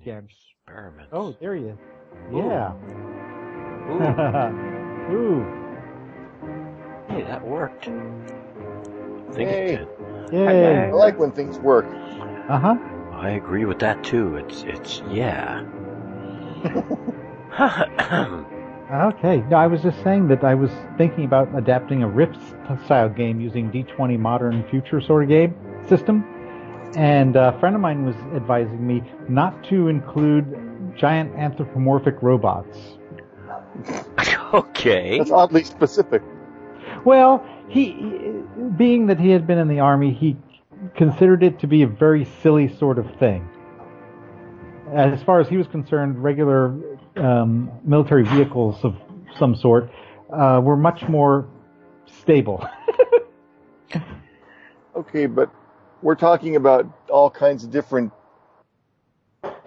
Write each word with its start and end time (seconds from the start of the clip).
Advising 0.00 0.12
me 0.12 0.12
against. 0.12 0.34
Experiments. 0.66 1.10
Oh, 1.12 1.34
there 1.40 1.54
he 1.54 1.64
is. 1.64 1.78
Ooh. 2.32 2.38
Yeah. 2.38 2.72
Ooh, 3.88 5.12
Ooh. 5.14 5.46
hey, 7.08 7.22
that 7.22 7.46
worked. 7.46 7.86
I 7.88 9.32
think 9.32 9.48
Hey. 9.50 9.74
it 9.74 9.88
did. 10.30 10.32
Yay. 10.32 10.88
I 10.88 10.90
like 10.92 11.18
when 11.18 11.30
things 11.30 11.58
work. 11.58 11.84
Uh 12.48 12.58
huh. 12.58 12.76
I 13.12 13.30
agree 13.30 13.64
with 13.64 13.78
that 13.78 14.02
too. 14.02 14.36
It's 14.36 14.62
it's 14.64 15.02
yeah. 15.10 15.64
Okay. 18.88 19.42
No, 19.50 19.56
I 19.56 19.66
was 19.66 19.82
just 19.82 20.00
saying 20.04 20.28
that 20.28 20.44
I 20.44 20.54
was 20.54 20.70
thinking 20.96 21.24
about 21.24 21.48
adapting 21.56 22.04
a 22.04 22.08
Rift 22.08 22.38
style 22.84 23.08
game 23.08 23.40
using 23.40 23.68
D20 23.72 24.16
Modern 24.16 24.62
Future 24.68 25.00
sort 25.00 25.24
of 25.24 25.28
game 25.28 25.56
system. 25.88 26.24
And 26.96 27.36
a 27.36 27.58
friend 27.60 27.76
of 27.76 27.82
mine 27.82 28.06
was 28.06 28.16
advising 28.34 28.86
me 28.86 29.02
not 29.28 29.62
to 29.64 29.88
include 29.88 30.94
giant 30.96 31.34
anthropomorphic 31.36 32.22
robots. 32.22 32.98
okay. 34.54 35.18
That's 35.18 35.30
oddly 35.30 35.62
specific. 35.62 36.22
Well, 37.04 37.46
he, 37.68 37.92
being 38.76 39.06
that 39.08 39.20
he 39.20 39.30
had 39.30 39.46
been 39.46 39.58
in 39.58 39.68
the 39.68 39.80
army, 39.80 40.12
he 40.12 40.36
considered 40.96 41.42
it 41.42 41.58
to 41.60 41.66
be 41.66 41.82
a 41.82 41.86
very 41.86 42.24
silly 42.42 42.74
sort 42.78 42.98
of 42.98 43.06
thing. 43.18 43.48
As 44.94 45.22
far 45.22 45.40
as 45.40 45.48
he 45.48 45.56
was 45.56 45.66
concerned, 45.66 46.22
regular 46.22 46.74
um, 47.16 47.70
military 47.84 48.24
vehicles 48.24 48.82
of 48.84 48.96
some 49.38 49.54
sort 49.54 49.90
uh, 50.32 50.60
were 50.62 50.76
much 50.76 51.06
more 51.08 51.46
stable. 52.06 52.66
Okay, 54.96 55.26
but 55.26 55.50
we're 56.02 56.16
talking 56.16 56.56
about 56.56 56.86
all 57.10 57.30
kinds 57.30 57.64
of 57.64 57.70
different 57.70 58.12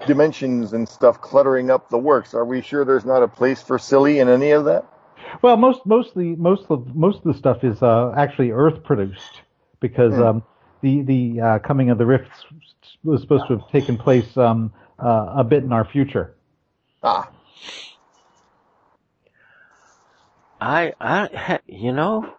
dimensions 0.07 0.73
and 0.73 0.87
stuff 0.89 1.21
cluttering 1.21 1.71
up 1.71 1.89
the 1.89 1.97
works. 1.97 2.33
Are 2.33 2.45
we 2.45 2.61
sure 2.61 2.85
there's 2.85 3.05
not 3.05 3.23
a 3.23 3.27
place 3.27 3.61
for 3.61 3.79
silly 3.79 4.19
in 4.19 4.29
any 4.29 4.51
of 4.51 4.65
that? 4.65 4.85
well, 5.43 5.57
most 5.57 5.85
mostly 5.85 6.35
most 6.35 6.65
of 6.69 6.95
most 6.95 7.19
of 7.19 7.23
the 7.25 7.33
stuff 7.35 7.63
is 7.63 7.81
uh, 7.83 8.13
actually 8.17 8.51
Earth 8.51 8.83
produced 8.83 9.41
because 9.81 10.17
Hmm. 10.17 10.21
um, 10.21 10.43
the 10.81 11.01
the 11.03 11.41
uh, 11.41 11.59
coming 11.59 11.89
of 11.91 11.97
the 11.97 12.05
rifts 12.05 12.45
was 13.03 13.21
supposed 13.21 13.47
to 13.47 13.53
have 13.57 13.67
taken 13.69 13.97
place 13.97 14.37
um, 14.37 14.73
uh, 14.99 15.35
a 15.37 15.43
bit 15.43 15.63
in 15.63 15.73
our 15.73 15.85
future. 15.85 16.35
Ah, 17.03 17.29
I 20.61 20.93
I 21.01 21.59
you 21.67 21.93
know. 21.93 22.33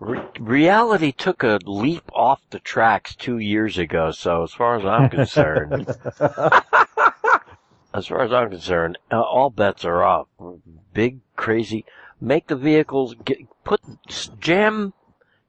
Re- 0.00 0.22
reality 0.40 1.12
took 1.12 1.42
a 1.42 1.58
leap 1.66 2.10
off 2.14 2.40
the 2.48 2.58
tracks 2.58 3.14
two 3.14 3.38
years 3.38 3.76
ago, 3.76 4.10
so 4.10 4.42
as 4.42 4.52
far 4.52 4.76
as 4.76 4.86
I'm 4.86 5.10
concerned, 5.10 5.88
as 7.94 8.06
far 8.06 8.22
as 8.22 8.32
I'm 8.32 8.48
concerned, 8.48 8.96
uh, 9.12 9.20
all 9.20 9.50
bets 9.50 9.84
are 9.84 10.02
off. 10.02 10.28
Big, 10.94 11.20
crazy, 11.36 11.84
make 12.18 12.46
the 12.46 12.56
vehicles, 12.56 13.14
get, 13.26 13.40
put, 13.62 13.82
jam, 14.40 14.94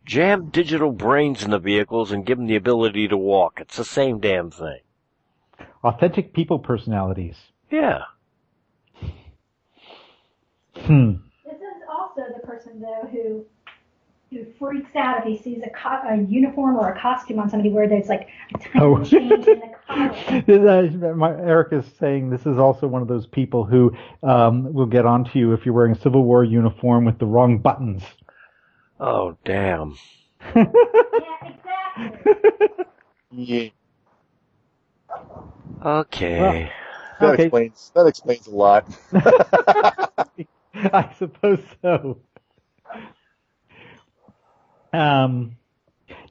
jam 0.03 0.49
digital 0.49 0.91
brains 0.91 1.43
in 1.43 1.51
the 1.51 1.59
vehicles 1.59 2.11
and 2.11 2.25
give 2.25 2.37
them 2.37 2.47
the 2.47 2.57
ability 2.57 3.07
to 3.07 3.15
walk. 3.17 3.59
It's 3.61 3.77
the 3.77 3.85
same 3.85 4.19
damn 4.19 4.51
thing. 4.51 4.79
Authentic 5.81 6.33
people 6.33 6.59
personalities. 6.59 7.37
Yeah. 7.71 8.01
Hmm. 10.75 11.13
This 11.45 11.55
is 11.55 11.83
also 11.89 12.23
the 12.35 12.45
person 12.45 12.81
though 12.81 13.07
who 13.09 13.45
who 14.31 14.45
freaks 14.57 14.95
out 14.95 15.17
if 15.19 15.25
he 15.25 15.37
sees 15.37 15.61
a, 15.61 15.69
co- 15.71 16.07
a 16.09 16.15
uniform 16.29 16.77
or 16.77 16.89
a 16.93 16.97
costume 16.99 17.37
on 17.37 17.49
somebody 17.49 17.69
where 17.69 17.87
there's 17.87 18.07
like 18.07 18.29
a 18.55 18.57
tiny 18.59 18.85
Oh. 18.85 19.03
change 19.03 19.45
in 19.47 19.59
the 19.59 19.73
color. 19.87 21.01
Uh, 21.11 21.13
my, 21.15 21.31
Eric 21.31 21.73
is 21.73 21.85
saying 21.99 22.29
this 22.29 22.45
is 22.45 22.57
also 22.57 22.87
one 22.87 23.01
of 23.01 23.09
those 23.09 23.27
people 23.27 23.65
who 23.65 23.91
um, 24.23 24.71
will 24.73 24.85
get 24.85 25.05
onto 25.05 25.37
you 25.37 25.51
if 25.51 25.65
you're 25.65 25.73
wearing 25.75 25.91
a 25.91 25.99
Civil 25.99 26.23
War 26.23 26.45
uniform 26.45 27.03
with 27.03 27.19
the 27.19 27.25
wrong 27.25 27.57
buttons. 27.59 28.03
Oh, 28.99 29.37
damn. 29.43 29.95
Yeah, 30.55 30.65
exactly. 31.43 32.85
yeah. 33.31 33.69
Okay. 35.85 36.71
That 37.19 37.33
Okay. 37.33 37.43
explains 37.43 37.91
that 37.95 38.05
explains 38.07 38.47
a 38.47 38.51
lot. 38.51 38.87
I 40.73 41.13
suppose 41.17 41.59
so. 41.81 42.19
Um, 44.93 45.57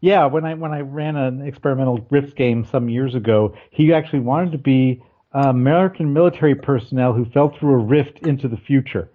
yeah, 0.01 0.27
when 0.27 0.45
I 0.45 0.55
when 0.55 0.73
I 0.73 0.81
ran 0.81 1.17
an 1.17 1.47
experimental 1.47 2.07
Rift 2.11 2.37
game 2.37 2.65
some 2.65 2.89
years 2.89 3.15
ago, 3.15 3.57
he 3.71 3.93
actually 3.93 4.21
wanted 4.21 4.53
to 4.53 4.59
be 4.59 5.03
American 5.33 6.13
military 6.13 6.55
personnel 6.55 7.13
who 7.13 7.25
fell 7.25 7.51
through 7.51 7.75
a 7.75 7.85
rift 7.85 8.21
into 8.27 8.49
the 8.49 8.57
future. 8.57 9.11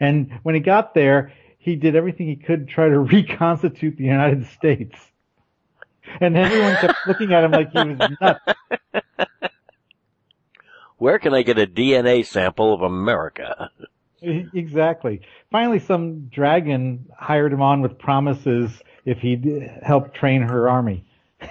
And 0.00 0.38
when 0.42 0.54
he 0.54 0.60
got 0.60 0.94
there, 0.94 1.32
he 1.58 1.76
did 1.76 1.96
everything 1.96 2.28
he 2.28 2.36
could 2.36 2.68
to 2.68 2.72
try 2.72 2.88
to 2.88 2.98
reconstitute 2.98 3.96
the 3.96 4.04
United 4.04 4.46
States. 4.46 4.96
And 6.20 6.36
everyone 6.36 6.76
kept 6.76 6.98
looking 7.06 7.32
at 7.32 7.44
him 7.44 7.50
like 7.52 7.70
he 7.72 7.78
was 7.78 8.10
nuts. 8.20 8.40
Where 10.96 11.18
can 11.18 11.32
I 11.32 11.42
get 11.42 11.58
a 11.58 11.66
DNA 11.66 12.26
sample 12.26 12.74
of 12.74 12.82
America? 12.82 13.70
Exactly. 14.54 15.20
Finally, 15.50 15.78
some 15.78 16.26
dragon 16.26 17.06
hired 17.16 17.52
him 17.52 17.62
on 17.62 17.80
with 17.82 17.98
promises 17.98 18.70
if 19.04 19.18
he'd 19.18 19.70
help 19.82 20.14
train 20.14 20.42
her 20.42 20.68
army. 20.68 21.04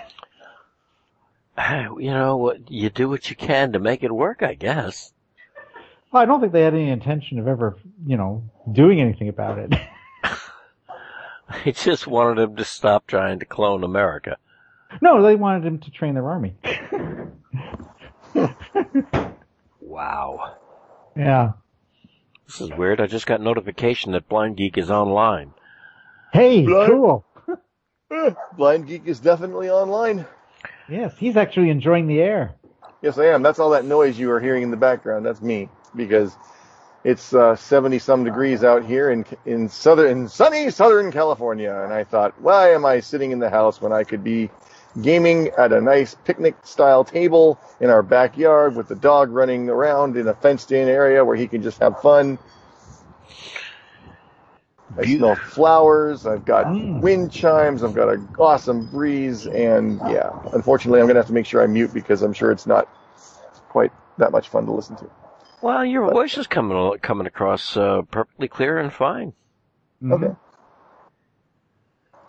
You 1.99 2.11
know? 2.11 2.53
You 2.67 2.91
do 2.91 3.09
what 3.09 3.31
you 3.31 3.35
can 3.35 3.73
to 3.73 3.79
make 3.79 4.03
it 4.03 4.11
work, 4.11 4.43
I 4.43 4.53
guess. 4.53 5.11
Well, 6.11 6.21
I 6.21 6.25
don't 6.25 6.39
think 6.39 6.53
they 6.53 6.61
had 6.61 6.75
any 6.75 6.89
intention 6.89 7.39
of 7.39 7.47
ever, 7.47 7.77
you 8.05 8.15
know, 8.15 8.43
doing 8.71 9.01
anything 9.01 9.27
about 9.27 9.57
it. 9.57 9.73
they 11.65 11.71
just 11.71 12.05
wanted 12.05 12.43
him 12.43 12.55
to 12.57 12.63
stop 12.63 13.07
trying 13.07 13.39
to 13.39 13.45
clone 13.45 13.83
America. 13.83 14.37
no, 15.01 15.23
they 15.23 15.35
wanted 15.35 15.65
him 15.65 15.79
to 15.79 15.89
train 15.91 16.13
their 16.13 16.29
army. 16.29 16.55
Wow. 19.81 20.57
yeah. 21.15 21.53
This 22.47 22.61
is 22.61 22.71
weird. 22.71 23.01
I 23.01 23.07
just 23.07 23.27
got 23.27 23.41
notification 23.41 24.13
that 24.13 24.29
Blind 24.29 24.55
Geek 24.57 24.77
is 24.77 24.89
online. 24.89 25.53
Hey, 26.31 26.65
Blood. 26.65 26.89
cool. 26.89 27.25
Blind 28.57 28.87
Geek 28.87 29.05
is 29.05 29.19
definitely 29.19 29.69
online. 29.69 30.25
Yes, 30.87 31.13
he's 31.17 31.35
actually 31.35 31.69
enjoying 31.69 32.07
the 32.07 32.21
air. 32.21 32.55
Yes, 33.01 33.17
I 33.17 33.25
am. 33.25 33.43
That's 33.43 33.59
all 33.59 33.71
that 33.71 33.85
noise 33.85 34.17
you 34.17 34.31
are 34.31 34.39
hearing 34.39 34.63
in 34.63 34.71
the 34.71 34.77
background. 34.77 35.25
That's 35.25 35.41
me 35.41 35.69
because 35.95 36.35
it's 37.03 37.33
uh, 37.33 37.55
70 37.55 37.99
some 37.99 38.23
degrees 38.23 38.63
out 38.63 38.85
here 38.85 39.11
in 39.11 39.25
in 39.45 39.67
southern 39.69 40.09
in 40.09 40.27
sunny 40.29 40.69
Southern 40.71 41.11
California, 41.11 41.81
and 41.83 41.93
I 41.93 42.05
thought, 42.05 42.39
why 42.41 42.71
am 42.71 42.85
I 42.85 43.01
sitting 43.01 43.31
in 43.31 43.39
the 43.39 43.49
house 43.49 43.81
when 43.81 43.91
I 43.91 44.03
could 44.03 44.23
be 44.23 44.49
gaming 45.01 45.49
at 45.57 45.71
a 45.73 45.79
nice 45.81 46.15
picnic 46.25 46.55
style 46.63 47.03
table 47.03 47.59
in 47.79 47.89
our 47.89 48.01
backyard 48.03 48.75
with 48.75 48.87
the 48.87 48.95
dog 48.95 49.29
running 49.31 49.69
around 49.69 50.17
in 50.17 50.27
a 50.27 50.33
fenced 50.33 50.71
in 50.71 50.87
area 50.87 51.23
where 51.23 51.35
he 51.35 51.47
can 51.47 51.61
just 51.61 51.79
have 51.79 52.01
fun. 52.01 52.37
I 54.97 55.05
smell 55.05 55.35
flowers. 55.35 56.25
I've 56.25 56.45
got 56.45 56.65
Mm. 56.67 57.01
wind 57.01 57.31
chimes. 57.31 57.83
I've 57.83 57.93
got 57.93 58.09
an 58.09 58.27
awesome 58.39 58.85
breeze, 58.87 59.45
and 59.45 59.99
yeah. 60.07 60.31
Unfortunately, 60.53 60.99
I'm 61.01 61.07
gonna 61.07 61.19
have 61.19 61.27
to 61.27 61.33
make 61.33 61.45
sure 61.45 61.61
I 61.61 61.67
mute 61.67 61.93
because 61.93 62.23
I'm 62.23 62.33
sure 62.33 62.51
it's 62.51 62.65
not 62.65 62.87
quite 63.69 63.91
that 64.17 64.31
much 64.31 64.49
fun 64.49 64.65
to 64.65 64.71
listen 64.71 64.95
to. 64.95 65.05
Well, 65.61 65.83
your 65.85 66.05
But- 66.05 66.13
voice 66.13 66.37
is 66.37 66.47
coming 66.47 66.97
coming 66.99 67.27
across 67.27 67.75
uh, 67.77 68.03
perfectly 68.09 68.47
clear 68.47 68.77
and 68.79 68.91
fine. 68.91 69.33
Mhm. 70.01 70.13
Okay. 70.23 70.35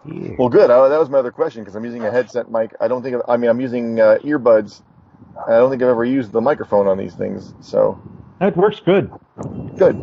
Yeah. 0.09 0.35
Well, 0.39 0.49
good. 0.49 0.71
I, 0.71 0.89
that 0.89 0.99
was 0.99 1.11
my 1.11 1.19
other 1.19 1.31
question 1.31 1.63
because 1.63 1.75
I'm 1.75 1.85
using 1.85 2.05
a 2.05 2.11
headset 2.11 2.51
mic. 2.51 2.75
I 2.81 2.89
don't 2.89 3.03
think. 3.03 3.17
I 3.29 3.37
mean, 3.37 3.51
I'm 3.51 3.61
using 3.61 4.01
uh, 4.01 4.19
earbuds. 4.23 4.81
I 5.47 5.53
don't 5.53 5.71
think 5.71 5.83
I've 5.83 5.89
ever 5.89 6.05
used 6.05 6.33
the 6.33 6.41
microphone 6.41 6.87
on 6.89 6.99
these 6.99 7.15
things. 7.15 7.55
So 7.61 7.99
That 8.41 8.57
works 8.57 8.81
good. 8.81 9.11
good. 9.77 9.97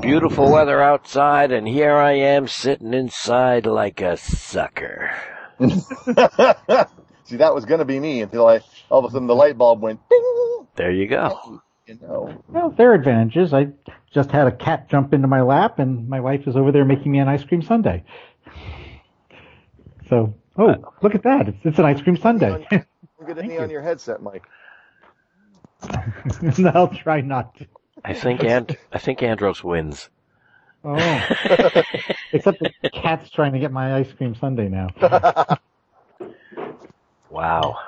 beautiful 0.00 0.50
weather 0.50 0.80
outside, 0.82 1.52
and 1.52 1.66
here 1.66 1.94
I 1.96 2.12
am 2.12 2.46
sitting 2.48 2.94
inside 2.94 3.66
like 3.66 4.00
a 4.00 4.16
sucker. 4.16 5.10
See, 7.24 7.36
that 7.36 7.54
was 7.54 7.64
going 7.64 7.78
to 7.78 7.84
be 7.84 7.98
me 8.00 8.22
until 8.22 8.46
I 8.46 8.60
all 8.90 8.98
of 9.04 9.04
a 9.04 9.10
sudden 9.12 9.26
the 9.28 9.34
light 9.34 9.56
bulb 9.56 9.80
went 9.80 10.00
ding. 10.08 10.66
There 10.76 10.90
you 10.92 11.06
go. 11.08 11.60
You 11.86 11.98
know, 12.00 12.42
Well, 12.48 12.70
there 12.70 12.90
are 12.92 12.94
advantages. 12.94 13.52
I 13.52 13.68
just 14.12 14.30
had 14.30 14.46
a 14.46 14.52
cat 14.52 14.88
jump 14.88 15.12
into 15.12 15.26
my 15.26 15.40
lap, 15.42 15.78
and 15.78 16.08
my 16.08 16.20
wife 16.20 16.46
is 16.46 16.56
over 16.56 16.70
there 16.72 16.84
making 16.84 17.12
me 17.12 17.18
an 17.18 17.28
ice 17.28 17.44
cream 17.44 17.62
sundae. 17.62 18.02
So, 20.08 20.34
oh, 20.56 20.68
uh, 20.68 20.76
look 21.00 21.14
at 21.14 21.22
that! 21.22 21.48
It's, 21.48 21.58
it's 21.64 21.78
an 21.78 21.84
ice 21.84 22.02
cream 22.02 22.16
sundae. 22.16 22.66
get 23.26 23.38
any 23.38 23.58
on 23.58 23.70
your 23.70 23.82
headset, 23.82 24.22
Mike. 24.22 24.44
I'll 26.74 26.88
try 26.88 27.20
not 27.20 27.56
to. 27.56 27.66
I 28.04 28.14
think 28.14 28.44
and 28.44 28.76
I 28.92 28.98
think 28.98 29.22
Andros 29.22 29.62
wins. 29.62 30.08
Oh, 30.84 30.94
except 32.32 32.58
the 32.82 32.90
cat's 32.90 33.30
trying 33.30 33.52
to 33.52 33.58
get 33.60 33.70
my 33.70 33.94
ice 33.94 34.12
cream 34.12 34.34
sundae 34.34 34.68
now. 34.68 34.88
Wow. 37.30 37.78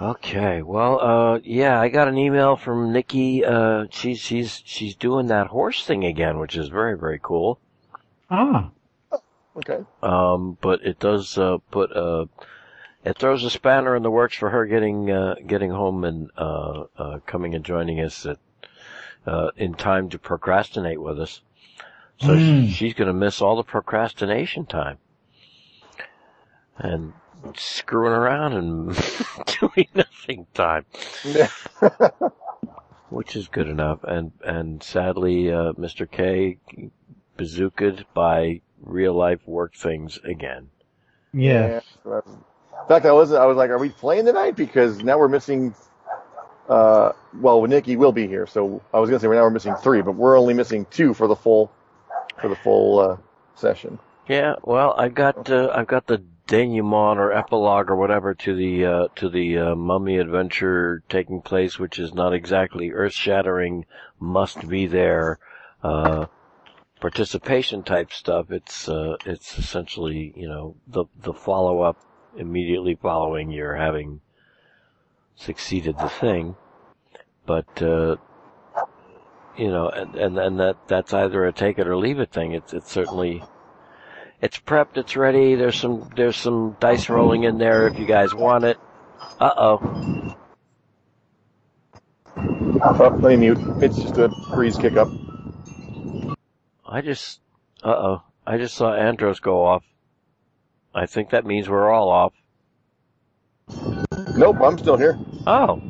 Okay, 0.00 0.62
well, 0.62 1.00
uh, 1.00 1.40
yeah, 1.42 1.80
I 1.80 1.88
got 1.88 2.06
an 2.06 2.16
email 2.18 2.54
from 2.56 2.92
Nikki. 2.92 3.44
Uh, 3.44 3.86
she's 3.90 4.20
she's 4.20 4.62
she's 4.64 4.94
doing 4.94 5.26
that 5.26 5.48
horse 5.48 5.84
thing 5.84 6.04
again, 6.04 6.38
which 6.38 6.56
is 6.56 6.68
very 6.68 6.96
very 6.96 7.18
cool. 7.20 7.58
Ah, 8.30 8.70
Okay. 9.56 9.84
Um, 10.00 10.56
but 10.60 10.84
it 10.86 11.00
does 11.00 11.36
uh, 11.36 11.58
put 11.72 11.90
uh, 11.96 12.26
it 13.04 13.18
throws 13.18 13.42
a 13.42 13.50
spanner 13.50 13.96
in 13.96 14.04
the 14.04 14.10
works 14.10 14.36
for 14.36 14.50
her 14.50 14.66
getting 14.66 15.10
uh, 15.10 15.34
getting 15.44 15.70
home 15.72 16.04
and 16.04 16.30
uh, 16.38 16.84
uh, 16.96 17.18
coming 17.26 17.56
and 17.56 17.64
joining 17.64 17.98
us 18.00 18.24
at, 18.24 18.38
uh, 19.26 19.50
in 19.56 19.74
time 19.74 20.08
to 20.10 20.18
procrastinate 20.18 21.00
with 21.02 21.18
us. 21.18 21.40
So 22.18 22.34
Mm. 22.36 22.68
sh- 22.68 22.72
she's 22.76 22.94
going 22.94 23.08
to 23.08 23.12
miss 23.14 23.40
all 23.40 23.56
the 23.56 23.64
procrastination 23.64 24.64
time 24.66 24.98
and 26.76 27.12
screwing 27.56 28.12
around 28.12 28.52
and 28.54 28.96
doing 29.60 29.88
nothing 29.94 30.46
time, 30.54 30.84
which 33.10 33.36
is 33.36 33.48
good 33.48 33.68
enough. 33.68 34.00
And 34.04 34.32
and 34.44 34.82
sadly, 34.82 35.52
uh, 35.52 35.72
Mr. 35.74 36.10
K 36.10 36.58
bazookaed 37.38 38.04
by 38.14 38.60
real 38.82 39.14
life 39.14 39.40
work 39.46 39.74
things 39.74 40.18
again. 40.24 40.70
yeah. 41.32 41.80
Yeah. 42.04 42.20
In 42.82 42.88
fact, 42.88 43.06
I 43.06 43.12
was 43.12 43.32
I 43.32 43.44
was 43.46 43.56
like, 43.56 43.70
are 43.70 43.78
we 43.78 43.90
playing 43.90 44.26
tonight? 44.26 44.56
Because 44.56 45.02
now 45.02 45.18
we're 45.18 45.28
missing. 45.28 45.74
Uh, 46.68 47.12
well, 47.34 47.62
Nikki 47.62 47.96
will 47.96 48.12
be 48.12 48.26
here, 48.26 48.46
so 48.46 48.82
I 48.92 48.98
was 49.00 49.10
gonna 49.10 49.20
say 49.20 49.28
we're 49.28 49.34
now 49.36 49.42
we're 49.42 49.50
missing 49.50 49.74
three, 49.76 50.02
but 50.02 50.12
we're 50.12 50.38
only 50.38 50.54
missing 50.54 50.86
two 50.90 51.14
for 51.14 51.26
the 51.26 51.36
full 51.36 51.72
for 52.40 52.48
the 52.48 52.56
full 52.56 52.98
uh, 53.00 53.16
session. 53.54 53.98
Yeah, 54.28 54.54
well, 54.62 54.94
I've 54.98 55.14
got 55.14 55.50
uh, 55.50 55.70
I've 55.74 55.86
got 55.86 56.06
the 56.06 56.22
denouement 56.48 57.18
or 57.18 57.30
epilogue 57.32 57.90
or 57.90 57.96
whatever 57.96 58.34
to 58.34 58.56
the 58.56 58.84
uh, 58.84 59.08
to 59.14 59.28
the 59.28 59.58
uh, 59.58 59.74
mummy 59.74 60.16
adventure 60.16 61.02
taking 61.08 61.40
place, 61.42 61.78
which 61.78 61.98
is 61.98 62.12
not 62.12 62.34
exactly 62.34 62.90
earth 62.90 63.12
shattering, 63.12 63.84
must 64.18 64.66
be 64.66 64.86
there, 64.86 65.38
uh, 65.84 66.26
participation 67.00 67.82
type 67.82 68.12
stuff. 68.12 68.50
It's 68.50 68.88
uh, 68.88 69.16
it's 69.24 69.58
essentially 69.58 70.32
you 70.34 70.48
know 70.48 70.74
the 70.88 71.04
the 71.20 71.34
follow 71.34 71.82
up 71.82 71.98
immediately 72.36 72.94
following 73.00 73.50
your 73.50 73.76
having 73.76 74.20
succeeded 75.36 75.96
the 75.98 76.08
thing, 76.08 76.56
but. 77.46 77.80
Uh, 77.80 78.16
you 79.56 79.66
know, 79.72 79.88
and, 79.88 80.14
and 80.14 80.38
and 80.38 80.60
that 80.60 80.76
that's 80.86 81.12
either 81.12 81.44
a 81.44 81.52
take 81.52 81.80
it 81.80 81.88
or 81.88 81.96
leave 81.96 82.20
it 82.20 82.30
thing. 82.30 82.52
It's 82.52 82.72
it's 82.72 82.92
certainly 82.92 83.42
it's 84.40 84.58
prepped, 84.58 84.96
it's 84.96 85.16
ready. 85.16 85.54
There's 85.56 85.78
some 85.78 86.08
there's 86.16 86.36
some 86.36 86.76
dice 86.78 87.08
rolling 87.08 87.42
in 87.42 87.58
there 87.58 87.88
if 87.88 87.98
you 87.98 88.06
guys 88.06 88.34
want 88.34 88.64
it. 88.64 88.78
Uh 89.40 89.50
oh. 89.56 90.34
Oh, 92.36 93.18
let 93.20 93.20
me 93.20 93.36
mute. 93.36 93.58
It's 93.82 93.96
just 93.96 94.16
a 94.18 94.28
breeze 94.52 94.76
kick 94.76 94.96
up. 94.96 95.08
I 96.86 97.00
just 97.00 97.40
uh 97.82 97.88
oh. 97.88 98.22
I 98.46 98.58
just 98.58 98.76
saw 98.76 98.94
Andros 98.94 99.40
go 99.40 99.66
off. 99.66 99.84
I 100.94 101.06
think 101.06 101.30
that 101.30 101.44
means 101.44 101.68
we're 101.68 101.90
all 101.90 102.08
off. 102.08 102.32
Nope, 104.36 104.56
I'm 104.62 104.78
still 104.78 104.96
here. 104.96 105.18
Oh. 105.46 105.82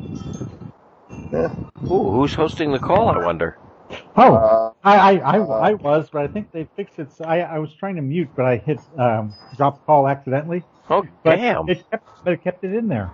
Yeah. 1.31 1.53
Ooh, 1.83 2.11
who's 2.11 2.33
hosting 2.33 2.71
the 2.71 2.79
call, 2.79 3.09
I 3.09 3.23
wonder? 3.23 3.58
Oh, 4.15 4.33
Uh, 4.35 4.73
I, 4.83 4.97
I, 4.97 5.17
I, 5.17 5.37
I 5.37 5.73
was, 5.73 6.09
but 6.11 6.21
I 6.21 6.27
think 6.27 6.51
they 6.51 6.67
fixed 6.75 6.99
it. 6.99 7.11
So 7.13 7.25
I, 7.25 7.39
I 7.39 7.59
was 7.59 7.73
trying 7.73 7.95
to 7.95 8.01
mute, 8.01 8.29
but 8.35 8.45
I 8.45 8.57
hit 8.57 8.79
um, 8.97 9.33
drop 9.55 9.85
call 9.85 10.07
accidentally. 10.07 10.63
Oh 10.89 11.07
But 11.23 11.37
damn. 11.37 11.69
It 11.69 11.89
kept, 11.89 12.07
but 12.23 12.33
it 12.33 12.43
kept 12.43 12.63
it 12.63 12.73
in 12.73 12.87
there. 12.87 13.11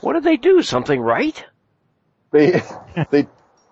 What 0.00 0.14
did 0.14 0.24
they 0.24 0.36
do? 0.36 0.62
Something 0.62 1.00
right? 1.00 1.44
they 2.30 2.62
they 3.10 3.26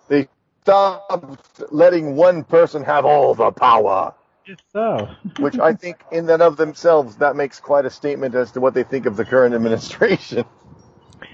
they 0.07 0.27
stopped 0.63 1.61
letting 1.71 2.15
one 2.15 2.43
person 2.43 2.83
have 2.83 3.05
all 3.05 3.35
the 3.35 3.51
power. 3.51 4.13
It's 4.45 4.61
so. 4.71 5.09
which 5.39 5.59
I 5.59 5.73
think 5.73 6.03
in 6.11 6.29
and 6.29 6.41
of 6.41 6.57
themselves 6.57 7.17
that 7.17 7.35
makes 7.35 7.59
quite 7.59 7.85
a 7.85 7.89
statement 7.89 8.35
as 8.35 8.51
to 8.53 8.61
what 8.61 8.73
they 8.73 8.83
think 8.83 9.05
of 9.05 9.17
the 9.17 9.25
current 9.25 9.53
administration. 9.53 10.45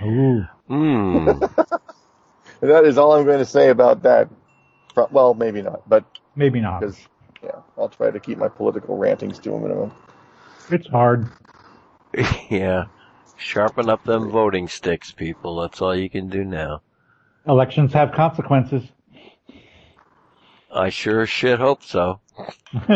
Ooh. 0.04 0.44
Hmm. 0.68 1.30
And 2.63 2.71
that 2.71 2.86
is 2.86 2.98
all 2.98 3.12
I'm 3.12 3.25
going 3.25 3.39
to 3.39 3.45
say 3.45 3.71
about 3.71 4.04
that. 4.04 4.30
Well, 5.12 5.33
maybe 5.33 5.62
not, 5.62 5.81
but 5.89 6.06
Maybe 6.33 6.62
not. 6.62 6.80
because 6.80 6.98
yeah, 7.44 7.60
I'll 7.77 7.89
try 7.89 8.10
to 8.10 8.21
keep 8.21 8.38
my 8.38 8.48
political 8.48 8.95
rantings 8.95 9.38
to 9.39 9.54
a 9.54 9.60
minimum. 9.60 9.92
It's 10.71 10.88
hard. 10.88 11.27
yeah. 12.50 12.86
Sharpen 13.36 13.89
up 13.89 14.06
them 14.06 14.30
voting 14.30 14.69
sticks, 14.69 15.12
people. 15.12 15.60
That's 15.60 15.81
all 15.81 15.94
you 15.94 16.10
can 16.10 16.30
do 16.30 16.45
now. 16.45 16.81
Elections 17.45 17.92
have 17.92 18.13
consequences. 18.13 18.83
I 20.74 20.88
sure 20.88 21.24
as 21.24 21.30
shit 21.30 21.59
hope 21.59 21.83
so. 21.83 22.21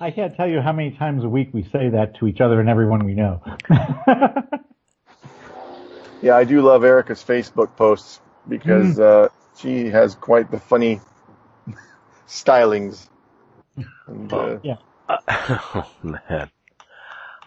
I 0.00 0.10
can't 0.12 0.34
tell 0.34 0.48
you 0.48 0.60
how 0.60 0.72
many 0.72 0.90
times 0.90 1.22
a 1.22 1.28
week 1.28 1.50
we 1.52 1.62
say 1.62 1.90
that 1.90 2.16
to 2.16 2.26
each 2.26 2.40
other 2.40 2.58
and 2.58 2.68
everyone 2.68 3.04
we 3.04 3.14
know. 3.14 3.40
Yeah, 6.24 6.36
I 6.38 6.44
do 6.44 6.62
love 6.62 6.84
Erica's 6.84 7.22
Facebook 7.22 7.76
posts 7.76 8.22
because 8.48 8.98
uh, 8.98 9.28
she 9.58 9.90
has 9.90 10.14
quite 10.14 10.50
the 10.50 10.58
funny 10.58 11.02
stylings. 12.26 13.10
And, 14.06 14.32
uh, 14.32 14.58
oh 15.28 15.90
man. 16.02 16.48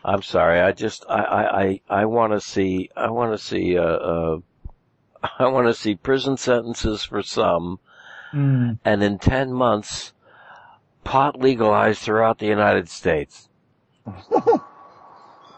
I'm 0.06 0.22
sorry. 0.22 0.62
I 0.62 0.74
just 0.74 1.06
I 1.10 1.24
I 1.24 1.62
I, 1.64 1.82
I 1.90 2.06
want 2.06 2.34
to 2.34 2.40
see 2.40 2.92
I 2.96 3.10
want 3.10 3.32
to 3.32 3.44
see 3.44 3.80
uh, 3.80 3.82
uh 3.82 4.38
I 5.40 5.48
want 5.48 5.66
to 5.66 5.74
see 5.74 5.96
prison 5.96 6.38
sentences 6.38 7.04
for 7.04 7.24
some, 7.24 7.80
Mm. 8.32 8.78
and 8.86 9.02
in 9.02 9.18
ten 9.18 9.54
months, 9.54 10.14
pot 11.04 11.40
legalized 11.40 12.02
throughout 12.02 12.38
the 12.38 12.46
United 12.46 12.90
States. 12.90 13.50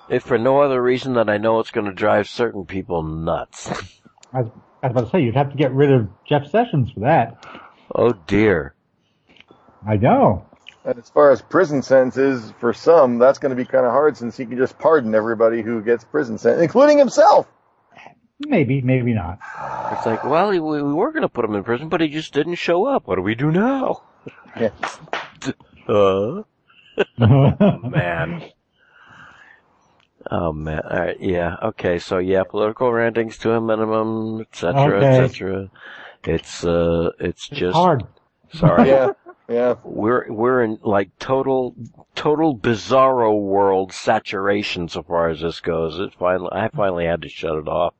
If 0.09 0.23
for 0.23 0.37
no 0.37 0.61
other 0.61 0.81
reason 0.81 1.13
than 1.13 1.29
I 1.29 1.37
know 1.37 1.59
it's 1.59 1.71
going 1.71 1.85
to 1.85 1.93
drive 1.93 2.27
certain 2.27 2.65
people 2.65 3.03
nuts. 3.03 3.69
I, 4.33 4.41
was, 4.41 4.51
I 4.83 4.87
was 4.87 4.91
about 4.91 5.05
to 5.05 5.09
say, 5.09 5.21
you'd 5.21 5.35
have 5.35 5.51
to 5.51 5.57
get 5.57 5.71
rid 5.71 5.91
of 5.91 6.09
Jeff 6.27 6.47
Sessions 6.49 6.91
for 6.91 7.01
that. 7.01 7.45
oh 7.93 8.13
dear. 8.27 8.73
I 9.87 9.95
know. 9.97 10.45
and 10.83 10.97
as 10.99 11.09
far 11.09 11.31
as 11.31 11.41
prison 11.41 11.81
sentences, 11.81 12.53
for 12.59 12.73
some, 12.73 13.17
that's 13.17 13.39
going 13.39 13.51
to 13.51 13.55
be 13.55 13.65
kind 13.65 13.85
of 13.85 13.91
hard 13.91 14.17
since 14.17 14.35
he 14.37 14.45
can 14.45 14.57
just 14.57 14.77
pardon 14.77 15.15
everybody 15.15 15.61
who 15.61 15.81
gets 15.81 16.03
prison 16.03 16.37
sentence, 16.37 16.63
including 16.63 16.97
himself. 16.97 17.47
Maybe, 18.41 18.81
maybe 18.81 19.13
not. 19.13 19.39
It's 19.91 20.05
like, 20.05 20.23
well, 20.23 20.49
we, 20.49 20.59
we 20.59 20.81
were 20.81 21.11
going 21.11 21.23
to 21.23 21.29
put 21.29 21.43
him 21.43 21.55
in 21.55 21.63
prison, 21.63 21.89
but 21.89 21.99
he 21.99 22.07
just 22.07 22.33
didn't 22.33 22.55
show 22.55 22.85
up. 22.85 23.05
What 23.05 23.15
do 23.15 23.21
we 23.21 23.35
do 23.35 23.51
now? 23.51 24.03
Yeah. 24.57 24.69
Uh, 25.87 26.43
man. 27.17 28.43
Oh 30.31 30.53
man. 30.53 30.81
All 30.89 30.99
right. 30.99 31.19
Yeah. 31.19 31.55
Okay. 31.63 31.99
So 31.99 32.17
yeah, 32.19 32.43
political 32.43 32.91
rantings 32.91 33.37
to 33.39 33.51
a 33.53 33.61
minimum, 33.61 34.41
etc., 34.41 34.97
Okay. 34.97 35.23
etc. 35.23 35.69
It's 36.23 36.63
uh, 36.63 37.11
it's 37.19 37.49
It's 37.49 37.59
just 37.59 37.73
hard. 37.73 38.03
sorry. 38.53 38.89
Yeah, 38.89 39.13
yeah. 39.47 39.75
We're 39.83 40.31
we're 40.31 40.63
in 40.63 40.79
like 40.83 41.17
total 41.19 41.75
total 42.15 42.55
bizarro 42.57 43.39
world 43.41 43.91
saturation 43.93 44.87
so 44.89 45.03
far 45.03 45.29
as 45.29 45.41
this 45.41 45.59
goes. 45.61 45.99
It 45.99 46.13
finally 46.19 46.49
I 46.51 46.69
finally 46.69 47.05
had 47.05 47.21
to 47.23 47.29
shut 47.29 47.55
it 47.57 47.67
off 47.67 47.93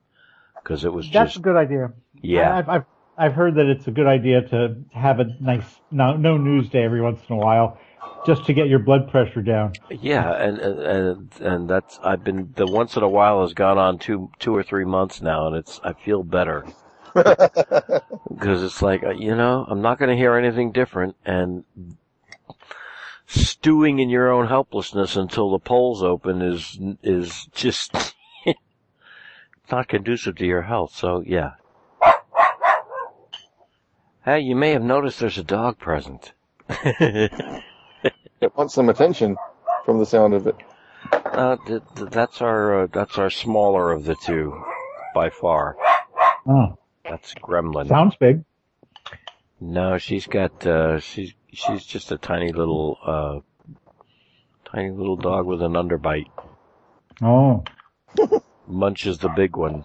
because 0.62 0.86
it 0.86 0.94
was 0.94 1.10
That's 1.10 1.30
just 1.32 1.38
a 1.38 1.42
good 1.42 1.56
idea. 1.56 1.94
yeah. 2.22 2.58
I've, 2.58 2.70
I've, 2.70 2.86
I've 3.18 3.34
heard 3.34 3.56
that 3.56 3.66
it's 3.66 3.88
a 3.88 3.92
good 3.92 4.08
idea 4.08 4.42
to 4.50 4.76
have 4.94 5.20
a 5.20 5.26
nice, 5.42 5.66
no, 5.92 6.16
no 6.16 6.38
news 6.38 6.70
day 6.70 6.84
every 6.84 7.02
once 7.02 7.20
in 7.30 7.36
a 7.36 7.40
while. 7.40 7.78
Just 8.26 8.46
to 8.46 8.54
get 8.54 8.68
your 8.68 8.80
blood 8.80 9.10
pressure 9.10 9.42
down. 9.42 9.74
Yeah, 9.90 10.32
and 10.32 10.58
and 10.60 10.80
and, 10.80 11.32
and 11.42 11.70
that's 11.70 12.00
I've 12.04 12.24
been 12.24 12.54
the 12.56 12.66
once 12.68 12.96
in 12.96 13.04
a 13.04 13.10
while 13.10 13.42
has 13.42 13.54
gone 13.54 13.78
on 13.78 14.00
two 14.00 14.32
two 14.40 14.56
or 14.56 14.64
three 14.64 14.86
months 14.86 15.22
now, 15.22 15.48
and 15.48 15.56
it's 15.56 15.80
I 15.84 15.94
feel 15.94 16.24
better 16.24 16.66
because 17.14 18.64
it's 18.64 18.82
like 18.82 19.04
uh, 19.04 19.12
you 19.12 19.36
know 19.36 19.66
I'm 19.68 19.82
not 19.82 20.00
going 20.00 20.10
to 20.10 20.18
hear 20.18 20.36
anything 20.36 20.72
different, 20.72 21.16
and 21.26 21.64
stewing 23.28 24.00
in 24.00 24.10
your 24.10 24.32
own 24.32 24.48
helplessness 24.48 25.16
until 25.16 25.52
the 25.52 25.60
polls 25.60 26.04
open 26.04 26.42
is 26.42 26.78
is 27.04 27.48
just 27.54 28.16
not 29.72 29.88
conducive 29.88 30.36
to 30.38 30.46
your 30.46 30.64
health. 30.64 30.96
So 30.96 31.24
yeah. 31.26 31.52
Hey, 34.26 34.42
you 34.42 34.56
may 34.56 34.72
have 34.72 34.84
noticed 34.84 35.20
there's 35.20 35.38
a 35.38 35.44
dog 35.44 35.80
present. 35.80 36.34
It 38.42 38.56
wants 38.56 38.74
some 38.74 38.90
attention 38.90 39.38
from 39.86 40.00
the 40.00 40.06
sound 40.06 40.34
of 40.34 40.48
it. 40.48 40.56
Uh, 41.14 41.58
th- 41.66 41.82
th- 41.96 42.10
that's 42.10 42.42
our 42.42 42.84
uh, 42.84 42.88
that's 42.92 43.18
our 43.18 43.30
smaller 43.30 43.92
of 43.92 44.04
the 44.06 44.16
two, 44.16 44.62
by 45.16 45.30
far. 45.30 45.76
Oh, 46.48 46.78
That's 47.04 47.34
Gremlin. 47.36 47.88
sounds 47.88 48.16
big. 48.16 48.44
No, 49.60 49.98
she's 49.98 50.26
got 50.28 50.66
uh, 50.66 51.00
she's 51.00 51.34
she's 51.52 51.84
just 51.86 52.12
a 52.12 52.18
tiny 52.18 52.52
little 52.52 52.98
uh, 53.06 53.40
tiny 54.72 54.92
little 54.92 55.16
dog 55.18 55.46
with 55.46 55.62
an 55.62 55.74
underbite. 55.74 56.30
Oh. 57.22 57.64
Munch 58.68 59.06
is 59.06 59.18
the 59.20 59.30
big 59.30 59.56
one. 59.58 59.84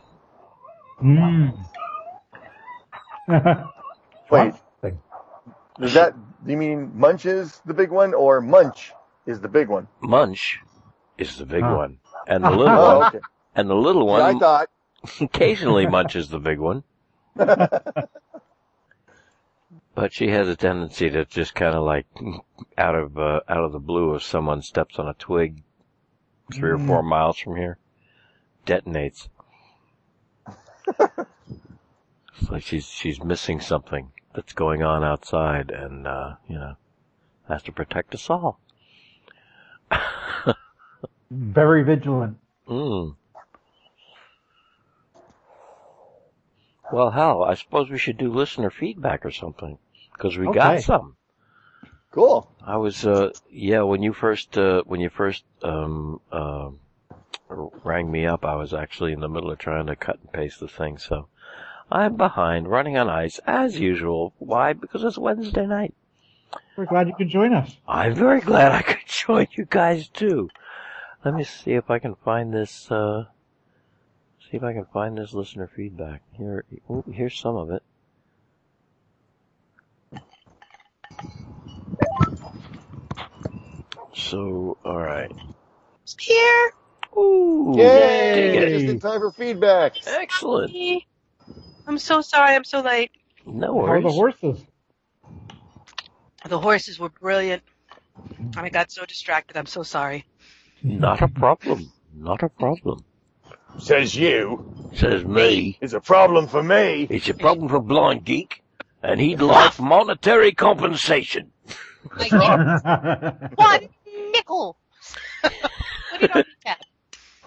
Mm. 1.02 1.56
Wait, 4.30 4.54
Thing. 4.82 4.98
does 5.80 5.94
that, 5.94 6.14
do 6.44 6.52
you 6.52 6.56
mean 6.58 6.92
Munch 6.98 7.26
is 7.26 7.60
the 7.66 7.74
big 7.74 7.90
one 7.90 8.14
or 8.14 8.40
Munch 8.40 8.92
is 9.26 9.40
the 9.40 9.48
big 9.48 9.68
one? 9.68 9.88
Munch 10.00 10.60
is 11.18 11.36
the 11.38 11.46
big 11.46 11.62
Huh. 11.62 11.68
one, 11.68 11.98
and 12.26 12.44
the 12.46 12.50
little 12.50 12.78
Oh, 12.78 12.86
one 12.98 13.08
okay. 13.08 13.20
and 13.54 13.68
the 13.70 13.74
little 13.74 14.06
Yeah, 14.10 14.26
I 14.26 14.32
one 14.32 14.38
thought. 14.38 14.68
occasionally 15.20 15.86
munches 15.86 16.28
the 16.28 16.38
big 16.40 16.58
one. 16.58 16.84
But 19.94 20.12
she 20.12 20.28
has 20.28 20.48
a 20.48 20.56
tendency 20.56 21.08
to 21.10 21.24
just 21.24 21.54
kind 21.54 21.74
of 21.74 21.84
like 21.84 22.06
out 22.76 22.94
of 22.96 23.16
uh, 23.16 23.40
out 23.48 23.64
of 23.64 23.72
the 23.72 23.78
blue, 23.78 24.14
if 24.14 24.22
someone 24.22 24.60
steps 24.62 24.98
on 24.98 25.08
a 25.08 25.14
twig 25.14 25.62
three 26.52 26.70
or 26.70 26.78
four 26.78 27.02
miles 27.02 27.38
from 27.38 27.56
here, 27.56 27.78
detonates. 28.66 29.28
it's 32.38 32.50
like 32.50 32.62
she's 32.64 32.86
she's 32.86 33.22
missing 33.22 33.60
something 33.60 34.12
that's 34.34 34.52
going 34.52 34.82
on 34.82 35.04
outside, 35.04 35.70
and 35.70 36.06
uh, 36.06 36.34
you 36.48 36.56
know 36.56 36.76
has 37.48 37.62
to 37.64 37.72
protect 37.72 38.14
us 38.14 38.30
all. 38.30 38.58
Very 41.30 41.82
vigilant. 41.82 42.38
Mm. 42.68 43.16
Well, 46.92 47.10
hell, 47.10 47.42
I 47.42 47.54
suppose 47.54 47.90
we 47.90 47.98
should 47.98 48.18
do 48.18 48.32
listener 48.32 48.70
feedback 48.70 49.24
or 49.24 49.30
something 49.30 49.78
because 50.12 50.36
we 50.38 50.52
got 50.52 50.82
some. 50.82 51.16
Cool. 52.12 52.48
I 52.64 52.76
was, 52.76 53.04
uh, 53.04 53.30
yeah, 53.50 53.82
when 53.82 54.02
you 54.02 54.12
first, 54.12 54.56
uh, 54.56 54.82
when 54.86 55.00
you 55.00 55.10
first, 55.10 55.42
um, 55.62 56.20
uh, 56.30 56.70
rang 57.48 58.10
me 58.10 58.26
up, 58.26 58.44
I 58.44 58.54
was 58.54 58.72
actually 58.72 59.12
in 59.12 59.20
the 59.20 59.28
middle 59.28 59.50
of 59.50 59.58
trying 59.58 59.86
to 59.86 59.96
cut 59.96 60.20
and 60.20 60.32
paste 60.32 60.60
the 60.60 60.68
thing, 60.68 60.98
so 60.98 61.26
I'm 61.90 62.16
behind, 62.16 62.68
running 62.68 62.96
on 62.96 63.08
ice, 63.08 63.38
as 63.46 63.78
usual. 63.78 64.32
Why? 64.38 64.72
Because 64.72 65.04
it's 65.04 65.18
Wednesday 65.18 65.66
night. 65.66 65.94
We're 66.76 66.86
glad 66.86 67.08
you 67.08 67.14
could 67.14 67.28
join 67.28 67.52
us. 67.52 67.76
I'm 67.86 68.14
very 68.14 68.40
glad 68.40 68.72
I 68.72 68.82
could 68.82 68.98
join 69.06 69.46
you 69.52 69.64
guys 69.64 70.08
too. 70.08 70.50
Let 71.24 71.34
me 71.34 71.44
see 71.44 71.72
if 71.72 71.90
I 71.90 71.98
can 71.98 72.16
find 72.16 72.52
this, 72.52 72.90
uh, 72.90 73.24
see 74.40 74.56
if 74.56 74.62
I 74.62 74.72
can 74.72 74.86
find 74.86 75.16
this 75.16 75.32
listener 75.32 75.70
feedback. 75.74 76.22
Here, 76.32 76.64
ooh, 76.90 77.04
here's 77.10 77.38
some 77.38 77.56
of 77.56 77.70
it. 77.70 77.82
So, 84.12 84.76
alright. 84.84 85.32
It's 86.02 86.16
Here. 86.18 86.72
Ooh, 87.16 87.74
Yay! 87.76 88.70
Just 88.70 88.86
in 88.86 89.00
time 89.00 89.20
for 89.20 89.32
feedback. 89.32 89.94
Excellent. 90.06 90.72
I'm 91.86 91.98
so 91.98 92.20
sorry. 92.20 92.54
I'm 92.54 92.64
so 92.64 92.80
late. 92.80 93.10
No 93.46 93.74
How 93.74 93.80
are 93.80 94.00
worries. 94.00 94.04
the 94.04 94.12
horses? 94.12 94.64
The 96.46 96.58
horses 96.58 96.98
were 96.98 97.10
brilliant. 97.10 97.62
I 98.56 98.68
got 98.68 98.90
so 98.90 99.04
distracted. 99.04 99.56
I'm 99.56 99.66
so 99.66 99.82
sorry. 99.82 100.26
Not 100.82 101.22
a 101.22 101.28
problem. 101.28 101.90
Not 102.14 102.42
a 102.42 102.48
problem. 102.48 103.04
Says 103.78 104.14
you. 104.14 104.90
Says 104.94 105.24
me. 105.24 105.78
It's 105.80 105.92
a 105.92 106.00
problem 106.00 106.46
for 106.46 106.62
me. 106.62 107.06
It's 107.10 107.28
a 107.28 107.34
problem 107.34 107.68
for 107.68 107.80
Blind 107.80 108.24
Geek, 108.24 108.62
and 109.02 109.20
he'd 109.20 109.40
like 109.40 109.78
monetary 109.80 110.52
compensation. 110.52 111.50
Like, 112.16 112.32
one 113.56 113.88
nickel. 114.32 114.78
what 115.42 116.20
did 116.20 116.30
I 116.30 116.44
miss? 116.64 116.76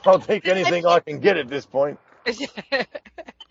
I'll 0.06 0.20
take 0.20 0.48
anything 0.48 0.86
I 0.86 1.00
can 1.00 1.20
get 1.20 1.38
at 1.38 1.48
this 1.48 1.66
point. 1.66 2.00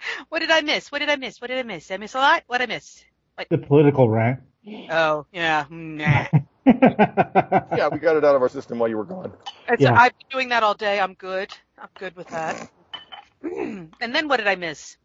what 0.29 0.41
did 0.41 0.51
I 0.51 0.61
miss? 0.61 0.91
What 0.91 0.99
did 0.99 1.11
I 1.11 1.17
miss? 1.17 1.41
What 1.41 1.49
did 1.49 1.59
I 1.59 1.63
miss? 1.63 1.89
Did 1.89 1.95
I 1.95 1.97
miss 1.99 2.15
a 2.15 2.19
lot? 2.19 2.43
What 2.47 2.59
did 2.59 2.71
I 2.71 2.75
miss? 2.75 3.05
the 3.51 3.59
political 3.59 4.09
rant. 4.09 4.41
Oh, 4.91 5.27
yeah. 5.33 5.67
Nah. 5.71 6.27
Yeah, 6.67 7.89
we 7.93 7.99
got 8.01 8.17
it 8.17 8.25
out 8.25 8.35
of 8.35 8.43
our 8.43 8.49
system 8.49 8.81
while 8.81 8.89
you 8.89 8.97
were 8.97 9.05
gone. 9.05 9.33
It's, 9.69 9.81
Yeah. 9.81 9.95
I've 9.95 10.19
been 10.19 10.29
doing 10.33 10.49
that 10.49 10.65
all 10.65 10.75
day. 10.75 10.99
I'm 10.99 11.15
good. 11.15 11.55
I'm 11.79 11.89
good 11.97 12.17
with 12.17 12.27
that. 12.29 12.69
and 13.43 13.93
then 14.01 14.27
what 14.27 14.39
did 14.39 14.49
I 14.49 14.57
miss? 14.57 14.97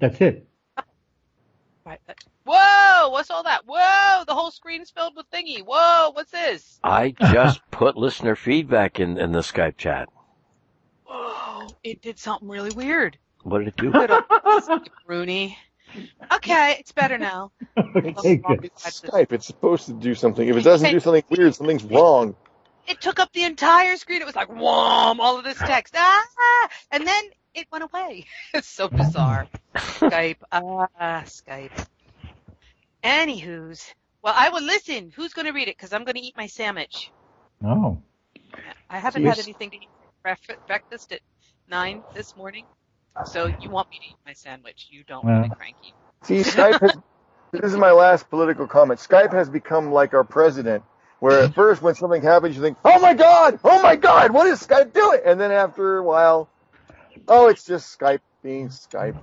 That's 0.00 0.20
it. 0.20 0.46
Oh, 0.76 0.82
right. 1.86 1.98
Whoa! 2.44 3.08
What's 3.10 3.30
all 3.30 3.44
that? 3.44 3.62
Whoa! 3.66 4.24
The 4.26 4.34
whole 4.34 4.50
screen's 4.50 4.90
filled 4.90 5.16
with 5.16 5.30
thingy. 5.30 5.62
Whoa! 5.64 6.10
What's 6.10 6.32
this? 6.32 6.78
I 6.84 7.12
just 7.12 7.62
put 7.70 7.96
listener 7.96 8.36
feedback 8.36 9.00
in, 9.00 9.16
in 9.16 9.32
the 9.32 9.40
Skype 9.40 9.76
chat. 9.78 10.08
Whoa! 11.06 11.68
It 11.82 12.02
did 12.02 12.18
something 12.18 12.48
really 12.48 12.70
weird. 12.70 13.16
What 13.42 13.58
did 13.60 13.68
it 13.68 13.76
do? 13.76 13.90
Little 13.90 14.20
Rooney. 15.06 15.58
Okay, 16.32 16.76
it's 16.78 16.92
better 16.92 17.18
now. 17.18 17.50
okay, 17.76 18.36
good. 18.36 18.64
It's 18.64 19.00
Skype. 19.00 19.32
It's 19.32 19.46
supposed 19.46 19.86
to 19.86 19.92
do 19.92 20.14
something. 20.14 20.46
If 20.48 20.56
it 20.56 20.62
doesn't 20.62 20.90
do 20.90 21.00
something 21.00 21.24
weird, 21.28 21.54
something's 21.54 21.84
wrong. 21.84 22.36
It 22.86 23.00
took 23.00 23.18
up 23.18 23.32
the 23.32 23.44
entire 23.44 23.96
screen. 23.96 24.20
It 24.20 24.26
was 24.26 24.36
like, 24.36 24.48
whom, 24.48 24.60
all 24.60 25.38
of 25.38 25.44
this 25.44 25.58
text. 25.58 25.94
Ah! 25.96 26.68
And 26.92 27.06
then 27.06 27.24
it 27.54 27.66
went 27.72 27.84
away. 27.84 28.26
It's 28.54 28.68
so 28.68 28.88
bizarre. 28.88 29.48
Skype. 29.74 30.36
Ah, 30.52 30.88
Skype. 31.26 31.86
Anywho's. 33.02 33.94
Well, 34.22 34.34
I 34.36 34.50
will 34.50 34.62
listen. 34.62 35.12
Who's 35.16 35.32
going 35.32 35.46
to 35.46 35.52
read 35.52 35.68
it? 35.68 35.76
Because 35.76 35.92
I'm 35.92 36.04
going 36.04 36.16
to 36.16 36.20
eat 36.20 36.36
my 36.36 36.46
sandwich. 36.46 37.10
Oh. 37.64 37.98
I 38.88 38.98
haven't 38.98 39.22
Yes. 39.22 39.36
had 39.38 39.44
anything 39.46 39.70
to 39.70 39.76
eat 39.76 39.88
for 40.22 40.36
breakfast 40.66 41.12
at 41.12 41.20
nine 41.68 42.02
this 42.14 42.36
morning. 42.36 42.64
So 43.24 43.46
you 43.46 43.70
want 43.70 43.90
me 43.90 43.98
to 43.98 44.06
eat 44.06 44.16
my 44.26 44.32
sandwich. 44.32 44.88
You 44.90 45.04
don't 45.04 45.26
want 45.26 45.26
Well. 45.26 45.42
me 45.42 45.50
cranky. 45.56 45.94
See, 46.24 46.40
Skype 46.40 46.80
has, 46.80 46.96
this 47.52 47.72
is 47.72 47.76
my 47.76 47.92
last 47.92 48.30
political 48.30 48.66
comment. 48.66 49.00
Skype 49.00 49.32
has 49.32 49.50
become 49.50 49.92
like 49.92 50.14
our 50.14 50.24
president, 50.24 50.84
where 51.20 51.44
at 51.44 51.54
first 51.54 51.82
when 51.82 51.94
something 51.94 52.22
happens, 52.22 52.56
you 52.56 52.62
think, 52.62 52.78
oh 52.84 53.00
my 53.00 53.14
God, 53.14 53.58
oh 53.64 53.82
my 53.82 53.96
God, 53.96 54.32
what 54.32 54.46
is 54.46 54.64
Skype 54.66 54.92
doing? 54.92 55.20
And 55.24 55.40
then 55.40 55.52
after 55.52 55.98
a 55.98 56.02
while, 56.04 56.48
oh, 57.28 57.48
it's 57.48 57.64
just 57.64 57.98
Skype 57.98 58.20
being 58.42 58.68
Skype. 58.68 59.16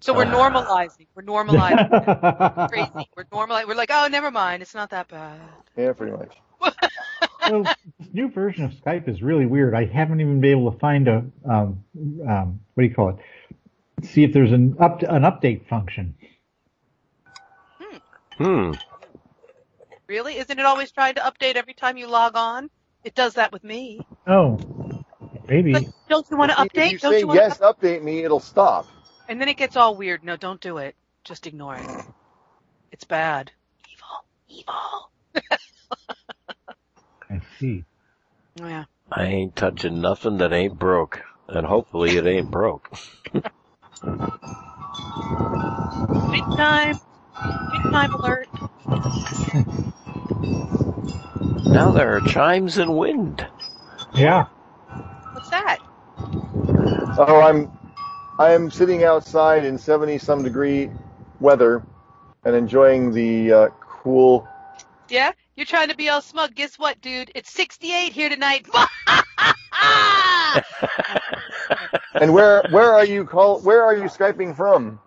So 0.00 0.14
we're 0.14 0.26
normalizing. 0.26 1.06
We're 1.14 1.22
normalizing. 1.24 1.94
Crazy. 2.68 3.10
We're 3.16 3.24
normalizing. 3.24 3.68
We're 3.68 3.74
like, 3.76 3.90
oh, 3.92 4.08
never 4.10 4.30
mind. 4.30 4.62
It's 4.62 4.74
not 4.74 4.90
that 4.90 5.08
bad. 5.08 5.40
Yeah, 5.76 5.92
pretty 5.92 6.12
much. 6.12 6.36
well, 7.50 7.62
this 7.62 8.08
new 8.12 8.30
version 8.30 8.64
of 8.64 8.72
Skype 8.72 9.08
is 9.08 9.22
really 9.22 9.46
weird. 9.46 9.74
I 9.74 9.84
haven't 9.84 10.20
even 10.20 10.40
been 10.40 10.50
able 10.52 10.72
to 10.72 10.78
find 10.78 11.08
a 11.08 11.24
um, 11.48 11.84
um, 12.28 12.60
what 12.74 12.82
do 12.82 12.88
you 12.88 12.94
call 12.94 13.10
it? 13.10 14.06
See 14.06 14.24
if 14.24 14.32
there's 14.32 14.52
an 14.52 14.76
up 14.78 15.02
an 15.02 15.22
update 15.22 15.66
function. 15.68 16.14
Hmm. 18.38 18.72
Really? 20.06 20.38
Isn't 20.38 20.58
it 20.58 20.64
always 20.66 20.90
trying 20.92 21.14
to 21.14 21.20
update 21.22 21.56
every 21.56 21.74
time 21.74 21.96
you 21.96 22.06
log 22.06 22.36
on? 22.36 22.70
It 23.02 23.14
does 23.14 23.34
that 23.34 23.52
with 23.52 23.64
me. 23.64 24.00
Oh, 24.26 24.58
maybe. 25.48 25.72
But 25.72 25.84
don't 26.08 26.26
you 26.30 26.36
want 26.36 26.52
to 26.52 26.62
If 26.62 26.72
update? 26.72 26.92
you 26.92 26.98
don't 26.98 27.12
say 27.12 27.20
you 27.20 27.26
want 27.26 27.40
yes, 27.40 27.58
update 27.58 28.02
me, 28.02 28.24
it'll 28.24 28.40
stop. 28.40 28.86
And 29.28 29.40
then 29.40 29.48
it 29.48 29.56
gets 29.56 29.76
all 29.76 29.96
weird. 29.96 30.22
No, 30.22 30.36
don't 30.36 30.60
do 30.60 30.78
it. 30.78 30.94
Just 31.24 31.46
ignore 31.46 31.76
it. 31.76 31.86
It's 32.92 33.04
bad. 33.04 33.50
Evil. 34.48 34.60
Evil. 34.60 35.10
I. 37.60 37.84
Oh, 38.60 38.68
yeah. 38.68 38.84
I 39.10 39.24
ain't 39.24 39.56
touching 39.56 40.00
nothing 40.00 40.38
that 40.38 40.52
ain't 40.52 40.78
broke. 40.78 41.22
And 41.48 41.66
hopefully 41.66 42.16
it 42.16 42.26
ain't 42.26 42.50
broke. 42.50 42.90
Big 43.32 43.42
time. 46.56 46.98
Big 47.72 47.82
time 47.92 48.14
alert. 48.14 48.48
Now 51.66 51.92
there 51.92 52.16
are 52.16 52.20
chimes 52.20 52.78
and 52.78 52.96
wind. 52.96 53.46
Yeah. 54.14 54.46
What's 55.32 55.50
that? 55.50 55.78
Oh, 57.18 57.40
I'm 57.40 57.70
I'm 58.38 58.70
sitting 58.70 59.04
outside 59.04 59.64
in 59.64 59.78
70 59.78 60.18
some 60.18 60.42
degree 60.42 60.90
weather 61.40 61.82
and 62.44 62.54
enjoying 62.54 63.12
the 63.12 63.52
uh, 63.52 63.68
cool. 63.80 64.46
Yeah? 65.08 65.32
You're 65.56 65.66
trying 65.66 65.88
to 65.88 65.96
be 65.96 66.08
all 66.10 66.22
smug. 66.22 66.54
Guess 66.54 66.78
what, 66.78 67.00
dude? 67.00 67.32
It's 67.34 67.50
68 67.52 68.12
here 68.12 68.28
tonight. 68.30 68.66
And 72.20 72.34
where 72.34 72.64
where 72.70 72.92
are 72.94 73.04
you 73.06 73.24
call 73.26 73.60
where 73.60 73.84
are 73.84 73.96
you 73.96 74.04
skyping 74.04 74.56
from? 74.56 75.00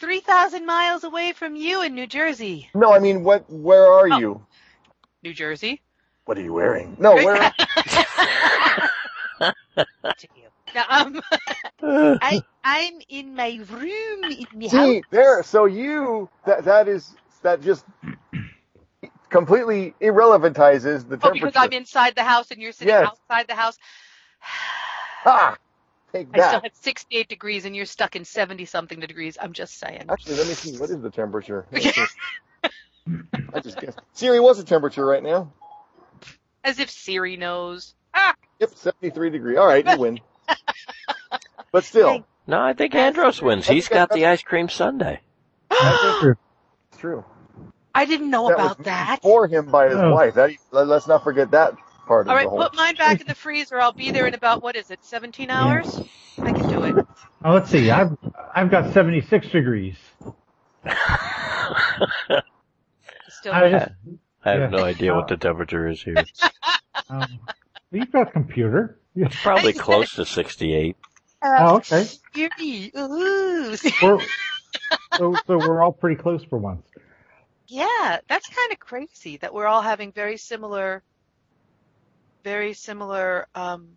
3,000 0.00 0.66
miles 0.66 1.04
away 1.04 1.32
from 1.32 1.56
you 1.56 1.82
in 1.82 1.94
New 1.94 2.06
Jersey. 2.06 2.70
No, 2.74 2.92
I 2.92 2.98
mean 3.00 3.24
what 3.24 3.44
where 3.50 3.86
are 3.92 4.08
Oh. 4.10 4.20
you? 4.20 4.46
New 5.22 5.34
Jersey? 5.34 5.82
What 6.26 6.38
are 6.38 6.42
you 6.42 6.54
wearing? 6.54 6.96
No, 7.00 7.18
where. 7.18 7.52
Now, 10.74 10.84
um, 10.88 11.20
I, 12.20 12.42
I'm 12.64 12.94
in 13.08 13.34
my 13.36 13.60
room 13.70 14.30
in 14.30 14.46
house. 14.70 14.96
See, 14.96 15.04
there 15.10 15.42
so 15.42 15.66
you 15.66 16.30
that 16.46 16.64
that 16.66 16.88
is 16.88 17.14
that 17.42 17.62
just 17.62 17.84
completely 19.32 19.94
irrelevantizes 20.00 21.08
the 21.08 21.16
temperature. 21.16 21.16
Oh, 21.16 21.18
temperature. 21.30 21.46
because 21.46 21.56
I'm 21.56 21.72
inside 21.72 22.14
the 22.14 22.22
house 22.22 22.50
and 22.52 22.60
you're 22.60 22.72
sitting 22.72 22.88
Yes. 22.90 23.08
outside 23.08 23.48
the 23.48 23.54
house. 23.56 23.76
Ah, 25.24 25.56
take 26.12 26.26
I 26.34 26.40
still 26.40 26.60
have 26.62 26.72
68 26.74 27.28
degrees 27.28 27.64
and 27.64 27.76
you're 27.76 27.86
stuck 27.86 28.16
in 28.16 28.24
70 28.24 28.64
something 28.64 28.98
degrees. 28.98 29.38
I'm 29.40 29.52
just 29.52 29.78
saying. 29.78 30.06
Actually, 30.10 30.36
let 30.38 30.48
me 30.48 30.54
see. 30.54 30.76
What 30.78 30.90
is 30.90 31.00
the 31.00 31.10
temperature? 31.10 31.64
Let's. 31.72 32.16
I 33.54 33.60
just 33.60 33.78
guessed. 33.80 33.98
Siri, 34.14 34.40
what's 34.40 34.58
the 34.58 34.64
temperature 34.64 35.06
right 35.06 35.22
now? 35.22 35.52
As 36.64 36.80
if 36.80 36.90
Siri 36.90 37.36
knows. 37.36 37.94
Ah, 38.14 38.34
Yep, 38.58 38.70
73 38.74 39.30
degree. 39.30 39.56
All 39.56 39.66
right, 39.66 39.86
you 39.86 39.96
win. 39.96 40.18
But 41.70 41.84
still, 41.84 42.26
No, 42.48 42.60
I 42.60 42.72
think 42.74 42.94
Andros 42.96 43.40
wins. 43.40 43.66
He's 43.68 43.88
got 43.88 44.10
the 44.10 44.26
ice 44.26 44.42
cream 44.42 44.68
sundae. 44.68 45.20
True. 45.70 46.36
it's 46.90 46.98
true. 47.00 47.24
I 47.94 48.04
didn't 48.06 48.30
know 48.30 48.48
That 48.48 48.54
about 48.54 48.78
was 48.78 48.84
that. 48.86 49.20
for 49.22 49.46
him 49.46 49.66
by 49.70 49.86
his 49.88 49.96
Oh. 49.98 50.12
wife. 50.14 50.34
That, 50.34 50.50
let- 50.70 50.86
let's 50.88 51.06
not 51.06 51.22
forget 51.24 51.50
that 51.52 51.74
part 52.06 52.26
All 52.26 52.32
of 52.32 52.36
right, 52.36 52.44
the 52.44 52.48
whole. 52.50 52.58
All 52.58 52.64
right, 52.64 52.70
put 52.70 52.76
mine 52.76 52.94
back 52.96 53.20
in 53.20 53.26
the 53.26 53.34
freezer. 53.44 53.80
I'll 53.80 53.92
be 53.92 54.10
there 54.10 54.26
in 54.26 54.34
about, 54.34 54.62
what 54.62 54.76
is 54.76 54.90
it, 54.90 55.04
17 55.04 55.50
hours? 55.50 56.00
I 56.38 56.52
can 56.52 56.68
do 56.68 56.84
it. 56.84 57.06
Oh, 57.44 57.52
let's 57.54 57.70
see. 57.70 57.90
I've 57.90 58.16
I've 58.54 58.70
got 58.70 58.92
76 58.92 59.48
degrees. 59.48 59.96
Still 63.28 63.52
I 63.52 63.70
just, 63.70 63.88
I 64.44 64.50
have 64.50 64.60
Yeah. 64.60 64.68
no 64.78 64.84
idea 64.84 65.14
what 65.14 65.28
the 65.28 65.36
temperature 65.36 65.88
is 65.88 66.02
here. 66.02 66.24
um, 67.10 67.26
you've 67.90 68.10
got 68.12 68.28
a 68.28 68.30
computer. 68.30 68.98
Yeah. 69.14 69.28
Probably 69.42 69.72
close 69.72 70.12
to 70.14 70.24
68. 70.24 70.96
Oh, 71.44 71.76
okay. 71.76 72.06
Ooh. 72.96 73.76
We're, 74.02 74.20
so 75.16 75.34
so 75.46 75.58
we're 75.58 75.82
all 75.82 75.92
pretty 75.92 76.20
close 76.20 76.42
for 76.44 76.58
once. 76.58 76.86
Yeah, 77.72 78.18
that's 78.28 78.46
kind 78.48 78.70
of 78.70 78.78
crazy 78.78 79.38
that 79.38 79.54
we're 79.54 79.66
all 79.66 79.80
having 79.80 80.12
very 80.12 80.36
similar, 80.36 81.02
very 82.44 82.74
similar 82.74 83.46
um, 83.54 83.88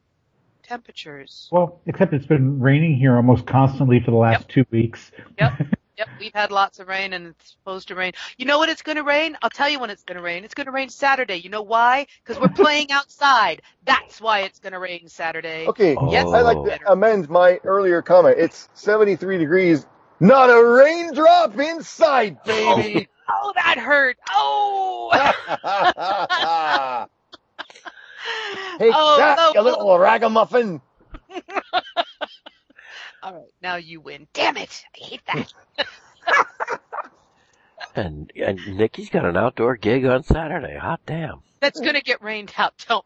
temperatures. 0.64 1.50
Well, 1.52 1.82
except 1.86 2.14
it's 2.14 2.26
been 2.26 2.62
raining 2.62 2.96
here 2.96 3.18
almost 3.18 3.46
constantly 3.46 4.00
for 4.00 4.12
the 4.12 4.18
last 4.18 4.48
two 4.48 4.66
weeks. 4.72 5.12
Yep, 5.38 5.54
Yep, 5.98 6.08
we've 6.22 6.34
had 6.34 6.52
lots 6.52 6.80
of 6.80 6.88
rain 6.88 7.12
and 7.12 7.28
it's 7.28 7.52
supposed 7.52 7.90
to 7.90 7.96
rain. 7.96 8.14
You 8.38 8.46
know 8.46 8.60
when 8.60 8.70
it's 8.70 8.82
going 8.82 8.96
to 8.96 9.04
rain? 9.04 9.38
I'll 9.42 9.50
tell 9.50 9.68
you 9.68 9.80
when 9.80 9.90
it's 9.90 10.04
going 10.04 10.16
to 10.18 10.24
rain. 10.24 10.46
It's 10.46 10.54
going 10.54 10.68
to 10.68 10.72
rain 10.72 10.88
Saturday. 10.88 11.36
You 11.36 11.50
know 11.50 11.62
why? 11.62 12.08
Because 12.24 12.42
we're 12.42 12.48
playing 12.48 12.94
outside. 12.94 13.62
That's 13.84 14.22
why 14.22 14.42
it's 14.44 14.60
going 14.60 14.72
to 14.72 14.80
rain 14.80 15.10
Saturday. 15.10 15.68
Okay, 15.68 15.98
Yes, 16.10 16.28
I 16.28 16.42
like 16.42 16.80
to 16.80 16.92
amend 16.94 17.30
my 17.30 17.60
earlier 17.66 18.02
comment. 18.02 18.38
It's 18.40 18.70
73 18.74 19.38
degrees, 19.38 19.86
not 20.22 20.50
a 20.50 20.66
raindrop 20.66 21.60
inside, 21.60 22.42
baby. 22.46 23.10
Oh, 23.30 23.54
that 23.56 23.78
hurt. 23.78 24.18
Oh. 24.32 25.10
hey, 28.80 28.92
oh, 28.94 29.18
that, 29.18 29.38
no. 29.38 29.52
you 29.54 29.62
little 29.62 29.98
ragamuffin. 29.98 30.82
All 33.24 33.34
right, 33.34 33.54
now 33.62 33.76
you 33.78 34.02
win. 34.02 34.28
Damn 34.34 34.58
it! 34.58 34.84
I 34.96 35.04
hate 35.04 35.22
that. 35.34 35.54
And, 37.96 38.30
and 38.36 38.60
Nikki's 38.76 39.10
got 39.10 39.24
an 39.24 39.38
outdoor 39.38 39.78
gig 39.78 40.06
on 40.06 40.24
Saturday. 40.24 40.78
Hot 40.78 41.00
damn. 41.06 41.42
That's 41.62 41.80
gonna 41.80 42.02
get 42.02 42.22
rained 42.22 42.54
out. 42.58 42.74
Don't. 42.88 43.06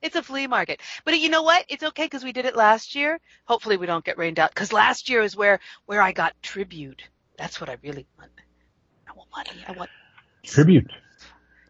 It's 0.00 0.14
a 0.14 0.22
flea 0.22 0.46
market. 0.46 0.80
But 1.04 1.18
you 1.18 1.28
know 1.28 1.42
what? 1.42 1.64
It's 1.68 1.82
okay 1.82 2.04
because 2.04 2.22
we 2.22 2.32
did 2.32 2.46
it 2.46 2.54
last 2.54 2.94
year. 2.94 3.18
Hopefully 3.46 3.76
we 3.76 3.86
don't 3.86 4.04
get 4.04 4.16
rained 4.16 4.38
out 4.38 4.50
because 4.54 4.72
last 4.72 5.08
year 5.08 5.22
is 5.22 5.36
where 5.36 5.58
where 5.86 6.00
I 6.00 6.12
got 6.12 6.40
tribute. 6.42 7.02
That's 7.36 7.60
what 7.60 7.68
I 7.68 7.76
really 7.82 8.06
want. 8.16 8.30
Want 9.14 9.30
money. 9.36 9.64
I 9.66 9.72
want 9.72 9.90
Tribute. 10.42 10.90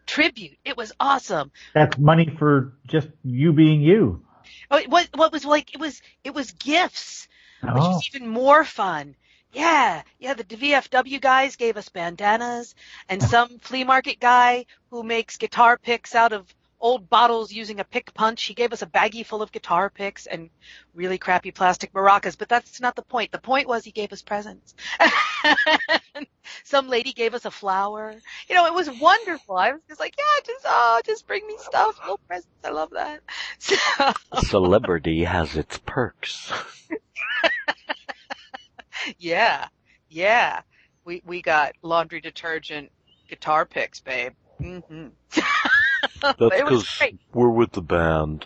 tribute. 0.05 0.57
It 0.65 0.77
was 0.77 0.91
awesome. 0.99 1.51
That's 1.73 1.97
money 1.97 2.29
for 2.37 2.73
just 2.87 3.09
you 3.23 3.53
being 3.53 3.81
you. 3.81 4.25
Oh, 4.69 4.77
it 4.77 4.89
was 4.89 5.07
what 5.13 5.31
was 5.31 5.45
like 5.45 5.73
it 5.73 5.79
was 5.79 6.01
it 6.23 6.33
was 6.33 6.51
gifts, 6.51 7.27
which 7.71 7.83
Oh, 7.83 7.89
was 7.91 8.09
even 8.13 8.27
more 8.27 8.63
fun. 8.63 9.15
Yeah, 9.53 10.01
yeah. 10.19 10.33
The 10.33 10.43
VFW 10.43 11.21
guys 11.21 11.55
gave 11.55 11.77
us 11.77 11.89
bandanas, 11.89 12.75
and 13.09 13.23
oh. 13.23 13.25
some 13.25 13.59
flea 13.59 13.83
market 13.85 14.19
guy 14.19 14.65
who 14.91 15.03
makes 15.03 15.37
guitar 15.37 15.77
picks 15.77 16.13
out 16.15 16.33
of 16.33 16.53
old 16.79 17.09
bottles 17.09 17.51
using 17.51 17.79
a 17.79 17.83
pick 17.83 18.13
punch. 18.13 18.43
He 18.43 18.53
gave 18.53 18.73
us 18.73 18.81
a 18.81 18.87
baggie 18.87 19.25
full 19.25 19.41
of 19.41 19.51
guitar 19.51 19.89
picks 19.89 20.25
and 20.27 20.49
really 20.93 21.17
crappy 21.17 21.51
plastic 21.51 21.93
maracas. 21.93 22.37
But 22.37 22.49
that's 22.49 22.79
not 22.81 22.95
the 22.95 23.01
point. 23.01 23.31
The 23.31 23.39
point 23.39 23.67
was 23.67 23.83
he 23.83 23.91
gave 23.91 24.13
us 24.13 24.21
presents. 24.21 24.75
some 26.63 26.87
lady 26.87 27.13
gave 27.13 27.33
us 27.33 27.45
a 27.45 27.51
flower. 27.51 28.13
You 28.49 28.55
know, 28.55 28.65
it 28.65 28.73
was 28.73 28.89
wonderful. 28.99 29.55
I 29.57 29.71
was 29.71 29.81
just 29.87 29.99
like, 29.99 30.15
yeah, 30.17 30.43
just 30.45 30.65
oh, 30.67 31.01
just 31.05 31.27
bring 31.27 31.45
me 31.47 31.55
stuff, 31.59 31.97
little 32.01 32.19
presents. 32.27 32.49
I 32.63 32.69
love 32.69 32.91
that. 32.91 33.21
So, 33.59 33.75
Celebrity 34.41 35.23
has 35.23 35.55
its 35.55 35.77
perks. 35.79 36.51
Yeah, 39.17 39.67
yeah. 40.09 40.61
We 41.03 41.21
we 41.25 41.41
got 41.41 41.73
laundry 41.81 42.21
detergent, 42.21 42.91
guitar 43.29 43.65
picks, 43.65 43.99
babe. 43.99 44.33
hmm 44.59 45.09
That's 46.39 46.61
because 46.61 47.13
we're 47.33 47.49
with 47.49 47.71
the 47.71 47.81
band. 47.81 48.45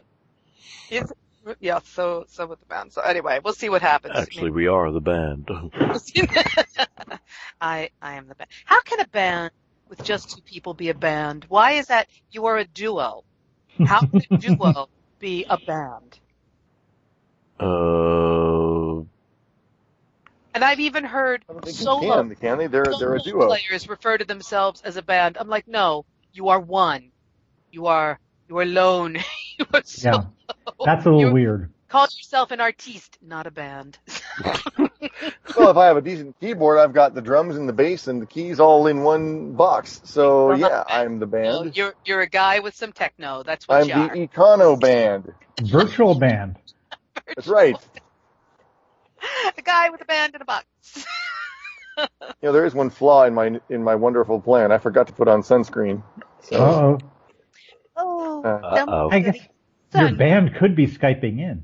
It's, 0.89 1.11
yeah, 1.59 1.79
so 1.83 2.25
so 2.27 2.47
with 2.47 2.59
the 2.59 2.65
band. 2.65 2.93
So 2.93 3.01
anyway, 3.01 3.39
we'll 3.43 3.53
see 3.53 3.69
what 3.69 3.81
happens. 3.81 4.15
Actually, 4.15 4.45
mean, 4.45 4.53
we 4.53 4.67
are 4.67 4.91
the 4.91 5.01
band. 5.01 5.49
I 7.61 7.89
I 8.01 8.15
am 8.15 8.27
the 8.27 8.35
band. 8.35 8.49
How 8.65 8.81
can 8.81 8.99
a 8.99 9.07
band 9.07 9.51
with 9.87 10.03
just 10.03 10.35
two 10.35 10.41
people 10.41 10.73
be 10.73 10.89
a 10.89 10.93
band? 10.93 11.45
Why 11.47 11.73
is 11.73 11.87
that? 11.87 12.07
You 12.31 12.47
are 12.47 12.57
a 12.57 12.65
duo. 12.65 13.23
How 13.85 14.01
can 14.01 14.21
a 14.29 14.37
duo 14.37 14.89
be 15.19 15.45
a 15.49 15.57
band? 15.57 16.19
Uh, 17.59 19.03
And 20.53 20.63
I've 20.63 20.79
even 20.79 21.03
heard 21.03 21.43
I 21.49 21.71
solo 21.71 22.23
can, 22.23 22.35
can 22.35 22.57
they? 22.57 22.67
They're, 22.67 22.85
they're 22.99 23.15
a 23.15 23.21
duo. 23.21 23.47
players 23.47 23.87
refer 23.87 24.17
to 24.17 24.25
themselves 24.25 24.81
as 24.81 24.97
a 24.97 25.01
band. 25.01 25.37
I'm 25.39 25.47
like, 25.49 25.67
no, 25.67 26.05
you 26.33 26.49
are 26.49 26.59
one. 26.59 27.11
You 27.71 27.87
are 27.87 28.19
you 28.47 28.57
are 28.57 28.63
alone. 28.63 29.15
you 29.59 29.65
are 29.73 29.81
yeah. 30.01 30.11
solo. 30.11 30.33
That's 30.85 31.05
a 31.05 31.09
little 31.09 31.21
You 31.21 31.31
weird. 31.31 31.71
Call 31.87 32.03
yourself 32.03 32.51
an 32.51 32.61
artiste, 32.61 33.17
not 33.21 33.47
a 33.47 33.51
band. 33.51 33.97
Well, 35.57 35.71
if 35.71 35.77
I 35.77 35.87
have 35.87 35.97
a 35.97 36.01
decent 36.01 36.39
keyboard, 36.39 36.77
I've 36.79 36.93
got 36.93 37.13
the 37.13 37.21
drums 37.21 37.55
and 37.57 37.67
the 37.67 37.73
bass 37.73 38.07
and 38.07 38.21
the 38.21 38.25
keys 38.25 38.59
all 38.59 38.87
in 38.87 39.01
one 39.03 39.53
box. 39.53 39.99
So 40.05 40.53
yeah, 40.53 40.83
I'm 40.87 41.19
the 41.19 41.27
Well, 41.27 41.63
band. 41.63 41.75
you're 41.75 41.95
you're 42.05 42.21
a 42.21 42.29
guy 42.29 42.59
with 42.59 42.75
some 42.75 42.91
techno. 42.93 43.43
That's 43.43 43.67
what 43.67 43.81
I'm 43.81 43.87
you 43.87 43.93
the 43.93 43.99
are. 44.01 44.27
Econo 44.27 44.79
band. 44.79 45.33
Virtual 45.61 46.15
band. 46.15 46.57
That's 47.27 47.47
right. 47.47 47.75
a 49.57 49.61
guy 49.61 49.89
with 49.89 50.01
a 50.01 50.05
band 50.05 50.35
in 50.35 50.41
a 50.41 50.45
box. 50.45 50.65
You 51.97 52.05
know, 52.43 52.51
there 52.53 52.65
is 52.65 52.73
one 52.73 52.89
flaw 52.89 53.23
in 53.25 53.33
my 53.33 53.59
in 53.69 53.83
my 53.83 53.95
wonderful 53.95 54.39
plan. 54.39 54.71
I 54.71 54.77
forgot 54.77 55.07
to 55.07 55.13
put 55.13 55.27
on 55.27 55.41
sunscreen. 55.41 56.03
So, 56.43 56.55
Uh 56.55 56.59
oh. 56.59 56.97
Oh, 57.99 58.41
Uh, 58.43 58.75
dumb 58.75 58.89
Uh-oh. 58.89 59.09
I 59.11 59.19
guess 59.19 59.35
city. 59.35 59.49
your 59.93 60.15
band 60.15 60.55
could 60.55 60.75
be 60.75 60.87
Skyping 60.87 61.39
in. 61.39 61.63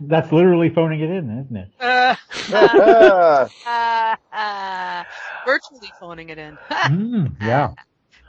That's 0.00 0.30
literally 0.32 0.70
phoning 0.70 1.00
it 1.00 1.10
in, 1.10 1.38
isn't 1.44 1.56
it? 1.56 1.68
Uh, 1.80 2.16
ah, 2.52 3.48
uh, 3.66 4.16
uh, 4.36 5.04
virtually 5.46 5.92
phoning 6.00 6.28
it 6.30 6.38
in 6.38 6.58
Mm, 6.70 7.36
yeah. 7.40 7.70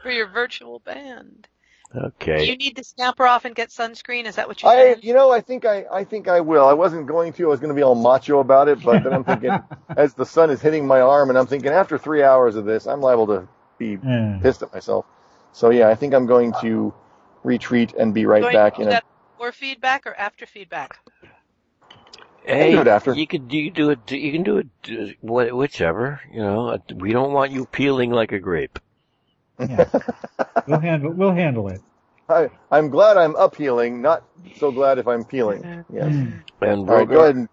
for 0.03 0.11
your 0.11 0.27
virtual 0.27 0.79
band. 0.79 1.47
Okay. 1.95 2.37
Do 2.39 2.45
you 2.45 2.57
need 2.57 2.75
to 2.75 2.83
scamper 2.83 3.25
off 3.25 3.45
and 3.45 3.55
get 3.55 3.69
sunscreen? 3.69 4.25
Is 4.25 4.35
that 4.35 4.47
what 4.47 4.61
you're 4.61 4.71
I 4.71 4.75
saying? 4.75 4.99
you 5.01 5.13
know 5.13 5.31
I 5.31 5.41
think 5.41 5.65
I 5.65 5.85
I 5.91 6.03
think 6.03 6.27
I 6.27 6.41
will. 6.41 6.65
I 6.67 6.73
wasn't 6.73 7.07
going 7.07 7.33
to. 7.33 7.45
I 7.45 7.47
was 7.47 7.59
going 7.59 7.69
to 7.69 7.75
be 7.75 7.83
all 7.83 7.95
macho 7.95 8.39
about 8.39 8.67
it, 8.67 8.83
but 8.83 9.03
then 9.03 9.13
I'm 9.13 9.23
thinking 9.23 9.51
as 9.97 10.13
the 10.13 10.25
sun 10.25 10.49
is 10.49 10.61
hitting 10.61 10.85
my 10.85 11.01
arm, 11.01 11.29
and 11.29 11.37
I'm 11.37 11.47
thinking 11.47 11.71
after 11.71 11.97
three 11.97 12.21
hours 12.21 12.55
of 12.57 12.65
this, 12.65 12.85
I'm 12.85 13.01
liable 13.01 13.27
to 13.27 13.47
be 13.77 13.97
Yeah. 14.03 14.39
pissed 14.41 14.61
at 14.61 14.73
myself. 14.73 15.05
So 15.55 15.69
yeah, 15.69 15.87
I 15.87 15.95
think 15.95 16.13
I'm 16.13 16.25
going 16.25 16.53
to 16.59 16.93
retreat 17.45 17.93
and 17.97 18.13
be 18.13 18.25
right 18.25 18.41
Going 18.41 18.53
back 18.53 18.77
in 18.77 18.83
do 18.83 18.89
a. 18.89 18.91
that 18.91 19.05
before 19.31 19.53
feedback 19.53 20.05
or 20.05 20.13
after 20.13 20.45
feedback? 20.45 20.99
Hey, 22.43 22.71
do 22.73 22.81
it 22.81 22.87
after. 22.87 23.13
you 23.13 23.25
could 23.25 23.51
you 23.53 23.71
do 23.71 23.89
it. 23.91 24.11
You 24.11 24.33
can 24.33 24.43
do 24.43 24.57
it. 24.57 24.67
uh, 24.89 25.55
Whichever. 25.55 26.19
You 26.29 26.41
know, 26.41 26.77
we 26.93 27.13
don't 27.13 27.31
want 27.31 27.53
you 27.53 27.65
peeling 27.65 28.11
like 28.11 28.33
a 28.33 28.39
grape. 28.39 28.79
Yeah. 29.57 29.87
we'll 30.67 30.79
handle 30.81 31.13
we'll 31.13 31.33
handle 31.33 31.69
it. 31.69 31.81
I, 32.27 32.49
I'm 32.69 32.89
glad 32.89 33.15
I'm 33.15 33.35
uphealing, 33.37 34.01
not 34.01 34.25
so 34.57 34.71
glad 34.71 34.97
if 34.99 35.07
I'm 35.07 35.23
peeling. 35.23 35.85
Yes. 35.89 36.07
And 36.11 36.43
All 36.61 36.67
right, 36.67 37.07
Rhogar- 37.07 37.09
go 37.09 37.19
ahead. 37.21 37.35
And, 37.35 37.49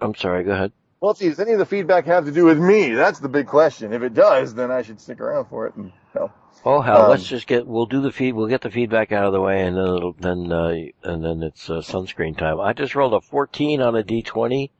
I'm 0.00 0.14
sorry. 0.14 0.44
Go 0.44 0.52
ahead. 0.52 0.72
Well, 1.00 1.14
see, 1.14 1.28
does 1.28 1.40
any 1.40 1.52
of 1.52 1.58
the 1.58 1.66
feedback 1.66 2.06
have 2.06 2.24
to 2.24 2.32
do 2.32 2.44
with 2.44 2.58
me? 2.58 2.90
That's 2.94 3.18
the 3.20 3.28
big 3.28 3.46
question. 3.46 3.92
If 3.92 4.02
it 4.02 4.14
does, 4.14 4.54
then 4.54 4.70
I 4.70 4.82
should 4.82 5.00
stick 5.00 5.20
around 5.20 5.46
for 5.46 5.66
it. 5.66 5.74
And, 5.74 5.92
no. 6.14 6.32
Oh 6.64 6.80
hell, 6.80 7.02
Um, 7.04 7.10
let's 7.10 7.24
just 7.26 7.46
get. 7.46 7.66
We'll 7.66 7.84
do 7.86 8.00
the 8.00 8.10
feed. 8.12 8.32
We'll 8.32 8.48
get 8.48 8.62
the 8.62 8.70
feedback 8.70 9.12
out 9.12 9.26
of 9.26 9.32
the 9.32 9.40
way, 9.40 9.62
and 9.66 9.76
then 9.76 9.84
it'll, 9.84 10.12
then 10.14 10.50
uh, 10.50 10.74
and 11.02 11.22
then 11.22 11.42
it's 11.42 11.68
uh, 11.68 11.74
sunscreen 11.80 12.38
time. 12.38 12.58
I 12.58 12.72
just 12.72 12.94
rolled 12.94 13.12
a 13.12 13.20
14 13.20 13.82
on 13.82 13.94
a 13.96 14.02
d20. 14.02 14.70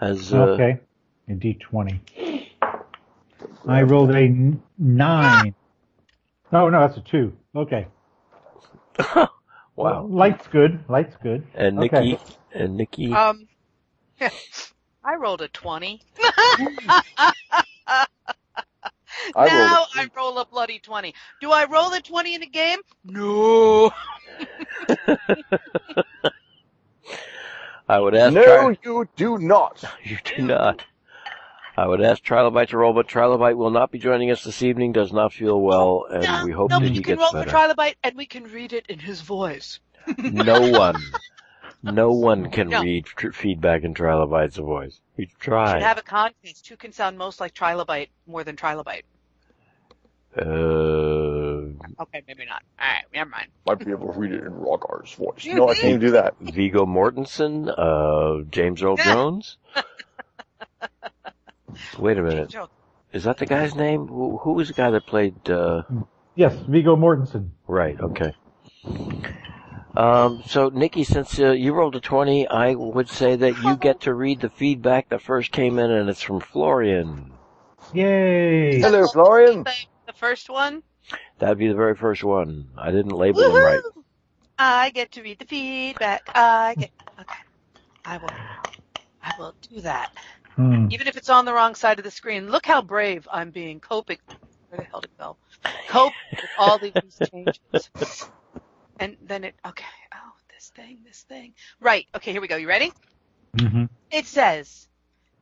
As 0.00 0.32
uh, 0.34 0.38
Okay. 0.38 0.80
A 1.28 1.34
D 1.34 1.54
twenty. 1.54 2.00
I 3.68 3.82
rolled 3.82 4.10
a 4.10 4.18
n- 4.18 4.62
nine. 4.78 5.54
No, 6.50 6.68
no, 6.68 6.80
that's 6.80 6.96
a 6.96 7.02
two. 7.02 7.36
Okay. 7.54 7.86
wow. 9.76 10.06
Light's 10.10 10.46
good. 10.48 10.82
Light's 10.88 11.14
good. 11.22 11.46
And 11.54 11.78
Okay. 11.78 12.00
Nikki 12.12 12.22
and 12.54 12.76
Nikki. 12.76 13.12
Um, 13.12 13.46
I 15.04 15.14
rolled 15.18 15.42
a 15.42 15.48
20. 15.48 16.00
I 19.34 19.46
now 19.46 19.86
a- 19.96 20.00
I 20.00 20.08
roll 20.16 20.38
a 20.38 20.46
bloody 20.46 20.78
20. 20.78 21.14
Do 21.40 21.50
I 21.50 21.64
roll 21.66 21.92
a 21.92 22.00
20 22.00 22.34
in 22.34 22.42
a 22.42 22.46
game? 22.46 22.78
No. 23.04 23.90
I 27.88 27.98
would 27.98 28.14
ask. 28.14 28.34
no, 28.34 28.44
Tri- 28.44 28.76
you 28.84 29.08
do 29.16 29.38
not. 29.38 29.82
you 30.04 30.18
do 30.24 30.42
not. 30.42 30.84
I 31.76 31.86
would 31.86 32.00
ask 32.02 32.22
Trilobite 32.22 32.68
to 32.68 32.76
roll, 32.78 32.92
but 32.92 33.08
Trilobite 33.08 33.56
will 33.56 33.70
not 33.70 33.90
be 33.90 33.98
joining 33.98 34.30
us 34.30 34.44
this 34.44 34.62
evening. 34.62 34.92
Does 34.92 35.12
not 35.12 35.32
feel 35.32 35.60
well, 35.60 36.04
and 36.10 36.22
no, 36.22 36.44
we 36.44 36.52
hope 36.52 36.70
no, 36.70 36.76
that 36.78 36.82
but 36.84 36.90
he 36.90 36.96
you 36.96 37.02
can 37.02 37.16
gets 37.16 37.20
roll 37.22 37.32
better. 37.32 37.50
for 37.50 37.56
Trilobite 37.56 37.94
and 38.04 38.16
we 38.16 38.26
can 38.26 38.44
read 38.44 38.72
it 38.72 38.86
in 38.88 38.98
his 38.98 39.22
voice. 39.22 39.80
no 40.18 40.70
one, 40.70 40.96
no 41.82 42.10
one 42.12 42.50
can 42.50 42.68
No. 42.68 42.82
read 42.82 43.04
tr- 43.06 43.30
feedback 43.32 43.82
in 43.84 43.94
Trilobite's 43.94 44.56
voice. 44.56 45.00
We 45.16 45.24
We 45.24 45.30
tried. 45.38 45.72
should 45.74 45.82
have 45.82 45.98
a 45.98 46.02
contest. 46.02 46.68
Who 46.68 46.76
can 46.76 46.92
sound 46.92 47.18
most 47.18 47.40
like 47.40 47.54
Trilobite 47.54 48.08
more 48.26 48.44
than 48.44 48.56
Trilobite? 48.56 49.02
Uh, 50.36 51.74
Okay, 52.00 52.22
maybe 52.26 52.44
not. 52.46 52.62
Alright, 52.80 53.04
never 53.12 53.28
mind. 53.30 53.48
Might 53.66 53.78
be 53.84 53.90
able 53.90 54.12
to 54.12 54.18
read 54.18 54.32
it 54.32 54.44
in 54.44 54.52
Rhogar's 54.54 55.12
voice. 55.14 55.44
No, 55.46 55.68
I 55.68 55.74
can't 55.74 55.84
even 55.88 56.00
do 56.00 56.10
that. 56.12 56.34
Viggo 56.40 56.86
Mortensen, 56.86 57.68
uh, 57.76 58.44
James 58.50 58.82
Earl 58.82 58.96
Jones. 58.96 59.56
Wait 61.98 62.16
a 62.18 62.22
minute. 62.22 62.54
Is 63.12 63.24
that 63.24 63.38
the 63.38 63.46
guy's 63.46 63.74
name? 63.74 64.06
Who, 64.06 64.38
who 64.38 64.52
was 64.52 64.68
the 64.68 64.74
guy 64.74 64.90
that 64.90 65.04
played, 65.06 65.50
uh, 65.50 65.82
Yes, 66.36 66.54
Viggo 66.68 66.94
Mortensen. 66.96 67.50
right, 67.66 67.98
okay. 68.00 68.32
Um, 69.96 70.42
so 70.46 70.68
Nikki, 70.68 71.04
since 71.04 71.38
uh, 71.38 71.50
you 71.50 71.72
rolled 71.72 71.96
a 71.96 72.00
20, 72.00 72.46
I 72.48 72.74
would 72.74 73.08
say 73.08 73.36
that 73.36 73.58
you 73.62 73.76
get 73.76 74.02
to 74.02 74.14
read 74.14 74.40
the 74.40 74.50
feedback 74.50 75.08
that 75.08 75.20
first 75.20 75.50
came 75.50 75.78
in 75.78 75.90
and 75.90 76.08
it's 76.08 76.22
from 76.22 76.40
Florian. 76.40 77.32
Yay! 77.92 78.80
Hello, 78.80 79.06
Florian. 79.08 79.64
The, 79.64 79.72
the 80.06 80.12
first 80.12 80.48
one. 80.48 80.82
That'd 81.38 81.58
be 81.58 81.68
the 81.68 81.74
very 81.74 81.96
first 81.96 82.22
one. 82.22 82.68
I 82.78 82.92
didn't 82.92 83.12
label 83.12 83.40
them 83.40 83.54
right. 83.54 83.80
I 84.58 84.90
get 84.90 85.12
to 85.12 85.22
read 85.22 85.38
the 85.38 85.46
feedback. 85.46 86.22
I 86.34 86.74
get. 86.78 86.90
Okay. 87.18 87.38
I 88.04 88.18
will. 88.18 88.28
I 89.22 89.32
will 89.38 89.54
do 89.68 89.80
that. 89.80 90.12
Hmm. 90.54 90.88
Even 90.90 91.08
if 91.08 91.16
it's 91.16 91.30
on 91.30 91.46
the 91.46 91.52
wrong 91.52 91.74
side 91.74 91.98
of 91.98 92.04
the 92.04 92.10
screen. 92.10 92.50
Look 92.50 92.66
how 92.66 92.82
brave 92.82 93.26
I'm 93.32 93.50
being 93.50 93.80
coping. 93.80 94.18
Where 94.68 94.78
the 94.78 94.84
hell 94.84 95.00
did 95.00 95.10
it 95.10 95.18
go? 95.18 95.36
Cope 95.88 96.12
with 96.30 96.50
all 96.58 96.78
these 96.78 96.92
changes. 97.32 98.30
And 99.00 99.16
then 99.22 99.44
it, 99.44 99.54
okay. 99.66 99.84
Oh, 100.14 100.32
this 100.54 100.70
thing, 100.76 100.98
this 101.04 101.22
thing. 101.22 101.54
Right. 101.80 102.06
Okay, 102.14 102.32
here 102.32 102.40
we 102.42 102.48
go. 102.48 102.56
You 102.56 102.68
ready? 102.68 102.92
hmm 103.58 103.84
It 104.12 104.26
says, 104.26 104.86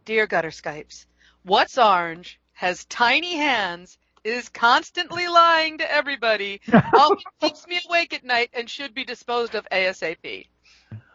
Dear 0.04 0.28
Gutter 0.28 0.50
Skypes, 0.50 1.06
what's 1.42 1.76
orange, 1.76 2.38
has 2.52 2.84
tiny 2.84 3.36
hands, 3.36 3.98
is 4.24 4.48
constantly 4.48 5.26
lying 5.26 5.78
to 5.78 5.92
everybody, 5.92 6.60
always 6.94 7.24
keeps 7.40 7.66
me 7.66 7.80
awake 7.88 8.14
at 8.14 8.24
night, 8.24 8.50
and 8.54 8.70
should 8.70 8.94
be 8.94 9.04
disposed 9.04 9.56
of 9.56 9.66
ASAP. 9.70 10.46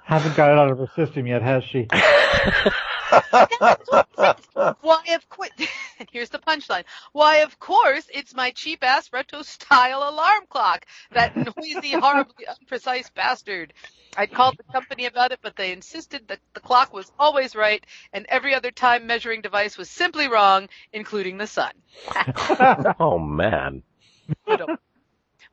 Hasn't 0.04 0.36
got 0.36 0.52
it 0.52 0.58
out 0.58 0.70
of 0.70 0.78
her 0.80 0.92
system 0.98 1.26
yet, 1.26 1.42
has 1.42 1.64
she? 1.64 1.88
Why, 4.82 5.04
of 5.14 5.30
course, 5.30 5.50
here's 6.12 6.30
the 6.30 6.40
punchline. 6.40 6.84
Why, 7.12 7.38
of 7.38 7.60
course, 7.60 8.08
it's 8.14 8.34
my 8.34 8.52
cheap 8.52 8.84
ass 8.84 9.12
retro 9.12 9.42
style 9.42 10.00
alarm 10.10 10.46
clock. 10.50 10.86
That 11.12 11.36
noisy, 11.36 11.92
horribly 11.92 12.46
unprecise 12.48 13.10
bastard. 13.10 13.74
I 14.16 14.28
called 14.28 14.58
the 14.58 14.72
company 14.72 15.06
about 15.06 15.32
it, 15.32 15.40
but 15.42 15.56
they 15.56 15.72
insisted 15.72 16.28
that 16.28 16.40
the 16.54 16.60
clock 16.60 16.94
was 16.94 17.12
always 17.18 17.56
right, 17.56 17.84
and 18.14 18.26
every 18.30 18.54
other 18.54 18.72
time 18.72 19.08
measuring 19.08 19.42
device 19.42 19.78
was 19.78 19.90
simply 19.90 20.28
wrong, 20.28 20.70
including 20.92 21.38
the 21.38 21.48
sun. 21.48 21.74
oh 23.00 23.18
man. 23.20 23.84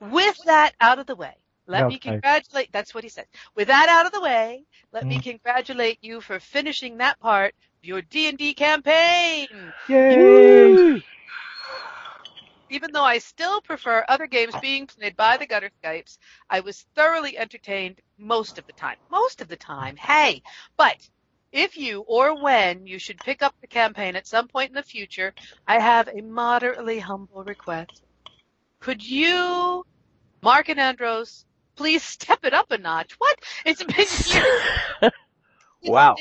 With 0.01 0.39
that 0.45 0.75
out 0.81 0.99
of 0.99 1.07
the 1.07 1.17
way, 1.17 1.35
let 1.71 1.89
me 1.89 1.97
Okay. 1.97 2.01
congratulate, 2.01 2.73
that's 2.73 2.95
what 2.95 3.05
he 3.05 3.11
said. 3.11 3.27
With 3.57 3.69
that 3.69 3.89
out 3.89 4.07
of 4.07 4.13
the 4.13 4.21
way, 4.21 4.65
let 4.93 5.09
me 5.09 5.19
Mm. 5.19 5.23
congratulate 5.23 5.99
you 6.03 6.21
for 6.21 6.41
finishing 6.41 6.99
that 6.99 7.19
part 7.21 7.55
of 7.83 7.85
your 7.89 8.03
D&D 8.03 8.55
campaign. 8.55 9.73
Yay! 9.89 11.03
Even 12.71 12.93
though 12.93 13.05
I 13.05 13.19
still 13.19 13.61
prefer 13.63 14.05
other 14.09 14.27
games 14.27 14.55
being 14.61 14.87
played 14.87 15.17
by 15.17 15.37
the 15.37 15.47
Gutter 15.47 15.71
Skypes, 15.83 16.19
I 16.49 16.61
was 16.61 16.87
thoroughly 16.95 17.37
entertained 17.39 18.01
most 18.19 18.59
of 18.59 18.67
the 18.67 18.73
time. 18.73 18.97
Most 19.11 19.41
of 19.41 19.49
the 19.49 19.57
time, 19.57 19.97
hey! 19.97 20.43
But 20.77 21.09
if 21.53 21.77
you 21.77 22.01
or 22.09 22.41
when 22.43 22.87
you 22.87 22.99
should 22.99 23.23
pick 23.23 23.43
up 23.43 23.55
the 23.61 23.67
campaign 23.67 24.17
at 24.17 24.27
some 24.27 24.49
point 24.49 24.71
in 24.71 24.75
the 24.75 24.83
future, 24.83 25.35
I 25.67 25.81
have 25.81 26.09
a 26.09 26.23
moderately 26.23 26.99
humble 27.01 27.45
request. 27.45 28.03
Could 28.81 29.05
you, 29.07 29.85
Mark 30.43 30.69
and 30.69 30.81
Andros, 30.81 31.45
please 31.81 32.03
step 32.03 32.41
it 32.45 32.53
up 32.53 32.71
a 32.71 32.77
notch? 32.77 33.15
What? 33.17 33.39
It's 33.65 33.83
been 33.83 33.97
years 33.97 35.13
Wow. 35.87 36.15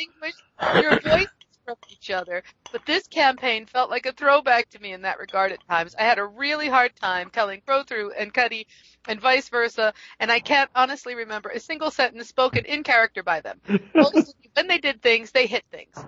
your 0.82 0.98
voices 1.02 1.28
from 1.76 1.90
each 1.92 2.10
other. 2.10 2.44
But 2.72 2.86
this 2.86 3.08
campaign 3.08 3.66
felt 3.66 3.90
like 3.90 4.06
a 4.06 4.12
throwback 4.12 4.70
to 4.70 4.80
me 4.80 4.94
in 4.94 5.02
that 5.04 5.20
regard 5.20 5.52
at 5.52 5.68
times. 5.68 5.96
I 5.98 6.04
had 6.04 6.20
a 6.20 6.26
really 6.26 6.70
hard 6.70 6.96
time 6.96 7.30
telling 7.30 7.62
Crothu 7.62 8.12
and 8.18 8.34
Cuddy 8.34 8.68
and 9.08 9.20
vice 9.20 9.50
versa, 9.50 9.94
and 10.20 10.32
I 10.32 10.40
can't 10.40 10.70
honestly 10.76 11.16
remember 11.16 11.50
a 11.50 11.60
single 11.60 11.92
sentence 11.92 12.28
spoken 12.28 12.66
in 12.66 12.84
character 12.84 13.24
by 13.24 13.42
them. 13.42 13.60
Mostly 13.96 14.34
when 14.54 14.68
they 14.68 14.78
did 14.78 15.02
things, 15.02 15.32
they 15.32 15.48
hit 15.48 15.64
things. 15.72 16.06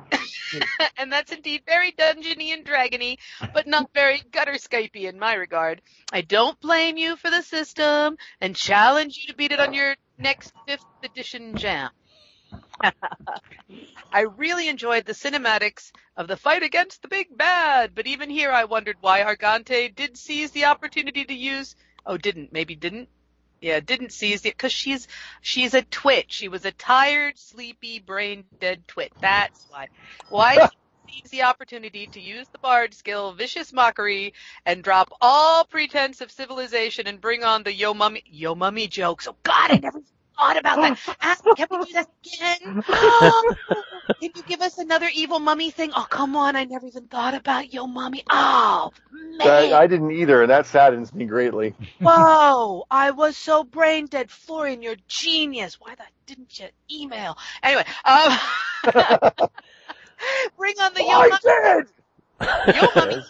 and 0.97 1.11
that's 1.11 1.31
indeed 1.31 1.63
very 1.65 1.91
dungeony 1.93 2.53
and 2.53 2.65
dragony, 2.65 3.17
but 3.53 3.67
not 3.67 3.89
very 3.93 4.21
gutter 4.31 4.53
Skypey 4.53 5.07
in 5.09 5.17
my 5.17 5.33
regard. 5.33 5.81
I 6.11 6.21
don't 6.21 6.59
blame 6.59 6.97
you 6.97 7.15
for 7.15 7.29
the 7.29 7.41
system 7.41 8.17
and 8.39 8.55
challenge 8.55 9.17
you 9.17 9.27
to 9.31 9.37
beat 9.37 9.51
it 9.51 9.59
on 9.59 9.73
your 9.73 9.95
next 10.17 10.53
fifth 10.67 10.85
edition 11.03 11.55
jam. 11.55 11.89
I 14.13 14.21
really 14.21 14.67
enjoyed 14.67 15.05
the 15.05 15.13
cinematics 15.13 15.91
of 16.17 16.27
the 16.27 16.37
fight 16.37 16.63
against 16.63 17.01
the 17.01 17.07
big 17.07 17.35
bad, 17.35 17.95
but 17.95 18.07
even 18.07 18.29
here 18.29 18.51
I 18.51 18.65
wondered 18.65 18.97
why 19.01 19.21
Argante 19.21 19.93
did 19.95 20.17
seize 20.17 20.51
the 20.51 20.65
opportunity 20.65 21.23
to 21.23 21.33
use, 21.33 21.75
oh 22.05 22.17
didn't, 22.17 22.51
maybe 22.51 22.75
didn't? 22.75 23.09
Yeah, 23.61 23.79
didn't 23.79 24.11
seize 24.11 24.45
it, 24.45 24.57
cause 24.57 24.71
she's, 24.71 25.07
she's 25.41 25.75
a 25.75 25.83
twit. 25.83 26.31
She 26.31 26.47
was 26.47 26.65
a 26.65 26.71
tired, 26.71 27.37
sleepy, 27.37 27.99
brain 27.99 28.43
dead 28.59 28.87
twit. 28.87 29.13
That's 29.21 29.67
why. 29.69 29.87
Why 30.29 30.67
she 31.07 31.21
seize 31.21 31.31
the 31.31 31.43
opportunity 31.43 32.07
to 32.07 32.19
use 32.19 32.47
the 32.47 32.57
bard 32.57 32.95
skill, 32.95 33.33
vicious 33.33 33.71
mockery, 33.71 34.33
and 34.65 34.83
drop 34.83 35.13
all 35.21 35.63
pretense 35.65 36.21
of 36.21 36.31
civilization 36.31 37.05
and 37.05 37.21
bring 37.21 37.43
on 37.43 37.61
the 37.61 37.73
yo 37.73 37.93
mummy, 37.93 38.23
yo 38.25 38.55
mummy 38.55 38.87
jokes. 38.87 39.27
Oh 39.27 39.35
god, 39.43 39.71
I 39.71 39.77
never 39.77 40.01
thought 40.41 40.57
about 40.57 40.81
that. 40.81 40.97
Ah, 41.21 41.37
Can 41.55 41.67
we 41.71 41.77
do 41.77 41.93
that 41.93 42.07
again? 42.25 42.75
Can 44.21 44.31
you 44.35 44.43
give 44.43 44.61
us 44.61 44.77
another 44.77 45.09
evil 45.13 45.39
mummy 45.39 45.71
thing? 45.71 45.91
Oh, 45.95 46.05
come 46.09 46.35
on. 46.35 46.55
I 46.55 46.65
never 46.65 46.87
even 46.87 47.07
thought 47.07 47.33
about 47.35 47.73
yo 47.73 47.87
mummy. 47.87 48.23
Oh, 48.29 48.91
man. 49.11 49.73
I, 49.73 49.81
I 49.81 49.87
didn't 49.87 50.11
either, 50.11 50.41
and 50.43 50.51
that 50.51 50.65
saddens 50.67 51.13
me 51.13 51.25
greatly. 51.25 51.75
Whoa. 52.03 52.85
I 52.91 53.11
was 53.11 53.37
so 53.37 53.63
brain 53.63 54.07
dead. 54.07 54.31
Florian, 54.31 54.81
you're 54.81 54.95
genius. 55.07 55.79
Why 55.79 55.95
the 55.95 56.03
didn't 56.27 56.59
you 56.59 56.67
email? 56.91 57.37
Anyway, 57.63 57.85
um, 58.05 58.37
bring 60.57 60.75
on 60.79 60.93
the 60.93 61.03
yo 61.03 61.17
I 61.19 61.29
mummy. 61.29 61.39
did! 61.41 61.87
Yo 62.75 62.91
mummy. 62.95 63.23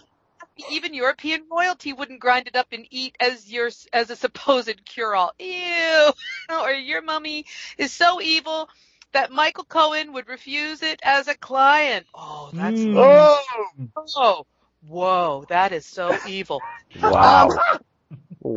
Even 0.70 0.94
European 0.94 1.44
royalty 1.52 1.94
wouldn't 1.94 2.20
grind 2.20 2.48
it 2.48 2.56
up 2.56 2.68
and 2.72 2.86
eat 2.92 3.16
as 3.20 3.52
your 3.52 3.70
as 3.94 4.10
a 4.10 4.16
supposed 4.16 4.86
cure-all. 4.86 5.34
Ew. 5.40 6.12
or 6.52 6.72
your 6.72 7.02
mummy 7.02 7.46
is 7.78 7.94
so 7.94 8.22
evil 8.22 8.70
that 9.14 9.32
Michael 9.32 9.66
Cohen 9.66 10.14
would 10.14 10.28
refuse 10.28 10.84
it 10.84 11.00
as 11.04 11.28
a 11.28 11.36
client. 11.38 12.06
Oh, 12.14 12.52
that's 12.54 12.82
Mm. 12.82 12.94
Oh, 12.96 14.06
oh, 14.16 14.46
whoa, 14.88 15.46
that 15.50 15.72
is 15.72 15.86
so 15.86 16.20
evil. 16.24 16.64
Wow. 17.02 17.50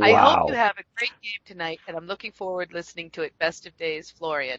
I 0.02 0.12
wow. 0.12 0.36
hope 0.36 0.48
you 0.48 0.54
have 0.54 0.76
a 0.78 0.84
great 0.96 1.12
game 1.22 1.40
tonight, 1.44 1.80
and 1.86 1.96
I'm 1.96 2.06
looking 2.06 2.32
forward 2.32 2.72
listening 2.72 3.10
to 3.12 3.22
it. 3.22 3.32
Best 3.38 3.66
of 3.66 3.76
days, 3.76 4.10
Florian. 4.10 4.58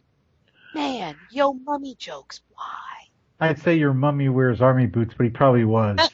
Man, 0.74 1.18
yo, 1.30 1.54
mummy 1.54 1.96
jokes. 1.96 2.42
Why? 2.50 3.05
I'd 3.40 3.60
say 3.60 3.76
your 3.76 3.94
mummy 3.94 4.30
wears 4.30 4.62
army 4.62 4.86
boots, 4.88 5.14
but 5.18 5.26
he 5.26 5.30
probably 5.32 5.66
was. 5.66 6.14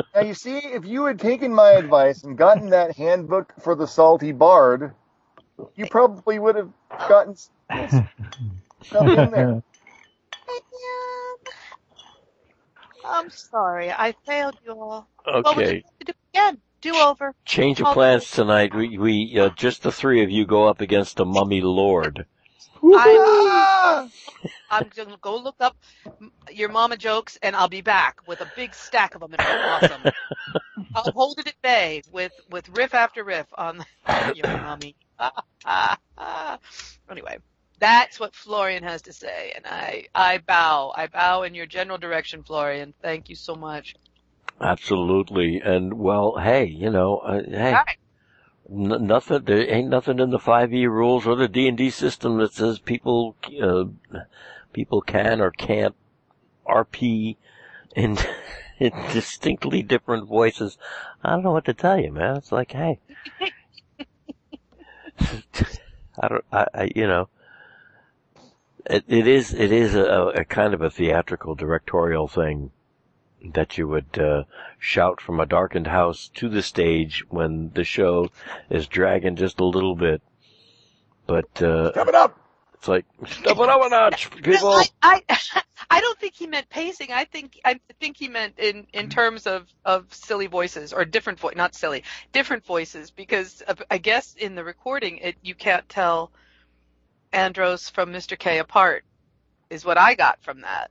now 0.14 0.22
you 0.22 0.34
see, 0.34 0.58
if 0.58 0.86
you 0.86 1.06
had 1.06 1.20
taken 1.20 1.54
my 1.54 1.72
advice 1.72 2.24
and 2.24 2.38
gotten 2.38 2.70
that 2.70 2.96
handbook 2.96 3.54
for 3.62 3.76
the 3.76 3.86
salty 3.86 4.32
bard, 4.32 4.94
you 5.76 5.86
probably 5.86 6.38
would 6.38 6.56
have 6.56 6.70
gotten 7.08 7.32
s- 7.34 7.50
stuff 8.82 9.14
in 9.14 9.30
there. 9.30 9.62
I'm 13.04 13.30
sorry, 13.30 13.90
I 13.92 14.14
failed 14.26 14.56
you 14.64 14.72
all. 14.72 15.08
What 15.42 15.56
would 15.56 15.66
you 15.68 15.72
Okay. 15.72 15.84
like 15.84 15.98
to 16.00 16.04
do 16.06 16.12
again? 16.34 16.58
Do 16.82 17.00
over. 17.00 17.34
Change 17.46 17.80
of 17.80 17.90
plans 17.90 18.30
tonight. 18.30 18.74
We, 18.74 18.96
we 18.98 19.38
uh, 19.40 19.50
just 19.50 19.82
the 19.82 19.90
three 19.92 20.22
of 20.22 20.30
you 20.30 20.46
go 20.46 20.68
up 20.68 20.80
against 20.80 21.16
the 21.16 21.24
mummy 21.26 21.60
lord. 21.60 22.26
I'm, 22.92 23.22
I'm 24.70 24.88
gonna 24.90 25.18
go 25.20 25.36
look 25.38 25.56
up 25.60 25.76
your 26.50 26.68
mama 26.70 26.96
jokes, 26.96 27.38
and 27.42 27.56
I'll 27.56 27.68
be 27.68 27.82
back 27.82 28.18
with 28.26 28.40
a 28.40 28.46
big 28.46 28.74
stack 28.74 29.14
of 29.14 29.20
them. 29.20 29.34
It'll 29.34 29.46
be 29.46 29.58
awesome. 29.62 30.08
I'll 30.94 31.10
hold 31.14 31.38
it 31.38 31.48
at 31.48 31.54
bay 31.62 32.02
with 32.12 32.32
with 32.50 32.68
riff 32.68 32.94
after 32.94 33.24
riff 33.24 33.46
on 33.56 33.84
your 34.32 34.48
mommy. 34.48 34.96
anyway, 37.10 37.38
that's 37.78 38.20
what 38.20 38.34
Florian 38.34 38.84
has 38.84 39.02
to 39.02 39.12
say, 39.12 39.52
and 39.56 39.66
I 39.66 40.06
I 40.14 40.38
bow. 40.38 40.92
I 40.96 41.08
bow 41.08 41.42
in 41.44 41.54
your 41.54 41.66
general 41.66 41.98
direction, 41.98 42.44
Florian. 42.44 42.94
Thank 43.02 43.28
you 43.30 43.36
so 43.36 43.54
much. 43.56 43.96
Absolutely. 44.60 45.60
And 45.64 45.94
well, 45.94 46.36
hey, 46.38 46.66
you 46.66 46.90
know, 46.90 47.18
uh, 47.18 47.42
hey, 47.48 47.72
All 47.76 47.84
right. 47.86 47.98
N- 48.72 49.06
nothing. 49.06 49.44
There 49.44 49.70
ain't 49.70 49.88
nothing 49.88 50.18
in 50.18 50.30
the 50.30 50.38
5e 50.38 50.88
rules 50.88 51.26
or 51.26 51.36
the 51.36 51.48
D 51.48 51.68
and 51.68 51.76
D 51.76 51.90
system 51.90 52.38
that 52.38 52.54
says 52.54 52.78
people 52.78 53.36
uh, 53.62 53.84
people 54.72 55.00
can 55.00 55.40
or 55.40 55.50
can't 55.50 55.94
RP 56.66 57.36
in, 57.94 58.18
in 58.78 58.92
distinctly 59.12 59.82
different 59.82 60.26
voices. 60.26 60.78
I 61.22 61.30
don't 61.30 61.44
know 61.44 61.52
what 61.52 61.66
to 61.66 61.74
tell 61.74 61.98
you, 61.98 62.12
man. 62.12 62.36
It's 62.36 62.52
like, 62.52 62.72
hey, 62.72 62.98
I 66.18 66.28
don't, 66.28 66.44
I, 66.52 66.66
I 66.74 66.90
you 66.94 67.06
know. 67.06 67.28
It, 68.84 69.04
it 69.06 69.28
is 69.28 69.54
it 69.54 69.70
is 69.70 69.94
a, 69.94 70.32
a 70.34 70.44
kind 70.44 70.74
of 70.74 70.82
a 70.82 70.90
theatrical 70.90 71.54
directorial 71.54 72.26
thing 72.26 72.72
that 73.54 73.78
you 73.78 73.88
would 73.88 74.18
uh, 74.18 74.44
shout 74.78 75.20
from 75.20 75.40
a 75.40 75.46
darkened 75.46 75.86
house 75.86 76.30
to 76.34 76.48
the 76.48 76.62
stage 76.62 77.24
when 77.28 77.70
the 77.74 77.84
show 77.84 78.30
is 78.70 78.86
dragging 78.86 79.36
just 79.36 79.60
a 79.60 79.64
little 79.64 79.96
bit. 79.96 80.22
But 81.26 81.62
uh, 81.62 81.92
Step 81.92 82.08
it 82.08 82.14
up! 82.14 82.38
it's 82.82 82.88
like 82.88 83.04
step 83.28 83.56
it 83.58 83.68
up 83.68 83.80
a 83.80 83.88
notch, 83.88 84.28
people. 84.42 84.70
I, 84.70 84.86
I 85.02 85.22
I 85.90 86.00
don't 86.00 86.18
think 86.18 86.34
he 86.34 86.48
meant 86.48 86.68
pacing. 86.68 87.12
I 87.12 87.24
think 87.24 87.60
I 87.64 87.78
think 88.00 88.16
he 88.16 88.28
meant 88.28 88.58
in 88.58 88.88
in 88.92 89.08
terms 89.08 89.46
of 89.46 89.68
of 89.84 90.12
silly 90.12 90.48
voices 90.48 90.92
or 90.92 91.04
different 91.04 91.38
voice, 91.38 91.54
not 91.54 91.76
silly, 91.76 92.02
different 92.32 92.64
voices. 92.64 93.12
Because 93.12 93.62
I 93.88 93.98
guess 93.98 94.34
in 94.34 94.56
the 94.56 94.64
recording, 94.64 95.18
it 95.18 95.36
you 95.42 95.54
can't 95.54 95.88
tell 95.88 96.32
Andros 97.32 97.88
from 97.88 98.12
Mr. 98.12 98.36
K 98.36 98.58
apart. 98.58 99.04
Is 99.70 99.84
what 99.84 99.96
I 99.96 100.14
got 100.14 100.42
from 100.42 100.62
that. 100.62 100.90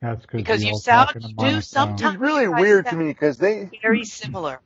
That's 0.00 0.24
good. 0.26 0.38
Because 0.38 0.64
you 0.64 0.76
sound 0.76 1.10
you 1.20 1.34
do 1.36 1.60
sometimes 1.60 2.14
It's 2.14 2.20
really 2.20 2.48
weird 2.48 2.86
to 2.86 2.96
me 2.96 3.06
because 3.08 3.36
they 3.38 3.68
very 3.82 4.04
similar. 4.04 4.60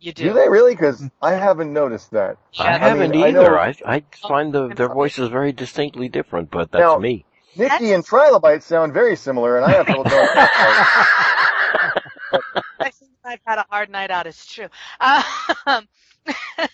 You 0.00 0.12
do. 0.12 0.24
do 0.24 0.32
they 0.34 0.48
really? 0.50 0.74
Because 0.74 1.02
I 1.22 1.32
haven't 1.32 1.72
noticed 1.72 2.10
that. 2.10 2.36
I 2.58 2.64
Yeah, 2.72 2.78
haven't 2.78 3.10
mean, 3.12 3.24
either. 3.24 3.42
know- 3.52 3.56
I 3.56 3.74
I 3.86 4.02
find 4.28 4.52
the, 4.52 4.68
their 4.68 4.88
voices 4.92 5.30
very 5.30 5.52
distinctly 5.52 6.08
different, 6.10 6.50
but 6.50 6.70
that's 6.70 6.82
Now- 6.82 6.98
me. 6.98 7.24
Nikki 7.56 7.92
and 7.92 8.04
Trilobite 8.04 8.62
sound 8.64 8.92
very 8.92 9.14
similar, 9.16 9.56
and 9.56 9.64
I 9.64 9.70
have 9.70 9.86
trouble 9.86 10.02
telling. 10.04 10.28
I 12.80 12.90
think 12.90 13.12
I've 13.24 13.38
had 13.46 13.58
a 13.58 13.66
hard 13.70 13.90
night 13.90 14.10
out. 14.10 14.26
It's 14.26 14.44
true. 14.46 14.68
Um, 15.66 15.88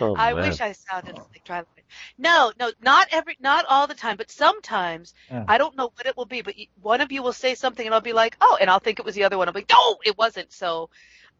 Oh, 0.00 0.16
I 0.16 0.34
wish 0.34 0.60
I 0.60 0.72
sounded 0.72 1.16
like 1.16 1.44
Trilobite. 1.44 1.83
No, 2.18 2.52
no, 2.58 2.72
not 2.80 3.08
every, 3.10 3.36
not 3.40 3.64
all 3.68 3.86
the 3.86 3.94
time, 3.94 4.16
but 4.16 4.30
sometimes 4.30 5.14
Yeah. 5.30 5.44
I 5.48 5.58
don't 5.58 5.76
know 5.76 5.92
what 5.94 6.06
it 6.06 6.16
will 6.16 6.26
be, 6.26 6.42
but 6.42 6.54
one 6.80 7.00
of 7.00 7.12
you 7.12 7.22
will 7.22 7.32
say 7.32 7.54
something 7.54 7.84
and 7.84 7.94
I'll 7.94 8.00
be 8.00 8.12
like, 8.12 8.36
oh, 8.40 8.58
and 8.60 8.70
I'll 8.70 8.78
think 8.80 8.98
it 8.98 9.04
was 9.04 9.14
the 9.14 9.24
other 9.24 9.38
one. 9.38 9.48
I'll 9.48 9.54
be 9.54 9.60
like, 9.60 9.70
no, 9.70 9.98
it 10.04 10.16
wasn't. 10.18 10.52
So 10.52 10.90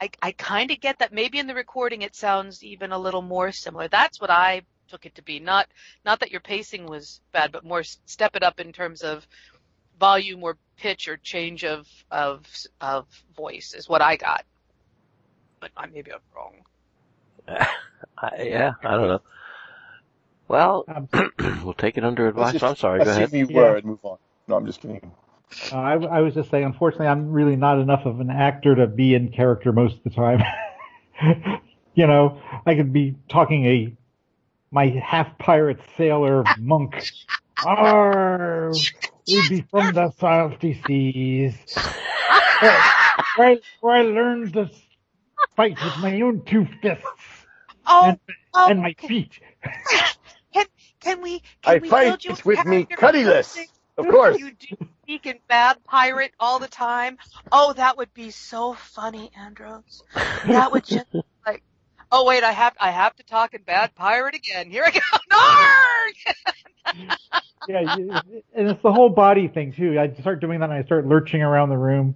I, 0.01 0.11
I 0.23 0.33
kind 0.33 0.71
of 0.71 0.81
get 0.81 0.99
that. 0.99 1.13
Maybe 1.13 1.39
in 1.39 1.47
the 1.47 1.55
recording 1.55 2.03
it 2.03 2.15
sounds 2.15 2.63
even 2.65 2.93
a 2.93 2.99
little 2.99 3.23
more 3.23 3.53
similar. 3.53 3.89
That's 3.89 4.21
what 4.21 4.31
I 4.31 4.63
took 4.89 5.07
it 5.07 5.15
to 5.17 5.23
be. 5.23 5.41
Not, 5.41 5.69
not 6.05 6.21
that 6.21 6.31
your 6.31 6.41
pacing 6.41 6.87
was 6.87 7.21
bad, 7.33 7.53
but 7.53 7.65
more 7.65 7.83
step 7.83 8.37
it 8.37 8.43
up 8.43 8.61
in 8.61 8.73
terms 8.73 9.03
of 9.03 9.27
volume 9.99 10.43
or 10.43 10.57
pitch 10.77 11.09
or 11.09 11.17
change 11.17 11.65
of, 11.65 11.87
of, 12.11 12.45
of 12.81 13.07
voice 13.37 13.75
is 13.75 13.89
what 13.89 14.03
I 14.03 14.17
got. 14.17 14.45
But 15.61 15.71
I, 15.77 15.87
maybe 15.87 16.13
I'm 16.13 16.21
wrong. 16.35 16.65
I, 18.19 18.43
yeah, 18.43 18.73
I 18.83 18.91
don't 18.93 19.09
know. 19.09 19.23
Well, 20.49 20.85
Um, 20.89 21.09
we'll 21.65 21.75
take 21.75 21.97
it 21.99 22.05
under 22.05 22.25
Let's 22.27 22.37
advice. 22.37 22.53
just 22.53 22.65
I'm 22.65 22.77
sorry. 22.77 23.05
Go 23.05 23.11
ahead. 23.11 23.31
SUV 23.31 23.51
Yeah. 23.51 23.57
word. 23.57 23.85
Move 23.85 23.99
on. 24.03 24.19
No, 24.49 24.57
I'm 24.57 24.67
just 24.67 24.81
kidding. 24.81 25.11
Uh, 25.73 25.77
I, 25.77 25.93
I 25.95 26.21
was 26.21 26.35
just 26.35 26.51
saying, 26.51 26.65
unfortunately, 26.65 27.07
I'm 27.07 27.31
really 27.31 27.57
not 27.57 27.79
enough 27.79 28.07
of 28.07 28.21
an 28.21 28.31
actor 28.31 28.75
to 28.75 28.87
be 28.87 29.15
in 29.15 29.31
character 29.31 29.73
most 29.73 29.97
of 29.99 30.03
the 30.05 30.11
time. 30.11 30.43
you 31.95 32.07
know, 32.07 32.41
I 32.67 32.75
could 32.75 32.93
be 32.93 33.17
talking 33.29 33.65
a 33.67 33.97
my 34.71 34.87
half 34.89 35.39
pirate 35.39 35.79
sailor 35.97 36.43
monk. 36.59 37.09
Arr, 37.65 38.73
we 39.29 39.49
be 39.49 39.61
from 39.71 39.93
the 39.95 40.11
salty 40.19 40.81
seas, 40.87 41.55
where, 42.61 42.83
where, 43.37 43.49
I- 43.51 43.61
where 43.81 43.97
I 43.97 44.03
learned 44.03 44.53
to 44.55 44.71
fight 45.57 45.77
with 45.83 45.97
my 45.99 46.21
own 46.23 46.43
two 46.45 46.67
fists 46.83 47.05
Oh, 47.87 48.09
and, 48.09 48.19
oh, 48.55 48.71
and 48.71 48.81
my 48.83 48.93
can- 48.95 49.09
feet. 49.09 49.39
Can 51.05 51.15
can 51.15 51.23
we? 51.23 51.39
Can 51.63 51.75
I 51.77 51.79
we 51.79 51.89
fight 51.89 52.05
build 52.09 52.25
you 52.25 52.31
a 52.33 52.37
with 52.45 52.67
me 52.67 52.85
character 52.85 52.97
cuttyless. 52.97 53.59
Of 53.97 54.09
course. 54.09 54.39
You 54.39 54.51
do 54.53 54.77
speak 55.03 55.27
in 55.27 55.39
bad 55.49 55.83
pirate 55.85 56.33
all 56.41 56.59
the 56.59 56.69
time. 56.69 57.19
Oh, 57.53 57.73
that 57.75 57.97
would 57.97 58.13
be 58.13 58.31
so 58.31 58.75
funny, 58.75 59.31
Andros. 59.39 60.03
That 60.47 60.73
would 60.73 60.85
just 60.85 61.11
be 61.13 61.23
like. 61.47 61.63
Oh 62.11 62.25
wait, 62.25 62.45
I 62.45 62.53
have 62.53 62.75
I 62.81 62.91
have 62.91 63.15
to 63.17 63.23
talk 63.25 63.55
in 63.55 63.63
bad 63.63 63.95
pirate 63.95 64.35
again. 64.35 64.71
Here 64.71 64.85
I 64.85 64.91
go. 64.91 65.01
Narg! 66.97 67.17
Yeah, 67.67 67.97
and 67.97 68.69
it's 68.69 68.83
the 68.83 68.93
whole 68.93 69.09
body 69.09 69.49
thing 69.49 69.73
too. 69.73 69.99
I 69.99 70.13
start 70.21 70.39
doing 70.43 70.61
that 70.61 70.69
and 70.69 70.79
I 70.79 70.85
start 70.85 71.07
lurching 71.07 71.41
around 71.41 71.71
the 71.71 71.79
room, 71.79 72.15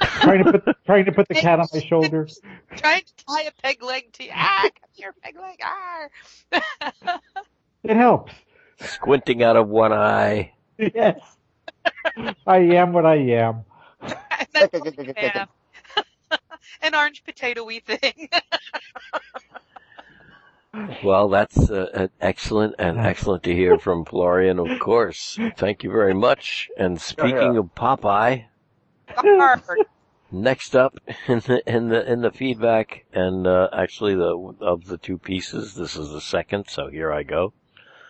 trying 0.00 0.42
to 0.42 0.52
put 0.58 0.76
trying 0.86 1.04
to 1.04 1.12
put 1.12 1.28
the 1.28 1.34
cat 1.34 1.60
on 1.60 1.68
my 1.74 1.80
shoulder. 1.80 2.26
Trying 2.74 3.02
to 3.02 3.24
tie 3.26 3.42
a 3.42 3.52
peg 3.62 3.82
leg 3.82 4.10
to 4.14 4.28
ah, 4.32 4.62
come 4.62 4.90
here, 4.94 5.14
peg 5.22 5.36
leg. 5.38 5.60
Ah. 5.62 7.20
It 7.82 7.96
helps. 7.96 8.32
Squinting 8.78 9.42
out 9.42 9.56
of 9.56 9.68
one 9.68 9.92
eye. 9.92 10.52
Yes, 10.78 11.20
I 12.46 12.58
am 12.58 12.92
what 12.92 13.04
I 13.06 13.16
am. 13.16 13.64
That's 14.00 14.72
what 14.72 14.96
we 14.96 15.12
have. 15.16 15.48
An 16.82 16.94
orange 16.94 17.22
potatoy 17.24 17.82
thing. 17.82 18.28
Well, 21.02 21.28
that's 21.28 21.68
uh, 21.68 22.06
excellent 22.20 22.76
and 22.78 22.96
excellent 23.00 23.42
to 23.42 23.52
hear 23.52 23.76
from 23.76 24.04
Florian, 24.04 24.60
of 24.60 24.78
course. 24.78 25.36
Thank 25.56 25.82
you 25.82 25.90
very 25.90 26.14
much. 26.14 26.70
And 26.78 27.00
speaking 27.00 27.54
yeah. 27.54 27.58
of 27.58 27.74
Popeye, 27.74 28.44
Hard. 29.08 29.62
next 30.30 30.76
up 30.76 30.96
in 31.26 31.40
the 31.40 31.60
in 31.66 31.88
the 31.88 32.08
in 32.10 32.20
the 32.20 32.30
feedback, 32.30 33.04
and 33.12 33.48
uh, 33.48 33.68
actually 33.72 34.14
the 34.14 34.54
of 34.60 34.84
the 34.84 34.96
two 34.96 35.18
pieces, 35.18 35.74
this 35.74 35.96
is 35.96 36.10
the 36.10 36.20
second. 36.20 36.66
So 36.68 36.88
here 36.88 37.12
I 37.12 37.24
go 37.24 37.52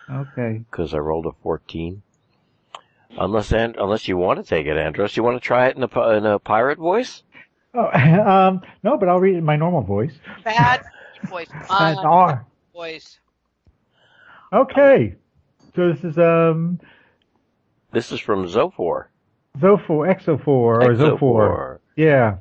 Okay. 0.09 0.63
because 0.69 0.93
I 0.93 0.97
rolled 0.97 1.25
a 1.25 1.31
fourteen. 1.43 2.01
Unless 3.17 3.51
and 3.51 3.75
unless 3.77 4.07
you 4.07 4.15
want 4.17 4.39
to 4.43 4.49
take 4.49 4.67
it, 4.67 4.77
Andros, 4.77 5.17
you 5.17 5.23
want 5.23 5.35
to 5.35 5.45
try 5.45 5.67
it 5.67 5.75
in 5.75 5.83
a 5.83 6.09
in 6.11 6.25
a 6.25 6.39
pirate 6.39 6.77
voice? 6.79 7.23
Oh, 7.73 7.87
um, 7.93 8.61
no, 8.83 8.97
but 8.97 9.09
I'll 9.09 9.19
read 9.19 9.35
it 9.35 9.39
in 9.39 9.45
my 9.45 9.55
normal 9.55 9.81
voice. 9.81 10.13
Bad 10.43 10.83
voice. 11.25 11.49
Uh, 11.69 11.95
My 11.95 12.03
no. 12.03 12.39
voice. 12.73 13.19
Okay. 14.53 15.15
So 15.75 15.93
this 15.93 16.03
is 16.03 16.17
um 16.17 16.79
This 17.91 18.11
is 18.11 18.19
from 18.19 18.45
Zophor. 18.45 19.05
Zophor, 19.57 20.07
Exophor, 20.13 20.47
or 20.47 20.79
Zophor. 20.95 21.19
Exophor. 21.19 21.79
Yeah. 21.95 22.37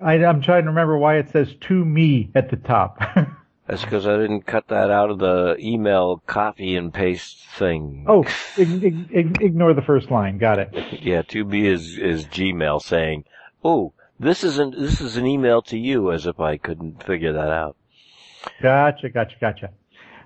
I, 0.00 0.14
I'm 0.24 0.40
trying 0.42 0.62
to 0.64 0.68
remember 0.68 0.98
why 0.98 1.16
it 1.16 1.30
says 1.30 1.54
to 1.62 1.84
me 1.84 2.30
at 2.34 2.50
the 2.50 2.56
top. 2.56 3.00
That's 3.66 3.84
because 3.84 4.06
I 4.06 4.16
didn't 4.16 4.42
cut 4.46 4.68
that 4.68 4.90
out 4.90 5.10
of 5.10 5.18
the 5.18 5.56
email 5.58 6.22
copy 6.26 6.76
and 6.76 6.94
paste 6.94 7.44
thing. 7.58 8.04
oh, 8.08 8.24
ig- 8.56 8.84
ig- 8.84 9.08
ig- 9.12 9.42
ignore 9.42 9.74
the 9.74 9.82
first 9.82 10.10
line. 10.10 10.38
Got 10.38 10.58
it. 10.60 10.74
Yeah, 11.02 11.22
to 11.22 11.44
me 11.44 11.66
is 11.66 11.98
is 11.98 12.26
Gmail 12.26 12.80
saying, 12.82 13.24
"Oh, 13.64 13.92
this 14.20 14.44
isn't 14.44 14.76
this 14.78 15.00
is 15.00 15.16
an 15.16 15.26
email 15.26 15.62
to 15.62 15.76
you," 15.78 16.12
as 16.12 16.26
if 16.26 16.38
I 16.40 16.56
couldn't 16.56 17.02
figure 17.04 17.32
that 17.32 17.50
out. 17.50 17.76
Gotcha, 18.62 19.08
gotcha, 19.08 19.36
gotcha. 19.40 19.70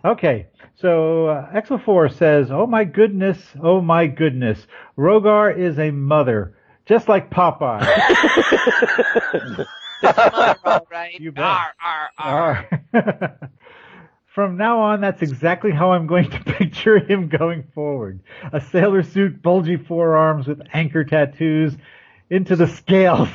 Okay, 0.05 0.47
so 0.77 1.29
uh, 1.29 1.51
Exophor 1.53 2.13
says, 2.13 2.51
"Oh 2.51 2.67
my 2.67 2.85
goodness, 2.85 3.39
oh 3.63 3.81
my 3.81 4.07
goodness, 4.07 4.67
Rhogar 4.99 5.51
is 5.57 5.79
a 5.79 5.91
mother, 5.91 6.57
just 6.87 7.09
like 7.09 7.31
Popeye." 7.31 7.81
Mother, 10.03 10.57
all 10.65 10.87
right. 10.91 11.19
You 11.19 11.33
bet. 11.33 11.45
Arr, 11.45 11.75
arr, 11.85 12.11
arr. 12.19 12.69
Alright. 12.95 13.33
From 14.27 14.57
now 14.57 14.81
on, 14.81 15.01
that's 15.01 15.23
exactly 15.23 15.73
how 15.73 15.93
I'm 15.93 16.07
going 16.07 16.31
to 16.31 16.39
picture 16.45 16.99
him 16.99 17.29
going 17.29 17.65
forward. 17.75 18.21
A 18.53 18.61
sailor 18.61 19.03
suit, 19.03 19.43
bulgy 19.43 19.77
forearms 19.77 20.47
with 20.47 20.63
anchor 20.73 21.05
tattoos 21.05 21.77
into 22.31 22.55
the 22.55 22.69
scales, 22.69 23.29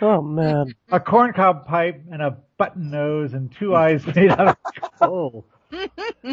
Oh 0.00 0.22
man, 0.22 0.74
a 0.90 0.98
corncob 0.98 1.66
pipe, 1.66 2.02
and 2.10 2.22
a 2.22 2.38
button 2.56 2.90
nose, 2.90 3.34
and 3.34 3.52
two 3.52 3.76
eyes 3.76 4.04
made 4.06 4.30
out 4.30 4.48
of 4.48 4.56
coal. 4.98 5.46
I 5.72 6.28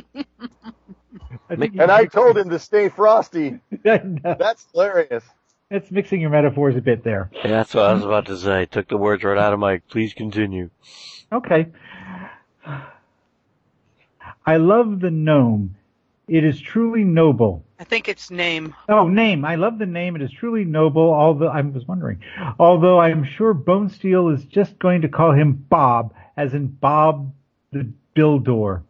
And 1.50 1.92
I 1.92 2.06
told 2.06 2.38
him 2.38 2.50
to 2.50 2.60
stay 2.60 2.90
frosty. 2.90 3.60
I 3.86 3.98
know. 3.98 4.36
That's 4.40 4.66
hilarious. 4.72 5.24
It's 5.72 5.90
mixing 5.90 6.20
your 6.20 6.30
metaphors 6.32 6.76
a 6.76 6.82
bit 6.82 7.02
there. 7.06 7.32
Yeah, 7.34 7.48
that's 7.48 7.74
what 7.74 7.86
I 7.86 7.94
was 7.94 8.04
about 8.04 8.26
to 8.26 8.38
say. 8.38 8.66
Took 8.66 8.90
the 8.90 8.98
words 8.98 9.24
right 9.24 9.38
out 9.38 9.54
of 9.54 9.60
my. 9.60 9.78
Please 9.90 10.14
continue. 10.14 10.70
Okay. 11.32 11.68
I 14.46 14.58
love 14.58 15.00
the 15.00 15.12
gnome. 15.12 15.76
It 16.28 16.44
is 16.44 16.60
truly 16.60 17.06
noble. 17.06 17.64
I 17.80 17.86
think 17.86 18.10
it's 18.10 18.30
name. 18.30 18.76
Oh, 18.90 19.08
name. 19.08 19.46
I 19.46 19.56
love 19.56 19.80
the 19.80 19.86
name. 19.86 20.18
It 20.18 20.22
is 20.22 20.32
truly 20.32 20.66
noble. 20.66 21.14
Although 21.14 21.48
I 21.48 21.62
was 21.62 21.88
wondering, 21.88 22.22
although 22.60 23.00
I'm 23.00 23.24
sure 23.24 23.54
Bonesteele 23.54 24.34
is 24.34 24.44
just 24.44 24.78
going 24.78 25.04
to 25.04 25.10
call 25.10 25.32
him 25.32 25.54
Bob, 25.54 26.14
as 26.36 26.54
in 26.54 26.68
Bob 26.68 27.34
the 27.72 27.90
Builder. 28.14 28.84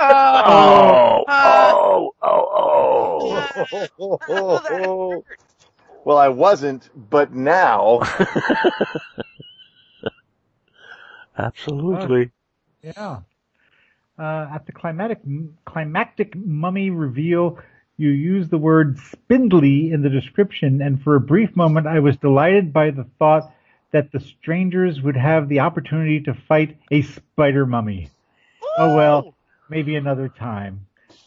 Oh, 0.00 1.24
Uh, 1.28 1.72
oh, 1.74 2.14
oh, 2.22 3.48
Oh, 3.98 4.58
that 4.58 5.22
well, 6.04 6.18
I 6.18 6.28
wasn't, 6.28 6.88
but 7.10 7.34
now. 7.34 8.00
Absolutely. 11.38 12.30
Yeah. 12.82 13.20
Uh, 14.18 14.48
at 14.52 14.66
the 14.66 14.72
climatic 14.72 15.20
climactic 15.64 16.34
mummy 16.34 16.90
reveal, 16.90 17.58
you 17.96 18.10
use 18.10 18.48
the 18.48 18.58
word 18.58 18.98
spindly 18.98 19.92
in 19.92 20.02
the 20.02 20.08
description, 20.08 20.82
and 20.82 21.00
for 21.02 21.14
a 21.16 21.20
brief 21.20 21.54
moment, 21.56 21.86
I 21.86 22.00
was 22.00 22.16
delighted 22.16 22.72
by 22.72 22.90
the 22.90 23.04
thought 23.18 23.52
that 23.92 24.12
the 24.12 24.20
strangers 24.20 25.00
would 25.02 25.16
have 25.16 25.48
the 25.48 25.60
opportunity 25.60 26.20
to 26.20 26.34
fight 26.34 26.76
a 26.90 27.02
spider 27.02 27.66
mummy. 27.66 28.08
Oh 28.78 28.94
well, 28.94 29.34
maybe 29.68 29.96
another 29.96 30.28
time. 30.28 30.86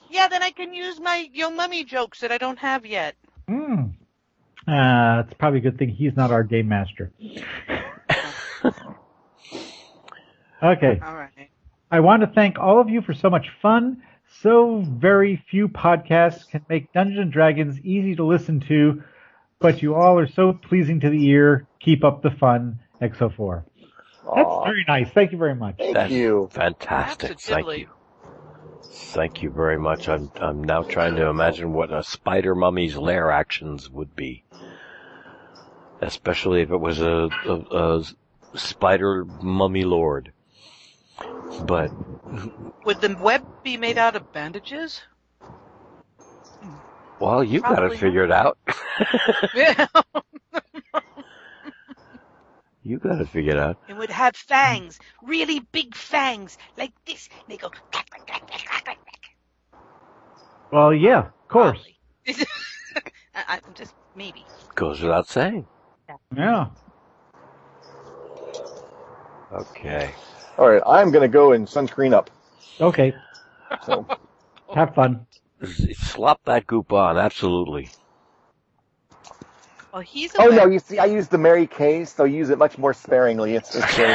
Yeah, 0.09 0.27
then 0.29 0.41
I 0.41 0.51
can 0.51 0.73
use 0.73 0.99
my 0.99 1.27
yo 1.33 1.49
mummy 1.49 1.83
jokes 1.83 2.21
that 2.21 2.31
I 2.31 2.37
don't 2.37 2.59
have 2.59 2.85
yet. 2.85 3.15
Hmm. 3.47 3.87
Uh, 4.67 5.23
it's 5.25 5.33
probably 5.33 5.59
a 5.59 5.61
good 5.61 5.77
thing 5.77 5.89
he's 5.89 6.15
not 6.15 6.31
our 6.31 6.43
game 6.43 6.69
master. 6.69 7.11
okay. 10.63 11.01
All 11.03 11.15
right. 11.15 11.49
I 11.89 11.99
want 11.99 12.21
to 12.21 12.27
thank 12.27 12.57
all 12.57 12.79
of 12.79 12.87
you 12.89 13.01
for 13.01 13.13
so 13.13 13.29
much 13.29 13.47
fun. 13.61 14.01
So 14.41 14.81
very 14.87 15.43
few 15.49 15.67
podcasts 15.67 16.47
can 16.47 16.65
make 16.69 16.93
Dungeons 16.93 17.19
and 17.19 17.33
Dragons 17.33 17.79
easy 17.81 18.15
to 18.15 18.23
listen 18.23 18.61
to, 18.69 19.03
but 19.59 19.81
you 19.81 19.95
all 19.95 20.17
are 20.17 20.27
so 20.27 20.53
pleasing 20.53 21.01
to 21.01 21.09
the 21.09 21.27
ear. 21.27 21.67
Keep 21.81 22.05
up 22.05 22.21
the 22.21 22.31
fun, 22.31 22.79
XO4. 23.01 23.65
That's 24.23 24.37
Aw, 24.47 24.63
very 24.65 24.85
nice. 24.87 25.09
Thank 25.11 25.31
you 25.31 25.37
very 25.37 25.55
much. 25.55 25.77
thank 25.77 25.93
That's 25.93 26.11
you. 26.11 26.49
fantastic. 26.51 27.39
Thank 27.39 27.67
you. 27.77 27.87
Thank 28.93 29.41
you 29.41 29.49
very 29.49 29.77
much. 29.79 30.07
I'm 30.09 30.31
I'm 30.35 30.63
now 30.63 30.83
trying 30.83 31.15
to 31.15 31.27
imagine 31.27 31.73
what 31.73 31.91
a 31.91 32.03
spider 32.03 32.55
mummy's 32.55 32.95
lair 32.97 33.31
actions 33.31 33.89
would 33.89 34.15
be, 34.15 34.43
especially 36.01 36.61
if 36.61 36.71
it 36.71 36.77
was 36.77 37.01
a, 37.01 37.29
a, 37.45 37.55
a 37.99 38.03
spider 38.57 39.25
mummy 39.41 39.83
lord. 39.83 40.31
But 41.65 41.91
Would 42.85 43.01
the 43.01 43.17
web 43.21 43.43
be 43.63 43.77
made 43.77 43.97
out 43.97 44.15
of 44.15 44.31
bandages? 44.31 45.01
well, 47.19 47.43
you've 47.43 47.63
got 47.63 47.69
to 47.69 47.75
Probably 47.75 47.97
figure 47.97 48.23
it 48.23 48.31
out. 48.31 48.57
Yeah. 49.55 49.87
you 52.83 52.97
gotta 52.99 53.25
figure 53.25 53.25
it 53.25 53.27
figured 53.27 53.57
out. 53.57 53.77
And 53.87 53.97
would 53.97 54.09
have 54.09 54.35
fangs, 54.35 54.99
really 55.23 55.59
big 55.71 55.95
fangs, 55.95 56.57
like 56.77 56.93
this. 57.05 57.29
And 57.31 57.43
They 57.47 57.57
go. 57.57 57.69
clack, 57.69 58.09
clack, 58.09 58.25
clack, 58.25 58.47
clack, 58.47 58.65
clack, 58.65 58.83
clack, 58.85 58.99
clack. 59.05 59.21
Well, 60.71 60.93
yeah, 60.93 61.19
of 61.27 61.47
course. 61.47 61.79
Probably. 62.25 62.45
I, 63.35 63.59
I'm 63.67 63.73
just 63.73 63.93
maybe. 64.15 64.45
Goes 64.75 65.01
without 65.01 65.27
saying. 65.27 65.67
Yeah. 66.35 66.67
Okay. 69.51 70.13
All 70.57 70.69
right, 70.69 70.81
I'm 70.85 71.11
going 71.11 71.29
to 71.29 71.33
go 71.33 71.51
and 71.53 71.67
sunscreen 71.67 72.13
up. 72.13 72.29
Okay. 72.79 73.13
So, 73.85 74.05
Have 74.73 74.95
fun. 74.95 75.25
S- 75.61 75.97
Slop 75.97 76.39
that 76.45 76.67
goop 76.67 76.93
on, 76.93 77.17
absolutely. 77.17 77.89
Well, 79.93 80.01
he's 80.01 80.33
a 80.35 80.41
oh 80.41 80.47
no, 80.47 80.67
you 80.67 80.79
see, 80.79 80.99
I 80.99 81.05
use 81.05 81.27
the 81.27 81.37
Mary 81.37 81.67
Kay, 81.67 82.05
so 82.05 82.23
use 82.23 82.49
it 82.49 82.57
much 82.57 82.77
more 82.77 82.93
sparingly. 82.93 83.55
It's, 83.55 83.75
it's 83.75 83.95
very, 83.95 84.13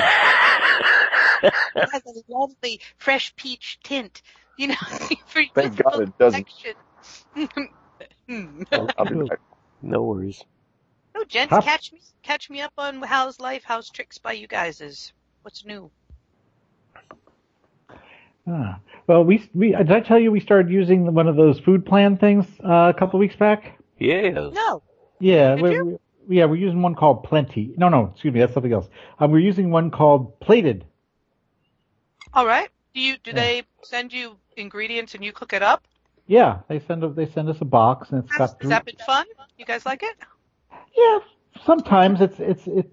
It 1.77 1.89
has 1.93 2.03
a 2.07 2.13
lovely 2.29 2.81
fresh 2.99 3.35
peach 3.37 3.79
tint. 3.83 4.23
You 4.57 4.69
know, 4.69 4.75
for 5.27 5.43
Thank 5.55 5.77
God 5.77 6.01
it 6.01 6.19
doesn't. 6.19 6.47
protection. 7.35 7.69
Hmm. 8.29 8.63
I'll 8.73 9.07
be 9.07 9.15
back. 9.29 9.39
No 9.83 10.03
worries. 10.03 10.43
No, 11.15 11.23
gents, 11.25 11.53
Huh? 11.53 11.61
catch 11.61 11.93
me, 11.93 12.01
catch 12.25 12.51
me 12.51 12.61
up 12.61 12.73
on 12.77 13.01
how's 13.03 13.39
life, 13.39 13.63
how's 13.65 13.89
tricks 13.89 14.19
by 14.19 14.33
you 14.33 14.49
guys 14.49 14.81
is. 14.81 15.13
What's 15.43 15.65
new? 15.65 15.93
Ah. 18.49 18.81
Well, 19.07 19.25
we 19.25 19.49
we 19.55 19.73
did 19.73 19.93
I 19.93 20.01
tell 20.01 20.19
you 20.19 20.33
we 20.33 20.41
started 20.41 20.73
using 20.73 21.15
one 21.15 21.29
of 21.29 21.37
those 21.37 21.61
food 21.61 21.87
plan 21.87 22.17
things 22.17 22.47
uh, 22.65 22.93
a 22.95 22.99
couple 22.99 23.19
of 23.19 23.21
weeks 23.21 23.37
back? 23.37 23.79
Yeah. 23.99 24.51
No. 24.53 24.83
Yeah, 25.21 25.55
we, 25.55 25.81
we- 25.83 25.99
yeah, 26.29 26.45
we're 26.47 26.57
using 26.57 26.83
one 26.83 26.95
called 26.97 27.23
Plenty. 27.25 27.73
No, 27.77 27.89
no, 27.89 28.11
excuse 28.13 28.35
me, 28.35 28.41
that's 28.41 28.53
something 28.53 28.73
else. 28.73 28.89
Um, 29.21 29.31
we're 29.31 29.39
using 29.39 29.71
one 29.71 29.91
called 29.93 30.39
Plated. 30.41 30.85
All 32.35 32.45
right. 32.47 32.69
Do 32.95 33.01
you 33.01 33.17
do 33.23 33.31
Yeah. 33.31 33.35
they 33.37 33.63
send 33.83 34.13
you 34.13 34.37
ingredients 34.57 35.15
and 35.15 35.25
you 35.25 35.33
cook 35.33 35.53
it 35.53 35.63
up? 35.63 35.85
Yeah, 36.27 36.59
they 36.69 36.81
send 36.81 37.05
a, 37.05 37.09
they 37.11 37.27
send 37.27 37.49
us 37.49 37.61
a 37.61 37.65
box 37.65 38.11
and 38.11 38.25
it's 38.25 38.33
Has, 38.33 38.51
got 38.53 38.63
has 38.63 38.71
that 38.71 38.85
been 38.85 38.97
fun? 39.07 39.27
You 39.59 39.65
guys 39.65 39.87
like 39.87 40.03
it? 40.03 40.17
yeah. 40.97 41.19
Sometimes 41.65 42.21
it's 42.21 42.39
it's 42.41 42.67
it. 42.67 42.91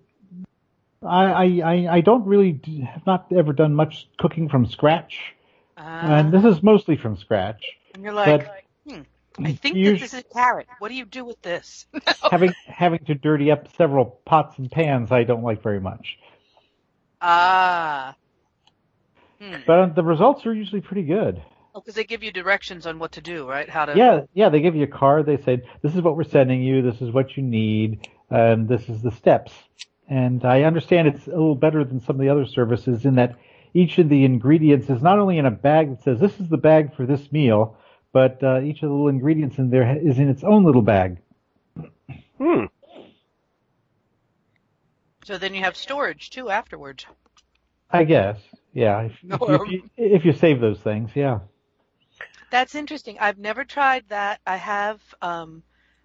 I 1.02 1.60
I 1.62 1.88
I- 1.98 2.02
don't 2.02 2.26
really 2.26 2.62
have 2.86 3.06
not 3.06 3.26
ever 3.36 3.52
done 3.52 3.74
much 3.76 4.08
cooking 4.18 4.48
from 4.48 4.66
scratch, 4.66 5.34
Uh, 5.76 5.82
and 5.82 6.32
this 6.32 6.46
is 6.46 6.62
mostly 6.64 6.96
from 6.96 7.18
scratch. 7.18 7.64
and 7.96 8.04
you're 8.04 8.14
like, 8.14 8.46
but- 8.46 8.94
hmm, 8.94 9.02
I 9.40 9.54
think 9.54 9.76
this 9.76 10.02
is 10.02 10.14
a 10.14 10.24
carrot. 10.24 10.68
What 10.80 10.90
do 10.90 10.96
you 10.96 11.06
do 11.06 11.26
with 11.26 11.42
this? 11.42 11.88
having 12.32 12.54
having 12.68 13.00
to 13.06 13.16
dirty 13.16 13.52
up 13.52 13.68
several 13.76 14.06
pots 14.26 14.58
and 14.58 14.70
pans, 14.72 15.12
I 15.12 15.24
don't 15.24 15.44
like 15.44 15.62
very 15.64 15.80
much. 15.80 16.18
ah. 17.22 18.16
Hmm. 19.42 19.56
But 19.66 19.80
uh, 19.80 19.86
the 19.88 20.04
results 20.04 20.46
are 20.46 20.54
usually 20.54 20.82
pretty 20.82 21.04
good. 21.04 21.42
Because 21.76 21.96
they 21.96 22.04
give 22.04 22.24
you 22.24 22.32
directions 22.32 22.86
on 22.86 23.00
what 23.00 23.14
to 23.14 23.22
do, 23.22 23.50
right? 23.50 23.68
How 23.68 23.86
to. 23.86 23.98
Yeah, 23.98 24.22
yeah, 24.34 24.50
they 24.50 24.62
give 24.62 24.76
you 24.76 24.84
a 24.84 24.88
card. 24.88 25.26
They 25.26 25.38
say, 25.38 25.64
this 25.82 25.96
is 25.96 26.02
what 26.02 26.16
we're 26.16 26.24
sending 26.24 26.62
you. 26.62 26.84
This 26.84 27.02
is 27.02 27.12
what 27.12 27.36
you 27.36 27.42
need. 27.44 28.08
And 28.30 28.68
this 28.68 28.88
is 28.90 29.02
the 29.02 29.12
steps. 29.12 29.52
And 30.08 30.46
I 30.46 30.64
understand 30.64 31.08
it's 31.08 31.26
a 31.26 31.32
little 31.32 31.56
better 31.56 31.84
than 31.84 32.00
some 32.00 32.16
of 32.16 32.22
the 32.22 32.30
other 32.30 32.46
services 32.46 33.06
in 33.06 33.16
that 33.16 33.36
each 33.74 33.98
of 33.98 34.08
the 34.10 34.24
ingredients 34.24 34.90
is 34.90 35.02
not 35.02 35.18
only 35.18 35.40
in 35.40 35.48
a 35.48 35.52
bag 35.52 35.90
that 35.90 36.04
says, 36.04 36.20
this 36.20 36.40
is 36.40 36.48
the 36.48 36.58
bag 36.58 36.96
for 36.96 37.08
this 37.08 37.32
meal, 37.32 37.76
but 38.14 38.42
uh, 38.44 38.62
each 38.62 38.82
of 38.84 38.90
the 38.90 38.94
little 38.94 39.10
ingredients 39.10 39.58
in 39.58 39.70
there 39.70 39.98
is 39.98 40.20
in 40.20 40.30
its 40.30 40.44
own 40.44 40.64
little 40.64 40.82
bag. 40.82 41.18
Hmm. 42.38 42.66
So 45.26 45.38
then 45.38 45.54
you 45.54 45.62
have 45.62 45.76
storage 45.76 46.30
too 46.30 46.50
afterwards. 46.50 47.06
I 47.90 48.04
guess. 48.04 48.38
Yeah. 48.74 49.02
If, 49.02 49.12
if, 49.24 49.42
you, 49.42 49.56
if, 49.56 49.72
you, 49.72 49.90
if 49.98 50.26
you 50.26 50.34
save 50.34 50.62
those 50.62 50.80
things, 50.80 51.12
yeah. 51.16 51.40
That's 52.52 52.76
interesting. 52.76 53.18
I've 53.20 53.40
never 53.40 53.64
tried 53.66 54.06
that. 54.10 54.40
I 54.46 54.58
have 54.58 55.02
um, 55.22 55.64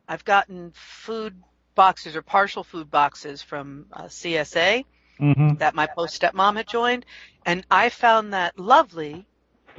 I've 0.08 0.24
gotten 0.24 0.72
food 0.74 1.34
boxes 1.74 2.16
or 2.16 2.22
partial 2.22 2.64
food 2.64 2.90
boxes 2.90 3.42
from 3.42 3.86
uh, 3.92 4.04
CSA 4.04 4.84
hmm 5.18 5.54
that 5.58 5.74
my 5.74 5.86
post 5.86 6.20
stepmom 6.20 6.56
had 6.56 6.68
joined, 6.68 7.04
and 7.44 7.66
I 7.70 7.88
found 7.88 8.32
that 8.32 8.58
lovely. 8.58 9.26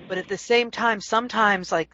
But 0.08 0.18
at 0.18 0.28
the 0.28 0.38
same 0.38 0.72
time, 0.72 1.02
sometimes 1.02 1.72
like 1.72 1.90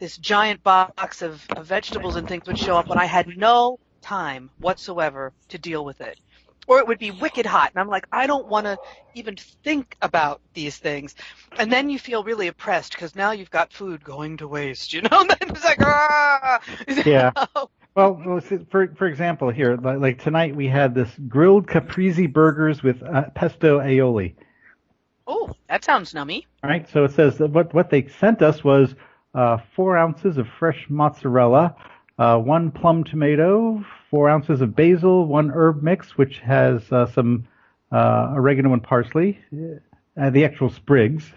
this 0.00 0.16
giant 0.16 0.64
box 0.64 1.22
of, 1.22 1.46
of 1.50 1.66
vegetables 1.66 2.16
and 2.16 2.26
things 2.26 2.46
would 2.46 2.58
show 2.58 2.76
up 2.76 2.88
when 2.88 2.98
I 2.98 3.04
had 3.04 3.28
no 3.36 3.78
time 4.00 4.50
whatsoever 4.58 5.32
to 5.50 5.58
deal 5.58 5.84
with 5.84 6.00
it. 6.00 6.18
Or 6.66 6.78
it 6.78 6.86
would 6.86 6.98
be 6.98 7.10
wicked 7.10 7.46
hot, 7.46 7.72
and 7.74 7.80
I'm 7.80 7.88
like, 7.88 8.06
I 8.12 8.26
don't 8.26 8.46
want 8.46 8.66
to 8.66 8.78
even 9.14 9.36
think 9.64 9.96
about 10.02 10.40
these 10.54 10.76
things. 10.76 11.14
And 11.58 11.72
then 11.72 11.90
you 11.90 11.98
feel 11.98 12.22
really 12.22 12.46
oppressed 12.46 12.92
because 12.92 13.16
now 13.16 13.32
you've 13.32 13.50
got 13.50 13.72
food 13.72 14.04
going 14.04 14.38
to 14.38 14.48
waste, 14.48 14.92
you 14.94 15.02
know? 15.02 15.20
And 15.20 15.30
then 15.30 15.50
it's 15.50 15.64
like, 15.64 15.82
ah! 15.82 16.60
Yeah. 17.04 17.32
Well, 17.96 18.40
for 18.70 18.86
for 18.94 19.06
example, 19.06 19.50
here, 19.50 19.76
like, 19.76 19.98
like 19.98 20.22
tonight 20.22 20.54
we 20.54 20.68
had 20.68 20.94
this 20.94 21.10
grilled 21.28 21.66
caprese 21.66 22.28
burgers 22.28 22.82
with 22.82 23.02
uh, 23.02 23.30
pesto 23.34 23.80
aioli. 23.80 24.36
Oh, 25.26 25.50
that 25.68 25.84
sounds 25.84 26.12
nummy. 26.14 26.44
All 26.62 26.70
right, 26.70 26.88
so 26.88 27.04
it 27.04 27.12
says 27.12 27.38
that 27.38 27.50
what 27.50 27.74
what 27.74 27.90
they 27.90 28.06
sent 28.06 28.42
us 28.42 28.62
was 28.62 28.94
uh, 29.34 29.58
four 29.74 29.96
ounces 29.96 30.38
of 30.38 30.46
fresh 30.58 30.86
mozzarella, 30.88 31.74
uh, 32.18 32.36
one 32.36 32.70
plum 32.70 33.04
tomato, 33.04 33.84
four 34.10 34.28
ounces 34.28 34.60
of 34.60 34.74
basil, 34.74 35.26
one 35.26 35.50
herb 35.50 35.82
mix 35.82 36.16
which 36.18 36.38
has 36.40 36.90
uh, 36.92 37.06
some 37.06 37.46
uh, 37.92 38.32
oregano 38.34 38.72
and 38.72 38.82
parsley, 38.82 39.38
uh, 40.20 40.30
the 40.30 40.44
actual 40.44 40.70
sprigs, 40.70 41.30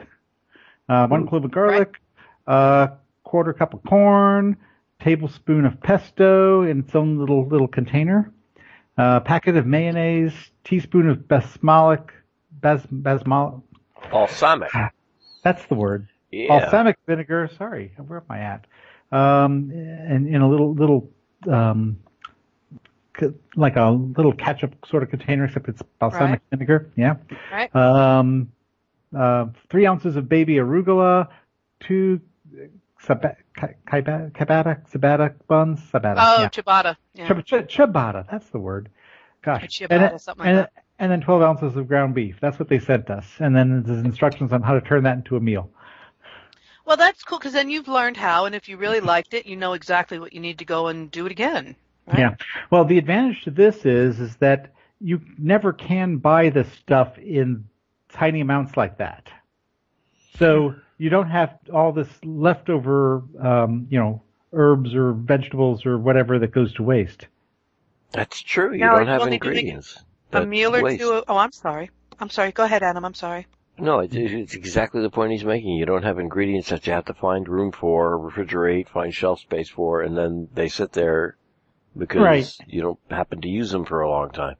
uh, 0.89 1.07
one 1.07 1.27
clove 1.27 1.45
of 1.45 1.51
garlic, 1.51 2.01
uh, 2.47 2.87
quarter 3.23 3.53
cup 3.53 3.73
of 3.73 3.83
corn, 3.83 4.57
tablespoon 4.99 5.65
of 5.65 5.79
pesto 5.81 6.63
in 6.63 6.79
its 6.79 6.95
own 6.95 7.17
little 7.17 7.47
little 7.47 7.67
container, 7.67 8.31
uh, 8.97 9.19
packet 9.19 9.55
of 9.55 9.65
mayonnaise, 9.65 10.33
teaspoon 10.63 11.09
of 11.09 11.17
basmalic, 11.19 12.09
bas, 12.51 12.85
basmal, 12.91 13.63
Balsamic. 14.11 14.71
that's 15.43 15.65
the 15.65 15.75
word. 15.75 16.07
Yeah. 16.33 16.47
Balsamic 16.59 16.97
vinegar. 17.07 17.49
Sorry, 17.57 17.93
where 18.07 18.19
am 18.19 18.25
I 18.29 18.39
at? 18.39 18.65
Um, 19.11 19.69
and 19.71 20.27
in 20.27 20.41
a 20.41 20.49
little 20.49 20.73
little 20.73 21.09
um, 21.49 21.97
like 23.55 23.75
a 23.75 23.89
little 23.91 24.33
ketchup 24.33 24.75
sort 24.89 25.03
of 25.03 25.09
container, 25.09 25.45
except 25.45 25.67
it's 25.69 25.81
balsamic 25.99 26.41
Right. 26.41 26.57
vinegar. 26.57 26.89
Yeah. 26.95 27.15
Right. 27.51 27.73
Um, 27.75 28.51
uh, 29.15 29.47
three 29.69 29.85
ounces 29.85 30.15
of 30.15 30.27
baby 30.27 30.55
arugula, 30.55 31.27
two 31.79 32.19
sab- 32.99 33.35
ciabatta, 33.55 34.31
ciabatta, 34.31 34.89
ciabatta 34.89 35.33
buns, 35.47 35.79
ciabatta. 35.91 36.15
Oh, 36.17 36.41
yeah. 36.41 36.49
ciabatta. 36.49 36.95
Yeah. 37.13 37.27
Ciab- 37.27 37.45
ch- 37.45 37.75
ciabatta, 37.77 38.25
that's 38.31 38.49
the 38.49 38.59
word. 38.59 38.89
Gosh. 39.43 39.67
Ciabatta, 39.67 39.87
and, 39.91 40.03
it- 40.15 40.21
something 40.21 40.45
like 40.47 40.55
that. 40.55 40.71
and 40.97 41.11
then 41.11 41.21
12 41.21 41.41
ounces 41.43 41.75
of 41.75 41.87
ground 41.87 42.15
beef. 42.15 42.37
That's 42.41 42.57
what 42.57 42.69
they 42.69 42.79
sent 42.79 43.11
us. 43.11 43.27
And 43.39 43.55
then 43.55 43.83
there's 43.83 44.03
instructions 44.03 44.51
on 44.51 44.63
how 44.63 44.73
to 44.73 44.81
turn 44.81 45.03
that 45.03 45.17
into 45.17 45.35
a 45.35 45.39
meal. 45.39 45.69
Well, 46.85 46.97
that's 46.97 47.23
cool 47.23 47.39
because 47.39 47.53
then 47.53 47.69
you've 47.69 47.87
learned 47.87 48.17
how, 48.17 48.45
and 48.45 48.53
if 48.53 48.67
you 48.67 48.77
really 48.77 48.99
liked 48.99 49.33
it, 49.33 49.45
you 49.45 49.55
know 49.55 49.73
exactly 49.73 50.19
what 50.19 50.33
you 50.33 50.39
need 50.39 50.59
to 50.59 50.65
go 50.65 50.87
and 50.87 51.09
do 51.09 51.25
it 51.25 51.31
again. 51.31 51.75
Right? 52.07 52.19
Yeah. 52.19 52.35
Well, 52.69 52.83
the 52.83 52.97
advantage 52.97 53.43
to 53.43 53.51
this 53.51 53.85
is, 53.85 54.19
is 54.19 54.35
that 54.37 54.73
you 54.99 55.21
never 55.37 55.71
can 55.71 56.17
buy 56.17 56.49
this 56.49 56.67
stuff 56.73 57.17
in 57.17 57.65
tiny 58.09 58.41
amounts 58.41 58.75
like 58.75 58.97
that. 58.97 59.27
So 60.37 60.75
you 60.97 61.09
don't 61.09 61.29
have 61.29 61.57
all 61.73 61.91
this 61.91 62.09
leftover, 62.23 63.23
um, 63.39 63.87
you 63.89 63.99
know, 63.99 64.21
herbs 64.51 64.93
or 64.93 65.13
vegetables 65.13 65.85
or 65.85 65.97
whatever 65.97 66.39
that 66.39 66.51
goes 66.51 66.73
to 66.73 66.83
waste. 66.83 67.27
That's 68.11 68.41
true. 68.41 68.73
You 68.73 68.79
Now, 68.79 68.97
don't 68.97 69.07
have 69.07 69.21
only 69.21 69.35
ingredients. 69.35 69.97
A 70.31 70.41
that 70.41 70.47
meal 70.47 70.75
or 70.75 70.83
waste. 70.83 71.01
two. 71.01 71.23
Oh, 71.27 71.37
I'm 71.37 71.51
sorry. 71.51 71.89
I'm 72.19 72.29
sorry. 72.29 72.51
Go 72.51 72.63
ahead, 72.63 72.83
Adam. 72.83 73.03
I'm 73.05 73.13
sorry. 73.13 73.47
No, 73.77 73.99
it, 73.99 74.13
it's 74.15 74.53
exactly 74.53 75.01
the 75.01 75.09
point 75.09 75.31
he's 75.31 75.43
making. 75.43 75.71
You 75.75 75.85
don't 75.85 76.03
have 76.03 76.19
ingredients 76.19 76.69
that 76.69 76.85
you 76.85 76.93
have 76.93 77.05
to 77.05 77.13
find 77.13 77.47
room 77.49 77.71
for, 77.71 78.17
refrigerate, 78.19 78.87
find 78.89 79.13
shelf 79.13 79.39
space 79.39 79.69
for, 79.69 80.01
and 80.01 80.15
then 80.15 80.47
they 80.53 80.69
sit 80.69 80.91
there 80.91 81.37
because 81.97 82.21
Right. 82.21 82.57
you 82.67 82.81
don't 82.81 82.99
happen 83.09 83.41
to 83.41 83.47
use 83.49 83.71
them 83.71 83.85
for 83.85 84.01
a 84.01 84.09
long 84.09 84.29
time. 84.29 84.55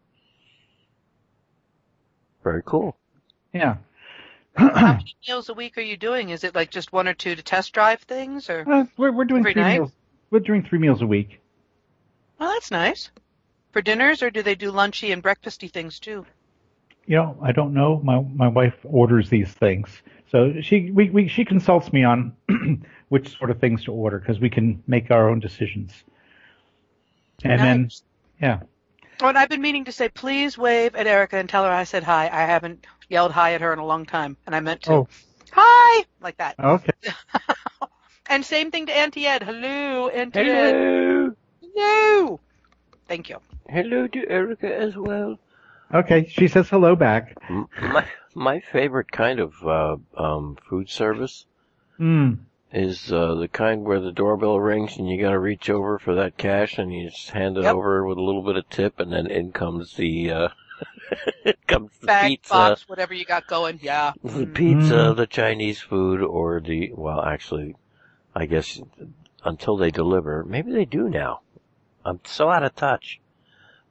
Very 2.44 2.64
cool. 2.66 2.98
Yeah. 3.54 3.78
How 4.56 4.70
many 4.94 5.16
meals 5.28 5.50
a 5.50 5.54
week 5.54 5.78
are 5.78 5.82
you 5.82 5.98
doing? 5.98 6.30
Is 6.30 6.44
it 6.44 6.56
like 6.56 6.70
just 6.72 6.92
one 6.92 7.08
or 7.08 7.14
two 7.14 7.36
to 7.36 7.42
test 7.44 7.74
drive 7.74 8.02
things, 8.02 8.50
or? 8.50 8.66
Uh, 8.70 8.86
we're, 8.98 9.12
we're 9.12 9.26
doing 9.26 9.42
Every 9.42 9.54
three 9.54 9.62
night? 9.62 9.80
meals. 9.80 9.92
We're 10.32 10.40
doing 10.40 10.64
three 10.64 10.80
meals 10.80 11.02
a 11.02 11.08
week. 11.08 11.40
Well, 12.40 12.50
that's 12.52 12.72
nice. 12.72 13.12
For 13.72 13.82
dinners, 13.82 14.22
or 14.22 14.30
do 14.30 14.42
they 14.44 14.56
do 14.56 14.72
lunchy 14.72 15.12
and 15.14 15.24
breakfasty 15.24 15.72
things 15.72 16.00
too? 16.00 16.26
You 17.06 17.18
know, 17.18 17.38
I 17.42 17.52
don't 17.52 17.74
know. 17.74 18.00
My 18.04 18.22
my 18.22 18.48
wife 18.48 18.76
orders 18.84 19.30
these 19.30 19.52
things, 19.52 20.02
so 20.32 20.62
she 20.62 20.92
we, 20.92 21.10
we 21.10 21.28
she 21.28 21.44
consults 21.44 21.92
me 21.92 22.04
on 22.04 22.34
which 23.10 23.38
sort 23.38 23.52
of 23.52 23.60
things 23.60 23.84
to 23.86 23.92
order 23.92 24.20
because 24.20 24.40
we 24.40 24.50
can 24.50 24.82
make 24.88 25.12
our 25.12 25.30
own 25.30 25.40
decisions. 25.40 25.92
And 27.44 27.60
then, 27.60 27.90
yeah, 28.42 28.62
Oh, 29.22 29.28
and 29.28 29.38
I've 29.38 29.50
been 29.50 29.62
meaning 29.62 29.86
to 29.86 29.92
say, 29.92 30.10
please 30.10 30.58
wave 30.58 30.96
at 30.96 31.08
Erica 31.08 31.38
and 31.38 31.48
tell 31.48 31.64
her 31.64 31.72
I 31.72 31.84
said 31.84 32.04
hi. 32.04 32.30
I 32.32 32.46
haven't 32.46 32.86
yelled 33.10 33.32
hi 33.32 33.54
at 33.54 33.62
her 33.62 33.72
in 33.72 33.80
a 33.80 33.86
long 33.86 34.06
time, 34.06 34.38
and 34.46 34.56
I 34.56 34.60
meant 34.60 34.84
to. 34.84 34.92
Oh. 34.92 35.08
Hi, 35.52 36.06
like 36.20 36.38
that. 36.38 36.56
Oh, 36.60 36.74
okay. 36.74 36.92
And 38.28 38.44
same 38.44 38.72
thing 38.72 38.88
to 38.88 38.98
Auntie 38.98 39.28
Ed. 39.28 39.44
Hello, 39.44 40.08
Auntie 40.08 40.40
Ed. 40.40 40.74
Hello, 40.74 41.36
Hello. 41.62 42.40
Thank 43.08 43.30
you. 43.30 43.38
hello 43.70 44.08
to 44.08 44.28
Erica 44.30 44.74
as 44.74 44.96
well. 44.96 45.38
Okay, 45.94 46.28
she 46.28 46.48
says 46.48 46.70
hello 46.70 46.96
back. 46.96 47.38
My 47.82 48.08
my 48.34 48.60
favorite 48.60 49.12
kind 49.12 49.40
of 49.40 49.54
uh, 49.66 49.98
um, 50.18 50.58
food 50.68 50.90
service 50.90 51.46
Mm. 52.00 52.40
is 52.72 53.14
uh, 53.14 53.36
the 53.36 53.48
kind 53.48 53.84
where 53.84 54.00
the 54.00 54.12
doorbell 54.12 54.60
rings 54.60 54.98
and 54.98 55.08
you 55.08 55.22
got 55.22 55.30
to 55.30 55.40
reach 55.40 55.70
over 55.70 56.00
for 56.00 56.16
that 56.16 56.36
cash 56.38 56.80
and 56.80 56.92
you 56.92 57.10
just 57.12 57.30
hand 57.30 57.56
it 57.58 57.62
Yep. 57.62 57.76
over 57.76 58.04
with 58.08 58.18
a 58.18 58.22
little 58.22 58.42
bit 58.42 58.56
of 58.58 58.68
tip 58.72 59.00
and 59.00 59.14
then 59.14 59.28
in 59.28 59.52
comes 59.52 59.94
the 59.96 60.32
uh, 60.32 60.48
comes 61.68 61.92
the 62.02 62.08
Bag, 62.08 62.30
pizza, 62.32 62.52
box, 62.54 62.90
whatever 62.90 63.14
you 63.14 63.26
got 63.26 63.46
going. 63.46 63.80
Yeah. 63.84 64.14
the 64.24 64.48
Mm. 64.48 64.54
pizza, 64.56 64.94
Mhm. 64.96 65.16
the 65.16 65.28
Chinese 65.28 65.80
food, 65.82 66.22
or 66.22 66.60
the 66.60 66.92
well, 66.96 67.22
actually, 67.22 67.76
I 68.34 68.48
guess 68.48 68.82
until 69.44 69.78
they 69.78 69.92
deliver, 69.92 70.44
maybe 70.44 70.72
they 70.72 70.86
do 70.86 71.08
now. 71.08 71.42
I'm 72.04 72.20
so 72.26 72.50
out 72.50 72.64
of 72.64 72.76
touch. 72.76 73.20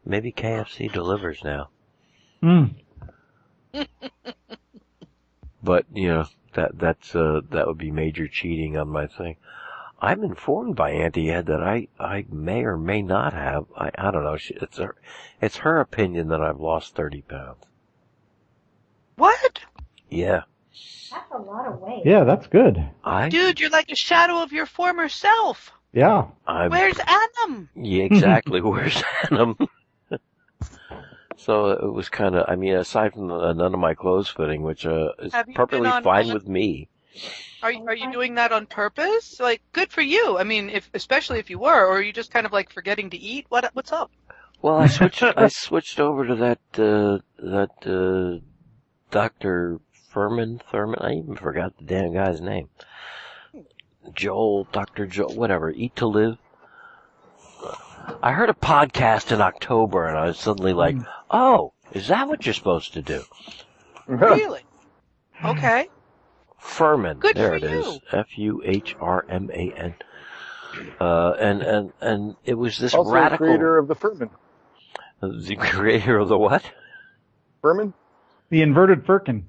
Maybe 0.05 0.33
KFC 0.33 0.89
delivers 0.93 1.45
now, 1.45 1.69
Mm. 2.43 2.75
but 5.63 5.87
you 5.95 6.09
know 6.09 6.27
that 6.55 6.79
that's 6.79 7.15
uh, 7.15 7.41
that 7.51 7.67
would 7.67 7.79
be 7.79 7.91
major 7.91 8.29
cheating 8.29 8.77
on 8.77 8.89
my 8.89 9.07
thing. 9.07 9.37
I'm 10.03 10.25
informed 10.25 10.75
by 10.75 10.91
Auntie 10.91 11.31
Ed 11.31 11.47
that 11.47 11.63
I, 11.63 11.87
I 11.99 12.27
may 12.29 12.65
or 12.65 12.77
may 12.77 13.03
not 13.03 13.35
have. 13.35 13.67
I, 13.77 13.93
I 13.97 14.11
don't 14.11 14.25
know. 14.25 14.37
She, 14.37 14.53
it's 14.55 14.79
her, 14.79 14.97
it's 15.41 15.59
her 15.59 15.79
opinion 15.79 16.27
that 16.29 16.43
I've 16.43 16.59
lost 16.59 16.97
30 16.97 17.23
pounds. 17.23 17.65
What? 19.15 19.61
Yeah. 20.11 20.43
That's 21.13 21.31
a 21.33 21.39
lot 21.39 21.69
of 21.69 21.79
weight. 21.79 22.03
Yeah, 22.05 22.25
that's 22.25 22.49
good. 22.49 22.85
I, 23.05 23.29
Dude, 23.29 23.61
you're 23.61 23.71
like 23.71 23.93
a 23.93 23.97
shadow 23.97 24.43
of 24.43 24.51
your 24.51 24.67
former 24.67 25.09
self. 25.09 25.71
Yeah. 25.93 26.27
I'm, 26.49 26.73
Where's 26.73 26.99
Adam? 26.99 27.69
Yeah, 27.77 28.03
exactly. 28.03 28.61
Where's 28.61 29.01
Adam? 29.23 29.57
So 31.37 31.71
it 31.71 31.93
was 31.93 32.09
kind 32.09 32.35
of, 32.35 32.47
I 32.49 32.57
mean, 32.57 32.75
aside 32.75 33.13
from 33.15 33.29
the, 33.29 33.53
none 33.53 33.75
of 33.75 33.81
my 33.81 33.95
clothes 33.95 34.29
fitting, 34.29 34.63
which 34.63 34.87
uh, 34.87 35.11
is 35.19 35.33
perfectly 35.55 35.89
on 35.89 36.03
fine 36.03 36.33
with 36.33 36.49
me. 36.49 36.89
Are 37.63 37.71
you, 37.71 37.87
are 37.87 37.95
you 37.95 38.11
doing 38.11 38.35
that 38.37 38.53
on 38.53 38.67
purpose? 38.67 39.39
Like, 39.39 39.63
good 39.73 39.91
for 39.91 40.01
you. 40.01 40.39
I 40.39 40.45
mean, 40.45 40.71
if 40.71 40.91
especially 40.95 41.39
if 41.39 41.51
you 41.51 41.59
were, 41.59 41.87
or 41.87 41.99
are 41.99 42.03
you 42.03 42.13
just 42.13 42.31
kind 42.31 42.47
of 42.47 42.53
like 42.53 42.73
forgetting 42.73 43.11
to 43.11 43.17
eat? 43.17 43.47
What 43.49 43.69
what's 43.75 43.93
up? 43.93 44.11
Well, 44.63 44.77
I 44.77 44.87
switched. 44.87 45.23
I 45.37 45.49
switched 45.49 46.01
over 46.01 46.27
to 46.27 46.35
that 46.37 46.61
uh, 46.75 47.19
that 47.39 47.71
uh, 47.87 48.45
Doctor 49.11 49.79
Fuhrman 50.13 50.61
Thurman. 50.71 50.99
I 51.01 51.15
even 51.15 51.37
forgot 51.37 51.77
the 51.79 51.85
damn 51.85 52.15
guy's 52.15 52.41
name. 52.41 52.69
Joel, 54.15 54.65
Doctor 54.73 55.07
Joel, 55.07 55.35
whatever. 55.35 55.71
Eat 55.71 55.97
to 55.97 56.07
live. 56.07 56.39
I 58.23 58.33
heard 58.33 58.51
a 58.51 58.55
podcast 58.55 59.33
in 59.33 59.41
October, 59.41 60.07
and 60.07 60.17
I 60.17 60.27
was 60.27 60.39
suddenly 60.39 60.73
like, 60.73 60.97
"Oh, 61.31 61.73
is 61.93 62.09
that 62.09 62.29
what 62.29 62.45
you're 62.47 62.55
supposed 62.55 62.95
to 62.95 63.03
do?" 63.03 63.23
Really? 64.07 64.61
Okay. 65.45 65.89
Fuhrman. 66.61 67.19
Good 67.19 67.37
there 67.37 67.51
for 67.51 67.57
it 67.57 67.65
is. 67.65 67.87
you. 67.87 68.01
F 68.13 68.27
U 68.39 68.63
H 68.65 68.97
R 69.01 69.25
M 69.29 69.51
A 69.53 69.73
N. 69.77 69.95
Uh, 71.01 71.33
and 71.39 71.63
and 71.63 71.93
and 72.01 72.37
it 72.45 72.55
was 72.55 72.79
this 72.79 72.95
Also, 72.95 73.11
radical. 73.11 73.47
creator 73.47 73.79
of 73.79 73.89
the 73.89 73.95
Furman. 73.95 74.31
the 75.21 75.57
creator 75.57 76.19
of 76.19 76.29
the 76.29 76.39
what? 76.39 76.63
Furman? 77.61 77.93
The 78.49 78.63
inverted 78.63 79.05
firkin. 79.07 79.47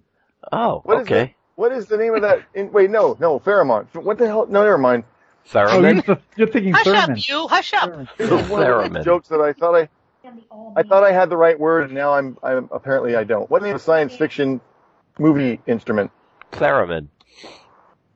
Oh, 0.51 0.81
What 0.83 1.01
is 1.01 1.07
okay. 1.07 1.35
What 1.55 1.71
is 1.71 1.85
the 1.85 1.97
name 1.97 2.15
of 2.15 2.23
that? 2.23 2.41
In, 2.55 2.71
wait, 2.71 2.89
no, 2.89 3.15
no, 3.19 3.37
Fairmont. 3.39 3.93
What 3.95 4.17
the 4.17 4.25
hell? 4.27 4.47
No, 4.47 4.63
never 4.63 4.77
mind. 4.77 5.03
Oh, 5.55 5.59
you're, 5.81 5.93
Theremin? 5.93 6.05
th- 6.05 6.17
you're 6.37 6.47
thinking 6.47 6.73
Hush 6.73 6.85
Thurman. 6.85 7.11
up, 7.11 7.27
you. 7.29 7.47
Hush 7.47 7.73
up. 7.73 7.91
This 8.17 8.31
is 8.31 8.49
one 8.49 8.61
of 8.63 8.67
Theremin. 8.67 9.03
jokes 9.03 9.27
that 9.29 9.41
I 9.41 9.53
thought 9.53 9.75
I 9.75 9.89
And 10.23 10.37
the 10.37 10.43
old 10.51 10.73
I 10.77 10.83
thought 10.83 11.03
I 11.03 11.11
had 11.11 11.29
the 11.29 11.37
right 11.37 11.59
word, 11.59 11.85
and 11.85 11.93
now 11.93 12.13
I'm 12.13 12.37
I'm 12.43 12.69
apparently 12.71 13.15
I 13.15 13.23
don't. 13.23 13.49
What's 13.49 13.65
the 13.65 13.77
science 13.79 14.15
fiction 14.15 14.61
movie 15.19 15.59
instrument? 15.67 16.11
Theremin. 16.53 17.07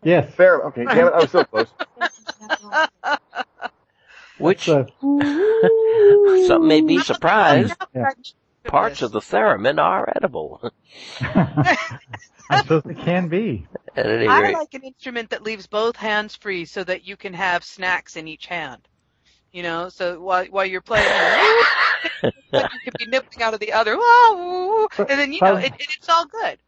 Yes. 0.04 0.34
Fair. 0.36 0.62
Okay, 0.68 0.86
damn 0.86 1.08
it, 1.08 1.14
I 1.14 1.20
was 1.20 1.32
so 1.32 1.44
close. 1.52 1.68
Which, 4.38 4.66
some 6.48 6.68
may 6.68 6.82
be 6.82 7.00
surprised, 7.00 7.74
Yeah. 7.96 8.12
parts 8.64 9.02
of 9.02 9.12
the 9.12 9.20
theremin 9.20 9.80
are 9.80 10.08
edible. 10.16 10.72
I 12.50 12.62
suppose 12.62 12.84
it 12.86 13.00
can 13.00 13.28
be. 13.28 13.68
At 13.96 14.06
any 14.06 14.28
I 14.28 14.52
like 14.52 14.74
an 14.74 14.84
instrument 14.84 15.30
that 15.32 15.44
leaves 15.44 15.68
both 15.68 15.96
hands 15.96 16.36
free 16.36 16.66
so 16.66 16.84
that 16.84 17.06
you 17.06 17.18
can 17.18 17.34
have 17.34 17.64
snacks 17.64 18.16
in 18.16 18.28
each 18.28 18.46
hand. 18.46 18.88
You 19.52 19.64
know, 19.64 19.90
so 19.90 20.20
while 20.20 20.46
while 20.46 20.66
you're 20.66 20.82
playing, 20.82 21.08
you 22.24 22.32
could 22.52 22.94
be 23.00 23.06
nibbling 23.08 23.42
out 23.42 23.54
of 23.54 23.60
the 23.60 23.74
other, 23.74 23.98
"Wah, 23.98 24.88
and 25.00 25.08
then 25.08 25.34
you 25.34 25.40
know 25.42 25.56
it, 25.56 25.74
it, 25.80 25.88
it's 25.98 26.10
all 26.10 26.26
good. 26.26 26.60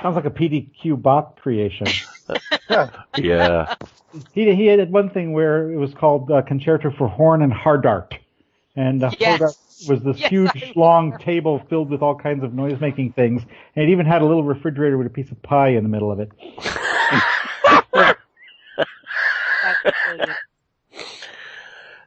Sounds 0.00 0.14
like 0.14 0.24
a 0.24 0.30
PDQ 0.30 1.02
Bach 1.02 1.36
creation. 1.40 1.88
yeah. 3.16 3.74
He 4.32 4.54
he 4.54 4.66
had 4.66 4.90
one 4.90 5.10
thing 5.10 5.32
where 5.32 5.70
it 5.72 5.76
was 5.76 5.92
called 5.92 6.30
uh, 6.30 6.42
Concerto 6.42 6.92
for 6.96 7.08
Horn 7.08 7.42
and 7.42 7.52
Hardart, 7.52 8.12
and 8.76 9.02
uh, 9.02 9.10
Yes. 9.18 9.40
Hardart 9.40 9.56
was 9.86 10.00
this 10.02 10.18
Yes, 10.20 10.30
huge 10.30 10.62
I 10.64 10.72
long 10.76 11.18
table 11.18 11.60
filled 11.68 11.90
with 11.90 12.02
all 12.02 12.16
kinds 12.16 12.42
of 12.42 12.54
noise 12.54 12.80
making 12.80 13.12
things, 13.12 13.42
and 13.76 13.88
it 13.88 13.92
even 13.92 14.06
had 14.06 14.22
a 14.22 14.26
little 14.26 14.44
refrigerator 14.44 14.98
with 14.98 15.06
a 15.06 15.10
piece 15.10 15.30
of 15.30 15.40
pie 15.42 15.70
in 15.70 15.82
the 15.82 15.88
middle 15.88 16.10
of 16.10 16.20
it. 16.20 16.30
That's 19.62 19.82
brilliant. 20.06 20.38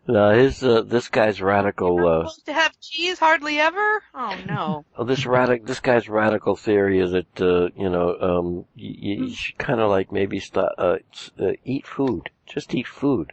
No, 0.07 0.31
his, 0.31 0.63
uh, 0.63 0.81
this 0.81 1.09
guy's 1.09 1.41
radical, 1.41 1.95
You're 1.95 2.05
not 2.05 2.11
uh, 2.11 2.19
supposed 2.29 2.45
to 2.47 2.53
have 2.53 2.79
cheese 2.79 3.19
hardly 3.19 3.59
ever. 3.59 4.03
Oh 4.13 4.37
no. 4.47 4.85
Well, 4.97 5.07
this 5.07 5.23
radic, 5.23 5.65
this 5.65 5.79
guy's 5.79 6.09
radical 6.09 6.55
theory 6.55 6.99
is 6.99 7.11
that 7.11 7.41
uh, 7.41 7.69
you 7.75 7.89
know 7.89 8.17
um, 8.19 8.65
you, 8.75 9.23
you 9.23 9.33
should 9.33 9.57
kind 9.57 9.79
of 9.79 9.89
like 9.89 10.11
maybe 10.11 10.39
st- 10.39 10.65
uh, 10.77 10.97
uh, 11.39 11.51
eat 11.63 11.87
food, 11.87 12.29
just 12.45 12.75
eat 12.75 12.87
food. 12.87 13.31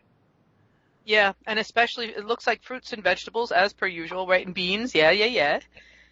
Yeah, 1.09 1.33
and 1.47 1.59
especially 1.59 2.09
it 2.09 2.27
looks 2.27 2.47
like 2.47 2.63
fruits 2.63 2.93
and 2.93 3.03
vegetables 3.03 3.51
as 3.51 3.73
per 3.73 3.87
usual, 3.87 4.27
right? 4.27 4.45
And 4.45 4.55
beans. 4.55 4.95
Yeah, 4.95 5.11
yeah, 5.11 5.25
yeah. 5.25 5.61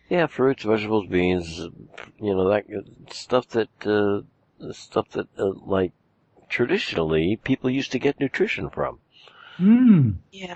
Yeah, 0.09 0.26
fruits, 0.26 0.62
vegetables, 0.62 1.07
beans, 1.07 1.59
you 1.59 2.34
know 2.34 2.49
that 2.49 2.64
stuff 3.11 3.47
that 3.49 3.68
uh, 3.84 4.22
stuff 4.72 5.11
that 5.11 5.28
uh, 5.38 5.53
like 5.66 5.92
traditionally 6.49 7.38
people 7.44 7.68
used 7.68 7.92
to 7.92 7.99
get 7.99 8.18
nutrition 8.18 8.70
from. 8.70 9.01
Hmm. 9.59 10.11
Yeah. 10.32 10.55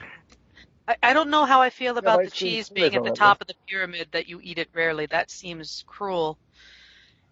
I, 0.88 0.97
I 1.03 1.12
don't 1.12 1.28
know 1.28 1.45
how 1.45 1.61
I 1.61 1.68
feel 1.68 1.99
about 1.99 2.20
I 2.20 2.24
the 2.24 2.30
cheese 2.30 2.70
being 2.70 2.95
at 2.95 3.03
the 3.03 3.11
that 3.11 3.16
top 3.16 3.43
of 3.43 3.47
the 3.47 3.55
pyramid 3.68 4.09
that 4.12 4.26
you 4.26 4.41
eat 4.43 4.59
it 4.59 4.70
rarely. 4.72 5.05
That 5.05 5.30
seems 5.30 5.84
cruel. 5.86 6.38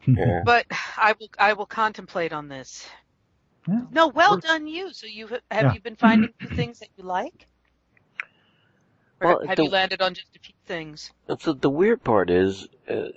Yeah. 0.06 0.42
But 0.44 0.66
I 0.98 1.14
will 1.18 1.28
I 1.38 1.54
will 1.54 1.66
contemplate 1.66 2.34
on 2.34 2.48
this. 2.48 2.86
Yeah. 3.68 3.82
No, 3.92 4.08
well 4.08 4.38
done 4.38 4.66
you. 4.66 4.92
So 4.92 5.06
you 5.06 5.26
have 5.26 5.42
Yeah. 5.50 5.72
you 5.74 5.80
been 5.80 5.96
finding 5.96 6.30
new 6.40 6.48
things 6.48 6.78
that 6.78 6.88
you 6.96 7.04
like? 7.04 7.46
Or 9.20 9.26
Well, 9.36 9.46
have 9.46 9.56
the- 9.56 9.64
you 9.64 9.70
landed 9.70 10.00
on 10.00 10.14
just 10.14 10.34
a 10.34 10.38
few 10.38 10.54
things? 10.66 11.12
So 11.38 11.52
the 11.52 11.68
weird 11.70 12.02
part 12.02 12.30
is, 12.30 12.68
uh, 12.88 13.08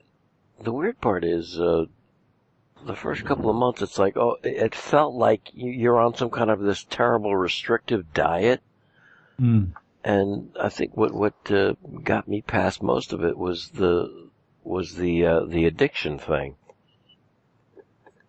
the 0.60 0.72
weird 0.74 1.00
part 1.00 1.24
is, 1.24 1.60
uh, 1.60 1.86
the 2.86 2.96
first 2.96 3.24
couple 3.24 3.50
of 3.50 3.56
months, 3.56 3.82
it's 3.82 4.00
like, 4.00 4.18
oh, 4.18 4.38
it 4.44 4.56
it 4.58 4.76
felt 4.76 5.14
like 5.14 5.52
you- 5.54 5.72
you're 5.72 6.00
on 6.00 6.16
some 6.16 6.30
kind 6.32 6.50
of 6.50 6.60
this 6.60 6.84
terrible 6.90 7.36
restrictive 7.36 8.14
diet. 8.14 8.62
Hmm. 9.38 9.66
and 10.04 10.52
I 10.60 10.70
think 10.70 10.98
what 10.98 11.14
what 11.14 11.36
uh, 11.52 11.74
got 12.04 12.28
me 12.28 12.42
past 12.42 12.82
most 12.82 13.14
of 13.14 13.24
it 13.24 13.38
was 13.38 13.70
the 13.70 14.30
was 14.64 14.96
the 14.96 15.26
uh, 15.26 15.40
the 15.46 15.66
addiction 15.66 16.18
thing. 16.18 16.56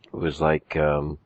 It 0.05 0.13
was 0.13 0.39
like 0.41 0.77
um, 0.77 1.19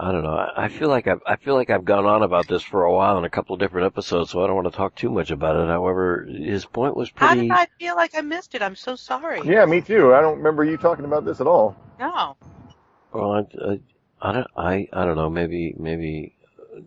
I 0.00 0.12
don't 0.12 0.22
know. 0.22 0.30
I, 0.36 0.66
I 0.66 0.68
feel 0.68 0.88
like 0.88 1.08
I've 1.08 1.20
I 1.26 1.36
feel 1.36 1.54
like 1.56 1.70
I've 1.70 1.84
gone 1.84 2.06
on 2.06 2.22
about 2.22 2.46
this 2.48 2.62
for 2.62 2.84
a 2.84 2.92
while 2.92 3.18
in 3.18 3.24
a 3.24 3.30
couple 3.30 3.54
of 3.54 3.60
different 3.60 3.86
episodes, 3.86 4.30
so 4.30 4.44
I 4.44 4.46
don't 4.46 4.56
want 4.56 4.70
to 4.70 4.76
talk 4.76 4.94
too 4.94 5.10
much 5.10 5.30
about 5.32 5.56
it. 5.56 5.66
However, 5.68 6.24
his 6.24 6.64
point 6.66 6.96
was 6.96 7.10
How 7.16 7.34
pretty. 7.34 7.48
did 7.48 7.50
I 7.50 7.66
feel 7.80 7.96
like 7.96 8.14
I 8.16 8.20
missed 8.20 8.54
it? 8.54 8.62
I'm 8.62 8.76
so 8.76 8.96
sorry. 8.96 9.42
Yeah, 9.44 9.64
me 9.66 9.80
too. 9.80 10.14
I 10.14 10.20
don't 10.20 10.38
remember 10.38 10.64
you 10.64 10.76
talking 10.76 11.04
about 11.04 11.24
this 11.24 11.40
at 11.40 11.48
all. 11.48 11.76
No. 11.98 12.36
Well, 13.12 13.32
I, 13.32 13.40
I, 13.72 13.80
I 14.22 14.32
don't 14.32 14.46
I 14.56 14.88
I 14.92 15.04
don't 15.04 15.16
know. 15.16 15.30
Maybe 15.30 15.74
maybe 15.78 16.36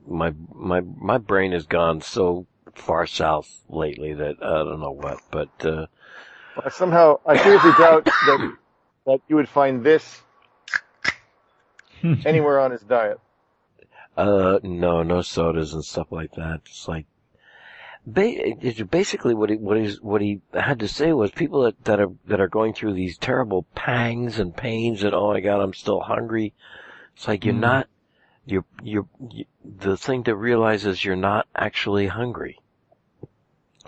my 0.08 0.34
my 0.54 0.82
my 0.82 1.18
brain 1.18 1.52
has 1.52 1.66
gone 1.66 2.02
so 2.02 2.48
far 2.76 3.06
south 3.08 3.50
lately 3.70 4.14
that 4.14 4.38
I 4.42 4.64
don't 4.64 4.80
know 4.80 4.92
what, 4.92 5.20
but. 5.32 5.50
uh 5.66 5.88
I 6.64 6.70
somehow 6.70 7.20
I 7.26 7.38
seriously 7.38 7.72
doubt 7.78 8.06
that 8.06 8.58
that 9.06 9.20
you 9.28 9.36
would 9.36 9.50
find 9.50 9.84
this 9.84 10.22
anywhere 12.26 12.60
on 12.60 12.72
his 12.72 12.82
diet. 12.82 13.20
Uh, 14.18 14.60
no, 14.64 15.04
no 15.04 15.22
sodas 15.22 15.74
and 15.74 15.84
stuff 15.86 16.12
like 16.12 16.34
that. 16.34 16.62
It's 16.66 16.88
like, 16.88 17.06
ba- 18.06 18.66
it's 18.66 18.82
basically 18.82 19.34
what 19.34 19.50
he, 19.50 19.56
what 19.56 19.78
he's, 19.78 20.02
what 20.02 20.22
he 20.22 20.42
had 20.54 20.80
to 20.80 20.88
say 20.88 21.14
was 21.14 21.32
people 21.32 21.64
that, 21.64 21.84
that 21.86 22.00
are, 22.00 22.12
that 22.28 22.42
are 22.42 22.50
going 22.50 22.74
through 22.74 22.94
these 22.94 23.18
terrible 23.18 23.64
pangs 23.74 24.38
and 24.40 24.56
pains 24.56 25.04
and, 25.04 25.14
oh 25.14 25.32
my 25.32 25.40
god, 25.40 25.62
I'm 25.62 25.74
still 25.74 26.02
hungry. 26.02 26.54
It's 27.16 27.28
like 27.28 27.46
you're 27.46 27.54
Mm. 27.54 27.60
not, 27.60 27.88
you're, 28.46 28.66
you're, 28.84 29.08
you, 29.30 29.46
the 29.64 29.96
thing 29.96 30.24
to 30.26 30.36
realize 30.36 30.86
is 30.86 31.06
you're 31.06 31.16
not 31.16 31.48
actually 31.56 32.08
hungry. 32.08 32.60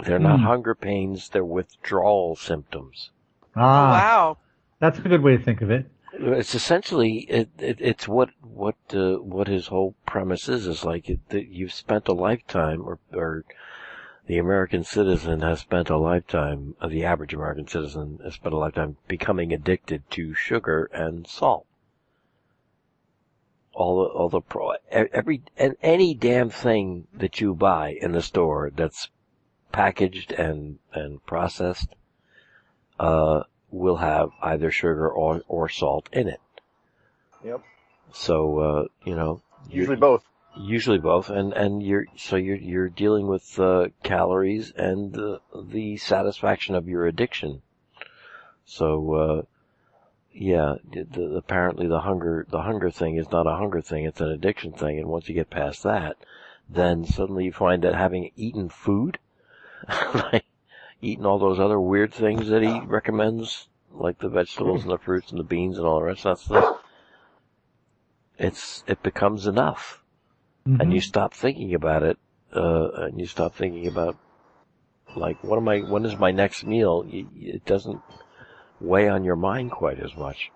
They're 0.05 0.19
not 0.19 0.39
Mm. 0.39 0.43
hunger 0.45 0.73
pains, 0.75 1.29
they're 1.29 1.43
withdrawal 1.45 2.35
symptoms. 2.35 3.11
Ah, 3.55 3.91
wow. 3.91 4.37
that's 4.79 4.97
a 4.99 5.01
good 5.01 5.21
way 5.21 5.37
to 5.37 5.43
think 5.43 5.61
of 5.61 5.69
it. 5.69 5.85
It's 6.15 6.53
essentially 6.53 7.21
it, 7.21 7.49
it 7.57 7.77
it's 7.81 8.07
what 8.07 8.29
what 8.41 8.75
uh, 8.93 9.15
what 9.15 9.47
his 9.47 9.67
whole 9.67 9.95
premise 10.05 10.47
is 10.47 10.67
is 10.67 10.85
like 10.85 11.09
it, 11.09 11.27
that 11.29 11.47
you've 11.47 11.73
spent 11.73 12.07
a 12.07 12.13
lifetime 12.13 12.83
or 12.83 12.99
or 13.11 13.45
the 14.27 14.37
American 14.37 14.83
citizen 14.83 15.41
has 15.41 15.61
spent 15.61 15.89
a 15.89 15.97
lifetime 15.97 16.75
uh, 16.79 16.87
the 16.87 17.03
average 17.03 17.33
American 17.33 17.67
citizen 17.67 18.19
has 18.23 18.35
spent 18.35 18.53
a 18.53 18.57
lifetime 18.57 18.97
becoming 19.07 19.51
addicted 19.51 20.09
to 20.11 20.35
sugar 20.35 20.85
and 20.93 21.25
salt. 21.25 21.65
All 23.73 24.03
the 24.03 24.09
all 24.09 24.29
the 24.29 24.41
pro 24.41 24.73
every 24.91 25.41
and 25.57 25.75
any 25.81 26.13
damn 26.13 26.51
thing 26.51 27.07
that 27.11 27.41
you 27.41 27.55
buy 27.55 27.97
in 27.99 28.11
the 28.11 28.21
store 28.21 28.71
that's 28.75 29.09
packaged 29.71 30.31
and 30.31 30.77
and 30.93 31.25
processed 31.25 31.95
uh 32.99 33.43
will 33.73 33.97
have 33.97 34.29
either 34.41 34.71
sugar 34.71 35.09
or, 35.09 35.41
or 35.47 35.67
salt 35.67 36.07
in 36.13 36.27
it. 36.27 36.39
Yep. 37.43 37.61
So, 38.13 38.59
uh, 38.59 38.83
you 39.03 39.15
know, 39.15 39.41
Usually 39.69 39.95
both. 39.97 40.23
usually 40.55 40.99
both, 40.99 41.29
and, 41.29 41.53
and 41.53 41.81
you're, 41.81 42.05
so 42.15 42.35
you're, 42.35 42.55
you're 42.55 42.89
dealing 42.89 43.27
with, 43.27 43.59
uh, 43.59 43.87
calories 44.03 44.71
and 44.71 45.11
the, 45.11 45.41
the 45.55 45.97
satisfaction 45.97 46.75
of 46.75 46.87
your 46.87 47.07
addiction. 47.07 47.61
So, 48.65 49.13
uh, 49.13 49.41
yeah, 50.31 50.75
the, 50.91 51.35
apparently 51.35 51.87
the 51.87 52.01
hunger, 52.01 52.45
the 52.49 52.61
hunger 52.61 52.91
thing 52.91 53.17
is 53.17 53.31
not 53.31 53.47
a 53.47 53.55
hunger 53.55 53.81
thing, 53.81 54.05
it's 54.05 54.21
an 54.21 54.29
addiction 54.29 54.71
thing, 54.73 54.99
and 54.99 55.07
once 55.07 55.27
you 55.27 55.33
get 55.33 55.49
past 55.49 55.83
that, 55.83 56.17
then 56.69 57.05
suddenly 57.05 57.45
you 57.45 57.51
find 57.51 57.83
that 57.83 57.95
having 57.95 58.31
eaten 58.35 58.69
food, 58.69 59.17
like, 60.13 60.45
eating 61.03 61.25
all 61.25 61.37
those 61.37 61.59
other 61.59 61.79
weird 61.79 62.13
things 62.13 62.47
that 62.47 62.63
he 62.63 62.79
recommends, 62.85 63.67
like 63.91 64.19
the 64.19 64.29
vegetables 64.29 64.83
and 64.83 64.91
the 64.91 64.97
fruits 65.05 65.29
and 65.31 65.39
the 65.39 65.43
beans 65.43 65.77
and 65.77 65.85
all 65.85 65.99
the 65.99 66.05
rest 66.05 66.25
of 66.25 66.37
that 66.37 66.43
stuff, 66.43 66.79
it's, 68.39 68.83
it 68.87 69.03
becomes 69.03 69.45
enough. 69.45 70.01
And 70.65 70.79
Mhm. 70.79 70.93
you 70.93 71.01
stop 71.01 71.33
thinking 71.33 71.73
about 71.73 72.03
it, 72.03 72.17
uh, 72.55 72.89
and 73.03 73.19
you 73.19 73.25
stop 73.27 73.53
thinking 73.53 73.85
about, 73.87 74.15
like, 75.15 75.43
what 75.43 75.57
am 75.57 75.67
I, 75.67 75.79
when 75.79 76.05
is 76.05 76.17
my 76.17 76.31
next 76.31 76.65
meal? 76.65 77.05
It 77.11 77.65
doesn't 77.65 78.01
weigh 78.79 79.09
on 79.09 79.23
your 79.25 79.35
mind 79.35 79.71
quite 79.71 79.99
as 79.99 80.15
much. 80.15 80.51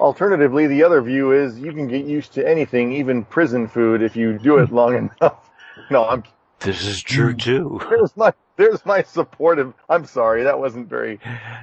Alternatively, 0.00 0.66
the 0.66 0.82
other 0.82 1.00
view 1.02 1.32
is 1.32 1.60
you 1.60 1.72
can 1.72 1.86
get 1.86 2.04
used 2.04 2.32
to 2.32 2.48
anything, 2.48 2.92
even 2.92 3.24
prison 3.24 3.68
food, 3.68 4.02
if 4.02 4.16
you 4.16 4.38
do 4.38 4.58
it 4.58 4.72
long 4.80 4.96
enough. 4.96 5.50
No, 5.90 6.06
I'm 6.06 6.24
This 6.60 6.84
is 6.84 7.02
true 7.02 7.34
too. 7.34 7.80
there's 7.90 8.16
my 8.16 8.32
there's 8.56 8.84
my 8.86 9.02
supportive. 9.02 9.74
I'm 9.88 10.04
sorry, 10.06 10.44
that 10.44 10.58
wasn't 10.58 10.88
very. 10.88 11.20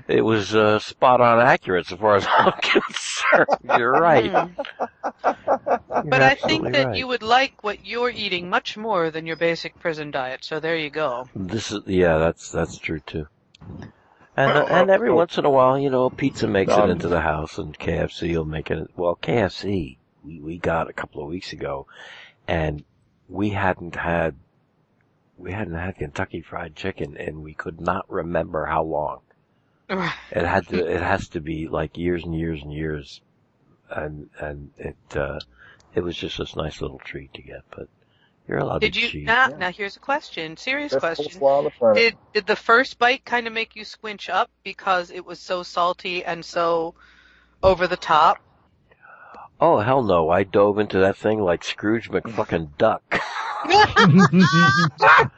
It 0.07 0.21
was, 0.21 0.53
uh, 0.55 0.79
spot 0.79 1.21
on 1.21 1.39
accurate 1.39 1.87
so 1.87 1.97
far 1.97 2.15
as 2.15 2.27
I'm 2.27 2.51
concerned. 2.61 3.77
You're 3.77 3.91
right. 3.93 4.31
Hmm. 4.31 4.53
You're 5.23 6.03
But 6.03 6.21
I 6.21 6.35
think 6.35 6.71
that 6.73 6.87
right. 6.87 6.97
you 6.97 7.07
would 7.07 7.23
like 7.23 7.63
what 7.63 7.85
you're 7.85 8.09
eating 8.09 8.49
much 8.49 8.77
more 8.77 9.09
than 9.11 9.25
your 9.25 9.35
basic 9.35 9.79
prison 9.79 10.11
diet. 10.11 10.43
So 10.43 10.59
there 10.59 10.75
you 10.77 10.89
go. 10.89 11.29
This 11.35 11.71
is 11.71 11.81
yeah, 11.85 12.17
that's 12.17 12.51
that's 12.51 12.77
true 12.77 12.99
too. 12.99 13.27
And 14.35 14.51
uh, 14.51 14.65
and 14.69 14.89
every 14.89 15.11
once 15.11 15.37
in 15.37 15.45
a 15.45 15.49
while, 15.49 15.77
you 15.79 15.89
know, 15.89 16.09
pizza 16.09 16.47
makes 16.47 16.73
it 16.73 16.79
Um, 16.79 16.89
into 16.89 17.07
the 17.07 17.21
house, 17.21 17.57
and 17.57 17.77
KFC 17.77 18.35
will 18.35 18.45
make 18.45 18.71
it. 18.71 18.89
Well, 18.95 19.17
KFC, 19.21 19.97
we, 20.23 20.39
we 20.39 20.57
got 20.57 20.89
a 20.89 20.93
couple 20.93 21.21
of 21.21 21.29
weeks 21.29 21.53
ago, 21.53 21.87
and 22.47 22.83
we 23.29 23.49
hadn't 23.49 23.95
had 23.95 24.35
we 25.37 25.51
hadn't 25.51 25.75
had 25.75 25.97
Kentucky 25.97 26.41
Fried 26.41 26.75
Chicken, 26.75 27.17
and 27.17 27.43
we 27.43 27.53
could 27.53 27.81
not 27.81 28.05
remember 28.09 28.65
how 28.65 28.83
long. 28.83 29.19
It 30.31 30.45
had 30.45 30.67
to. 30.69 30.85
It 30.85 31.01
has 31.01 31.27
to 31.29 31.41
be 31.41 31.67
like 31.67 31.97
years 31.97 32.23
and 32.23 32.33
years 32.33 32.61
and 32.61 32.71
years, 32.71 33.21
and 33.89 34.29
and 34.39 34.71
it 34.77 34.95
uh, 35.17 35.39
it 35.93 36.01
was 36.01 36.15
just 36.15 36.37
this 36.37 36.55
nice 36.55 36.81
little 36.81 36.99
treat 36.99 37.33
to 37.33 37.41
get. 37.41 37.63
But 37.69 37.89
you're 38.47 38.59
allowed 38.59 38.79
to 38.79 38.87
eat 38.87 38.93
Did 38.93 38.99
to 38.99 39.05
you 39.05 39.11
cheat. 39.11 39.25
now? 39.25 39.47
Now 39.47 39.71
here's 39.71 39.97
a 39.97 39.99
question. 39.99 40.55
Serious 40.55 40.93
Best 40.93 41.01
question. 41.01 41.41
coleslaw 41.41 41.57
on 41.57 41.63
the 41.65 41.69
planet. 41.71 41.97
Did 41.97 42.17
did 42.33 42.47
the 42.47 42.55
first 42.55 42.97
bite 42.99 43.25
kind 43.25 43.47
of 43.47 43.53
make 43.53 43.75
you 43.75 43.83
squinch 43.83 44.29
up 44.29 44.49
because 44.63 45.11
it 45.11 45.25
was 45.25 45.39
so 45.39 45.63
salty 45.63 46.23
and 46.23 46.45
so 46.45 46.95
over 47.61 47.87
the 47.87 47.97
top? 47.97 48.37
Oh 49.59 49.79
hell 49.79 50.01
no! 50.03 50.29
I 50.29 50.43
dove 50.43 50.79
into 50.79 50.99
that 50.99 51.17
thing 51.17 51.41
like 51.41 51.63
Scrooge 51.63 52.09
McFucking 52.11 52.77
Duck. 52.77 53.21
I 53.63 55.29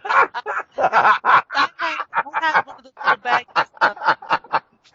had, 2.41 2.65
one 2.65 2.75
of 2.77 2.83
the 2.85 2.91
little 3.81 3.97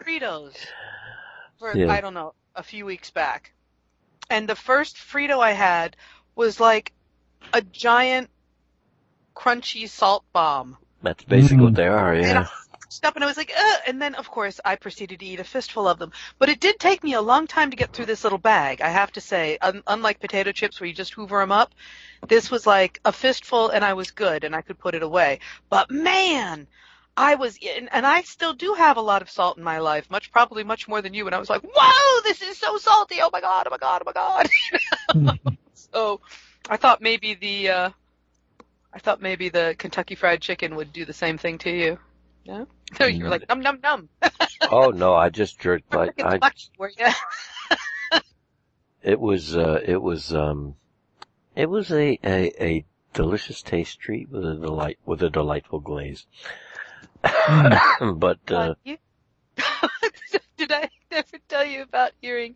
Fritos 0.03 0.55
for 1.59 1.75
Yeah. 1.77 1.91
I 1.91 2.01
don't 2.01 2.13
know 2.13 2.33
a 2.55 2.63
few 2.63 2.85
weeks 2.85 3.11
back, 3.11 3.53
and 4.29 4.47
the 4.47 4.55
first 4.55 4.97
Frito 4.97 5.39
I 5.39 5.51
had 5.51 5.95
was 6.35 6.59
like 6.59 6.93
a 7.53 7.61
giant 7.61 8.29
crunchy 9.35 9.87
salt 9.87 10.25
bomb. 10.33 10.77
That's 11.01 11.23
basically 11.23 11.57
Mm. 11.57 11.63
what 11.65 11.75
they 11.75 11.87
are. 11.87 12.13
And 12.13 12.23
Yeah. 12.25 12.47
Finished 12.89 13.05
up 13.05 13.15
and 13.15 13.23
I 13.23 13.27
was 13.27 13.37
like, 13.37 13.53
Ugh! 13.55 13.81
and 13.85 14.01
then 14.01 14.15
of 14.15 14.31
course 14.31 14.59
I 14.65 14.75
proceeded 14.75 15.19
to 15.19 15.25
eat 15.25 15.39
a 15.39 15.43
fistful 15.43 15.87
of 15.87 15.99
them. 15.99 16.11
But 16.39 16.49
it 16.49 16.59
did 16.59 16.79
take 16.79 17.03
me 17.03 17.13
a 17.13 17.21
long 17.21 17.45
time 17.45 17.69
to 17.69 17.77
get 17.77 17.93
through 17.93 18.07
this 18.07 18.23
little 18.23 18.39
bag. 18.39 18.81
I 18.81 18.89
have 18.89 19.11
to 19.11 19.21
say, 19.21 19.59
Un- 19.61 19.83
unlike 19.85 20.19
potato 20.19 20.51
chips 20.51 20.79
where 20.79 20.87
you 20.87 20.93
just 20.95 21.13
hoover 21.13 21.37
them 21.39 21.51
up, 21.51 21.75
this 22.27 22.49
was 22.49 22.65
like 22.65 22.99
a 23.05 23.11
fistful 23.11 23.69
and 23.69 23.85
I 23.85 23.93
was 23.93 24.09
good 24.09 24.43
and 24.43 24.55
I 24.55 24.61
could 24.61 24.79
put 24.79 24.95
it 24.95 25.03
away. 25.03 25.39
But 25.69 25.91
man, 25.91 26.65
I 27.15 27.35
was, 27.35 27.59
and, 27.77 27.89
and 27.91 28.07
I 28.07 28.23
still 28.23 28.53
do 28.53 28.73
have 28.73 28.97
a 28.97 29.01
lot 29.01 29.21
of 29.21 29.29
salt 29.29 29.59
in 29.59 29.63
my 29.63 29.77
life, 29.77 30.09
much 30.09 30.31
probably 30.31 30.63
much 30.63 30.87
more 30.87 31.03
than 31.03 31.13
you. 31.13 31.27
And 31.27 31.35
I 31.35 31.39
was 31.39 31.49
like, 31.49 31.61
whoa, 31.61 32.21
this 32.23 32.41
is 32.41 32.57
so 32.57 32.77
salty. 32.77 33.17
Oh 33.21 33.29
my 33.31 33.41
god, 33.41 33.67
oh 33.67 33.69
my 33.69 33.77
god, 33.77 34.01
oh 34.03 34.11
my 35.13 35.37
god. 35.37 35.57
so 35.75 36.21
I 36.67 36.77
thought 36.77 37.03
maybe 37.03 37.35
the, 37.35 37.69
uh, 37.69 37.89
I 38.91 38.97
thought 38.97 39.21
maybe 39.21 39.49
the 39.49 39.75
Kentucky 39.77 40.15
Fried 40.15 40.41
Chicken 40.41 40.75
would 40.75 40.91
do 40.91 41.05
the 41.05 41.13
same 41.13 41.37
thing 41.37 41.59
to 41.59 41.69
you. 41.69 41.99
Yeah. 42.49 42.65
So 42.97 43.05
you 43.05 43.23
were 43.23 43.29
like 43.29 43.47
num 43.47 43.61
num 43.61 43.79
num. 43.83 44.09
oh 44.71 44.89
no! 44.89 45.13
I 45.13 45.29
just 45.29 45.59
jerked. 45.59 45.93
I, 45.93 46.09
I 46.17 46.39
for 46.75 46.89
you. 46.89 48.19
it 49.03 49.19
was 49.19 49.55
uh 49.55 49.79
it 49.85 50.01
was 50.01 50.33
um 50.33 50.73
it 51.55 51.69
was 51.69 51.91
a, 51.91 52.17
a 52.23 52.51
a 52.59 52.85
delicious 53.13 53.61
taste 53.61 53.99
treat 53.99 54.29
with 54.31 54.43
a 54.43 54.55
delight 54.55 54.97
with 55.05 55.21
a 55.21 55.29
delightful 55.29 55.79
glaze. 55.79 56.25
but 57.21 58.39
uh 58.49 58.55
Uh, 58.55 58.73
you- 58.83 58.97
Did 60.57 60.71
I 60.71 60.89
ever 61.11 61.37
tell 61.47 61.63
you 61.65 61.83
about 61.83 62.11
hearing 62.21 62.55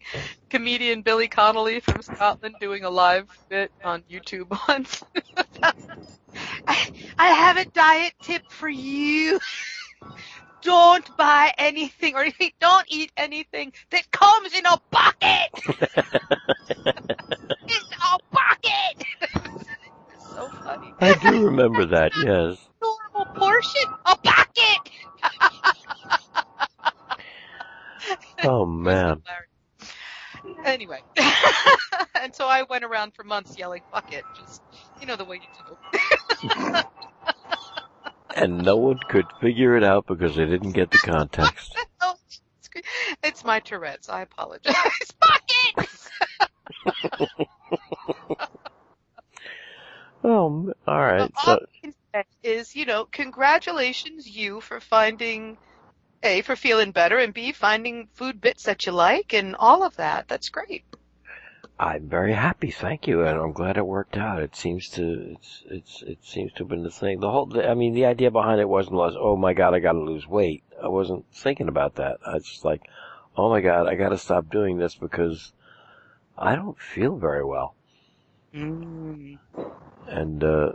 comedian 0.49 1.03
Billy 1.03 1.27
Connolly 1.27 1.79
from 1.79 2.01
Scotland 2.01 2.55
doing 2.59 2.83
a 2.85 2.89
live 2.89 3.29
bit 3.49 3.71
on 3.83 4.01
YouTube 4.09 4.49
once? 4.67 5.03
I, 6.67 6.91
I 7.19 7.27
have 7.27 7.57
a 7.57 7.65
diet 7.65 8.13
tip 8.23 8.41
for 8.49 8.67
you. 8.67 9.39
Don't 10.61 11.17
buy 11.17 11.53
anything 11.57 12.15
or 12.15 12.25
don't 12.59 12.85
eat 12.87 13.11
anything 13.17 13.73
that 13.91 14.09
comes 14.11 14.53
in 14.53 14.65
a 14.65 14.77
bucket. 14.91 15.49
in 17.67 17.83
a 18.01 18.17
bucket. 18.31 19.03
so 20.35 20.49
funny. 20.63 20.93
I 21.01 21.13
do 21.13 21.45
remember 21.45 21.85
that. 21.87 22.11
Yes. 22.17 22.57
Normal 22.81 23.25
portion, 23.35 23.89
a 24.05 24.17
bucket. 24.23 24.89
Oh 28.43 28.65
man. 28.65 29.21
Anyway, 30.65 31.01
and 32.21 32.33
so 32.35 32.47
I 32.47 32.63
went 32.69 32.83
around 32.83 33.13
for 33.13 33.23
months 33.23 33.57
yelling 33.57 33.81
"bucket," 33.91 34.25
just 34.33 34.61
you 34.99 35.07
know 35.07 35.15
the 35.15 35.25
way 35.25 35.41
you 35.41 35.47
do. 35.65 35.77
And 38.35 38.59
no 38.63 38.77
one 38.77 38.99
could 39.09 39.25
figure 39.41 39.77
it 39.77 39.83
out 39.83 40.07
because 40.07 40.35
they 40.35 40.45
didn't 40.45 40.71
get 40.73 40.91
the 40.91 40.99
context. 40.99 41.75
Oh, 42.01 42.15
it's 43.23 43.45
my 43.45 43.59
Tourette's. 43.59 44.09
I 44.09 44.21
apologize. 44.23 44.75
Bucket. 45.19 45.89
Oh, 50.23 50.47
m- 50.47 50.73
all 50.87 50.99
right. 51.01 51.31
All 51.37 51.43
So 51.45 51.53
I 51.53 51.57
can 51.81 51.93
say 52.15 52.23
is, 52.43 52.75
you 52.75 52.85
know, 52.85 53.05
congratulations 53.11 54.27
you 54.27 54.61
for 54.61 54.79
finding 54.79 55.57
a 56.23 56.41
for 56.41 56.55
feeling 56.55 56.91
better 56.91 57.17
and 57.17 57.33
b 57.33 57.51
finding 57.51 58.07
food 58.15 58.39
bits 58.41 58.63
that 58.63 58.85
you 58.85 58.93
like 58.93 59.33
and 59.33 59.55
all 59.57 59.83
of 59.83 59.95
that. 59.97 60.27
That's 60.27 60.49
great. 60.49 60.85
I'm 61.79 62.07
very 62.07 62.33
happy, 62.33 62.71
thank 62.71 63.07
you, 63.07 63.21
and 63.25 63.37
I'm 63.39 63.51
glad 63.51 63.77
it 63.77 63.85
worked 63.85 64.15
out. 64.15 64.41
It 64.41 64.55
seems 64.55 64.89
to 64.91 65.31
it's 65.33 65.63
it's 65.69 66.01
it 66.03 66.19
seems 66.23 66.51
to 66.53 66.59
have 66.59 66.67
been 66.69 66.83
the 66.83 66.91
thing. 66.91 67.19
The 67.19 67.31
whole 67.31 67.51
I 67.59 67.73
mean, 67.73 67.93
the 67.93 68.05
idea 68.05 68.31
behind 68.31 68.61
it 68.61 68.69
wasn't 68.69 68.95
was 68.95 69.15
oh 69.19 69.35
my 69.35 69.53
god, 69.53 69.73
I 69.73 69.79
got 69.79 69.93
to 69.93 69.99
lose 69.99 70.27
weight. 70.27 70.63
I 70.81 70.87
wasn't 70.87 71.25
thinking 71.33 71.67
about 71.67 71.95
that. 71.95 72.19
I 72.25 72.35
was 72.35 72.45
just 72.45 72.63
like, 72.63 72.81
oh 73.35 73.49
my 73.49 73.61
god, 73.61 73.87
I 73.87 73.95
got 73.95 74.09
to 74.09 74.17
stop 74.17 74.49
doing 74.49 74.77
this 74.77 74.95
because 74.95 75.51
I 76.37 76.55
don't 76.55 76.79
feel 76.79 77.17
very 77.17 77.43
well, 77.43 77.75
Mm. 78.53 79.39
and 80.07 80.43
uh 80.43 80.73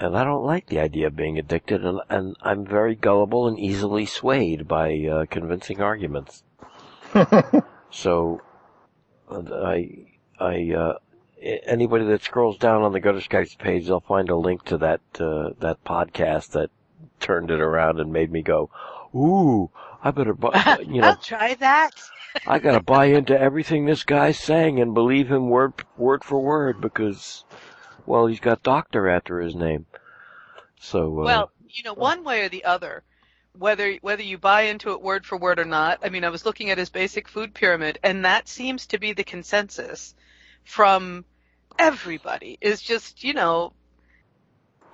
and 0.00 0.16
I 0.16 0.24
don't 0.24 0.44
like 0.44 0.66
the 0.66 0.80
idea 0.80 1.06
of 1.06 1.16
being 1.16 1.38
addicted, 1.38 1.84
and 1.84 2.00
and 2.10 2.36
I'm 2.42 2.66
very 2.66 2.96
gullible 2.96 3.46
and 3.46 3.58
easily 3.58 4.04
swayed 4.06 4.66
by 4.66 4.98
uh, 5.06 5.26
convincing 5.30 5.80
arguments. 5.80 6.42
So, 7.90 8.40
I, 9.30 10.06
I, 10.38 10.72
uh, 10.72 10.98
anybody 11.40 12.04
that 12.06 12.22
scrolls 12.22 12.58
down 12.58 12.82
on 12.82 12.92
the 12.92 13.00
Gutter 13.00 13.18
Skypes 13.18 13.56
page, 13.56 13.86
they'll 13.86 14.00
find 14.00 14.30
a 14.30 14.36
link 14.36 14.64
to 14.66 14.78
that, 14.78 15.00
uh, 15.18 15.50
that 15.60 15.84
podcast 15.84 16.50
that 16.52 16.70
turned 17.20 17.50
it 17.50 17.60
around 17.60 18.00
and 18.00 18.12
made 18.12 18.30
me 18.30 18.42
go, 18.42 18.70
ooh, 19.14 19.70
I 20.02 20.10
better 20.10 20.34
buy, 20.34 20.78
you 20.86 21.00
know, 21.00 21.08
I'll 21.08 21.16
try 21.16 21.54
that. 21.54 21.92
I 22.46 22.58
gotta 22.58 22.82
buy 22.82 23.06
into 23.06 23.38
everything 23.38 23.86
this 23.86 24.02
guy's 24.02 24.38
saying 24.38 24.80
and 24.80 24.92
believe 24.92 25.30
him 25.30 25.48
word, 25.48 25.74
word 25.96 26.24
for 26.24 26.40
word 26.40 26.80
because, 26.80 27.44
well, 28.06 28.26
he's 28.26 28.40
got 28.40 28.62
doctor 28.62 29.08
after 29.08 29.40
his 29.40 29.54
name. 29.54 29.86
So, 30.80 31.20
uh, 31.20 31.24
Well, 31.24 31.50
you 31.68 31.84
know, 31.84 31.94
one 31.94 32.24
way 32.24 32.42
or 32.42 32.48
the 32.48 32.64
other, 32.64 33.02
whether 33.58 33.94
whether 34.02 34.22
you 34.22 34.36
buy 34.36 34.62
into 34.62 34.90
it 34.92 35.00
word 35.00 35.24
for 35.24 35.38
word 35.38 35.58
or 35.58 35.64
not. 35.64 36.00
I 36.02 36.08
mean, 36.08 36.24
I 36.24 36.28
was 36.28 36.44
looking 36.44 36.70
at 36.70 36.78
his 36.78 36.90
basic 36.90 37.28
food 37.28 37.54
pyramid, 37.54 37.98
and 38.02 38.24
that 38.24 38.48
seems 38.48 38.86
to 38.88 38.98
be 38.98 39.12
the 39.12 39.24
consensus 39.24 40.14
from 40.64 41.24
everybody. 41.78 42.58
Is 42.60 42.80
just 42.82 43.24
you 43.24 43.34
know 43.34 43.74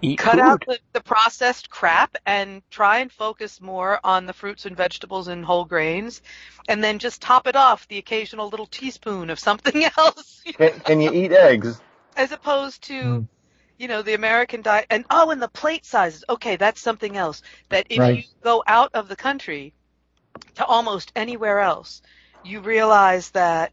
eat 0.03 0.19
cut 0.19 0.39
food. 0.39 0.41
out 0.41 0.63
the, 0.67 0.79
the 0.93 1.01
processed 1.03 1.71
crap 1.71 2.17
and 2.27 2.63
try 2.71 2.99
and 2.99 3.13
focus 3.13 3.61
more 3.61 4.01
on 4.05 4.27
the 4.27 4.33
fruits 4.33 4.67
and 4.67 4.77
vegetables 4.77 5.29
and 5.29 5.45
whole 5.45 5.65
grains, 5.65 6.23
and 6.69 6.83
then 6.83 6.99
just 6.99 7.23
top 7.23 7.47
it 7.47 7.57
off 7.57 7.89
the 7.89 7.99
occasional 7.99 8.49
little 8.49 8.67
teaspoon 8.67 9.31
of 9.31 9.39
something 9.39 9.85
else, 9.99 10.43
Can, 10.57 10.81
can 10.81 11.01
you 11.01 11.13
eat 11.13 11.33
eggs? 11.33 11.81
as 12.17 12.33
opposed 12.33 12.83
to 12.85 12.95
Mm. 12.95 13.29
you 13.79 13.89
know 13.89 14.03
the 14.03 14.15
American 14.15 14.63
diet. 14.63 14.87
And 14.91 15.05
oh, 15.11 15.31
and 15.31 15.41
the 15.41 15.49
plate 15.49 15.87
sizes. 15.87 16.25
Okay, 16.29 16.57
that's 16.57 16.81
something 16.81 17.17
else. 17.17 17.43
That 17.71 17.87
if 17.91 17.99
Right. 17.99 18.17
you 18.19 18.25
go 18.43 18.63
out 18.67 18.91
of 18.95 19.09
the 19.09 19.17
country 19.17 19.75
to 20.57 20.65
almost 20.65 21.13
anywhere 21.17 21.61
else, 21.61 22.03
you 22.43 22.61
realize 22.61 23.31
that 23.31 23.73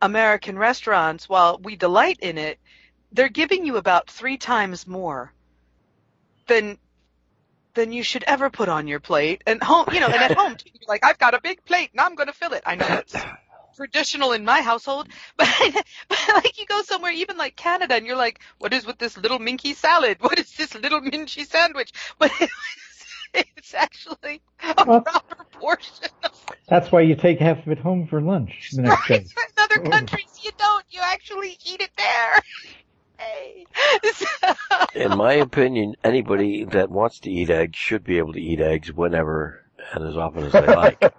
American 0.00 0.58
restaurants, 0.58 1.28
while 1.28 1.58
we 1.62 1.76
delight 1.76 2.18
in 2.20 2.38
it, 2.38 2.58
they're 3.12 3.28
giving 3.28 3.64
you 3.64 3.76
about 3.76 4.10
three 4.10 4.36
times 4.36 4.86
more 4.86 5.32
than 6.46 6.78
than 7.74 7.92
you 7.92 8.02
should 8.02 8.24
ever 8.26 8.50
put 8.50 8.68
on 8.68 8.88
your 8.88 9.00
plate. 9.00 9.42
And 9.46 9.62
home, 9.62 9.86
you 9.92 10.00
know, 10.00 10.06
and 10.06 10.22
at 10.22 10.32
home, 10.32 10.56
too, 10.58 10.70
you're 10.72 10.88
like, 10.88 11.04
I've 11.04 11.18
got 11.18 11.34
a 11.34 11.40
big 11.40 11.64
plate 11.64 11.90
and 11.92 12.00
I'm 12.00 12.14
going 12.14 12.26
to 12.26 12.32
fill 12.32 12.52
it. 12.54 12.62
I 12.66 12.74
know 12.74 12.86
that's 12.86 13.14
traditional 13.76 14.32
in 14.32 14.44
my 14.44 14.62
household, 14.62 15.08
but, 15.36 15.48
but 16.08 16.18
like 16.34 16.58
you 16.58 16.66
go 16.66 16.82
somewhere, 16.82 17.12
even 17.12 17.36
like 17.36 17.54
Canada, 17.56 17.94
and 17.94 18.06
you're 18.06 18.16
like, 18.16 18.40
what 18.58 18.72
is 18.72 18.86
with 18.86 18.98
this 18.98 19.16
little 19.18 19.38
minky 19.38 19.74
salad? 19.74 20.16
What 20.20 20.38
is 20.38 20.50
this 20.54 20.74
little 20.74 21.00
minchy 21.00 21.46
sandwich? 21.46 21.92
But 22.18 22.32
it's, 23.34 23.50
it's 23.56 23.74
actually 23.74 24.40
a 24.62 24.84
Well- 24.86 25.02
proper 25.02 25.44
portion 25.52 26.06
of 26.24 26.46
That's 26.68 26.90
why 26.90 27.02
you 27.02 27.14
take 27.14 27.38
half 27.38 27.58
of 27.64 27.72
it 27.72 27.78
home 27.78 28.06
for 28.06 28.20
lunch 28.20 28.70
the 28.72 28.82
next 28.82 29.08
day. 29.08 29.14
Right. 29.14 29.22
In 29.58 29.64
other 29.64 29.86
oh. 29.86 29.90
countries, 29.90 30.40
you 30.42 30.50
don't. 30.58 30.84
You 30.90 31.00
actually 31.02 31.58
eat 31.64 31.80
it 31.80 31.90
there. 31.96 32.40
Hey. 33.18 33.66
In 34.94 35.16
my 35.16 35.34
opinion, 35.34 35.94
anybody 36.04 36.64
that 36.64 36.90
wants 36.90 37.20
to 37.20 37.30
eat 37.30 37.50
eggs 37.50 37.76
should 37.76 38.04
be 38.04 38.18
able 38.18 38.32
to 38.32 38.40
eat 38.40 38.60
eggs 38.60 38.92
whenever 38.92 39.64
and 39.92 40.06
as 40.06 40.16
often 40.16 40.44
as 40.44 40.52
they 40.52 40.66
like. 40.66 41.14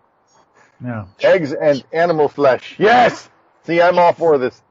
No. 0.79 1.07
Eggs 1.21 1.53
and 1.53 1.83
animal 1.91 2.27
flesh. 2.27 2.75
Yes! 2.77 3.29
See, 3.63 3.81
I'm 3.81 3.97
all 3.97 4.13
for 4.13 4.37
this. 4.37 4.61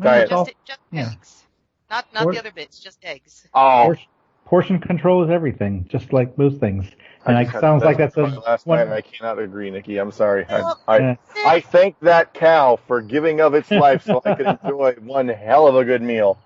Diet. 0.00 0.30
Just, 0.30 0.52
just 0.64 0.80
yeah. 0.90 1.10
eggs. 1.12 1.44
Not 1.90 2.06
not 2.14 2.26
Or- 2.26 2.32
the 2.32 2.38
other 2.38 2.52
bits, 2.52 2.78
just 2.78 2.98
eggs. 3.02 3.46
Oh, 3.52 3.82
Portion, 3.86 4.06
portion 4.52 4.78
control 4.78 5.24
is 5.24 5.30
everything, 5.30 5.86
just 5.88 6.12
like 6.12 6.36
most 6.36 6.60
things. 6.60 6.84
And 7.24 7.38
it 7.38 7.50
sounds 7.58 7.82
like 7.84 7.96
that's 7.96 8.18
a 8.18 8.20
last 8.20 8.66
one. 8.66 8.86
night. 8.86 8.96
I 8.96 9.00
cannot 9.00 9.38
agree, 9.38 9.70
Nikki. 9.70 9.96
I'm 9.96 10.12
sorry. 10.12 10.44
I, 10.46 10.60
Well, 10.60 10.80
I, 10.86 10.98
Yeah. 10.98 11.16
I 11.46 11.60
thank 11.60 11.98
that 12.00 12.34
cow 12.34 12.78
for 12.86 13.00
giving 13.00 13.40
of 13.40 13.54
its 13.54 13.70
life 13.70 14.04
so 14.04 14.20
I 14.22 14.34
could 14.34 14.58
enjoy 14.62 14.92
one 15.00 15.28
hell 15.28 15.66
of 15.66 15.76
a 15.76 15.86
good 15.86 16.02
meal. 16.02 16.36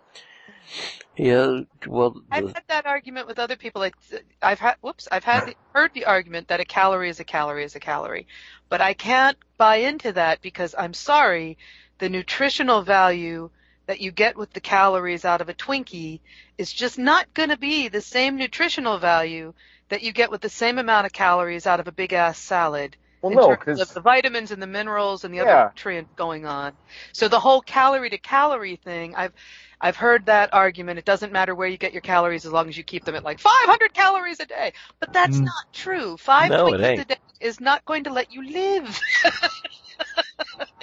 Yeah, 1.17 1.63
well, 1.85 2.23
I've 2.31 2.53
had 2.53 2.63
that 2.69 2.87
argument 2.87 3.27
with 3.27 3.41
other 3.41 3.57
people. 3.57 3.83
It's, 3.83 4.15
I've 4.41 4.61
had, 4.61 4.77
whoops, 4.83 5.09
I've 5.11 5.25
had 5.25 5.57
heard 5.75 5.93
the 5.93 6.05
argument 6.05 6.47
that 6.47 6.61
a 6.61 6.65
calorie 6.65 7.11
is 7.11 7.19
a 7.19 7.25
calorie 7.25 7.65
is 7.65 7.75
a 7.75 7.81
calorie, 7.81 8.29
but 8.69 8.81
I 8.81 8.95
can't 8.95 9.37
buy 9.59 9.77
into 9.79 10.13
that 10.13 10.43
because 10.43 10.77
I'm 10.79 10.95
sorry, 10.95 11.59
the 11.99 12.09
nutritional 12.09 12.83
value 12.83 13.51
that 13.87 14.01
you 14.01 14.12
get 14.12 14.37
with 14.37 14.53
the 14.53 14.61
calories 14.61 15.24
out 15.24 15.41
of 15.41 15.49
a 15.49 15.55
Twinkie 15.55 16.20
is 16.59 16.72
just 16.72 16.99
not 16.99 17.32
going 17.34 17.51
to 17.51 17.59
be 17.59 17.89
the 17.89 18.01
same 18.01 18.37
nutritional 18.37 18.99
value 18.99 19.53
that 19.91 20.03
you 20.03 20.12
get 20.12 20.30
with 20.30 20.41
the 20.41 20.49
same 20.49 20.78
amount 20.78 21.07
of 21.07 21.12
calories 21.12 21.66
out 21.66 21.80
of 21.80 21.89
a 21.89 21.93
big 21.93 22.12
ass 22.12 22.39
salad. 22.39 22.97
Well, 23.22 23.32
in 23.32 23.39
no, 23.39 23.57
because 23.57 23.95
the 23.95 24.01
vitamins 24.01 24.53
and 24.53 24.62
the 24.62 24.66
minerals 24.66 25.24
and 25.24 25.34
the 25.34 25.41
Yeah. 25.41 25.41
other 25.41 25.57
nutrients 25.76 26.12
going 26.16 26.47
on. 26.47 26.76
So 27.12 27.28
the 27.28 27.41
whole 27.41 27.62
calorie 27.62 28.11
to 28.11 28.18
calorie 28.18 28.76
thing, 28.76 29.14
I've 29.16 29.32
I've 29.80 29.97
heard 29.97 30.26
that 30.26 30.55
argument. 30.55 30.99
It 30.99 31.05
doesn't 31.05 31.32
matter 31.32 31.55
where 31.55 31.68
you 31.68 31.78
get 31.78 31.93
your 31.93 32.03
calories 32.03 32.47
as 32.47 32.53
long 32.53 32.68
as 32.68 32.76
you 32.76 32.84
keep 32.84 33.05
them 33.05 33.14
at 33.16 33.24
like 33.24 33.41
500 33.41 33.95
calories 33.95 34.41
a 34.41 34.47
day. 34.47 34.72
But 35.01 35.12
that's 35.12 35.41
Mm. 35.41 35.43
not 35.43 35.64
true. 35.74 36.16
Five 36.18 36.53
No, 36.53 36.57
Twinkies 36.57 36.99
a 36.99 37.05
day 37.05 37.16
is 37.41 37.61
not 37.61 37.84
going 37.84 38.05
to 38.05 38.12
let 38.12 38.30
you 38.30 38.43
live. 38.49 39.03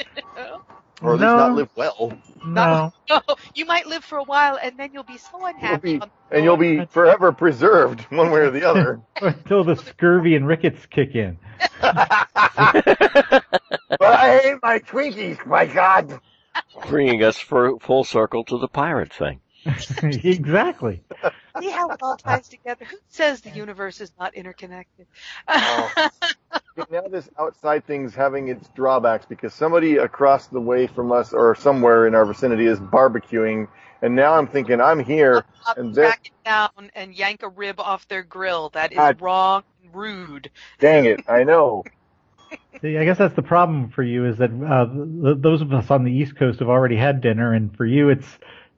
You 0.07 0.23
know? 0.35 0.59
Or 1.01 1.13
at 1.13 1.19
least 1.19 1.35
not 1.35 1.55
live 1.55 1.69
well, 1.75 2.17
No, 2.45 2.93
No, 3.09 3.21
you 3.55 3.65
might 3.65 3.87
live 3.87 4.03
for 4.03 4.17
a 4.17 4.23
while 4.23 4.57
and 4.61 4.77
then 4.77 4.91
you'll 4.93 5.03
be 5.03 5.17
so 5.17 5.45
unhappy. 5.45 5.95
be- 5.95 6.01
on 6.01 6.09
the 6.29 6.35
and 6.35 6.43
you'll 6.45 6.57
be 6.57 6.85
forever 6.85 7.31
preserved 7.31 8.01
one 8.09 8.31
way 8.31 8.41
or 8.41 8.51
the 8.51 8.63
other. 8.67 9.01
until 9.21 9.63
the 9.63 9.75
scurvy 9.75 10.35
and 10.35 10.47
rickets 10.47 10.85
kick 10.87 11.15
in. 11.15 11.37
but 11.81 11.93
I 14.01 14.39
hate 14.41 14.55
my 14.61 14.79
Twinkies. 14.79 15.45
My 15.45 15.65
God. 15.65 16.19
bringing 16.87 17.23
us 17.23 17.37
for 17.37 17.79
full 17.79 18.03
circle 18.03 18.43
to 18.45 18.57
the 18.57 18.67
pirate 18.67 19.13
thing. 19.13 19.41
exactly. 19.65 21.03
See 21.61 21.69
how 21.69 21.89
it 21.91 21.99
all 22.01 22.17
ties 22.17 22.49
together? 22.49 22.83
Who 22.85 22.97
says 23.09 23.41
the 23.41 23.51
universe 23.51 24.01
is 24.01 24.11
not 24.19 24.33
interconnected? 24.33 25.07
Oh. 25.47 26.09
Now 26.91 27.01
this 27.09 27.29
outside 27.39 27.85
thing's 27.85 28.15
having 28.15 28.47
its 28.49 28.67
drawbacks 28.69 29.25
because 29.25 29.53
somebody 29.53 29.97
across 29.97 30.47
the 30.47 30.59
way 30.59 30.87
from 30.87 31.11
us 31.11 31.33
or 31.33 31.55
somewhere 31.55 32.07
in 32.07 32.15
our 32.15 32.25
vicinity 32.25 32.65
is 32.65 32.79
barbecuing, 32.79 33.67
and 34.01 34.15
now 34.15 34.33
I'm 34.33 34.47
thinking 34.47 34.81
I'm 34.81 35.03
here. 35.03 35.45
Up, 35.67 35.77
and 35.77 35.93
there- 35.93 36.05
track 36.07 36.21
it 36.25 36.43
down 36.45 36.91
and 36.95 37.13
yank 37.13 37.43
a 37.43 37.49
rib 37.49 37.79
off 37.79 38.07
their 38.07 38.23
grill. 38.23 38.69
That 38.69 38.91
is 38.91 38.97
God. 38.97 39.21
wrong 39.21 39.63
and 39.83 39.95
rude. 39.95 40.51
Dang 40.79 41.05
it! 41.05 41.21
I 41.27 41.43
know. 41.43 41.83
See, 42.81 42.97
I 42.97 43.05
guess 43.05 43.17
that's 43.17 43.35
the 43.35 43.41
problem 43.43 43.89
for 43.89 44.03
you 44.03 44.25
is 44.25 44.37
that 44.37 44.51
uh, 44.51 44.85
th- 45.25 45.37
those 45.39 45.61
of 45.61 45.73
us 45.73 45.89
on 45.89 46.03
the 46.03 46.11
East 46.11 46.35
Coast 46.35 46.59
have 46.59 46.69
already 46.69 46.97
had 46.97 47.21
dinner, 47.21 47.53
and 47.53 47.75
for 47.75 47.85
you 47.85 48.09
it's 48.09 48.27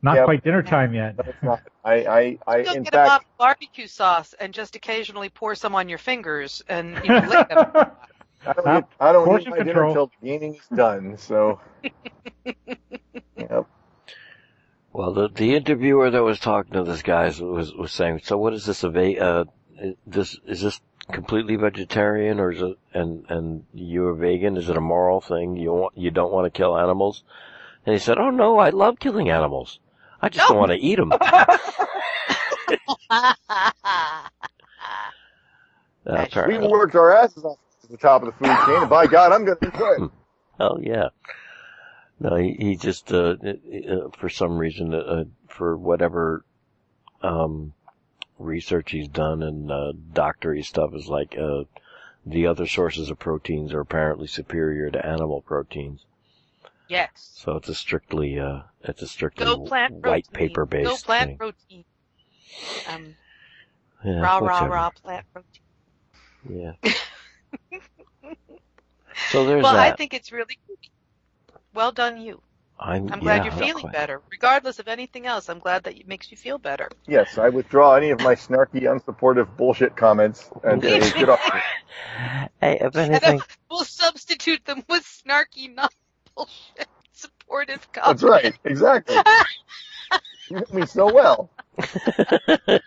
not 0.05 0.15
Yeah. 0.15 0.23
quite 0.23 0.43
dinner 0.43 0.63
time 0.63 0.95
yet. 0.95 1.17
But 1.17 1.35
not. 1.43 1.61
I, 1.85 1.93
I, 2.05 2.39
I 2.47 2.57
Go 2.63 2.71
in 2.73 2.85
get 2.85 2.95
a 2.95 2.97
fact, 2.97 2.99
bottle 2.99 3.25
of 3.33 3.39
barbecue 3.39 3.87
sauce 3.87 4.33
and 4.39 4.53
just 4.53 4.75
occasionally 4.75 5.29
pour 5.29 5.55
some 5.55 5.75
on 5.75 5.89
your 5.89 5.99
fingers 5.99 6.61
and 6.69 7.03
you 7.03 7.11
know 7.11 7.21
lick 7.21 7.47
them. 7.49 7.59
I 8.45 8.53
don't, 8.53 8.71
Uh, 8.71 8.73
eat, 8.73 8.85
I 8.99 9.13
don't 9.13 9.33
eat 9.33 9.47
portion 9.47 9.49
my 9.49 9.61
dinner 9.61 9.85
until 9.85 9.85
till 9.85 10.07
the 10.07 10.27
gaming's 10.27 10.67
done. 10.75 11.17
So, 11.17 11.61
yep. 13.37 13.65
Well, 14.93 15.13
the 15.13 15.29
the 15.29 15.55
interviewer 15.55 16.09
that 16.11 16.23
was 16.23 16.39
talking 16.39 16.73
to 16.73 16.83
this 16.83 17.03
guy 17.03 17.25
was 17.39 17.73
was 17.73 17.91
saying, 17.91 18.21
so 18.23 18.37
what 18.37 18.53
is 18.53 18.65
this 18.65 18.83
a 18.83 18.89
va- 18.89 19.19
uh 19.19 19.45
this 20.07 20.39
is 20.47 20.61
this 20.61 20.81
completely 21.11 21.55
vegetarian 21.57 22.39
or 22.39 22.51
is 22.51 22.61
it 22.61 22.77
and 22.93 23.25
and 23.29 23.65
you're 23.73 24.11
a 24.11 24.15
vegan? 24.17 24.57
Is 24.57 24.69
it 24.69 24.77
a 24.77 24.81
moral 24.81 25.21
thing? 25.21 25.57
You 25.57 25.73
want 25.73 25.97
you 25.97 26.11
don't 26.11 26.33
want 26.33 26.45
to 26.51 26.57
kill 26.57 26.77
animals? 26.77 27.23
And 27.85 27.93
he 27.93 27.99
said, 27.99 28.17
oh 28.19 28.31
no, 28.31 28.59
I 28.59 28.69
love 28.69 28.99
killing 28.99 29.29
animals. 29.29 29.79
I 30.25 30.29
just 30.29 30.47
don't 30.47 30.57
want 30.57 30.71
to 30.71 30.77
eat 30.77 30.95
them. 30.95 31.13
We 36.47 36.57
worked 36.57 36.95
our 36.95 37.15
asses 37.15 37.43
off 37.43 37.57
to 37.81 37.87
the 37.87 37.97
top 37.97 38.23
of 38.23 38.27
the 38.27 38.33
food 38.33 38.55
chain, 38.65 38.81
and 38.81 38.89
by 38.89 39.07
God, 39.07 39.31
I'm 39.31 39.45
going 39.45 39.57
to 39.57 39.65
enjoy 39.65 39.91
it. 40.05 40.11
Oh 40.57 40.79
yeah. 40.81 41.09
No, 42.17 42.37
he, 42.37 42.55
he 42.57 42.75
just 42.77 43.11
uh, 43.11 43.35
uh, 43.43 44.07
for 44.17 44.29
some 44.29 44.57
reason 44.57 44.93
uh, 44.93 45.25
for 45.49 45.75
whatever 45.75 46.45
um, 47.21 47.73
research 48.39 48.91
he's 48.91 49.09
done 49.09 49.43
and 49.43 49.69
uh, 49.69 49.91
doctory 50.13 50.63
stuff 50.63 50.95
is 50.95 51.09
like 51.09 51.37
uh, 51.37 51.63
the 52.25 52.47
other 52.47 52.67
sources 52.67 53.09
of 53.09 53.19
proteins 53.19 53.73
are 53.73 53.81
apparently 53.81 54.27
superior 54.27 54.89
to 54.89 55.05
animal 55.05 55.41
proteins. 55.41 56.05
Yes. 56.87 57.31
So 57.33 57.57
it's 57.57 57.69
a 57.69 57.75
strictly 57.75 58.39
uh, 58.39 58.61
it's 58.81 59.01
a 59.01 59.07
strictly 59.07 59.45
plant 59.67 59.93
white 59.93 60.27
protein. 60.31 60.49
paper 60.49 60.65
Go 60.83 60.93
based 60.93 61.05
plant 61.05 61.29
thing. 61.29 61.37
protein. 61.37 61.85
Um, 62.85 63.15
Yeah, 64.03 64.19
rah 64.21 64.37
rah 64.39 64.65
whichever. 64.65 64.69
rah 64.69 64.89
plant 64.91 65.25
protein. 65.33 65.61
Yeah. 66.49 66.73
so 69.31 69.45
there's 69.45 69.63
Well, 69.63 69.73
that. 69.73 69.93
I 69.93 69.95
think 69.95 70.13
it's 70.13 70.31
really 70.31 70.57
well 71.73 71.91
done, 71.91 72.21
you. 72.21 72.41
I'm, 72.77 73.09
I'm 73.11 73.19
glad 73.21 73.37
yeah, 73.37 73.43
you're 73.45 73.53
feeling 73.53 73.83
quite. 73.83 73.93
better, 73.93 74.21
regardless 74.29 74.79
of 74.79 74.89
anything 74.89 75.25
else. 75.25 75.47
I'm 75.47 75.59
glad 75.59 75.83
that 75.85 75.97
it 75.97 76.07
makes 76.09 76.29
you 76.29 76.35
feel 76.35 76.57
better. 76.57 76.89
Yes, 77.07 77.37
I 77.37 77.47
withdraw 77.47 77.95
any 77.95 78.09
of 78.09 78.19
my 78.19 78.35
snarky, 78.35 78.81
unsupportive 78.83 79.55
bullshit 79.55 79.95
comments 79.95 80.49
and 80.63 80.81
say, 80.83 80.99
get 81.13 81.29
off 81.29 81.39
me. 81.53 81.61
Hey, 82.59 82.77
if 82.81 82.95
anything, 82.97 83.41
We'll 83.69 83.85
substitute 83.85 84.65
them 84.65 84.83
with 84.89 85.03
snarky, 85.03 85.73
not 85.73 85.93
bullshit, 86.35 86.87
supportive 87.13 87.91
comments. 87.91 88.21
That's 88.21 88.23
right, 88.23 88.53
exactly. 88.63 89.15
You 90.47 90.57
hit 90.57 90.71
me 90.75 90.85
so 90.85 91.11
well. 91.11 91.49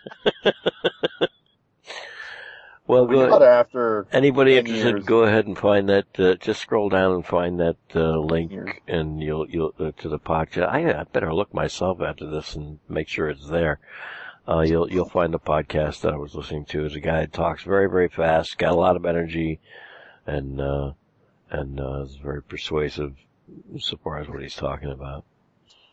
well, 2.87 3.05
We 3.05 3.15
go 3.15 3.27
got 3.29 3.43
after 3.43 4.07
Anybody 4.13 4.55
interested, 4.57 4.87
years. 4.95 5.03
go 5.03 5.23
ahead 5.23 5.45
and 5.45 5.57
find 5.57 5.89
that. 5.89 6.05
Uh, 6.17 6.35
just 6.35 6.61
scroll 6.61 6.87
down 6.87 7.13
and 7.15 7.25
find 7.25 7.59
that 7.59 7.75
uh, 7.93 8.17
link, 8.17 8.51
Years. 8.53 8.71
and 8.87 9.21
you'll 9.21 9.45
you'll 9.49 9.73
uh, 9.77 9.91
to 9.97 10.07
the 10.09 10.19
podcast. 10.19 10.69
I, 10.69 11.01
I 11.01 11.03
better 11.03 11.33
look 11.33 11.53
myself 11.53 11.99
after 12.01 12.25
this 12.29 12.55
and 12.55 12.79
make 12.87 13.09
sure 13.09 13.29
it's 13.29 13.47
there. 13.49 13.79
Uh, 14.47 14.61
you'll 14.61 14.89
you'll 14.89 15.09
find 15.09 15.33
the 15.33 15.39
podcast 15.39 15.99
that 16.01 16.13
I 16.13 16.17
was 16.17 16.33
listening 16.33 16.63
to. 16.67 16.85
Is 16.85 16.95
a 16.95 16.99
guy 17.01 17.19
that 17.21 17.33
talks 17.33 17.63
very 17.63 17.89
very 17.89 18.07
fast, 18.07 18.57
got 18.57 18.71
a 18.71 18.75
lot 18.75 18.95
of 18.95 19.05
energy, 19.05 19.59
and 20.25 20.61
uh, 20.61 20.93
and 21.51 21.79
uh, 21.79 22.03
is 22.03 22.15
very 22.15 22.41
persuasive 22.41 23.15
as 23.75 23.93
far 24.03 24.19
as 24.19 24.27
what 24.27 24.41
he's 24.41 24.55
talking 24.55 24.91
about. 24.91 25.25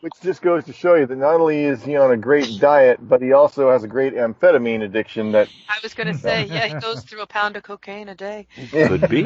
Which 0.01 0.13
just 0.21 0.43
goes 0.43 0.65
to 0.65 0.73
show 0.73 0.93
you 0.93 1.07
that 1.07 1.17
not 1.17 1.35
only 1.35 1.63
is 1.63 1.83
he 1.83 1.95
on 1.95 2.11
a 2.11 2.17
great 2.17 2.59
diet, 2.59 2.99
but 3.01 3.21
he 3.21 3.33
also 3.33 3.71
has 3.71 3.83
a 3.83 3.87
great 3.87 4.13
amphetamine 4.13 4.83
addiction 4.83 5.31
that 5.31 5.49
I 5.67 5.79
was 5.81 5.95
going 5.95 6.07
to 6.07 6.13
say, 6.13 6.45
yeah, 6.45 6.67
he 6.67 6.79
goes 6.79 7.03
through 7.03 7.21
a 7.21 7.27
pound 7.27 7.57
of 7.57 7.63
cocaine 7.63 8.07
a 8.07 8.15
day. 8.15 8.47
Could 8.71 9.09
be. 9.09 9.25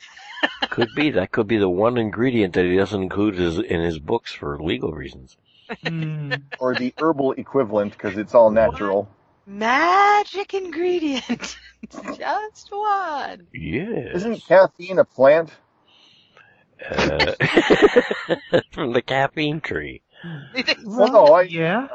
could 0.70 0.88
be. 0.96 1.10
That 1.12 1.30
could 1.30 1.46
be 1.46 1.58
the 1.58 1.68
one 1.68 1.98
ingredient 1.98 2.54
that 2.54 2.64
he 2.64 2.76
doesn't 2.76 3.00
include 3.00 3.36
his, 3.36 3.58
in 3.58 3.80
his 3.80 4.00
books 4.00 4.32
for 4.32 4.60
legal 4.60 4.92
reasons. 4.92 5.36
Hmm. 5.86 6.34
or 6.58 6.74
the 6.74 6.92
herbal 6.98 7.32
equivalent 7.32 7.92
because 7.92 8.18
it's 8.18 8.34
all 8.34 8.50
natural. 8.50 9.08
Magic 9.46 10.54
ingredient. 10.54 11.56
Just 11.90 12.68
one. 12.70 13.46
Yes. 13.52 14.16
Isn't 14.16 14.44
caffeine 14.46 14.98
a 14.98 15.04
plant? 15.04 15.50
Uh, 16.90 17.32
from 18.72 18.92
the 18.92 19.02
caffeine 19.02 19.60
tree. 19.60 20.02
Well, 20.84 21.12
no, 21.12 21.24
I, 21.34 21.42
yeah, 21.42 21.88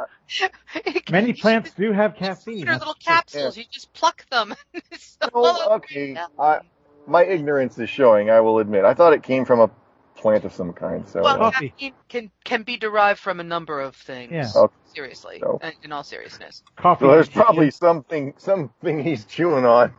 many 1.10 1.34
plants 1.34 1.72
do 1.72 1.92
have 1.94 2.16
caffeine. 2.16 2.66
They're 2.66 2.78
little 2.78 2.94
capsules. 2.96 3.56
You 3.58 3.64
just 3.72 3.94
pluck 3.94 4.26
them. 4.30 4.54
So- 4.98 5.30
no, 5.34 5.68
okay. 5.76 6.16
I, 6.38 6.60
my 7.08 7.24
ignorance 7.24 7.78
is 7.80 7.90
showing. 7.90 8.30
I 8.30 8.42
will 8.42 8.60
admit. 8.60 8.84
I 8.86 8.94
thought 8.94 9.14
it 9.14 9.24
came 9.24 9.46
from 9.46 9.60
a 9.62 9.70
plant 10.16 10.44
of 10.46 10.54
some 10.54 10.74
kind. 10.74 11.08
So 11.08 11.22
Well, 11.22 11.42
uh, 11.42 11.52
caffeine 11.52 11.94
can 12.10 12.30
can 12.44 12.64
be 12.64 12.78
derived 12.78 13.20
from 13.20 13.40
a 13.40 13.44
number 13.44 13.80
of 13.80 13.96
things. 13.96 14.32
Yeah. 14.32 14.50
Okay. 14.56 14.74
Seriously, 14.94 15.40
So- 15.40 15.60
in- 15.64 15.72
in 15.84 15.92
all 15.92 16.04
seriousness. 16.04 16.64
Coffee. 16.76 17.06
so 17.06 17.12
there's 17.12 17.30
probably 17.30 17.72
something 17.72 18.34
something 18.38 19.02
he's 19.04 19.26
chewing 19.26 19.66
on. 19.66 19.94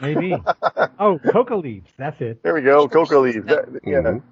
maybe. 0.00 0.34
Oh, 0.98 1.18
coca 1.18 1.54
leaves. 1.56 1.90
That's 1.98 2.20
it. 2.20 2.42
There 2.42 2.54
we 2.54 2.62
go. 2.62 2.88
Coca 2.88 3.18
leaves. 3.18 3.44
That, 3.46 3.66
yeah. 3.84 3.98
Mhm. 4.00 4.22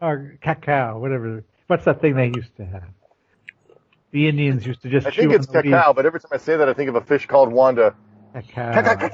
Or 0.00 0.36
cacao, 0.40 0.98
whatever. 0.98 1.44
What's 1.66 1.84
that 1.84 2.00
thing 2.00 2.16
they 2.16 2.32
used 2.34 2.56
to 2.56 2.64
have? 2.64 2.84
The 4.12 4.28
Indians 4.28 4.66
used 4.66 4.82
to 4.82 4.88
just 4.88 5.06
I 5.06 5.10
think 5.10 5.32
it's 5.32 5.46
the 5.46 5.62
leaves. 5.62 5.74
cacao, 5.74 5.92
but 5.92 6.06
every 6.06 6.20
time 6.20 6.30
I 6.32 6.38
say 6.38 6.56
that, 6.56 6.68
I 6.68 6.74
think 6.74 6.88
of 6.88 6.96
a 6.96 7.00
fish 7.00 7.26
called 7.26 7.52
Wanda. 7.52 7.94
Cacao. 8.32 8.72
Cacao. 8.72 9.06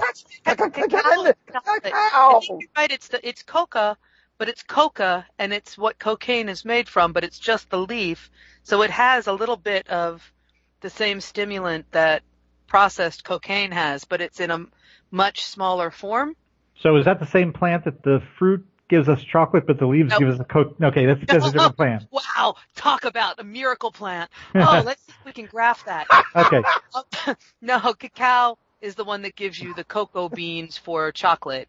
I 0.46 0.54
think 0.54 0.92
you're 0.92 2.68
right. 2.76 2.90
It's 2.90 3.08
the 3.08 3.26
it's 3.26 3.42
coca, 3.42 3.96
but 4.38 4.48
it's 4.48 4.62
coca, 4.62 5.26
and 5.38 5.52
it's 5.52 5.76
what 5.76 5.98
cocaine 5.98 6.48
is 6.48 6.64
made 6.64 6.88
from. 6.88 7.12
But 7.12 7.24
it's 7.24 7.38
just 7.38 7.68
the 7.68 7.78
leaf. 7.78 8.30
So 8.62 8.82
it 8.82 8.90
has 8.90 9.26
a 9.26 9.32
little 9.32 9.56
bit 9.56 9.88
of 9.88 10.32
the 10.80 10.90
same 10.90 11.20
stimulant 11.20 11.90
that 11.92 12.22
processed 12.66 13.24
cocaine 13.24 13.72
has, 13.72 14.04
but 14.04 14.20
it's 14.20 14.40
in 14.40 14.50
a 14.50 14.66
much 15.10 15.44
smaller 15.44 15.90
form. 15.90 16.36
So 16.80 16.96
is 16.96 17.04
that 17.06 17.20
the 17.20 17.26
same 17.26 17.52
plant 17.52 17.84
that 17.84 18.02
the 18.02 18.22
fruit 18.38 18.66
gives 18.88 19.08
us 19.08 19.22
chocolate, 19.22 19.66
but 19.66 19.78
the 19.78 19.86
leaves 19.86 20.12
Nope. 20.12 20.20
give 20.20 20.28
us 20.28 20.40
a 20.40 20.44
coke? 20.44 20.76
Okay, 20.82 21.06
that's, 21.06 21.20
that's 21.20 21.46
a 21.46 21.50
different 21.50 21.76
plant. 21.76 22.04
Wow, 22.12 22.54
talk 22.74 23.04
about 23.04 23.40
a 23.40 23.44
miracle 23.44 23.90
plant. 23.92 24.30
Oh, 24.54 24.82
let's 24.84 25.02
see 25.02 25.12
if 25.12 25.24
we 25.24 25.32
can 25.32 25.46
graph 25.46 25.84
that. 25.84 26.08
Okay. 26.34 26.62
no, 27.62 27.78
cacao 27.94 28.56
is 28.80 28.94
the 28.94 29.04
one 29.04 29.22
that 29.22 29.34
gives 29.36 29.60
you 29.60 29.74
the 29.74 29.84
cocoa 29.84 30.28
beans 30.28 30.76
for 30.76 31.12
chocolate. 31.12 31.68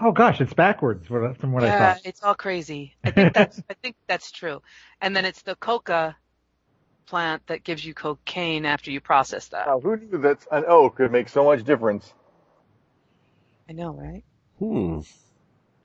Oh 0.00 0.12
gosh, 0.12 0.40
it's 0.40 0.52
backwards 0.52 1.06
from 1.06 1.52
what 1.52 1.64
I 1.64 1.70
yeah, 1.70 1.94
thought. 1.94 2.00
it's 2.04 2.22
all 2.22 2.34
crazy. 2.34 2.96
I 3.04 3.10
think 3.10 3.32
that's 3.32 3.62
I 3.70 3.74
think 3.74 3.96
that's 4.06 4.30
true. 4.30 4.62
And 5.00 5.14
then 5.16 5.24
it's 5.24 5.42
the 5.42 5.56
coca 5.56 6.16
plant 7.06 7.42
that 7.46 7.64
gives 7.64 7.84
you 7.84 7.94
cocaine 7.94 8.64
after 8.66 8.90
you 8.90 9.00
process 9.00 9.48
that. 9.48 9.66
Now, 9.66 9.80
who 9.80 9.96
knew 9.96 10.18
that 10.18 10.46
an 10.52 10.64
oak 10.66 10.96
could 10.96 11.10
make 11.12 11.28
so 11.28 11.44
much 11.44 11.64
difference? 11.64 12.12
I 13.68 13.72
know, 13.72 13.92
right? 13.94 14.24
Hmm. 14.58 15.00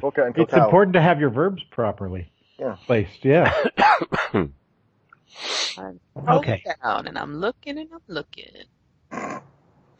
Coca 0.03 0.25
and 0.25 0.37
It's 0.37 0.53
important 0.53 0.93
to 0.95 1.01
have 1.01 1.21
your 1.21 1.29
verbs 1.29 1.63
properly 1.71 2.29
Yeah. 2.59 2.75
placed. 2.85 3.23
Yeah. 3.23 3.53
I'm 4.33 4.51
Okay. 6.29 6.61
down 6.83 7.07
and 7.07 7.17
I'm 7.17 7.37
looking 7.37 7.77
and 7.77 7.89
I'm 7.93 8.01
looking. 8.07 8.51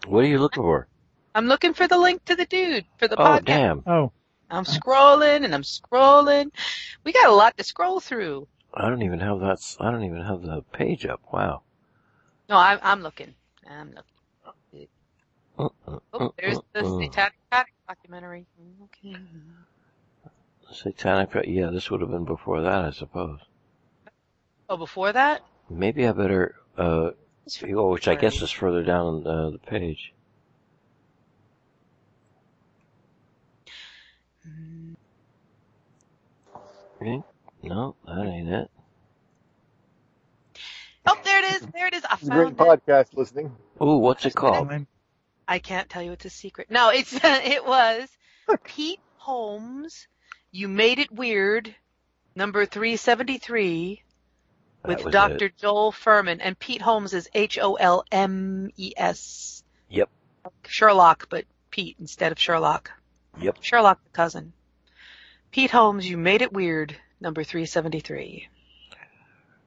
What 0.07 0.25
are 0.25 0.27
you 0.27 0.39
looking 0.39 0.61
for? 0.61 0.87
I'm 1.33 1.47
looking 1.47 1.73
for 1.73 1.87
the 1.87 1.97
link 1.97 2.25
to 2.25 2.35
the 2.35 2.45
dude 2.45 2.85
for 2.97 3.07
the 3.07 3.15
podcast. 3.15 3.37
Oh, 3.37 3.39
podcast. 3.39 3.45
damn. 3.45 3.83
Oh, 3.87 4.11
I'm 4.51 4.65
scrolling 4.65 5.45
and 5.45 5.55
I'm 5.55 5.63
scrolling. 5.63 6.51
We 7.05 7.13
got 7.13 7.29
a 7.29 7.33
lot 7.33 7.57
to 7.57 7.63
scroll 7.63 8.01
through. 8.01 8.47
I 8.73 8.89
don't 8.89 9.03
even 9.03 9.21
have 9.21 9.39
that. 9.39 9.59
I 9.79 9.89
don't 9.89 10.03
even 10.03 10.21
have 10.21 10.41
the 10.41 10.63
page 10.73 11.05
up. 11.05 11.21
Wow. 11.31 11.61
No, 12.49 12.57
I'm, 12.57 12.79
I'm 12.83 13.01
looking. 13.01 13.33
I'm 13.69 13.95
looking. 13.95 14.87
Uh, 15.57 15.69
uh, 15.87 15.99
Oh, 16.13 16.33
there's 16.37 16.59
the 16.73 16.81
uh, 16.83 16.97
uh. 16.97 17.01
Satanic 17.01 17.33
documentary. 17.87 18.45
Okay. 18.83 19.15
Satanic. 20.73 21.29
Yeah, 21.45 21.69
this 21.69 21.89
would 21.89 22.01
have 22.01 22.11
been 22.11 22.25
before 22.25 22.61
that, 22.61 22.85
I 22.85 22.91
suppose. 22.91 23.39
Oh, 24.69 24.77
before 24.77 25.11
that? 25.13 25.41
Maybe 25.69 26.07
I 26.07 26.11
better. 26.11 26.55
Uh, 26.77 27.11
oh, 27.67 27.89
which 27.91 28.07
I 28.07 28.15
guess 28.15 28.41
is 28.41 28.51
further 28.51 28.83
down 28.83 29.25
uh, 29.27 29.49
the 29.51 29.59
page. 29.59 30.13
Mm, 34.47 34.95
Eh? 37.01 37.19
No, 37.63 37.95
that 38.05 38.25
ain't 38.25 38.49
it. 38.49 38.69
Oh, 41.05 41.17
there 41.23 41.39
it 41.39 41.55
is. 41.55 41.67
There 41.73 41.87
it 41.87 41.93
is. 41.93 42.05
I 42.05 42.13
It's 42.15 42.27
a 42.27 42.31
great 42.31 42.53
it. 42.53 42.57
podcast 42.57 43.13
listening. 43.13 43.55
Ooh, 43.81 43.97
what's 43.97 44.25
it 44.25 44.35
called? 44.35 44.69
I 45.47 45.59
can't 45.59 45.89
tell 45.89 46.01
you 46.01 46.13
it's 46.13 46.25
a 46.25 46.29
secret. 46.29 46.71
No, 46.71 46.89
it's 46.89 47.13
it 47.23 47.65
was 47.65 48.07
Pete 48.63 48.99
Holmes. 49.17 50.07
You 50.55 50.67
made 50.67 50.99
it 50.99 51.11
weird. 51.11 51.75
Number 52.35 52.67
three 52.67 52.95
seventy 52.95 53.39
three 53.39 54.03
with 54.85 55.03
Dr. 55.11 55.45
it. 55.45 55.57
Joel 55.57 55.91
Fuhrman, 55.91 56.37
and 56.41 56.57
Pete 56.57 56.81
Holmes 56.83 57.15
is 57.15 57.27
H 57.33 57.57
O 57.59 57.73
L 57.73 58.05
M 58.11 58.69
E 58.77 58.93
S. 58.95 59.63
Yep. 59.89 60.09
Sherlock, 60.67 61.27
but 61.29 61.45
Pete 61.71 61.95
instead 61.99 62.31
of 62.31 62.39
Sherlock. 62.39 62.91
Yep. 63.41 63.57
Sherlock 63.61 64.03
the 64.03 64.11
cousin. 64.11 64.53
Pete 65.51 65.71
Holmes, 65.71 66.07
you 66.07 66.17
made 66.19 66.43
it 66.43 66.53
weird. 66.53 66.95
Number 67.19 67.43
three 67.43 67.65
seventy 67.65 67.99
three. 67.99 68.47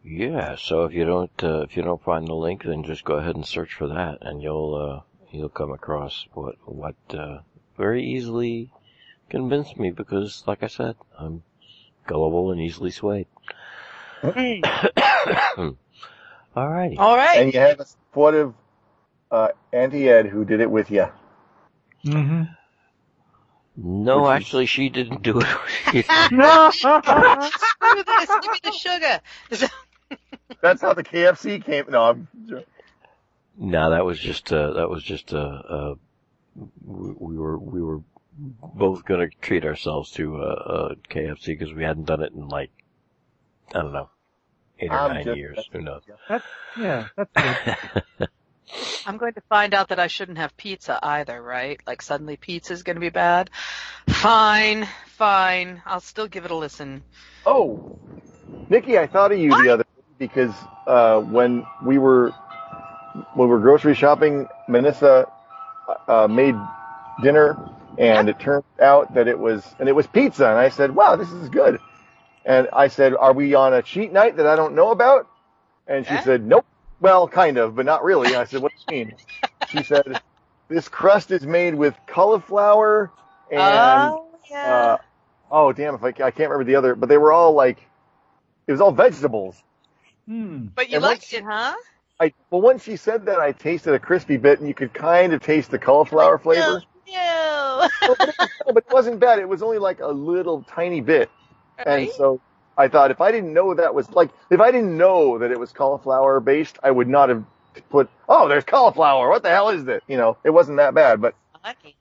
Yeah. 0.05 0.55
So 0.55 0.85
if 0.85 0.93
you 0.93 1.05
don't, 1.05 1.43
uh, 1.43 1.63
if 1.63 1.77
you 1.77 1.83
don't 1.83 2.05
find 2.05 2.29
the 2.29 2.35
link, 2.35 2.63
then 2.63 2.85
just 2.85 3.05
go 3.05 3.15
ahead 3.15 3.35
and 3.35 3.45
search 3.45 3.75
for 3.75 3.89
that, 3.89 4.19
and 4.21 4.41
you'll, 4.41 4.75
uh, 4.77 5.01
you'll 5.33 5.49
come 5.49 5.73
across 5.73 6.27
what, 6.33 6.55
what, 6.65 6.95
uh, 7.11 7.39
very 7.77 8.05
easily 8.05 8.71
convinced 9.31 9.79
me 9.79 9.91
because, 9.91 10.43
like 10.47 10.63
I 10.63 10.69
said, 10.69 10.97
I'm 11.19 11.43
gullible 12.07 12.53
and 12.53 12.61
easily 12.61 12.91
swayed. 12.91 13.27
Alrighty. 14.23 14.63
All 16.99 17.17
right. 17.17 17.39
And 17.41 17.53
you 17.53 17.61
have 17.61 17.81
a 17.81 17.85
supportive 17.87 18.55
uh, 19.31 19.49
Auntie 19.73 20.09
Ed 20.09 20.27
who 20.27 20.45
did 20.45 20.61
it 20.61 20.71
with 20.71 20.91
you. 20.91 21.07
Mm-hmm. 22.05 22.43
No, 23.77 24.23
Which 24.23 24.27
is- 24.29 24.37
actually, 24.47 24.67
she 24.67 24.89
didn't 24.89 25.23
do 25.23 25.41
it. 25.41 25.47
She- 25.91 26.03
Screw 26.03 26.23
this. 28.05 28.29
Give 28.29 28.53
me 28.53 28.61
the 28.63 28.73
sugar. 28.73 29.21
That's 30.63 30.81
how 30.81 30.95
the 30.95 31.05
KFC 31.05 31.63
came. 31.63 31.87
No, 31.91 32.03
I'm, 32.03 32.29
no, 33.59 33.91
that 33.91 34.05
was 34.05 34.19
just, 34.19 34.53
uh, 34.53 34.75
that 34.75 34.89
was 34.89 35.03
just, 35.03 35.35
uh, 35.35 35.37
uh, 35.37 35.95
we, 36.85 37.13
we 37.19 37.37
were, 37.37 37.59
we 37.59 37.83
were 37.83 38.01
both 38.39 39.05
gonna 39.05 39.29
treat 39.41 39.65
ourselves 39.65 40.11
to, 40.13 40.37
a, 40.37 40.47
uh, 40.49 40.95
KFC 41.11 41.47
because 41.59 41.73
we 41.73 41.83
hadn't 41.85 42.05
done 42.05 42.23
it 42.23 42.33
in 42.33 42.49
like, 42.49 42.71
I 43.75 43.83
don't 43.83 43.93
know, 43.93 44.11
eight 44.79 44.91
or 44.91 44.99
I'm 44.99 45.15
nine 45.15 45.25
just- 45.25 45.37
years. 45.37 45.69
Who 45.73 45.81
knows? 45.81 46.03
Yeah, 46.79 47.09
that's 47.17 47.31
good. 47.35 48.29
I'm 49.07 49.17
going 49.17 49.35
to 49.35 49.41
find 49.43 49.75
out 49.75 49.89
that 49.91 50.01
I 50.01 50.09
shouldn't 50.09 50.39
have 50.39 50.57
pizza 50.57 50.99
either, 51.01 51.41
right? 51.41 51.81
Like 51.87 52.03
suddenly 52.03 52.37
pizza's 52.37 52.83
going 52.83 52.97
to 52.97 53.01
be 53.01 53.11
bad. 53.11 53.49
Fine, 54.09 54.89
fine. 55.07 55.81
I'll 55.87 56.01
still 56.01 56.27
give 56.27 56.45
it 56.45 56.51
a 56.51 56.55
listen. 56.57 57.05
Oh, 57.47 57.97
Nikki, 58.69 58.99
I 58.99 59.07
thought 59.07 59.31
of 59.31 59.39
you 59.39 59.51
the 59.63 59.69
other 59.73 59.85
day 59.85 60.03
because 60.19 60.53
uh, 60.89 61.21
when 61.21 61.65
we 61.85 61.99
were 61.99 62.31
when 63.35 63.49
we 63.49 63.55
were 63.55 63.61
grocery 63.61 63.95
shopping, 63.95 64.49
Manissa 64.69 65.31
uh, 66.09 66.27
made 66.29 66.57
dinner, 67.23 67.71
and 67.99 68.29
it 68.29 68.39
turned 68.39 68.65
out 68.81 69.15
that 69.15 69.29
it 69.29 69.39
was 69.39 69.65
and 69.79 69.89
it 69.89 69.93
was 69.93 70.07
pizza, 70.07 70.47
and 70.49 70.59
I 70.59 70.69
said, 70.69 70.95
"Wow, 70.95 71.17
this 71.17 71.31
is 71.31 71.49
good." 71.49 71.79
And 72.45 72.69
I 72.73 72.89
said, 72.89 73.15
"Are 73.15 73.33
we 73.33 73.55
on 73.55 73.75
a 73.75 73.83
cheat 73.83 74.13
night 74.13 74.37
that 74.37 74.47
I 74.47 74.57
don't 74.57 74.75
know 74.75 74.91
about?" 74.91 75.27
And 75.87 76.07
she 76.07 76.15
Yeah. 76.15 76.21
said, 76.25 76.47
"Nope." 76.47 76.67
Well, 77.01 77.29
kind 77.29 77.59
of, 77.59 77.75
but 77.77 77.85
not 77.85 78.03
really. 78.05 78.35
I 78.37 78.45
said, 78.45 78.63
"What 78.63 78.73
do 78.89 78.95
you 78.95 79.05
mean?" 79.07 79.15
She 79.69 79.83
said, 79.83 80.21
"This 80.69 80.89
crust 80.89 81.31
is 81.33 81.45
made 81.47 81.75
with 81.75 81.95
cauliflower 82.07 83.11
and." 83.51 83.61
oh, 84.13 84.29
yeah. 84.51 84.73
uh, 84.73 84.97
oh 85.51 85.73
damn! 85.73 85.95
If 85.97 86.05
I, 86.05 86.09
I 86.09 86.13
can't 86.31 86.51
remember 86.51 86.65
the 86.65 86.77
other, 86.77 86.95
but 86.95 87.09
they 87.09 87.19
were 87.19 87.33
all 87.33 87.53
like, 87.53 87.79
it 88.67 88.73
was 88.73 88.81
all 88.81 88.93
vegetables. 88.93 89.61
Hmm. 90.27 90.67
but 90.75 90.89
you 90.89 90.97
and 90.97 91.03
liked 91.05 91.23
once- 91.23 91.33
it, 91.35 91.45
huh? 91.45 91.75
I 92.19 92.33
well, 92.51 92.63
once 92.63 92.83
she 92.85 92.97
said 92.97 93.27
that, 93.27 93.39
I 93.41 93.53
tasted 93.53 93.93
a 93.95 93.99
crispy 93.99 94.37
bit, 94.39 94.59
and 94.59 94.67
you 94.69 94.75
could 94.75 94.95
kind 94.95 95.33
of 95.35 95.43
taste 95.43 95.71
the 95.71 95.79
cauliflower 95.79 96.39
flavor. 96.39 96.81
No. 96.81 97.13
No, 98.67 98.73
but 98.73 98.85
it 98.87 98.93
wasn't 98.93 99.21
bad. 99.21 99.39
It 99.39 99.49
was 99.49 99.63
only 99.63 99.79
like 99.79 100.01
a 100.01 100.09
little 100.09 100.63
tiny 100.63 101.01
bit, 101.01 101.31
and 101.79 102.09
so 102.11 102.41
I 102.77 102.89
thought 102.89 103.11
if 103.11 103.21
I 103.21 103.33
didn't 103.33 103.53
know 103.53 103.75
that 103.75 103.95
was 103.95 104.11
like 104.11 104.31
if 104.51 104.61
I 104.61 104.71
didn't 104.71 104.97
know 104.97 105.39
that 105.39 105.51
it 105.51 105.59
was 105.59 105.73
cauliflower 105.73 106.41
based, 106.41 106.79
I 106.83 106.91
would 106.91 107.09
not 107.09 107.29
have 107.29 107.45
put. 107.91 108.09
Oh, 108.29 108.49
there's 108.49 108.65
cauliflower. 108.65 109.29
What 109.29 109.43
the 109.43 109.51
hell 109.51 109.69
is 109.71 109.87
it? 109.89 110.03
You 110.09 110.17
know, 110.17 110.37
it 110.45 110.51
wasn't 110.51 110.79
that 110.79 110.95
bad, 110.95 111.21
but 111.21 111.35
Funny. 111.63 111.97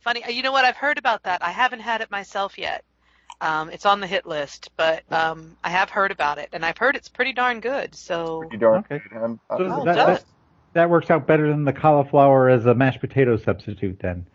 Funny. 0.00 0.22
You 0.28 0.42
know 0.42 0.52
what? 0.52 0.64
I've 0.64 0.76
heard 0.76 0.98
about 0.98 1.22
that. 1.24 1.42
I 1.44 1.50
haven't 1.50 1.80
had 1.80 2.00
it 2.00 2.10
myself 2.10 2.58
yet. 2.58 2.84
Um, 3.40 3.70
it's 3.70 3.86
on 3.86 4.00
the 4.00 4.06
hit 4.06 4.26
list, 4.26 4.70
but 4.76 5.02
um, 5.12 5.56
I 5.64 5.70
have 5.70 5.90
heard 5.90 6.10
about 6.12 6.38
it, 6.38 6.48
and 6.52 6.64
I've 6.64 6.78
heard 6.78 6.96
it's 6.96 7.08
pretty 7.08 7.32
darn 7.32 7.60
good. 7.60 7.94
So 7.94 8.40
pretty 8.40 8.56
darn 8.58 8.80
Okay. 8.80 9.00
good. 9.08 9.18
I'm, 9.18 9.40
So 9.56 9.64
Oh, 9.64 9.80
I'm 9.80 9.84
that, 9.84 9.94
that, 9.94 10.24
that 10.74 10.90
works 10.90 11.10
out 11.10 11.26
better 11.26 11.48
than 11.48 11.64
the 11.64 11.72
cauliflower 11.72 12.48
as 12.48 12.66
a 12.66 12.74
mashed 12.74 13.00
potato 13.00 13.36
substitute 13.36 13.98
then. 14.00 14.26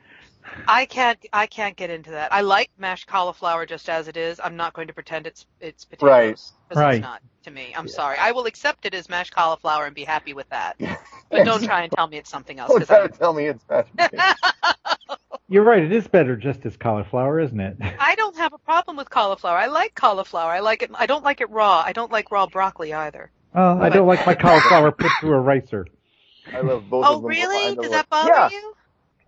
I 0.67 0.85
can't. 0.85 1.17
I 1.33 1.45
can't 1.47 1.75
get 1.75 1.89
into 1.89 2.11
that. 2.11 2.33
I 2.33 2.41
like 2.41 2.69
mashed 2.77 3.07
cauliflower 3.07 3.65
just 3.65 3.89
as 3.89 4.07
it 4.07 4.17
is. 4.17 4.39
I'm 4.43 4.55
not 4.55 4.73
going 4.73 4.87
to 4.87 4.93
pretend 4.93 5.27
it's 5.27 5.45
it's 5.61 5.85
potatoes. 5.85 6.09
Right. 6.09 6.35
'cause 6.69 6.77
Right. 6.77 6.95
It's 6.95 7.01
not 7.01 7.21
to 7.43 7.51
me. 7.51 7.73
I'm 7.75 7.87
sorry. 7.87 8.17
I 8.17 8.31
will 8.31 8.45
accept 8.45 8.85
it 8.85 8.93
as 8.93 9.07
mashed 9.09 9.33
cauliflower 9.35 9.85
and 9.85 9.95
be 9.95 10.03
happy 10.03 10.33
with 10.33 10.49
that. 10.49 10.75
But 11.29 11.43
don't 11.43 11.61
try 11.61 11.81
and 11.83 11.91
tell 11.91 12.07
me 12.07 12.15
it's 12.17 12.29
something 12.29 12.57
else. 12.57 12.69
Don't 12.69 12.79
'cause 12.79 12.87
try 12.87 13.03
I- 13.03 13.07
to 13.07 13.17
tell 13.17 13.33
me 13.33 13.47
it's 13.47 13.63
mashed 13.69 13.93
potatoes. 13.97 14.35
You're 15.49 15.63
right, 15.63 15.81
it 15.83 15.91
is 15.93 16.07
better 16.07 16.35
just 16.35 16.65
as 16.65 16.75
cauliflower, 16.77 17.39
isn't 17.39 17.59
it? 17.59 17.77
I 17.99 18.15
don't 18.15 18.35
have 18.37 18.53
a 18.53 18.57
problem 18.57 18.97
with 18.97 19.09
cauliflower. 19.09 19.57
I 19.57 19.67
like 19.67 19.95
cauliflower. 19.95 20.51
I 20.51 20.59
like 20.59 20.83
it. 20.83 20.91
I 20.93 21.05
don't 21.05 21.23
like 21.23 21.39
it 21.41 21.49
raw. 21.49 21.81
I 21.85 21.93
don't 21.93 22.11
like 22.11 22.31
raw 22.31 22.47
broccoli 22.47 22.93
either. 22.93 23.31
Well, 23.53 23.81
I 23.81 23.89
don't 23.89 24.07
like 24.07 24.25
my 24.25 24.35
cauliflower 24.35 24.91
put 24.91 25.11
through 25.21 25.33
a 25.35 25.39
ricer. 25.39 25.85
I 26.53 26.61
love 26.61 26.89
both 26.89 27.05
Oh, 27.05 27.15
of 27.17 27.21
them. 27.23 27.31
I 27.31 27.35
really? 27.35 27.75
Does 27.75 27.91
that 27.91 28.09
bother 28.09 28.29
yeah. 28.29 28.49
you? 28.49 28.73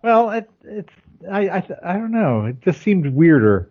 Well, 0.02 0.30
it, 0.30 0.50
it's 0.64 0.92
I, 1.30 1.48
I 1.48 1.66
I 1.82 1.92
don't 1.94 2.12
know. 2.12 2.46
It 2.46 2.60
just 2.62 2.82
seemed 2.82 3.06
weirder. 3.12 3.70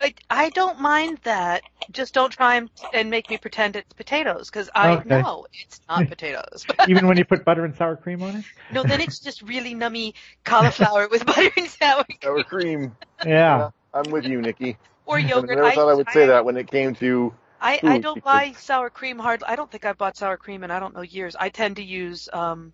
I, 0.00 0.14
I 0.28 0.48
don't 0.50 0.80
mind 0.80 1.18
that. 1.22 1.62
Just 1.92 2.12
don't 2.12 2.32
try 2.32 2.56
and, 2.56 2.68
and 2.92 3.08
make 3.08 3.30
me 3.30 3.36
pretend 3.38 3.76
it's 3.76 3.92
potatoes 3.92 4.50
because 4.50 4.68
I 4.74 4.96
Okay. 4.96 5.08
know 5.22 5.46
it's 5.52 5.80
not 5.88 6.08
potatoes. 6.08 6.66
Even 6.88 7.06
when 7.06 7.16
you 7.16 7.24
put 7.24 7.44
butter 7.44 7.64
and 7.64 7.74
sour 7.76 7.94
cream 7.96 8.20
on 8.22 8.36
it. 8.36 8.44
no, 8.72 8.82
then 8.82 9.00
it's 9.00 9.20
just 9.20 9.42
really 9.42 9.74
nummy 9.76 10.14
cauliflower 10.44 11.06
with 11.08 11.24
butter 11.26 11.50
and 11.56 11.68
sour 11.68 12.02
cream 12.04 12.18
Sour 12.20 12.44
cream. 12.44 12.96
Yeah. 13.24 13.70
I'm 13.94 14.10
with 14.10 14.24
you, 14.24 14.40
Nikki. 14.42 14.76
or 15.06 15.16
I 15.16 15.20
yogurt. 15.20 15.50
never 15.56 15.70
thought 15.70 15.88
I 15.88 15.94
would 15.94 16.10
say 16.10 16.24
I- 16.24 16.26
that 16.28 16.44
when 16.44 16.56
it 16.56 16.68
came 16.70 16.94
to 16.96 17.32
I, 17.60 17.78
I 17.84 17.98
don't 17.98 18.16
because- 18.16 18.24
buy 18.24 18.52
sour 18.58 18.90
cream 18.90 19.20
hard. 19.20 19.44
I 19.46 19.54
don't 19.54 19.70
think 19.70 19.84
I've 19.84 19.98
bought 19.98 20.16
sour 20.16 20.36
cream 20.36 20.64
in 20.64 20.72
I 20.72 20.80
don't 20.80 20.94
know 20.96 21.02
years. 21.02 21.36
I 21.38 21.48
tend 21.48 21.76
to 21.76 21.84
use 21.84 22.28
um 22.32 22.72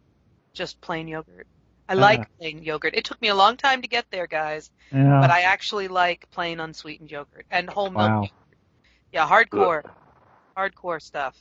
just 0.54 0.80
plain 0.80 1.06
yogurt. 1.08 1.46
I 1.88 1.94
Ah. 1.94 1.96
like 1.96 2.36
plain 2.38 2.62
yogurt. 2.62 2.94
It 2.94 3.04
took 3.04 3.20
me 3.22 3.28
a 3.28 3.34
long 3.34 3.56
time 3.56 3.82
to 3.82 3.88
get 3.88 4.06
there, 4.10 4.26
guys, 4.26 4.70
Yeah. 4.92 5.20
but 5.20 5.30
I 5.30 5.42
actually 5.42 5.88
like 5.88 6.28
plain 6.30 6.60
unsweetened 6.60 7.10
yogurt 7.10 7.46
and 7.50 7.68
whole 7.70 7.90
milk. 7.90 7.96
Wow. 8.08 8.22
yogurt. 8.22 8.32
Yeah, 9.12 9.26
hardcore, 9.28 9.82
hardcore 10.56 11.00
stuff. 11.00 11.36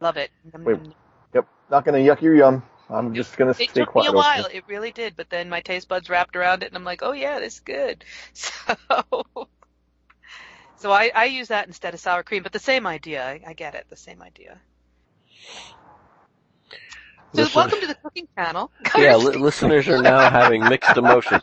Love 0.00 0.16
it. 0.16 0.30
Wait. 0.44 0.52
nom, 0.76 0.82
nom. 0.84 0.94
Yep. 1.34 1.46
Not 1.70 1.84
gonna 1.84 1.98
yuck 1.98 2.20
your 2.22 2.34
yum. 2.34 2.62
I'm 2.88 3.14
just 3.14 3.36
gonna 3.36 3.50
It 3.50 3.56
stay 3.56 3.66
took 3.66 3.88
me 3.88 4.02
quiet. 4.02 4.08
a 4.08 4.12
while. 4.12 4.48
here. 4.48 4.58
It 4.58 4.64
really 4.68 4.90
did, 4.92 5.14
but 5.16 5.28
then 5.30 5.48
my 5.48 5.60
taste 5.60 5.88
buds 5.88 6.08
wrapped 6.10 6.34
around 6.36 6.62
it, 6.62 6.66
and 6.68 6.76
I'm 6.76 6.84
like, 6.84 7.02
oh 7.02 7.12
yeah, 7.12 7.38
this 7.40 7.54
is 7.54 7.60
good. 7.60 8.04
So, 8.34 9.24
so 10.76 10.90
I, 10.92 11.10
I 11.14 11.24
use 11.26 11.48
that 11.48 11.66
instead 11.66 11.92
of 11.94 12.00
sour 12.00 12.22
cream, 12.22 12.42
but 12.42 12.52
the 12.52 12.58
same 12.58 12.86
idea. 12.86 13.22
I, 13.26 13.40
I 13.48 13.52
get 13.52 13.74
it. 13.74 13.86
The 13.90 13.96
same 13.96 14.22
idea. 14.22 14.60
So 17.32 17.42
Listen- 17.42 17.56
welcome 17.60 17.80
to 17.80 17.86
the 17.86 17.94
cooking 17.94 18.28
channel. 18.36 18.70
Yeah, 18.98 19.14
li- 19.16 19.36
listeners 19.36 19.86
are 19.88 20.02
now 20.02 20.30
having 20.30 20.64
mixed 20.64 20.96
emotions. 20.96 21.42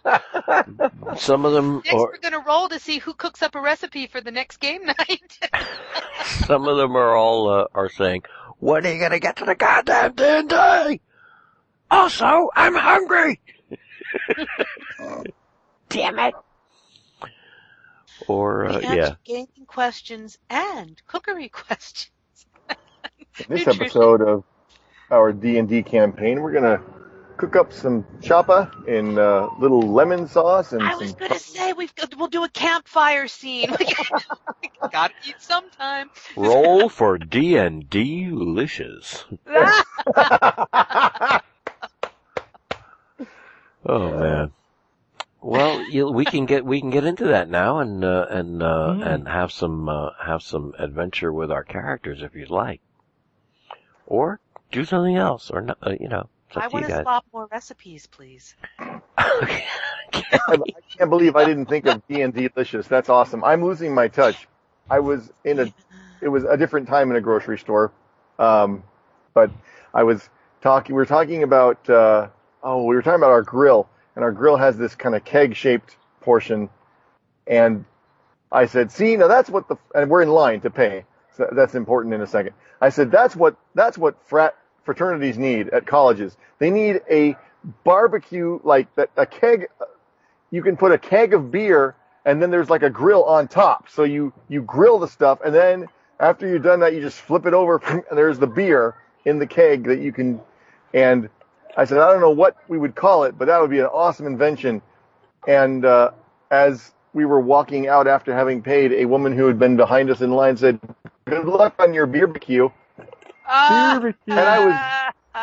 Some 1.15 1.45
of 1.45 1.53
them, 1.53 1.77
Next, 1.77 1.93
or 1.93 2.07
we're 2.11 2.17
gonna 2.17 2.43
roll 2.45 2.67
to 2.69 2.77
see 2.79 2.97
who 2.99 3.13
cooks 3.13 3.41
up 3.41 3.55
a 3.55 3.61
recipe 3.61 4.05
for 4.07 4.19
the 4.19 4.31
next 4.31 4.57
game 4.57 4.85
night. 4.85 5.39
some 6.45 6.67
of 6.67 6.75
them 6.77 6.95
are 6.97 7.15
all 7.15 7.49
uh, 7.49 7.65
are 7.73 7.89
saying, 7.89 8.23
"When 8.59 8.85
are 8.85 8.91
you 8.91 8.99
gonna 8.99 9.19
get 9.19 9.37
to 9.37 9.45
the 9.45 9.55
goddamn 9.55 10.13
D&D?" 10.13 10.99
Also, 11.89 12.49
I'm 12.53 12.75
hungry. 12.75 13.39
Damn 15.89 16.19
it. 16.19 16.33
Or 18.27 18.65
we 18.65 18.73
uh, 18.75 18.79
answer 18.79 18.95
yeah, 18.95 19.15
gaming 19.23 19.65
questions 19.67 20.37
and 20.49 21.01
cookery 21.07 21.47
questions. 21.49 22.11
In 22.69 22.75
this 23.49 23.65
Nutrition. 23.67 23.81
episode 23.83 24.21
of 24.21 24.43
our 25.11 25.31
D 25.33 25.57
and 25.57 25.67
D 25.69 25.83
campaign, 25.83 26.41
we're 26.41 26.51
gonna 26.51 26.81
cook 27.37 27.55
up 27.55 27.71
some 27.71 28.05
chapa 28.21 28.71
in 28.87 29.17
uh, 29.17 29.47
little 29.59 29.81
lemon 29.81 30.27
sauce 30.27 30.73
and 30.73 30.81
I 30.81 30.95
was 30.95 31.13
gonna 31.13 31.37
say 31.39 31.73
we've 31.73 31.93
got, 31.95 32.15
we'll 32.17 32.27
do 32.27 32.43
a 32.43 32.49
campfire 32.49 33.27
scene. 33.27 33.69
Gotta 34.91 35.13
eat 35.27 35.35
sometime. 35.39 36.09
roll 36.35 36.89
for 36.89 37.17
D&D 37.17 38.25
delicious. 38.25 39.25
Oh 43.85 44.19
man. 44.19 44.51
Well, 45.41 45.81
you, 45.81 46.09
we 46.11 46.25
can 46.25 46.45
get 46.45 46.65
we 46.65 46.81
can 46.81 46.89
get 46.89 47.05
into 47.05 47.25
that 47.25 47.49
now 47.49 47.79
and 47.79 48.03
uh, 48.03 48.25
and 48.29 48.61
uh, 48.61 48.95
Mm. 48.97 49.05
and 49.13 49.27
have 49.27 49.51
some 49.51 49.87
uh, 49.87 50.09
have 50.21 50.41
some 50.41 50.73
adventure 50.77 51.31
with 51.31 51.51
our 51.51 51.63
characters 51.63 52.21
if 52.21 52.35
you'd 52.35 52.49
like, 52.49 52.81
or 54.05 54.39
do 54.71 54.85
something 54.85 55.15
else, 55.15 55.49
or 55.51 55.61
not, 55.61 55.77
uh, 55.81 55.93
you 55.99 56.07
know, 56.07 56.29
I 56.55 56.67
want 56.67 56.85
to 56.85 56.91
guys. 56.91 57.01
swap 57.03 57.25
more 57.33 57.47
recipes, 57.51 58.07
please. 58.07 58.55
okay. 58.79 59.65
I 60.13 60.57
can't 60.97 61.09
believe 61.09 61.35
I 61.35 61.45
didn't 61.45 61.65
think 61.65 61.85
of 61.85 62.01
D 62.07 62.21
and 62.21 62.33
D 62.33 62.47
delicious. 62.47 62.87
That's 62.87 63.09
awesome. 63.09 63.43
I'm 63.43 63.63
losing 63.63 63.93
my 63.93 64.07
touch. 64.07 64.47
I 64.89 64.99
was 64.99 65.31
in 65.43 65.59
a 65.59 65.73
it 66.21 66.29
was 66.29 66.43
a 66.43 66.57
different 66.57 66.87
time 66.87 67.11
in 67.11 67.17
a 67.17 67.21
grocery 67.21 67.57
store. 67.57 67.91
Um, 68.39 68.83
but 69.33 69.51
I 69.93 70.03
was 70.03 70.29
talking, 70.61 70.95
we 70.95 70.99
were 70.99 71.05
talking 71.05 71.43
about, 71.43 71.89
uh, 71.89 72.27
oh, 72.63 72.83
we 72.83 72.95
were 72.95 73.01
talking 73.01 73.19
about 73.19 73.31
our 73.31 73.43
grill 73.43 73.89
and 74.15 74.23
our 74.23 74.31
grill 74.31 74.57
has 74.57 74.77
this 74.77 74.95
kind 74.95 75.15
of 75.15 75.23
keg 75.23 75.55
shaped 75.55 75.95
portion. 76.21 76.69
And 77.45 77.85
I 78.51 78.65
said, 78.65 78.91
see, 78.91 79.15
now 79.15 79.27
that's 79.27 79.49
what 79.49 79.67
the, 79.67 79.77
and 79.93 80.09
we're 80.09 80.21
in 80.21 80.29
line 80.29 80.61
to 80.61 80.69
pay. 80.69 81.05
So 81.37 81.49
that's 81.51 81.75
important 81.75 82.13
in 82.13 82.21
a 82.21 82.27
second. 82.27 82.53
I 82.81 82.89
said, 82.89 83.11
that's 83.11 83.35
what, 83.35 83.55
that's 83.75 83.97
what 83.97 84.17
frat 84.27 84.55
fraternities 84.83 85.37
need 85.37 85.69
at 85.69 85.85
colleges. 85.85 86.37
They 86.59 86.71
need 86.71 87.01
a 87.09 87.35
barbecue, 87.83 88.59
like 88.63 88.93
that, 88.95 89.11
a 89.17 89.25
keg, 89.25 89.67
you 90.49 90.63
can 90.63 90.77
put 90.77 90.91
a 90.91 90.97
keg 90.97 91.33
of 91.33 91.51
beer 91.51 91.95
and 92.25 92.41
then 92.41 92.49
there's 92.49 92.69
like 92.69 92.83
a 92.83 92.89
grill 92.89 93.23
on 93.23 93.47
top. 93.47 93.89
So 93.89 94.03
you, 94.03 94.33
you 94.47 94.61
grill 94.61 94.99
the 94.99 95.07
stuff 95.07 95.39
and 95.45 95.53
then 95.53 95.87
after 96.19 96.47
you've 96.47 96.63
done 96.63 96.79
that, 96.79 96.93
you 96.93 97.01
just 97.01 97.19
flip 97.19 97.45
it 97.45 97.53
over 97.53 97.81
and 98.09 98.17
there's 98.17 98.39
the 98.39 98.47
beer 98.47 98.95
in 99.25 99.39
the 99.39 99.47
keg 99.47 99.83
that 99.85 99.99
you 99.99 100.11
can, 100.11 100.41
and 100.93 101.29
I 101.75 101.85
said, 101.85 101.99
I 101.99 102.11
don't 102.11 102.21
know 102.21 102.31
what 102.31 102.57
we 102.67 102.77
would 102.77 102.95
call 102.95 103.25
it, 103.25 103.37
but 103.37 103.45
that 103.45 103.61
would 103.61 103.69
be 103.69 103.79
an 103.79 103.85
awesome 103.85 104.25
invention. 104.25 104.81
And, 105.45 105.85
uh, 105.85 106.11
as 106.49 106.93
we 107.13 107.25
were 107.25 107.39
walking 107.39 107.87
out 107.87 108.07
after 108.07 108.33
having 108.33 108.61
paid, 108.61 108.93
a 108.93 109.05
woman 109.05 109.35
who 109.35 109.47
had 109.47 109.59
been 109.59 109.75
behind 109.75 110.09
us 110.09 110.21
in 110.21 110.31
line 110.31 110.55
said, 110.55 110.79
good 111.29 111.45
luck 111.45 111.75
on 111.79 111.93
your 111.93 112.05
barbecue. 112.05 112.69
Ah, 113.47 113.91
Barbecue. 113.93 114.33
And 114.33 114.39
I 114.39 114.59
was, 114.59 114.75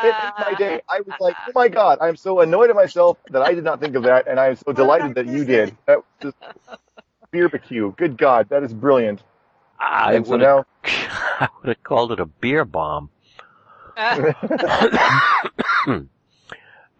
it 0.04 0.14
made 0.24 0.32
my 0.38 0.54
day. 0.58 0.80
I 0.88 1.00
was 1.00 1.14
like, 1.20 1.36
oh 1.48 1.52
my 1.54 1.68
God, 1.68 1.98
I'm 2.00 2.16
so 2.16 2.40
annoyed 2.40 2.70
at 2.70 2.76
myself 2.76 3.18
that 3.30 3.42
I 3.42 3.54
did 3.54 3.64
not 3.64 3.80
think 3.80 3.94
of 3.94 4.02
that. 4.04 4.26
And 4.26 4.38
I 4.40 4.48
am 4.48 4.56
so 4.56 4.72
delighted 4.72 5.14
that 5.14 5.26
you 5.26 5.44
did. 5.44 5.76
That 5.86 5.98
was 5.98 6.04
just 6.22 6.36
barbecue. 7.32 7.92
Good 7.96 8.16
God. 8.16 8.48
That 8.48 8.62
is 8.62 8.72
brilliant. 8.72 9.22
I 9.78 10.14
and 10.14 10.26
so 10.26 10.32
would 10.32 10.40
now, 10.40 10.64
I 10.84 11.48
would 11.58 11.68
have 11.68 11.82
called 11.82 12.12
it 12.12 12.20
a 12.20 12.26
beer 12.26 12.64
bomb. 12.64 13.10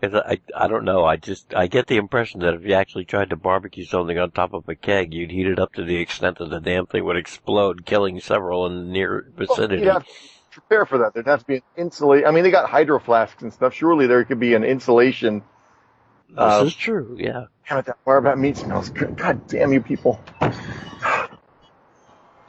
Because 0.05 0.23
I, 0.27 0.65
I 0.65 0.69
don't 0.69 0.85
know. 0.85 1.05
I 1.05 1.17
just 1.17 1.55
I 1.55 1.67
get 1.67 1.87
the 1.87 1.97
impression 1.97 2.41
that 2.41 2.55
if 2.55 2.65
you 2.65 2.75
actually 2.75 3.05
tried 3.05 3.31
to 3.31 3.37
barbecue 3.37 3.85
something 3.85 4.19
on 4.19 4.31
top 4.31 4.53
of 4.53 4.69
a 4.69 4.75
keg, 4.75 5.15
you'd 5.15 5.31
heat 5.31 5.47
it 5.47 5.59
up 5.59 5.75
to 5.75 5.85
the 5.85 5.97
extent 5.97 6.39
that 6.39 6.51
the 6.51 6.61
damn 6.61 6.87
thing 6.87 7.05
would 7.05 7.17
explode, 7.17 7.87
killing 7.87 8.21
several 8.21 8.67
in 8.67 8.77
the 8.77 8.93
near 8.93 9.33
vicinity. 9.37 9.83
you'd 9.83 9.93
have 9.93 10.07
to 10.07 10.13
prepare 10.51 10.85
for 10.87 10.99
that. 10.99 11.15
There'd 11.15 11.27
have 11.27 11.41
to 11.41 11.47
be 11.47 11.57
an 11.57 11.63
insulate. 11.77 12.27
I 12.27 12.33
mean, 12.33 12.45
they 12.45 12.51
got 12.51 12.69
hydro 12.69 12.99
flasks 12.99 13.43
and 13.43 13.53
stuff. 13.53 13.75
Surely 13.75 14.07
there 14.07 14.25
could 14.25 14.41
be 14.41 14.55
an 14.55 14.65
insulation. 14.65 15.43
this 16.29 16.39
uh, 16.39 16.65
is 16.67 16.75
true. 16.75 17.17
Yeah. 17.19 17.47
Damn 17.69 17.79
it, 17.79 17.87
that 17.87 18.05
barbat 18.05 18.39
meat 18.39 18.57
smells 18.59 18.91
good. 18.91 19.17
God 19.17 19.47
damn 19.49 19.73
you 19.73 19.81
people. 19.81 20.21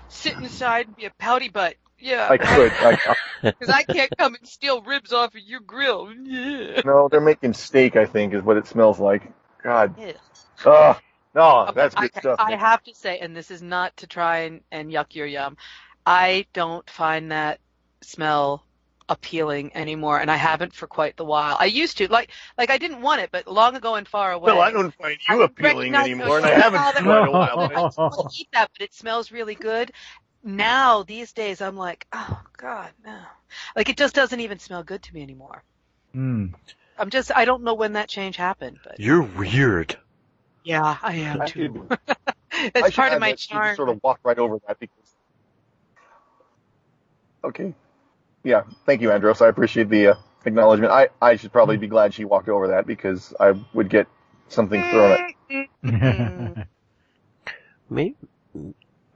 Sit 0.09 0.33
inside 0.33 0.87
and 0.87 0.95
be 0.95 1.05
a 1.05 1.11
pouty 1.11 1.49
butt. 1.49 1.75
Yeah. 1.99 2.27
I 2.29 2.37
could. 2.37 2.71
I, 2.73 3.15
Because 3.41 3.69
I 3.69 3.83
can't 3.83 4.11
come 4.17 4.33
and 4.33 4.47
steal 4.47 4.81
ribs 4.81 5.13
off 5.13 5.35
of 5.35 5.41
your 5.41 5.59
grill. 5.59 6.11
Yeah. 6.11 6.81
no, 6.83 7.07
they're 7.09 7.21
making 7.21 7.53
steak, 7.53 7.95
I 7.95 8.05
think, 8.05 8.33
is 8.33 8.41
what 8.41 8.57
it 8.57 8.65
smells 8.65 8.99
like. 8.99 9.31
God. 9.61 9.95
Yeah. 9.99 10.13
Ugh. 10.65 10.97
No, 11.35 11.59
Okay, 11.67 11.73
that's 11.75 11.93
good 11.95 12.11
I, 12.15 12.19
stuff. 12.19 12.39
I 12.39 12.55
have 12.55 12.81
to 12.83 12.95
say, 12.95 13.19
and 13.19 13.35
this 13.35 13.51
is 13.51 13.61
not 13.61 13.95
to 13.97 14.07
try 14.07 14.39
and, 14.39 14.61
and 14.71 14.89
yuck 14.89 15.13
your 15.15 15.27
yum, 15.27 15.57
I 16.05 16.45
don't 16.53 16.89
find 16.89 17.31
that 17.31 17.59
smell 18.01 18.63
appealing 19.09 19.75
anymore, 19.75 20.19
and 20.19 20.31
I 20.31 20.37
haven't 20.37 20.73
for 20.73 20.87
quite 20.87 21.17
the 21.17 21.25
while. 21.25 21.57
I 21.59 21.65
used 21.65 21.97
to, 21.97 22.07
like, 22.11 22.31
like 22.57 22.69
I 22.69 22.77
didn't 22.77 23.01
want 23.01 23.21
it, 23.21 23.29
but 23.31 23.47
long 23.47 23.75
ago 23.75 23.95
and 23.95 24.07
far 24.07 24.31
away. 24.31 24.53
well, 24.53 24.61
I 24.61 24.71
don't 24.71 24.93
find 24.95 25.17
I 25.27 25.35
you 25.35 25.41
appealing 25.43 25.93
anymore, 25.93 26.37
and 26.37 26.45
I 26.45 26.51
haven't 26.51 26.95
for 26.95 27.03
quite 27.03 27.27
a 27.27 27.31
while. 27.31 27.67
but- 27.67 27.93
I'll 28.01 28.31
eat 28.35 28.47
that, 28.53 28.71
but 28.73 28.83
it 28.83 28.93
smells 28.93 29.31
really 29.31 29.55
good. 29.55 29.91
Now, 30.45 31.01
these 31.01 31.33
days, 31.33 31.59
I'm 31.59 31.75
like, 31.75 32.05
oh 32.13 32.39
god, 32.57 32.91
no. 33.03 33.19
Like 33.75 33.89
it 33.89 33.97
just 33.97 34.13
doesn't 34.13 34.39
even 34.39 34.59
smell 34.59 34.83
good 34.83 35.01
to 35.03 35.13
me 35.13 35.23
anymore. 35.23 35.63
Mm. 36.15 36.53
I'm 36.99 37.09
just, 37.09 37.35
I 37.35 37.45
don't 37.45 37.63
know 37.63 37.73
when 37.73 37.93
that 37.93 38.07
change 38.07 38.37
happened, 38.37 38.77
but 38.83 38.99
You're 38.99 39.23
weird. 39.23 39.97
yeah, 40.63 40.97
I 41.01 41.15
am 41.15 41.41
I 41.41 41.45
too. 41.45 41.87
should- 42.07 42.15
I 42.51 42.71
it's 42.75 42.95
part 42.95 43.11
of 43.11 43.19
my 43.19 43.31
that 43.31 43.49
you 43.49 43.55
charm. 43.55 43.75
Sort 43.75 43.89
of 43.89 43.99
walk 44.03 44.19
right 44.23 44.37
over 44.37 44.59
that 44.67 44.79
because. 44.79 45.15
Okay. 47.43 47.73
Yeah. 48.43 48.63
Thank 48.85 49.01
you, 49.01 49.11
Andros. 49.11 49.41
I 49.41 49.47
appreciate 49.47 49.89
the 49.89 50.07
uh, 50.09 50.15
acknowledgement. 50.45 50.93
I, 50.93 51.09
I 51.21 51.35
should 51.35 51.51
probably 51.51 51.77
be 51.77 51.87
glad 51.87 52.13
she 52.13 52.23
walked 52.23 52.49
over 52.49 52.69
that 52.69 52.85
because 52.87 53.33
I 53.39 53.53
would 53.73 53.89
get 53.89 54.07
something 54.47 54.81
thrown 54.81 55.11
at. 55.11 55.67
Mm. 57.91 58.15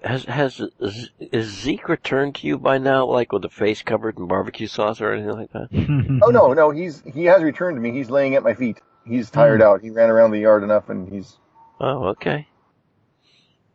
Me? 0.03 0.09
Has 0.09 0.23
has 0.25 0.61
is 0.79 1.09
is 1.19 1.47
Zeke 1.47 1.89
returned 1.89 2.35
to 2.35 2.47
you 2.47 2.57
by 2.57 2.77
now, 2.77 3.05
like 3.05 3.31
with 3.31 3.43
a 3.45 3.49
face 3.49 3.81
covered 3.81 4.17
in 4.17 4.27
barbecue 4.27 4.67
sauce 4.67 5.01
or 5.01 5.11
anything 5.13 5.31
like 5.37 5.51
that? 5.51 5.69
Oh 6.23 6.29
no, 6.31 6.53
no, 6.53 6.71
he's 6.71 7.01
he 7.13 7.25
has 7.25 7.43
returned 7.43 7.75
to 7.77 7.81
me. 7.81 7.91
He's 7.91 8.09
laying 8.09 8.35
at 8.35 8.43
my 8.43 8.53
feet. 8.53 8.79
He's 9.05 9.29
tired 9.29 9.61
out. 9.61 9.81
He 9.81 9.89
ran 9.89 10.09
around 10.09 10.31
the 10.31 10.39
yard 10.39 10.63
enough, 10.63 10.89
and 10.89 11.11
he's 11.11 11.37
Oh, 11.81 12.07
okay. 12.09 12.47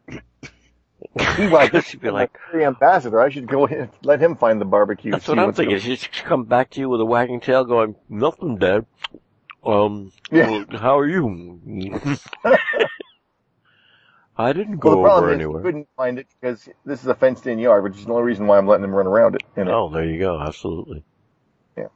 he 0.09 0.19
like 1.49 1.75
I 1.75 1.81
should 1.81 2.01
be 2.01 2.11
like, 2.11 2.37
the 2.53 2.65
ambassador. 2.65 3.21
I 3.21 3.29
should 3.31 3.47
go 3.47 3.67
in, 3.67 3.91
let 4.03 4.21
him 4.21 4.37
find 4.37 4.61
the 4.61 4.65
barbecue. 4.67 5.11
that's 5.13 5.27
see 5.27 5.33
what 5.33 5.39
I'm 5.39 5.53
thinking. 5.53 5.77
going- 5.79 5.83
She 5.83 5.97
should 5.97 6.13
come 6.25 6.45
back 6.45 6.71
to 6.71 6.81
you 6.81 6.89
with 6.89 7.01
a 7.01 7.05
wagging 7.05 7.41
tail, 7.41 7.65
going, 7.65 7.97
"Nothing, 8.09 8.57
Dad. 8.59 8.87
Um, 9.65 10.13
Yeah. 10.31 10.51
well, 10.51 10.65
how 10.79 10.99
are 10.99 11.07
you? 11.09 11.27
I 14.37 14.53
didn't 14.53 14.79
go 14.79 14.89
Well, 14.89 14.97
the 14.97 15.01
over 15.01 15.09
problem 15.09 15.31
is 15.33 15.37
he 15.39 15.43
anywhere. 15.45 15.63
couldn't 15.63 15.89
find 15.97 16.19
it 16.19 16.27
because 16.41 16.69
this 16.85 17.01
is 17.03 17.07
a 17.07 17.15
fenced-in 17.15 17.59
yard, 17.59 17.85
which 17.85 17.97
is 17.97 18.05
the 18.05 18.11
only 18.13 18.25
reason 18.25 18.47
why 18.47 18.59
I'm 18.59 18.67
letting 18.67 18.85
him 18.85 18.95
run 18.95 19.07
around 19.07 19.37
it. 19.37 19.45
You 19.57 19.65
know? 19.65 19.85
Oh, 19.85 19.89
there 19.91 20.05
you 20.05 20.19
go. 20.19 20.41
Absolutely. 20.41 21.05
Yeah. 21.77 21.87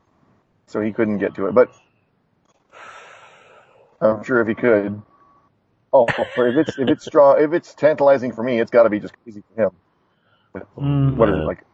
So 0.66 0.80
he 0.80 0.92
couldn't 0.92 1.18
get 1.18 1.34
to 1.34 1.46
it, 1.46 1.54
but 1.54 1.70
I'm 4.00 4.22
sure 4.22 4.40
if 4.40 4.48
he 4.48 4.54
could. 4.54 5.02
Oh, 5.92 6.06
if 6.08 6.36
it's 6.36 6.78
if 6.78 6.88
it's 6.88 7.04
strong, 7.04 7.40
if 7.42 7.52
it's 7.52 7.74
tantalizing 7.74 8.30
for 8.32 8.42
me, 8.42 8.60
it's 8.60 8.70
got 8.70 8.82
to 8.84 8.90
be 8.90 9.00
just 9.00 9.14
crazy 9.24 9.42
for 9.54 9.62
him. 9.62 9.70
Mm. 10.76 11.16
What 11.16 11.30
is 11.30 11.36
it 11.36 11.42
Uh, 11.42 11.46
like? 11.46 11.64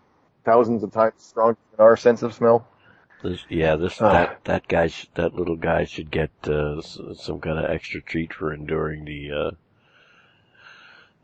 Thousands 0.45 0.83
of 0.83 0.93
times 0.93 1.15
stronger 1.19 1.57
than 1.77 1.85
our 1.85 1.97
sense 1.97 2.23
of 2.23 2.33
smell. 2.35 2.67
This, 3.23 3.45
yeah, 3.49 3.77
this 3.77 4.01
Ah. 4.01 4.13
that 4.13 4.45
that 4.45 4.69
guy, 4.69 4.87
sh- 4.89 5.09
that 5.15 5.35
little 5.35 5.57
guy, 5.57 5.85
should 5.85 6.11
get 6.11 6.31
uh, 6.47 6.81
some 6.83 7.41
kind 7.41 7.59
of 7.59 7.65
extra 7.71 8.01
treat 8.03 8.33
for 8.33 8.53
enduring 8.53 9.05
the 9.05 9.31
uh, 9.33 9.51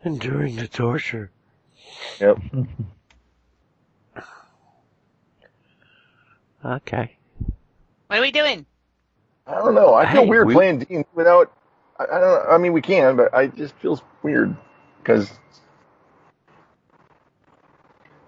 enduring 0.05 0.57
the 0.57 0.69
torture. 0.69 1.31
Yep. 2.21 2.39
Okay. 6.63 7.17
What 8.09 8.19
are 8.19 8.23
we 8.23 8.31
doing? 8.33 8.67
I 9.47 9.55
don't 9.55 9.75
know. 9.75 9.95
I 9.95 10.13
feel 10.13 10.25
Hey, 10.25 10.29
weird 10.29 10.47
we- 10.47 10.53
playing 10.55 10.81
D 10.81 11.05
without. 11.15 11.53
I, 11.99 12.05
I 12.05 12.21
don't. 12.21 12.49
I 12.51 12.59
mean, 12.59 12.73
we 12.73 12.83
can, 12.83 13.17
but 13.17 13.33
I 13.35 13.47
just 13.47 13.75
feels 13.77 14.03
weird 14.23 14.55
because. 15.03 15.31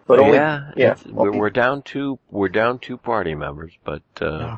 But 0.07 0.19
only, 0.19 0.37
yeah, 0.39 0.71
yeah. 0.77 0.93
it's- 0.93 1.05
we're, 1.07 1.33
we're 1.33 1.51
down 1.51 1.83
two 1.83 2.19
we're 2.31 2.49
down 2.49 2.79
two 2.79 2.97
party 2.97 3.35
members, 3.35 3.73
but 3.85 4.03
uh, 4.21 4.57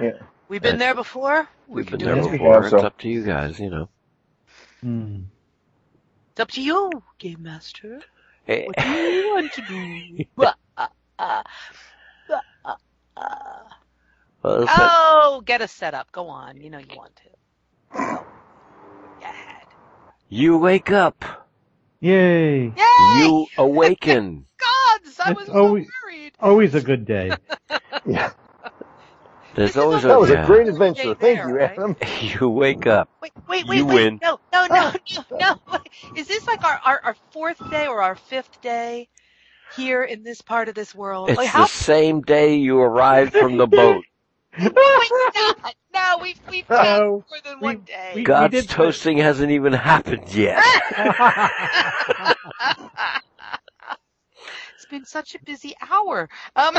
Yeah. 0.00 0.12
We've 0.48 0.62
been 0.62 0.78
there 0.78 0.94
before. 0.94 1.48
We 1.68 1.82
we've 1.82 1.90
been 1.90 2.00
there 2.00 2.16
Yes, 2.16 2.28
before. 2.28 2.62
have, 2.62 2.72
It's 2.72 2.82
up 2.82 2.98
to 3.00 3.08
you 3.08 3.24
guys, 3.24 3.58
you 3.60 3.70
know. 3.70 3.88
Mm. 4.84 5.24
It's 6.34 6.40
up 6.40 6.50
to 6.52 6.60
you, 6.62 6.90
Game 7.18 7.42
Master. 7.44 8.00
Hey, 8.44 8.66
What 8.66 8.76
do 8.76 8.88
you 8.88 9.34
want 9.34 9.52
to 9.52 9.62
do? 9.62 10.24
Bah, 10.34 10.54
bah, 10.76 10.88
uh, 11.16 11.42
uh. 13.16 13.62
well, 14.42 14.62
it's 14.62 14.66
like- 14.66 14.76
Oh, 14.80 15.42
get 15.46 15.60
us 15.62 15.70
set 15.70 15.94
up. 15.94 16.10
Go 16.10 16.26
on. 16.26 16.60
You 16.60 16.70
know 16.70 16.78
you 16.78 16.96
want 16.96 17.14
to. 17.14 17.22
Go 17.96 18.24
ahead. 19.22 19.66
you 20.28 20.58
wake 20.58 20.90
up, 20.90 21.24
Yay! 22.00 22.64
Yay! 22.64 22.72
you 23.18 23.46
awaken. 23.56 24.44
gods! 24.58 25.20
I 25.20 25.28
That's 25.34 25.38
was 25.38 25.48
always- 25.50 25.86
so 25.86 25.92
worried. 26.08 26.32
Always 26.40 26.74
a 26.74 26.80
good 26.82 27.04
day. 27.04 27.30
Yeah, 28.06 28.32
There's 29.54 29.70
This 29.70 29.76
is 29.76 29.82
always 29.82 30.04
a- 30.04 30.08
that 30.08 30.20
was 30.20 30.30
yeah. 30.30 30.42
a 30.42 30.46
great 30.46 30.66
adventure. 30.68 31.00
Stay 31.02 31.14
Thank 31.14 31.38
there, 31.38 31.48
you, 31.48 31.54
right? 31.56 31.70
Adam. 31.70 31.96
You 32.40 32.48
wake 32.48 32.86
up. 32.86 33.08
Wait, 33.22 33.32
wait, 33.48 33.66
wait, 33.66 33.76
You 33.78 33.86
wait. 33.86 33.94
win. 33.94 34.20
No, 34.22 34.40
no, 34.52 34.66
no, 34.66 34.92
no, 35.30 35.58
no. 35.70 35.78
Is 36.16 36.26
this 36.26 36.46
like 36.46 36.64
our, 36.64 36.80
our, 36.84 37.00
our 37.04 37.16
fourth 37.30 37.60
day 37.70 37.86
or 37.86 38.02
our 38.02 38.16
fifth 38.16 38.60
day 38.60 39.08
here 39.76 40.02
in 40.02 40.22
this 40.24 40.40
part 40.42 40.68
of 40.68 40.74
this 40.74 40.94
world? 40.94 41.30
It's 41.30 41.38
like 41.38 41.52
the 41.52 41.66
same 41.66 42.22
day 42.22 42.56
you 42.56 42.80
arrived 42.80 43.32
from 43.32 43.56
the 43.56 43.66
boat. 43.68 44.04
wait, 44.58 44.72
not. 44.74 45.74
No, 45.94 46.18
we've 46.20 46.40
we've 46.50 46.68
No, 46.68 46.76
had 46.76 47.00
more 47.02 47.24
than 47.44 47.60
we- 47.60 47.66
one 47.66 47.80
day. 47.82 48.12
we- 48.16 48.22
God's 48.24 48.52
did- 48.54 48.68
toasting 48.68 49.18
hasn't 49.18 49.52
even 49.52 49.72
happened 49.72 50.34
yet. 50.34 50.62
it's 54.74 54.86
been 54.90 55.04
such 55.04 55.34
a 55.34 55.38
busy 55.44 55.74
hour. 55.90 56.28
Um 56.56 56.76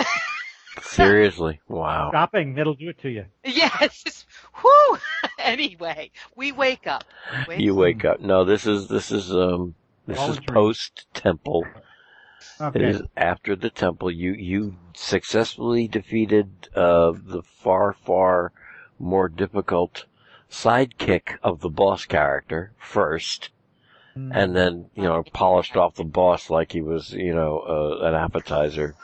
Seriously, 0.81 1.59
wow. 1.67 2.09
Shopping, 2.11 2.57
it'll 2.57 2.73
do 2.75 2.89
it 2.89 2.99
to 3.01 3.09
you. 3.09 3.25
yes. 3.43 4.03
It's, 4.05 4.25
whew. 4.61 4.97
anyway, 5.39 6.11
we 6.35 6.51
wake 6.51 6.87
up. 6.87 7.03
Wake 7.47 7.59
You 7.59 7.75
wake 7.75 8.05
up. 8.05 8.19
No, 8.19 8.43
this 8.45 8.65
is 8.65 8.87
this 8.87 9.11
is 9.11 9.31
um 9.31 9.75
this 10.07 10.19
All 10.19 10.31
is 10.31 10.39
post 10.39 11.07
temple. 11.13 11.65
Okay. 12.61 12.83
is 12.89 13.01
after 13.17 13.55
the 13.55 13.69
temple. 13.69 14.11
You 14.11 14.33
you 14.33 14.75
successfully 14.93 15.87
defeated 15.87 16.69
uh 16.75 17.11
the 17.11 17.41
far 17.43 17.93
far 17.93 18.51
more 18.99 19.27
difficult 19.29 20.05
sidekick 20.49 21.37
of 21.43 21.61
the 21.61 21.69
boss 21.69 22.05
character 22.05 22.71
first, 22.77 23.49
Mm. 24.17 24.31
and 24.33 24.55
then 24.55 24.89
you 24.95 25.03
know 25.03 25.23
polished 25.33 25.75
off 25.75 25.95
the 25.95 26.05
boss 26.05 26.49
like 26.49 26.71
he 26.71 26.81
was 26.81 27.11
you 27.11 27.35
know 27.35 27.59
uh, 27.59 28.05
an 28.07 28.13
appetizer. 28.15 28.95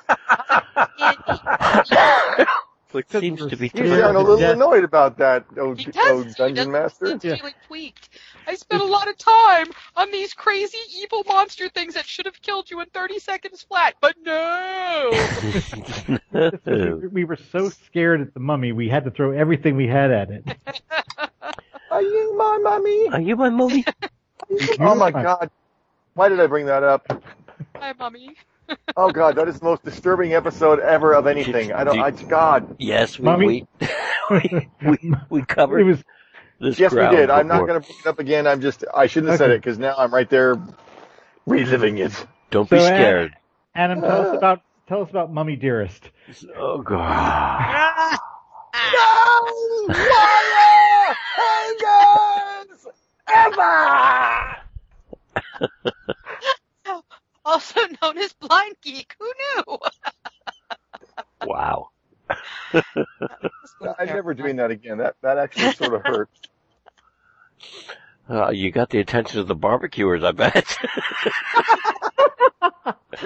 Which 2.91 3.07
Because 3.07 3.21
seems 3.21 3.45
to 3.47 3.55
be 3.55 3.69
scared 3.69 3.87
You 3.87 3.97
sound 3.97 4.17
a 4.17 4.19
little 4.21 4.39
Yeah. 4.39 4.51
annoyed 4.51 4.83
about 4.83 5.17
that, 5.17 5.45
oh, 5.57 5.75
He 5.77 5.85
oh 5.85 6.23
does. 6.23 6.35
He 6.35 6.43
dungeon 6.43 6.53
doesn't 6.53 6.73
master. 6.73 7.05
seem 7.05 7.19
Yeah. 7.23 7.35
feeling 7.37 7.53
tweaked. 7.67 8.09
I 8.47 8.55
spent 8.55 8.81
a 8.81 8.85
lot 8.85 9.07
of 9.07 9.17
time 9.17 9.67
on 9.95 10.11
these 10.11 10.33
crazy 10.33 10.77
evil 10.97 11.23
monster 11.25 11.69
things 11.69 11.93
that 11.93 12.05
should 12.05 12.25
have 12.25 12.41
killed 12.41 12.69
you 12.69 12.81
in 12.81 12.87
30 12.89 13.19
seconds 13.19 13.63
flat, 13.63 13.95
but 14.01 14.15
no. 14.23 15.29
we, 16.65 17.07
we 17.11 17.23
were 17.23 17.37
so 17.37 17.69
scared 17.69 18.21
at 18.21 18.33
the 18.33 18.39
mummy, 18.39 18.71
we 18.71 18.89
had 18.89 19.05
to 19.05 19.11
throw 19.11 19.31
everything 19.31 19.75
we 19.77 19.87
had 19.87 20.11
at 20.11 20.29
it. 20.31 20.43
Are 21.91 22.01
you 22.01 22.37
my 22.37 22.59
mummy? 22.63 23.09
Are 23.09 23.21
you 23.21 23.35
my 23.35 23.49
mummy? 23.49 23.85
Oh 24.79 24.95
my 24.95 25.11
god. 25.11 25.49
Why 26.13 26.27
did 26.27 26.39
I 26.41 26.47
bring 26.47 26.65
that 26.65 26.83
up? 26.83 27.05
Hi, 27.79 27.93
mommy. 27.97 28.35
Oh 28.95 29.11
god, 29.11 29.35
that 29.35 29.47
is 29.47 29.59
the 29.59 29.65
most 29.65 29.83
disturbing 29.83 30.33
episode 30.33 30.79
ever 30.79 31.13
of 31.13 31.27
anything. 31.27 31.71
I 31.73 31.83
don't, 31.83 31.99
I, 31.99 32.11
God. 32.11 32.75
Yes, 32.79 33.17
we 33.19 33.25
Mommy? 33.25 33.67
we, 33.79 33.89
we 34.31 34.69
we 34.85 35.13
we 35.29 35.41
covered 35.43 35.79
It 35.79 35.83
was 35.83 36.03
this. 36.59 36.79
Yes, 36.79 36.91
we 36.91 36.97
ground 36.97 37.17
did. 37.17 37.29
I'm 37.29 37.47
not 37.47 37.67
going 37.67 37.81
to 37.81 37.87
bring 37.87 37.99
it 37.99 38.07
up 38.07 38.19
again. 38.19 38.47
I'm 38.47 38.61
just, 38.61 38.83
I 38.95 39.07
shouldn't 39.07 39.31
have 39.31 39.39
said 39.39 39.49
it 39.51 39.61
because 39.61 39.77
now 39.77 39.95
I'm 39.97 40.13
right 40.13 40.29
there 40.29 40.55
reliving 41.45 41.97
it. 41.97 42.13
Don't 42.51 42.69
So, 42.69 42.75
be 42.77 42.81
scared. 42.81 43.33
Adam. 43.75 44.01
Tell 44.01 44.21
us 44.29 44.37
about 44.37 44.61
tell 44.87 45.01
us 45.01 45.09
about 45.09 45.33
Mummy 45.33 45.55
Dearest. 45.55 46.09
oh 46.57 46.81
god. 46.81 46.99
Ah! 46.99 48.19
No! 48.93 49.93
Liar! 49.93 51.15
Hangers! 51.35 52.87
Ever! 53.27 54.57
Also 57.51 57.81
known 58.01 58.17
as 58.17 58.31
Blind 58.33 58.75
Geek. 58.81 59.15
Who 59.19 59.31
knew? 59.67 59.77
Wow. 61.45 61.89
I'm 62.73 64.07
never 64.07 64.33
doing 64.33 64.55
that 64.55 64.71
again. 64.71 64.99
That, 64.99 65.15
that 65.21 65.37
actually 65.37 65.73
sort 65.73 65.93
of 65.93 66.01
hurts. 66.05 66.39
Uh, 68.29 68.51
you 68.51 68.71
got 68.71 68.89
the 68.89 68.99
attention 68.99 69.41
of 69.41 69.47
the 69.47 69.55
barbecuers, 69.55 70.23
I 70.23 70.31
bet. 70.31 70.77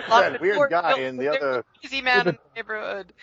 That 0.09 0.41
weird 0.41 0.69
guy 0.69 0.99
in 0.99 1.17
the 1.17 1.29
other, 1.29 1.65
Easy 1.83 2.01
man 2.01 2.27
in 2.27 2.35
the 2.35 2.39
neighborhood. 2.55 3.13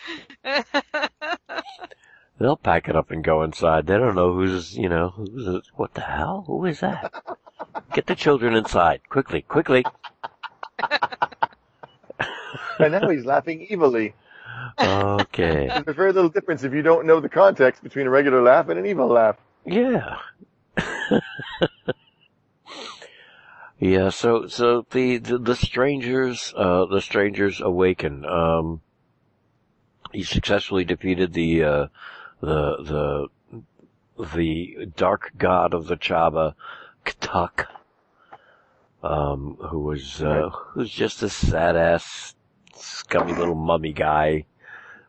They'll 2.39 2.55
pack 2.57 2.87
it 2.87 2.95
up 2.95 3.11
and 3.11 3.23
go 3.23 3.43
inside. 3.43 3.85
They 3.85 3.97
don't 3.97 4.15
know 4.15 4.33
who's, 4.33 4.75
you 4.75 4.89
know, 4.89 5.09
who's, 5.09 5.61
what 5.75 5.93
the 5.93 6.01
hell? 6.01 6.45
Who 6.47 6.65
is 6.65 6.79
that? 6.79 7.13
Get 7.93 8.07
the 8.07 8.15
children 8.15 8.55
inside. 8.55 9.01
Quickly, 9.09 9.41
quickly. 9.41 9.83
And 12.79 12.91
now 12.91 13.09
he's 13.09 13.25
laughing 13.25 13.67
evilly. 13.69 14.13
Okay. 14.79 15.67
There's 15.85 15.95
very 15.95 16.13
little 16.13 16.29
difference 16.29 16.63
if 16.63 16.73
you 16.73 16.81
don't 16.81 17.05
know 17.05 17.19
the 17.19 17.29
context 17.29 17.83
between 17.83 18.07
a 18.07 18.09
regular 18.09 18.41
laugh 18.41 18.69
and 18.69 18.79
an 18.79 18.85
evil 18.85 19.07
laugh. 19.07 19.37
Yeah. 19.65 20.17
yeah, 23.79 24.09
so, 24.09 24.47
so 24.47 24.85
the, 24.91 25.17
the, 25.17 25.37
the 25.37 25.55
strangers, 25.55 26.53
uh, 26.55 26.85
the 26.85 27.01
strangers 27.01 27.61
awaken. 27.61 28.25
Um, 28.25 28.81
he 30.11 30.23
successfully 30.23 30.83
defeated 30.83 31.33
the, 31.33 31.63
uh, 31.63 31.87
the, 32.41 33.29
the, 34.17 34.25
the 34.35 34.87
dark 34.95 35.31
god 35.37 35.73
of 35.73 35.87
the 35.87 35.97
Chaba, 35.97 36.53
K'tak, 37.05 37.67
um, 39.03 39.57
who 39.69 39.79
was, 39.79 40.21
uh, 40.21 40.49
who's 40.49 40.89
just 40.89 41.21
a 41.21 41.29
sad 41.29 41.75
ass, 41.75 42.35
scummy 42.75 43.33
little 43.33 43.55
mummy 43.55 43.93
guy, 43.93 44.45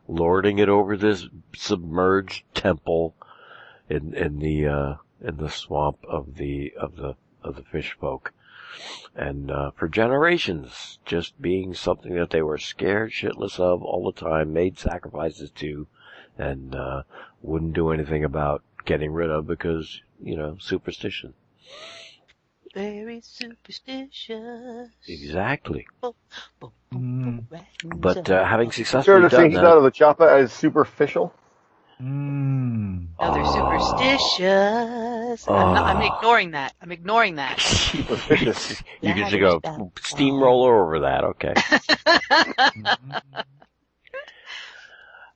lording 0.07 0.59
it 0.59 0.69
over 0.69 0.95
this 0.97 1.27
submerged 1.55 2.43
temple 2.53 3.15
in 3.89 4.13
in 4.13 4.39
the 4.39 4.67
uh 4.67 4.95
in 5.21 5.37
the 5.37 5.49
swamp 5.49 5.97
of 6.07 6.35
the 6.35 6.73
of 6.79 6.95
the 6.95 7.15
of 7.43 7.55
the 7.55 7.63
fish 7.63 7.95
folk. 7.99 8.33
And 9.15 9.49
uh 9.49 9.71
for 9.71 9.87
generations 9.87 10.99
just 11.05 11.41
being 11.41 11.73
something 11.73 12.15
that 12.15 12.31
they 12.31 12.41
were 12.41 12.57
scared 12.57 13.11
shitless 13.11 13.59
of 13.59 13.83
all 13.83 14.05
the 14.05 14.19
time 14.19 14.53
made 14.53 14.77
sacrifices 14.77 15.51
to 15.51 15.87
and 16.37 16.75
uh 16.75 17.03
wouldn't 17.41 17.73
do 17.73 17.91
anything 17.91 18.23
about 18.23 18.63
getting 18.85 19.11
rid 19.11 19.29
of 19.29 19.47
because 19.47 20.01
you 20.21 20.35
know 20.35 20.57
superstition 20.59 21.33
Very 22.75 23.21
superstitious. 23.21 24.89
exactly 25.07 25.87
Mm. 26.93 27.45
but 27.83 28.29
uh 28.29 28.45
having 28.45 28.69
Fair 28.69 28.85
successfully 28.85 29.21
to 29.21 29.29
say 29.29 29.37
done 29.37 29.45
he's 29.49 29.55
that 29.57 29.65
out 29.65 29.77
of 29.77 29.83
the 29.83 29.91
Chaba 29.91 30.27
as 30.41 30.51
superficial. 30.53 31.33
Mm. 32.01 33.07
No, 33.21 33.33
they're 33.33 33.43
Oh. 33.45 33.45
superstitious. 33.45 35.47
I'm, 35.47 35.73
not, 35.73 35.87
I'm 35.87 36.01
Oh. 36.01 36.03
ignoring 36.15 36.51
that. 36.51 36.73
I'm 36.81 36.91
ignoring 36.91 37.35
that. 37.35 37.59
Superstitious. 37.61 38.83
you 39.01 39.13
get 39.13 39.29
to 39.31 39.39
go 39.39 39.61
steamroller 40.01 40.83
over 40.83 40.99
that 40.99 41.23
okay 41.23 41.53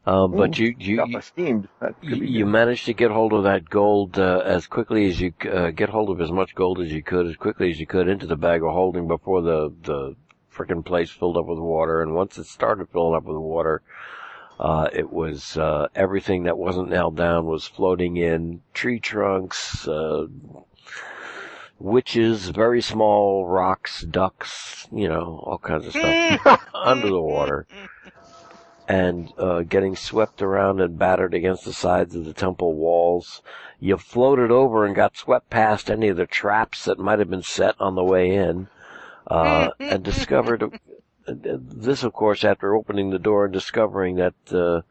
um 0.10 0.32
but 0.32 0.58
you 0.58 0.68
you, 0.68 0.76
you 0.80 0.98
Choppa 0.98 1.24
steamed. 1.24 1.68
That 1.80 2.00
could 2.02 2.18
You, 2.18 2.26
you 2.40 2.46
managed 2.46 2.86
to 2.86 2.94
get 2.94 3.12
hold 3.12 3.34
of 3.34 3.44
that 3.44 3.70
gold 3.70 4.18
uh, 4.18 4.42
as 4.46 4.68
quickly 4.68 5.08
as 5.08 5.20
you 5.22 5.34
uh, 5.52 5.72
get 5.72 5.90
hold 5.90 6.10
of 6.10 6.22
as 6.22 6.32
much 6.32 6.56
gold 6.56 6.80
as 6.80 6.92
you 6.92 7.04
could, 7.04 7.28
as 7.28 7.36
quickly 7.36 7.70
as 7.72 7.80
you 7.80 7.86
could 7.86 8.08
into 8.08 8.28
the 8.28 8.36
bag 8.36 8.64
of 8.64 8.72
holding 8.72 9.08
before 9.08 9.42
the 9.42 9.74
the 9.84 10.16
frickin' 10.60 10.84
place 10.84 11.10
filled 11.10 11.38
up 11.38 11.46
with 11.46 11.60
water. 11.60 12.02
And 12.02 12.14
once 12.14 12.38
it 12.38 12.46
started 12.46 12.90
filling 12.90 13.16
up 13.16 13.24
with 13.24 13.38
water, 13.38 13.82
uh, 14.60 14.90
it 14.92 15.10
was, 15.10 15.58
uh, 15.58 15.88
everything 15.96 16.44
that 16.44 16.58
wasn't 16.58 16.90
nailed 16.90 17.16
down 17.16 17.46
was 17.46 17.66
floating 17.66 18.18
in. 18.18 18.62
Tree 18.74 19.00
trunks, 19.00 19.88
uh, 19.88 20.28
witches, 21.80 22.50
very 22.50 22.82
small 22.82 23.48
rocks, 23.48 24.02
ducks, 24.02 24.88
you 24.92 25.08
know, 25.08 25.42
all 25.46 25.60
kinds 25.60 25.86
of 25.86 25.94
stuff 25.94 26.66
under 26.74 27.08
the 27.08 27.22
water. 27.22 27.66
And, 28.90 29.32
uh, 29.38 29.62
getting 29.62 29.96
swept 29.96 30.42
around 30.42 30.82
and 30.82 30.98
battered 30.98 31.36
against 31.36 31.64
the 31.64 31.74
sides 31.74 32.16
of 32.16 32.26
the 32.26 32.34
temple 32.34 32.74
walls. 32.74 33.44
You 33.80 33.98
floated 33.98 34.50
over 34.50 34.84
and 34.84 34.96
got 34.96 35.16
swept 35.16 35.52
past 35.52 35.92
any 35.92 36.08
of 36.08 36.18
the 36.18 36.26
traps 36.26 36.86
that 36.86 37.00
might 37.00 37.20
have 37.20 37.30
been 37.30 37.44
set 37.44 37.76
on 37.80 37.94
the 37.94 38.04
way 38.04 38.32
in. 38.32 38.68
Uh, 39.28 39.70
and 39.80 40.04
discovered 40.04 40.80
this, 41.28 42.04
of 42.04 42.14
course, 42.14 42.44
after 42.44 42.76
opening 42.76 43.12
the 43.12 43.20
door 43.20 43.46
and 43.46 43.54
discovering 43.54 44.16
that 44.16 44.34
uh, 44.52 44.82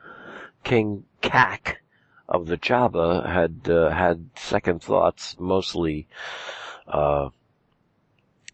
King 0.63 1.05
Kak 1.21 1.81
of 2.29 2.47
the 2.47 2.59
Chaba 2.59 3.27
had 3.27 3.69
uh, 3.69 3.91
had 3.91 4.31
second 4.37 4.83
thoughts, 4.83 5.37
mostly 5.39 6.07
uh, 6.87 7.31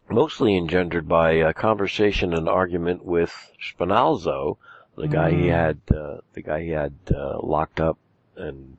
mostly 0.08 0.56
engendered 0.56 1.08
by 1.08 1.32
a 1.32 1.52
conversation 1.52 2.32
and 2.32 2.48
argument 2.48 3.04
with 3.04 3.52
Spinalzo, 3.60 4.58
the 4.96 5.08
guy 5.08 5.30
he 5.30 5.48
had 5.48 5.80
uh, 5.94 6.18
the 6.32 6.42
guy 6.42 6.62
he 6.62 6.70
had 6.70 6.94
uh, 7.14 7.38
locked 7.42 7.80
up 7.80 7.98
and 8.36 8.76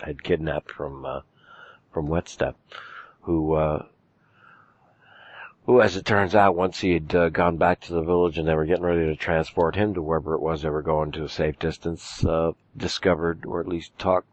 had 0.00 0.22
kidnapped 0.22 0.70
from 0.70 1.04
uh, 1.04 1.20
from 1.92 2.08
Whetstep, 2.08 2.56
who 3.22 3.54
uh, 3.54 3.86
who, 5.68 5.82
as 5.82 5.96
it 5.96 6.06
turns 6.06 6.34
out, 6.34 6.56
once 6.56 6.80
he 6.80 6.94
had 6.94 7.14
uh, 7.14 7.28
gone 7.28 7.58
back 7.58 7.78
to 7.80 7.92
the 7.92 8.00
village 8.00 8.38
and 8.38 8.48
they 8.48 8.54
were 8.54 8.64
getting 8.64 8.84
ready 8.84 9.04
to 9.04 9.14
transport 9.14 9.76
him 9.76 9.92
to 9.92 10.00
wherever 10.00 10.32
it 10.32 10.40
was 10.40 10.62
they 10.62 10.70
were 10.70 10.80
going 10.80 11.12
to 11.12 11.24
a 11.24 11.28
safe 11.28 11.58
distance, 11.58 12.24
uh, 12.24 12.52
discovered, 12.74 13.44
or 13.44 13.60
at 13.60 13.68
least 13.68 13.98
talked, 13.98 14.28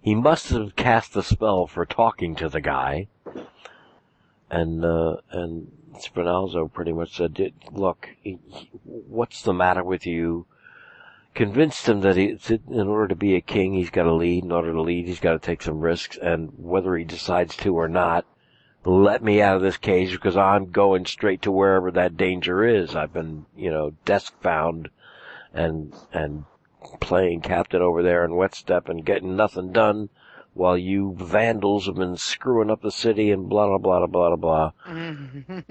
he 0.00 0.14
must 0.14 0.50
have 0.50 0.76
cast 0.76 1.16
a 1.16 1.22
spell 1.24 1.66
for 1.66 1.84
talking 1.84 2.36
to 2.36 2.48
the 2.48 2.60
guy. 2.60 3.08
And, 4.48 4.84
uh, 4.84 5.16
and 5.32 5.72
Spinalzo 5.96 6.72
pretty 6.72 6.92
much 6.92 7.16
said, 7.16 7.52
look, 7.72 8.10
he, 8.22 8.34
what's 8.84 9.42
the 9.42 9.52
matter 9.52 9.82
with 9.82 10.06
you? 10.06 10.46
Convinced 11.38 11.88
him 11.88 12.00
that 12.00 12.16
he, 12.16 12.36
in 12.68 12.88
order 12.88 13.06
to 13.06 13.14
be 13.14 13.36
a 13.36 13.40
king, 13.40 13.72
he's 13.72 13.90
got 13.90 14.02
to 14.02 14.12
lead. 14.12 14.42
In 14.42 14.50
order 14.50 14.72
to 14.72 14.82
lead, 14.82 15.06
he's 15.06 15.20
got 15.20 15.34
to 15.34 15.38
take 15.38 15.62
some 15.62 15.78
risks, 15.78 16.18
and 16.20 16.50
whether 16.56 16.96
he 16.96 17.04
decides 17.04 17.56
to 17.58 17.78
or 17.78 17.88
not, 17.88 18.26
let 18.84 19.22
me 19.22 19.40
out 19.40 19.54
of 19.54 19.62
this 19.62 19.76
cage 19.76 20.10
because 20.10 20.36
I'm 20.36 20.72
going 20.72 21.06
straight 21.06 21.40
to 21.42 21.52
wherever 21.52 21.92
that 21.92 22.16
danger 22.16 22.64
is. 22.64 22.96
I've 22.96 23.12
been, 23.12 23.46
you 23.56 23.70
know, 23.70 23.92
desk 24.04 24.34
bound 24.42 24.88
and, 25.54 25.94
and 26.12 26.44
playing 26.98 27.42
captain 27.42 27.82
over 27.82 28.02
there 28.02 28.24
in 28.24 28.34
Whetstep 28.34 28.88
and 28.88 29.06
getting 29.06 29.36
nothing 29.36 29.70
done 29.70 30.08
while 30.54 30.76
you 30.76 31.14
vandals 31.16 31.86
have 31.86 31.94
been 31.94 32.16
screwing 32.16 32.68
up 32.68 32.82
the 32.82 32.90
city 32.90 33.30
and 33.30 33.48
blah, 33.48 33.68
blah, 33.68 33.78
blah, 33.78 34.06
blah, 34.08 34.34
blah, 34.34 34.36
blah. 34.36 34.72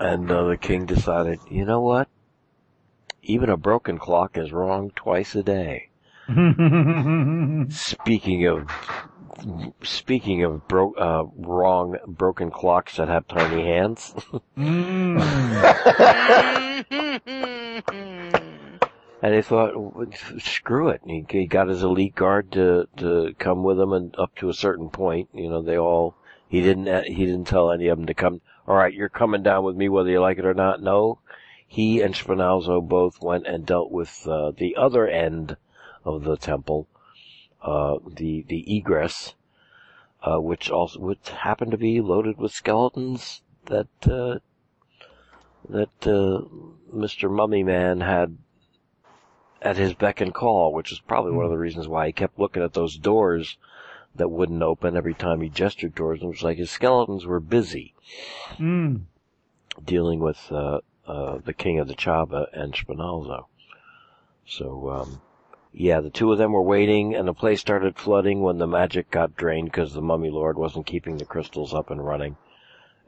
and 0.00 0.30
uh, 0.30 0.44
the 0.44 0.58
king 0.60 0.84
decided, 0.84 1.38
you 1.50 1.64
know 1.64 1.80
what? 1.80 2.08
Even 3.26 3.48
a 3.48 3.56
broken 3.56 3.98
clock 3.98 4.36
is 4.36 4.52
wrong 4.52 4.92
twice 4.94 5.34
a 5.34 5.42
day. 5.42 5.88
Speaking 7.70 8.46
of 8.46 8.68
speaking 9.82 10.44
of 10.44 10.68
bro- 10.68 10.94
uh, 10.94 11.24
wrong 11.36 11.96
broken 12.06 12.50
clocks 12.50 12.96
that 12.96 13.08
have 13.08 13.26
tiny 13.26 13.62
hands. 13.62 14.14
Mm. 14.56 15.20
and 19.22 19.34
he 19.34 19.42
thought, 19.42 19.72
screw 20.38 20.90
it. 20.90 21.00
He, 21.06 21.24
he 21.28 21.46
got 21.46 21.68
his 21.68 21.82
elite 21.82 22.14
guard 22.14 22.52
to 22.52 22.88
to 22.98 23.34
come 23.38 23.62
with 23.62 23.80
him, 23.80 23.92
and 23.92 24.14
up 24.18 24.34
to 24.36 24.50
a 24.50 24.54
certain 24.54 24.90
point, 24.90 25.30
you 25.32 25.48
know, 25.48 25.62
they 25.62 25.78
all. 25.78 26.14
He 26.48 26.60
didn't. 26.60 27.06
He 27.06 27.24
didn't 27.24 27.46
tell 27.46 27.72
any 27.72 27.88
of 27.88 27.98
them 27.98 28.06
to 28.06 28.14
come. 28.14 28.40
All 28.68 28.76
right, 28.76 28.92
you're 28.92 29.08
coming 29.08 29.42
down 29.42 29.64
with 29.64 29.76
me, 29.76 29.88
whether 29.88 30.10
you 30.10 30.20
like 30.20 30.38
it 30.38 30.46
or 30.46 30.54
not. 30.54 30.82
No, 30.82 31.18
he 31.74 32.00
and 32.02 32.14
Spinalzo 32.14 32.80
both 32.80 33.20
went 33.20 33.48
and 33.48 33.66
dealt 33.66 33.90
with 33.90 34.28
uh, 34.28 34.52
the 34.52 34.76
other 34.76 35.08
end 35.08 35.56
of 36.04 36.22
the 36.22 36.36
temple, 36.36 36.86
uh, 37.60 37.96
the 38.06 38.44
the 38.46 38.76
egress, 38.76 39.34
uh, 40.22 40.40
which 40.40 40.70
also 40.70 41.00
which 41.00 41.28
happened 41.30 41.72
to 41.72 41.76
be 41.76 42.00
loaded 42.00 42.38
with 42.38 42.52
skeletons 42.52 43.42
that 43.66 43.88
uh, 44.04 44.38
that 45.68 46.06
uh, 46.06 46.46
Mr. 46.94 47.28
Mummy 47.28 47.64
Man 47.64 48.02
had 48.02 48.38
at 49.60 49.76
his 49.76 49.94
beck 49.94 50.20
and 50.20 50.32
call, 50.32 50.72
which 50.72 50.92
is 50.92 51.00
probably 51.00 51.32
one 51.32 51.44
of 51.44 51.50
the 51.50 51.58
reasons 51.58 51.88
why 51.88 52.06
he 52.06 52.12
kept 52.12 52.38
looking 52.38 52.62
at 52.62 52.74
those 52.74 52.96
doors 52.96 53.56
that 54.14 54.30
wouldn't 54.30 54.62
open 54.62 54.96
every 54.96 55.14
time 55.14 55.40
he 55.40 55.48
gestured 55.48 55.96
towards 55.96 56.20
them. 56.20 56.28
It 56.28 56.34
was 56.34 56.42
like 56.44 56.58
his 56.58 56.70
skeletons 56.70 57.26
were 57.26 57.40
busy 57.40 57.94
Mm. 58.60 59.06
dealing 59.84 60.20
with 60.20 60.52
uh, 61.06 61.38
the 61.44 61.52
King 61.52 61.78
of 61.78 61.88
the 61.88 61.94
Chaba 61.94 62.46
and 62.52 62.74
Spinalzo. 62.74 63.46
So, 64.46 64.90
um, 64.90 65.20
yeah, 65.72 66.00
the 66.00 66.10
two 66.10 66.30
of 66.32 66.38
them 66.38 66.52
were 66.52 66.62
waiting, 66.62 67.14
and 67.14 67.26
the 67.26 67.34
place 67.34 67.60
started 67.60 67.98
flooding 67.98 68.42
when 68.42 68.58
the 68.58 68.66
magic 68.66 69.10
got 69.10 69.36
drained 69.36 69.68
because 69.68 69.92
the 69.92 70.02
Mummy 70.02 70.30
Lord 70.30 70.56
wasn't 70.56 70.86
keeping 70.86 71.16
the 71.18 71.24
crystals 71.24 71.74
up 71.74 71.90
and 71.90 72.04
running, 72.04 72.36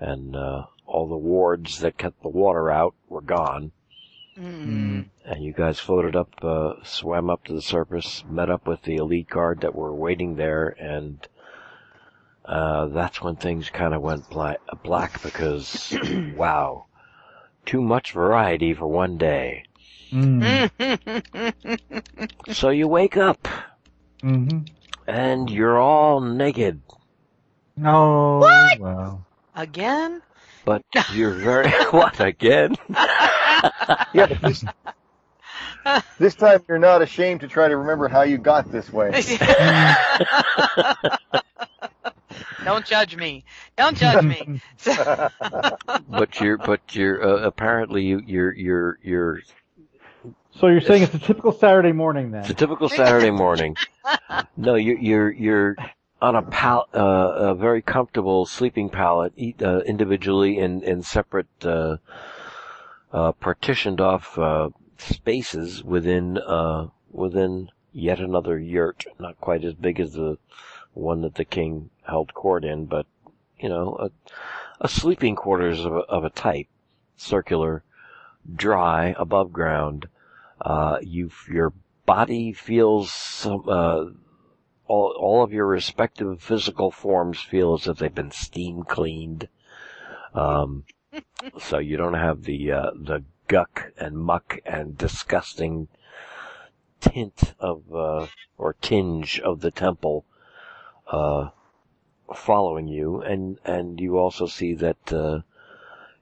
and 0.01 0.35
uh, 0.35 0.65
all 0.87 1.09
the 1.09 1.17
wards 1.17 1.81
that 1.81 1.99
kept 1.99 2.23
the 2.23 2.29
water 2.29 2.71
out 2.71 2.95
were 3.09 3.21
gone. 3.21 3.73
Mm. 4.39 5.07
And 5.25 5.45
you 5.45 5.53
guys 5.53 5.79
floated 5.79 6.15
up, 6.15 6.33
uh, 6.43 6.75
swam 6.83 7.31
up 7.31 7.45
to 7.45 7.55
the 7.55 7.63
surface, 7.63 8.25
met 8.29 8.51
up 8.51 8.67
with 8.67 8.83
the 8.83 8.97
elite 8.97 9.29
guard 9.29 9.61
that 9.61 9.75
were 9.75 9.95
waiting 9.95 10.37
there, 10.37 10.69
and 10.69 11.27
uh, 12.45 12.87
that's 12.87 13.23
when 13.23 13.37
things 13.37 13.71
kind 13.71 13.95
of 13.95 14.03
went 14.03 14.29
black, 14.29 14.59
black 14.83 15.23
because, 15.23 15.97
wow, 16.37 16.87
too 17.67 17.83
much 17.83 18.13
variety 18.13 18.73
for 18.75 18.87
one 18.87 19.19
day. 19.19 19.65
Mm. 20.13 20.71
So 22.53 22.71
you 22.71 22.89
wake 22.89 23.17
up, 23.17 23.47
hmm 24.23 24.61
and 25.07 25.51
you're 25.51 25.79
all 25.79 26.21
naked, 26.21 26.81
No. 27.77 28.39
What? 28.39 28.81
well. 28.81 29.27
Again? 29.55 30.23
but 30.65 30.83
you're 31.15 31.31
very, 31.33 31.71
what 31.91 32.21
again? 32.21 32.77
Yeah, 34.15 34.27
but 34.27 34.41
this, 34.43 34.65
this 36.19 36.35
time 36.35 36.63
you're 36.69 36.79
not 36.79 37.03
ashamed 37.03 37.41
to 37.41 37.49
try 37.49 37.69
to 37.69 37.77
remember 37.77 38.09
how 38.09 38.23
you 38.23 38.39
got 38.39 38.71
this 38.71 38.93
way. 38.93 39.11
Don't 42.65 42.85
judge 42.85 43.17
me. 43.17 43.45
Don't 43.77 43.97
judge 43.97 44.25
me. 44.25 44.61
but 46.09 46.41
you're, 46.41 46.59
but 46.59 46.81
you're, 46.95 47.23
uh, 47.23 47.43
apparently 47.43 48.05
you, 48.05 48.23
you're, 48.27 48.53
you're, 48.55 48.99
you're 49.03 49.41
So 50.53 50.69
you're 50.69 50.81
saying 50.81 51.03
it's 51.03 51.15
a 51.15 51.19
typical 51.19 51.53
Saturday 51.53 51.93
morning 51.93 52.31
then? 52.31 52.43
It's 52.43 52.51
a 52.51 52.55
typical 52.55 52.89
Saturday 52.89 53.31
morning. 53.31 53.77
No, 54.57 54.75
you're 54.77 54.99
you're 54.99 55.31
you're 55.31 55.77
on 56.23 56.35
a 56.35 56.43
pal 56.43 56.89
uh, 56.95 56.99
a 57.51 57.55
very 57.55 57.83
comfortable 57.83 58.47
sleeping 58.47 58.89
pallet, 58.89 59.33
eat, 59.37 59.63
uh, 59.63 59.81
individually 59.81 60.59
in 60.59 60.83
in 60.83 61.03
separate 61.03 61.47
uh, 61.65 61.99
uh, 63.13 63.33
partitioned 63.33 64.01
off 64.01 64.39
uh, 64.39 64.71
spaces 64.99 65.85
within 65.85 66.39
uh, 66.39 66.89
within 67.11 67.71
yet 67.93 68.19
another 68.19 68.59
yurt, 68.59 69.05
not 69.19 69.41
quite 69.41 69.65
as 69.65 69.75
big 69.75 70.01
as 70.01 70.15
the 70.15 70.39
one 70.95 71.21
that 71.21 71.35
the 71.35 71.45
king 71.45 71.91
held 72.07 72.35
court 72.35 72.65
in, 72.65 72.87
but 72.87 73.07
you 73.59 73.69
know 73.69 73.97
a, 74.01 74.11
a 74.81 74.89
sleeping 74.89 75.37
quarters 75.37 75.85
of 75.85 75.93
a, 75.93 76.01
of 76.01 76.25
a 76.25 76.31
type, 76.31 76.69
circular, 77.17 77.83
dry, 78.55 79.15
above 79.19 79.53
ground. 79.53 80.09
Uh, 80.61 80.99
you 81.03 81.31
your 81.51 81.73
body 82.07 82.53
feels 82.53 83.13
some, 83.13 83.65
uh, 83.69 84.05
all, 84.87 85.15
all 85.19 85.43
of 85.43 85.53
your 85.53 85.67
respective 85.67 86.41
physical 86.41 86.91
forms 86.91 87.41
feel 87.41 87.75
as 87.75 87.87
if 87.87 87.99
they've 87.99 88.15
been 88.15 88.31
steam 88.31 88.85
cleaned. 88.85 89.49
Um, 90.33 90.85
so 91.59 91.79
you 91.79 91.97
don't 91.97 92.15
have 92.15 92.45
the, 92.45 92.73
uh, 92.73 92.91
the 92.95 93.25
guck 93.49 93.93
and 93.99 94.17
muck 94.17 94.61
and 94.65 94.97
disgusting 94.97 95.89
tint 97.01 97.55
of, 97.59 97.83
uh, 97.93 98.27
or 98.57 98.75
tinge 98.81 99.41
of 99.41 99.61
the 99.61 99.71
temple, 99.71 100.25
uh, 101.09 101.51
following 102.35 102.89
you. 102.89 103.21
And, 103.21 103.59
and 103.65 104.01
you 104.01 104.19
also 104.19 104.47
see 104.47 104.75
that, 104.75 105.13
uh, 105.13 105.41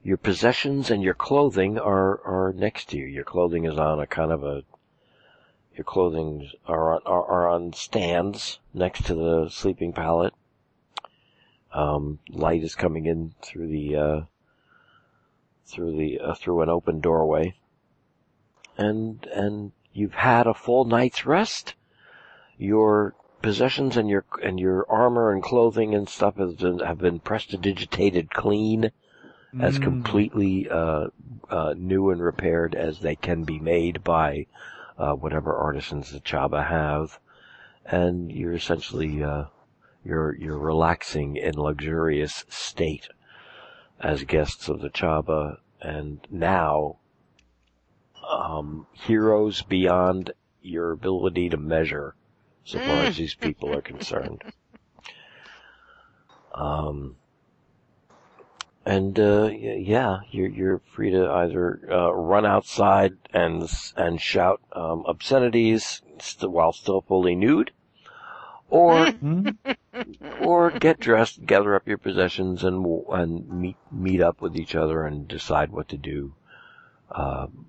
your 0.03 0.17
possessions 0.19 0.91
and 0.91 1.03
your 1.03 1.15
clothing 1.15 1.79
are, 1.79 2.21
are 2.25 2.53
next 2.55 2.91
to 2.91 2.99
you. 2.99 3.07
Your 3.07 3.25
clothing 3.25 3.65
is 3.65 3.79
on 3.79 4.01
a 4.01 4.07
kind 4.07 4.33
of 4.33 4.45
a, 4.45 4.63
your 5.77 5.85
clothing 5.85 6.51
are 6.67 6.95
on, 6.95 7.01
are, 7.07 7.25
are 7.25 7.49
on 7.49 7.73
stands 7.73 8.59
next 8.73 9.07
to 9.07 9.15
the 9.15 9.49
sleeping 9.49 9.93
pallet. 9.93 10.35
Um, 11.73 12.21
light 12.29 12.63
is 12.63 12.75
coming 12.75 13.07
in 13.07 13.35
through 13.43 13.69
the, 13.69 13.97
uh, 13.97 14.21
through 15.67 15.97
the 15.97 16.21
uh, 16.21 16.35
through 16.35 16.61
an 16.61 16.69
open 16.69 17.01
doorway, 17.01 17.55
and 18.77 19.25
and 19.33 19.73
you've 19.93 20.15
had 20.15 20.47
a 20.47 20.55
full 20.55 20.85
night's 20.85 21.27
rest. 21.27 21.75
Your 22.59 23.15
possessions 23.45 23.97
and 23.97 24.09
your 24.09 24.25
and 24.43 24.59
your 24.59 24.87
armor 24.91 25.31
and 25.31 25.43
clothing 25.43 25.95
and 25.95 26.09
stuff 26.09 26.37
has 26.37 26.55
been 26.55 26.79
have 26.79 26.99
been 26.99 27.21
prestidigitated 27.21 28.33
clean, 28.33 28.91
as 29.61 29.79
Mm. 29.79 29.83
completely 29.83 30.69
uh, 30.71 31.09
uh, 31.51 31.75
new 31.77 32.11
and 32.11 32.21
repaired 32.23 32.75
as 32.75 33.01
they 33.01 33.15
can 33.15 33.45
be 33.45 33.59
made 33.61 34.03
by 34.03 34.47
uh, 34.99 35.13
whatever 35.13 35.55
artisans 35.55 36.11
the 36.11 36.21
Chaba 36.21 36.67
have, 36.69 37.19
and 37.85 38.33
you're 38.33 38.55
essentially 38.55 39.23
uh, 39.23 39.45
you're 40.05 40.35
you're 40.37 40.59
relaxing 40.59 41.37
in 41.37 41.55
luxurious 41.55 42.45
state 42.49 43.09
as 44.01 44.25
guests 44.25 44.69
of 44.69 44.81
the 44.81 44.91
Chaba, 44.91 45.59
and 45.83 46.27
now 46.31 46.97
um, 48.29 48.87
heroes 48.93 49.63
beyond 49.63 50.33
your 50.63 50.93
ability 50.93 51.51
to 51.51 51.57
measure, 51.59 52.15
so 52.65 52.79
far 52.79 53.05
as 53.05 53.17
these 53.17 53.35
people 53.35 53.73
are 53.75 53.83
concerned. 53.83 54.43
Um, 56.57 57.17
and 58.87 59.19
uh, 59.19 59.51
yeah, 59.53 60.21
you're 60.31 60.49
you're 60.49 60.79
free 60.95 61.11
to 61.11 61.29
either 61.29 61.81
uh, 61.91 62.13
run 62.13 62.47
outside 62.47 63.17
and 63.33 63.69
and 63.97 64.21
shout 64.21 64.61
um, 64.73 65.05
obscenities 65.07 66.03
st- 66.21 66.53
while 66.53 66.73
still 66.73 67.01
fully 67.01 67.35
nude, 67.35 67.73
or 68.69 69.09
Mm. 69.23 69.57
or 70.41 70.71
get 70.71 71.01
dressed, 71.01 71.47
gather 71.47 71.75
up 71.75 71.89
your 71.89 71.99
possessions, 71.99 72.63
and 72.63 72.85
and 73.11 73.49
meet 73.49 73.77
meet 73.91 74.21
up 74.21 74.41
with 74.41 74.57
each 74.57 74.75
other 74.75 75.05
and 75.07 75.27
decide 75.27 75.71
what 75.71 75.89
to 75.89 75.97
do. 75.97 76.35
Um, 77.11 77.67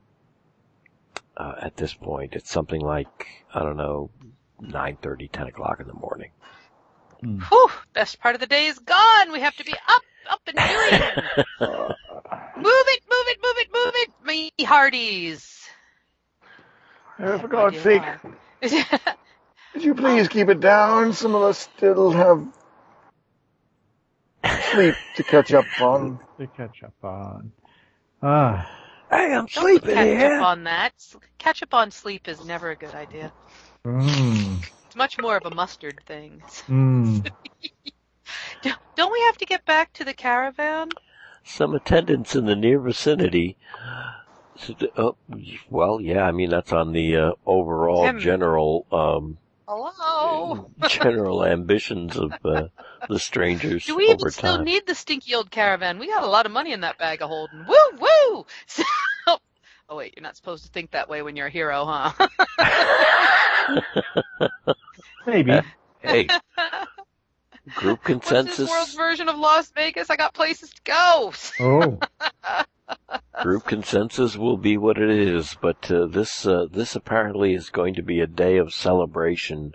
uh, 1.37 1.55
at 1.61 1.77
this 1.77 1.93
point, 1.93 2.33
it's 2.33 2.51
something 2.51 2.81
like 2.81 3.45
I 3.53 3.59
don't 3.59 3.77
know, 3.77 4.09
nine 4.59 4.97
thirty, 5.01 5.27
ten 5.27 5.47
o'clock 5.47 5.79
in 5.79 5.87
the 5.87 5.93
morning. 5.93 6.31
Whew, 7.21 7.69
best 7.93 8.19
part 8.19 8.35
of 8.35 8.41
the 8.41 8.47
day 8.47 8.67
is 8.67 8.79
gone. 8.79 9.31
We 9.31 9.39
have 9.41 9.55
to 9.57 9.63
be 9.63 9.73
up, 9.87 10.03
up 10.29 10.41
and 10.47 10.63
doing. 10.63 10.99
Move 12.57 12.65
it, 12.67 13.01
move 13.09 13.25
it, 13.27 13.37
move 13.43 13.55
it, 13.57 13.67
move 13.73 13.93
it, 13.95 14.09
me 14.25 14.51
hearties. 14.65 15.67
for 17.17 17.47
God's 17.47 17.79
sake, 17.79 18.01
why. 18.61 18.75
could 19.73 19.83
you 19.83 19.93
please 19.95 20.27
keep 20.27 20.49
it 20.49 20.59
down? 20.61 21.13
Some 21.13 21.35
of 21.35 21.43
us 21.43 21.57
still 21.57 22.11
have 22.11 22.45
sleep 24.71 24.95
to 25.17 25.23
catch 25.23 25.53
up 25.53 25.65
on. 25.81 26.19
To 26.37 26.47
catch 26.47 26.83
up 26.83 26.93
on. 27.01 27.53
Ah. 28.21 28.69
Hey, 29.09 29.33
I'm 29.33 29.47
Don't 29.53 29.63
sleeping 29.63 29.95
catch 29.95 30.07
here. 30.07 30.37
up 30.37 30.41
on 30.41 30.63
that. 30.65 30.93
Catch 31.37 31.63
up 31.63 31.73
on 31.73 31.91
sleep 31.91 32.27
is 32.27 32.45
never 32.45 32.71
a 32.71 32.75
good 32.75 32.93
idea. 32.93 33.31
Mm. 33.85 34.65
It's 34.87 34.95
much 34.95 35.19
more 35.19 35.37
of 35.37 35.45
a 35.45 35.53
mustard 35.53 36.01
thing. 36.05 36.41
Mm. 36.67 37.23
Do- 38.63 38.71
Don't 38.95 39.11
we 39.11 39.21
have 39.27 39.37
to 39.37 39.45
get 39.45 39.65
back 39.65 39.93
to 39.93 40.03
the 40.03 40.13
caravan? 40.13 40.89
Some 41.43 41.75
attendants 41.75 42.35
in 42.35 42.45
the 42.45 42.55
near 42.55 42.79
vicinity. 42.79 43.57
said, 44.57 44.87
Oh, 44.97 45.15
well, 45.69 46.01
yeah, 46.01 46.23
I 46.23 46.31
mean 46.31 46.49
that's 46.49 46.73
on 46.73 46.91
the 46.93 47.15
uh, 47.15 47.31
overall 47.45 48.05
Tim. 48.07 48.19
general 48.19 48.87
um, 48.91 49.37
Hello. 49.67 50.71
general 50.89 51.45
ambitions 51.45 52.17
of 52.17 52.33
uh, 52.43 52.67
the 53.07 53.19
strangers 53.19 53.85
Do 53.87 53.95
we 53.95 54.05
even 54.05 54.15
over 54.15 54.31
still 54.31 54.55
time. 54.57 54.65
need 54.65 54.87
the 54.87 54.95
stinky 54.95 55.35
old 55.35 55.51
caravan? 55.51 55.99
We 55.99 56.07
got 56.07 56.23
a 56.23 56.27
lot 56.27 56.47
of 56.47 56.51
money 56.51 56.71
in 56.73 56.81
that 56.81 56.97
bag 56.97 57.21
of 57.21 57.29
holding. 57.29 57.65
Woo 57.67 57.99
woo. 57.99 58.45
So, 59.87 59.93
oh 59.93 59.97
wait, 59.97 60.13
you're 60.15 60.23
not 60.23 60.35
supposed 60.35 60.65
to 60.65 60.71
think 60.71 60.91
that 60.91 61.09
way 61.09 61.21
when 61.21 61.35
you're 61.35 61.45
a 61.45 61.51
hero, 61.51 61.85
huh? 61.85 62.27
Maybe. 65.27 65.59
hey, 66.01 66.27
group 67.75 67.99
What's 67.99 68.07
consensus. 68.07 68.57
this 68.57 68.69
world's 68.69 68.95
version 68.95 69.29
of 69.29 69.37
Las 69.37 69.69
Vegas? 69.75 70.09
I 70.09 70.15
got 70.15 70.33
places 70.33 70.71
to 70.71 70.81
go. 70.83 71.33
Oh. 71.59 71.99
Group 73.41 73.65
consensus 73.65 74.37
will 74.37 74.57
be 74.57 74.77
what 74.77 74.97
it 74.97 75.09
is, 75.09 75.57
but 75.59 75.91
uh, 75.91 76.05
this 76.05 76.47
uh, 76.47 76.67
this 76.71 76.95
apparently 76.95 77.53
is 77.53 77.69
going 77.69 77.95
to 77.95 78.03
be 78.03 78.21
a 78.21 78.27
day 78.27 78.57
of 78.57 78.73
celebration 78.73 79.73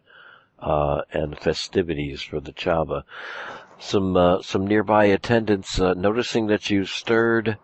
uh, 0.61 1.03
and 1.12 1.39
festivities 1.39 2.23
for 2.23 2.41
the 2.41 2.53
Chaba. 2.53 3.03
Some 3.78 4.16
uh, 4.16 4.43
some 4.43 4.66
nearby 4.66 5.07
attendants 5.07 5.81
uh, 5.81 5.95
noticing 5.95 6.47
that 6.47 6.70
you 6.70 6.85
stirred, 6.85 7.59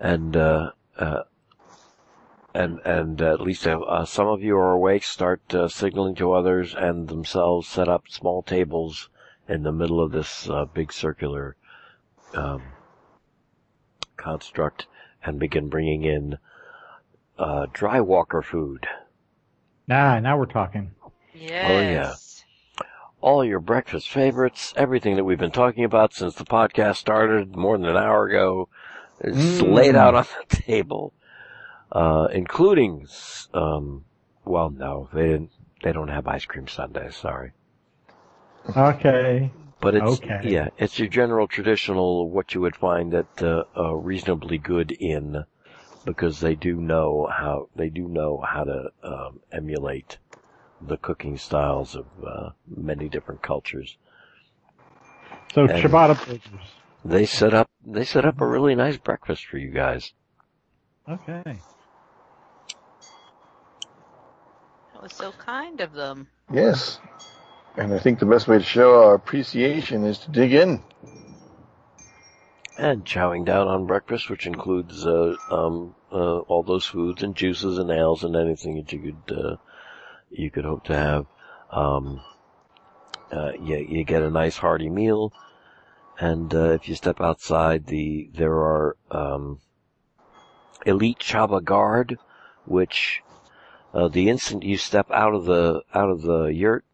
and 0.00 0.36
uh, 0.36 0.70
uh, 2.54 2.58
and 2.58 2.80
and 2.84 3.22
at 3.22 3.40
least 3.40 3.66
uh, 3.66 4.04
some 4.04 4.28
of 4.28 4.42
you 4.42 4.56
are 4.56 4.72
awake. 4.72 5.04
Start 5.04 5.54
uh, 5.54 5.68
signaling 5.68 6.14
to 6.16 6.32
others, 6.32 6.74
and 6.74 7.08
themselves 7.08 7.68
set 7.68 7.88
up 7.88 8.04
small 8.08 8.42
tables 8.42 9.08
in 9.48 9.62
the 9.62 9.72
middle 9.72 10.00
of 10.00 10.12
this 10.12 10.48
uh, 10.48 10.64
big 10.64 10.92
circular 10.92 11.56
um, 12.34 12.62
construct 14.16 14.86
and 15.22 15.38
begin 15.38 15.68
bringing 15.68 16.04
in 16.04 16.38
uh, 17.38 17.66
dry 17.72 18.00
walker 18.00 18.42
food. 18.42 18.86
Ah, 19.90 20.18
now 20.20 20.38
we're 20.38 20.46
talking. 20.46 20.92
Yes. 21.34 22.44
All 23.20 23.44
your 23.44 23.60
breakfast 23.60 24.10
favorites, 24.10 24.72
everything 24.76 25.16
that 25.16 25.24
we've 25.24 25.38
been 25.38 25.50
talking 25.50 25.84
about 25.84 26.12
since 26.12 26.34
the 26.34 26.44
podcast 26.44 26.96
started 26.96 27.56
more 27.56 27.76
than 27.78 27.88
an 27.88 27.96
hour 27.96 28.26
ago, 28.26 28.68
is 29.20 29.62
Mm. 29.62 29.72
laid 29.72 29.96
out 29.96 30.14
on 30.14 30.26
the 30.48 30.56
table, 30.62 31.12
uh, 31.94 32.28
including, 32.32 33.06
um, 33.54 34.04
well, 34.44 34.70
no, 34.70 35.08
they 35.12 35.22
didn't. 35.28 35.50
They 35.82 35.92
don't 35.92 36.08
have 36.08 36.26
ice 36.26 36.44
cream 36.44 36.66
sundaes. 36.66 37.16
Sorry, 37.16 37.52
Okay. 38.76 39.50
but 39.80 39.94
it's 39.94 40.20
Okay. 40.20 40.40
yeah, 40.42 40.68
it's 40.78 40.98
your 40.98 41.08
general 41.08 41.46
traditional 41.46 42.28
what 42.30 42.54
you 42.54 42.60
would 42.62 42.76
find 42.76 43.14
at 43.14 43.42
uh, 43.42 43.64
a 43.76 43.96
reasonably 43.96 44.58
good 44.58 44.96
inn, 44.98 45.44
because 46.04 46.40
they 46.40 46.54
do 46.54 46.80
know 46.80 47.28
how 47.30 47.68
they 47.76 47.90
do 47.90 48.08
know 48.08 48.42
how 48.46 48.64
to 48.64 48.90
um, 49.02 49.40
emulate 49.52 50.18
the 50.80 50.96
cooking 50.96 51.36
styles 51.38 51.94
of 51.94 52.06
uh, 52.26 52.50
many 52.66 53.08
different 53.08 53.42
cultures. 53.42 53.96
So 55.54 55.66
And- 55.66 55.70
ciabatta 55.82 56.18
burgers. 56.26 56.40
They 57.04 57.26
set 57.26 57.52
up 57.52 57.68
they 57.86 58.04
set 58.04 58.24
up 58.24 58.40
a 58.40 58.46
really 58.46 58.74
nice 58.74 58.96
breakfast 58.96 59.44
for 59.44 59.58
you 59.58 59.70
guys. 59.70 60.12
Okay. 61.06 61.42
That 61.44 61.56
was 65.04 65.12
so 65.12 65.32
kind 65.32 65.82
of 65.82 65.92
them. 65.92 66.26
Yes. 66.50 66.98
And 67.76 67.92
I 67.92 67.98
think 67.98 68.18
the 68.18 68.26
best 68.26 68.48
way 68.48 68.56
to 68.56 68.64
show 68.64 69.04
our 69.04 69.14
appreciation 69.14 70.04
is 70.06 70.18
to 70.20 70.30
dig 70.30 70.54
in. 70.54 70.82
And 72.78 73.04
chowing 73.04 73.44
down 73.44 73.68
on 73.68 73.86
breakfast, 73.86 74.30
which 74.30 74.46
includes 74.46 75.06
uh, 75.06 75.36
um, 75.50 75.94
uh, 76.10 76.38
all 76.38 76.62
those 76.62 76.86
foods 76.86 77.22
and 77.22 77.36
juices 77.36 77.78
and 77.78 77.90
ales 77.90 78.24
and 78.24 78.34
anything 78.34 78.76
that 78.76 78.92
you 78.92 78.98
could 79.26 79.36
uh, 79.36 79.56
you 80.30 80.50
could 80.50 80.64
hope 80.64 80.84
to 80.84 80.96
have. 80.96 81.26
Um, 81.70 82.22
uh, 83.30 83.52
you, 83.60 83.76
you 83.76 84.04
get 84.04 84.22
a 84.22 84.30
nice 84.30 84.56
hearty 84.56 84.88
meal, 84.88 85.32
and 86.18 86.52
uh, 86.54 86.70
if 86.70 86.88
you 86.88 86.94
step 86.94 87.20
outside, 87.20 87.86
the 87.86 88.30
there 88.34 88.54
are 88.54 88.96
um, 89.10 89.60
elite 90.86 91.18
Chaba 91.18 91.62
guard, 91.62 92.18
which 92.64 93.22
uh, 93.94 94.08
the 94.08 94.28
instant 94.28 94.64
you 94.64 94.76
step 94.76 95.10
out 95.10 95.34
of 95.34 95.44
the 95.44 95.82
out 95.94 96.10
of 96.10 96.22
the 96.22 96.46
yurt, 96.46 96.84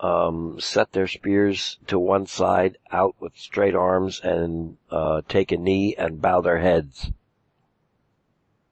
um, 0.00 0.58
set 0.60 0.92
their 0.92 1.08
spears 1.08 1.78
to 1.88 1.98
one 1.98 2.26
side, 2.26 2.78
out 2.92 3.16
with 3.20 3.36
straight 3.36 3.74
arms, 3.74 4.20
and 4.22 4.76
uh, 4.90 5.22
take 5.28 5.50
a 5.52 5.56
knee 5.56 5.94
and 5.98 6.22
bow 6.22 6.40
their 6.40 6.58
heads. 6.58 7.10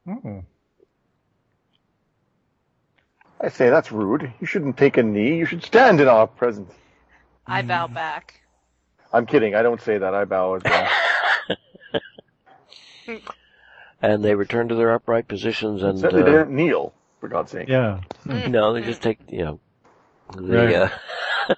Oh. 0.08 0.44
I 3.40 3.48
say 3.48 3.68
that's 3.68 3.92
rude. 3.92 4.32
You 4.40 4.46
shouldn't 4.46 4.76
take 4.78 4.96
a 4.96 5.02
knee. 5.02 5.36
You 5.36 5.44
should 5.44 5.62
stand 5.64 6.00
in 6.00 6.08
our 6.08 6.26
presence. 6.26 6.72
I 7.46 7.62
Mm. 7.62 7.68
bow 7.68 7.86
back. 7.88 8.40
I'm 9.12 9.26
kidding. 9.26 9.54
I 9.54 9.62
don't 9.62 9.80
say 9.80 9.98
that. 9.98 10.14
I 10.14 10.24
bow 10.24 10.54
as 10.54 10.62
well. 10.64 10.88
And 14.02 14.22
they 14.22 14.34
return 14.34 14.68
to 14.68 14.74
their 14.74 14.92
upright 14.92 15.26
positions 15.26 15.82
and 15.82 15.98
Said 15.98 16.12
they 16.12 16.20
uh, 16.20 16.24
didn't 16.24 16.50
kneel, 16.50 16.92
for 17.26 17.34
God's 17.34 17.50
sake. 17.50 17.68
Yeah. 17.68 18.00
no, 18.24 18.72
they 18.72 18.82
just 18.82 19.02
take 19.02 19.18
you 19.28 19.44
know 19.44 19.60
the 20.36 20.56
Right. 20.56 20.74
uh, 20.74 20.88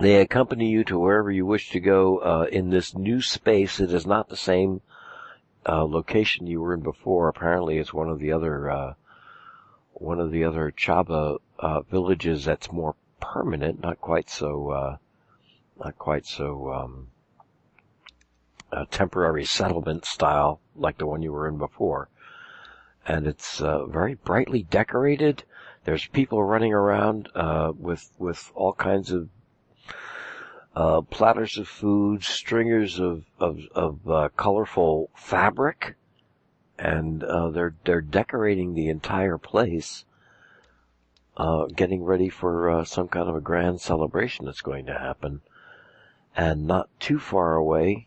they 0.00 0.20
accompany 0.20 0.70
you 0.70 0.84
to 0.84 0.98
wherever 0.98 1.30
you 1.30 1.44
wish 1.44 1.70
to 1.70 1.80
go 1.80 2.18
uh, 2.18 2.46
in 2.50 2.70
this 2.70 2.94
new 2.94 3.20
space. 3.20 3.80
It 3.80 3.92
is 3.92 4.06
not 4.06 4.28
the 4.28 4.36
same 4.36 4.80
uh, 5.66 5.84
location 5.84 6.46
you 6.46 6.60
were 6.60 6.74
in 6.74 6.80
before. 6.80 7.28
Apparently, 7.28 7.78
it's 7.78 7.92
one 7.92 8.08
of 8.08 8.18
the 8.18 8.32
other 8.32 8.70
uh, 8.70 8.94
one 9.92 10.20
of 10.20 10.30
the 10.30 10.44
other 10.44 10.72
Chaba 10.72 11.38
uh, 11.58 11.80
villages 11.82 12.44
that's 12.44 12.72
more 12.72 12.94
permanent, 13.20 13.80
not 13.82 14.00
quite 14.00 14.30
so 14.30 14.70
uh, 14.70 14.96
not 15.78 15.98
quite 15.98 16.24
so 16.24 16.72
um, 16.72 17.08
a 18.72 18.86
temporary 18.86 19.44
settlement 19.44 20.06
style 20.06 20.60
like 20.74 20.96
the 20.98 21.06
one 21.06 21.20
you 21.22 21.32
were 21.32 21.48
in 21.48 21.58
before. 21.58 22.08
And 23.08 23.26
it's 23.26 23.62
uh, 23.62 23.86
very 23.86 24.16
brightly 24.16 24.64
decorated. 24.64 25.42
There's 25.84 26.06
people 26.08 26.44
running 26.44 26.74
around 26.74 27.30
uh, 27.34 27.72
with 27.74 28.10
with 28.18 28.52
all 28.54 28.74
kinds 28.74 29.10
of 29.10 29.30
uh, 30.76 31.00
platters 31.00 31.56
of 31.56 31.66
food, 31.68 32.22
stringers 32.22 33.00
of 33.00 33.24
of, 33.40 33.60
of 33.74 34.10
uh, 34.10 34.28
colorful 34.36 35.08
fabric, 35.16 35.96
and 36.78 37.24
uh, 37.24 37.48
they're 37.48 37.74
they're 37.86 38.02
decorating 38.02 38.74
the 38.74 38.90
entire 38.90 39.38
place, 39.38 40.04
uh, 41.38 41.64
getting 41.74 42.04
ready 42.04 42.28
for 42.28 42.84
some 42.84 43.08
kind 43.08 43.30
of 43.30 43.36
a 43.36 43.40
grand 43.40 43.80
celebration 43.80 44.44
that's 44.44 44.60
going 44.60 44.84
to 44.84 44.98
happen. 44.98 45.40
And 46.36 46.66
not 46.66 46.90
too 47.00 47.18
far 47.18 47.54
away, 47.54 48.06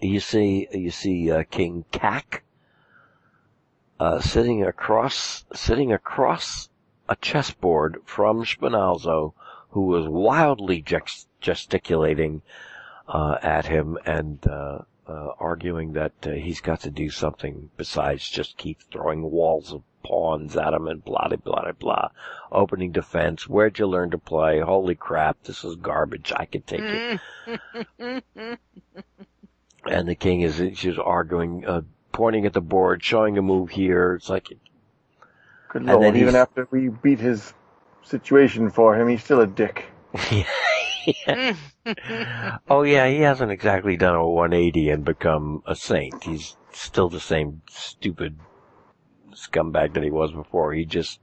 you 0.00 0.20
see 0.20 0.68
you 0.72 0.90
see 0.90 1.30
King 1.50 1.84
Kak 1.92 2.44
uh, 4.00 4.18
sitting 4.18 4.64
across 4.64 5.44
sitting 5.54 5.92
across 5.92 6.70
a 7.08 7.16
chessboard 7.16 7.98
from 8.06 8.44
Spinalzo, 8.44 9.34
who 9.70 9.82
was 9.82 10.08
wildly 10.08 10.80
gest- 10.80 11.28
gesticulating 11.40 12.40
uh, 13.06 13.36
at 13.42 13.66
him 13.66 13.98
and 14.06 14.44
uh, 14.46 14.78
uh, 15.06 15.28
arguing 15.38 15.92
that 15.92 16.12
uh, 16.24 16.30
he's 16.30 16.60
got 16.60 16.80
to 16.80 16.90
do 16.90 17.10
something 17.10 17.68
besides 17.76 18.28
just 18.28 18.56
keep 18.56 18.80
throwing 18.90 19.30
walls 19.30 19.72
of 19.72 19.82
pawns 20.02 20.56
at 20.56 20.72
him 20.72 20.86
and 20.86 21.04
blah 21.04 21.28
blah 21.28 21.36
blah 21.36 21.72
blah. 21.72 22.08
Opening 22.50 22.92
defense. 22.92 23.46
Where'd 23.48 23.78
you 23.78 23.86
learn 23.86 24.10
to 24.12 24.18
play? 24.18 24.60
Holy 24.60 24.94
crap! 24.94 25.42
This 25.44 25.62
is 25.62 25.76
garbage. 25.76 26.32
I 26.34 26.46
can 26.46 26.62
take 26.62 26.80
it. 26.80 27.20
and 29.86 30.08
the 30.08 30.14
king 30.14 30.40
is 30.40 30.62
she's 30.78 30.98
arguing, 30.98 31.66
uh, 31.66 31.82
pointing 32.12 32.46
at 32.46 32.52
the 32.52 32.60
board, 32.60 33.02
showing 33.02 33.38
a 33.38 33.42
move 33.42 33.70
here. 33.70 34.14
It's 34.14 34.28
like 34.28 34.48
Good 35.70 35.82
And 35.82 35.90
lord, 35.92 36.02
then 36.02 36.16
even 36.16 36.34
after 36.34 36.66
we 36.70 36.88
beat 36.88 37.20
his 37.20 37.54
situation 38.02 38.70
for 38.70 39.00
him, 39.00 39.08
he's 39.08 39.22
still 39.22 39.40
a 39.40 39.46
dick. 39.46 39.84
oh 42.68 42.82
yeah, 42.82 43.08
he 43.08 43.20
hasn't 43.20 43.52
exactly 43.52 43.96
done 43.96 44.16
a 44.16 44.28
180 44.28 44.90
and 44.90 45.04
become 45.04 45.62
a 45.66 45.76
saint. 45.76 46.24
He's 46.24 46.56
still 46.72 47.08
the 47.08 47.20
same 47.20 47.62
stupid 47.70 48.38
scumbag 49.32 49.94
that 49.94 50.02
he 50.02 50.10
was 50.10 50.32
before. 50.32 50.72
He 50.72 50.84
just, 50.84 51.20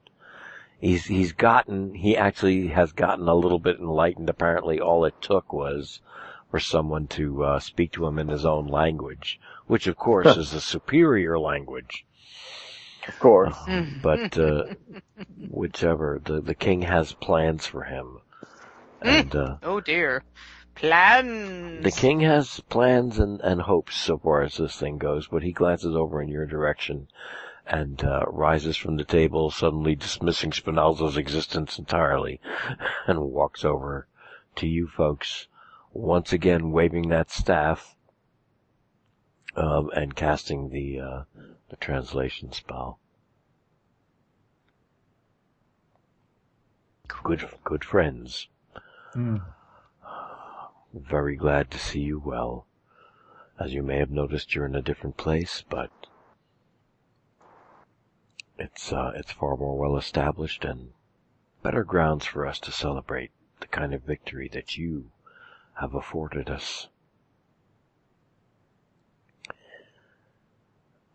he's, 0.80 1.06
he's 1.06 1.34
gotten, 1.34 1.94
he 1.94 2.16
actually 2.16 2.68
has 2.70 2.94
gotten 2.94 3.28
a 3.28 3.36
little 3.36 3.60
bit 3.60 3.80
enlightened. 3.80 4.30
Apparently 4.30 4.80
all 4.80 5.04
it 5.06 5.22
took 5.22 5.52
was 5.52 6.00
for 6.50 6.60
someone 6.60 7.08
to, 7.08 7.44
uh, 7.44 7.60
speak 7.60 7.92
to 7.92 8.08
him 8.08 8.18
in 8.18 8.30
his 8.30 8.46
own 8.46 8.68
language, 8.68 9.40
which 9.68 9.88
of 9.88 9.96
course 9.96 10.38
is 10.38 10.54
a 10.54 10.62
superior 10.62 11.38
language. 11.38 12.06
Of 13.08 13.20
course. 13.20 13.56
but 14.02 14.38
uh, 14.38 14.64
whichever 15.50 16.20
the 16.24 16.42
the 16.42 16.56
king 16.56 16.82
has 16.82 17.14
plans 17.14 17.66
for 17.66 17.84
him, 17.84 18.20
and 19.02 19.36
uh, 19.36 19.58
oh 19.64 19.80
dear. 19.80 20.24
Plans. 20.76 21.84
the 21.84 21.90
king 21.92 22.20
has 22.20 22.60
plans 22.70 23.18
and 23.18 23.42
and 23.42 23.62
hopes 23.62 23.96
so 23.96 24.20
far 24.20 24.44
as 24.44 24.58
this 24.58 24.76
thing 24.76 25.00
goes. 25.00 25.28
But 25.28 25.42
he 25.42 25.52
glances 25.52 25.96
over 25.96 26.22
in 26.22 26.28
your 26.28 26.46
direction 26.46 27.08
and 27.66 28.04
uh, 28.04 28.24
rises 28.28 28.78
from 28.78 28.96
the 28.96 29.04
table, 29.04 29.52
suddenly 29.52 29.96
dismissing 29.96 30.52
Spinalzo's 30.52 31.18
existence 31.18 31.78
entirely, 31.78 32.40
and 33.08 33.20
walks 33.22 33.66
over 33.66 34.08
to 34.56 34.68
you 34.68 34.88
folks, 34.88 35.48
once 35.92 36.32
again 36.32 36.72
waving 36.72 37.10
that 37.10 37.30
staff. 37.30 37.96
Um, 39.58 39.90
and 39.96 40.16
casting 40.16 40.70
the 40.70 41.00
uh, 41.00 41.24
the 41.70 41.76
translation 41.78 42.52
spell. 42.54 43.00
Good, 47.24 47.50
good 47.64 47.84
friends. 47.84 48.48
Hmm. 49.14 49.38
Very 50.94 51.36
glad 51.36 51.72
to 51.72 51.80
see 51.80 52.02
you 52.02 52.20
well. 52.20 52.68
As 53.60 53.74
you 53.74 53.82
may 53.82 53.98
have 53.98 54.12
noticed, 54.12 54.54
you're 54.54 54.68
in 54.68 54.76
a 54.76 54.82
different 54.84 55.18
place, 55.18 55.64
but 55.68 55.90
it's 58.60 58.94
uh, 58.94 59.12
it's 59.16 59.32
far 59.32 59.58
more 59.58 59.78
well 59.78 59.98
established 59.98 60.64
and 60.64 60.94
better 61.64 61.84
grounds 61.84 62.26
for 62.26 62.46
us 62.46 62.60
to 62.60 62.72
celebrate 62.72 63.32
the 63.60 63.68
kind 63.68 63.94
of 63.94 64.04
victory 64.04 64.48
that 64.50 64.78
you 64.78 65.12
have 65.82 65.96
afforded 65.96 66.50
us. 66.50 66.90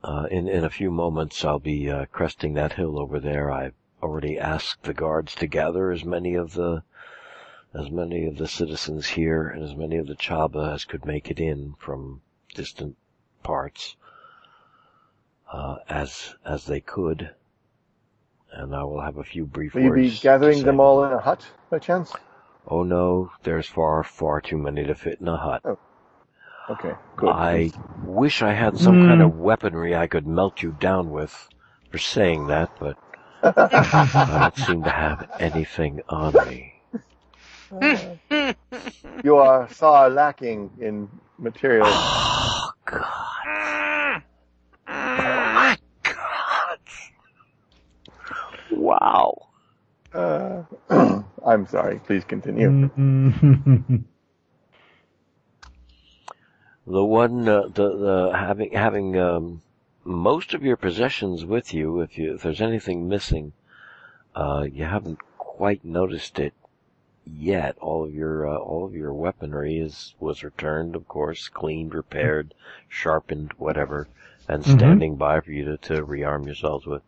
Uh, 0.04 0.26
in 0.30 0.48
in 0.48 0.64
a 0.64 0.70
few 0.70 0.90
moments, 0.90 1.44
I'll 1.44 1.58
be 1.60 1.88
uh, 1.90 2.06
cresting 2.06 2.54
that 2.54 2.72
hill 2.72 2.98
over 2.98 3.20
there. 3.20 3.50
I've 3.50 3.74
already 4.02 4.38
asked 4.38 4.82
the 4.82 4.94
guards 4.94 5.34
to 5.36 5.46
gather 5.46 5.92
as 5.92 6.04
many 6.04 6.34
of 6.34 6.54
the 6.54 6.82
as 7.74 7.90
many 7.90 8.26
of 8.26 8.36
the 8.36 8.48
citizens 8.48 9.06
here 9.06 9.48
and 9.48 9.62
as 9.62 9.74
many 9.76 9.96
of 9.96 10.06
the 10.06 10.16
Chaba 10.16 10.74
as 10.74 10.84
could 10.84 11.06
make 11.06 11.30
it 11.30 11.38
in 11.40 11.74
from 11.78 12.20
distant 12.54 12.96
parts 13.42 13.96
uh, 15.52 15.76
as 15.88 16.34
as 16.44 16.66
they 16.66 16.80
could. 16.80 17.30
And 18.50 18.74
I 18.74 18.84
will 18.84 19.00
have 19.00 19.16
a 19.16 19.24
few 19.24 19.46
brief 19.46 19.74
Will 19.74 19.82
you 19.84 19.90
words. 19.90 20.18
be 20.18 20.22
gathering 20.22 20.62
them 20.64 20.80
all 20.80 21.04
in 21.04 21.12
a 21.12 21.20
hut, 21.20 21.46
by 21.70 21.78
chance? 21.78 22.12
Oh 22.66 22.82
no, 22.82 23.30
there's 23.44 23.66
far, 23.66 24.02
far 24.04 24.40
too 24.40 24.58
many 24.58 24.84
to 24.84 24.94
fit 24.94 25.20
in 25.20 25.28
a 25.28 25.36
hut. 25.36 25.62
Okay, 26.70 26.94
good. 27.16 27.30
I 27.30 27.72
wish 28.02 28.42
I 28.42 28.52
had 28.54 28.76
some 28.78 28.98
Hmm. 28.98 29.06
kind 29.06 29.22
of 29.22 29.34
weaponry 29.36 29.94
I 29.96 30.06
could 30.08 30.26
melt 30.26 30.62
you 30.62 30.72
down 30.72 31.10
with 31.10 31.48
for 31.90 31.98
saying 31.98 32.46
that, 32.48 32.70
but 32.78 32.98
I 33.44 34.38
don't 34.40 34.56
seem 34.56 34.84
to 34.84 34.90
have 34.90 35.24
anything 35.38 36.00
on 36.08 36.44
me. 36.44 36.74
You 39.22 39.36
are 39.36 39.68
far 39.68 40.10
lacking 40.10 40.70
in 40.80 41.08
materials. 41.38 41.86
Oh 41.86 42.72
God! 42.86 44.22
My 44.86 45.78
God! 46.04 46.78
Wow! 48.70 49.36
Uh, 50.14 50.64
I'm 51.46 51.66
sorry. 51.66 52.00
Please 52.06 52.24
continue. 52.24 52.74
The 56.86 57.04
one, 57.04 57.48
uh, 57.48 57.68
the 57.68 57.96
the 57.96 58.32
having 58.36 58.72
having 58.72 59.18
um, 59.18 59.62
most 60.04 60.52
of 60.54 60.62
your 60.64 60.76
possessions 60.76 61.44
with 61.44 61.72
you. 61.72 62.00
If 62.00 62.18
you 62.18 62.34
if 62.34 62.42
there's 62.42 62.60
anything 62.60 63.08
missing, 63.08 63.52
uh, 64.34 64.66
you 64.70 64.84
haven't 64.84 65.20
quite 65.38 65.84
noticed 65.84 66.38
it 66.38 66.54
yet. 67.24 67.76
All 67.78 68.04
of 68.04 68.14
your 68.14 68.48
uh, 68.48 68.56
all 68.56 68.84
of 68.84 68.94
your 68.94 69.12
weaponry 69.12 69.78
is 69.78 70.14
was 70.18 70.42
returned, 70.42 70.96
of 70.96 71.06
course, 71.08 71.48
cleaned, 71.48 71.94
repaired, 71.94 72.54
sharpened, 72.88 73.52
whatever, 73.58 74.08
and 74.48 74.64
Mhm. 74.64 74.68
standing 74.70 75.16
by 75.16 75.40
for 75.40 75.52
you 75.52 75.64
to, 75.64 75.76
to 75.78 76.04
rearm 76.04 76.46
yourselves 76.46 76.86
with. 76.86 77.02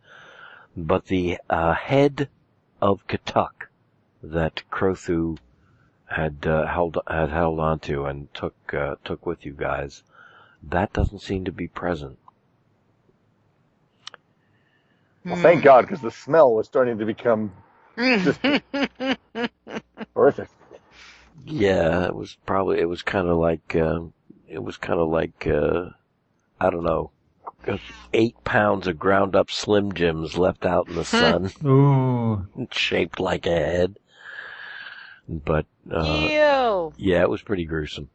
But 0.77 1.05
the 1.07 1.37
uh, 1.49 1.73
head 1.73 2.29
of 2.81 3.05
Katuk 3.07 3.69
that 4.23 4.63
Crothu 4.71 5.37
had 6.07 6.45
uh, 6.45 6.67
held 6.67 6.97
had 7.07 7.29
held 7.29 7.59
onto 7.59 8.05
and 8.05 8.33
took 8.33 8.55
uh, 8.73 8.95
took 9.03 9.25
with 9.25 9.45
you 9.45 9.53
guys, 9.53 10.03
that 10.63 10.93
doesn't 10.93 11.21
seem 11.21 11.45
to 11.45 11.51
be 11.51 11.67
present. 11.67 12.17
Well, 15.23 15.37
thank 15.37 15.63
God, 15.63 15.81
because 15.81 16.01
the 16.01 16.11
smell 16.11 16.53
was 16.53 16.67
starting 16.67 16.99
to 16.99 17.05
become 17.05 17.51
just 17.97 18.39
horrific. 20.13 20.49
Yeah, 21.45 22.05
it 22.05 22.15
was 22.15 22.37
probably 22.45 22.79
it 22.79 22.89
was 22.89 23.01
kind 23.01 23.27
of 23.27 23.37
like 23.37 23.75
uh, 23.75 24.01
it 24.47 24.63
was 24.63 24.77
kind 24.77 24.99
of 24.99 25.09
like 25.09 25.47
uh, 25.47 25.89
I 26.59 26.69
don't 26.69 26.83
know, 26.83 27.11
eight 28.13 28.35
pounds 28.43 28.87
of 28.87 28.99
ground 28.99 29.35
up 29.35 29.49
Slim 29.49 29.93
Jims 29.93 30.37
left 30.37 30.65
out 30.65 30.87
in 30.87 30.95
the 30.95 31.05
sun, 31.05 31.51
Ooh. 31.65 32.67
shaped 32.71 33.19
like 33.19 33.45
a 33.45 33.51
head. 33.51 33.97
But 35.27 35.65
uh, 35.91 36.27
Ew. 36.29 36.93
yeah, 36.97 37.21
it 37.21 37.29
was 37.29 37.41
pretty 37.41 37.65
gruesome. 37.65 38.09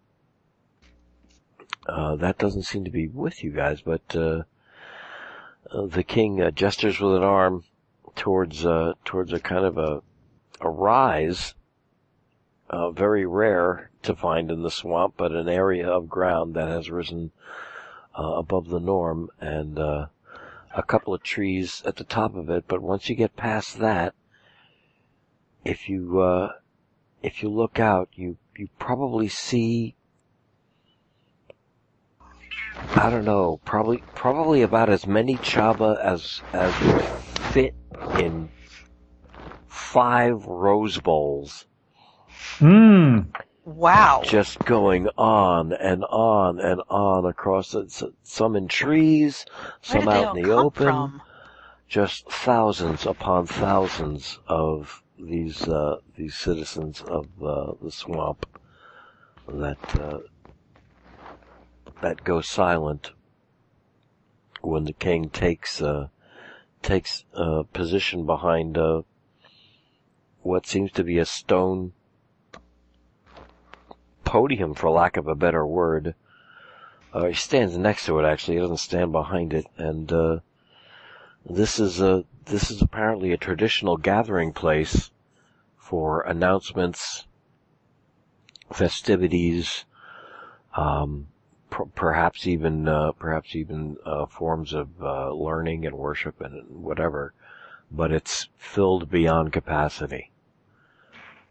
Uh, 1.87 2.17
that 2.17 2.39
doesn't 2.39 2.65
seem 2.65 2.85
to 2.85 2.91
be 2.91 3.09
with 3.09 3.43
you 3.43 3.51
guys, 3.51 3.81
but 3.81 4.03
uh, 4.15 4.43
uh, 5.71 5.87
the 5.87 6.03
king 6.03 6.41
uh, 6.41 6.51
gestures 6.51 7.01
with 7.01 7.17
an 7.17 7.23
arm 7.23 7.65
towards 8.17 8.67
uh, 8.67 8.93
towards 9.05 9.33
a 9.33 9.41
kind 9.41 9.65
of 9.65 9.79
a 9.79 10.03
a 10.61 10.69
rise, 10.69 11.55
uh, 12.69 12.91
very 12.91 13.25
rare 13.25 13.91
to 14.03 14.15
find 14.15 14.51
in 14.51 14.63
the 14.63 14.71
swamp, 14.71 15.15
but 15.17 15.33
an 15.33 15.49
area 15.49 15.89
of 15.89 16.09
ground 16.09 16.55
that 16.55 16.69
has 16.69 16.91
risen 16.91 17.31
uh, 18.19 18.35
above 18.35 18.69
the 18.69 18.81
norm, 18.81 19.31
and 19.41 19.79
uh, 19.79 20.07
a 20.75 20.83
couple 20.83 21.15
of 21.15 21.23
trees 21.23 21.83
at 21.87 21.97
the 21.97 22.05
top 22.05 22.35
of 22.35 22.51
it. 22.51 22.65
But 22.69 22.83
once 22.83 23.09
you 23.09 23.15
get 23.15 23.37
past 23.37 23.79
that, 23.79 24.15
if 25.65 25.89
you 25.89 26.21
uh, 26.21 26.53
if 27.23 27.43
you 27.43 27.49
look 27.49 27.79
out, 27.79 28.09
you 28.15 28.37
you 28.57 28.69
probably 28.79 29.29
see 29.29 29.95
I 32.95 33.11
don't 33.11 33.25
know, 33.25 33.61
probably 33.65 34.03
probably 34.15 34.63
about 34.63 34.89
as 34.89 35.07
many 35.07 35.37
chaba 35.37 35.99
as 36.01 36.43
as 36.53 36.79
would 36.81 37.05
fit 37.53 37.75
in 38.19 38.49
five 39.67 40.47
rose 40.47 40.99
bowls. 40.99 41.67
Mmm. 42.59 43.27
Wow. 43.65 44.23
Just 44.25 44.59
going 44.65 45.09
on 45.17 45.73
and 45.73 46.05
on 46.05 46.59
and 46.59 46.81
on 46.89 47.27
across 47.27 47.75
it. 47.75 47.93
Some 48.23 48.57
in 48.57 48.69
trees, 48.69 49.45
Where 49.89 50.01
some 50.01 50.01
did 50.01 50.09
they 50.09 50.13
out 50.13 50.25
all 50.25 50.37
in 50.37 50.43
the 50.43 50.49
come 50.49 50.59
open. 50.67 50.87
from? 50.87 51.23
Just 51.89 52.31
thousands 52.31 53.05
upon 53.07 53.47
thousands 53.47 54.39
of 54.47 55.03
these 55.23 55.69
uh, 55.69 55.99
these 56.17 56.35
citizens 56.35 57.03
of 57.03 57.27
uh, 57.43 57.73
the 57.83 57.91
swamp 57.91 58.47
that 59.49 60.01
uh, 60.01 60.19
that 62.01 62.25
go 62.25 62.41
silent 62.41 63.13
when 64.63 64.85
the 64.85 64.93
king 64.93 65.29
takes 65.29 65.83
uh, 65.83 66.09
takes 66.83 67.25
uh, 67.35 67.63
position 67.73 68.27
behind 68.27 68.79
what 70.43 70.67
seems 70.67 70.91
to 70.93 71.05
be 71.05 71.19
a 71.19 71.27
stone 71.27 71.93
podium, 74.25 74.75
for 74.75 74.91
lack 74.91 75.17
of 75.17 75.27
a 75.27 75.35
better 75.35 75.67
word. 75.67 76.15
Uh, 77.13 77.27
he 77.27 77.35
stands 77.35 77.77
next 77.77 78.07
to 78.07 78.19
it. 78.19 78.25
Actually, 78.25 78.55
he 78.55 78.61
doesn't 78.61 78.77
stand 78.77 79.11
behind 79.13 79.53
it, 79.53 79.67
and 79.77 80.13
uh, 80.13 80.39
this 81.49 81.79
is 81.81 82.01
a 82.01 82.25
this 82.45 82.71
is 82.71 82.83
apparently 82.83 83.33
a 83.33 83.37
traditional 83.37 83.97
gathering 83.97 84.53
place 84.53 85.11
for 85.77 86.23
announcements, 86.23 87.27
festivities, 88.73 89.85
um, 90.77 91.29
per- 91.71 91.87
perhaps 91.87 92.47
even 92.47 92.89
uh, 92.89 93.13
perhaps 93.13 93.57
even 93.57 93.97
uh, 94.05 94.27
forms 94.27 94.73
of 94.73 94.89
uh, 95.03 95.33
learning 95.33 95.87
and 95.87 95.97
worship 95.97 96.41
and 96.41 96.69
whatever. 96.69 97.33
But 97.91 98.13
it's 98.13 98.49
filled 98.57 99.11
beyond 99.11 99.53
capacity, 99.53 100.31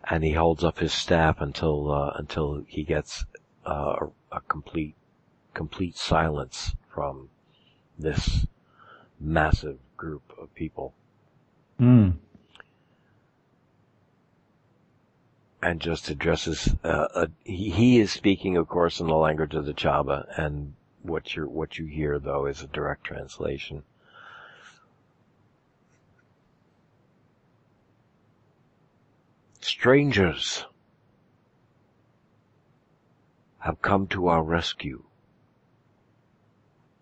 and 0.04 0.24
he 0.24 0.34
holds 0.34 0.64
up 0.64 0.80
his 0.80 0.94
staff 0.94 1.42
until 1.42 1.92
uh, 1.92 2.14
until 2.16 2.64
he 2.68 2.84
gets 2.84 3.26
uh, 3.66 4.08
a 4.32 4.42
complete 4.42 4.96
complete 5.54 5.98
silence 5.98 6.76
from 6.88 7.30
this 7.98 8.46
massive 9.20 9.78
group 9.98 10.24
of 10.38 10.54
people. 10.56 10.94
Mm. 11.80 12.16
and 15.62 15.80
just 15.80 16.10
addresses. 16.10 16.74
Uh, 16.84 17.28
he, 17.44 17.70
he 17.70 18.00
is 18.00 18.12
speaking, 18.12 18.58
of 18.58 18.68
course, 18.68 19.00
in 19.00 19.08
the 19.08 19.16
language 19.16 19.54
of 19.54 19.66
the 19.66 19.74
Chaba, 19.74 20.26
and 20.38 20.74
what 21.02 21.36
you 21.36 21.48
what 21.48 21.78
you 21.78 21.86
hear 21.86 22.20
though 22.20 22.46
is 22.46 22.62
a 22.62 22.68
direct 22.68 23.04
translation. 23.04 23.84
Strangers 29.62 30.66
have 33.60 33.82
come 33.82 34.08
to 34.08 34.28
our 34.28 34.44
rescue. 34.44 35.04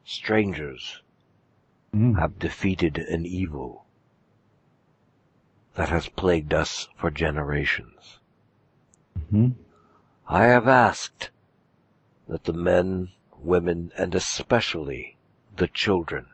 Strangers 0.04 1.02
Mm. 1.98 2.20
have 2.20 2.38
defeated 2.38 3.00
an 3.00 3.26
evil 3.26 3.86
that 5.74 5.90
has 5.90 6.08
plagued 6.10 6.54
us 6.54 6.88
for 6.96 7.10
generations. 7.10 8.20
hmm 9.32 9.50
I 10.28 10.44
have 10.46 10.68
asked 10.68 11.32
that 12.28 12.44
the 12.44 12.54
men, 12.54 13.14
women, 13.40 13.92
and 13.98 14.14
especially 14.14 15.18
the 15.56 15.68
children 15.68 16.28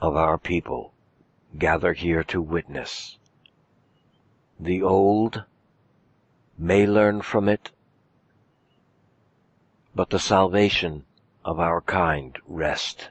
of 0.00 0.14
our 0.14 0.38
people 0.38 0.94
gather 1.58 1.94
here 1.94 2.22
to 2.22 2.40
witness. 2.40 3.18
The 4.60 4.82
old 4.82 5.42
may 6.56 6.86
learn 6.86 7.22
from 7.22 7.48
it, 7.48 7.72
but 9.96 10.10
the 10.10 10.20
salvation 10.20 11.06
of 11.44 11.58
our 11.58 11.80
kind 11.80 12.38
rest 12.46 13.10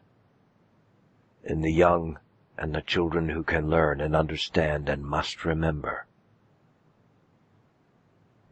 in 1.44 1.62
the 1.62 1.72
young 1.72 2.20
and 2.58 2.76
the 2.76 2.82
children 2.82 3.30
who 3.30 3.44
can 3.44 3.70
learn 3.70 4.02
and 4.02 4.16
understand 4.16 4.88
and 4.88 5.04
must 5.04 5.46
remember. 5.46 6.06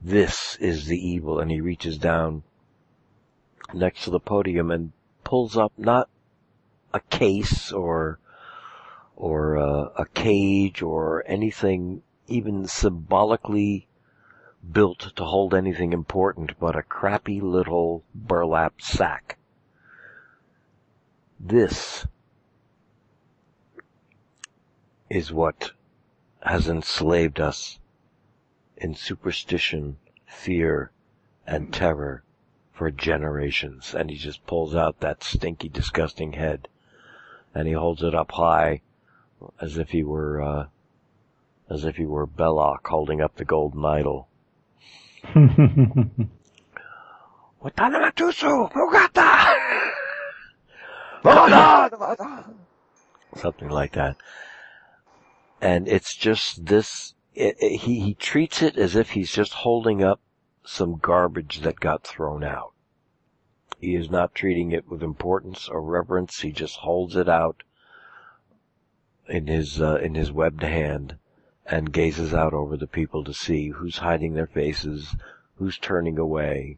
This 0.01 0.55
is 0.61 0.85
the 0.85 0.97
evil, 0.97 1.39
and 1.39 1.51
he 1.51 1.61
reaches 1.61 1.97
down 1.97 2.43
next 3.73 4.05
to 4.05 4.09
the 4.09 4.19
podium 4.19 4.71
and 4.71 4.93
pulls 5.23 5.57
up 5.57 5.73
not 5.77 6.09
a 6.93 6.99
case 6.99 7.71
or 7.71 8.19
or 9.15 9.57
uh, 9.57 9.89
a 9.97 10.05
cage 10.13 10.81
or 10.81 11.23
anything 11.27 12.01
even 12.27 12.65
symbolically 12.65 13.87
built 14.71 15.11
to 15.15 15.23
hold 15.23 15.53
anything 15.53 15.93
important, 15.93 16.57
but 16.59 16.75
a 16.75 16.83
crappy 16.83 17.41
little 17.41 18.03
burlap 18.15 18.81
sack. 18.81 19.37
This 21.39 22.07
is 25.09 25.31
what 25.31 25.71
has 26.41 26.67
enslaved 26.67 27.39
us 27.39 27.79
in 28.77 28.95
superstition, 28.95 29.97
fear, 30.25 30.91
and 31.45 31.73
terror 31.73 32.23
for 32.71 32.91
generations. 32.91 33.93
And 33.93 34.09
he 34.09 34.15
just 34.17 34.45
pulls 34.45 34.75
out 34.75 34.99
that 35.01 35.23
stinky, 35.23 35.67
disgusting 35.67 36.33
head, 36.33 36.67
and 37.53 37.67
he 37.67 37.73
holds 37.73 38.03
it 38.03 38.15
up 38.15 38.31
high, 38.31 38.81
as 39.59 39.77
if 39.77 39.89
he 39.89 40.03
were, 40.03 40.41
uh, 40.41 40.67
as 41.69 41.83
if 41.85 41.97
he 41.97 42.05
were 42.05 42.27
Belloq 42.27 42.85
holding 42.85 43.21
up 43.21 43.35
the 43.35 43.45
golden 43.45 43.83
idol. 43.83 44.27
Something 53.35 53.69
like 53.69 53.91
that. 53.93 54.15
And 55.61 55.87
it's 55.87 56.15
just 56.15 56.65
this, 56.65 57.13
it, 57.35 57.57
it, 57.59 57.81
he, 57.81 57.99
he 57.99 58.13
treats 58.13 58.61
it 58.61 58.77
as 58.77 58.95
if 58.95 59.11
he's 59.11 59.31
just 59.31 59.53
holding 59.53 60.03
up 60.03 60.21
some 60.63 60.97
garbage 60.97 61.61
that 61.61 61.79
got 61.79 62.03
thrown 62.05 62.43
out. 62.43 62.73
He 63.79 63.95
is 63.95 64.09
not 64.09 64.35
treating 64.35 64.71
it 64.71 64.87
with 64.89 65.03
importance 65.03 65.67
or 65.67 65.81
reverence. 65.81 66.41
He 66.41 66.51
just 66.51 66.77
holds 66.77 67.15
it 67.15 67.27
out 67.27 67.63
in 69.27 69.47
his, 69.47 69.81
uh, 69.81 69.95
in 69.95 70.15
his 70.15 70.31
webbed 70.31 70.63
hand 70.63 71.17
and 71.65 71.93
gazes 71.93 72.33
out 72.33 72.53
over 72.53 72.75
the 72.77 72.87
people 72.87 73.23
to 73.23 73.33
see 73.33 73.69
who's 73.69 73.97
hiding 73.97 74.33
their 74.33 74.47
faces, 74.47 75.15
who's 75.57 75.77
turning 75.77 76.17
away, 76.17 76.77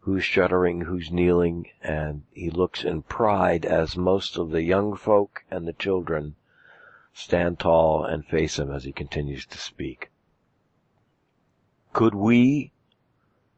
who's 0.00 0.24
shuddering, 0.24 0.82
who's 0.82 1.10
kneeling, 1.10 1.66
and 1.82 2.22
he 2.32 2.48
looks 2.48 2.84
in 2.84 3.02
pride 3.02 3.66
as 3.66 3.96
most 3.96 4.38
of 4.38 4.50
the 4.50 4.62
young 4.62 4.96
folk 4.96 5.44
and 5.50 5.66
the 5.66 5.72
children 5.72 6.34
stand 7.18 7.58
tall 7.58 8.04
and 8.04 8.24
face 8.24 8.60
him 8.60 8.70
as 8.70 8.84
he 8.84 8.92
continues 8.92 9.44
to 9.44 9.58
speak. 9.58 10.08
Could 11.92 12.14
we, 12.14 12.72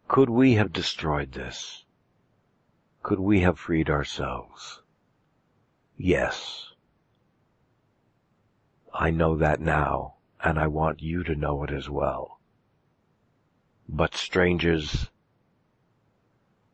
could 0.09 0.31
we 0.31 0.55
have 0.55 0.73
destroyed 0.73 1.33
this? 1.33 1.85
Could 3.03 3.21
we 3.21 3.41
have 3.41 3.59
freed 3.59 3.91
ourselves? 3.91 4.81
Yes. 5.99 6.69
I 8.95 9.11
know 9.11 9.37
that 9.37 9.61
now, 9.61 10.15
and 10.43 10.59
I 10.59 10.67
want 10.67 11.03
you 11.03 11.23
to 11.25 11.35
know 11.35 11.63
it 11.63 11.71
as 11.71 11.91
well. 11.91 12.41
But 13.87 14.15
strangers, 14.15 15.11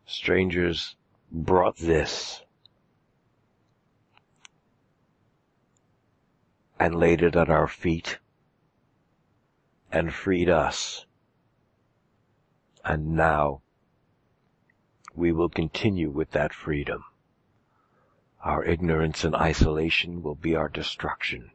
strangers 0.05 0.95
brought 1.33 1.79
this 1.79 2.45
and 6.79 6.95
laid 6.95 7.23
it 7.23 7.37
at 7.37 7.49
our 7.49 7.67
feet 7.67 8.19
and 9.91 10.13
freed 10.13 10.49
us. 10.49 11.07
And 12.85 13.17
now 13.17 13.63
we 15.15 15.33
will 15.33 15.49
continue 15.49 16.11
with 16.11 16.33
that 16.33 16.53
freedom. 16.53 17.05
Our 18.45 18.65
ignorance 18.65 19.25
and 19.25 19.35
isolation 19.35 20.23
will 20.23 20.35
be 20.35 20.55
our 20.55 20.69
destruction. 20.69 21.51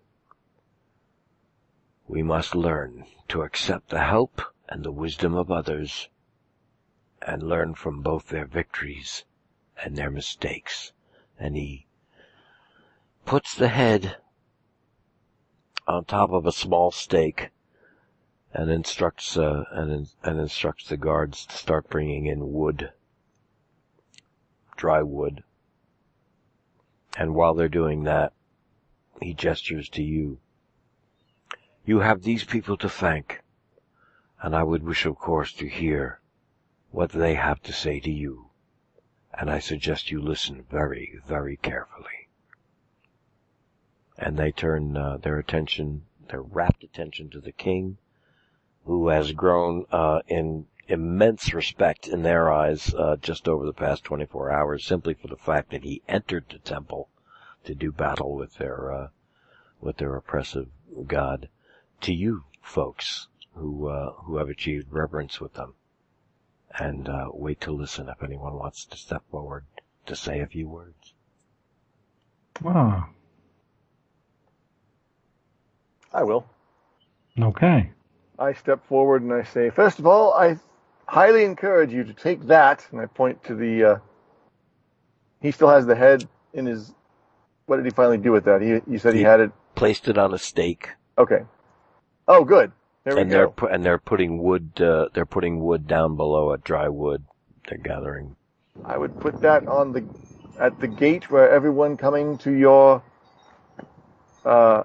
We 2.07 2.23
must 2.23 2.55
learn 2.55 3.05
to 3.29 3.43
accept 3.43 3.89
the 3.89 4.03
help 4.03 4.41
and 4.67 4.83
the 4.83 4.91
wisdom 4.91 5.35
of 5.35 5.51
others 5.51 6.09
and 7.21 7.43
learn 7.43 7.75
from 7.75 8.01
both 8.01 8.27
their 8.27 8.45
victories 8.45 9.23
and 9.81 9.95
their 9.95 10.09
mistakes. 10.09 10.91
And 11.39 11.55
he 11.55 11.85
puts 13.25 13.55
the 13.55 13.69
head 13.69 14.17
on 15.87 16.05
top 16.05 16.31
of 16.31 16.45
a 16.45 16.51
small 16.51 16.91
stake 16.91 17.49
and 18.53 18.69
instructs 18.69 19.37
uh, 19.37 19.63
and, 19.71 20.09
and 20.23 20.39
instructs 20.39 20.87
the 20.87 20.97
guards 20.97 21.45
to 21.45 21.55
start 21.55 21.89
bringing 21.89 22.25
in 22.25 22.51
wood 22.51 22.91
dry 24.81 25.03
wood. 25.03 25.43
And 27.15 27.35
while 27.35 27.53
they're 27.53 27.69
doing 27.69 28.03
that, 28.05 28.33
he 29.21 29.31
gestures 29.31 29.87
to 29.89 30.01
you. 30.01 30.39
You 31.85 31.99
have 31.99 32.23
these 32.23 32.43
people 32.43 32.77
to 32.77 32.89
thank, 32.89 33.43
and 34.41 34.55
I 34.55 34.63
would 34.63 34.81
wish, 34.81 35.05
of 35.05 35.19
course, 35.19 35.53
to 35.53 35.69
hear 35.69 36.19
what 36.89 37.11
they 37.11 37.35
have 37.35 37.61
to 37.61 37.71
say 37.71 37.99
to 37.99 38.09
you. 38.09 38.49
And 39.39 39.51
I 39.51 39.59
suggest 39.59 40.09
you 40.09 40.19
listen 40.19 40.65
very, 40.67 41.19
very 41.27 41.57
carefully. 41.57 42.20
And 44.21 44.37
they 44.37 44.51
turn 44.51 44.95
uh, 44.95 45.17
their 45.17 45.39
attention, 45.39 46.05
their 46.29 46.43
rapt 46.43 46.83
attention 46.83 47.31
to 47.31 47.41
the 47.41 47.51
king, 47.51 47.97
who 48.85 49.07
has 49.07 49.31
grown 49.31 49.85
uh, 49.91 50.21
in 50.27 50.67
immense 50.87 51.53
respect 51.55 52.07
in 52.07 52.21
their 52.21 52.51
eyes 52.51 52.93
uh, 52.93 53.15
just 53.15 53.47
over 53.47 53.65
the 53.65 53.73
past 53.73 54.03
24 54.03 54.51
hours, 54.51 54.85
simply 54.85 55.15
for 55.15 55.27
the 55.27 55.35
fact 55.35 55.71
that 55.71 55.83
he 55.83 56.03
entered 56.07 56.45
the 56.49 56.59
temple 56.59 57.09
to 57.63 57.73
do 57.73 57.91
battle 57.91 58.35
with 58.35 58.55
their 58.55 58.91
uh, 58.91 59.07
with 59.79 59.97
their 59.97 60.15
oppressive 60.15 60.69
god. 61.07 61.49
To 62.01 62.13
you 62.13 62.43
folks 62.61 63.27
who 63.55 63.87
uh, 63.87 64.11
who 64.23 64.37
have 64.37 64.49
achieved 64.49 64.91
reverence 64.91 65.41
with 65.41 65.55
them, 65.55 65.73
and 66.77 67.09
uh, 67.09 67.29
wait 67.33 67.59
to 67.61 67.71
listen 67.71 68.07
if 68.07 68.21
anyone 68.21 68.53
wants 68.53 68.85
to 68.85 68.97
step 68.97 69.23
forward 69.31 69.65
to 70.05 70.15
say 70.15 70.39
a 70.39 70.47
few 70.47 70.67
words. 70.67 71.13
Oh, 72.63 73.05
I 76.13 76.23
will. 76.23 76.45
okay. 77.41 77.91
I 78.39 78.53
step 78.53 78.85
forward 78.87 79.21
and 79.21 79.31
I 79.31 79.43
say, 79.43 79.69
first 79.69 79.99
of 79.99 80.07
all, 80.07 80.33
I 80.33 80.57
highly 81.07 81.43
encourage 81.43 81.93
you 81.93 82.03
to 82.03 82.13
take 82.13 82.47
that, 82.47 82.85
and 82.91 82.99
I 82.99 83.05
point 83.05 83.43
to 83.45 83.55
the. 83.55 83.83
Uh, 83.83 83.97
he 85.41 85.51
still 85.51 85.69
has 85.69 85.85
the 85.85 85.95
head 85.95 86.27
in 86.53 86.65
his. 86.65 86.93
What 87.67 87.77
did 87.77 87.85
he 87.85 87.91
finally 87.91 88.17
do 88.17 88.31
with 88.31 88.45
that? 88.45 88.61
He, 88.61 88.79
you 88.91 88.97
said 88.97 89.13
he, 89.13 89.19
He- 89.19 89.25
had 89.25 89.39
it. 89.39 89.51
Placed 89.75 90.07
it 90.09 90.17
on 90.17 90.33
a 90.33 90.37
stake, 90.37 90.89
Okay. 91.17 91.41
Oh, 92.27 92.43
good. 92.43 92.71
There 93.03 93.15
we 93.15 93.21
and 93.21 93.31
they're 93.31 93.45
go. 93.47 93.51
pu- 93.51 93.67
and 93.67 93.83
they're 93.85 93.97
putting 93.97 94.43
wood. 94.43 94.79
Uh, 94.79 95.07
they're 95.13 95.25
putting 95.25 95.59
wood 95.61 95.87
down 95.87 96.15
below 96.17 96.51
it, 96.51 96.63
dry 96.63 96.89
wood. 96.89 97.23
They're 97.67 97.77
gathering. 97.77 98.35
I 98.85 98.97
would 98.97 99.17
put 99.19 99.41
that 99.41 99.67
on 99.67 99.93
the 99.93 100.03
at 100.59 100.79
the 100.79 100.87
gate 100.87 101.31
where 101.31 101.49
everyone 101.49 101.95
coming 101.97 102.37
to 102.39 102.51
your 102.51 103.01
uh, 104.45 104.83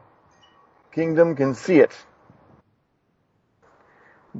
kingdom 0.97 1.36
can 1.36 1.55
see 1.55 1.78
it. 1.78 1.93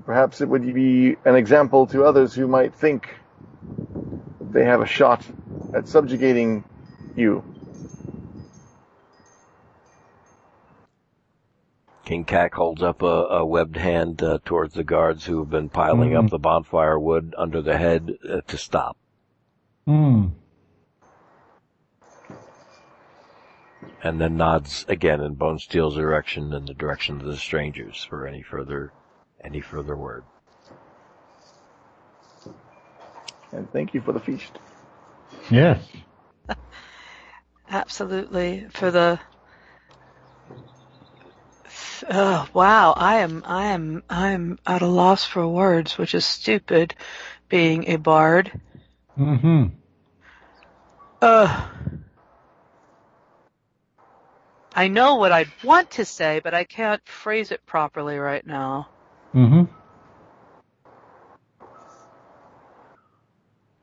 Perhaps 0.06 0.40
it 0.40 0.48
would 0.48 0.74
be 0.74 1.16
an 1.26 1.36
example 1.36 1.86
to 1.88 2.02
others 2.04 2.34
who 2.34 2.48
might 2.48 2.74
think 2.74 3.14
they 4.52 4.64
have 4.64 4.80
a 4.80 4.86
shot 4.86 5.22
at 5.74 5.86
subjugating 5.86 6.64
you. 7.14 7.44
King 12.06 12.24
Kak 12.24 12.54
holds 12.54 12.82
up 12.82 13.02
a, 13.02 13.16
a 13.40 13.44
webbed 13.44 13.76
hand 13.76 14.22
uh, 14.22 14.38
towards 14.44 14.72
the 14.74 14.84
guards 14.84 15.26
who 15.26 15.40
have 15.40 15.50
been 15.50 15.68
piling 15.68 16.12
Mhm. 16.12 16.24
up 16.24 16.30
the 16.30 16.38
bonfire 16.38 16.98
wood 16.98 17.34
under 17.36 17.60
the 17.60 17.76
head 17.76 18.16
uh, 18.30 18.40
to 18.46 18.56
stop. 18.56 18.96
Hmm. 19.86 20.28
And 24.02 24.20
then 24.20 24.36
nods 24.36 24.85
again 24.89 25.20
in 25.20 25.35
Bonesteele's 25.35 25.97
direction 25.97 26.52
in 26.52 26.66
the 26.66 26.74
direction 26.74 27.20
of 27.20 27.27
the 27.27 27.36
strangers 27.36 28.05
for 28.09 28.27
any 28.27 28.43
further 28.43 28.93
any 29.43 29.60
further 29.60 29.97
word. 29.97 30.24
And 33.52 33.70
thank 33.73 33.94
you 33.94 34.01
for 34.01 34.12
the 34.12 34.20
feast. 34.20 34.59
Yes. 35.51 35.82
Absolutely. 37.70 38.66
For 38.70 38.90
the 38.90 39.18
Oh, 42.10 42.47
wow. 42.52 42.93
I 42.97 43.16
am 43.18 43.43
I 43.47 43.66
am 43.66 44.02
I 44.09 44.31
am 44.31 44.59
at 44.66 44.82
a 44.82 44.86
loss 44.86 45.24
for 45.24 45.47
words, 45.48 45.97
which 45.98 46.14
is 46.14 46.24
stupid 46.24 46.94
being 47.48 47.89
a 47.89 47.97
bard. 47.97 48.60
Mm-hmm. 49.18 49.64
Ugh. 51.23 51.70
I 54.76 54.88
know 54.88 55.14
what 55.14 55.32
I'd 55.32 55.50
want 55.64 55.92
to 55.92 56.04
say, 56.04 56.40
but 56.44 56.52
I 56.52 56.64
can't 56.64 57.00
phrase 57.08 57.50
it 57.50 57.64
properly 57.64 58.18
right 58.18 58.46
now. 58.46 58.90
Mm-hmm. 59.34 59.64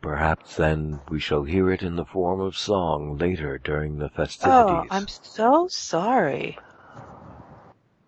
Perhaps 0.03 0.55
then 0.57 0.99
we 1.09 1.19
shall 1.19 1.45
hear 1.45 1.71
it 1.71 1.81
in 1.81 1.95
the 1.95 2.05
form 2.05 2.39
of 2.41 2.55
song 2.55 3.17
later 3.17 3.57
during 3.57 3.97
the 3.97 4.09
festivities. 4.09 4.51
Oh. 4.51 4.85
I'm 4.91 5.07
so 5.07 5.67
sorry. 5.67 6.59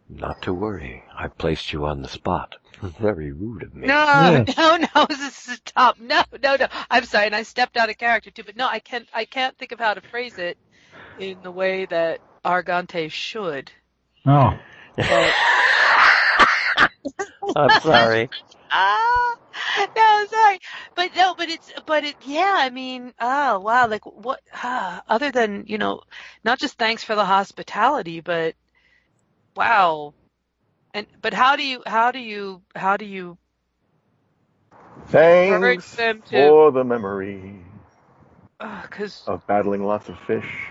Not 0.07 0.43
to 0.43 0.53
worry, 0.53 1.03
I 1.17 1.29
placed 1.29 1.73
you 1.73 1.85
on 1.87 2.03
the 2.03 2.07
spot. 2.07 2.57
Very 2.99 3.31
rude 3.31 3.63
of 3.63 3.73
me. 3.73 3.87
No, 3.87 3.95
Yes. 4.45 4.55
no, 4.57 4.77
no, 4.77 5.05
this 5.07 5.47
is 5.47 5.55
stop. 5.65 5.99
No, 5.99 6.21
no, 6.43 6.55
no. 6.57 6.67
I'm 6.91 7.05
sorry, 7.05 7.25
and 7.25 7.35
I 7.35 7.41
stepped 7.41 7.77
out 7.77 7.89
of 7.89 7.97
character 7.97 8.29
too, 8.29 8.43
but 8.43 8.55
no, 8.55 8.67
I 8.67 8.77
can't 8.77 9.07
I 9.11 9.25
can't 9.25 9.57
think 9.57 9.71
of 9.71 9.79
how 9.79 9.95
to 9.95 10.01
phrase 10.01 10.37
it 10.37 10.59
in 11.17 11.41
the 11.41 11.51
way 11.51 11.85
that 11.85 12.19
Argante 12.45 13.11
should. 13.11 13.72
Oh. 14.26 14.57
But, 15.07 15.35
I'm 17.55 17.80
sorry. 17.80 18.30
ah, 18.72 19.35
no, 19.95 20.26
sorry, 20.30 20.59
but 20.95 21.15
no, 21.15 21.35
but 21.35 21.49
it's, 21.49 21.72
but 21.85 22.03
it, 22.05 22.15
yeah, 22.26 22.55
I 22.59 22.69
mean, 22.69 23.13
oh 23.19 23.59
wow, 23.59 23.88
like 23.88 24.05
what? 24.05 24.41
Ah, 24.53 25.03
other 25.07 25.31
than 25.31 25.65
you 25.67 25.77
know, 25.80 26.01
not 26.45 26.59
just 26.59 26.77
thanks 26.77 27.03
for 27.03 27.15
the 27.15 27.26
hospitality, 27.26 28.22
but 28.22 28.55
wow, 29.55 30.13
and 30.93 31.07
but 31.22 31.34
how 31.34 31.57
do 31.57 31.63
you, 31.63 31.84
how 31.88 32.11
do 32.11 32.19
you, 32.19 32.61
how 32.76 32.97
do 32.97 33.05
you 33.05 33.38
Thanks 35.07 35.49
encourage 35.55 35.91
them 35.93 36.22
to? 36.23 36.55
for 36.55 36.72
the 36.72 36.84
memory 36.84 37.55
Because 38.59 39.23
of 39.27 39.45
battling 39.47 39.85
lots 39.85 40.09
of 40.09 40.19
fish. 40.19 40.69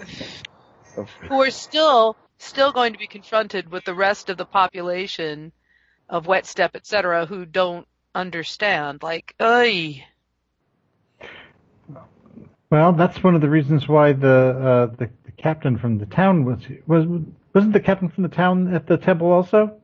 Of 0.96 1.10
who 1.28 1.42
are 1.42 1.50
still 1.50 2.16
still 2.38 2.72
going 2.72 2.92
to 2.92 2.98
be 2.98 3.06
confronted 3.06 3.70
with 3.70 3.84
the 3.84 3.94
rest 3.94 4.30
of 4.30 4.36
the 4.36 4.44
population 4.44 5.52
of 6.08 6.26
wet 6.26 6.46
steppe, 6.46 6.76
etc 6.76 7.26
who 7.26 7.46
don't 7.46 7.86
understand. 8.14 9.02
Like, 9.02 9.34
ay, 9.40 10.04
Well, 12.70 12.92
that's 12.92 13.22
one 13.22 13.34
of 13.34 13.40
the 13.40 13.50
reasons 13.50 13.88
why 13.88 14.12
the, 14.12 14.90
uh, 14.90 14.96
the 14.96 15.10
the 15.24 15.32
captain 15.32 15.78
from 15.78 15.98
the 15.98 16.06
town 16.06 16.44
was 16.44 16.58
was 16.86 17.06
wasn't 17.54 17.72
the 17.72 17.80
captain 17.80 18.08
from 18.08 18.22
the 18.22 18.28
town 18.28 18.74
at 18.74 18.86
the 18.86 18.96
temple 18.96 19.30
also? 19.30 19.80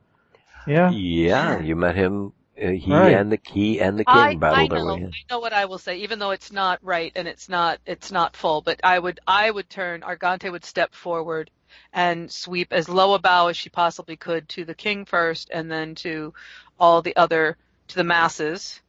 Yeah. 0.67 0.91
Yeah, 0.91 1.59
you 1.59 1.75
met 1.75 1.95
him. 1.95 2.33
Uh, 2.61 2.71
he 2.71 2.91
Right. 2.91 3.13
and 3.13 3.31
the 3.31 3.39
he 3.43 3.81
and 3.81 3.97
the 3.97 4.05
king 4.05 4.15
I, 4.15 4.29
I 4.29 4.35
battled 4.35 4.71
their 4.71 4.79
know, 4.79 4.85
way 4.85 5.01
in. 5.01 5.07
I 5.07 5.33
know 5.33 5.39
what 5.39 5.53
I 5.53 5.65
will 5.65 5.79
say, 5.79 5.97
even 5.97 6.19
though 6.19 6.31
it's 6.31 6.51
not 6.51 6.79
right 6.83 7.11
and 7.15 7.27
it's 7.27 7.49
not 7.49 7.79
it's 7.85 8.11
not 8.11 8.35
full. 8.35 8.61
But 8.61 8.79
I 8.83 8.99
would 8.99 9.19
I 9.25 9.49
would 9.49 9.69
turn 9.69 10.01
Argante 10.01 10.51
would 10.51 10.65
step 10.65 10.93
forward 10.93 11.49
and 11.91 12.31
sweep 12.31 12.71
as 12.71 12.87
low 12.87 13.13
a 13.15 13.19
bow 13.19 13.47
as 13.47 13.57
she 13.57 13.69
possibly 13.69 14.15
could 14.15 14.47
to 14.49 14.65
the 14.65 14.75
king 14.75 15.05
first, 15.05 15.49
and 15.51 15.71
then 15.71 15.95
to 15.95 16.33
all 16.79 17.01
the 17.01 17.15
other 17.15 17.57
to 17.87 17.95
the 17.95 18.03
masses 18.03 18.79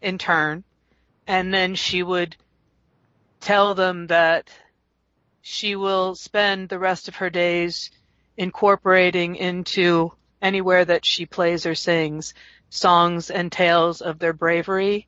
in 0.00 0.18
turn, 0.18 0.64
and 1.26 1.54
then 1.54 1.74
she 1.76 2.02
would 2.02 2.36
tell 3.40 3.74
them 3.74 4.08
that 4.08 4.50
she 5.40 5.76
will 5.76 6.14
spend 6.14 6.68
the 6.68 6.78
rest 6.78 7.06
of 7.08 7.16
her 7.16 7.30
days 7.30 7.90
incorporating 8.36 9.36
into 9.36 10.12
anywhere 10.42 10.84
that 10.84 11.04
she 11.04 11.26
plays 11.26 11.66
or 11.66 11.74
sings 11.74 12.34
songs 12.70 13.30
and 13.30 13.52
tales 13.52 14.00
of 14.00 14.18
their 14.18 14.32
bravery 14.32 15.06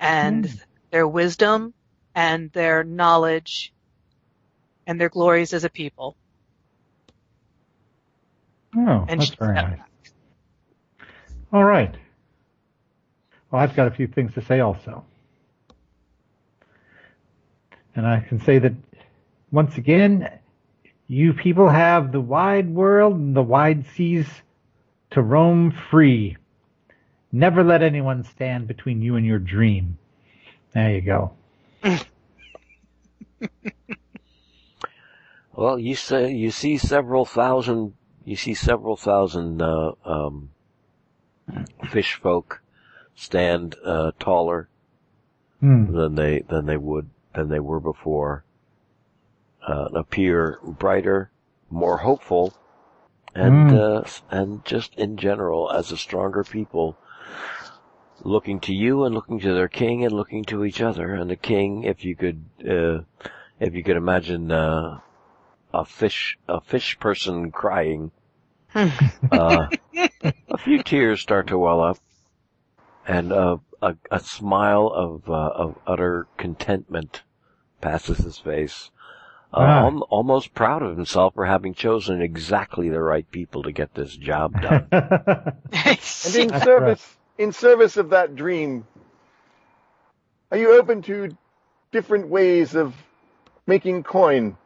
and 0.00 0.46
hmm. 0.46 0.56
their 0.90 1.06
wisdom 1.06 1.72
and 2.14 2.50
their 2.52 2.82
knowledge 2.82 3.72
and 4.86 5.00
their 5.00 5.08
glories 5.08 5.52
as 5.52 5.64
a 5.64 5.70
people. 5.70 6.16
Oh, 8.76 9.04
And 9.08 9.20
that's 9.20 9.34
very 9.34 9.54
nice. 9.54 9.78
back. 9.78 9.88
All 11.52 11.64
right. 11.64 11.94
Well, 13.50 13.62
I've 13.62 13.76
got 13.76 13.86
a 13.86 13.92
few 13.92 14.08
things 14.08 14.34
to 14.34 14.42
say 14.42 14.58
also. 14.58 15.04
And 17.94 18.06
I 18.06 18.20
can 18.20 18.40
say 18.40 18.58
that 18.58 18.72
once 19.52 19.76
again, 19.76 20.28
you 21.06 21.32
people 21.32 21.68
have 21.68 22.10
the 22.10 22.20
wide 22.20 22.68
world 22.68 23.14
and 23.14 23.36
the 23.36 23.42
wide 23.42 23.84
seas 23.94 24.26
to 25.10 25.22
roam 25.22 25.72
free. 25.90 26.36
Never 27.34 27.64
let 27.64 27.82
anyone 27.82 28.22
stand 28.22 28.68
between 28.68 29.02
you 29.02 29.16
and 29.16 29.26
your 29.26 29.40
dream. 29.40 29.98
There 30.72 30.94
you 30.94 31.00
go. 31.00 31.32
Well, 35.56 35.78
you 35.78 35.94
say 35.94 36.32
you 36.32 36.50
see 36.50 36.78
several 36.78 37.24
thousand. 37.24 37.94
You 38.24 38.34
see 38.34 38.54
several 38.54 38.96
thousand 38.96 39.62
uh, 39.62 39.92
um, 40.04 40.50
fish 41.90 42.14
folk 42.14 42.60
stand 43.14 43.76
uh, 43.84 44.10
taller 44.18 44.68
Hmm. 45.60 45.94
than 45.94 46.16
they 46.16 46.40
than 46.40 46.66
they 46.66 46.76
would 46.76 47.10
than 47.34 47.48
they 47.50 47.60
were 47.60 47.78
before, 47.80 48.44
uh, 49.66 49.88
appear 49.94 50.58
brighter, 50.64 51.30
more 51.70 51.98
hopeful, 51.98 52.54
and 53.34 53.70
Mm. 53.70 53.72
uh, 53.72 54.04
and 54.30 54.64
just 54.64 54.94
in 54.96 55.16
general 55.16 55.70
as 55.70 55.92
a 55.92 55.96
stronger 55.96 56.42
people, 56.42 56.96
looking 58.22 58.60
to 58.60 58.74
you 58.74 59.04
and 59.04 59.14
looking 59.14 59.40
to 59.40 59.54
their 59.54 59.68
king 59.68 60.04
and 60.04 60.14
looking 60.14 60.44
to 60.46 60.64
each 60.64 60.80
other. 60.80 61.14
And 61.14 61.28
the 61.30 61.36
king, 61.36 61.84
if 61.84 62.04
you 62.04 62.16
could, 62.16 62.44
uh, 62.68 63.00
if 63.60 63.74
you 63.74 63.82
could 63.82 63.96
imagine 63.96 64.50
uh, 64.52 65.00
a 65.72 65.84
fish, 65.84 66.38
a 66.48 66.60
fish 66.60 66.98
person 66.98 67.50
crying, 67.50 68.10
uh, 68.74 69.68
a 70.50 70.58
few 70.58 70.82
tears 70.82 71.20
start 71.20 71.46
to 71.48 71.58
well 71.58 71.80
up, 71.82 71.98
and 73.06 73.32
uh, 73.32 73.58
a, 73.82 73.96
a 74.10 74.20
smile 74.20 74.88
of 74.88 75.28
uh, 75.28 75.32
of 75.54 75.78
utter 75.86 76.26
contentment 76.36 77.22
passes 77.80 78.18
his 78.18 78.38
face. 78.38 78.90
Uh, 79.52 79.58
Ah. 79.60 79.84
al- 79.86 80.06
almost 80.10 80.52
proud 80.52 80.82
of 80.82 80.96
himself 80.96 81.34
for 81.34 81.46
having 81.46 81.74
chosen 81.74 82.20
exactly 82.20 82.88
the 82.88 83.00
right 83.00 83.30
people 83.30 83.62
to 83.62 83.70
get 83.70 83.94
this 83.94 84.16
job 84.16 84.60
done. 84.60 84.88
And 86.26 86.34
in 86.34 86.60
service, 86.60 87.16
in 87.38 87.52
service 87.52 87.96
of 87.96 88.10
that 88.10 88.36
dream, 88.36 88.86
are 90.50 90.58
you 90.58 90.78
open 90.78 91.02
to 91.02 91.36
different 91.92 92.28
ways 92.28 92.74
of 92.74 92.94
making 93.66 94.02
coin? 94.04 94.56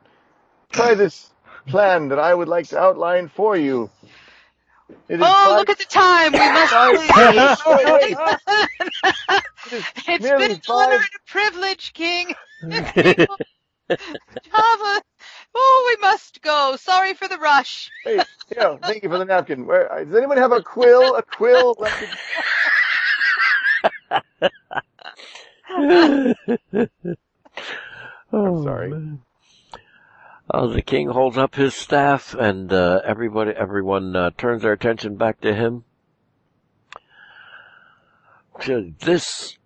Try 0.73 0.95
this 0.95 1.31
plan 1.67 2.09
that 2.09 2.19
I 2.19 2.35
would 2.35 2.49
like 2.49 2.69
to 2.69 2.79
outline 2.79 3.29
for 3.29 3.57
you. 3.57 3.91
It 5.09 5.17
is 5.17 5.21
Oh, 5.23 5.27
five- 5.51 5.59
look 5.59 5.71
at 5.71 5.79
the 5.79 5.85
time. 5.85 6.33
We 6.33 6.39
must 6.39 6.73
five- 6.73 7.35
leave. 7.35 7.59
Wait, 7.67 8.17
wait. 8.17 9.43
It 9.71 9.75
is 9.75 9.85
It's 10.09 10.25
nearly 10.25 10.49
been 10.49 10.57
an 10.57 10.63
honor 10.71 10.95
and 10.95 11.03
a 11.05 11.31
privilege, 11.31 11.93
King. 11.93 12.35
Java. 14.53 15.03
Oh, 15.55 15.85
we 15.89 16.01
must 16.01 16.43
go. 16.43 16.77
Sorry 16.77 17.15
for 17.15 17.29
the 17.29 17.39
rush. 17.39 17.91
Hey, 18.05 18.21
yeah, 18.55 18.77
thank 18.83 19.03
you 19.03 19.09
for 19.09 19.19
the 19.19 19.25
napkin. 19.25 19.67
Where, 19.67 20.05
does 20.05 20.15
anyone 20.15 20.37
have 20.39 20.53
a 20.53 20.63
quill? 20.63 21.17
A 21.17 21.23
quill? 21.23 21.75
Left 21.79 22.05
oh, 28.33 28.63
sorry. 28.65 28.91
man. 28.91 29.23
Oh, 30.51 30.73
the 30.73 30.81
king 30.81 31.09
holds 31.09 31.37
up 31.37 31.57
his 31.57 31.75
staff, 31.75 32.35
and 32.35 32.73
uh, 32.73 33.03
everybody, 33.05 33.51
everyone 33.51 34.17
uh, 34.17 34.31
turns 34.39 34.63
their 34.63 34.73
attention 34.73 35.17
back 35.17 35.43
to 35.43 35.55
him. 35.55 35.85
So 38.61 38.91
this, 39.01 39.59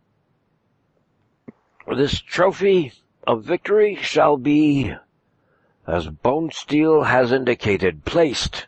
this 1.96 2.20
trophy 2.20 2.92
of 3.26 3.44
victory 3.44 3.96
shall 4.02 4.36
be, 4.36 4.92
as 5.86 6.08
Bonesteele 6.08 7.06
has 7.06 7.32
indicated, 7.32 8.04
placed 8.04 8.66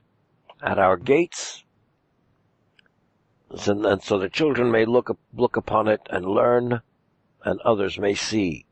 at 0.62 0.78
our 0.78 0.97
gates, 0.97 1.65
so, 3.57 3.86
and 3.86 4.03
so 4.03 4.19
the 4.19 4.28
children 4.28 4.70
may 4.70 4.85
look 4.85 5.16
look 5.32 5.57
upon 5.57 5.86
it 5.86 6.01
and 6.11 6.27
learn, 6.27 6.82
and 7.45 7.61
others 7.61 7.99
may 7.99 8.15
see 8.15 8.66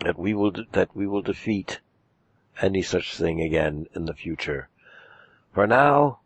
that 0.00 0.18
we 0.18 0.32
will 0.32 0.52
that 0.72 0.94
we 0.96 1.06
will 1.06 1.22
defeat 1.22 1.80
any 2.62 2.82
such 2.82 3.16
thing 3.16 3.40
again 3.40 3.86
in 3.94 4.06
the 4.06 4.14
future. 4.14 4.68
For 5.52 5.66
now, 5.66 6.20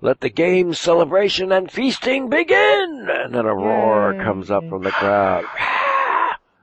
let 0.00 0.20
the 0.20 0.30
game, 0.30 0.72
celebration, 0.72 1.52
and 1.52 1.70
feasting 1.70 2.30
begin! 2.30 3.08
And 3.10 3.34
then 3.34 3.44
a 3.44 3.54
roar 3.54 4.14
Yay. 4.14 4.24
comes 4.24 4.50
up 4.50 4.66
from 4.68 4.82
the 4.82 4.90
crowd. 4.90 5.44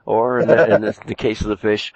Or 0.08 0.40
in 0.40 0.48
the, 0.48 0.76
in 0.76 0.82
the, 0.82 0.98
the 1.06 1.16
case 1.16 1.42
of 1.42 1.48
the 1.48 1.58
fish, 1.58 1.94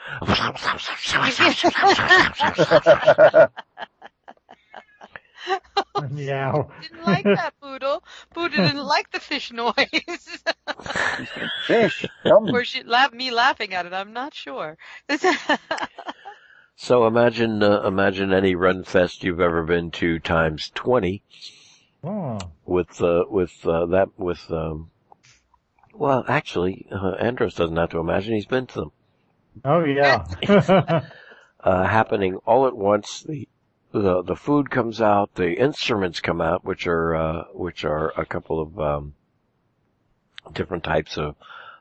Meow. 6.09 6.69
Didn't 6.81 7.05
like 7.05 7.23
that, 7.23 7.53
Poodle. 7.61 8.03
Poodle 8.33 8.67
didn't 8.67 8.83
like 8.83 9.09
the 9.11 9.19
fish 9.21 9.53
noise. 9.53 9.73
Fish. 11.67 12.05
Come. 12.23 12.49
or 12.53 12.65
she 12.65 12.83
laughed 12.83 13.13
me 13.13 13.31
laughing 13.31 13.73
at 13.73 13.85
it. 13.85 13.93
I'm 13.93 14.11
not 14.11 14.33
sure. 14.33 14.77
So 16.75 17.05
imagine, 17.05 17.61
uh, 17.61 17.83
imagine 17.83 18.33
any 18.33 18.55
run 18.55 18.83
fest 18.83 19.23
you've 19.23 19.39
ever 19.39 19.63
been 19.63 19.91
to 19.91 20.17
times 20.19 20.71
20 20.73 21.21
Oh. 22.03 22.39
with, 22.65 23.01
uh, 23.01 23.25
with, 23.29 23.53
uh, 23.67 23.85
that, 23.85 24.09
with, 24.17 24.51
um, 24.51 24.89
well, 26.01 26.25
actually, 26.27 26.87
uh, 26.91 27.11
Andros 27.19 27.53
doesn't 27.53 27.77
have 27.77 27.91
to 27.91 27.99
imagine, 27.99 28.33
he's 28.33 28.47
been 28.47 28.65
to 28.65 28.79
them. 28.79 28.91
Oh 29.63 29.83
yeah. 29.83 30.25
Uh, 31.63 31.83
happening 31.87 32.37
all 32.47 32.65
at 32.65 32.75
once. 32.75 33.21
The, 33.21 33.47
the, 33.91 34.23
the 34.23 34.35
food 34.35 34.71
comes 34.71 34.99
out, 34.99 35.35
the 35.35 35.53
instruments 35.53 36.19
come 36.19 36.41
out, 36.41 36.65
which 36.65 36.87
are, 36.87 37.15
uh, 37.15 37.43
which 37.53 37.85
are 37.85 38.11
a 38.19 38.25
couple 38.25 38.59
of, 38.59 38.79
um, 38.79 39.13
different 40.51 40.83
types 40.83 41.19
of, 41.19 41.35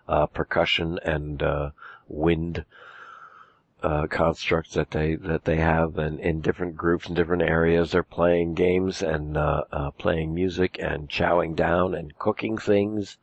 uh, 0.06 0.26
percussion 0.26 0.98
and, 1.02 1.42
uh, 1.42 1.70
wind, 2.09 2.66
uh, 3.82 4.06
constructs 4.09 4.74
that 4.74 4.90
they 4.90 5.14
that 5.14 5.47
they 5.47 5.56
have, 5.56 5.97
and 5.97 6.20
in 6.20 6.42
different 6.42 6.76
groups 6.76 7.09
in 7.09 7.14
different 7.14 7.42
areas, 7.42 7.92
they're 7.92 8.02
playing 8.02 8.52
games 8.52 9.01
and 9.01 9.38
uh, 9.38 9.62
uh, 9.72 9.90
playing 9.92 10.34
music 10.34 10.76
and 10.78 11.09
chowing 11.09 11.56
down 11.56 11.94
and 11.94 12.18
cooking 12.18 12.59
things. 12.59 13.16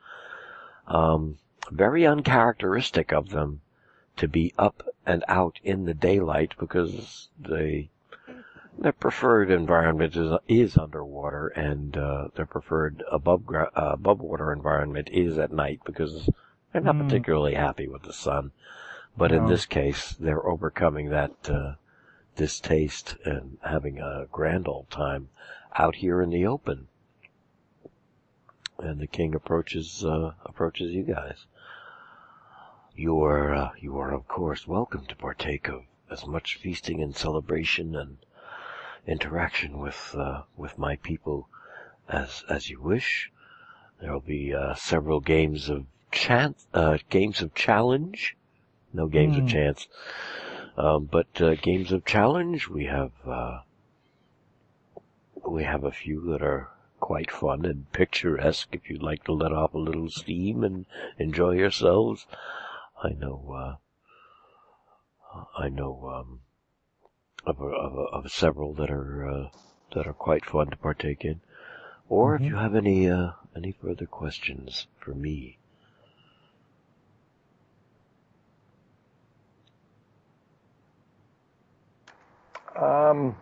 Um, 0.88 1.38
very 1.72 2.06
uncharacteristic 2.06 3.12
of 3.12 3.30
them 3.30 3.62
to 4.18 4.28
be 4.28 4.54
up 4.58 4.84
and 5.06 5.24
out 5.28 5.60
in 5.64 5.86
the 5.86 5.94
daylight 5.94 6.54
because 6.60 7.30
they 7.40 7.90
their 8.80 8.92
preferred 8.94 9.50
environment 9.50 10.16
is 10.16 10.32
is 10.48 10.78
underwater, 10.78 11.48
and 11.50 11.98
uh, 11.98 12.28
their 12.36 12.46
preferred 12.46 13.04
above 13.12 13.46
gra- 13.46 13.72
uh, 13.76 13.92
above 13.94 14.20
water 14.22 14.54
environment 14.54 15.10
is 15.12 15.38
at 15.38 15.52
night 15.52 15.82
because 15.84 16.30
they're 16.72 16.82
not 16.82 16.96
Hmm. 16.96 17.04
particularly 17.04 17.56
happy 17.56 17.88
with 17.88 18.04
the 18.04 18.14
sun. 18.14 18.52
But 19.18 19.32
in 19.32 19.48
this 19.48 19.66
case, 19.66 20.14
they're 20.14 20.46
overcoming 20.46 21.10
that 21.10 21.50
uh, 21.50 21.74
distaste 22.36 23.18
and 23.26 23.58
having 23.64 24.00
a 24.00 24.28
grand 24.32 24.68
old 24.68 24.90
time 24.92 25.30
out 25.76 25.96
here 25.96 26.22
in 26.22 26.30
the 26.30 26.46
open. 26.46 26.88
And 28.80 29.00
the 29.00 29.08
king 29.08 29.34
approaches 29.36 30.06
uh, 30.06 30.34
approaches 30.46 30.92
you 30.94 31.04
guys. 31.04 31.46
You 32.96 33.22
are 33.24 33.54
uh, 33.54 33.72
you 33.80 33.98
are 33.98 34.14
of 34.14 34.28
course 34.28 34.68
welcome 34.68 35.06
to 35.08 35.16
partake 35.16 35.68
of 35.68 35.84
as 36.10 36.26
much 36.26 36.56
feasting 36.56 37.02
and 37.02 37.16
celebration 37.16 37.96
and 37.96 38.18
interaction 39.08 39.78
with 39.80 40.16
uh, 40.18 40.44
with 40.56 40.78
my 40.78 40.98
people 40.98 41.50
as 42.08 42.44
as 42.50 42.70
you 42.70 42.82
wish. 42.82 43.32
There 44.00 44.14
will 44.14 44.20
be 44.20 44.54
uh, 44.54 44.76
several 44.76 45.20
games 45.22 45.70
of 45.70 45.86
chance, 46.12 46.68
uh, 46.74 47.00
games 47.10 47.42
of 47.42 47.56
challenge. 47.56 48.36
No 48.94 49.08
games 49.08 49.36
Hmm. 49.36 49.42
of 49.42 49.48
chance, 49.48 49.88
um, 50.78 51.06
but 51.06 51.42
uh, 51.42 51.56
games 51.56 51.92
of 51.92 52.06
challenge. 52.06 52.68
We 52.70 52.86
have 52.86 53.12
uh, 53.26 53.62
we 55.48 55.64
have 55.64 55.84
a 55.84 55.92
few 55.92 56.22
that 56.32 56.42
are 56.42 56.70
quite 57.00 57.32
fun 57.32 57.66
and 57.66 57.92
picturesque. 57.92 58.70
If 58.74 58.90
you'd 58.90 59.04
like 59.04 59.24
to 59.26 59.34
let 59.34 59.52
off 59.54 59.74
a 59.74 59.78
little 59.80 60.10
steam 60.10 60.64
and 60.64 60.86
enjoy 61.18 61.52
yourselves, 61.52 62.26
I 63.04 63.10
know. 63.10 63.78
Uh, 65.34 65.44
I 65.58 65.70
know 65.70 66.10
um, 66.10 66.42
of, 67.46 67.62
of, 67.62 67.98
of 68.26 68.32
several 68.32 68.74
that 68.76 68.90
are 68.92 69.28
uh, 69.30 69.50
that 69.94 70.08
are 70.08 70.14
quite 70.14 70.46
fun 70.46 70.70
to 70.72 70.78
partake 70.78 71.24
in. 71.24 71.42
Or 72.10 72.36
if 72.36 72.42
Mhm. 72.42 72.48
you 72.50 72.56
have 72.58 72.76
any 72.76 73.10
uh, 73.10 73.32
any 73.56 73.72
further 73.74 74.06
questions 74.06 74.88
for 75.00 75.14
me, 75.14 75.58
Um, 82.76 83.36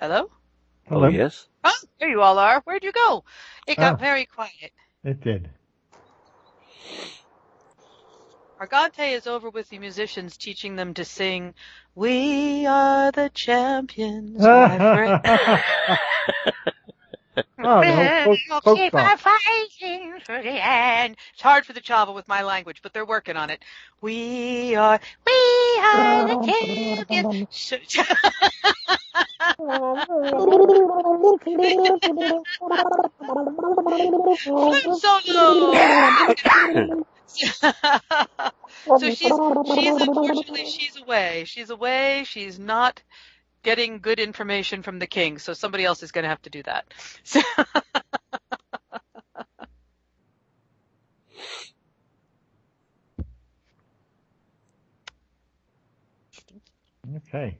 Hello? 0.00 0.30
Hello. 0.88 1.06
oh 1.06 1.10
yes, 1.10 1.46
Oh, 1.62 1.72
there 1.98 2.08
you 2.10 2.20
all 2.20 2.38
are. 2.38 2.60
Where'd 2.64 2.84
you 2.84 2.92
go? 2.92 3.24
It 3.66 3.76
got 3.78 3.94
Oh. 3.94 3.96
very 3.96 4.26
quiet. 4.26 4.72
It 5.04 5.20
did. 5.20 5.48
Argante 8.60 9.12
is 9.12 9.26
over 9.26 9.50
with 9.50 9.68
the 9.68 9.78
musicians 9.78 10.36
teaching 10.36 10.76
them 10.76 10.94
to 10.94 11.04
sing, 11.04 11.54
We 11.94 12.66
are 12.66 13.12
the 13.12 13.30
champions, 13.34 14.40
my 14.40 14.78
friend. 14.78 15.20
Oh, 17.58 17.80
the 17.80 17.92
whole 17.92 18.36
We'll 18.64 18.76
keep 18.76 18.94
on 18.94 19.16
fighting 19.18 20.20
for 20.24 20.40
the 20.42 20.64
end. 20.66 21.16
It's 21.32 21.42
hard 21.42 21.64
for 21.66 21.72
the 21.72 21.80
Chaba 21.80 22.14
with 22.14 22.28
my 22.28 22.42
language, 22.42 22.80
but 22.82 22.92
they're 22.92 23.06
working 23.06 23.36
on 23.36 23.50
it. 23.50 23.62
We 24.00 24.74
are, 24.76 25.00
we 25.26 25.78
are 25.82 26.28
the 26.28 27.06
champions. 27.06 27.72
Solo. 34.94 35.74
so 38.96 39.10
she's 39.10 39.40
she's 39.64 39.96
unfortunately 39.96 40.64
she's 40.66 40.96
away. 40.96 41.44
She's 41.46 41.70
away. 41.70 42.24
She's 42.26 42.58
not 42.58 43.02
getting 43.62 44.00
good 44.00 44.20
information 44.20 44.82
from 44.82 44.98
the 44.98 45.06
king. 45.06 45.38
So 45.38 45.54
somebody 45.54 45.84
else 45.84 46.02
is 46.02 46.12
going 46.12 46.24
to 46.24 46.28
have 46.28 46.42
to 46.42 46.50
do 46.50 46.62
that. 46.64 46.86
So, 47.24 47.40
Okay. 57.28 57.58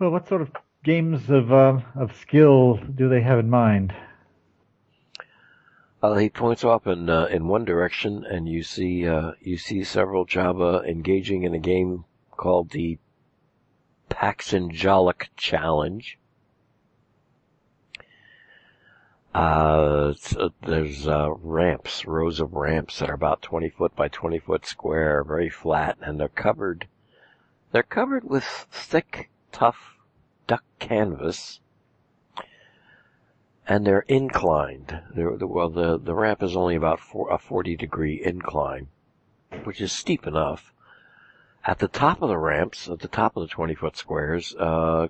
Well, 0.00 0.10
what 0.10 0.26
sort 0.26 0.42
of 0.42 0.50
games 0.82 1.30
of 1.30 1.52
uh, 1.52 1.80
of 1.94 2.16
skill 2.16 2.78
do 2.78 3.08
they 3.08 3.20
have 3.20 3.38
in 3.38 3.48
mind? 3.48 3.94
Uh, 6.02 6.14
he 6.16 6.28
points 6.28 6.64
off 6.64 6.86
in 6.88 7.08
uh, 7.08 7.26
in 7.26 7.46
one 7.46 7.64
direction, 7.64 8.24
and 8.24 8.48
you 8.48 8.64
see 8.64 9.06
uh, 9.06 9.32
you 9.40 9.56
see 9.56 9.84
several 9.84 10.26
Chaba 10.26 10.84
engaging 10.84 11.44
in 11.44 11.54
a 11.54 11.60
game 11.60 12.04
called 12.32 12.70
the 12.70 12.98
Paxanjalic 14.10 15.28
Challenge. 15.36 16.18
Uh, 19.32 20.12
there's 20.62 21.06
uh, 21.06 21.30
ramps, 21.40 22.04
rows 22.04 22.40
of 22.40 22.52
ramps 22.52 22.98
that 22.98 23.10
are 23.10 23.14
about 23.14 23.42
20 23.42 23.68
foot 23.70 23.94
by 23.94 24.08
20 24.08 24.40
foot 24.40 24.66
square, 24.66 25.24
very 25.24 25.48
flat, 25.48 25.96
and 26.00 26.18
they're 26.18 26.28
covered. 26.28 26.86
They're 27.72 27.82
covered 27.82 28.24
with 28.24 28.44
thick, 28.44 29.30
tough 29.54 29.96
duck 30.46 30.64
canvas, 30.78 31.60
and 33.66 33.86
they're 33.86 34.04
inclined. 34.08 35.00
They're, 35.14 35.30
well, 35.30 35.70
the 35.70 35.98
the 35.98 36.14
ramp 36.14 36.42
is 36.42 36.56
only 36.56 36.74
about 36.74 37.00
four, 37.00 37.32
a 37.32 37.38
40 37.38 37.76
degree 37.76 38.20
incline, 38.22 38.88
which 39.62 39.80
is 39.80 39.92
steep 39.92 40.26
enough. 40.26 40.72
At 41.64 41.78
the 41.78 41.88
top 41.88 42.20
of 42.20 42.28
the 42.28 42.36
ramps, 42.36 42.90
at 42.90 42.98
the 42.98 43.08
top 43.08 43.36
of 43.36 43.42
the 43.42 43.48
20 43.48 43.74
foot 43.74 43.96
squares, 43.96 44.54
uh, 44.58 45.08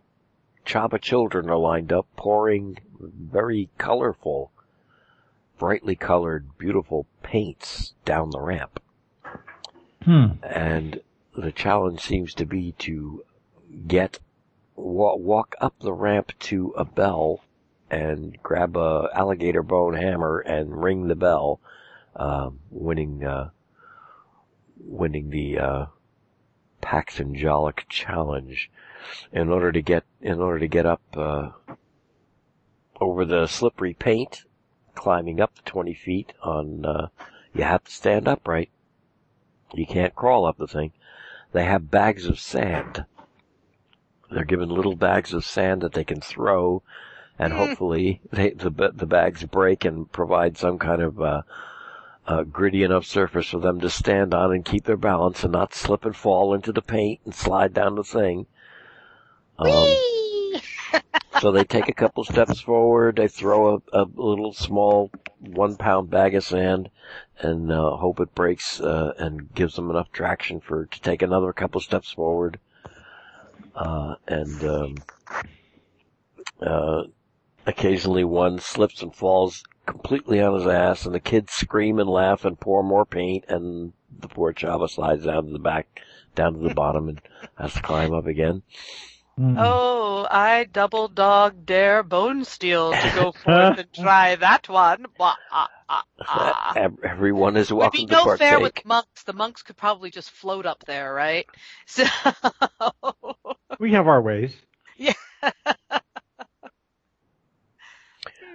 Chaba 0.64 1.00
children 1.00 1.50
are 1.50 1.58
lined 1.58 1.92
up 1.92 2.06
pouring 2.16 2.78
very 3.00 3.70
colorful, 3.76 4.52
brightly 5.58 5.96
colored, 5.96 6.56
beautiful 6.58 7.06
paints 7.22 7.94
down 8.04 8.30
the 8.30 8.40
ramp. 8.40 8.80
Hmm. 10.02 10.26
And 10.42 11.00
the 11.36 11.50
challenge 11.50 12.00
seems 12.00 12.34
to 12.34 12.46
be 12.46 12.72
to 12.78 13.24
get, 13.86 14.20
walk 14.76 15.54
up 15.60 15.74
the 15.80 15.92
ramp 15.92 16.32
to 16.38 16.74
a 16.76 16.84
bell 16.84 17.44
and 17.90 18.36
grab 18.42 18.76
a 18.76 19.08
alligator 19.14 19.62
bone 19.62 19.94
hammer 19.94 20.40
and 20.40 20.82
ring 20.82 21.08
the 21.08 21.14
bell, 21.14 21.60
um, 22.16 22.60
winning, 22.70 23.24
uh, 23.24 23.50
winning 24.78 25.30
the, 25.30 25.58
uh, 25.58 25.86
Paxanjalic 26.82 27.88
challenge 27.88 28.70
in 29.32 29.48
order 29.48 29.72
to 29.72 29.80
get 29.80 30.04
in 30.20 30.38
order 30.38 30.58
to 30.58 30.68
get 30.68 30.84
up 30.84 31.00
uh, 31.16 31.48
over 33.00 33.24
the 33.24 33.46
slippery 33.46 33.94
paint, 33.94 34.44
climbing 34.94 35.40
up 35.40 35.54
the 35.54 35.62
twenty 35.62 35.94
feet 35.94 36.34
on. 36.42 36.84
Uh, 36.84 37.08
you 37.54 37.62
have 37.62 37.84
to 37.84 37.90
stand 37.90 38.28
upright. 38.28 38.68
You 39.72 39.86
can't 39.86 40.14
crawl 40.14 40.44
up 40.44 40.58
the 40.58 40.66
thing. 40.66 40.92
They 41.52 41.64
have 41.64 41.90
bags 41.90 42.26
of 42.26 42.38
sand. 42.38 43.06
They're 44.30 44.44
given 44.44 44.68
little 44.68 44.96
bags 44.96 45.32
of 45.32 45.44
sand 45.44 45.82
that 45.82 45.92
they 45.92 46.04
can 46.04 46.20
throw, 46.20 46.82
and 47.38 47.52
hopefully 47.52 48.20
they, 48.30 48.50
the 48.50 48.70
the 48.70 49.06
bags 49.06 49.44
break 49.44 49.84
and 49.84 50.10
provide 50.10 50.56
some 50.56 50.78
kind 50.78 51.02
of 51.02 51.20
uh, 51.20 51.42
uh, 52.26 52.42
gritty 52.44 52.82
enough 52.82 53.04
surface 53.04 53.48
for 53.50 53.58
them 53.58 53.80
to 53.80 53.90
stand 53.90 54.32
on 54.32 54.52
and 54.52 54.64
keep 54.64 54.84
their 54.84 54.96
balance 54.96 55.42
and 55.44 55.52
not 55.52 55.74
slip 55.74 56.04
and 56.04 56.16
fall 56.16 56.54
into 56.54 56.72
the 56.72 56.82
paint 56.82 57.20
and 57.24 57.34
slide 57.34 57.74
down 57.74 57.96
the 57.96 58.04
thing. 58.04 58.46
Um, 59.58 59.94
so 61.40 61.52
they 61.52 61.64
take 61.64 61.88
a 61.88 61.94
couple 61.94 62.24
steps 62.24 62.60
forward, 62.60 63.16
they 63.16 63.28
throw 63.28 63.82
a, 63.92 64.02
a 64.02 64.06
little 64.14 64.52
small 64.52 65.10
one 65.40 65.76
pound 65.76 66.10
bag 66.10 66.34
of 66.34 66.44
sand 66.44 66.90
and 67.38 67.70
uh, 67.70 67.96
hope 67.96 68.20
it 68.20 68.34
breaks 68.34 68.80
uh, 68.80 69.12
and 69.18 69.54
gives 69.54 69.76
them 69.76 69.90
enough 69.90 70.10
traction 70.12 70.60
for 70.60 70.86
to 70.86 71.00
take 71.00 71.22
another 71.22 71.52
couple 71.52 71.80
steps 71.80 72.12
forward. 72.12 72.58
Uh, 73.74 74.14
and 74.28 74.64
um, 74.64 74.94
uh, 76.62 77.02
occasionally 77.66 78.24
one 78.24 78.58
slips 78.58 79.02
and 79.02 79.14
falls 79.14 79.64
completely 79.86 80.40
on 80.40 80.54
his 80.54 80.66
ass, 80.66 81.06
and 81.06 81.14
the 81.14 81.20
kids 81.20 81.52
scream 81.52 81.98
and 81.98 82.08
laugh 82.08 82.44
and 82.44 82.58
pour 82.58 82.82
more 82.82 83.04
paint, 83.04 83.44
and 83.48 83.92
the 84.18 84.28
poor 84.28 84.52
Chaba 84.52 84.88
slides 84.88 85.24
down 85.24 85.46
to 85.46 85.52
the 85.52 85.58
back, 85.58 86.00
down 86.34 86.54
to 86.54 86.60
the 86.68 86.74
bottom, 86.74 87.08
and 87.08 87.20
has 87.58 87.74
to 87.74 87.82
climb 87.82 88.14
up 88.14 88.26
again. 88.26 88.62
Hmm. 89.36 89.56
oh, 89.58 90.28
I 90.30 90.62
double 90.62 91.08
dog 91.08 91.66
dare 91.66 92.04
Bonesteele 92.04 92.92
to 93.00 93.10
go 93.16 93.32
forth 93.44 93.78
and 93.78 93.92
try 93.92 94.36
that 94.36 94.68
one. 94.68 95.06
Wah, 95.18 95.34
ah, 95.50 95.68
ah, 95.88 96.04
ah. 96.28 96.72
Ev- 96.76 97.00
Everyone 97.02 97.56
is 97.56 97.72
Would 97.72 97.78
welcome 97.78 98.02
be 98.02 98.06
to 98.06 98.12
no 98.12 98.24
partake. 98.24 98.38
fair 98.38 98.60
with 98.60 98.84
monks. 98.84 99.24
The 99.24 99.32
monks 99.32 99.62
could 99.62 99.76
probably 99.76 100.10
just 100.10 100.30
float 100.30 100.66
up 100.66 100.84
there, 100.86 101.12
right? 101.12 101.46
So, 101.86 102.04
We 103.78 103.92
have 103.92 104.06
our 104.06 104.20
ways. 104.22 104.54
Yeah. 104.96 105.12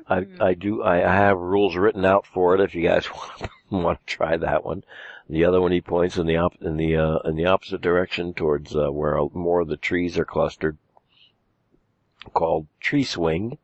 I, 0.10 0.26
I 0.40 0.54
do. 0.56 0.82
I, 0.82 0.98
I 1.08 1.16
have 1.16 1.38
rules 1.38 1.76
written 1.76 2.04
out 2.04 2.26
for 2.26 2.56
it. 2.56 2.62
If 2.62 2.74
you 2.74 2.82
guys 2.82 3.06
want 3.14 3.52
want 3.70 4.00
to 4.00 4.06
try 4.06 4.38
that 4.38 4.66
one, 4.66 4.84
the 5.30 5.46
other 5.46 5.62
one 5.62 5.72
he 5.72 5.82
points 5.82 6.18
in 6.18 6.26
the 6.26 6.38
op, 6.38 6.56
in 6.62 6.78
the 6.78 6.96
uh, 6.96 7.20
in 7.20 7.36
the 7.36 7.46
opposite 7.46 7.82
direction 7.82 8.34
towards 8.34 8.76
uh, 8.76 8.90
where 8.90 9.20
more 9.34 9.60
of 9.60 9.68
the 9.68 9.78
trees 9.78 10.18
are 10.18 10.26
clustered, 10.26 10.78
called 12.34 12.66
tree 12.80 13.04
swing, 13.04 13.60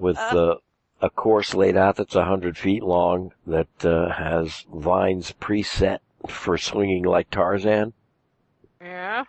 with 0.00 0.16
uh, 0.18 0.56
a 1.00 1.10
course 1.10 1.54
laid 1.54 1.76
out 1.76 1.96
that's 1.96 2.14
a 2.14 2.24
hundred 2.24 2.56
feet 2.56 2.84
long 2.84 3.32
that 3.46 3.84
uh, 3.84 4.10
has 4.12 4.64
vines 4.72 5.32
preset 5.40 5.98
for 6.28 6.56
swinging 6.56 7.02
like 7.04 7.28
Tarzan. 7.30 7.92
yeah. 8.80 9.24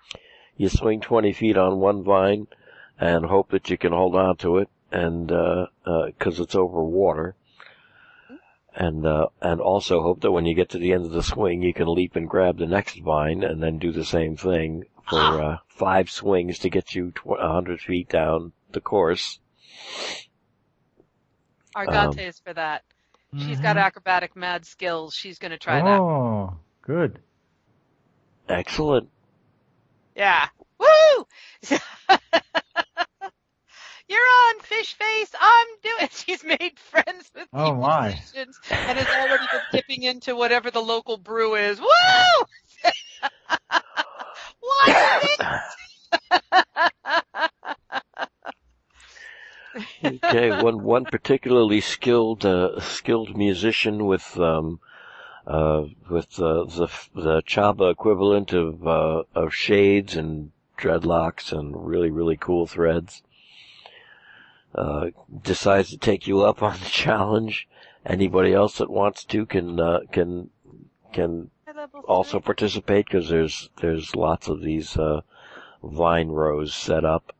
You 0.63 0.69
swing 0.69 1.01
20 1.01 1.33
feet 1.33 1.57
on 1.57 1.81
one 1.81 2.03
vine 2.03 2.47
and 2.97 3.25
hope 3.25 3.51
that 3.51 3.69
you 3.69 3.77
can 3.77 3.91
hold 3.91 4.15
on 4.15 4.37
to 4.37 4.59
it 4.59 4.69
and, 4.93 5.29
uh, 5.29 5.67
uh 5.85 6.11
'cause 6.17 6.39
it's 6.39 6.55
over 6.55 6.81
water. 6.81 7.35
And, 8.73 9.05
uh, 9.05 9.27
and 9.41 9.59
also 9.59 10.01
hope 10.01 10.21
that 10.21 10.31
when 10.31 10.45
you 10.45 10.55
get 10.55 10.69
to 10.69 10.77
the 10.77 10.93
end 10.93 11.03
of 11.03 11.11
the 11.11 11.21
swing, 11.21 11.61
you 11.61 11.73
can 11.73 11.93
leap 11.93 12.15
and 12.15 12.29
grab 12.29 12.59
the 12.59 12.65
next 12.65 13.01
vine 13.01 13.43
and 13.43 13.61
then 13.61 13.77
do 13.77 13.91
the 13.91 14.05
same 14.05 14.37
thing 14.37 14.85
for, 15.01 15.19
uh, 15.41 15.57
five 15.67 16.09
swings 16.09 16.59
to 16.59 16.69
get 16.69 16.95
you 16.95 17.11
tw- 17.11 17.25
100 17.25 17.81
feet 17.81 18.07
down 18.07 18.53
the 18.71 18.79
course. 18.79 19.41
Argante 21.75 22.19
Um, 22.19 22.19
is 22.19 22.39
for 22.39 22.53
that. 22.53 22.83
She's 23.37 23.59
got 23.59 23.75
acrobatic 23.75 24.33
mad 24.37 24.65
skills. 24.65 25.13
She's 25.13 25.39
going 25.39 25.51
to 25.51 25.57
try 25.57 25.81
that. 25.81 25.99
Oh, 25.99 26.55
good. 26.83 27.19
Excellent. 28.47 29.09
Yeah. 30.15 30.47
Woo! 30.79 31.27
You're 34.09 34.19
on, 34.19 34.59
fish 34.59 34.95
face. 34.95 35.33
I'm 35.39 35.67
doing. 35.81 36.09
She's 36.13 36.43
made 36.43 36.77
friends 36.77 37.31
with 37.33 37.47
Oh, 37.53 37.65
people's 37.65 37.81
my. 37.81 38.09
nations 38.09 38.59
and 38.69 38.99
has 38.99 39.07
already 39.07 39.45
been 39.51 39.61
dipping 39.71 40.03
into 40.03 40.35
whatever 40.35 40.69
the 40.71 40.81
local 40.81 41.17
brew 41.17 41.55
is. 41.55 41.79
Woo! 41.79 41.87
what? 44.59 45.39
okay, 50.05 50.61
one 50.61 50.83
one 50.83 51.05
particularly 51.05 51.81
skilled 51.81 52.45
uh, 52.45 52.79
skilled 52.81 53.35
musician 53.37 54.05
with 54.05 54.37
um, 54.37 54.79
uh, 55.45 55.85
with 56.09 56.29
the, 56.31 56.65
the, 56.65 56.87
the 57.13 57.41
Chaba 57.43 57.91
equivalent 57.91 58.53
of, 58.53 58.87
uh, 58.87 59.23
of 59.35 59.53
shades 59.53 60.15
and 60.15 60.51
dreadlocks 60.77 61.51
and 61.51 61.85
really, 61.87 62.09
really 62.11 62.37
cool 62.37 62.67
threads. 62.67 63.21
Uh, 64.73 65.09
decides 65.43 65.89
to 65.91 65.97
take 65.97 66.25
you 66.27 66.41
up 66.41 66.63
on 66.63 66.79
the 66.79 66.85
challenge. 66.89 67.67
Anybody 68.05 68.53
else 68.53 68.79
that 68.79 68.89
wants 68.89 69.23
to 69.25 69.45
can, 69.45 69.79
uh, 69.79 69.99
can, 70.11 70.49
can 71.13 71.49
also 72.05 72.39
participate 72.39 73.05
because 73.05 73.29
there's, 73.29 73.69
there's 73.81 74.15
lots 74.15 74.47
of 74.47 74.61
these, 74.61 74.97
uh, 74.97 75.21
vine 75.83 76.29
rows 76.29 76.73
set 76.73 77.05
up. 77.05 77.33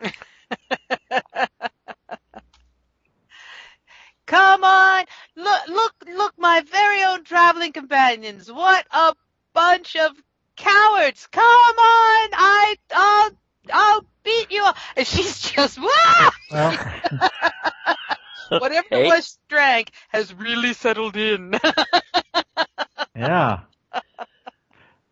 Come 4.26 4.62
on, 4.62 5.04
my 6.40 6.62
very 6.62 7.02
own 7.04 7.24
traveling 7.24 7.72
companions. 7.72 8.50
What 8.50 8.86
a 8.90 9.14
bunch 9.52 9.96
of 9.96 10.12
cowards! 10.56 11.28
Come 11.30 11.44
on, 11.44 12.28
I, 12.32 12.76
I'll, 12.92 13.30
I'll 13.72 14.04
beat 14.24 14.50
you. 14.50 14.66
And 14.96 15.06
she's 15.06 15.40
just, 15.40 15.78
wow! 15.78 16.30
Well, 18.50 18.60
Whatever 18.60 18.86
Okay. 18.90 19.04
it 19.04 19.06
was 19.06 19.28
she 19.28 19.38
drank 19.48 19.92
has 20.08 20.34
really 20.34 20.72
settled 20.72 21.16
in. 21.16 21.52
yeah. 23.16 23.60
Well, 23.92 24.02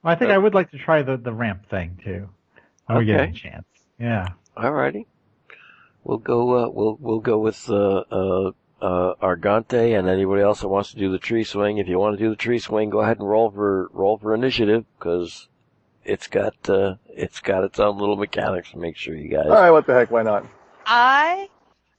I 0.02 0.16
think 0.16 0.32
I 0.32 0.38
would 0.38 0.54
like 0.54 0.72
to 0.72 0.78
try 0.78 1.02
the, 1.02 1.16
the 1.16 1.32
ramp 1.32 1.68
thing 1.70 2.00
too. 2.02 2.28
When 2.86 2.98
we 2.98 3.04
get 3.04 3.28
a 3.28 3.32
chance. 3.32 3.64
Yeah. 3.96 4.30
Alrighty. 4.56 5.06
We'll 6.02 6.18
go, 6.18 6.64
uh, 6.64 6.68
we'll, 6.68 6.96
we'll 6.98 7.20
go 7.20 7.38
with, 7.38 7.70
uh, 7.70 7.98
uh, 8.10 8.50
uh, 8.80 9.14
Argante 9.22 9.98
and 9.98 10.08
anybody 10.08 10.42
else 10.42 10.60
that 10.60 10.68
wants 10.68 10.90
to 10.92 10.96
do 10.96 11.10
the 11.10 11.18
tree 11.18 11.44
swing. 11.44 11.78
If 11.78 11.88
you 11.88 11.98
want 11.98 12.16
to 12.18 12.22
do 12.24 12.30
the 12.30 12.36
tree 12.36 12.58
swing, 12.58 12.90
go 12.90 13.00
ahead 13.00 13.18
and 13.18 13.28
roll 13.28 13.50
for, 13.50 13.88
roll 13.92 14.18
for 14.18 14.34
initiative, 14.34 14.84
cause 15.00 15.48
it's 16.04 16.26
got, 16.26 16.54
uh, 16.68 16.94
it's 17.08 17.40
got 17.40 17.64
its 17.64 17.78
own 17.80 17.98
little 17.98 18.16
mechanics 18.16 18.70
to 18.70 18.78
make 18.78 18.96
sure 18.96 19.14
you 19.14 19.28
guys. 19.28 19.46
All 19.46 19.52
right, 19.52 19.70
what 19.70 19.86
the 19.86 19.94
heck? 19.94 20.10
Why 20.10 20.22
not? 20.22 20.46
I 20.86 21.48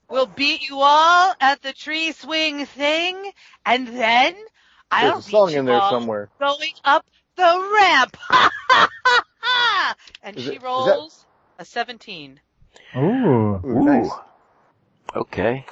will 0.08 0.26
beat 0.26 0.68
you 0.68 0.78
all 0.80 1.34
at 1.40 1.62
the 1.62 1.72
tree 1.72 2.12
swing 2.12 2.66
thing, 2.66 3.30
and 3.64 3.86
then 3.88 4.34
I'll 4.90 5.12
There's 5.12 5.26
a 5.26 5.30
song 5.30 5.46
beat 5.48 5.52
you 5.54 5.58
in 5.60 5.66
there 5.66 5.76
all 5.76 5.90
somewhere. 5.90 6.30
going 6.40 6.72
up 6.84 7.06
the 7.36 7.70
ramp. 7.78 8.16
and 10.22 10.36
Is 10.36 10.44
she 10.44 10.50
it- 10.50 10.54
is 10.56 10.62
that- 10.62 10.64
rolls 10.64 11.26
a 11.58 11.64
17. 11.64 12.40
Ooh. 12.96 13.00
Ooh, 13.00 13.60
Ooh. 13.64 13.84
nice. 13.84 14.10
Okay. 15.14 15.64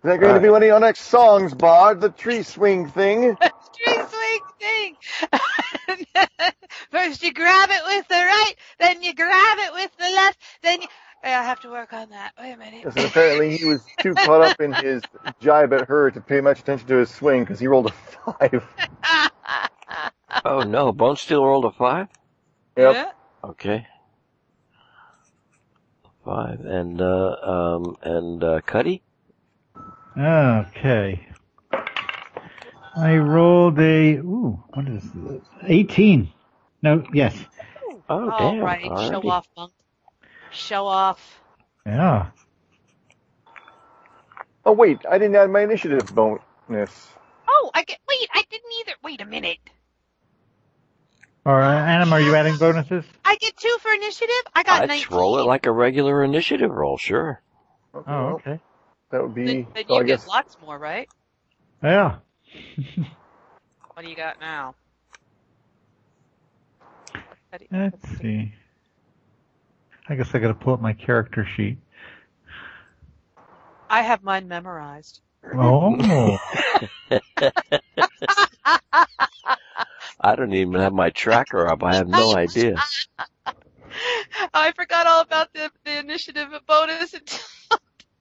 Is 0.00 0.04
that 0.04 0.18
going 0.18 0.34
to 0.34 0.40
be 0.40 0.48
one 0.48 0.62
of 0.62 0.66
your 0.66 0.80
next 0.80 1.02
songs, 1.02 1.52
Bard? 1.52 2.00
The 2.00 2.08
tree 2.08 2.42
swing 2.42 2.88
thing? 2.88 3.36
tree 3.76 4.02
swing 4.08 4.40
thing. 4.58 4.96
First 6.90 7.22
you 7.22 7.34
grab 7.34 7.68
it 7.70 7.82
with 7.84 8.08
the 8.08 8.14
right, 8.14 8.54
then 8.78 9.02
you 9.02 9.14
grab 9.14 9.58
it 9.58 9.74
with 9.74 9.94
the 9.98 10.04
left, 10.04 10.38
then 10.62 10.80
you. 10.80 10.88
I 11.22 11.28
have 11.28 11.60
to 11.60 11.70
work 11.70 11.92
on 11.92 12.08
that. 12.10 12.32
Wait 12.40 12.52
a 12.52 12.56
minute. 12.56 12.82
Yes, 12.82 12.96
apparently 12.96 13.58
he 13.58 13.66
was 13.66 13.84
too 13.98 14.14
caught 14.14 14.40
up 14.40 14.58
in 14.58 14.72
his 14.72 15.02
jibe 15.38 15.74
at 15.74 15.86
her 15.88 16.10
to 16.10 16.20
pay 16.22 16.40
much 16.40 16.60
attention 16.60 16.88
to 16.88 16.96
his 16.96 17.10
swing 17.10 17.42
because 17.42 17.60
he 17.60 17.66
rolled 17.66 17.88
a 17.88 17.92
five. 17.92 18.66
Oh 20.44 20.62
no, 20.62 20.92
Bonesteele 20.92 21.44
rolled 21.44 21.64
a 21.64 21.72
five? 21.72 22.06
Yep. 22.76 22.94
Yeah. 22.94 23.10
Okay. 23.44 23.86
Five. 26.24 26.60
And, 26.60 27.00
uh, 27.02 27.36
um, 27.42 27.96
and, 28.02 28.44
uh, 28.44 28.60
Cuddy? 28.64 29.02
Okay. 30.16 31.26
I 32.96 33.16
rolled 33.16 33.78
a, 33.78 34.16
ooh, 34.16 34.62
what 34.74 34.88
is 34.88 35.02
this? 35.14 35.42
18. 35.66 36.30
No, 36.82 37.04
yes. 37.12 37.36
Oh, 38.08 38.30
All 38.30 38.38
damn. 38.38 38.64
right, 38.64 38.82
show 38.82 39.22
off, 39.28 39.46
monk. 39.56 39.72
Show 40.52 40.86
off. 40.86 41.40
Yeah. 41.86 42.26
Oh 44.64 44.72
wait, 44.72 44.98
I 45.08 45.18
didn't 45.18 45.36
add 45.36 45.50
my 45.50 45.62
initiative 45.62 46.14
bonus. 46.14 47.08
Oh, 47.48 47.70
I 47.74 47.84
get. 47.84 47.98
Wait, 48.08 48.28
I 48.34 48.44
didn't 48.50 48.70
either. 48.80 48.92
Wait 49.02 49.20
a 49.20 49.24
minute. 49.24 49.58
All 51.46 51.54
right, 51.56 51.78
Adam, 51.78 52.12
are 52.12 52.20
you 52.20 52.34
adding 52.34 52.56
bonuses? 52.56 53.04
I 53.24 53.36
get 53.36 53.56
two 53.56 53.74
for 53.80 53.92
initiative. 53.92 54.34
I 54.54 54.62
got 54.62 54.82
I'd 54.82 54.88
19. 54.88 55.16
roll 55.16 55.38
it 55.38 55.44
like 55.44 55.66
a 55.66 55.72
regular 55.72 56.22
initiative 56.22 56.70
roll, 56.70 56.98
sure. 56.98 57.40
Oh, 57.94 58.00
okay, 58.00 58.12
Oh, 58.12 58.24
well, 58.24 58.34
okay. 58.34 58.60
That 59.10 59.22
would 59.22 59.34
be. 59.34 59.44
Then, 59.44 59.66
then 59.74 59.84
so 59.86 59.94
you 59.94 60.00
I 60.00 60.04
guess 60.04 60.24
get 60.24 60.28
lots 60.28 60.56
more, 60.64 60.78
right? 60.78 61.08
Yeah. 61.82 62.16
What 63.94 64.04
do 64.04 64.10
you 64.10 64.16
got 64.16 64.40
now? 64.40 64.74
Let's 67.70 68.18
see. 68.18 68.54
I 70.08 70.14
guess 70.14 70.34
I 70.34 70.38
gotta 70.38 70.54
pull 70.54 70.72
up 70.72 70.80
my 70.80 70.94
character 70.94 71.46
sheet. 71.54 71.76
I 73.90 74.00
have 74.00 74.22
mine 74.22 74.48
memorized. 74.48 75.20
Oh. 75.54 76.38
I 80.20 80.34
don't 80.34 80.54
even 80.54 80.80
have 80.80 80.94
my 80.94 81.10
tracker 81.10 81.68
up. 81.68 81.82
I 81.82 81.96
have 81.96 82.08
no 82.08 82.34
idea. 82.36 82.76
I 84.54 84.72
forgot 84.72 85.06
all 85.06 85.20
about 85.20 85.52
the, 85.52 85.70
the 85.84 85.98
initiative 85.98 86.48
bonus 86.66 87.12
until 87.12 87.38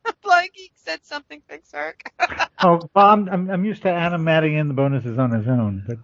Blanky 0.23 0.71
said 0.75 1.03
something 1.05 1.41
Fix 1.47 1.71
Herc. 1.73 2.11
oh, 2.63 2.89
well, 2.95 3.05
I'm, 3.07 3.27
I'm, 3.29 3.49
I'm 3.49 3.65
used 3.65 3.81
to 3.83 3.89
Adam 3.89 4.27
adding 4.27 4.55
in 4.55 4.67
the 4.67 4.73
bonuses 4.73 5.17
on 5.17 5.31
his 5.31 5.47
own, 5.47 5.83
but 5.87 5.97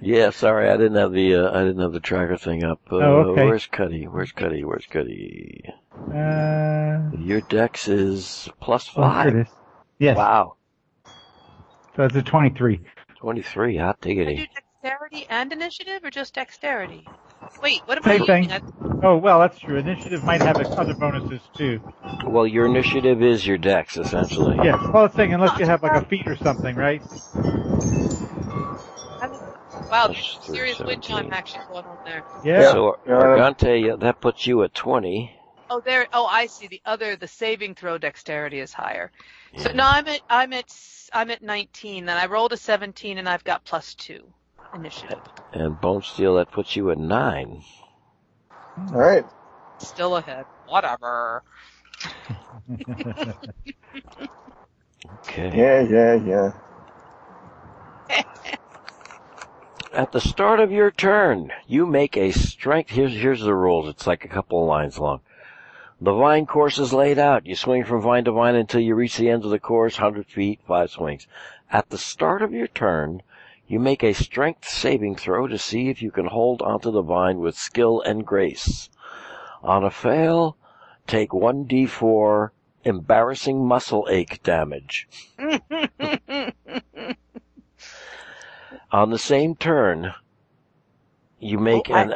Yeah, 0.00 0.30
sorry, 0.30 0.68
I 0.70 0.76
didn't 0.76 0.96
have 0.96 1.12
the 1.12 1.34
uh, 1.36 1.50
I 1.58 1.64
didn't 1.64 1.82
have 1.82 1.92
the 1.92 2.00
tracker 2.00 2.36
thing 2.36 2.64
up. 2.64 2.80
Uh, 2.90 2.96
Oh, 2.96 3.16
okay. 3.32 3.44
Where's 3.46 3.66
Cuddy? 3.66 4.06
Where's 4.06 4.32
Cuddy? 4.32 4.64
Where's 4.64 4.86
Cuddy? 4.86 5.64
uh, 6.14 7.10
Your 7.18 7.40
dex 7.42 7.88
is 7.88 8.48
plus 8.60 8.88
oh, 8.96 9.02
five. 9.02 9.48
Yes. 9.98 10.16
Wow, 10.16 10.56
So 11.96 12.04
it's 12.04 12.16
a 12.16 12.22
23. 12.22 12.80
twenty-three. 13.18 13.76
Hot 13.76 13.98
I 14.26 14.32
do 14.34 14.46
diggity. 14.46 14.48
dexterity 14.82 15.26
and 15.28 15.52
initiative, 15.52 16.04
or 16.04 16.10
just 16.10 16.34
dexterity? 16.34 17.06
Wait, 17.62 17.80
what 17.86 17.98
am 17.98 18.04
Same 18.04 18.22
I 18.22 18.26
thing. 18.26 18.42
using? 18.44 18.56
I- 18.56 18.60
Oh, 19.02 19.16
well, 19.16 19.40
that's 19.40 19.58
true. 19.58 19.78
Initiative 19.78 20.22
might 20.24 20.42
have 20.42 20.58
other 20.76 20.92
bonuses 20.94 21.40
too. 21.56 21.80
Well, 22.26 22.46
your 22.46 22.66
initiative 22.66 23.22
is 23.22 23.46
your 23.46 23.56
dex 23.56 23.96
essentially. 23.96 24.58
Yes. 24.62 24.78
Well, 24.92 25.06
it's 25.06 25.16
saying 25.16 25.32
unless 25.32 25.58
you 25.58 25.64
have 25.64 25.82
like 25.82 25.92
a 26.02 26.04
feat 26.04 26.26
or 26.26 26.36
something, 26.36 26.76
right? 26.76 27.02
Wow, 29.90 30.06
there's 30.06 30.38
a 30.40 30.46
three, 30.46 30.56
serious 30.56 30.78
wind 30.78 31.02
chime 31.02 31.16
17. 31.30 31.32
action 31.32 31.60
going 31.68 31.84
on 31.84 31.98
there. 32.04 32.22
Yeah. 32.44 32.72
So 32.72 32.96
Yeah. 33.06 33.12
Argante, 33.14 33.92
uh, 33.92 33.96
that 33.96 34.20
puts 34.20 34.46
you 34.46 34.62
at 34.62 34.74
twenty. 34.74 35.34
Oh, 35.68 35.80
there. 35.80 36.06
Oh, 36.12 36.26
I 36.26 36.46
see. 36.46 36.66
The 36.68 36.80
other, 36.84 37.16
the 37.16 37.26
saving 37.28 37.74
throw 37.74 37.98
dexterity 37.98 38.60
is 38.60 38.72
higher. 38.72 39.10
So 39.56 39.70
Yeah. 39.70 39.74
no, 39.76 39.84
I'm 39.86 40.08
at, 40.08 40.20
I'm 40.28 40.52
at, 40.52 40.64
s- 40.64 41.10
I'm 41.12 41.30
at 41.30 41.42
19. 41.42 42.04
Then 42.06 42.16
I 42.16 42.26
rolled 42.26 42.52
a 42.52 42.56
17, 42.56 43.18
and 43.18 43.28
I've 43.28 43.44
got 43.44 43.64
plus 43.64 43.94
two 43.94 44.32
initiative. 44.74 45.20
And 45.52 45.76
Bonesteele, 45.76 46.38
that 46.38 46.52
puts 46.52 46.76
you 46.76 46.90
at 46.90 46.98
nine. 46.98 47.62
All 48.78 48.98
right. 48.98 49.24
Still 49.78 50.16
ahead. 50.16 50.46
Whatever. 50.66 51.42
Okay. 55.24 55.52
Yeah, 55.56 55.80
yeah, 55.80 56.52
yeah. 58.08 58.24
At 59.92 60.12
the 60.12 60.20
start 60.20 60.60
of 60.60 60.70
your 60.70 60.90
turn, 60.90 61.52
you 61.66 61.86
make 61.86 62.16
a 62.16 62.30
strength. 62.32 62.90
Here's 62.90 63.14
here's 63.14 63.42
the 63.42 63.54
rules. 63.54 63.88
It's 63.88 64.06
like 64.06 64.24
a 64.24 64.28
couple 64.28 64.62
of 64.62 64.68
lines 64.68 64.98
long. 64.98 65.20
The 66.00 66.14
vine 66.14 66.46
course 66.46 66.78
is 66.78 66.92
laid 66.92 67.18
out. 67.18 67.46
You 67.46 67.54
swing 67.54 67.84
from 67.84 68.00
vine 68.00 68.24
to 68.24 68.32
vine 68.32 68.54
until 68.54 68.80
you 68.80 68.94
reach 68.94 69.16
the 69.16 69.28
end 69.28 69.44
of 69.44 69.50
the 69.50 69.58
course, 69.58 69.98
100 69.98 70.26
feet, 70.26 70.60
five 70.66 70.90
swings. 70.90 71.26
At 71.70 71.90
the 71.90 71.98
start 71.98 72.40
of 72.40 72.52
your 72.52 72.68
turn, 72.68 73.22
you 73.70 73.78
make 73.78 74.02
a 74.02 74.12
strength 74.12 74.68
saving 74.68 75.14
throw 75.14 75.46
to 75.46 75.56
see 75.56 75.88
if 75.90 76.02
you 76.02 76.10
can 76.10 76.26
hold 76.26 76.60
onto 76.60 76.90
the 76.90 77.02
vine 77.02 77.38
with 77.38 77.54
skill 77.54 78.00
and 78.00 78.26
grace. 78.26 78.90
On 79.62 79.84
a 79.84 79.90
fail, 79.92 80.56
take 81.06 81.30
1d4 81.30 82.50
embarrassing 82.84 83.64
muscle 83.64 84.08
ache 84.10 84.42
damage. 84.42 85.06
On 88.90 89.10
the 89.10 89.18
same 89.18 89.54
turn, 89.54 90.14
you 91.38 91.58
make 91.58 91.88
Oh, 91.90 91.94
I- 91.94 92.02
an 92.02 92.14